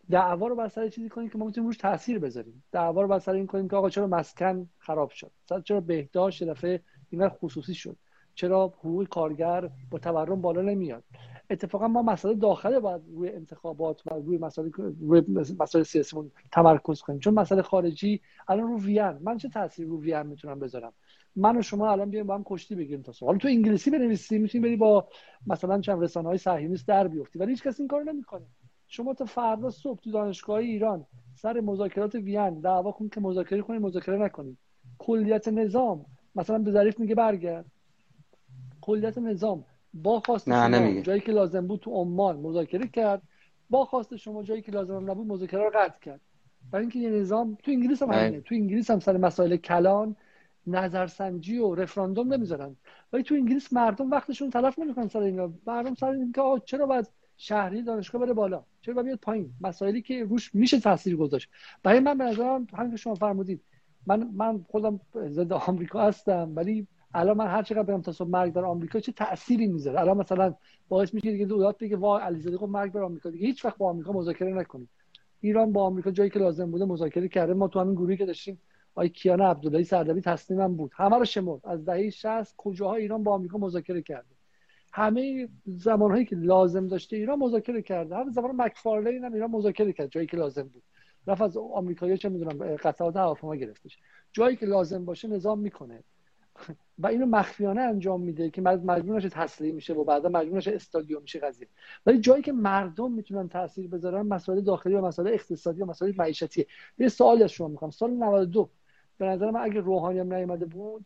دعوا 0.09 0.47
رو 0.47 0.55
بر 0.55 0.67
سر 0.67 0.89
چیزی 0.89 1.09
کنیم 1.09 1.29
که 1.29 1.37
ما 1.37 1.45
می‌تونیم 1.45 1.67
روش 1.67 1.77
تاثیر 1.77 2.19
بذاریم. 2.19 2.63
دعوا 2.71 3.01
رو 3.01 3.07
بر 3.07 3.19
سر 3.19 3.33
این 3.33 3.47
کنیم 3.47 3.67
که 3.67 3.75
آقا 3.75 3.89
چرا 3.89 4.07
مسکن 4.07 4.69
خراب 4.77 5.09
شد؟ 5.09 5.31
چرا 5.63 5.81
بهداشت 5.81 6.43
دفعه 6.43 6.81
اینقدر 7.09 7.33
خصوصی 7.41 7.73
شد؟ 7.73 7.97
چرا 8.35 8.67
حقوق 8.67 9.07
کارگر 9.07 9.69
با 9.91 9.99
تورم 9.99 10.41
بالا 10.41 10.61
نمیاد؟ 10.61 11.03
اتفاقا 11.49 11.87
ما 11.87 12.01
مسئله 12.01 12.33
داخله 12.33 12.79
باید 12.79 13.01
روی 13.07 13.29
انتخابات 13.29 14.01
و 14.05 14.13
روی 14.13 14.37
مسائل 14.37 14.71
روی 15.01 15.83
سیاسیمون 15.83 16.31
تمرکز 16.51 17.01
کنیم. 17.01 17.19
چون 17.19 17.33
مسئله 17.33 17.61
خارجی 17.61 18.21
الان 18.47 18.67
رو 18.67 18.79
وین. 18.79 19.17
من 19.21 19.37
چه 19.37 19.49
تاثیر 19.49 19.87
رو 19.87 20.01
وین 20.01 20.23
می‌تونم 20.23 20.59
بذارم؟ 20.59 20.93
من 21.35 21.57
و 21.57 21.61
شما 21.61 21.91
الان 21.91 22.09
بیایم 22.09 22.27
با 22.27 22.35
هم 22.35 22.43
کشتی 22.45 22.75
بگیریم 22.75 23.01
تا 23.01 23.25
حالا 23.25 23.37
تو 23.37 23.47
انگلیسی 23.47 23.91
بنویسی 23.91 24.37
می‌تونی 24.37 24.63
بری 24.63 24.75
با 24.75 25.07
مثلا 25.47 25.81
چند 25.81 26.03
رسانه 26.03 26.27
های 26.27 26.37
صهیونیست 26.37 26.87
در 26.87 27.07
بیفتی. 27.07 27.39
ولی 27.39 27.51
هیچ 27.51 27.63
کسی 27.63 27.81
این 27.81 27.87
کارو 27.87 28.03
نمی‌کنه. 28.03 28.45
شما 28.87 29.13
تا 29.13 29.25
فردا 29.25 29.69
صبح 29.69 29.99
تو 29.99 30.11
دانشگاه 30.11 30.57
ایران 30.57 31.05
سر 31.35 31.59
مذاکرات 31.59 32.15
وین 32.15 32.59
دعوا 32.59 32.91
کن 32.91 33.09
که 33.09 33.21
مذاکره 33.21 33.61
کنید 33.61 33.81
مذاکره 33.81 34.17
نکنید 34.17 34.57
کلیت 34.97 35.47
نظام 35.47 36.05
مثلا 36.35 36.59
به 36.59 36.71
ظریف 36.71 36.99
میگه 36.99 37.15
برگرد. 37.15 37.65
کلیت 38.81 39.17
نظام. 39.17 39.65
با 39.93 40.19
خواست 40.19 40.49
شما 40.49 41.01
جایی 41.01 41.21
که 41.21 41.31
لازم 41.31 41.67
بود 41.67 41.79
تو 41.79 41.91
عمان 41.91 42.37
مذاکره 42.37 42.87
کرد. 42.87 43.21
با 43.69 43.85
خواست 43.85 44.15
شما 44.15 44.43
جایی 44.43 44.61
که 44.61 44.71
لازم 44.71 45.11
نبود 45.11 45.27
مذاکره 45.27 45.63
رو 45.63 45.71
قطع 45.73 45.99
کرد. 45.99 46.21
برای 46.71 46.83
اینکه 46.83 46.99
یه 46.99 47.09
نظام 47.09 47.57
تو 47.63 47.71
انگلیس 47.71 48.03
هم 48.03 48.11
همینه. 48.11 48.41
تو 48.41 48.55
انگلیس 48.55 48.91
هم 48.91 48.99
سر 48.99 49.17
مسائل 49.17 49.55
کلان 49.55 50.15
نظرسنجی 50.67 51.57
و 51.57 51.75
رفراندوم 51.75 52.33
نمی‌ذارن. 52.33 52.75
ولی 53.13 53.23
تو 53.23 53.35
انگلیس 53.35 53.73
مردم 53.73 54.11
وقتشون 54.11 54.49
تلف 54.49 54.79
نمی‌کنن 54.79 55.07
سر 55.07 55.19
اینا. 55.19 55.51
مردم 55.67 55.95
سر 55.95 56.09
اینکه 56.09 56.41
چرا 56.65 56.85
باید 56.85 57.07
شهری 57.37 57.81
دانشگاه 57.81 58.21
بره 58.21 58.33
بالا. 58.33 58.63
چرا 58.81 58.93
باید 58.93 59.05
بیاد 59.05 59.19
پایین؟ 59.19 59.53
مسائلی 59.61 60.01
که 60.01 60.23
روش 60.23 60.55
میشه 60.55 60.79
تاثیر 60.79 61.15
گذاشت. 61.15 61.49
برای 61.83 61.99
من 61.99 62.17
به 62.17 62.23
نظرم 62.23 62.67
همین 62.73 62.91
که 62.91 62.97
شما 62.97 63.15
فرمودید 63.15 63.61
من 64.07 64.29
من 64.33 64.65
خودم 64.69 64.99
ضد 65.27 65.53
آمریکا 65.53 66.01
هستم 66.01 66.51
ولی 66.55 66.87
الان 67.13 67.37
من 67.37 67.47
هر 67.47 67.63
چقدر 67.63 67.83
برم 67.83 68.01
تا 68.01 68.11
صبح 68.11 68.29
مرگ 68.29 68.53
در 68.53 68.65
آمریکا 68.65 68.99
چه 68.99 69.11
تأثیری 69.11 69.67
می‌ذاره؟ 69.67 69.99
الان 69.99 70.17
مثلا 70.17 70.53
باعث 70.89 71.13
میشه 71.13 71.31
دیگه 71.31 71.45
دولت 71.45 71.77
بگه 71.77 71.97
وا 71.97 72.19
علیزاده 72.19 72.57
گفت 72.57 72.71
مرگ 72.71 72.91
بر 72.91 73.03
آمریکا 73.03 73.29
دیگه. 73.29 73.47
هیچ 73.47 73.65
وقت 73.65 73.77
با 73.77 73.89
آمریکا 73.89 74.11
مذاکره 74.11 74.53
نکنید. 74.53 74.89
ایران 75.41 75.71
با 75.71 75.83
آمریکا 75.83 76.11
جایی 76.11 76.29
که 76.29 76.39
لازم 76.39 76.71
بوده 76.71 76.85
مذاکره 76.85 77.27
کرده. 77.27 77.53
ما 77.53 77.67
تو 77.67 77.79
همین 77.79 77.95
گروهی 77.95 78.17
که 78.17 78.25
داشتیم 78.25 78.61
آقای 78.95 79.09
کیان 79.09 79.41
عبداللهی 79.41 79.83
سردبی 79.83 80.21
تصمیمم 80.21 80.75
بود. 80.75 80.91
همه 80.95 81.17
رو 81.17 81.25
شمرد. 81.25 81.61
از 81.63 81.85
دهه 81.85 82.09
60 82.09 82.55
کجاها 82.57 82.95
ایران 82.95 83.23
با 83.23 83.33
آمریکا 83.33 83.57
مذاکره 83.57 84.01
کرده؟ 84.01 84.36
همه 84.97 85.49
زمانهایی 85.65 86.25
که 86.25 86.35
لازم 86.35 86.87
داشته 86.87 87.17
ایران 87.17 87.39
مذاکره 87.39 87.81
کرده. 87.81 88.15
هر 88.15 88.29
زمان 88.29 88.61
مکفارلین 88.61 89.23
هم 89.23 89.33
ایران 89.33 89.51
مذاکره 89.51 89.93
کرد 89.93 90.11
جایی 90.11 90.27
که 90.27 90.37
لازم 90.37 90.63
بود. 90.63 90.83
رفت 91.27 91.41
از 91.41 91.57
آمریکایی 91.57 92.17
چه 92.17 92.29
می‌دونم 92.29 92.75
قطعات 92.75 93.15
هواپیما 93.15 93.55
گرفتش 93.55 93.97
جایی 94.33 94.55
که 94.55 94.65
لازم 94.65 95.05
باشه 95.05 95.27
نظام 95.27 95.59
می‌کنه. 95.59 96.03
و 96.99 97.07
اینو 97.07 97.25
مخفیانه 97.25 97.81
انجام 97.81 98.21
میده 98.21 98.49
که 98.49 98.61
مجبور 98.61 99.15
نشه 99.15 99.29
تسلیم 99.29 99.75
میشه 99.75 99.93
و 99.93 100.03
بعدا 100.03 100.29
مجبور 100.29 100.63
استادیوم 100.67 101.21
میشه 101.21 101.39
قضیه. 101.39 101.67
ولی 102.05 102.19
جایی 102.19 102.43
که 102.43 102.51
مردم 102.51 103.11
می‌تونن 103.11 103.49
تاثیر 103.49 103.87
بذارن 103.87 104.21
مسائل 104.21 104.61
داخلی 104.61 104.93
و 104.93 105.01
مسائل 105.01 105.27
اقتصادی 105.33 105.81
و 105.81 105.85
مسائل 105.85 106.13
معیشتی 106.17 106.65
یه 106.97 107.07
سوالی 107.07 107.43
از 107.43 107.51
شما 107.51 107.67
می‌کنم 107.67 107.89
سال 107.89 108.11
92 108.11 108.69
به 109.17 109.25
نظر 109.25 109.51
من 109.51 109.61
اگه 109.61 109.79
روحانی 109.79 110.19
هم 110.19 110.33
نیومده 110.33 110.65
بود 110.65 111.05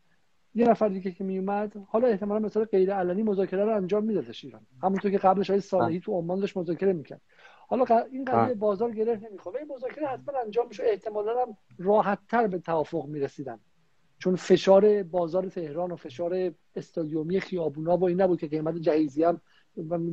یه 0.55 0.69
نفر 0.69 0.87
دیگه 0.87 1.11
که 1.11 1.23
میومد 1.23 1.73
حالا 1.87 2.07
احتمالا 2.07 2.39
مثلا 2.39 2.63
غیر 2.63 2.93
علنی 2.93 3.23
مذاکره 3.23 3.65
رو 3.65 3.75
انجام 3.75 4.03
میدادش 4.03 4.45
ایران. 4.45 4.61
همونطور 4.83 5.11
که 5.11 5.17
قبلش 5.17 5.49
های 5.49 5.59
صالحی 5.59 5.99
تو 5.99 6.11
عمان 6.11 6.39
داشت 6.39 6.57
مذاکره 6.57 6.93
می‌کرد. 6.93 7.21
حالا 7.67 7.85
این 8.11 8.25
قضیه 8.25 8.55
بازار 8.55 8.91
گره 8.91 9.21
نمی‌خواد 9.29 9.55
این 9.55 9.67
مذاکره 9.75 10.07
حتما 10.07 10.39
انجام 10.39 10.67
میشه 10.67 10.83
احتمالا 10.85 11.41
هم 11.41 11.57
راحت 11.79 12.19
تر 12.29 12.47
به 12.47 12.59
توافق 12.59 13.05
می‌رسیدن. 13.05 13.59
چون 14.19 14.35
فشار 14.35 15.03
بازار 15.03 15.49
تهران 15.49 15.91
و 15.91 15.95
فشار 15.95 16.51
استادیومی 16.75 17.39
خیابونا 17.39 17.97
با 17.97 18.07
این 18.07 18.21
نبود 18.21 18.39
که 18.39 18.47
قیمت 18.47 18.77
جهیزی 18.77 19.23
هم 19.23 19.41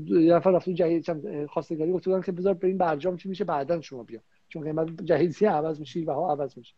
یه 0.07 0.35
نفر 0.35 0.51
رفت 0.51 0.71
جهیز 0.71 1.11
خواستگاری 1.49 1.93
گفت 1.93 2.25
که 2.25 2.33
بذار 2.33 2.59
این 2.63 2.79
برجام 2.79 3.17
چی 3.17 3.29
میشه 3.29 3.45
بعدا 3.45 3.81
شما 3.81 4.03
بیا 4.03 4.21
چون 4.49 4.63
قیمت 4.63 5.03
جهیزی 5.03 5.47
عوض 5.47 5.81
میشه 5.81 6.01
و 6.01 6.11
ها 6.11 6.33
عوض 6.33 6.59
میشه. 6.59 6.75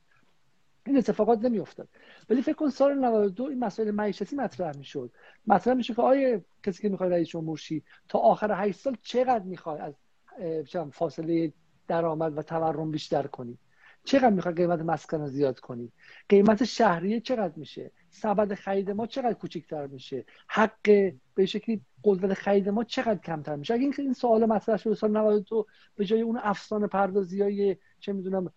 این 0.86 0.96
اتفاقات 0.96 1.44
نمیافتاد. 1.44 1.88
ولی 2.30 2.42
فکر 2.42 2.54
کن 2.54 2.70
سال 2.70 2.98
92 2.98 3.44
این 3.44 3.58
مسائل 3.58 3.90
معیشتی 3.90 4.36
مطرح 4.36 4.76
می‌شد. 4.76 5.12
مطرح 5.46 5.74
میشه 5.74 5.94
که 5.94 6.02
آیه 6.02 6.44
کسی 6.62 6.82
که 6.82 6.88
می‌خواد 6.88 7.12
رئیس 7.12 7.28
جمهور 7.28 7.60
تا 8.08 8.18
آخر 8.18 8.64
8 8.66 8.78
سال 8.78 8.96
چقدر 9.02 9.44
می‌خواد 9.44 9.80
از 9.80 9.94
فاصله 10.92 11.52
درآمد 11.88 12.38
و 12.38 12.42
تورم 12.42 12.90
بیشتر 12.90 13.26
کنی؟ 13.26 13.58
چقدر 14.04 14.30
می‌خواد 14.30 14.56
قیمت 14.56 14.80
مسکن 14.80 15.20
رو 15.20 15.26
زیاد 15.26 15.60
کنی؟ 15.60 15.92
قیمت 16.28 16.64
شهریه 16.64 17.20
چقدر 17.20 17.52
میشه؟ 17.56 17.90
سبد 18.10 18.54
خرید 18.54 18.90
ما 18.90 19.06
چقدر 19.06 19.32
کوچکتر 19.32 19.86
میشه؟ 19.86 20.24
حق 20.48 21.12
به 21.34 21.46
شکلی 21.46 21.80
قدرت 22.04 22.34
خرید 22.34 22.68
ما 22.68 22.84
چقدر 22.84 23.20
کمتر 23.20 23.56
میشه؟ 23.56 23.74
اگه 23.74 23.92
این 23.98 24.12
سوال 24.12 24.46
مطرح 24.46 24.76
شد 24.76 24.94
سال 24.94 25.10
92 25.10 25.66
به 25.96 26.04
جای 26.04 26.20
اون 26.20 26.38
افسانه 26.42 26.86
پردازی 26.86 27.42
های 27.42 27.76
چه 28.00 28.12
می‌دونم 28.12 28.52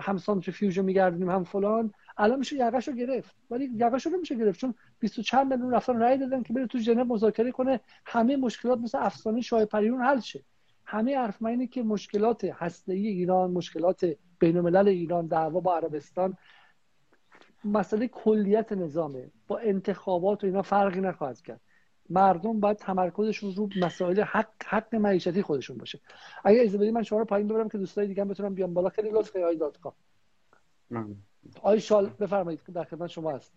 هم 0.00 0.16
سانتریفیوژ 0.16 0.78
میگردیم 0.78 1.30
هم 1.30 1.44
فلان. 1.44 1.92
الان 2.16 2.38
میشه 2.38 2.56
یقش 2.56 2.88
رو 2.88 2.94
گرفت. 2.94 3.36
ولی 3.50 3.70
یقش 3.74 4.06
رو 4.06 4.12
نمیشه 4.12 4.34
گرفت 4.34 4.60
چون 4.60 4.74
20 4.98 5.20
چند 5.20 5.52
میلیون 5.52 5.74
رفتن 5.74 5.98
رأی 5.98 6.18
دادن 6.18 6.42
که 6.42 6.52
بره 6.52 6.66
تو 6.66 6.78
ژنو 6.78 7.04
مذاکره 7.04 7.52
کنه. 7.52 7.80
همه 8.06 8.36
مشکلات 8.36 8.78
مثل 8.78 8.98
افسانه 8.98 9.40
شاه 9.40 9.64
پریون 9.64 10.02
حل 10.02 10.20
شه. 10.20 10.44
همه 10.86 11.18
حرف 11.18 11.42
اینه 11.42 11.66
که 11.66 11.82
مشکلات 11.82 12.44
هسته‌ای 12.44 13.06
ایران 13.06 13.50
مشکلات 13.50 14.14
بین 14.38 14.56
الملل 14.56 14.88
ایران 14.88 15.26
دعوا 15.26 15.60
با 15.60 15.76
عربستان 15.76 16.36
مسئله 17.64 18.08
کلیت 18.08 18.72
نظامه. 18.72 19.30
با 19.46 19.58
انتخابات 19.58 20.44
و 20.44 20.46
اینا 20.46 20.62
فرقی 20.62 21.00
نخواهد 21.00 21.40
کرد. 21.40 21.60
مردم 22.10 22.60
باید 22.60 22.76
تمرکزشون 22.76 23.54
رو 23.54 23.68
مسائل 23.80 24.20
حق 24.20 24.48
حق 24.66 24.94
معیشتی 24.94 25.42
خودشون 25.42 25.76
باشه. 25.76 26.00
اگه 26.44 26.60
اجازه 26.60 26.78
بدید 26.78 26.94
من 26.94 27.02
شما 27.02 27.18
رو 27.18 27.24
پایین 27.24 27.48
ببرم 27.48 27.68
که 27.68 27.78
دوستای 27.78 28.06
دیگه 28.06 28.22
هم 28.22 28.28
بتونم 28.28 28.54
بیان 28.54 28.74
بالا. 28.74 28.88
خیلی 28.88 29.10
لطف 29.10 29.36
آی 29.36 29.56
دات 29.56 29.78
کام. 29.78 29.92
آی 31.62 31.80
شال 31.80 32.10
بفرمایید 32.20 32.60
در 32.74 32.84
خدمت 32.84 33.10
شما 33.10 33.32
هست 33.32 33.52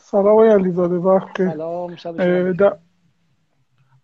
سلام 0.00 0.26
آقای 0.26 0.48
علیزاده 0.48 0.94
وقت 0.94 1.36
سلام 1.36 1.96
شب 1.96 2.20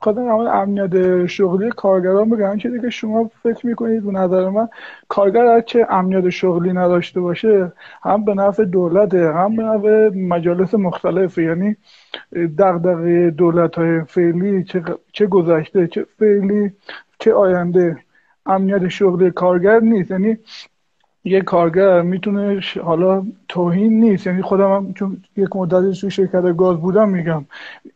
خواهدم 0.02 0.28
اول 0.28 0.46
امنیت 0.46 1.26
شغلی 1.26 1.70
کارگران 1.70 2.30
بگم 2.30 2.56
که 2.56 2.68
دیگه 2.70 2.90
شما 2.90 3.30
فکر 3.42 3.66
می‌کنید 3.66 4.04
به 4.04 4.12
نظر 4.12 4.48
من 4.48 4.68
کارگر 5.08 5.46
هر 5.46 5.60
چه 5.60 5.86
امنیت 5.90 6.30
شغلی 6.30 6.72
نداشته 6.72 7.20
باشه 7.20 7.72
هم 8.02 8.24
به 8.24 8.34
نفع 8.34 8.64
دولته 8.64 9.32
هم 9.32 9.56
به 9.56 9.62
نفع 9.62 10.08
مجالس 10.08 10.74
مختلف 10.74 11.38
یعنی 11.38 11.76
دغدغه 12.58 13.30
دولت 13.30 13.74
های 13.78 14.04
فعلی 14.04 14.64
چه, 14.64 14.82
چه 15.12 15.26
گذشته 15.26 15.86
چه 15.88 16.06
فعلی 16.18 16.72
چه 17.18 17.34
آینده. 17.34 17.96
امنیت 18.46 18.88
شغلی 18.88 19.30
کارگر 19.30 19.80
نیست. 19.80 20.10
یعنی 20.10 20.38
یه 21.24 21.40
کارگر 21.40 22.02
می‌تونه 22.02 22.60
حالا 22.82 23.22
توهین 23.48 24.00
نیست. 24.00 24.26
یعنی 24.26 24.42
خودم 24.42 24.72
هم 24.72 24.92
چون 24.92 25.16
یک 25.36 25.56
مدتی 25.56 26.00
توی 26.00 26.10
شرکت 26.10 26.56
گاز 26.56 26.80
بودم 26.80 27.08
میگم. 27.08 27.44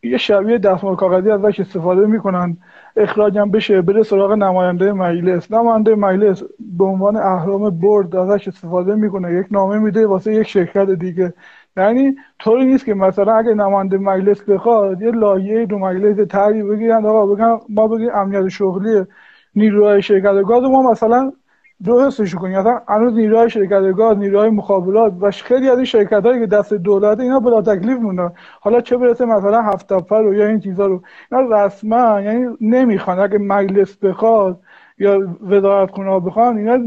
یه 0.03 0.17
شبیه 0.17 0.57
دستمال 0.57 0.95
کاغذی 0.95 1.31
ازش 1.31 1.59
استفاده 1.59 2.07
می‌کنن. 2.07 2.57
اخراجم 2.97 3.51
بشه 3.51 3.81
بره 3.81 4.03
سراغ 4.03 4.31
نماینده 4.31 4.93
مجلس. 4.93 5.51
نماینده 5.51 5.95
مجلس 5.95 6.43
به 6.77 6.83
عنوان 6.85 7.15
اهرام 7.15 7.69
برد 7.69 8.15
ازش 8.15 8.47
استفاده 8.47 8.95
می‌کنه. 8.95 9.33
یک 9.33 9.45
نامه 9.51 9.79
میده 9.79 10.07
واسه 10.07 10.33
یک 10.33 10.47
شرکت 10.47 10.89
دیگه. 10.89 11.33
یعنی 11.77 12.15
طوری 12.39 12.65
نیست 12.65 12.85
که 12.85 12.93
مثلا 12.93 13.33
اگه 13.35 13.53
نماینده 13.53 13.97
مجلس 13.97 14.41
بخواد 14.41 15.01
یه 15.01 15.11
لایه 15.11 15.65
دو 15.65 15.77
مجلس 15.79 16.27
تری 16.27 16.63
بگیرن. 16.63 17.05
آقا 17.05 17.25
بگن 17.25 17.57
ما 17.69 17.87
بگیم 17.87 18.09
امنیت 18.13 18.47
شغلی 18.47 19.05
نیروهای 19.55 20.01
شرکت 20.01 20.43
گاز 20.47 20.63
ما 20.63 20.91
مثلا 20.91 21.31
درستش 21.83 22.35
کنی 22.35 22.55
اصلا 22.55 22.81
هنوز 22.87 23.13
نیروهای 23.13 23.49
شرکت 23.49 23.91
گاز 23.91 24.17
نیروهای 24.17 24.49
مخابرات 24.49 25.13
و 25.21 25.31
خیلی 25.31 25.69
از 25.69 25.75
این 25.75 25.85
شرکت 25.85 26.25
هایی 26.25 26.39
که 26.39 26.45
دست 26.45 26.73
دولت 26.73 27.19
اینا 27.19 27.39
بلا 27.39 27.61
تکلیف 27.61 27.99
موندن. 27.99 28.31
حالا 28.61 28.81
چه 28.81 28.97
برسه 28.97 29.25
مثلا 29.25 29.61
هفت 29.61 29.91
رو 29.91 30.33
یا 30.33 30.47
این 30.47 30.59
چیزا 30.59 30.85
رو. 30.85 31.01
اینا 31.31 31.65
رسما 31.65 32.21
یعنی 32.21 32.57
نمی‌خوان. 32.61 33.19
اگه 33.19 33.37
مجلس 33.37 33.95
بخواد 33.95 34.59
یا 34.99 35.19
وزارت 35.49 35.91
خونه 35.91 36.19
بخوان 36.19 36.57
اینا 36.57 36.77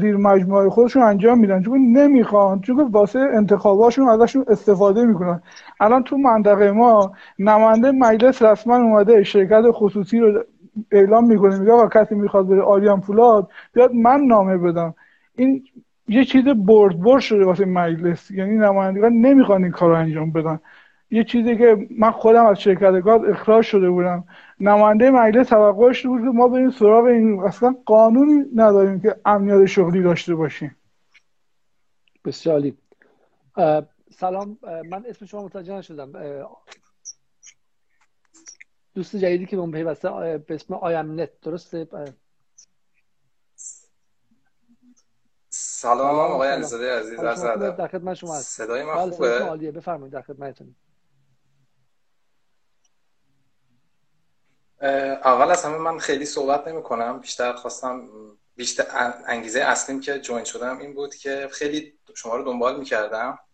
زیر 0.00 0.16
مجموعه 0.16 0.68
خودشون 0.70 1.02
انجام 1.02 1.38
میدن. 1.38 1.62
چون 1.62 1.92
نمی‌خوان. 1.92 2.60
چون 2.60 2.88
واسه 2.92 3.18
انتخاباشون 3.18 4.08
ازشون 4.08 4.44
استفاده 4.48 5.04
می‌کنن. 5.04 5.42
الان 5.80 6.02
تو 6.02 6.16
منطقه 6.16 6.72
ما 6.72 7.12
نماینده 7.38 7.90
مجلس 7.90 8.42
رسما 8.42 8.76
اومده 8.76 9.22
شرکت 9.22 9.62
خصوصی 9.70 10.18
رو 10.20 10.42
اعلام 10.90 11.26
می‌کنه 11.26 11.58
میگه 11.58 11.72
آقا 11.72 11.88
کسی 11.88 12.14
می‌خواد 12.14 12.48
بره 12.48 12.62
آریان 12.62 13.00
فولاد 13.00 13.50
بیاد 13.72 13.92
من 13.92 14.20
نامه 14.20 14.58
بدم. 14.58 14.94
این 15.36 15.64
یه 16.08 16.24
چیز 16.24 16.44
برد 16.44 17.00
برد 17.00 17.20
شده 17.20 17.44
واسه 17.44 17.64
مجلس 17.64 18.30
یعنی 18.30 18.56
نمایندگان 18.56 19.12
نمی‌خوان 19.12 19.62
این 19.62 19.72
کار 19.72 19.92
انجام 19.92 20.32
بدن. 20.32 20.60
یه 21.10 21.24
چیزی 21.24 21.56
که 21.56 21.88
من 21.98 22.10
خودم 22.10 22.46
از 22.46 22.60
شرکت 22.60 23.00
گاز 23.00 23.24
اخراج 23.24 23.64
شده 23.64 23.90
بودم. 23.90 24.24
نماینده 24.60 25.10
مجلس 25.10 25.48
توقعش 25.48 26.06
بود 26.06 26.20
که 26.20 26.26
ما 26.28 26.48
بریم 26.48 26.70
سراغ 26.70 27.04
این 27.04 27.40
اصلا 27.40 27.76
قانونی 27.86 28.44
نداریم 28.54 29.00
که 29.00 29.16
امنیت 29.24 29.66
شغلی 29.66 30.02
داشته 30.02 30.34
باشیم. 30.34 30.76
بسیار 32.24 32.72
سلام. 34.10 34.58
من 34.90 35.04
اسم 35.08 35.26
شما 35.26 35.44
متوجه 35.44 35.74
نشدم. 35.74 36.12
دوست 38.98 39.16
جدیدی 39.16 39.46
که 39.46 39.56
اون 39.56 39.72
پیوسته 39.72 40.38
به 40.38 40.54
اسم 40.54 40.74
آیم 40.74 41.20
نت 41.20 41.40
درسته؟ 41.40 41.88
سلام 45.50 46.18
آقای 46.18 46.48
علیزاده 46.48 47.00
عزیز 47.00 47.18
از 47.18 47.42
در 47.42 47.88
خدمت 47.88 48.14
شما 48.14 48.36
هست 48.36 48.56
صدای 48.56 48.84
من 48.84 48.94
بله، 48.94 49.10
خوبه؟ 49.10 49.38
عالیه. 49.38 49.70
بفرمایید 49.72 50.12
در 50.12 50.22
خدمتتون 50.22 50.74
اول 55.24 55.50
از 55.50 55.64
همه 55.64 55.78
من 55.78 55.98
خیلی 55.98 56.24
صحبت 56.24 56.68
نمی 56.68 56.82
کنم. 56.82 57.20
بیشتر 57.20 57.52
خواستم 57.52 58.08
بیشتر 58.56 58.84
انگیزه 59.26 59.60
اصلیم 59.60 60.00
که 60.00 60.18
جوین 60.18 60.44
شدم 60.44 60.78
این 60.78 60.94
بود 60.94 61.14
که 61.14 61.48
خیلی 61.52 61.98
شما 62.14 62.36
رو 62.36 62.44
دنبال 62.44 62.78
می‌کردم 62.78 63.38
خیلی 63.38 63.47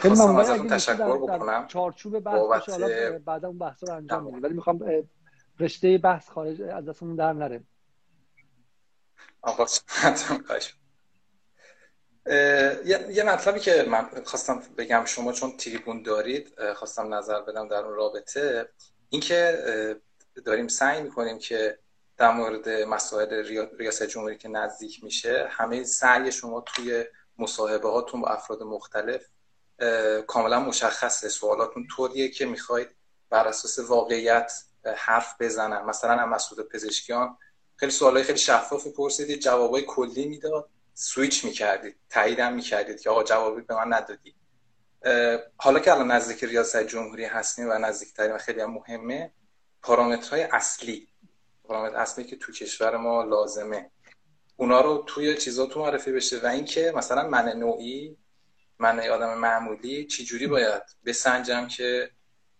خواستم 0.00 0.36
ازتون 0.36 0.68
تشکر 0.68 1.16
بکنم. 1.16 1.66
چارچوب 1.66 2.20
بحث 2.20 2.68
بعد 3.24 3.44
اون 3.44 3.58
بحث 3.58 3.84
رو 3.84 3.94
انجام 3.94 4.26
بدیم 4.26 4.42
ولی 4.42 4.54
می‌خوام 4.54 5.04
رشته 5.60 5.98
بحث 5.98 6.28
خارج 6.28 6.62
از 6.62 6.88
دستمون 6.88 7.16
در 7.16 7.32
نره. 7.32 7.62
آقا 9.42 9.66
یه 13.10 13.22
مطلبی 13.26 13.60
که 13.60 13.84
من 13.88 14.08
خواستم 14.24 14.62
بگم 14.78 15.04
شما 15.04 15.32
چون 15.32 15.56
تریبون 15.56 16.02
دارید 16.02 16.72
خواستم 16.74 17.14
نظر 17.14 17.40
بدم 17.40 17.68
در 17.68 17.76
اون 17.76 17.94
رابطه. 17.94 18.68
اینکه 19.08 19.58
داریم 20.44 20.68
سعی 20.68 21.02
می‌کنیم 21.02 21.38
که 21.38 21.78
در 22.16 22.30
مورد 22.30 22.68
مسائل 22.68 23.44
ریاست 23.78 24.02
جمهوری 24.02 24.36
که 24.38 24.48
نزدیک 24.48 25.04
میشه 25.04 25.48
همه 25.50 25.84
سعی 25.84 26.32
شما 26.32 26.60
توی 26.60 27.04
مصاحبه 27.38 27.88
هاتون 27.88 28.20
با 28.20 28.28
افراد 28.28 28.62
مختلف 28.62 29.26
کاملا 30.26 30.60
مشخصه. 30.60 31.28
سوالاتون 31.28 31.86
طوریه 31.96 32.28
که 32.28 32.46
می‌خواید 32.46 32.88
بر 33.30 33.48
اساس 33.48 33.78
واقعیت 33.78 34.52
حرف 34.96 35.34
بزنن. 35.40 35.84
مثلا 35.84 36.16
هم 36.16 36.28
مسعود 36.28 36.68
پزشکیان 36.68 37.38
خیلی 37.76 37.92
سوالای 37.92 38.22
خیلی 38.22 38.38
شفافی 38.38 38.90
پرسیدید 38.90 39.40
جوابای 39.40 39.82
کلی 39.82 40.26
می‌داد. 40.26 40.68
سویچ 40.94 41.44
می‌کردید 41.44 41.96
تاییدم 42.10 42.52
می‌کردید 42.52 43.00
که 43.00 43.10
آقا 43.10 43.24
جوابی 43.24 43.62
به 43.62 43.74
من 43.74 43.92
ندادی 43.92 44.34
حالا 45.56 45.78
که 45.78 45.92
الان 45.92 46.10
نزدیک 46.10 46.44
ریاست 46.44 46.82
جمهوری 46.82 47.24
هستیم 47.24 47.70
و 47.70 47.72
نزدیکترین 47.72 48.32
و 48.32 48.38
خیلی 48.38 48.60
هم 48.60 48.70
مهمه 48.70 49.32
پارامترهای 49.82 50.42
اصلی 50.42 51.08
پارامتر 51.64 51.96
اصلی 51.96 52.24
که 52.24 52.36
تو 52.36 52.52
کشور 52.52 52.96
ما 52.96 53.22
لازمه. 53.22 53.90
اونا 54.56 54.80
رو 54.80 55.04
توی 55.06 55.36
چیزاتون 55.36 55.82
معرفی 55.82 56.12
بشه 56.12 56.40
و 56.40 56.46
اینکه 56.46 56.92
مثلا 56.96 57.28
من 57.28 57.48
نوعی 57.48 58.16
من 58.78 59.00
آدم 59.00 59.38
معمولی 59.38 60.06
چجوری 60.06 60.46
باید 60.46 60.82
بسنجم 61.06 61.66
که 61.66 62.10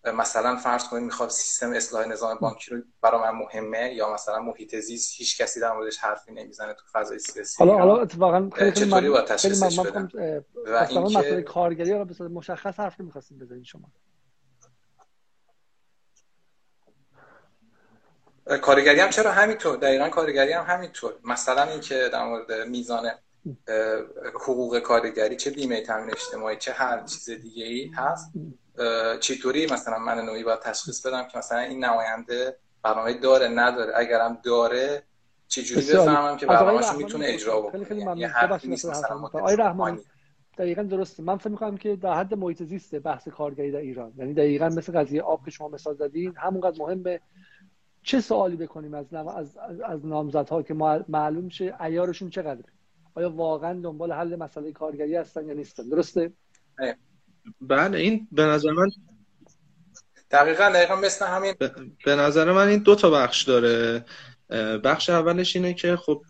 مثلا 0.05 0.57
فرض 0.57 0.89
کنید 0.89 1.03
می‌خواد 1.03 1.31
سیستم 1.31 1.73
اصلاح 1.73 2.07
نظام 2.07 2.39
بانکی 2.39 2.71
رو 2.71 2.83
برای 3.03 3.21
من 3.21 3.39
مهمه 3.39 3.95
یا 3.95 4.15
مثلا 4.15 4.41
محیط 4.41 4.77
زیست 4.77 5.15
هیچ 5.17 5.41
کسی 5.41 5.61
در 5.61 5.73
موردش 5.73 5.99
حرفی 5.99 6.33
نمی‌زنه 6.33 6.75
تو 6.75 6.85
فضای 6.93 7.19
سیاسی 7.19 7.65
حالا 7.65 7.79
حالا 7.79 8.01
اتفاقا 8.01 8.51
خیلی 8.57 8.73
چطوری 8.73 9.11
باید 9.11 9.25
تشخیصش 9.25 9.81
بدم 9.81 10.09
و 10.67 10.87
اینکه 10.91 11.43
کارگری 11.43 11.93
رو 11.93 12.05
به 12.05 12.29
مشخص 12.29 12.81
حرف 12.81 13.01
نمی‌خواستیم 13.01 13.39
بزنید 13.39 13.65
شما. 13.65 13.93
کارگری 18.63 19.01
هم 19.01 19.11
چرا 19.11 19.33
همینطور؟ 19.33 19.77
دقیقا 19.77 20.09
کارگری 20.09 20.53
هم 20.53 20.65
همینطور. 20.69 21.15
مثلا 21.25 21.63
اینکه 21.63 22.09
در 22.13 22.25
مورد 22.25 22.53
میزان 22.53 23.11
حقوق 24.35 24.79
کارگری 24.79 25.37
چه 25.37 25.51
بیمه 25.51 25.81
تامین 25.81 26.11
اجتماعی 26.11 26.57
چه 26.57 26.73
هر 26.73 27.05
چیز 27.05 27.31
دیگه 27.31 27.65
ای 27.65 27.91
هست 27.97 28.33
چطوری 29.21 29.67
مثلا 29.67 29.99
من 29.99 30.25
نوعی 30.25 30.45
باید 30.45 30.61
تشخیص 30.61 31.07
بدم 31.07 31.29
که 31.29 31.39
مثلا 31.39 31.59
این 31.59 31.85
نماینده 31.85 32.57
برنامه 32.83 33.15
داره 33.15 33.49
نداره؟ 33.49 33.93
اگرم 33.97 34.39
داره 34.45 35.03
چجوری 35.49 35.87
بفهمم 35.87 36.37
که 36.37 36.47
برنامه‌شو 36.47 36.97
می‌تونه 36.97 37.27
اجرا 37.29 37.61
بکنه؟ 37.61 37.73
خیلی 37.73 37.85
خیلی 37.85 38.05
ممنون. 38.05 40.01
دقیقا 40.59 40.83
درسته. 40.83 41.23
من 41.23 41.37
فکر 41.37 41.49
می‌کنم 41.49 41.77
که 41.77 41.97
در 41.97 42.15
حد 42.15 42.35
محیط 42.35 42.63
زیست 42.63 42.95
بحث 42.95 43.29
کارگری 43.29 43.73
در 43.73 43.79
ایران. 43.79 44.13
یعنی 44.17 44.35
دقیقا 44.35 44.69
مثل 44.69 44.93
قضیه 45.01 45.23
آب 45.23 45.45
که 45.45 45.51
شما 45.51 45.69
مثال 45.69 45.95
زدین 45.95 46.35
همونقدر 46.37 46.77
مهمه 46.79 47.21
چه 48.03 48.21
سوالی 48.21 48.57
بکنیم 48.57 48.95
از 48.95 49.15
از 49.15 49.57
از 49.85 50.07
نامزدها 50.07 50.63
که 50.63 50.75
معلوم 51.09 51.49
شه 51.49 51.77
عیارشون 51.81 52.31
چقدره؟ 52.31 52.73
آیا 53.15 53.31
واقعا 53.31 53.81
دنبال 53.81 54.13
حل 54.13 54.37
مسئله 54.37 54.73
کارگری 54.73 55.17
هستن 55.17 55.47
یا 55.47 55.55
نیستن؟ 55.55 55.89
درسته؟ 55.89 56.33
بله 57.61 57.99
این 57.99 58.29
به 58.33 58.43
نظر 58.43 58.71
من 58.71 58.91
دقیقا 60.31 60.71
دقیقا 60.75 60.97
مثل 60.97 61.27
همین 61.27 61.55
به 62.05 62.17
نظر 62.17 62.53
من 62.53 62.69
این 62.69 62.79
دو 62.79 62.95
تا 62.95 63.11
بخش 63.11 63.43
داره. 63.43 64.05
بخش 64.85 65.11
اولش 65.11 65.57
اینه 65.57 65.75
که 65.75 65.97
خب 65.97 66.23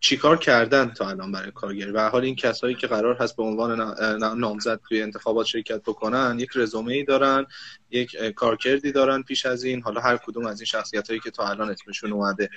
چیکار 0.00 0.36
کردن 0.36 0.90
تا 0.90 1.08
الان 1.08 1.32
برای 1.32 1.50
کارگری؟ 1.50 1.90
و 1.90 2.08
حال 2.08 2.24
این 2.24 2.36
کسایی 2.36 2.74
که 2.74 2.86
قرار 2.86 3.16
هست 3.20 3.36
به 3.36 3.42
عنوان 3.42 3.94
نامزد 4.38 4.80
توی 4.88 5.02
انتخابات 5.02 5.46
شرکت 5.46 5.82
بکنن 5.82 6.36
یک 6.40 6.50
رزومه 6.54 6.92
ای 6.92 7.04
دارن 7.04 7.46
یک 7.90 8.16
کارکردی 8.16 8.92
دارن 8.92 9.22
پیش 9.22 9.46
از 9.46 9.64
این. 9.64 9.82
حالا 9.82 10.00
هر 10.00 10.16
کدوم 10.16 10.46
از 10.46 10.60
این 10.60 10.66
شخصیت 10.66 11.08
هایی 11.08 11.20
که 11.20 11.30
تا 11.30 11.48
الان 11.48 11.70
اسمشون 11.70 12.12
اومده. 12.12 12.50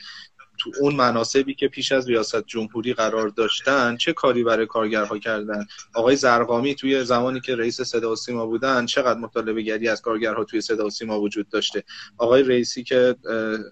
تو 0.59 0.71
اون 0.79 0.95
مناسبی 0.95 1.53
که 1.53 1.67
پیش 1.67 1.91
از 1.91 2.09
ریاست 2.09 2.45
جمهوری 2.47 2.93
قرار 2.93 3.29
داشتن 3.29 3.97
چه 3.97 4.13
کاری 4.13 4.43
برای 4.43 4.65
کارگرها 4.65 5.17
کردن؟ 5.17 5.65
آقای 5.93 6.15
زرقامی 6.15 6.75
توی 6.75 7.03
زمانی 7.03 7.39
که 7.39 7.55
رئیس 7.55 7.81
صدا 7.81 8.11
و 8.11 8.15
سیما 8.15 8.45
بودن 8.45 8.85
چقدر 8.85 9.19
مطالبه 9.19 9.61
گری 9.61 9.87
از 9.87 10.01
کارگرها 10.01 10.43
توی 10.43 10.61
صدا 10.61 10.85
و 10.85 10.89
سیما 10.89 11.21
وجود 11.21 11.49
داشته؟ 11.49 11.83
آقای 12.17 12.43
رئیسی 12.43 12.83
که 12.83 13.15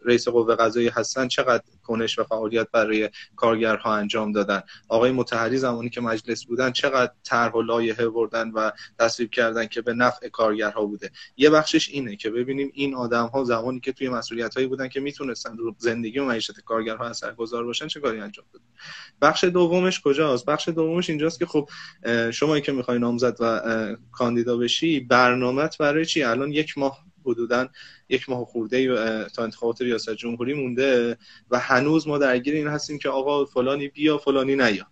رئیس 0.05 0.27
قوه 0.27 0.55
قضایی 0.55 0.87
هستن 0.87 1.27
چقدر 1.27 1.63
کنش 1.83 2.19
و 2.19 2.23
فعالیت 2.23 2.67
برای 2.71 3.09
کارگرها 3.35 3.95
انجام 3.95 4.31
دادن؟ 4.31 4.63
آقای 4.87 5.11
متحری 5.11 5.57
زمانی 5.57 5.89
که 5.89 6.01
مجلس 6.01 6.45
بودن 6.45 6.71
چقدر 6.71 7.11
طرح 7.23 7.53
و 7.53 7.61
لایحه 7.61 8.09
بردن 8.09 8.49
و 8.49 8.71
تصویب 8.99 9.31
کردن 9.31 9.67
که 9.67 9.81
به 9.81 9.93
نفع 9.93 10.29
کارگرها 10.29 10.85
بوده؟ 10.85 11.11
یه 11.37 11.49
بخشش 11.49 11.89
اینه 11.89 12.15
که 12.15 12.29
ببینیم 12.29 12.71
این 12.73 12.95
آدم 12.95 13.25
ها 13.25 13.43
زمانی 13.43 13.79
که 13.79 13.91
توی 13.91 14.09
مسئولیت 14.09 14.55
هایی 14.55 14.67
بودن 14.67 14.87
که 14.87 14.99
می‌تونستن 14.99 15.57
زندگی 15.77 16.19
و 16.19 16.25
معیشت 16.25 16.59
کارگرها 16.77 17.05
اثرگذار 17.05 17.63
باشن 17.63 17.87
چه 17.87 17.99
کاری 17.99 18.19
انجام 18.19 18.45
دادن 18.53 18.65
بخش 19.21 19.43
دومش 19.43 20.01
کجاست؟ 20.01 20.45
بخش 20.45 20.69
دومش 20.69 21.09
اینجاست 21.09 21.39
که 21.39 21.45
خب 21.45 21.69
شما 22.31 22.59
که 22.59 22.71
می‌خوای 22.71 22.99
نامزد 22.99 23.37
و 23.39 23.97
کاندیدا 24.11 24.57
بشی 24.57 24.99
برنامت 24.99 25.77
برای 25.77 26.05
چی؟ 26.05 26.23
الان 26.23 26.51
یک 26.51 26.77
ماه 26.77 27.05
حدودا 27.25 27.69
یک 28.09 28.29
ماه 28.29 28.45
خورده 28.45 29.25
تا 29.29 29.43
انتخابات 29.43 29.81
ریاست 29.81 30.09
جمهوری 30.09 30.53
مونده 30.53 31.17
و 31.51 31.59
هنوز 31.59 32.07
ما 32.07 32.17
درگیر 32.17 32.53
این 32.53 32.67
هستیم 32.67 32.99
که 32.99 33.09
آقا 33.09 33.45
فلانی 33.45 33.87
بیا 33.87 34.17
فلانی 34.17 34.55
نیا. 34.55 34.87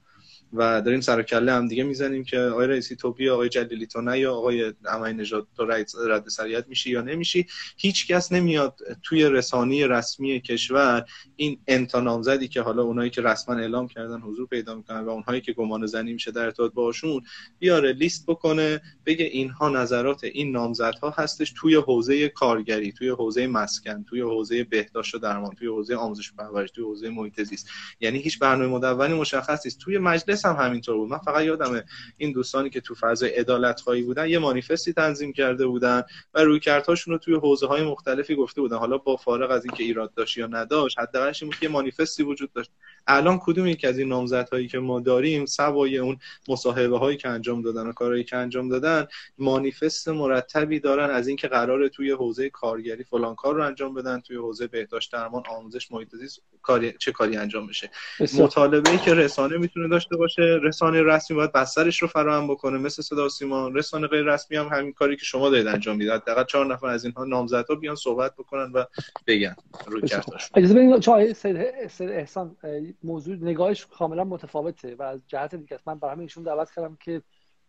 و 0.57 0.81
داریم 0.81 1.01
سر 1.01 1.23
کله 1.23 1.51
هم 1.51 1.67
دیگه 1.67 1.83
می‌زنیم 1.83 2.23
که 2.23 2.39
آقای 2.39 2.67
رئیسی 2.67 2.95
تو 2.95 3.11
بیا 3.11 3.33
آقای 3.33 3.49
جلیلی 3.49 3.87
تو 3.87 4.01
نه 4.01 4.19
یا 4.19 4.33
آقای 4.33 4.73
امین 4.85 5.19
نژاد 5.19 5.47
تو 5.57 5.65
رد 6.07 6.27
سریعت 6.27 6.67
میشی 6.67 6.89
یا 6.89 7.01
نمیشی؟ 7.01 7.47
هیچ 7.77 8.07
کس 8.07 8.31
نمیاد 8.31 8.79
توی 9.03 9.29
رسانی 9.29 9.87
رسمی 9.87 10.41
کشور 10.41 11.05
این 11.35 11.59
انتا 11.67 11.99
نامزدی 11.99 12.47
که 12.47 12.61
حالا 12.61 12.83
اونایی 12.83 13.09
که 13.09 13.21
رسما 13.21 13.55
اعلام 13.55 13.87
کردن 13.87 14.19
حضور 14.19 14.47
پیدا 14.47 14.75
می‌کنن 14.75 14.99
و 14.99 15.09
اونهایی 15.09 15.41
که 15.41 15.53
گمان 15.53 15.85
زنی 15.85 16.13
میشه 16.13 16.31
در 16.31 16.45
ارتباط 16.45 16.73
باشون 16.73 17.21
بیاره 17.59 17.91
لیست 17.93 18.25
بکنه 18.27 18.81
بگه 19.05 19.25
اینها 19.25 19.69
نظرات 19.69 20.23
این 20.23 20.51
نامزدها 20.51 21.09
هستش 21.17 21.53
توی 21.57 21.75
حوزه 21.75 22.29
کارگری 22.29 22.91
توی 22.91 23.09
حوزه 23.09 23.47
مسکن 23.47 24.03
توی 24.03 24.21
حوزه 24.21 24.63
بهداشت 24.63 25.15
و 25.15 25.17
درمان 25.19 25.55
توی 25.55 25.67
حوزه 25.67 25.95
آموزش 25.95 26.31
و 26.31 26.35
پرورش 26.37 26.71
توی 26.71 26.83
حوزه 26.83 27.09
محیط 27.09 27.43
زیست. 27.43 27.69
یعنی 27.99 28.19
هیچ 28.19 28.39
برنامه 28.39 28.67
مدونی 28.67 29.13
مشخص 29.13 29.65
نیست. 29.65 29.79
توی 29.79 29.97
مجلس 29.97 30.44
هم 30.45 30.55
همینطور 30.55 30.97
بود. 30.97 31.09
من 31.09 31.17
فقط 31.17 31.43
یادمه 31.43 31.83
این 32.17 32.31
دوستانی 32.31 32.69
که 32.69 32.81
تو 32.81 32.95
فضای 32.95 33.29
عدالت 33.29 33.79
خواهی 33.79 34.01
بودن 34.01 34.29
یه 34.29 34.39
مانیفستی 34.39 34.93
تنظیم 34.93 35.33
کرده 35.33 35.67
بودن 35.67 36.03
و 36.33 36.43
رویکردهاشون 36.43 37.13
رو 37.13 37.17
توی 37.17 37.35
حوزه 37.35 37.67
های 37.67 37.83
مختلفی 37.83 38.35
گفته 38.35 38.61
بودن. 38.61 38.77
حالا 38.77 38.97
با 38.97 39.15
فارغ 39.15 39.51
از 39.51 39.65
اینکه 39.65 39.83
ایراد 39.83 40.13
داشت 40.13 40.37
یا 40.37 40.47
نداشت 40.47 40.99
حداقلش 40.99 41.43
این 41.43 41.51
بود 41.51 41.59
که 41.59 41.69
مانیفستی 41.69 42.23
وجود 42.23 42.53
داشت. 42.53 42.71
الان 43.07 43.39
کدوم 43.43 43.67
یکی 43.67 43.87
از 43.87 43.99
این 43.99 44.07
نامزدهایی 44.07 44.67
که 44.67 44.79
ما 44.79 44.99
داریم 44.99 45.45
سوای 45.45 45.97
اون 45.97 46.17
مصاحبه 46.47 46.97
هایی 46.97 47.17
که 47.17 47.29
انجام 47.29 47.61
دادن 47.61 47.87
و 47.87 47.91
کارهایی 47.91 48.23
که 48.23 48.35
انجام 48.35 48.69
دادن 48.69 49.07
مانیفست 49.37 50.09
مرتبی 50.09 50.79
دارن 50.79 51.09
از 51.09 51.27
اینکه 51.27 51.47
قرار 51.47 51.87
توی 51.87 52.11
حوزه 52.11 52.49
کارگری 52.49 53.03
فلان 53.03 53.35
کار 53.35 53.55
رو 53.55 53.65
انجام 53.65 53.93
بدن 53.93 54.19
توی 54.19 54.37
حوزه 54.37 54.67
بهداشت 54.67 55.13
درمان 55.13 55.43
آموزش 55.49 55.91
محیط 55.91 56.15
زیست 56.15 56.41
کاری 56.61 56.93
چه 56.99 57.11
کاری 57.11 57.37
انجام 57.37 57.67
بشه. 57.67 57.89
مطالبه 58.37 58.89
ای 58.89 58.97
که 58.97 59.13
رسانه 59.13 59.57
می‌تونه 59.57 59.87
داشته 59.87 60.17
باشه 60.17 60.59
رسانه 60.61 61.01
رسمی 61.01 61.37
باید 61.37 61.51
بسترش 61.51 62.01
رو 62.01 62.07
فراهم 62.07 62.47
بکنه 62.47 62.77
مثل 62.77 63.01
صدا 63.01 63.29
سیما. 63.29 63.67
رسانه 63.67 64.07
غیر 64.07 64.23
رسمی 64.23 64.57
هم 64.57 64.67
همین 64.67 64.93
کاری 64.93 65.15
که 65.15 65.25
شما 65.25 65.49
دارید 65.49 65.67
انجام 65.67 65.97
می‌دید. 65.97 66.13
حداقل 66.13 66.43
چهار 66.43 66.65
نفر 66.65 66.87
از 66.87 67.05
اینها 67.05 67.25
نامزدها 67.25 67.75
بیان 67.75 67.95
صحبت 67.95 68.33
بکنن 68.33 68.71
و 68.71 68.85
بگن. 69.27 69.55
روی 69.87 70.01
کرداش 70.01 70.49
اجازه 70.55 70.73
بدید 70.73 70.99
چون 70.99 71.33
سید 71.33 71.57
احسان 71.99 72.55
موضوع 73.03 73.35
نگاهش 73.35 73.85
کاملا 73.85 74.23
متفاوته 74.23 74.95
و 74.95 75.03
از 75.03 75.19
جهت 75.27 75.55
دیگه 75.55 75.79
من 75.85 75.99
برای 75.99 76.21
ایشون 76.21 76.43
دعوت 76.43 76.71
کردم 76.75 76.97
که 77.05 77.21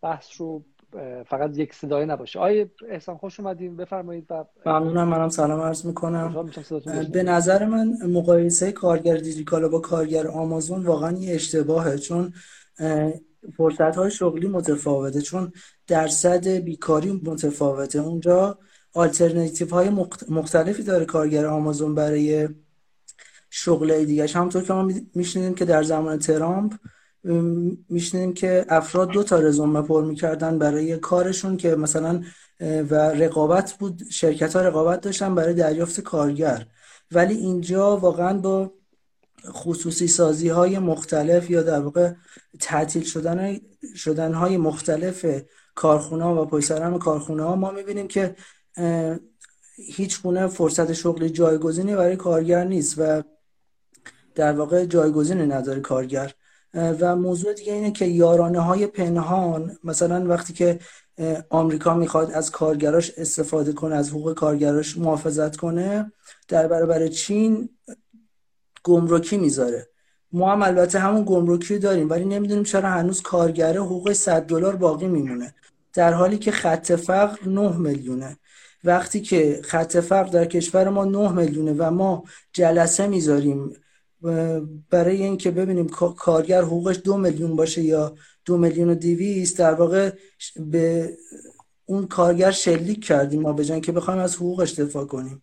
بحث 0.02 0.40
رو 0.40 0.64
فقط 1.26 1.58
یک 1.58 1.74
صدای 1.74 2.06
نباشه. 2.06 2.38
آیه 2.38 2.70
احسان 2.88 3.16
خوش 3.16 3.40
اومدین. 3.40 3.76
بفرمایید 3.76 4.26
ممنونم. 4.66 5.08
منم 5.08 5.28
سلام 5.28 5.60
عرض 5.60 5.86
می‌کنم. 5.86 6.50
به 7.12 7.22
نظر 7.22 7.66
من 7.66 7.96
مقایسه 8.06 8.72
کارگر 8.72 9.16
دیجیکالا 9.16 9.68
با 9.68 9.80
کارگر 9.80 10.26
آمازون 10.26 10.86
واقعا 10.86 11.12
یه 11.12 11.34
اشتباهه 11.34 11.98
چون 11.98 12.32
فرصت 13.56 13.96
های 13.96 14.10
شغلی 14.10 14.48
متفاوته 14.48 15.20
چون 15.20 15.52
درصد 15.86 16.48
بیکاری 16.48 17.20
متفاوته. 17.24 17.98
اونجا 17.98 18.58
آلترناتیو 18.94 19.68
های 19.68 19.88
مختلفی 20.28 20.82
داره 20.82 21.04
کارگر 21.04 21.46
آمازون 21.46 21.94
برای 21.94 22.48
شغل 23.58 24.04
دیگه 24.04 24.26
همونطور 24.26 24.62
که 24.62 24.72
ما 24.72 24.90
میشنیدیم 25.14 25.54
که 25.54 25.64
در 25.64 25.82
زمان 25.82 26.18
ترامپ 26.18 26.74
میشنیدیم 27.88 28.34
که 28.34 28.66
افراد 28.68 29.10
دو 29.10 29.22
تا 29.22 29.38
رزومه 29.38 29.82
پر 29.82 30.04
می‌کردن 30.04 30.58
برای 30.58 30.98
کارشون 30.98 31.56
که 31.56 31.76
مثلا 31.76 32.22
و 32.60 32.94
رقابت 32.94 33.72
بود 33.72 34.02
شرکت 34.10 34.56
ها 34.56 34.62
رقابت 34.62 35.00
داشتن 35.00 35.34
برای 35.34 35.54
دریافت 35.54 36.00
کارگر. 36.00 36.66
ولی 37.12 37.34
اینجا 37.34 37.96
واقعا 37.96 38.38
با 38.38 38.72
خصوصی 39.48 40.08
سازی 40.08 40.48
های 40.48 40.78
مختلف 40.78 41.50
یا 41.50 41.62
در 41.62 41.80
واقع 41.80 42.12
تعطیل 42.60 43.02
شدن 43.02 43.60
شدن 43.96 44.34
های 44.34 44.56
مختلف 44.56 45.26
کارخونه 45.74 46.24
و 46.24 46.44
پایسرم 46.44 46.98
کارخونه 46.98 47.42
ها 47.42 47.56
ما 47.56 47.70
می‌بینیم 47.70 48.08
که 48.08 48.36
هیچ 49.76 50.22
گونه 50.22 50.46
فرصت 50.46 50.92
شغلی 50.92 51.30
جایگزینی 51.30 51.96
برای 51.96 52.16
کارگر 52.16 52.64
نیست 52.64 52.94
و 52.98 53.22
در 54.36 54.52
واقع 54.52 54.84
جایگزینی 54.84 55.46
نداره 55.46 55.80
کارگر. 55.80 56.32
و 56.74 57.16
موضوع 57.16 57.52
دیگه 57.52 57.72
اینه 57.72 57.90
که 57.90 58.04
یارانه 58.04 58.60
های 58.60 58.86
پنهان 58.86 59.78
مثلا 59.84 60.26
وقتی 60.28 60.52
که 60.52 60.78
آمریکا 61.50 61.94
می‌خواد 61.94 62.30
از 62.30 62.50
کارگراش 62.50 63.12
استفاده 63.16 63.72
کنه 63.72 63.96
از 63.96 64.10
حقوق 64.10 64.34
کارگراش 64.34 64.98
محافظت 64.98 65.56
کنه 65.56 66.12
در 66.48 66.68
برابر 66.68 67.08
چین 67.08 67.68
گمرکی 68.84 69.36
می‌ذاره. 69.36 69.88
ما 70.32 70.52
هم 70.52 70.62
البته 70.62 70.98
همون 70.98 71.24
گمرکی 71.24 71.78
داریم 71.78 72.10
ولی 72.10 72.24
نمی‌دونیم 72.24 72.64
چرا 72.64 72.88
هنوز 72.88 73.22
کارگره 73.22 73.80
حقوق 73.80 74.12
100 74.12 74.42
دلار 74.42 74.76
باقی 74.76 75.06
میمونه. 75.06 75.54
در 75.92 76.12
حالی 76.12 76.38
که 76.38 76.50
خط 76.50 76.92
فقر 76.92 77.48
9 77.48 77.76
میلیونه. 77.76 78.36
وقتی 78.84 79.20
که 79.20 79.60
خط 79.64 79.96
فقر 79.96 80.28
در 80.28 80.44
کشور 80.44 80.88
ما 80.88 81.04
9 81.04 81.32
میلیونه 81.32 81.74
و 81.78 81.90
ما 81.90 82.24
جلسه 82.52 83.06
می‌ذاریم 83.06 83.72
برای 84.90 85.22
اینکه 85.22 85.50
ببینیم 85.50 85.88
کارگر 86.18 86.62
حقوقش 86.62 87.00
دو 87.04 87.16
میلیون 87.16 87.56
باشه 87.56 87.82
یا 87.82 88.14
دو 88.44 88.58
میلیون 88.58 88.90
و 88.90 88.94
دیویست 88.94 89.58
در 89.58 89.74
واقع 89.74 90.10
به 90.56 91.16
اون 91.84 92.06
کارگر 92.06 92.50
شلیک 92.50 93.04
کردیم 93.04 93.42
ما 93.42 93.52
به 93.52 93.80
که 93.80 93.92
بخوایم 93.92 94.20
از 94.20 94.36
حقوقش 94.36 94.74
دفاع 94.74 95.04
کنیم. 95.04 95.42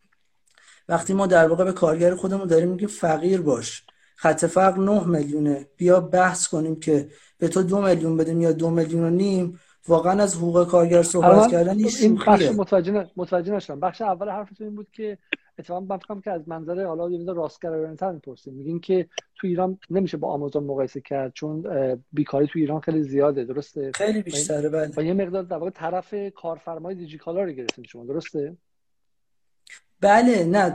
وقتی 0.89 1.13
ما 1.13 1.27
در 1.27 1.47
واقع 1.47 1.63
به 1.63 1.71
کارگر 1.71 2.15
خودمون 2.15 2.47
داریم 2.47 2.69
میگیم 2.69 2.87
فقیر 2.87 3.41
باش. 3.41 3.83
خط 4.15 4.45
فقر 4.45 4.79
9 4.79 5.07
میلیونه. 5.07 5.67
بیا 5.77 5.99
بحث 5.99 6.47
کنیم 6.47 6.79
که 6.79 7.09
به 7.37 7.47
تو 7.47 7.63
دو 7.63 7.81
میلیون 7.81 8.17
بدیم 8.17 8.41
یا 8.41 8.51
دو 8.51 8.69
میلیون 8.69 9.03
و 9.03 9.09
نیم. 9.09 9.59
واقعا 9.87 10.23
از 10.23 10.35
حقوق 10.35 10.67
کارگر 10.67 11.03
صحبت 11.03 11.51
کردن 11.51 11.77
این 12.01 12.15
بخش 12.15 12.45
متوجه 12.45 13.09
متوجه 13.15 13.53
نشدم. 13.53 13.79
بخش 13.79 14.01
اول 14.01 14.29
حرفتون 14.29 14.67
این 14.67 14.75
بود 14.75 14.87
که 14.91 15.17
اتفاقا 15.59 15.79
من 15.79 15.97
فکرم 15.97 16.21
که 16.21 16.31
از 16.31 16.49
منظر 16.49 16.85
حالا 16.85 17.09
یه 17.09 17.33
راستگرایانه 17.33 17.95
تر 17.95 18.11
می‌پرسیم. 18.11 18.53
میگین 18.53 18.79
که 18.79 19.07
تو 19.35 19.47
ایران 19.47 19.79
نمیشه 19.89 20.17
با 20.17 20.33
آمازون 20.33 20.63
مقایسه 20.63 21.01
کرد 21.01 21.33
چون 21.33 21.63
بیکاری 22.11 22.47
تو 22.47 22.59
ایران 22.59 22.79
خیلی 22.79 23.03
زیاده 23.03 23.43
درسته؟ 23.43 23.91
خیلی 23.95 24.21
بیشتره 24.21 24.69
بله. 24.69 24.91
و 24.97 25.03
یه 25.03 25.13
مقدار 25.13 25.43
در 25.43 25.57
واقع 25.57 25.69
طرف 25.69 26.15
کارفرمای 26.35 26.95
دیجیکالا 26.95 27.43
رو 27.43 27.51
گرفتین 27.51 27.85
شما 27.85 28.05
درسته؟ 28.05 28.57
بله 30.03 30.43
نه 30.43 30.73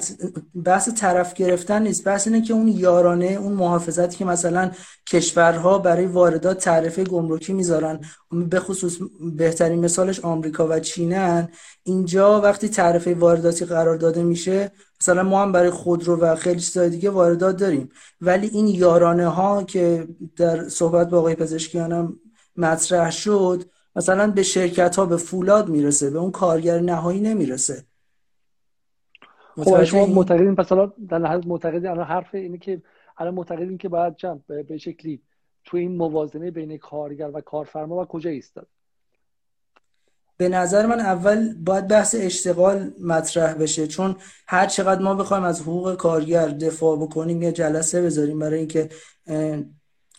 بحث 0.65 0.89
طرف 0.89 1.34
گرفتن 1.34 1.82
نیست. 1.82 2.05
بحث 2.05 2.26
اینه 2.26 2.42
که 2.42 2.55
اون 2.55 2.68
یارانه 2.68 3.26
اون 3.26 3.52
محافظتی 3.52 4.16
که 4.16 4.24
مثلا 4.24 4.70
کشورها 5.07 5.78
برای 5.78 6.07
واردات 6.07 6.58
تعرفه 6.58 7.05
گمرکی 7.05 7.52
می‌ذارن 7.52 8.00
به 8.31 8.60
خصوص 8.60 8.98
بهترین 9.36 9.81
مثالش 9.81 10.20
آمریکا 10.20 10.66
و 10.68 10.81
چینن 10.81 11.48
اینجا 11.82 12.40
وقتی 12.40 12.68
تعرفه 12.68 13.15
وارداتی 13.15 13.65
قرار 13.65 13.97
داده 13.97 14.23
میشه 14.23 14.73
مثلا 15.00 15.23
ما 15.23 15.42
هم 15.42 15.52
برای 15.52 15.70
خودرو 15.70 16.16
و 16.16 16.34
خیلی 16.34 16.60
چیزای 16.60 16.90
دیگه 16.90 17.10
واردات 17.10 17.57
داریم. 17.57 17.89
ولی 18.20 18.47
این 18.47 18.66
یارانه 18.66 19.26
ها 19.26 19.65
که 19.65 20.08
در 20.36 20.68
صحبت 20.68 21.08
با 21.10 21.18
آقای 21.18 21.34
پزشکیانم 21.34 22.16
مطرح 22.57 23.10
شد 23.10 23.65
مثلا 23.97 24.31
به 24.31 24.42
شرکت 24.42 24.97
ها 24.97 25.07
به 25.07 25.16
فولاد 25.16 25.68
می‌رسه 25.68 26.10
به 26.10 26.18
اون 26.18 26.31
کارگر 26.31 26.81
نهایی 26.81 27.20
نمی‌رسه. 27.20 27.84
خب 29.65 29.85
شما 29.85 30.07
معتقدین 30.07 30.55
پس 30.55 30.69
حالا 30.69 30.93
در 31.09 31.19
لحظه 31.19 31.49
معتقدین 31.49 31.87
الان 31.87 32.07
حرف 32.07 32.35
اینه 32.35 32.59
که 32.59 32.83
الان 33.19 33.35
معتقدین 33.35 33.78
که 33.78 33.89
باید 33.89 34.17
جمع 34.17 34.41
به 34.69 34.78
شکلی 34.78 35.23
تو 35.65 35.77
این 35.77 35.97
موازنه 35.97 36.51
بین 36.51 36.78
کارگر 36.78 37.31
و 37.35 37.41
کارفرما 37.41 38.03
و 38.03 38.05
کجا 38.05 38.31
ایستاد؟ 38.31 38.67
به 40.37 40.49
نظر 40.49 40.87
من 40.87 41.01
اول 41.01 41.55
باید 41.55 41.89
بحث 41.89 42.17
اشتغال 42.19 42.91
مطرح 43.01 43.55
بشه 43.55 43.87
چون 43.87 44.17
هر 44.47 44.67
چقدر 44.67 45.03
ما 45.03 45.15
بخوایم 45.15 45.45
از 45.45 45.61
حقوق 45.61 45.95
کارگر 45.95 46.49
دفاع 46.49 46.97
بکنیم 46.97 47.43
یا 47.43 47.51
جلسه 47.51 48.03
بذاریم 48.03 48.39
برای 48.39 48.59
اینکه 48.59 48.89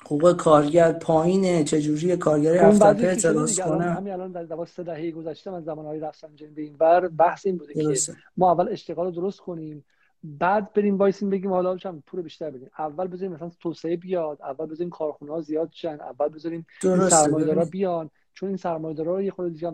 حقوق 0.05 0.37
کارگر 0.37 0.91
پایینه 0.91 1.63
چجوری 1.63 2.17
کارگر 2.17 2.53
هفته 2.55 2.85
اعتراض 2.85 3.59
کنه؟ 3.59 3.83
همین 3.83 4.13
الان 4.13 4.31
در 4.31 4.43
دوازده 4.43 4.73
سه 4.73 4.83
دهه 4.83 5.11
گذشته 5.11 5.51
من 5.51 5.61
زمان 5.61 5.85
های 5.85 5.99
رفتم 5.99 6.29
به 6.55 6.61
این 6.61 6.77
بر 6.77 7.07
بحث 7.07 7.45
این 7.45 7.57
بوده 7.57 7.73
که 7.73 8.13
ما 8.37 8.51
اول 8.51 8.69
اشتغال 8.69 9.05
رو 9.05 9.11
درست 9.11 9.39
کنیم 9.39 9.85
بعد 10.23 10.73
بریم 10.73 10.97
وایسیم 10.97 11.29
بگیم 11.29 11.53
حالا 11.53 11.77
چم 11.77 12.03
پول 12.07 12.21
بیشتر 12.21 12.49
بدیم. 12.49 12.69
اول 12.79 13.07
بذاریم 13.07 13.31
مثلا 13.31 13.51
توسعه 13.59 13.97
بیاد 13.97 14.41
اول 14.41 14.65
بذاریم 14.65 14.89
کارخونه 14.89 15.31
ها 15.31 15.41
زیاد 15.41 15.69
شن 15.71 15.97
اول 16.01 16.29
بذاریم 16.29 16.65
سرمایه‌دارا 17.09 17.65
بیان. 17.65 18.09
چون 18.33 18.49
این 18.49 18.57
سرمایه‌دارا 18.57 19.21
یه 19.21 19.31
خورده 19.31 19.51
دیگه 19.53 19.73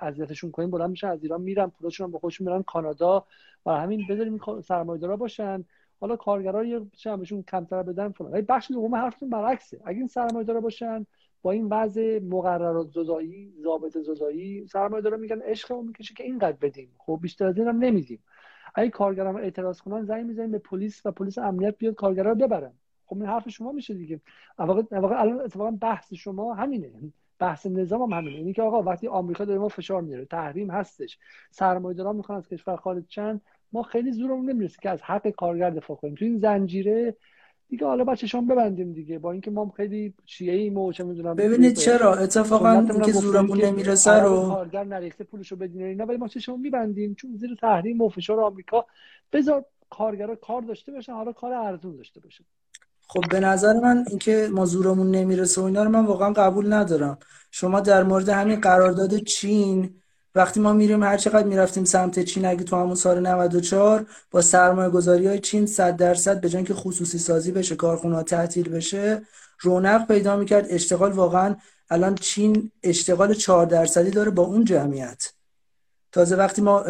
اذیتشون 0.00 0.50
کنیم 0.50 0.70
بلند 0.70 0.90
میشن 0.90 1.08
از 1.08 1.22
ایران 1.22 1.40
میرن 1.40 1.66
پولاشون 1.66 2.10
با 2.10 2.18
خودشون 2.18 2.48
میرن 2.48 2.62
کانادا. 2.62 3.24
و 3.66 3.70
همین 3.70 4.02
بذاریم 4.10 4.40
سرمایه‌دارا 4.68 5.16
باشن. 5.16 5.64
حالا 6.00 6.16
کارگرا 6.16 6.64
یه 6.64 6.80
چه 6.92 7.16
بهشون 7.16 7.42
کمتر 7.42 7.82
بدن 7.82 8.08
فلان. 8.08 8.32
ولی 8.32 8.42
بخش 8.42 8.70
دوم 8.72 8.94
حرفتون 8.94 9.30
برعکسه. 9.30 9.80
اگه 9.84 9.98
این 9.98 10.06
سرمایه 10.06 10.44
داره 10.44 10.60
باشن 10.60 11.06
با 11.42 11.50
این 11.50 11.66
وضع 11.66 12.20
مقررات 12.22 12.90
زدایی 12.90 13.52
ضابط 13.62 13.98
زدایی 13.98 14.66
سرمایه 14.66 15.02
داره 15.02 15.16
میگن 15.16 15.40
عشقمون 15.40 15.86
می‌کشه 15.86 16.14
که 16.14 16.24
اینقدر 16.24 16.56
بدیم. 16.60 16.92
خب 16.98 17.18
بیشتر 17.22 17.46
از 17.46 17.58
اینم 17.58 17.78
نمیدیم. 17.78 18.24
اگه 18.74 18.90
کارگرا 18.90 19.38
اعتراض 19.38 19.80
کنن 19.80 20.04
زنگ 20.04 20.26
می‌زنیم 20.26 20.50
به 20.50 20.58
پلیس 20.58 21.06
و 21.06 21.12
پلیس 21.12 21.38
امنیت 21.38 21.78
بیاد 21.78 21.94
کارگرا 21.94 22.30
رو 22.30 22.36
ببرن. 22.36 22.72
خب 23.06 23.16
این 23.16 23.26
حرف 23.26 23.48
شما 23.48 23.72
میشه 23.72 23.94
دیگه. 23.94 24.20
واقع 24.58 24.82
الان 24.92 25.40
اتفاقا 25.40 25.70
بحث 25.70 26.14
شما 26.14 26.54
همینه. 26.54 26.90
بحث 27.38 27.66
نظام 27.66 28.02
هم 28.12 28.18
همینه. 28.18 28.36
اینی 28.36 28.52
که 28.52 28.62
آقا 28.62 28.82
وقتی 28.82 29.08
آمریکا 29.08 29.44
داره 29.44 29.58
ما 29.58 29.68
فشار 29.68 30.02
میاره. 30.02 30.24
تحریم 30.24 30.70
هستش. 30.70 31.18
سرمایه‌داران 31.50 32.16
می‌خوان 32.16 32.38
از 32.38 32.48
کشور 32.48 32.76
خارج 32.76 33.04
چند 33.08 33.40
ما 33.74 33.82
خیلی 33.82 34.12
زورمون 34.12 34.50
نمی‌رسه 34.50 34.76
که 34.82 34.90
از 34.90 35.02
حق 35.02 35.28
کارگر 35.28 35.70
دفاع 35.70 35.96
کنیم. 35.96 36.14
تو 36.14 36.24
این 36.24 36.38
زنجیره 36.38 37.16
دیگه 37.68 37.86
حالا 37.86 38.04
بچه‌شون 38.04 38.46
ببندیم 38.46 38.92
دیگه. 38.92 39.18
با 39.18 39.32
اینکه 39.32 39.50
ما 39.50 39.72
خیلی 39.76 40.14
شیعه 40.24 40.56
ایم 40.56 40.78
و 40.78 40.92
چه 40.92 41.04
می‌دونم 41.04 41.34
ببینید 41.34 41.76
چرا؟ 41.76 42.14
اتفاقا 42.14 42.70
اینکه 42.70 43.12
زورمون 43.12 43.60
نمی‌رسه 43.64 44.10
رو 44.10 44.48
کارگر 44.48 44.84
نریخته 44.84 45.24
پولشو 45.24 45.56
بدین 45.56 45.82
اینا 45.82 46.06
ولی 46.06 46.16
ما 46.16 46.28
چشمون 46.28 46.60
میبندیم 46.60 47.14
چون 47.14 47.36
زیر 47.36 47.56
تحریم 47.60 48.00
و 48.00 48.08
فشار 48.08 48.40
آمریکا. 48.40 48.86
بذار 49.32 49.64
کارگرا 49.90 50.34
کار 50.34 50.62
داشته 50.62 50.92
باشن 50.92 51.12
حالا 51.12 51.32
کار 51.32 51.52
ارزون 51.52 51.96
داشته 51.96 52.20
باشن. 52.20 52.44
خب 53.08 53.20
به 53.30 53.40
نظر 53.40 53.72
من 53.80 54.04
اینکه 54.08 54.48
ما 54.52 54.64
زورمون 54.64 55.10
نمی‌رسه 55.10 55.60
و 55.60 55.64
اینا 55.64 55.84
رو 55.84 55.90
من 55.90 56.04
واقعا 56.04 56.32
قبول 56.32 56.72
ندارم. 56.72 57.18
شما 57.50 57.80
در 57.80 58.02
مورد 58.02 58.28
همین 58.28 58.60
قرارداد 58.60 59.16
چین 59.16 59.94
وقتی 60.34 60.60
ما 60.60 60.72
میریم 60.72 61.02
هر 61.02 61.16
چقدر 61.16 61.46
می‌رفتیم 61.46 61.84
سمت 61.84 62.18
چین 62.18 62.46
اگه 62.46 62.64
تو 62.64 62.76
همون 62.76 62.94
سال 62.94 63.26
94 63.26 64.06
با 64.30 64.40
سرمایه 64.40 64.90
گذاری 64.90 65.26
های 65.26 65.38
چین 65.38 65.66
100 65.66 65.96
درصد 65.96 66.40
به 66.40 66.64
که 66.64 66.74
خصوصی 66.74 67.18
سازی 67.18 67.52
بشه 67.52 67.76
کارخونه 67.76 68.22
تعطیل 68.22 68.68
بشه 68.68 69.22
رونق 69.60 70.06
پیدا 70.06 70.36
می‌کرد. 70.36 70.66
اشتغال 70.68 71.12
واقعا 71.12 71.56
الان 71.90 72.14
چین 72.14 72.70
اشتغال 72.82 73.34
4 73.34 73.66
درصدی 73.66 74.10
داره 74.10 74.30
با 74.30 74.42
اون 74.42 74.64
جمعیت. 74.64 75.32
تازه 76.12 76.36
وقتی 76.36 76.62
ما 76.62 76.84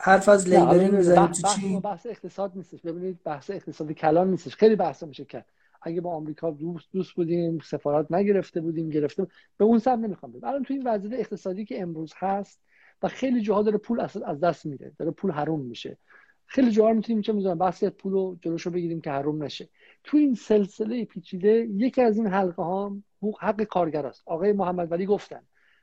حرف 0.00 0.28
از 0.28 0.48
لیبرینگ 0.48 0.92
می‌زنیم 0.92 1.26
تو 1.26 1.48
چین. 1.48 1.80
بحث 1.80 2.06
اقتصاد 2.06 2.52
نیستش. 2.54 2.80
ببینید 2.80 3.18
بحث 3.24 3.50
اقتصادی 3.50 3.94
کلان 3.94 4.30
نیستش. 4.30 4.56
خیلی 4.56 4.76
بحث 4.76 5.02
میشه 5.02 5.24
کرد 5.24 5.46
اگه 5.84 6.00
با 6.00 6.10
آمریکا 6.10 6.50
دوست 6.50 6.92
دوست 6.92 7.12
بودیم 7.12 7.58
سفارت 7.58 8.12
نگرفته 8.12 8.60
بودیم 8.60 8.90
گرفته 8.90 9.26
به 9.56 9.64
اون 9.64 9.78
سمت 9.78 9.98
نمی‌خوام 9.98 10.32
بریم 10.32 10.44
الان 10.44 10.62
تو 10.62 10.74
این 10.74 10.82
وضعیت 10.86 11.20
اقتصادی 11.20 11.64
که 11.64 11.82
امروز 11.82 12.12
هست 12.16 12.60
و 13.02 13.08
خیلی 13.08 13.40
جاها 13.40 13.62
داره 13.62 13.78
پول 13.78 14.00
از 14.00 14.40
دست 14.40 14.66
میره 14.66 14.92
داره 14.98 15.10
پول 15.10 15.30
حروم 15.30 15.60
میشه. 15.60 15.98
خیلی 16.46 16.70
جاها 16.70 16.92
می‌تونیم 16.92 17.22
چه 17.22 17.32
می‌دونم 17.32 17.58
بحث 17.58 17.84
پول 17.84 18.12
رو 18.12 18.38
جلوشو 18.40 18.70
بگیریم 18.70 19.00
که 19.00 19.10
حروم 19.10 19.42
نشه. 19.42 19.68
تو 20.04 20.16
این 20.16 20.34
سلسله 20.34 21.04
پیچیده 21.04 21.68
یکی 21.70 22.02
از 22.02 22.16
این 22.16 22.26
حلقه 22.26 22.62
ها 22.62 22.96
حق 23.40 23.62
کارگر 23.62 24.06
است. 24.06 24.22
آقای 24.26 24.52
محمد 24.52 24.92
ولی 24.92 25.06
گفتن 25.06 25.40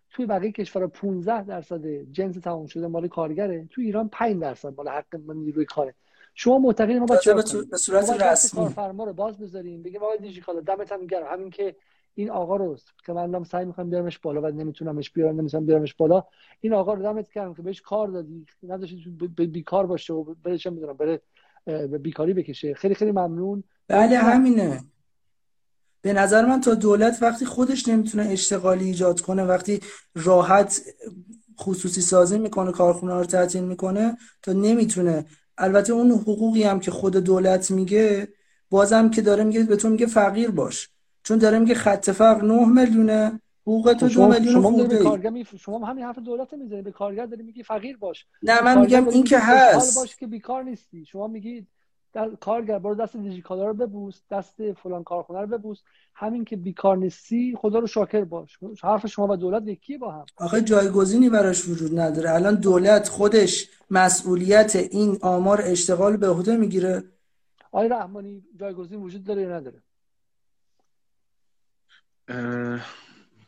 توی 0.09 0.25
بقیه 0.25 0.51
کشورها 0.51 0.88
15 0.88 1.43
درصد 1.43 1.85
جنس 1.88 2.35
تمام 2.35 2.65
شده 2.65 2.88
مال 2.88 3.07
کارگره 3.07 3.67
تو 3.69 3.81
ایران 3.81 4.09
5 4.09 4.41
درصد 4.41 4.73
مال 4.77 4.88
حق 4.88 5.15
نیروی 5.15 5.65
کاره. 5.65 5.95
شما 6.34 6.58
معتقدید 6.58 6.98
ما 6.98 7.06
باید 7.06 7.22
به 7.69 7.77
صورت 7.77 8.10
رسمی. 8.10 8.61
کارفرما 8.61 9.03
رو 9.03 9.14
باز 9.14 9.38
بذاریم 9.38 9.84
بگیم 9.84 10.03
آقا 10.03 10.16
دیجیکالا 10.16 10.60
دمت 10.60 10.92
هم 10.92 11.06
گرم. 11.06 11.27
همین 11.32 11.50
که 11.50 11.76
این 12.14 12.30
آقا 12.30 12.56
رو 12.56 12.77
که 13.06 13.14
من 13.14 13.32
دارم 13.32 13.43
سعی 13.43 13.66
می‌کنم 13.66 13.90
بیارمش 13.90 14.19
بالا 14.19 14.42
و 14.42 14.48
نمیتونمش 14.48 15.11
بیارم 15.11 15.40
نمی‌تونم 15.40 15.66
بیارمش 15.66 15.93
بالا. 15.93 16.24
این 16.60 16.74
آقا 16.74 16.93
رو 16.93 17.03
دمت 17.03 17.32
گرم 17.34 17.53
که 17.53 17.61
بهش 17.61 17.82
کار 17.82 18.08
دادی. 18.08 18.45
نداشتی 18.64 19.18
بیکار 19.45 19.85
باشه 19.85 20.14
و 20.14 20.24
بره 20.24 20.58
چه 20.58 20.69
می‌دونم 20.69 20.93
بره 20.93 21.22
بیکاری 21.98 22.34
بکشه. 22.34 22.74
خیلی 22.74 22.95
خیلی 22.95 23.11
ممنون. 23.11 23.64
بله 23.88 24.18
همینه. 24.18 24.84
به 26.01 26.14
نظر 26.14 26.45
من 26.45 26.61
تا 26.61 26.74
دولت 26.74 27.18
وقتی 27.22 27.45
خودش 27.45 27.88
نمی‌تونه 27.88 28.24
اشتغالی 28.24 28.85
ایجاد 28.85 29.22
کنه 29.22 29.43
وقتی 29.43 29.80
راحت 30.16 30.82
خصوصی 31.60 32.01
سازی 32.01 32.40
می‌کنه 32.40 32.72
کارخونه 32.72 33.14
رو 33.14 33.26
تعطیل 33.26 33.64
می‌کنه 33.64 34.18
تا 34.42 34.53
نمی‌تونه 34.53 35.26
البته 35.61 35.93
اون 35.93 36.11
حقوقی 36.11 36.64
هم 36.64 36.80
که 36.80 36.91
خود 36.91 37.17
دولت 37.17 37.72
میگه 37.72 38.27
بازم 38.69 39.09
که 39.09 39.22
داره 39.22 39.43
میگه 39.43 39.64
به 39.64 39.75
تو 39.75 39.90
میگه 39.90 40.06
فقیر 40.06 40.51
باش. 40.51 40.90
چون 41.23 41.38
داره 41.38 41.59
میگه 41.59 41.73
خط 41.73 42.09
فقر 42.09 42.41
9 42.41 42.65
میلیونه 42.65 43.41
حقوق 43.61 43.93
تو 43.93 44.09
دو 44.09 44.27
میلیون 44.27 44.53
شما 44.53 44.72
خورده 44.72 45.43
شما 45.59 45.85
همین 45.85 46.06
حرف 46.06 46.19
دولت 46.19 46.53
می‌زنید 46.53 46.83
به 46.83 46.91
کارگر 46.91 47.25
داری 47.25 47.43
میگی 47.43 47.64
فقیر 47.64 47.98
باش. 47.98 48.25
نه 48.43 48.61
من 48.61 48.81
میگم 48.81 49.07
این 49.07 49.23
که 49.23 49.40
هست. 49.40 49.95
باش 49.95 50.15
که 50.15 50.27
بیکار 50.27 50.64
نیستی. 50.64 51.06
شما 51.06 51.27
میگید 51.27 51.67
در 52.14 52.30
کارگر 52.40 52.80
برو 52.80 52.95
دست 52.95 53.17
دیجیکالا 53.17 53.67
رو 53.67 53.73
ببوس 53.73 54.22
دست 54.31 54.72
فلان 54.72 55.03
کارخونه 55.03 55.41
رو 55.41 55.48
ببوس. 55.48 55.80
همین 56.14 56.45
که 56.45 56.56
بیکار 56.56 56.98
نیستی 56.98 57.57
خدا 57.57 57.80
رو 57.80 57.88
شاکر 57.88 58.23
باش. 58.23 58.57
حرف 58.83 59.07
شما 59.07 59.27
و 59.27 59.35
دولت 59.35 59.67
یکی 59.67 59.98
با 59.98 60.11
هم. 60.11 60.25
آخه 60.38 60.61
جایگزینی 60.61 61.30
براش 61.30 61.67
وجود 61.67 61.99
نداره. 61.99 62.30
الان 62.31 62.56
دولت 62.56 63.09
خودش 63.09 63.69
مسئولیت 63.90 64.75
این 64.75 65.17
آمار 65.22 65.61
اشتغال 65.64 66.17
به 66.17 66.30
عهده 66.30 66.57
می‌گیره. 66.57 67.03
آقای 67.72 67.90
رحمانی 67.90 68.43
جایگزین 68.59 69.01
وجود 69.01 69.23
داره 69.23 69.41
یا 69.41 69.49
نداره؟ 69.49 69.83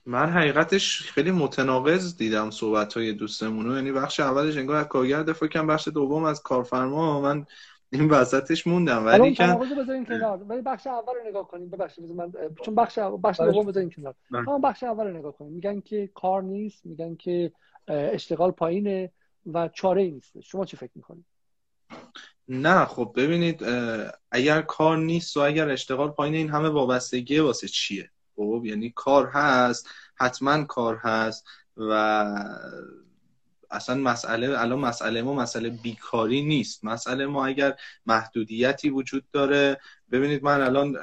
من 0.05 0.29
حقیقتش 0.29 1.01
خیلی 1.01 1.31
متناقض 1.31 2.17
دیدم 2.17 2.51
صحبت 2.51 2.93
های 2.93 3.13
دوستمونو. 3.13 3.75
یعنی 3.75 3.91
بخش 3.91 4.19
اولش 4.19 4.57
انگار 4.57 4.75
از 4.75 4.87
کارگر 4.87 5.23
دفاع 5.23 5.49
کم 5.49 5.67
بخش 5.67 5.87
دوم 5.87 6.23
از 6.23 6.41
کارفرما. 6.41 7.21
من 7.21 7.45
این 7.93 8.09
وسطش 8.09 8.67
موندم 8.67 9.05
ولی 9.05 9.33
که 9.33 9.43
بذارین 9.79 10.05
کنار. 10.05 10.43
ولی 10.43 10.61
بخش 10.61 10.87
اول 10.87 11.13
رو 11.13 11.29
نگاه 11.29 11.47
کنیم. 11.47 11.69
ببخشید 11.69 12.11
من 12.11 12.31
چون 12.65 12.75
بخش 12.75 12.99
بخش 12.99 13.39
دوم 13.39 13.65
بذارین 13.65 13.89
کنار. 13.89 14.15
اما 14.31 14.59
بخش 14.59 14.83
اول 14.83 15.07
رو 15.07 15.17
نگاه 15.17 15.37
کنیم. 15.37 15.51
میگن 15.51 15.81
که 15.81 16.09
کار 16.15 16.43
نیست 16.43 16.85
میگن 16.85 17.15
که 17.15 17.51
اشتغال 17.87 18.51
پایینه 18.51 19.11
و 19.53 19.67
چاره 19.67 20.01
ای 20.01 20.11
نیست. 20.11 20.39
شما 20.41 20.65
چی 20.65 20.77
فکر 20.77 20.91
می‌کنید؟ 20.95 21.25
نه 22.47 22.85
خب 22.85 23.13
ببینید 23.15 23.63
اگر 24.31 24.61
کار 24.61 24.97
نیست 24.97 25.37
و 25.37 25.39
اگر 25.39 25.69
اشتغال 25.69 26.09
پایینه 26.09 26.37
این 26.37 26.49
همه 26.49 26.69
وابستگی 26.69 27.39
واسه 27.39 27.67
چیه؟ 27.67 28.09
خب 28.35 28.61
یعنی 28.65 28.93
کار 28.95 29.27
هست 29.27 29.89
حتما 30.15 30.63
کار 30.63 30.95
هست 30.95 31.45
و 31.77 32.25
اصلا 33.73 33.95
مسئله 33.95 34.61
الان 34.61 34.79
مسئله 34.79 35.21
ما 35.21 35.33
مسئله 35.33 35.69
بیکاری 35.69 36.41
نیست. 36.41 36.83
مسئله 36.83 37.25
ما 37.25 37.45
اگر 37.45 37.75
محدودیتی 38.05 38.89
وجود 38.89 39.23
داره 39.31 39.79
ببینید 40.11 40.43
من 40.43 40.61
الان 40.61 40.93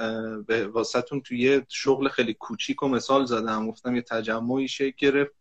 به 0.43 0.67
واسهتون 0.67 1.21
توی 1.21 1.39
یه 1.39 1.67
شغل 1.69 2.09
خیلی 2.09 2.35
کوچیک 2.35 2.83
و 2.83 2.89
مثال 2.89 3.25
زدم. 3.25 3.71
گفتم 3.71 3.97
یه 3.97 4.03
تجمعی 4.03 4.69
شکل 4.69 4.93
گرفت 4.99 5.33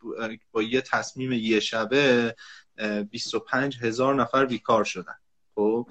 با 0.52 0.64
یه 0.64 0.82
تصمیم 0.82 1.32
یه 1.32 1.60
شبه 1.60 2.36
25 3.12 3.78
هزار 3.82 4.16
نفر 4.16 4.46
بیکار 4.46 4.84
شدن. 4.84 5.16
خب 5.60 5.88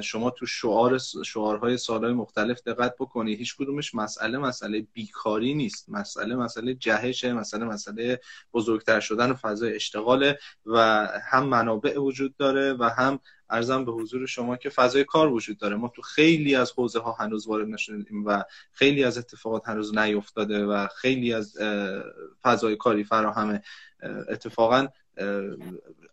شما 0.00 0.30
تو 0.30 0.46
شعار 0.46 0.98
شعارهای 1.24 1.76
سالهای 1.76 2.12
مختلف 2.12 2.62
دقت 2.62 2.94
بکنید 2.98 3.38
هیچ 3.38 3.56
کدومش 3.56 3.94
مسئله 3.94 4.38
مسئله 4.38 4.86
بیکاری 4.92 5.54
نیست. 5.54 5.88
مسئله 5.88 6.36
مسئله 6.36 6.74
جهشه 6.74 7.32
مسئله 7.32 7.64
مسئله 7.64 8.20
بزرگتر 8.54 9.00
شدن 9.00 9.30
و 9.30 9.34
فضای 9.34 9.74
اشتغاله 9.74 10.38
و 10.66 10.78
هم 11.30 11.46
منابع 11.46 11.98
وجود 11.98 12.36
داره 12.36 12.72
و 12.72 12.84
هم 12.84 13.20
ارزم 13.50 13.84
به 13.84 13.92
حضور 13.92 14.26
شما 14.26 14.56
که 14.56 14.70
فضای 14.70 15.04
کار 15.04 15.28
وجود 15.28 15.58
داره. 15.58 15.76
ما 15.76 15.88
تو 15.88 16.02
خیلی 16.02 16.54
از 16.54 16.72
حوزه 16.72 17.00
ها 17.00 17.12
هنوز 17.12 17.46
وارد 17.46 17.68
نشدیم 17.68 18.24
و 18.26 18.42
خیلی 18.72 19.04
از 19.04 19.18
اتفاقات 19.18 19.68
هنوز 19.68 19.98
نیفتاده 19.98 20.64
و 20.64 20.86
خیلی 20.96 21.34
از 21.34 21.58
فضای 22.42 22.76
کاری 22.76 23.04
فراهمه. 23.04 23.62
اتفاقا 24.28 24.88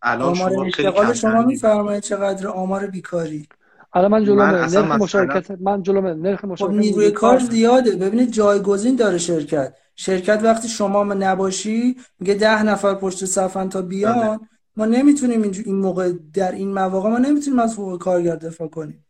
الان 0.02 0.36
شما 0.36 0.70
خیلی 0.70 1.16
شما 1.16 1.42
میفرمایید 1.42 2.04
چقدر 2.04 2.48
آمار 2.48 2.88
بیکاری. 2.88 3.48
الان 3.94 4.12
من 4.12 4.26
جلو 4.26 4.36
نرخ 4.36 4.78
مشارکت 4.78 5.52
من 5.52 5.84
جلو 5.84 6.02
نرخ 6.02 6.42
خب 6.42 6.48
مشارکت 6.48 6.78
نیروی 6.78 7.12
کار 7.12 7.40
زیاده. 7.40 7.96
ببینید 7.96 8.32
جایگزین 8.32 8.96
داره 8.96 9.18
شرکت. 9.18 9.74
شرکت 9.96 10.40
وقتی 10.44 10.68
شما 10.68 11.04
نباشی 11.04 11.96
میگه 12.20 12.34
ده 12.34 12.64
نفر 12.64 12.94
پشت 12.94 13.26
صفن 13.26 13.70
تا 13.70 13.82
بیان. 13.82 14.38
بله. 14.38 14.40
ما 14.78 14.86
نمی‌تونیم 14.86 15.42
این 15.42 15.76
موقع 15.76 16.14
در 16.34 16.52
این 16.52 16.74
مواقع 16.74 17.10
ما 17.10 17.18
نمی‌تونیم 17.18 17.60
از 17.60 17.74
حقوق 17.74 18.00
کارگر 18.00 18.36
دفاع 18.36 18.68
کنیم. 18.68 19.06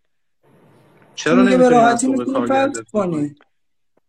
چرا 1.16 1.34
نمی‌تونیم 1.34 1.60
به 1.60 1.70
راحتی 1.70 2.08
می‌تونیم 2.08 2.72
کنیم. 2.94 3.36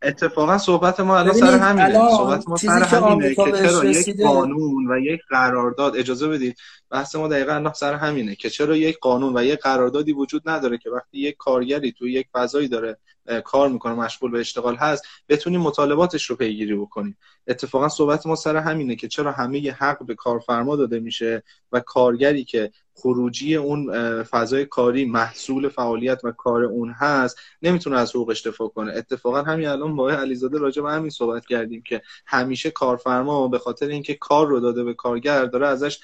اتفاقا 0.02 0.58
صحبت 0.58 1.00
ما 1.00 1.18
الان 1.18 1.34
سر 1.34 1.58
همینه. 1.58 1.92
صحبت 1.92 2.48
ما 2.48 2.56
سر 2.56 2.82
همینه 2.82 3.34
که 3.34 3.52
چرا 3.52 3.84
یک 3.84 4.22
قانون 4.22 4.92
و 4.92 4.98
یک 4.98 5.20
قرارداد 5.30 5.96
اجازه 5.96 6.28
بدید 6.28 6.56
بحث 6.90 7.14
ما 7.14 7.28
دقیقا 7.28 7.52
الان 7.52 7.72
سر 7.72 7.94
همینه 7.94 8.34
که 8.34 8.50
چرا 8.50 8.76
یک 8.76 8.98
قانون 8.98 9.36
و 9.36 9.44
یک 9.44 9.58
قراردادی 9.58 10.12
وجود 10.12 10.42
نداره 10.46 10.78
که 10.78 10.90
وقتی 10.90 11.18
یک 11.18 11.36
کارگری 11.38 11.92
توی 11.92 12.12
یک 12.12 12.26
فضایی 12.32 12.68
داره 12.68 12.98
کار 13.44 13.68
می‌کنه 13.68 13.94
مشغول 13.94 14.30
به 14.30 14.40
اشتغال 14.40 14.76
هست 14.76 15.04
بتونیم 15.28 15.60
مطالباتش 15.60 16.30
رو 16.30 16.36
پیگیری 16.36 16.76
بکنیم. 16.76 17.18
اتفاقا 17.46 17.88
صحبت 17.88 18.26
ما 18.26 18.34
سر 18.34 18.56
همینه 18.56 18.96
که 18.96 19.08
چرا 19.08 19.32
همه 19.32 19.72
حق 19.72 20.06
به 20.06 20.14
کارفرما 20.14 20.76
داده 20.76 21.00
میشه 21.00 21.42
و 21.72 21.80
کارگری 21.80 22.44
که 22.44 22.70
خروجی 23.02 23.54
اون 23.54 23.92
فضای 24.22 24.64
کاری 24.64 25.04
محصول 25.04 25.68
فعالیت 25.68 26.20
و 26.24 26.32
کار 26.32 26.64
اون 26.64 26.90
هست 26.90 27.38
نمی‌تونه 27.62 27.98
از 27.98 28.10
حقوقش 28.10 28.46
دفاع 28.46 28.68
کنه. 28.68 28.92
اتفاقا 28.92 29.42
همین 29.42 29.68
الان 29.68 29.96
با 29.96 30.10
علیزاده 30.10 30.58
راجع 30.58 30.82
به 30.82 30.90
همین 30.90 31.10
صحبت 31.10 31.46
کردیم 31.46 31.82
که 31.82 32.02
همیشه 32.26 32.70
کارفرما 32.70 33.48
به 33.48 33.58
خاطر 33.58 33.88
اینکه 33.88 34.14
کار 34.14 34.46
رو 34.46 34.60
داده 34.60 34.84
به 34.84 34.94
کارگر 34.94 35.44
داره 35.44 35.66
ازش 35.66 36.00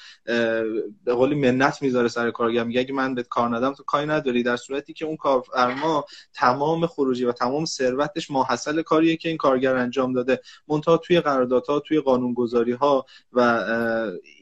به 1.04 1.14
قولی 1.14 1.34
منت 1.34 1.82
می‌ذاره 1.82 2.08
سر 2.08 2.30
کارگر. 2.30 2.64
میگه 2.64 2.80
اگه 2.80 2.92
من 2.92 3.14
به 3.14 3.22
کار 3.22 3.56
ندم 3.56 3.72
تو 3.72 3.82
کاری 3.82 4.06
نداری. 4.06 4.42
در 4.42 4.56
صورتی 4.56 4.92
که 4.92 5.04
اون 5.04 5.16
کارفرما 5.16 6.04
تمام 6.32 6.86
خروجی 6.86 7.24
و 7.24 7.32
تمام 7.32 7.64
ثروتش 7.64 8.30
ماحصل 8.30 8.82
کاریه 8.82 9.16
که 9.16 9.28
این 9.28 9.38
کارگر 9.38 9.76
انجام 9.76 10.12
داده. 10.12 10.40
منتها 10.68 10.96
توی 10.96 11.20
قراردادها 11.20 11.80
توی 11.80 12.00
قانونگذاری 12.00 12.72
ها 12.72 13.06
و 13.32 13.64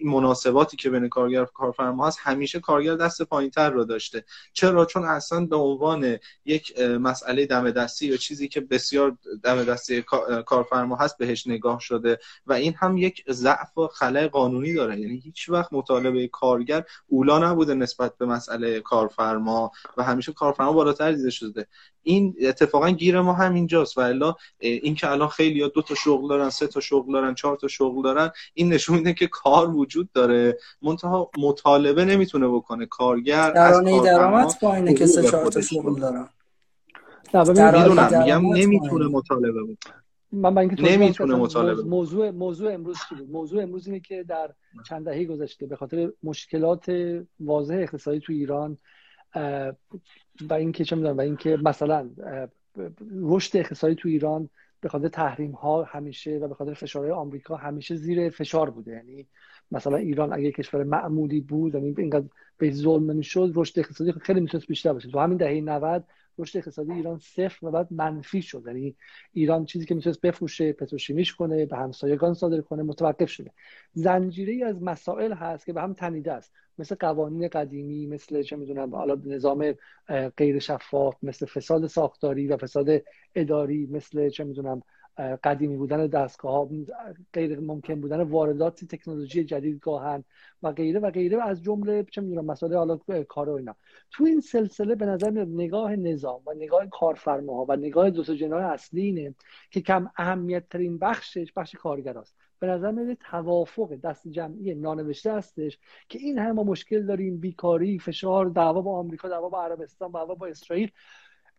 مناسباتی 0.04 0.76
که 0.76 0.90
بین 0.90 1.08
کارگر 1.08 1.42
و 1.42 1.44
کارفرما 1.44 2.06
هست 2.06 2.18
همیشه 2.42 2.60
کارگر 2.60 2.94
دست 2.94 3.22
پایینتر 3.22 3.70
رو 3.70 3.84
داشته. 3.84 4.24
چرا؟ 4.52 4.84
چون 4.84 5.04
اصلا 5.04 5.46
به 5.46 5.56
عنوان 5.56 6.18
یک 6.44 6.80
مسئله 6.80 7.46
دم 7.46 7.70
دستی 7.70 8.06
یا 8.06 8.16
چیزی 8.16 8.48
که 8.48 8.60
بسیار 8.60 9.16
دم 9.42 9.64
دستی 9.64 10.02
کارفرما 10.46 10.96
هست 10.96 11.18
بهش 11.18 11.46
نگاه 11.46 11.80
شده 11.80 12.18
و 12.46 12.52
این 12.52 12.74
هم 12.74 12.96
یک 12.96 13.24
ضعف 13.30 13.78
و 13.78 13.86
خلای 13.86 14.28
قانونی 14.28 14.74
داره. 14.74 15.00
یعنی 15.00 15.18
هیچ 15.18 15.48
وقت 15.48 15.72
مطالبه 15.72 16.28
کارگر 16.28 16.84
اولا 17.06 17.38
نبوده 17.38 17.74
نسبت 17.74 18.18
به 18.18 18.26
مسئله 18.26 18.80
کارفرما 18.80 19.70
و 19.96 20.02
همیشه 20.02 20.32
کارفرما 20.32 20.72
بالاتر 20.72 21.12
دیده 21.12 21.30
شده. 21.30 21.66
این 22.02 22.36
اتفاقا 22.42 22.90
گیر 22.90 23.20
ما 23.20 23.32
هم 23.32 23.54
اینجاست 23.54 23.98
و 23.98 24.00
الا 24.00 24.34
این 24.58 24.94
که 24.94 25.10
الان 25.10 25.28
خیلی 25.28 25.58
یا 25.58 25.68
دو 25.68 25.82
تا 25.82 25.94
شغل 25.94 26.28
دارن 26.28 26.50
سه 26.50 26.66
تا 26.66 26.80
شغل 26.80 27.12
دارن 27.12 27.34
چهار 27.34 27.56
تا 27.56 27.68
شغل 27.68 28.02
دارن 28.02 28.30
این 28.54 28.72
نشون 28.72 28.96
میده 28.96 29.14
که 29.14 29.26
کار 29.26 29.70
وجود 29.70 30.12
داره. 30.12 30.58
منتها 30.82 31.30
مطالبه 31.38 32.04
نمی‌تونه 32.04 32.48
بکنه. 32.48 32.86
کارگر 32.86 33.50
درانه 33.50 34.02
درآمد 34.02 34.58
پایینه 34.60 34.94
که 34.94 35.06
سه 35.06 35.22
چهار 35.22 35.46
تا 35.46 35.60
شغل 35.60 36.00
دارن. 36.00 36.28
می‌دونم 37.34 38.22
میگم 38.22 38.54
نمی‌تونه 38.54 39.08
مطالبه 39.08 39.62
بکنه. 39.62 39.94
من 40.32 40.58
اینکه 40.58 40.82
نمی‌تونه 40.82 41.34
مطالبه 41.34 41.82
موضوع 41.82 42.30
موضوع 42.30 42.72
امروز 42.72 42.96
چی 43.08 43.14
بود؟ 43.14 43.30
موضوع 43.30 43.62
امروز 43.62 43.86
اینه 43.86 44.00
که 44.00 44.24
در 44.28 44.50
چند 44.88 45.04
دهه 45.04 45.24
گذشته 45.24 45.66
به 45.66 45.76
خاطر 45.76 46.12
مشکلات 46.22 46.84
واضح 47.40 47.74
اقتصادی 47.74 48.20
تو 48.20 48.32
ایران 48.32 48.78
و 50.40 50.54
اینکه 50.54 50.84
چه 50.84 50.96
می‌دونم 50.96 51.16
و 51.16 51.20
اینکه 51.20 51.58
مثلا 51.62 52.10
رشد 53.22 53.56
اقتصادی 53.56 53.94
تو 53.94 54.08
ایران 54.08 54.48
به 54.80 54.88
خاطر 54.88 55.08
تحریم 55.08 55.50
ها 55.50 55.82
همیشه 55.82 56.38
و 56.38 56.48
به 56.48 56.54
خاطر 56.54 56.74
فشارهای 56.74 57.12
آمریکا 57.12 57.56
همیشه 57.56 57.94
زیر 57.94 58.28
فشار 58.28 58.70
بوده. 58.70 58.90
یعنی 58.92 59.26
مثلا 59.70 59.96
ایران 59.96 60.32
اگه 60.32 60.52
کشور 60.52 60.84
معمولی 60.84 61.40
بود 61.40 61.74
یعنی 61.74 61.94
اینقدر 61.98 62.26
به 62.58 62.70
ظلم 62.70 63.16
می‌شد 63.16 63.52
رشد 63.54 63.78
اقتصادی 63.78 64.12
خیلی 64.12 64.40
می‌تونست 64.40 64.66
بیشتر 64.66 64.92
باشه. 64.92 65.10
تو 65.10 65.18
همین 65.18 65.36
دهه 65.36 65.60
90 65.60 66.04
رشد 66.38 66.58
اقتصادی 66.58 66.92
ایران 66.92 67.18
صفر 67.18 67.66
و 67.66 67.70
بعد 67.70 67.88
منفی 67.90 68.42
شد. 68.42 68.62
یعنی 68.66 68.96
ایران 69.32 69.64
چیزی 69.64 69.86
که 69.86 69.94
می‌تونست 69.94 70.20
بفروشه 70.20 70.72
پتروشیمیش 70.72 71.34
کنه 71.34 71.66
به 71.66 71.76
همسایگان 71.76 72.34
صادر 72.34 72.60
کنه 72.60 72.82
متوقف 72.82 73.30
شده. 73.30 73.50
زنجیره 73.92 74.66
از 74.66 74.82
مسائل 74.82 75.32
هست 75.32 75.66
که 75.66 75.72
به 75.72 75.82
هم 75.82 75.94
تنیده 75.94 76.32
است. 76.32 76.52
مثل 76.78 76.94
قوانین 76.94 77.48
قدیمی 77.48 78.06
مثل 78.06 78.42
چه 78.42 78.56
می‌دونم 78.56 78.94
حالا 78.94 79.14
نظام 79.24 79.74
غیر 80.36 80.58
شفاف 80.58 81.16
مثل 81.22 81.46
فساد 81.46 81.86
ساختاری 81.86 82.46
و 82.46 82.56
فساد 82.56 83.02
اداری 83.34 83.86
مثل 83.86 84.28
چه 84.28 84.44
می‌دونم 84.44 84.82
قدیمی 85.18 85.76
بودن 85.76 86.06
دستگاه 86.06 86.52
ها 86.52 86.68
غیر 87.32 87.60
ممکن 87.60 88.00
بودن 88.00 88.20
واردات 88.20 88.84
تکنولوژی 88.84 89.44
جدید 89.44 89.80
گاهن 89.80 90.24
و 90.62 90.72
غیره 90.72 91.00
و 91.00 91.10
غیره 91.10 91.42
از 91.42 91.62
جمله 91.62 92.04
چه 92.10 92.20
می‌دونم 92.20 92.44
مسائل 92.44 92.74
حالا 92.74 92.96
کار 93.28 93.48
و 93.48 93.52
اینا. 93.52 93.76
تو 94.10 94.24
این 94.24 94.40
سلسله 94.40 94.94
به 94.94 95.06
نظر 95.06 95.30
میاد 95.30 95.48
نگاه 95.48 95.96
نظام 95.96 96.42
و 96.46 96.54
نگاه 96.54 96.86
کارفرماها 96.86 97.66
و 97.68 97.76
نگاه 97.76 98.10
دو 98.10 98.24
تا 98.24 98.34
جناح 98.34 98.64
اصلی 98.64 99.02
اینه 99.02 99.34
که 99.70 99.80
کم 99.80 100.10
اهمیت 100.16 100.68
ترین 100.68 100.98
بخشش 100.98 101.52
بخش 101.56 101.76
کارگر 101.76 102.18
است 102.18 102.36
به 102.58 102.68
نظر 102.68 102.90
میاد 102.90 103.16
توافق 103.30 103.94
دست 103.94 104.28
جمعی 104.28 104.74
نانوشته 104.74 105.32
هستش 105.32 105.78
که 106.08 106.18
این 106.18 106.38
همه 106.38 106.52
ما 106.52 106.62
مشکل 106.62 107.06
داریم 107.06 107.40
بیکاری 107.40 107.98
فشار 107.98 108.46
دعوا 108.46 108.80
با 108.80 108.98
آمریکا 108.98 109.28
دعوا 109.28 109.48
با 109.48 109.64
عربستان 109.64 110.10
دعوا 110.10 110.34
با 110.34 110.46
اسرائیل. 110.46 110.90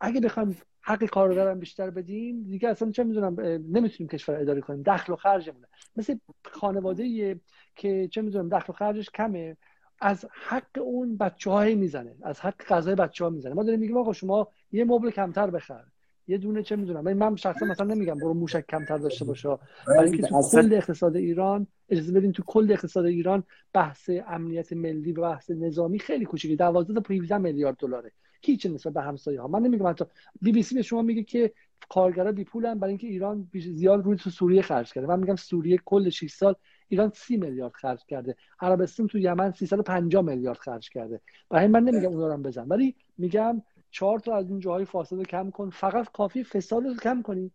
اگه 0.06 0.22
بخوایم 0.22 0.58
حق 0.82 1.04
کارگرم 1.04 1.60
بیشتر 1.60 1.90
بدیم 1.90 2.44
دیگه 2.44 2.70
اصلا 2.70 2.92
چه 2.92 3.04
می‌دونم 3.04 3.40
نمی‌تونیم 3.72 4.10
کشور 4.10 4.36
اداره 4.36 4.62
کنیم. 4.62 4.84
دخل 4.84 5.14
و 5.14 5.16
خرجمونه. 5.16 5.68
مثل 5.96 6.18
خانواده 6.46 7.36
که 7.76 8.08
چه 8.08 8.22
می‌دونم 8.22 8.50
دخل 8.50 8.74
و 8.74 8.76
خرجش 8.76 9.10
کمه 9.10 9.58
از 10.02 10.26
حق 10.32 10.78
اون 10.82 11.18
بچه 11.18 11.52
های 11.52 11.76
می‌زنه. 11.76 12.16
از 12.22 12.40
حق 12.40 12.66
غذای 12.68 12.96
بچه 12.96 13.24
ها 13.24 13.30
می‌زنه. 13.30 13.54
ما 13.54 13.64
داریم 13.64 13.80
میگیم 13.80 13.98
آقا 13.98 14.14
شما 14.14 14.48
یه 14.72 14.86
مبل 14.86 15.10
کمتر 15.10 15.50
بخر. 15.50 15.84
یه 16.28 16.38
دونه 16.38 16.64
چه 16.64 16.76
می‌دونم. 16.76 17.18
من 17.18 17.36
شخصا 17.36 17.66
مثلا 17.66 17.94
نمیگم 17.94 18.16
برو 18.16 18.34
موشک 18.34 18.66
کمتر 18.68 18.98
داشته 18.98 19.26
باشه. 19.26 19.58
برای 19.88 20.10
اینکه 20.10 20.28
تو 20.28 20.42
کل 20.52 20.74
اقتصاد 20.74 21.16
ایران 21.16 21.68
اجازه 21.90 22.12
بدین 22.12 22.32
تو 22.32 22.44
کل 22.46 22.72
اقتصاد 22.72 23.06
ایران 23.06 23.44
بحث 23.74 24.10
امنیت 24.28 24.74
ملی 24.74 25.12
و 25.12 25.22
بحث 25.22 25.52
نظامی 25.52 26.00
خیلی 26.00 26.26
کوچیکه. 26.26 26.56
12 26.56 26.94
تا 26.94 27.00
15 27.00 27.38
میلیارد 27.38 27.78
دلاره. 27.78 28.12
هیچ 28.46 28.66
نسبت 28.66 28.94
به 28.94 29.02
همسایه 29.02 29.42
ها؟ 29.42 29.48
من 29.48 29.60
نمیگم 29.60 29.88
حتی 29.88 30.06
بی 30.42 30.52
بی 30.52 30.64
سی 30.64 30.76
به 30.76 30.82
شما 30.82 31.02
میگه 31.02 31.24
که 31.24 31.54
کارگرا 31.90 32.32
بی 32.32 32.44
پولن 32.44 32.80
برای 32.80 32.92
اینکه 32.92 33.08
ایران 33.08 33.50
زیاد 33.54 34.06
روی 34.06 34.18
تو 34.18 34.30
سوریه 34.30 34.62
خرج 34.62 34.94
کرده. 34.94 35.08
من 35.08 35.20
میگم 35.20 35.36
سوریه 35.36 35.78
کل 35.86 36.10
6 36.10 36.32
سال 36.32 36.56
ایران 36.90 37.12
30 37.16 37.38
میلیارد 37.38 37.74
خرج 37.74 38.06
کرده. 38.06 38.36
عربستان 38.60 39.08
تو 39.08 39.18
یمن 39.18 39.52
350 39.52 40.24
میلیارد 40.24 40.58
خرج 40.58 40.90
کرده. 40.90 41.22
برای 41.50 41.68
من 41.68 41.84
نمیگم 41.84 42.08
اون 42.08 42.32
رو 42.32 42.38
بزن. 42.38 42.68
ولی 42.68 42.96
میگم 43.18 43.62
چهار 43.92 44.20
تا 44.20 44.36
از 44.36 44.50
این 44.50 44.60
جاهای 44.60 44.86
فاصله 44.86 45.24
کم 45.24 45.52
کن. 45.52 45.70
فقط 45.70 46.12
کافی 46.12 46.44
فساد 46.44 46.84
رو 46.84 46.96
کم 46.96 47.22
کنی. 47.22 47.52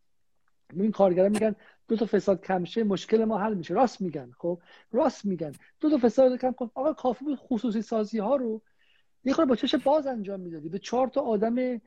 این 0.77 0.91
کارگرا 0.91 1.29
میگن 1.29 1.55
دو 1.89 1.97
تا 1.97 2.07
فساد 2.07 2.45
کم 2.45 2.65
شه 2.65 2.85
مشکل 2.85 3.25
ما 3.25 3.39
حل 3.39 3.55
میشه. 3.55 3.75
راست 3.75 4.01
میگن 4.01 4.31
خب؟ 4.39 4.61
راست 4.93 5.25
میگن. 5.25 5.53
دو 5.81 5.91
تا 5.91 5.99
فساد 5.99 6.41
کم 6.41 6.53
کن. 6.53 6.71
آقا 6.75 6.93
کافی 6.93 7.25
بود 7.25 7.39
خصوصی 7.39 7.83
سازی 7.83 8.19
ها 8.19 8.37
رو 8.37 8.63
یه 9.29 9.45
با 9.45 9.57
چش 9.57 9.75
باز 9.75 10.07
انجام 10.07 10.41
می‌دادی. 10.41 10.69
به 10.69 10.79
چهار 10.79 11.09
تا 11.09 11.21
آدم 11.21 11.81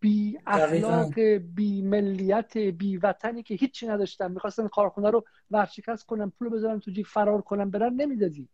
بی 0.00 0.38
اخلاق 0.46 1.20
بی 1.54 1.82
ملیت 1.82 2.58
بی 2.58 2.96
وطنی 2.96 3.42
که 3.42 3.54
هیچی 3.54 3.86
نداشتن 3.86 4.32
می‌خواستن 4.32 4.68
کارخونه 4.68 5.10
رو 5.10 5.24
ورشکست 5.50 6.06
کنن 6.06 6.32
پول 6.38 6.48
بذارن 6.48 6.80
تو 6.80 6.90
جیب 6.90 7.06
فرار 7.06 7.42
کنن 7.42 7.70
برن 7.70 7.94
نمی‌دادی. 7.94 8.48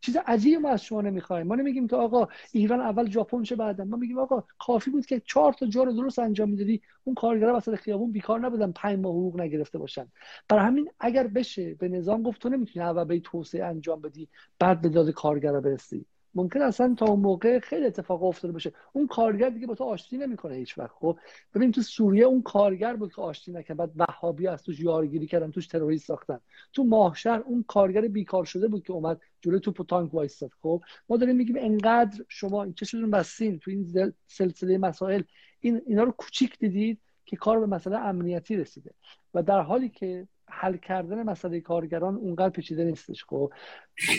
چیز 0.00 0.16
عجیبی 0.26 0.56
ما 0.56 0.68
از 0.68 0.84
شما 0.84 1.00
نمی‌خوایم. 1.00 1.46
ما 1.46 1.54
نمیگیم 1.54 1.88
که 1.88 1.96
آقا 1.96 2.28
ایران 2.52 2.80
اول 2.80 3.10
ژاپن 3.10 3.42
چه 3.42 3.56
بعدا 3.56 3.84
ما 3.84 3.96
میگیم 3.96 4.18
آقا 4.18 4.44
کافی 4.58 4.90
بود 4.90 5.06
که 5.06 5.22
چهار 5.26 5.52
تا 5.52 5.66
جا 5.66 5.82
رو 5.82 5.92
درست 5.92 6.18
انجام 6.18 6.50
می‌دادی. 6.50 6.82
اون 7.04 7.14
کارگرا 7.14 7.56
وسط 7.56 7.74
خیابون 7.74 8.12
بیکار 8.12 8.40
نبودن 8.40 8.72
پنج 8.72 8.98
ماه 8.98 9.12
حقوق 9.12 9.40
نگرفته 9.40 9.78
باشن. 9.78 10.08
برای 10.48 10.64
همین 10.64 10.90
اگر 11.00 11.26
بشه 11.26 11.74
به 11.74 11.88
نظام 11.88 12.22
گفت 12.22 12.42
تو 12.42 12.48
نمی‌تونی 12.48 12.84
اول 12.84 13.04
به 13.04 13.20
توسعه 13.20 13.64
انجام 13.64 14.00
بدی 14.00 14.28
بعد 14.58 14.80
به 14.80 14.88
داد 14.88 15.10
کارگرا 15.10 15.60
برسی. 15.60 16.06
ممکن 16.36 16.62
اصلا 16.62 16.94
تا 16.98 17.06
اون 17.06 17.20
موقع 17.20 17.58
خیلی 17.58 17.86
اتفاق 17.86 18.22
افتاده 18.22 18.52
باشه. 18.52 18.72
اون 18.92 19.06
کارگر 19.06 19.48
دیگه 19.48 19.66
با 19.66 19.74
تو 19.74 19.84
آشتی 19.84 20.18
نمی‌کنه 20.18 20.54
هیچ 20.54 20.78
وقت 20.78 20.90
خب 20.94 21.18
ببین 21.54 21.72
تو 21.72 21.82
سوریه 21.82 22.24
اون 22.24 22.42
کارگر 22.42 22.96
بود 22.96 23.14
که 23.14 23.22
آشتی 23.22 23.52
نکرد. 23.52 23.76
بعد 23.76 23.90
وهابی 23.96 24.46
از 24.46 24.62
توش 24.62 24.80
یارگیری 24.80 25.26
کردن 25.26 25.50
توش 25.50 25.66
تروریست 25.66 26.06
ساختن. 26.06 26.40
تو 26.72 26.84
ماهشهر 26.84 27.40
اون 27.40 27.64
کارگر 27.68 28.00
بیکار 28.00 28.44
شده 28.44 28.68
بود 28.68 28.82
که 28.82 28.92
اومد 28.92 29.20
جلوی 29.40 29.60
توپ 29.60 29.80
و 29.80 29.84
تانک 29.84 30.14
وایستاد. 30.14 30.50
خب 30.62 30.82
ما 31.08 31.16
داریم 31.16 31.36
میگیم 31.36 31.56
انقدر 31.58 32.24
شما 32.28 32.72
چشتون 32.72 33.10
بستین 33.10 33.58
تو 33.58 33.70
این 33.70 34.12
سلسله 34.26 34.78
مسائل 34.78 35.22
این 35.60 35.82
اینا 35.86 36.02
رو 36.02 36.10
کوچیک 36.10 36.58
دیدید 36.58 37.00
که 37.24 37.36
کار 37.36 37.60
به 37.60 37.66
مسئله 37.66 37.98
امنیتی 37.98 38.56
رسیده. 38.56 38.90
و 39.34 39.42
در 39.42 39.60
حالی 39.60 39.88
که 39.88 40.28
حل 40.48 40.76
کردن 40.76 41.22
مسئله 41.22 41.60
کارگران 41.60 42.14
اونقدر 42.14 42.50
پیچیده 42.50 42.84
نیستش. 42.84 43.24
خب 43.24 43.52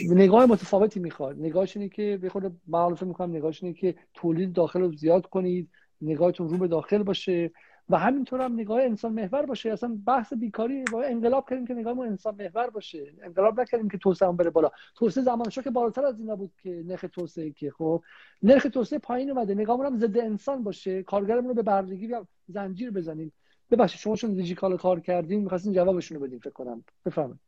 نگاه 0.09 0.45
متفاوتی 0.45 0.99
می‌خواد. 0.99 1.39
نگاهش 1.39 1.77
اینه 1.77 1.89
که 1.89 2.19
به 2.21 2.29
خود 2.29 2.51
معلومه 2.67 3.03
می‌کنم 3.03 3.35
نگاهش 3.35 3.63
اینه 3.63 3.75
که 3.75 3.95
تولید 4.13 4.53
داخل 4.53 4.79
رو 4.79 4.93
زیاد 4.93 5.25
کنید 5.25 5.69
نگاهتون 6.01 6.49
رو 6.49 6.57
به 6.57 6.67
داخل 6.67 7.03
باشه 7.03 7.51
و 7.89 7.97
همینطور 7.97 8.41
هم 8.41 8.53
نگاه 8.53 8.81
انسان 8.81 9.13
محور 9.13 9.45
باشه. 9.45 9.71
اصلا 9.71 9.97
بحث 10.05 10.33
بیکاری 10.33 10.83
با 10.91 11.03
انقلاب 11.03 11.49
کردیم 11.49 11.67
که 11.67 11.73
نگاهمون 11.73 12.07
انسان 12.07 12.35
محور 12.35 12.69
باشه. 12.69 13.13
انقلاب 13.23 13.61
نکردیم 13.61 13.89
که 13.89 13.97
توسعه 13.97 14.31
بره 14.31 14.49
بالا. 14.49 14.71
توسعه 14.95 15.23
زمان 15.23 15.49
که 15.49 15.69
بالاتر 15.69 16.05
از 16.05 16.19
اینا 16.19 16.35
بود 16.35 16.51
که 16.63 16.83
نرخ 16.85 17.05
توسعه 17.13 17.51
که 17.51 17.71
خب 17.71 18.03
نرخ 18.43 18.67
توسعه 18.73 18.99
پایین 18.99 19.29
اومده. 19.29 19.55
نگاهمون 19.55 19.85
هم 19.85 19.97
ضد 19.97 20.17
انسان 20.17 20.63
باشه. 20.63 21.03
کارگرمون 21.03 21.47
رو 21.47 21.53
به 21.53 21.61
بردگی 21.61 22.09
زنجیر 22.47 22.91
بزنیم. 22.91 23.33
ببخشید 23.71 23.99
شما 23.99 24.15
چون 24.15 24.33
دیجیکال 24.33 24.77
کار 24.77 24.99
کردین 24.99 25.41
می‌خواستین 25.41 25.73
جوابشون 25.73 26.17
رو 26.17 26.23
بدین 26.25 26.39
فکر 26.39 26.49
کنم. 26.49 26.83
بفرمایید. 27.05 27.39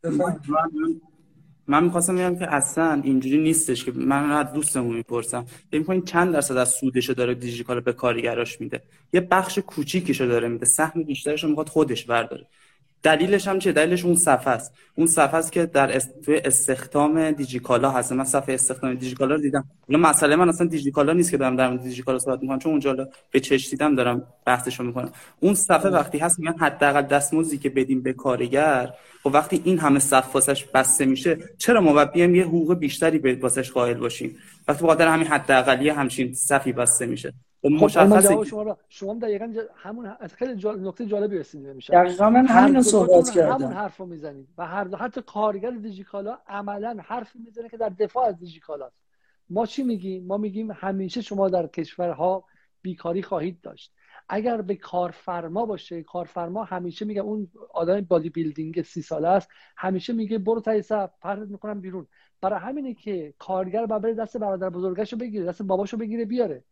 من 1.67 1.83
می‌خواستم 1.83 2.15
بگم 2.15 2.35
که 2.35 2.53
اصلا 2.53 3.01
اینجوری 3.03 3.37
نیستش 3.37 3.85
که 3.85 3.91
من 3.91 4.31
از 4.31 4.53
دوستمون 4.53 4.95
می‌پرسم. 4.95 5.45
فکر 5.71 5.83
کنین 5.83 6.01
چند 6.01 6.33
درصد 6.33 6.57
از 6.57 6.69
سودشو 6.69 7.13
داره 7.13 7.35
دیجیکال 7.35 7.79
به 7.79 7.93
کارگراش 7.93 8.61
میده؟ 8.61 8.81
یه 9.13 9.21
بخش 9.21 9.59
کوچیکیشو 9.59 10.25
داره 10.25 10.47
میده. 10.47 10.65
سهم 10.65 11.03
بیشترش 11.03 11.43
رو 11.43 11.49
می‌خواد 11.49 11.69
خودش 11.69 12.05
برداره. 12.05 12.47
دلیلش 13.03 13.47
هم 13.47 13.59
چه 13.59 13.71
دلیلش 13.71 14.05
اون 14.05 14.15
صفحه 14.15 14.53
است. 14.53 14.73
اون 14.95 15.07
صفحه 15.07 15.35
است 15.35 15.51
که 15.51 15.65
در 15.65 15.99
توی 15.99 16.37
استخدام 16.45 17.31
دیجیکالا 17.31 17.91
هست. 17.91 18.11
من 18.11 18.23
صفحه 18.23 18.53
استخدام 18.53 18.93
دیجیکالا 18.93 19.35
رو 19.35 19.41
دیدم. 19.41 19.65
اون 19.89 19.99
مسئله 19.99 20.35
من 20.35 20.49
اصلا 20.49 20.67
دیجیکالا 20.67 21.13
نیست 21.13 21.31
که 21.31 21.37
دارم 21.37 21.55
در 21.55 21.69
مورد 21.69 21.83
دیجیکالا 21.83 22.19
صحبت 22.19 22.41
می‌کنم 22.41 22.59
چون 22.59 22.71
اونجا 22.71 23.09
به 23.31 23.39
چش 23.39 23.69
دیدم 23.69 23.95
دارم 23.95 24.23
بحثشو 24.45 24.83
می‌کنم. 24.83 25.11
اون 25.39 25.53
صفحه 25.53 25.89
وقتی 25.89 26.17
هست 26.17 26.39
میگن 26.39 26.57
حداقل 26.59 27.01
دستمزدی 27.01 27.57
که 27.57 27.69
بدیم 27.69 28.01
به 28.01 28.13
کارگر 28.13 28.89
و 29.25 29.29
خب 29.29 29.35
وقتی 29.35 29.61
این 29.63 29.79
همه 29.79 29.99
صف 29.99 30.35
واسش 30.35 30.65
بسته 30.65 31.05
میشه 31.05 31.37
چرا 31.57 31.81
ما 31.81 31.93
باید 31.93 32.11
بیایم 32.11 32.35
یه 32.35 32.43
حقوق 32.43 32.73
بیشتری 32.73 33.19
به 33.19 33.35
واسش 33.35 33.71
قائل 33.71 33.93
باشیم؟ 33.93 34.35
وقتی 34.67 34.83
بخاطر 34.83 35.07
همین 35.07 35.27
حداقلی 35.27 35.89
همچین 35.89 36.33
صفی 36.33 36.71
بسته 36.71 37.05
میشه. 37.05 37.33
خب 37.61 37.67
مشخصه 37.67 38.43
شما 38.43 38.63
را 38.63 38.77
شما 38.89 39.13
دقیقاً 39.13 39.53
همون 39.75 40.15
خیلی 40.27 40.55
جال... 40.55 40.87
نکته 40.87 41.05
جالبی 41.05 41.37
رسیدید 41.37 41.67
میشه 41.67 41.93
دقیقاً 41.93 42.29
من 42.29 42.45
همین 42.45 42.81
صحبت 42.81 43.29
کردم. 43.29 43.53
همون 43.53 43.73
حرفو 43.73 44.05
می‌زنید 44.05 44.47
و 44.57 44.67
هر 44.67 44.83
دو 44.83 44.97
حتی 44.97 45.21
کارگر 45.21 45.71
دیجیکالا 45.71 46.37
عملا 46.47 46.97
حرفی 47.03 47.39
می‌زنه 47.39 47.69
که 47.69 47.77
در 47.77 47.89
دفاع 47.89 48.25
از 48.25 48.39
دیجیکالا 48.39 48.91
ما 49.49 49.65
چی 49.65 49.83
میگیم؟ 49.83 50.25
ما 50.25 50.37
میگیم 50.37 50.71
همیشه 50.71 51.21
شما 51.21 51.49
در 51.49 51.67
کشورها 51.67 52.43
بیکاری 52.81 53.21
خواهید 53.21 53.61
داشت. 53.61 53.93
اگر 54.29 54.61
به 54.61 54.75
کارفرما 54.75 55.65
باشه 55.65 56.03
کارفرما 56.03 56.63
همیشه 56.63 57.05
میگه 57.05 57.21
اون 57.21 57.47
آدم 57.73 58.01
بادی 58.01 58.29
بیلدینگ 58.29 58.81
سی 58.81 59.01
ساله 59.01 59.27
است 59.27 59.49
همیشه 59.77 60.13
میگه 60.13 60.37
برو 60.37 60.61
تای 60.61 60.81
صف 60.81 61.09
پرت 61.21 61.47
می‌کنم 61.47 61.81
بیرون. 61.81 62.07
برای 62.41 62.59
همینه 62.59 62.93
که 62.93 63.33
کارگر 63.37 63.85
بابر 63.85 64.11
دست 64.11 64.37
برادر 64.37 64.69
بزرگشو 64.69 65.17
بگیره 65.17 65.45
دست 65.45 65.61
باباشو 65.61 65.97
بگیره 65.97 66.25
بیاره. 66.25 66.63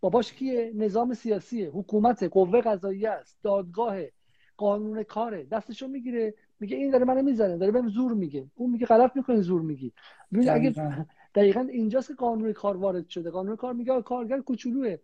باباش 0.00 0.32
کیه؟ 0.32 0.72
نظام 0.74 1.14
سیاسیه. 1.14 1.70
حکومت 1.70 2.22
قوه 2.22 2.60
قضاییه 2.60 3.10
است. 3.10 3.38
دادگاه 3.42 3.96
قانون 4.56 5.02
کاره. 5.02 5.44
دستشو 5.44 5.88
می‌گیره. 5.88 6.34
میگه 6.60 6.76
این 6.76 6.90
داره 6.90 7.04
منو 7.04 7.22
می‌زنه. 7.22 7.56
داره 7.56 7.72
بهم 7.72 7.88
زور 7.88 8.12
میگه. 8.12 8.46
اون 8.54 8.70
میگه 8.70 8.86
غلط 8.86 9.16
می‌کنه 9.16 9.40
زور 9.40 9.60
میگی. 9.60 9.92
اگه 10.48 10.74
دقیقا. 11.34 11.60
اینجاست 11.60 12.08
که 12.08 12.14
قانون 12.14 12.52
کار 12.52 12.76
وارد 12.76 13.08
شده. 13.08 13.30
قانون 13.30 13.56
کار 13.56 13.72
میگه 13.72 14.02
کارگر 14.02 14.40
کوچولوه. 14.40 14.96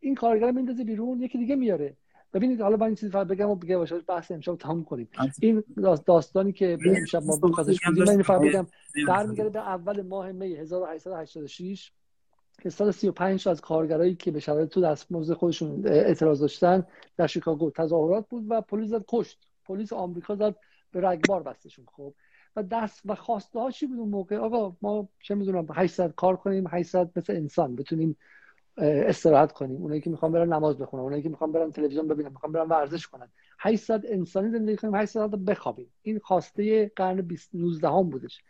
این 0.00 0.14
کارگر 0.14 0.50
میندازه 0.50 0.84
بیرون 0.84 1.20
یکی 1.20 1.38
دیگه 1.38 1.56
میاره. 1.56 1.96
ببینید 2.34 2.60
حالا 2.60 2.76
من 2.76 2.86
این 2.86 2.94
چیزی 2.94 3.12
فقط 3.12 3.26
بگم 3.26 3.50
و 3.50 3.54
بگم 3.54 3.76
باشه 3.76 3.98
بحث 3.98 4.30
امشب 4.30 4.56
تموم 4.56 4.84
کنیم. 4.84 5.08
این 5.40 5.64
داستانی 6.06 6.52
که 6.52 6.78
امشب 6.86 7.22
ما 7.22 7.36
بخاطرش 7.36 7.80
بودیم. 7.86 8.04
من 8.04 8.22
فقط 8.22 8.40
بگم. 8.40 8.66
برمیگرده 9.08 9.50
به 9.50 9.58
اول 9.58 10.02
ماه 10.02 10.32
می 10.32 10.54
1886 10.54 11.92
که 12.62 12.70
135 12.70 13.48
از 13.48 13.60
کارگرایی 13.60 14.14
که 14.14 14.30
به 14.30 14.40
شرایط 14.40 14.68
تو 14.68 14.80
دستمزد 14.80 15.34
خودشون 15.34 15.86
اعتراض 15.86 16.40
داشتن 16.40 16.86
در 17.16 17.26
شیکاگو 17.26 17.70
تظاهرات 17.70 18.28
بود 18.28 18.44
و 18.48 18.60
پلیس 18.60 18.90
زد 18.90 19.04
کشت. 19.08 19.38
پلیس 19.64 19.92
آمریکا 19.92 20.34
زد 20.34 20.56
به 20.92 21.00
رگبار 21.00 21.42
بستشون. 21.42 21.86
خب 21.92 22.14
و 22.56 22.62
دست 22.62 23.02
و 23.04 23.14
خواسته 23.14 23.60
ها 23.60 23.70
چی 23.70 23.86
بود 23.86 23.98
اون 23.98 24.08
موقع؟ 24.08 24.36
آقا 24.36 24.76
ما 24.82 25.08
چه 25.20 25.34
می‌دونم 25.34 25.66
800 25.74 26.14
کار 26.14 26.36
کنیم 26.36 26.64
800 26.66 27.10
مثل 27.16 27.32
انسان 27.32 27.76
بتونیم 27.76 28.16
استراحت 28.76 29.52
کنیم. 29.52 29.82
اونایی 29.82 30.00
که 30.00 30.10
می‌خوان 30.10 30.32
برن 30.32 30.52
نماز 30.52 30.78
بخونن 30.78 31.02
اونایی 31.02 31.22
که 31.22 31.28
می‌خوان 31.28 31.52
برن 31.52 31.70
تلویزیون 31.70 32.08
ببینن 32.08 32.28
می‌خوان 32.28 32.52
برن 32.52 32.68
ورزش 32.68 33.06
کنن. 33.06 33.28
800 33.58 34.06
انسانی 34.06 34.50
زندگی 34.50 34.76
کنیم 34.76 34.94
800 34.94 35.30
بخوابیم. 35.30 35.90
این 36.02 36.18
خواسته 36.18 36.92
قرن 36.96 37.28
19 37.54 37.88
هم 37.88 38.10
بودش. 38.10 38.42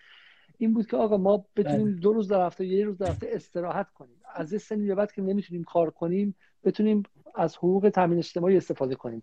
این 0.58 0.74
بود 0.74 0.86
که 0.86 0.96
آقا 0.96 1.16
ما 1.16 1.44
بتونیم 1.56 1.84
بله. 1.84 2.00
دو 2.00 2.12
روز 2.12 2.28
در 2.28 2.46
هفته 2.46 2.66
یه 2.66 2.84
روز 2.84 2.98
در 2.98 3.08
هفته 3.08 3.28
استراحت 3.32 3.90
کنیم. 3.90 4.16
از 4.34 4.52
یه 4.52 4.58
سنی 4.58 4.86
به 4.86 4.94
بعد 4.94 5.12
که 5.12 5.22
نمی‌تونیم 5.22 5.64
کار 5.64 5.90
کنیم 5.90 6.34
بتونیم 6.64 7.02
از 7.34 7.56
حقوق 7.56 7.88
تامین 7.88 8.18
اجتماعی 8.18 8.56
استفاده 8.56 8.94
کنیم. 8.94 9.22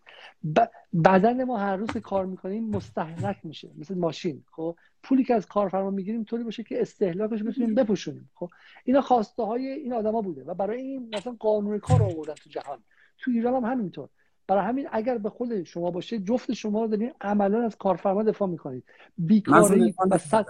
ب... 0.55 0.59
بدن 1.03 1.43
ما 1.43 1.57
هر 1.57 1.75
روز 1.75 1.89
که 1.89 1.99
کار 1.99 2.25
می‌کنیم 2.25 2.69
مستهلک 2.69 3.37
میشه 3.43 3.69
مثل 3.77 3.95
ماشین. 3.95 4.43
خب 4.51 4.75
پولی 5.03 5.23
که 5.23 5.33
از 5.33 5.45
کارفرما 5.45 5.89
می‌گیریم 5.89 6.23
طوری 6.23 6.43
باشه 6.43 6.63
که 6.63 6.81
استهلاکش 6.81 7.43
بتونیم 7.43 7.75
بپوشونیم. 7.75 8.29
خب 8.33 8.49
اینا 8.83 9.01
خواسته 9.01 9.43
های 9.43 9.67
این 9.67 9.93
آدما 9.93 10.21
بوده 10.21 10.43
و 10.43 10.53
برای 10.53 10.81
این 10.81 11.15
مثلا 11.15 11.35
قانون 11.39 11.79
کار 11.79 12.01
آوردن 12.01 12.33
تو 12.33 12.49
جهان. 12.49 12.79
تو 13.17 13.31
ایران 13.31 13.63
هم 13.63 13.71
همینطور. 13.71 14.09
برای 14.47 14.65
همین 14.65 14.87
اگر 14.91 15.17
به 15.17 15.29
خود 15.29 15.63
شما 15.63 15.91
باشه 15.91 16.19
جفت 16.19 16.53
شما 16.53 16.81
رو 16.81 16.87
دارین 16.87 17.11
عملا 17.21 17.61
از 17.65 17.75
کارفرما 17.75 18.23
دفاع 18.23 18.47
می‌کنید. 18.47 18.83
بیکاری 19.17 19.93
و 20.11 20.17
صد 20.17 20.45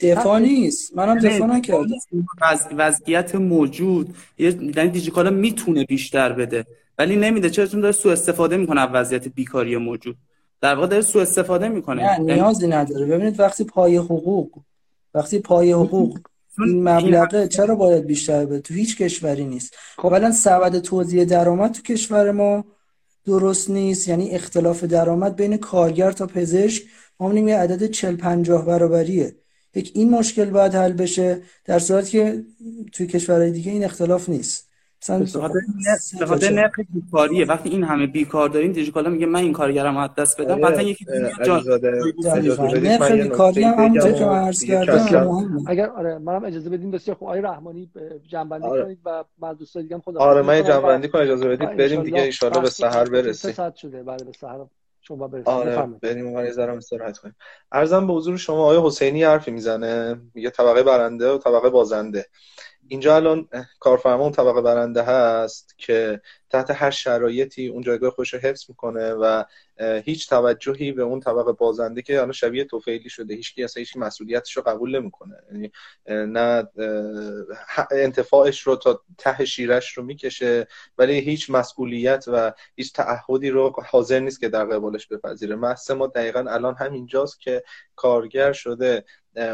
دفاع 0.00 0.38
نیست. 0.38 0.96
منم 0.96 1.18
دفاع 1.18 1.48
نکردم. 1.48 1.86
وضعیت 2.76 3.34
موجود. 3.34 4.14
یعنی 4.38 4.88
دیجیکالا 4.88 5.30
می‌تونه 5.30 5.84
بیشتر 5.84 6.32
بده. 6.32 6.66
ولی 6.98 7.16
نمیده. 7.16 7.50
چرا؟ 7.50 7.66
چون 7.66 7.80
داره 7.80 7.92
سوء 7.92 8.12
استفاده 8.12 8.56
می‌کنه 8.56 8.80
از 8.80 8.88
وضعیت 8.92 9.28
بیکاری 9.28 9.76
موجود. 9.76 10.16
در 10.60 10.74
واقع 10.74 10.86
داره 10.86 11.02
سوء 11.02 11.22
استفاده 11.22 11.68
می‌کنه. 11.68 12.02
نه 12.02 12.12
یعنی 12.12 12.32
نیازی 12.32 12.66
نداره. 12.66 13.06
ببینید 13.06 13.40
وقتی 13.40 13.64
پای 13.64 13.96
حقوق 13.96 14.50
وقتی 15.14 15.38
پای 15.38 15.72
حقوق 15.72 16.18
این 16.58 16.88
مبلغه 16.88 17.48
چرا 17.48 17.74
باید 17.74 18.06
بیشتر 18.06 18.44
بده؟ 18.44 18.60
تو 18.60 18.74
هیچ 18.74 19.02
کشوری 19.02 19.44
نیست. 19.44 19.74
خب 19.96 20.12
الان 20.12 20.32
سبد 20.32 20.78
توزیع 20.78 21.24
درآمد 21.24 21.72
تو 21.72 21.82
کشور 21.82 22.30
ما 22.30 22.64
درست 23.26 23.70
نیست. 23.70 24.08
یعنی 24.08 24.30
اختلاف 24.30 24.84
درآمد 24.84 25.36
بین 25.36 25.56
کارگر 25.56 26.12
تا 26.12 26.26
پزشک 26.26 26.82
ما 27.20 27.34
یه 27.34 27.56
عدد 27.56 27.90
40 27.90 28.16
50 28.16 28.66
برابریه. 28.66 29.34
یک 29.74 29.92
این 29.94 30.10
مشکل 30.10 30.50
باید 30.50 30.74
حل 30.74 30.92
بشه 30.92 31.40
در 31.64 31.78
صورتی 31.78 32.10
که 32.10 32.42
توی 32.92 33.06
کشورهای 33.06 33.50
دیگه 33.50 33.72
این 33.72 33.84
اختلاف 33.84 34.28
نیست. 34.28 34.74
به 36.18 36.26
خاطر 36.26 36.52
نرخ 36.52 36.80
بیکاریه. 36.94 37.46
وقتی 37.46 37.68
این 37.68 37.84
همه 37.84 38.06
بیکار 38.06 38.48
داریم 38.48 38.72
دیجیکالا 38.72 39.10
میگه 39.10 39.26
من 39.26 39.40
این 39.40 39.52
کارگرم 39.52 39.96
از 39.96 40.10
دست 40.14 40.40
بدم. 40.40 40.60
بعدا 40.60 40.82
یکی 40.82 41.06
نرخ 42.82 43.12
بیکاری 43.12 43.62
هم 43.62 43.74
همونطور 43.74 44.12
که 44.12 44.24
من 44.24 44.38
عرض 44.38 44.64
کردم. 44.64 45.64
اگر 45.66 45.86
آره 45.88 46.18
منم 46.18 46.44
اجازه 46.44 46.70
بدین 46.70 46.90
بسیار 46.90 47.16
خوب 47.16 47.28
آقای 47.28 47.40
رحمانی 47.40 47.90
جنبندی 48.26 48.66
آره. 48.66 48.84
کنید 48.84 48.98
و 49.04 49.24
بعد 49.38 49.58
دوستای 49.58 49.82
دیگه 49.82 49.94
هم 49.94 50.02
خدا 50.02 50.20
آره 50.20 50.42
من 50.42 50.64
جنبندی 50.64 51.08
کنم 51.08 51.22
اجازه 51.22 51.48
بدید 51.48 51.76
بریم 51.76 52.02
دیگه 52.02 52.30
ان 52.42 52.62
به 52.62 52.70
سحر 52.70 53.04
برسیم. 53.04 53.52
ساعت 53.52 53.74
شده 53.74 54.02
بعد 54.02 54.26
به 54.26 54.32
سحر 54.32 54.58
شما 55.08 55.30
آره 55.44 55.86
بریم 55.86 56.26
اون 56.26 56.44
یه 56.44 56.60
استراحت 56.60 57.18
کنیم. 57.18 57.36
ارزم 57.72 58.06
به 58.06 58.12
حضور 58.12 58.36
شما 58.36 58.62
آقای 58.62 58.86
حسینی 58.86 59.24
حرفی 59.24 59.50
می‌زنه. 59.50 60.20
میگه 60.34 60.50
طبقه 60.50 60.82
برنده 60.82 61.30
و 61.30 61.38
طبقه 61.38 61.70
بازنده. 61.70 62.26
اینجا 62.88 63.16
الان 63.16 63.48
کارفرما 63.80 64.22
اون 64.22 64.32
طبقه 64.32 64.60
برنده 64.60 65.02
هست 65.02 65.74
که 65.78 66.20
تحت 66.50 66.70
هر 66.70 66.90
شرایطی 66.90 67.68
اون 67.68 67.82
جایگاه 67.82 68.10
خوش 68.10 68.34
رو 68.34 68.40
حفظ 68.40 68.64
می‌کنه 68.68 69.12
و 69.12 69.44
هیچ 69.80 70.28
توجهی 70.28 70.92
به 70.92 71.02
اون 71.02 71.20
طبقه 71.20 71.52
بازنده 71.52 72.02
که 72.02 72.18
الان 72.18 72.32
شبیه 72.32 72.64
توفیلی 72.64 73.08
شده 73.08 73.34
هیچ 73.34 73.54
کی 73.54 73.64
اصلا 73.64 73.80
هیچ 73.80 73.96
مسئولیتش 73.96 74.56
رو 74.56 74.62
قبول 74.62 75.00
نمی‌کنه. 75.00 75.36
یعنی 75.52 75.72
نه 76.06 76.68
انتفاعش 77.90 78.60
رو 78.60 78.76
تا 78.76 79.00
ته 79.18 79.44
شیرش 79.44 79.98
رو 79.98 80.04
می‌کشه 80.04 80.66
ولی 80.98 81.18
هیچ 81.18 81.50
مسئولیت 81.50 82.24
و 82.26 82.52
هیچ 82.76 82.92
تعهدی 82.92 83.50
رو 83.50 83.82
حاضر 83.86 84.20
نیست 84.20 84.40
که 84.40 84.48
در 84.48 84.64
قبالش 84.64 85.06
بپذیره. 85.06 85.56
محض 85.56 85.90
ما 85.90 86.06
دقیقا 86.06 86.44
الان 86.48 86.74
همینجاست 86.74 87.40
که 87.40 87.64
کارگر 87.96 88.52
شده 88.52 89.04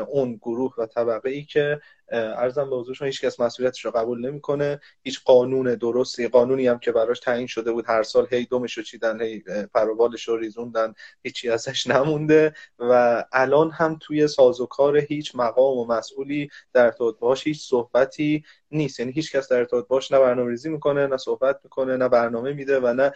اون 0.09 0.37
گروه 0.37 0.75
و 0.79 0.87
طبقه 0.87 1.31
ای 1.31 1.45
که 1.45 1.81
ارزم 2.11 2.71
به 2.71 2.77
حضور 2.77 2.97
هیچ 3.01 3.25
کس 3.25 3.41
مسئولیتش 3.41 3.85
رو 3.85 3.91
قبول 3.91 4.27
نمی‌کنه. 4.27 4.81
هیچ 5.03 5.21
قانون 5.25 5.75
درستی 5.75 6.29
قانونی 6.29 6.67
هم 6.67 6.79
که 6.79 6.93
براش 6.93 7.21
تعیین 7.21 7.47
شده 7.47 7.73
بود 7.73 7.85
هر 7.89 8.03
سال 8.03 8.27
هی 8.31 8.45
دومش 8.45 8.77
رو 8.77 8.83
چیدن 8.83 9.23
هی 9.23 9.43
پروبالش 9.75 10.29
رو 10.29 10.37
ریزوندن 10.37 10.95
هیچی 11.23 11.51
ازش 11.51 11.87
نمونده. 11.87 12.55
و 12.79 13.25
الان 13.33 13.71
هم 13.71 13.99
توی 14.01 14.29
سازوکار 14.29 14.97
هیچ 14.97 15.33
مقام 15.35 15.79
و 15.79 15.85
مسئولی 15.85 16.51
در 16.73 16.85
ارتباط 16.85 17.19
باش 17.19 17.47
هیچ 17.47 17.69
صحبتی 17.69 18.45
نیست. 18.71 19.01
یعنی 19.01 19.13
هیچ 19.13 19.37
کس 19.37 19.49
در 19.49 19.59
ارتباط 19.59 19.87
باش 19.87 20.13
نه 20.13 20.19
برنامه‌ریزی 20.19 20.69
می‌کنه 20.69 21.07
نه 21.07 21.17
صحبت 21.17 21.61
می‌کنه 21.65 21.97
نه 21.97 22.09
برنامه 22.09 22.53
میده 22.53 22.81
و 22.81 22.95
نه 22.95 23.13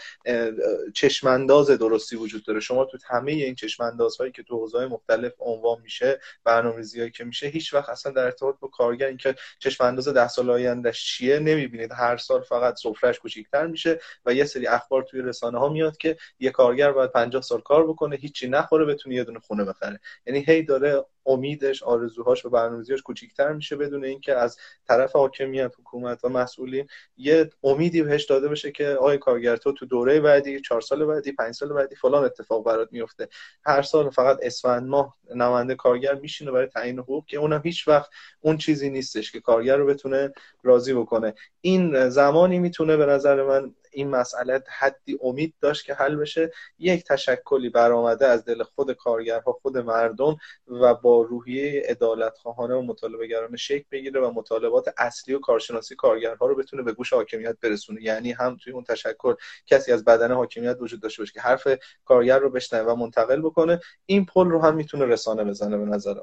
چشمانداز 0.95 1.71
درستی 1.71 2.17
وجود 2.17 2.45
داره. 2.45 2.61
شما 2.61 2.85
تو 2.85 2.99
همه 3.07 3.33
این 3.33 3.55
چشماندازهایی 3.55 4.33
که 4.33 4.43
تو 4.43 4.57
حوزه‌های 4.59 4.87
مختلف 4.87 5.33
عنوان 5.39 5.81
میشه 5.83 6.21
برنامه‌ریزیایی 6.45 7.11
که 7.11 7.25
میشه 7.25 7.47
هیچ 7.47 7.75
وقت 7.75 7.89
اصلا 7.89 8.13
در 8.13 8.25
ارتباط 8.25 8.55
با 8.61 8.69
کارگر 8.85 9.07
اینکه 9.07 9.35
چشم 9.59 9.85
انداز 9.85 10.09
ده 10.09 10.29
سال 10.29 10.51
آیندهش 10.51 11.05
چیه 11.05 11.39
نمی‌بینید. 11.39 11.93
هر 11.93 12.17
سال 12.17 12.43
فقط 12.43 12.75
سفرهش 12.77 13.19
کوچیک‌تر 13.19 13.67
میشه 13.67 14.01
و 14.27 14.35
یه 14.35 14.45
سری 14.45 14.67
اخبار 14.67 15.03
توی 15.03 15.23
رسانه 15.23 15.59
ها 15.59 15.69
میاد 15.69 15.97
که 15.97 16.17
یه 16.39 16.51
کارگر 16.51 16.93
باید 16.93 17.11
50 17.11 17.43
سال 17.43 17.61
کار 17.61 17.87
بکنه 17.87 18.17
هیچی 18.17 18.49
نخوره 18.49 18.85
بتونه 18.85 19.15
یه 19.15 19.25
دونه 19.25 19.39
خونه 19.41 19.65
بخره. 19.65 20.01
یعنی 20.27 20.45
هی 20.49 20.63
داره 20.63 21.05
امیدش 21.27 21.83
آرزوهاش 21.83 22.45
و 22.45 22.51
برنامه‌ریزیاش 22.51 23.03
کوچیک‌تر 23.03 23.53
میشه 23.53 23.77
بدون 23.77 24.05
اینکه 24.05 24.35
از 24.35 24.57
طرف 24.89 25.13
حاکمیت 25.13 25.73
حکومت 25.79 26.25
و 26.25 26.29
مسئولین 26.29 26.87
یه 27.17 27.51
امیدی 27.63 28.03
بهش 28.03 28.25
داده 28.25 28.49
بشه 28.49 28.73
که 28.73 28.89
آقای 28.89 29.19
کارگر 29.19 29.57
تو 29.57 29.73
تو 29.73 29.87
دوره 29.87 30.21
بعدی 30.21 30.61
چهار 30.61 30.81
سال 30.81 31.07
بعدی 31.07 31.33
پنج 31.33 31.55
سال 31.55 31.73
بعدی 31.73 31.95
فلان 31.95 32.25
اتفاق 32.25 32.65
برات 32.65 32.89
میفته. 32.93 33.29
هر 33.67 33.83
سال 33.83 34.11
فقط 34.11 34.39
اسفند 34.43 34.89
ماه 34.89 35.17
نماینده 35.35 35.75
کارگر 35.75 36.15
میشینه 36.15 36.51
برای 36.51 36.67
تعیین 36.67 36.99
حقوق 36.99 37.27
که 37.27 37.37
اونم 37.37 37.61
هیچ 37.65 37.89
وقت 37.89 38.11
اون 38.41 38.57
چیزی 38.57 38.91
نیستش 38.91 39.33
که 39.33 39.41
کارگر 39.41 39.77
رو 39.77 39.87
بتونه 39.87 40.33
راضی 40.63 40.95
بکنه. 40.95 41.35
این 41.61 42.09
زمانی 42.09 42.59
می‌تونه 42.59 42.97
به 42.97 43.07
نظر 43.07 43.43
من 43.43 43.75
این 43.95 44.11
مسئله 44.11 44.63
حدی 44.79 45.19
امید 45.23 45.55
داشت 45.61 45.85
که 45.85 45.95
حل 45.95 46.17
بشه. 46.17 46.53
یک 46.79 47.05
تشکلی 47.05 47.69
برآمده 47.69 48.27
از 48.27 48.45
دل 48.45 48.63
خود 48.63 48.93
کارگرها 48.93 49.53
خود 49.53 49.79
مردم 49.79 50.37
و 50.67 50.95
با 50.95 51.23
روحیه 51.23 51.83
عدالت 51.89 52.39
خواهانه 52.39 52.75
و 52.75 52.83
مطالبه 52.83 53.27
گرانه 53.27 53.57
شکل 53.57 53.85
بگیره 53.91 54.21
و 54.21 54.31
مطالبات 54.31 54.95
اصلی 54.99 55.35
و 55.35 55.39
کارشناسی 55.39 55.97
کارگرها 55.97 56.47
رو 56.47 56.55
بتونه 56.55 56.83
به 56.83 56.93
گوش 56.93 57.13
حاکمیت 57.13 57.57
برسونه. 57.63 58.03
یعنی 58.03 58.33
هم 58.33 58.57
توی 58.57 58.73
اون 58.73 58.85
تشکل 58.85 59.35
کسی 59.67 59.93
از 59.93 60.05
بدن 60.05 60.33
حاکمیت 60.33 60.77
وجود 60.81 61.01
داشته 61.01 61.23
باشه 61.23 61.33
که 61.33 61.41
حرف 61.41 61.69
کارگر 62.05 62.39
رو 62.39 62.51
بشنوه 62.51 62.93
و 62.93 62.97
منتقل 62.97 63.41
بکنه 63.41 63.81
این 64.07 64.27
پل 64.27 64.47
رو 64.47 64.63
هم 64.63 64.77
می‌تونه 64.77 65.05
رسانه 65.05 65.45
بزنه 65.45 65.79
به 65.79 65.85
نظر 65.85 66.15
من. 66.15 66.21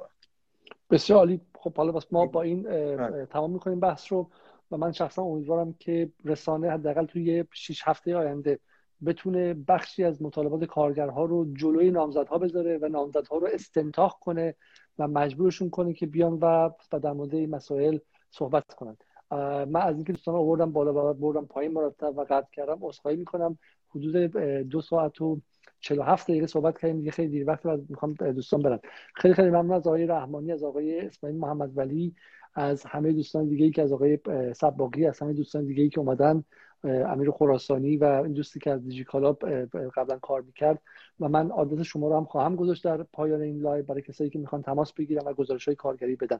بسیار 0.89 1.19
عالی. 1.19 1.41
خب 1.59 1.73
حالا 1.73 1.91
بس 1.91 2.03
ما 2.11 2.25
با 2.25 2.41
این. 2.41 2.63
تمام 3.25 3.51
می‌کنیم 3.51 3.79
بحث 3.79 4.11
رو. 4.11 4.29
و 4.71 4.77
من 4.77 4.91
شخصا 4.91 5.23
امیدوارم 5.23 5.73
که 5.73 6.09
رسانه 6.25 6.69
حداقل 6.69 7.05
توی 7.05 7.45
6 7.53 7.81
هفته 7.85 8.15
آینده 8.15 8.59
بتونه 9.05 9.53
بخشی 9.53 10.03
از 10.03 10.21
مطالبات 10.21 10.63
کارگرها 10.63 11.25
رو 11.25 11.53
جلوی 11.53 11.91
نامزدها 11.91 12.37
بذاره 12.37 12.77
و 12.77 12.87
نامزدها 12.87 13.37
رو 13.37 13.47
استنتاق 13.53 14.19
کنه 14.19 14.55
و 14.99 15.07
مجبورشون 15.07 15.69
کنه 15.69 15.93
که 15.93 16.05
بیان 16.05 16.33
و 16.41 16.69
در 16.91 17.11
مورد 17.11 17.35
این 17.35 17.49
مسائل 17.49 17.97
صحبت 18.29 18.73
کنن. 18.73 18.97
من 19.65 19.81
از 19.81 19.95
اینکه 19.95 20.13
دوستان 20.13 20.35
آوردم 20.35 20.71
بالا 20.71 21.11
و 21.11 21.13
بردم 21.13 21.45
پایین 21.45 21.71
مرتب 21.71 22.17
و 22.17 22.25
قطع 22.29 22.47
کردم 22.51 22.77
عذرخواهی 22.81 23.17
می‌کنم. 23.17 23.57
حدود 23.89 24.15
دو 24.69 24.81
ساعت 24.81 25.21
و 25.21 25.41
47 25.79 26.27
دقیقه 26.27 26.47
صحبت 26.47 26.77
کردیم. 26.77 26.97
دیگه 26.97 27.11
خیلی 27.11 27.29
دیر 27.29 27.47
وقت 27.47 27.65
می‌خوام 27.65 28.13
دوستان 28.13 28.61
برن. 28.61 28.79
خیلی 29.15 29.33
خیلی 29.33 29.49
ممنون 29.49 29.71
از 29.71 29.87
آقای 29.87 30.05
رحمانی 30.05 30.51
از 30.51 30.63
آقای 30.63 30.99
اسماعیل 30.99 31.39
محمد 31.39 31.77
ولی 31.77 32.15
از 32.53 32.85
همه 32.85 33.11
دوستان 33.11 33.47
دیگه 33.47 33.65
ای 33.65 33.71
که 33.71 33.81
از 33.81 33.91
آقای 33.91 34.19
سباقی 34.55 35.05
از 35.05 35.19
همه 35.19 35.33
دوستان 35.33 35.65
دیگه 35.65 35.83
ای 35.83 35.89
که 35.89 35.99
اومدن 35.99 36.43
امیر 36.83 37.31
خراسانی 37.31 37.97
و 37.97 38.03
این 38.03 38.33
دوستی 38.33 38.59
که 38.59 38.71
از 38.71 38.83
دیجیکالا 38.83 39.33
قبلا 39.95 40.19
کار 40.19 40.41
می‌کرد. 40.41 40.81
و 41.19 41.29
من 41.29 41.51
آدرس 41.51 41.81
شما 41.81 42.07
رو 42.07 42.17
هم 42.17 42.25
خواهم 42.25 42.55
گذاشت 42.55 42.83
در 42.83 43.03
پایان 43.03 43.41
این 43.41 43.61
live 43.61 43.85
برای 43.85 44.01
کسایی 44.01 44.29
که 44.29 44.39
می‌خوان 44.39 44.61
تماس 44.61 44.93
بگیرن 44.93 45.27
و 45.27 45.33
گزارش 45.33 45.65
های 45.65 45.75
کارگری 45.75 46.15
بدن. 46.15 46.39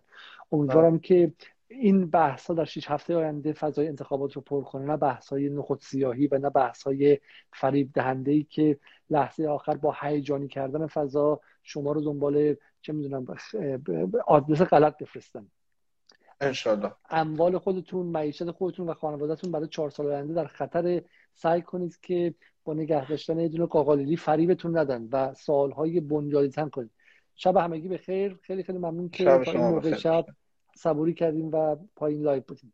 امیدوارم 0.51 0.99
که 0.99 1.33
این 1.67 2.09
بحث 2.09 2.45
ها 2.48 2.53
در 2.53 2.65
6 2.65 2.91
هفته 2.91 3.15
آینده 3.15 3.53
فضای 3.53 3.88
انتخابات 3.88 4.33
رو 4.33 4.41
پر 4.41 4.64
کنه. 4.64 4.85
نه 4.85 4.98
بحث 4.98 5.30
های 5.30 5.49
نخود 5.49 5.80
سیاهی 5.81 6.27
و 6.27 6.38
نه 6.38 6.49
بحث 6.49 6.83
های 6.83 7.19
فریب 7.53 7.90
دهنده 7.93 8.31
ای 8.31 8.43
که 8.43 8.80
لحظه 9.09 9.48
آخر 9.48 9.75
با 9.75 9.95
هیجانی 10.01 10.48
کردن 10.48 10.88
فضا 10.88 11.40
شما 11.64 11.91
رو 11.91 12.01
دنبال 12.01 12.56
چه 12.81 12.93
می‌دونم 12.93 13.25
آدرس 14.27 14.61
غلط 14.61 14.98
بفرستن. 14.98 15.48
انشالله. 16.42 16.92
اموال 17.10 17.58
خودتون 17.58 18.06
معیشت 18.06 18.52
خودتون 18.52 18.90
و 18.90 18.94
خانوادهتون 18.94 19.52
برای 19.52 19.68
چهار 19.68 19.90
سال 19.90 20.08
آینده 20.08 20.34
در 20.34 20.48
خطر 20.48 21.02
سعی 21.34 21.61
کنید 21.61 22.00
که 22.02 22.34
با 22.64 22.74
نگه 22.74 23.08
داشتن 23.08 23.40
یه 23.40 23.48
دونه 23.48 23.66
قاقالیلی 23.66 24.18
فریبتون 24.18 24.78
ندن 24.78 25.10
و 25.11 25.34
سوالهای 25.34 26.00
بنیادیتر 26.00 26.70
کنید. 26.70 26.92
شب 27.36 27.58
همگی 27.58 27.88
به 27.88 27.98
خیر 27.98 28.40
خیلی 28.42 28.64
خیلی 28.64 28.78
ممنون 28.78 29.10
که 29.10 29.24
تا 29.24 29.42
این 29.42 29.58
موقع 29.58 29.95
شب 29.95 30.26
صبوری 30.76 31.14
کردیم 31.14 31.52
و 31.52 31.76
پای 31.95 32.09
این 32.09 32.22
live 32.22 32.43
بودیم. 32.48 32.74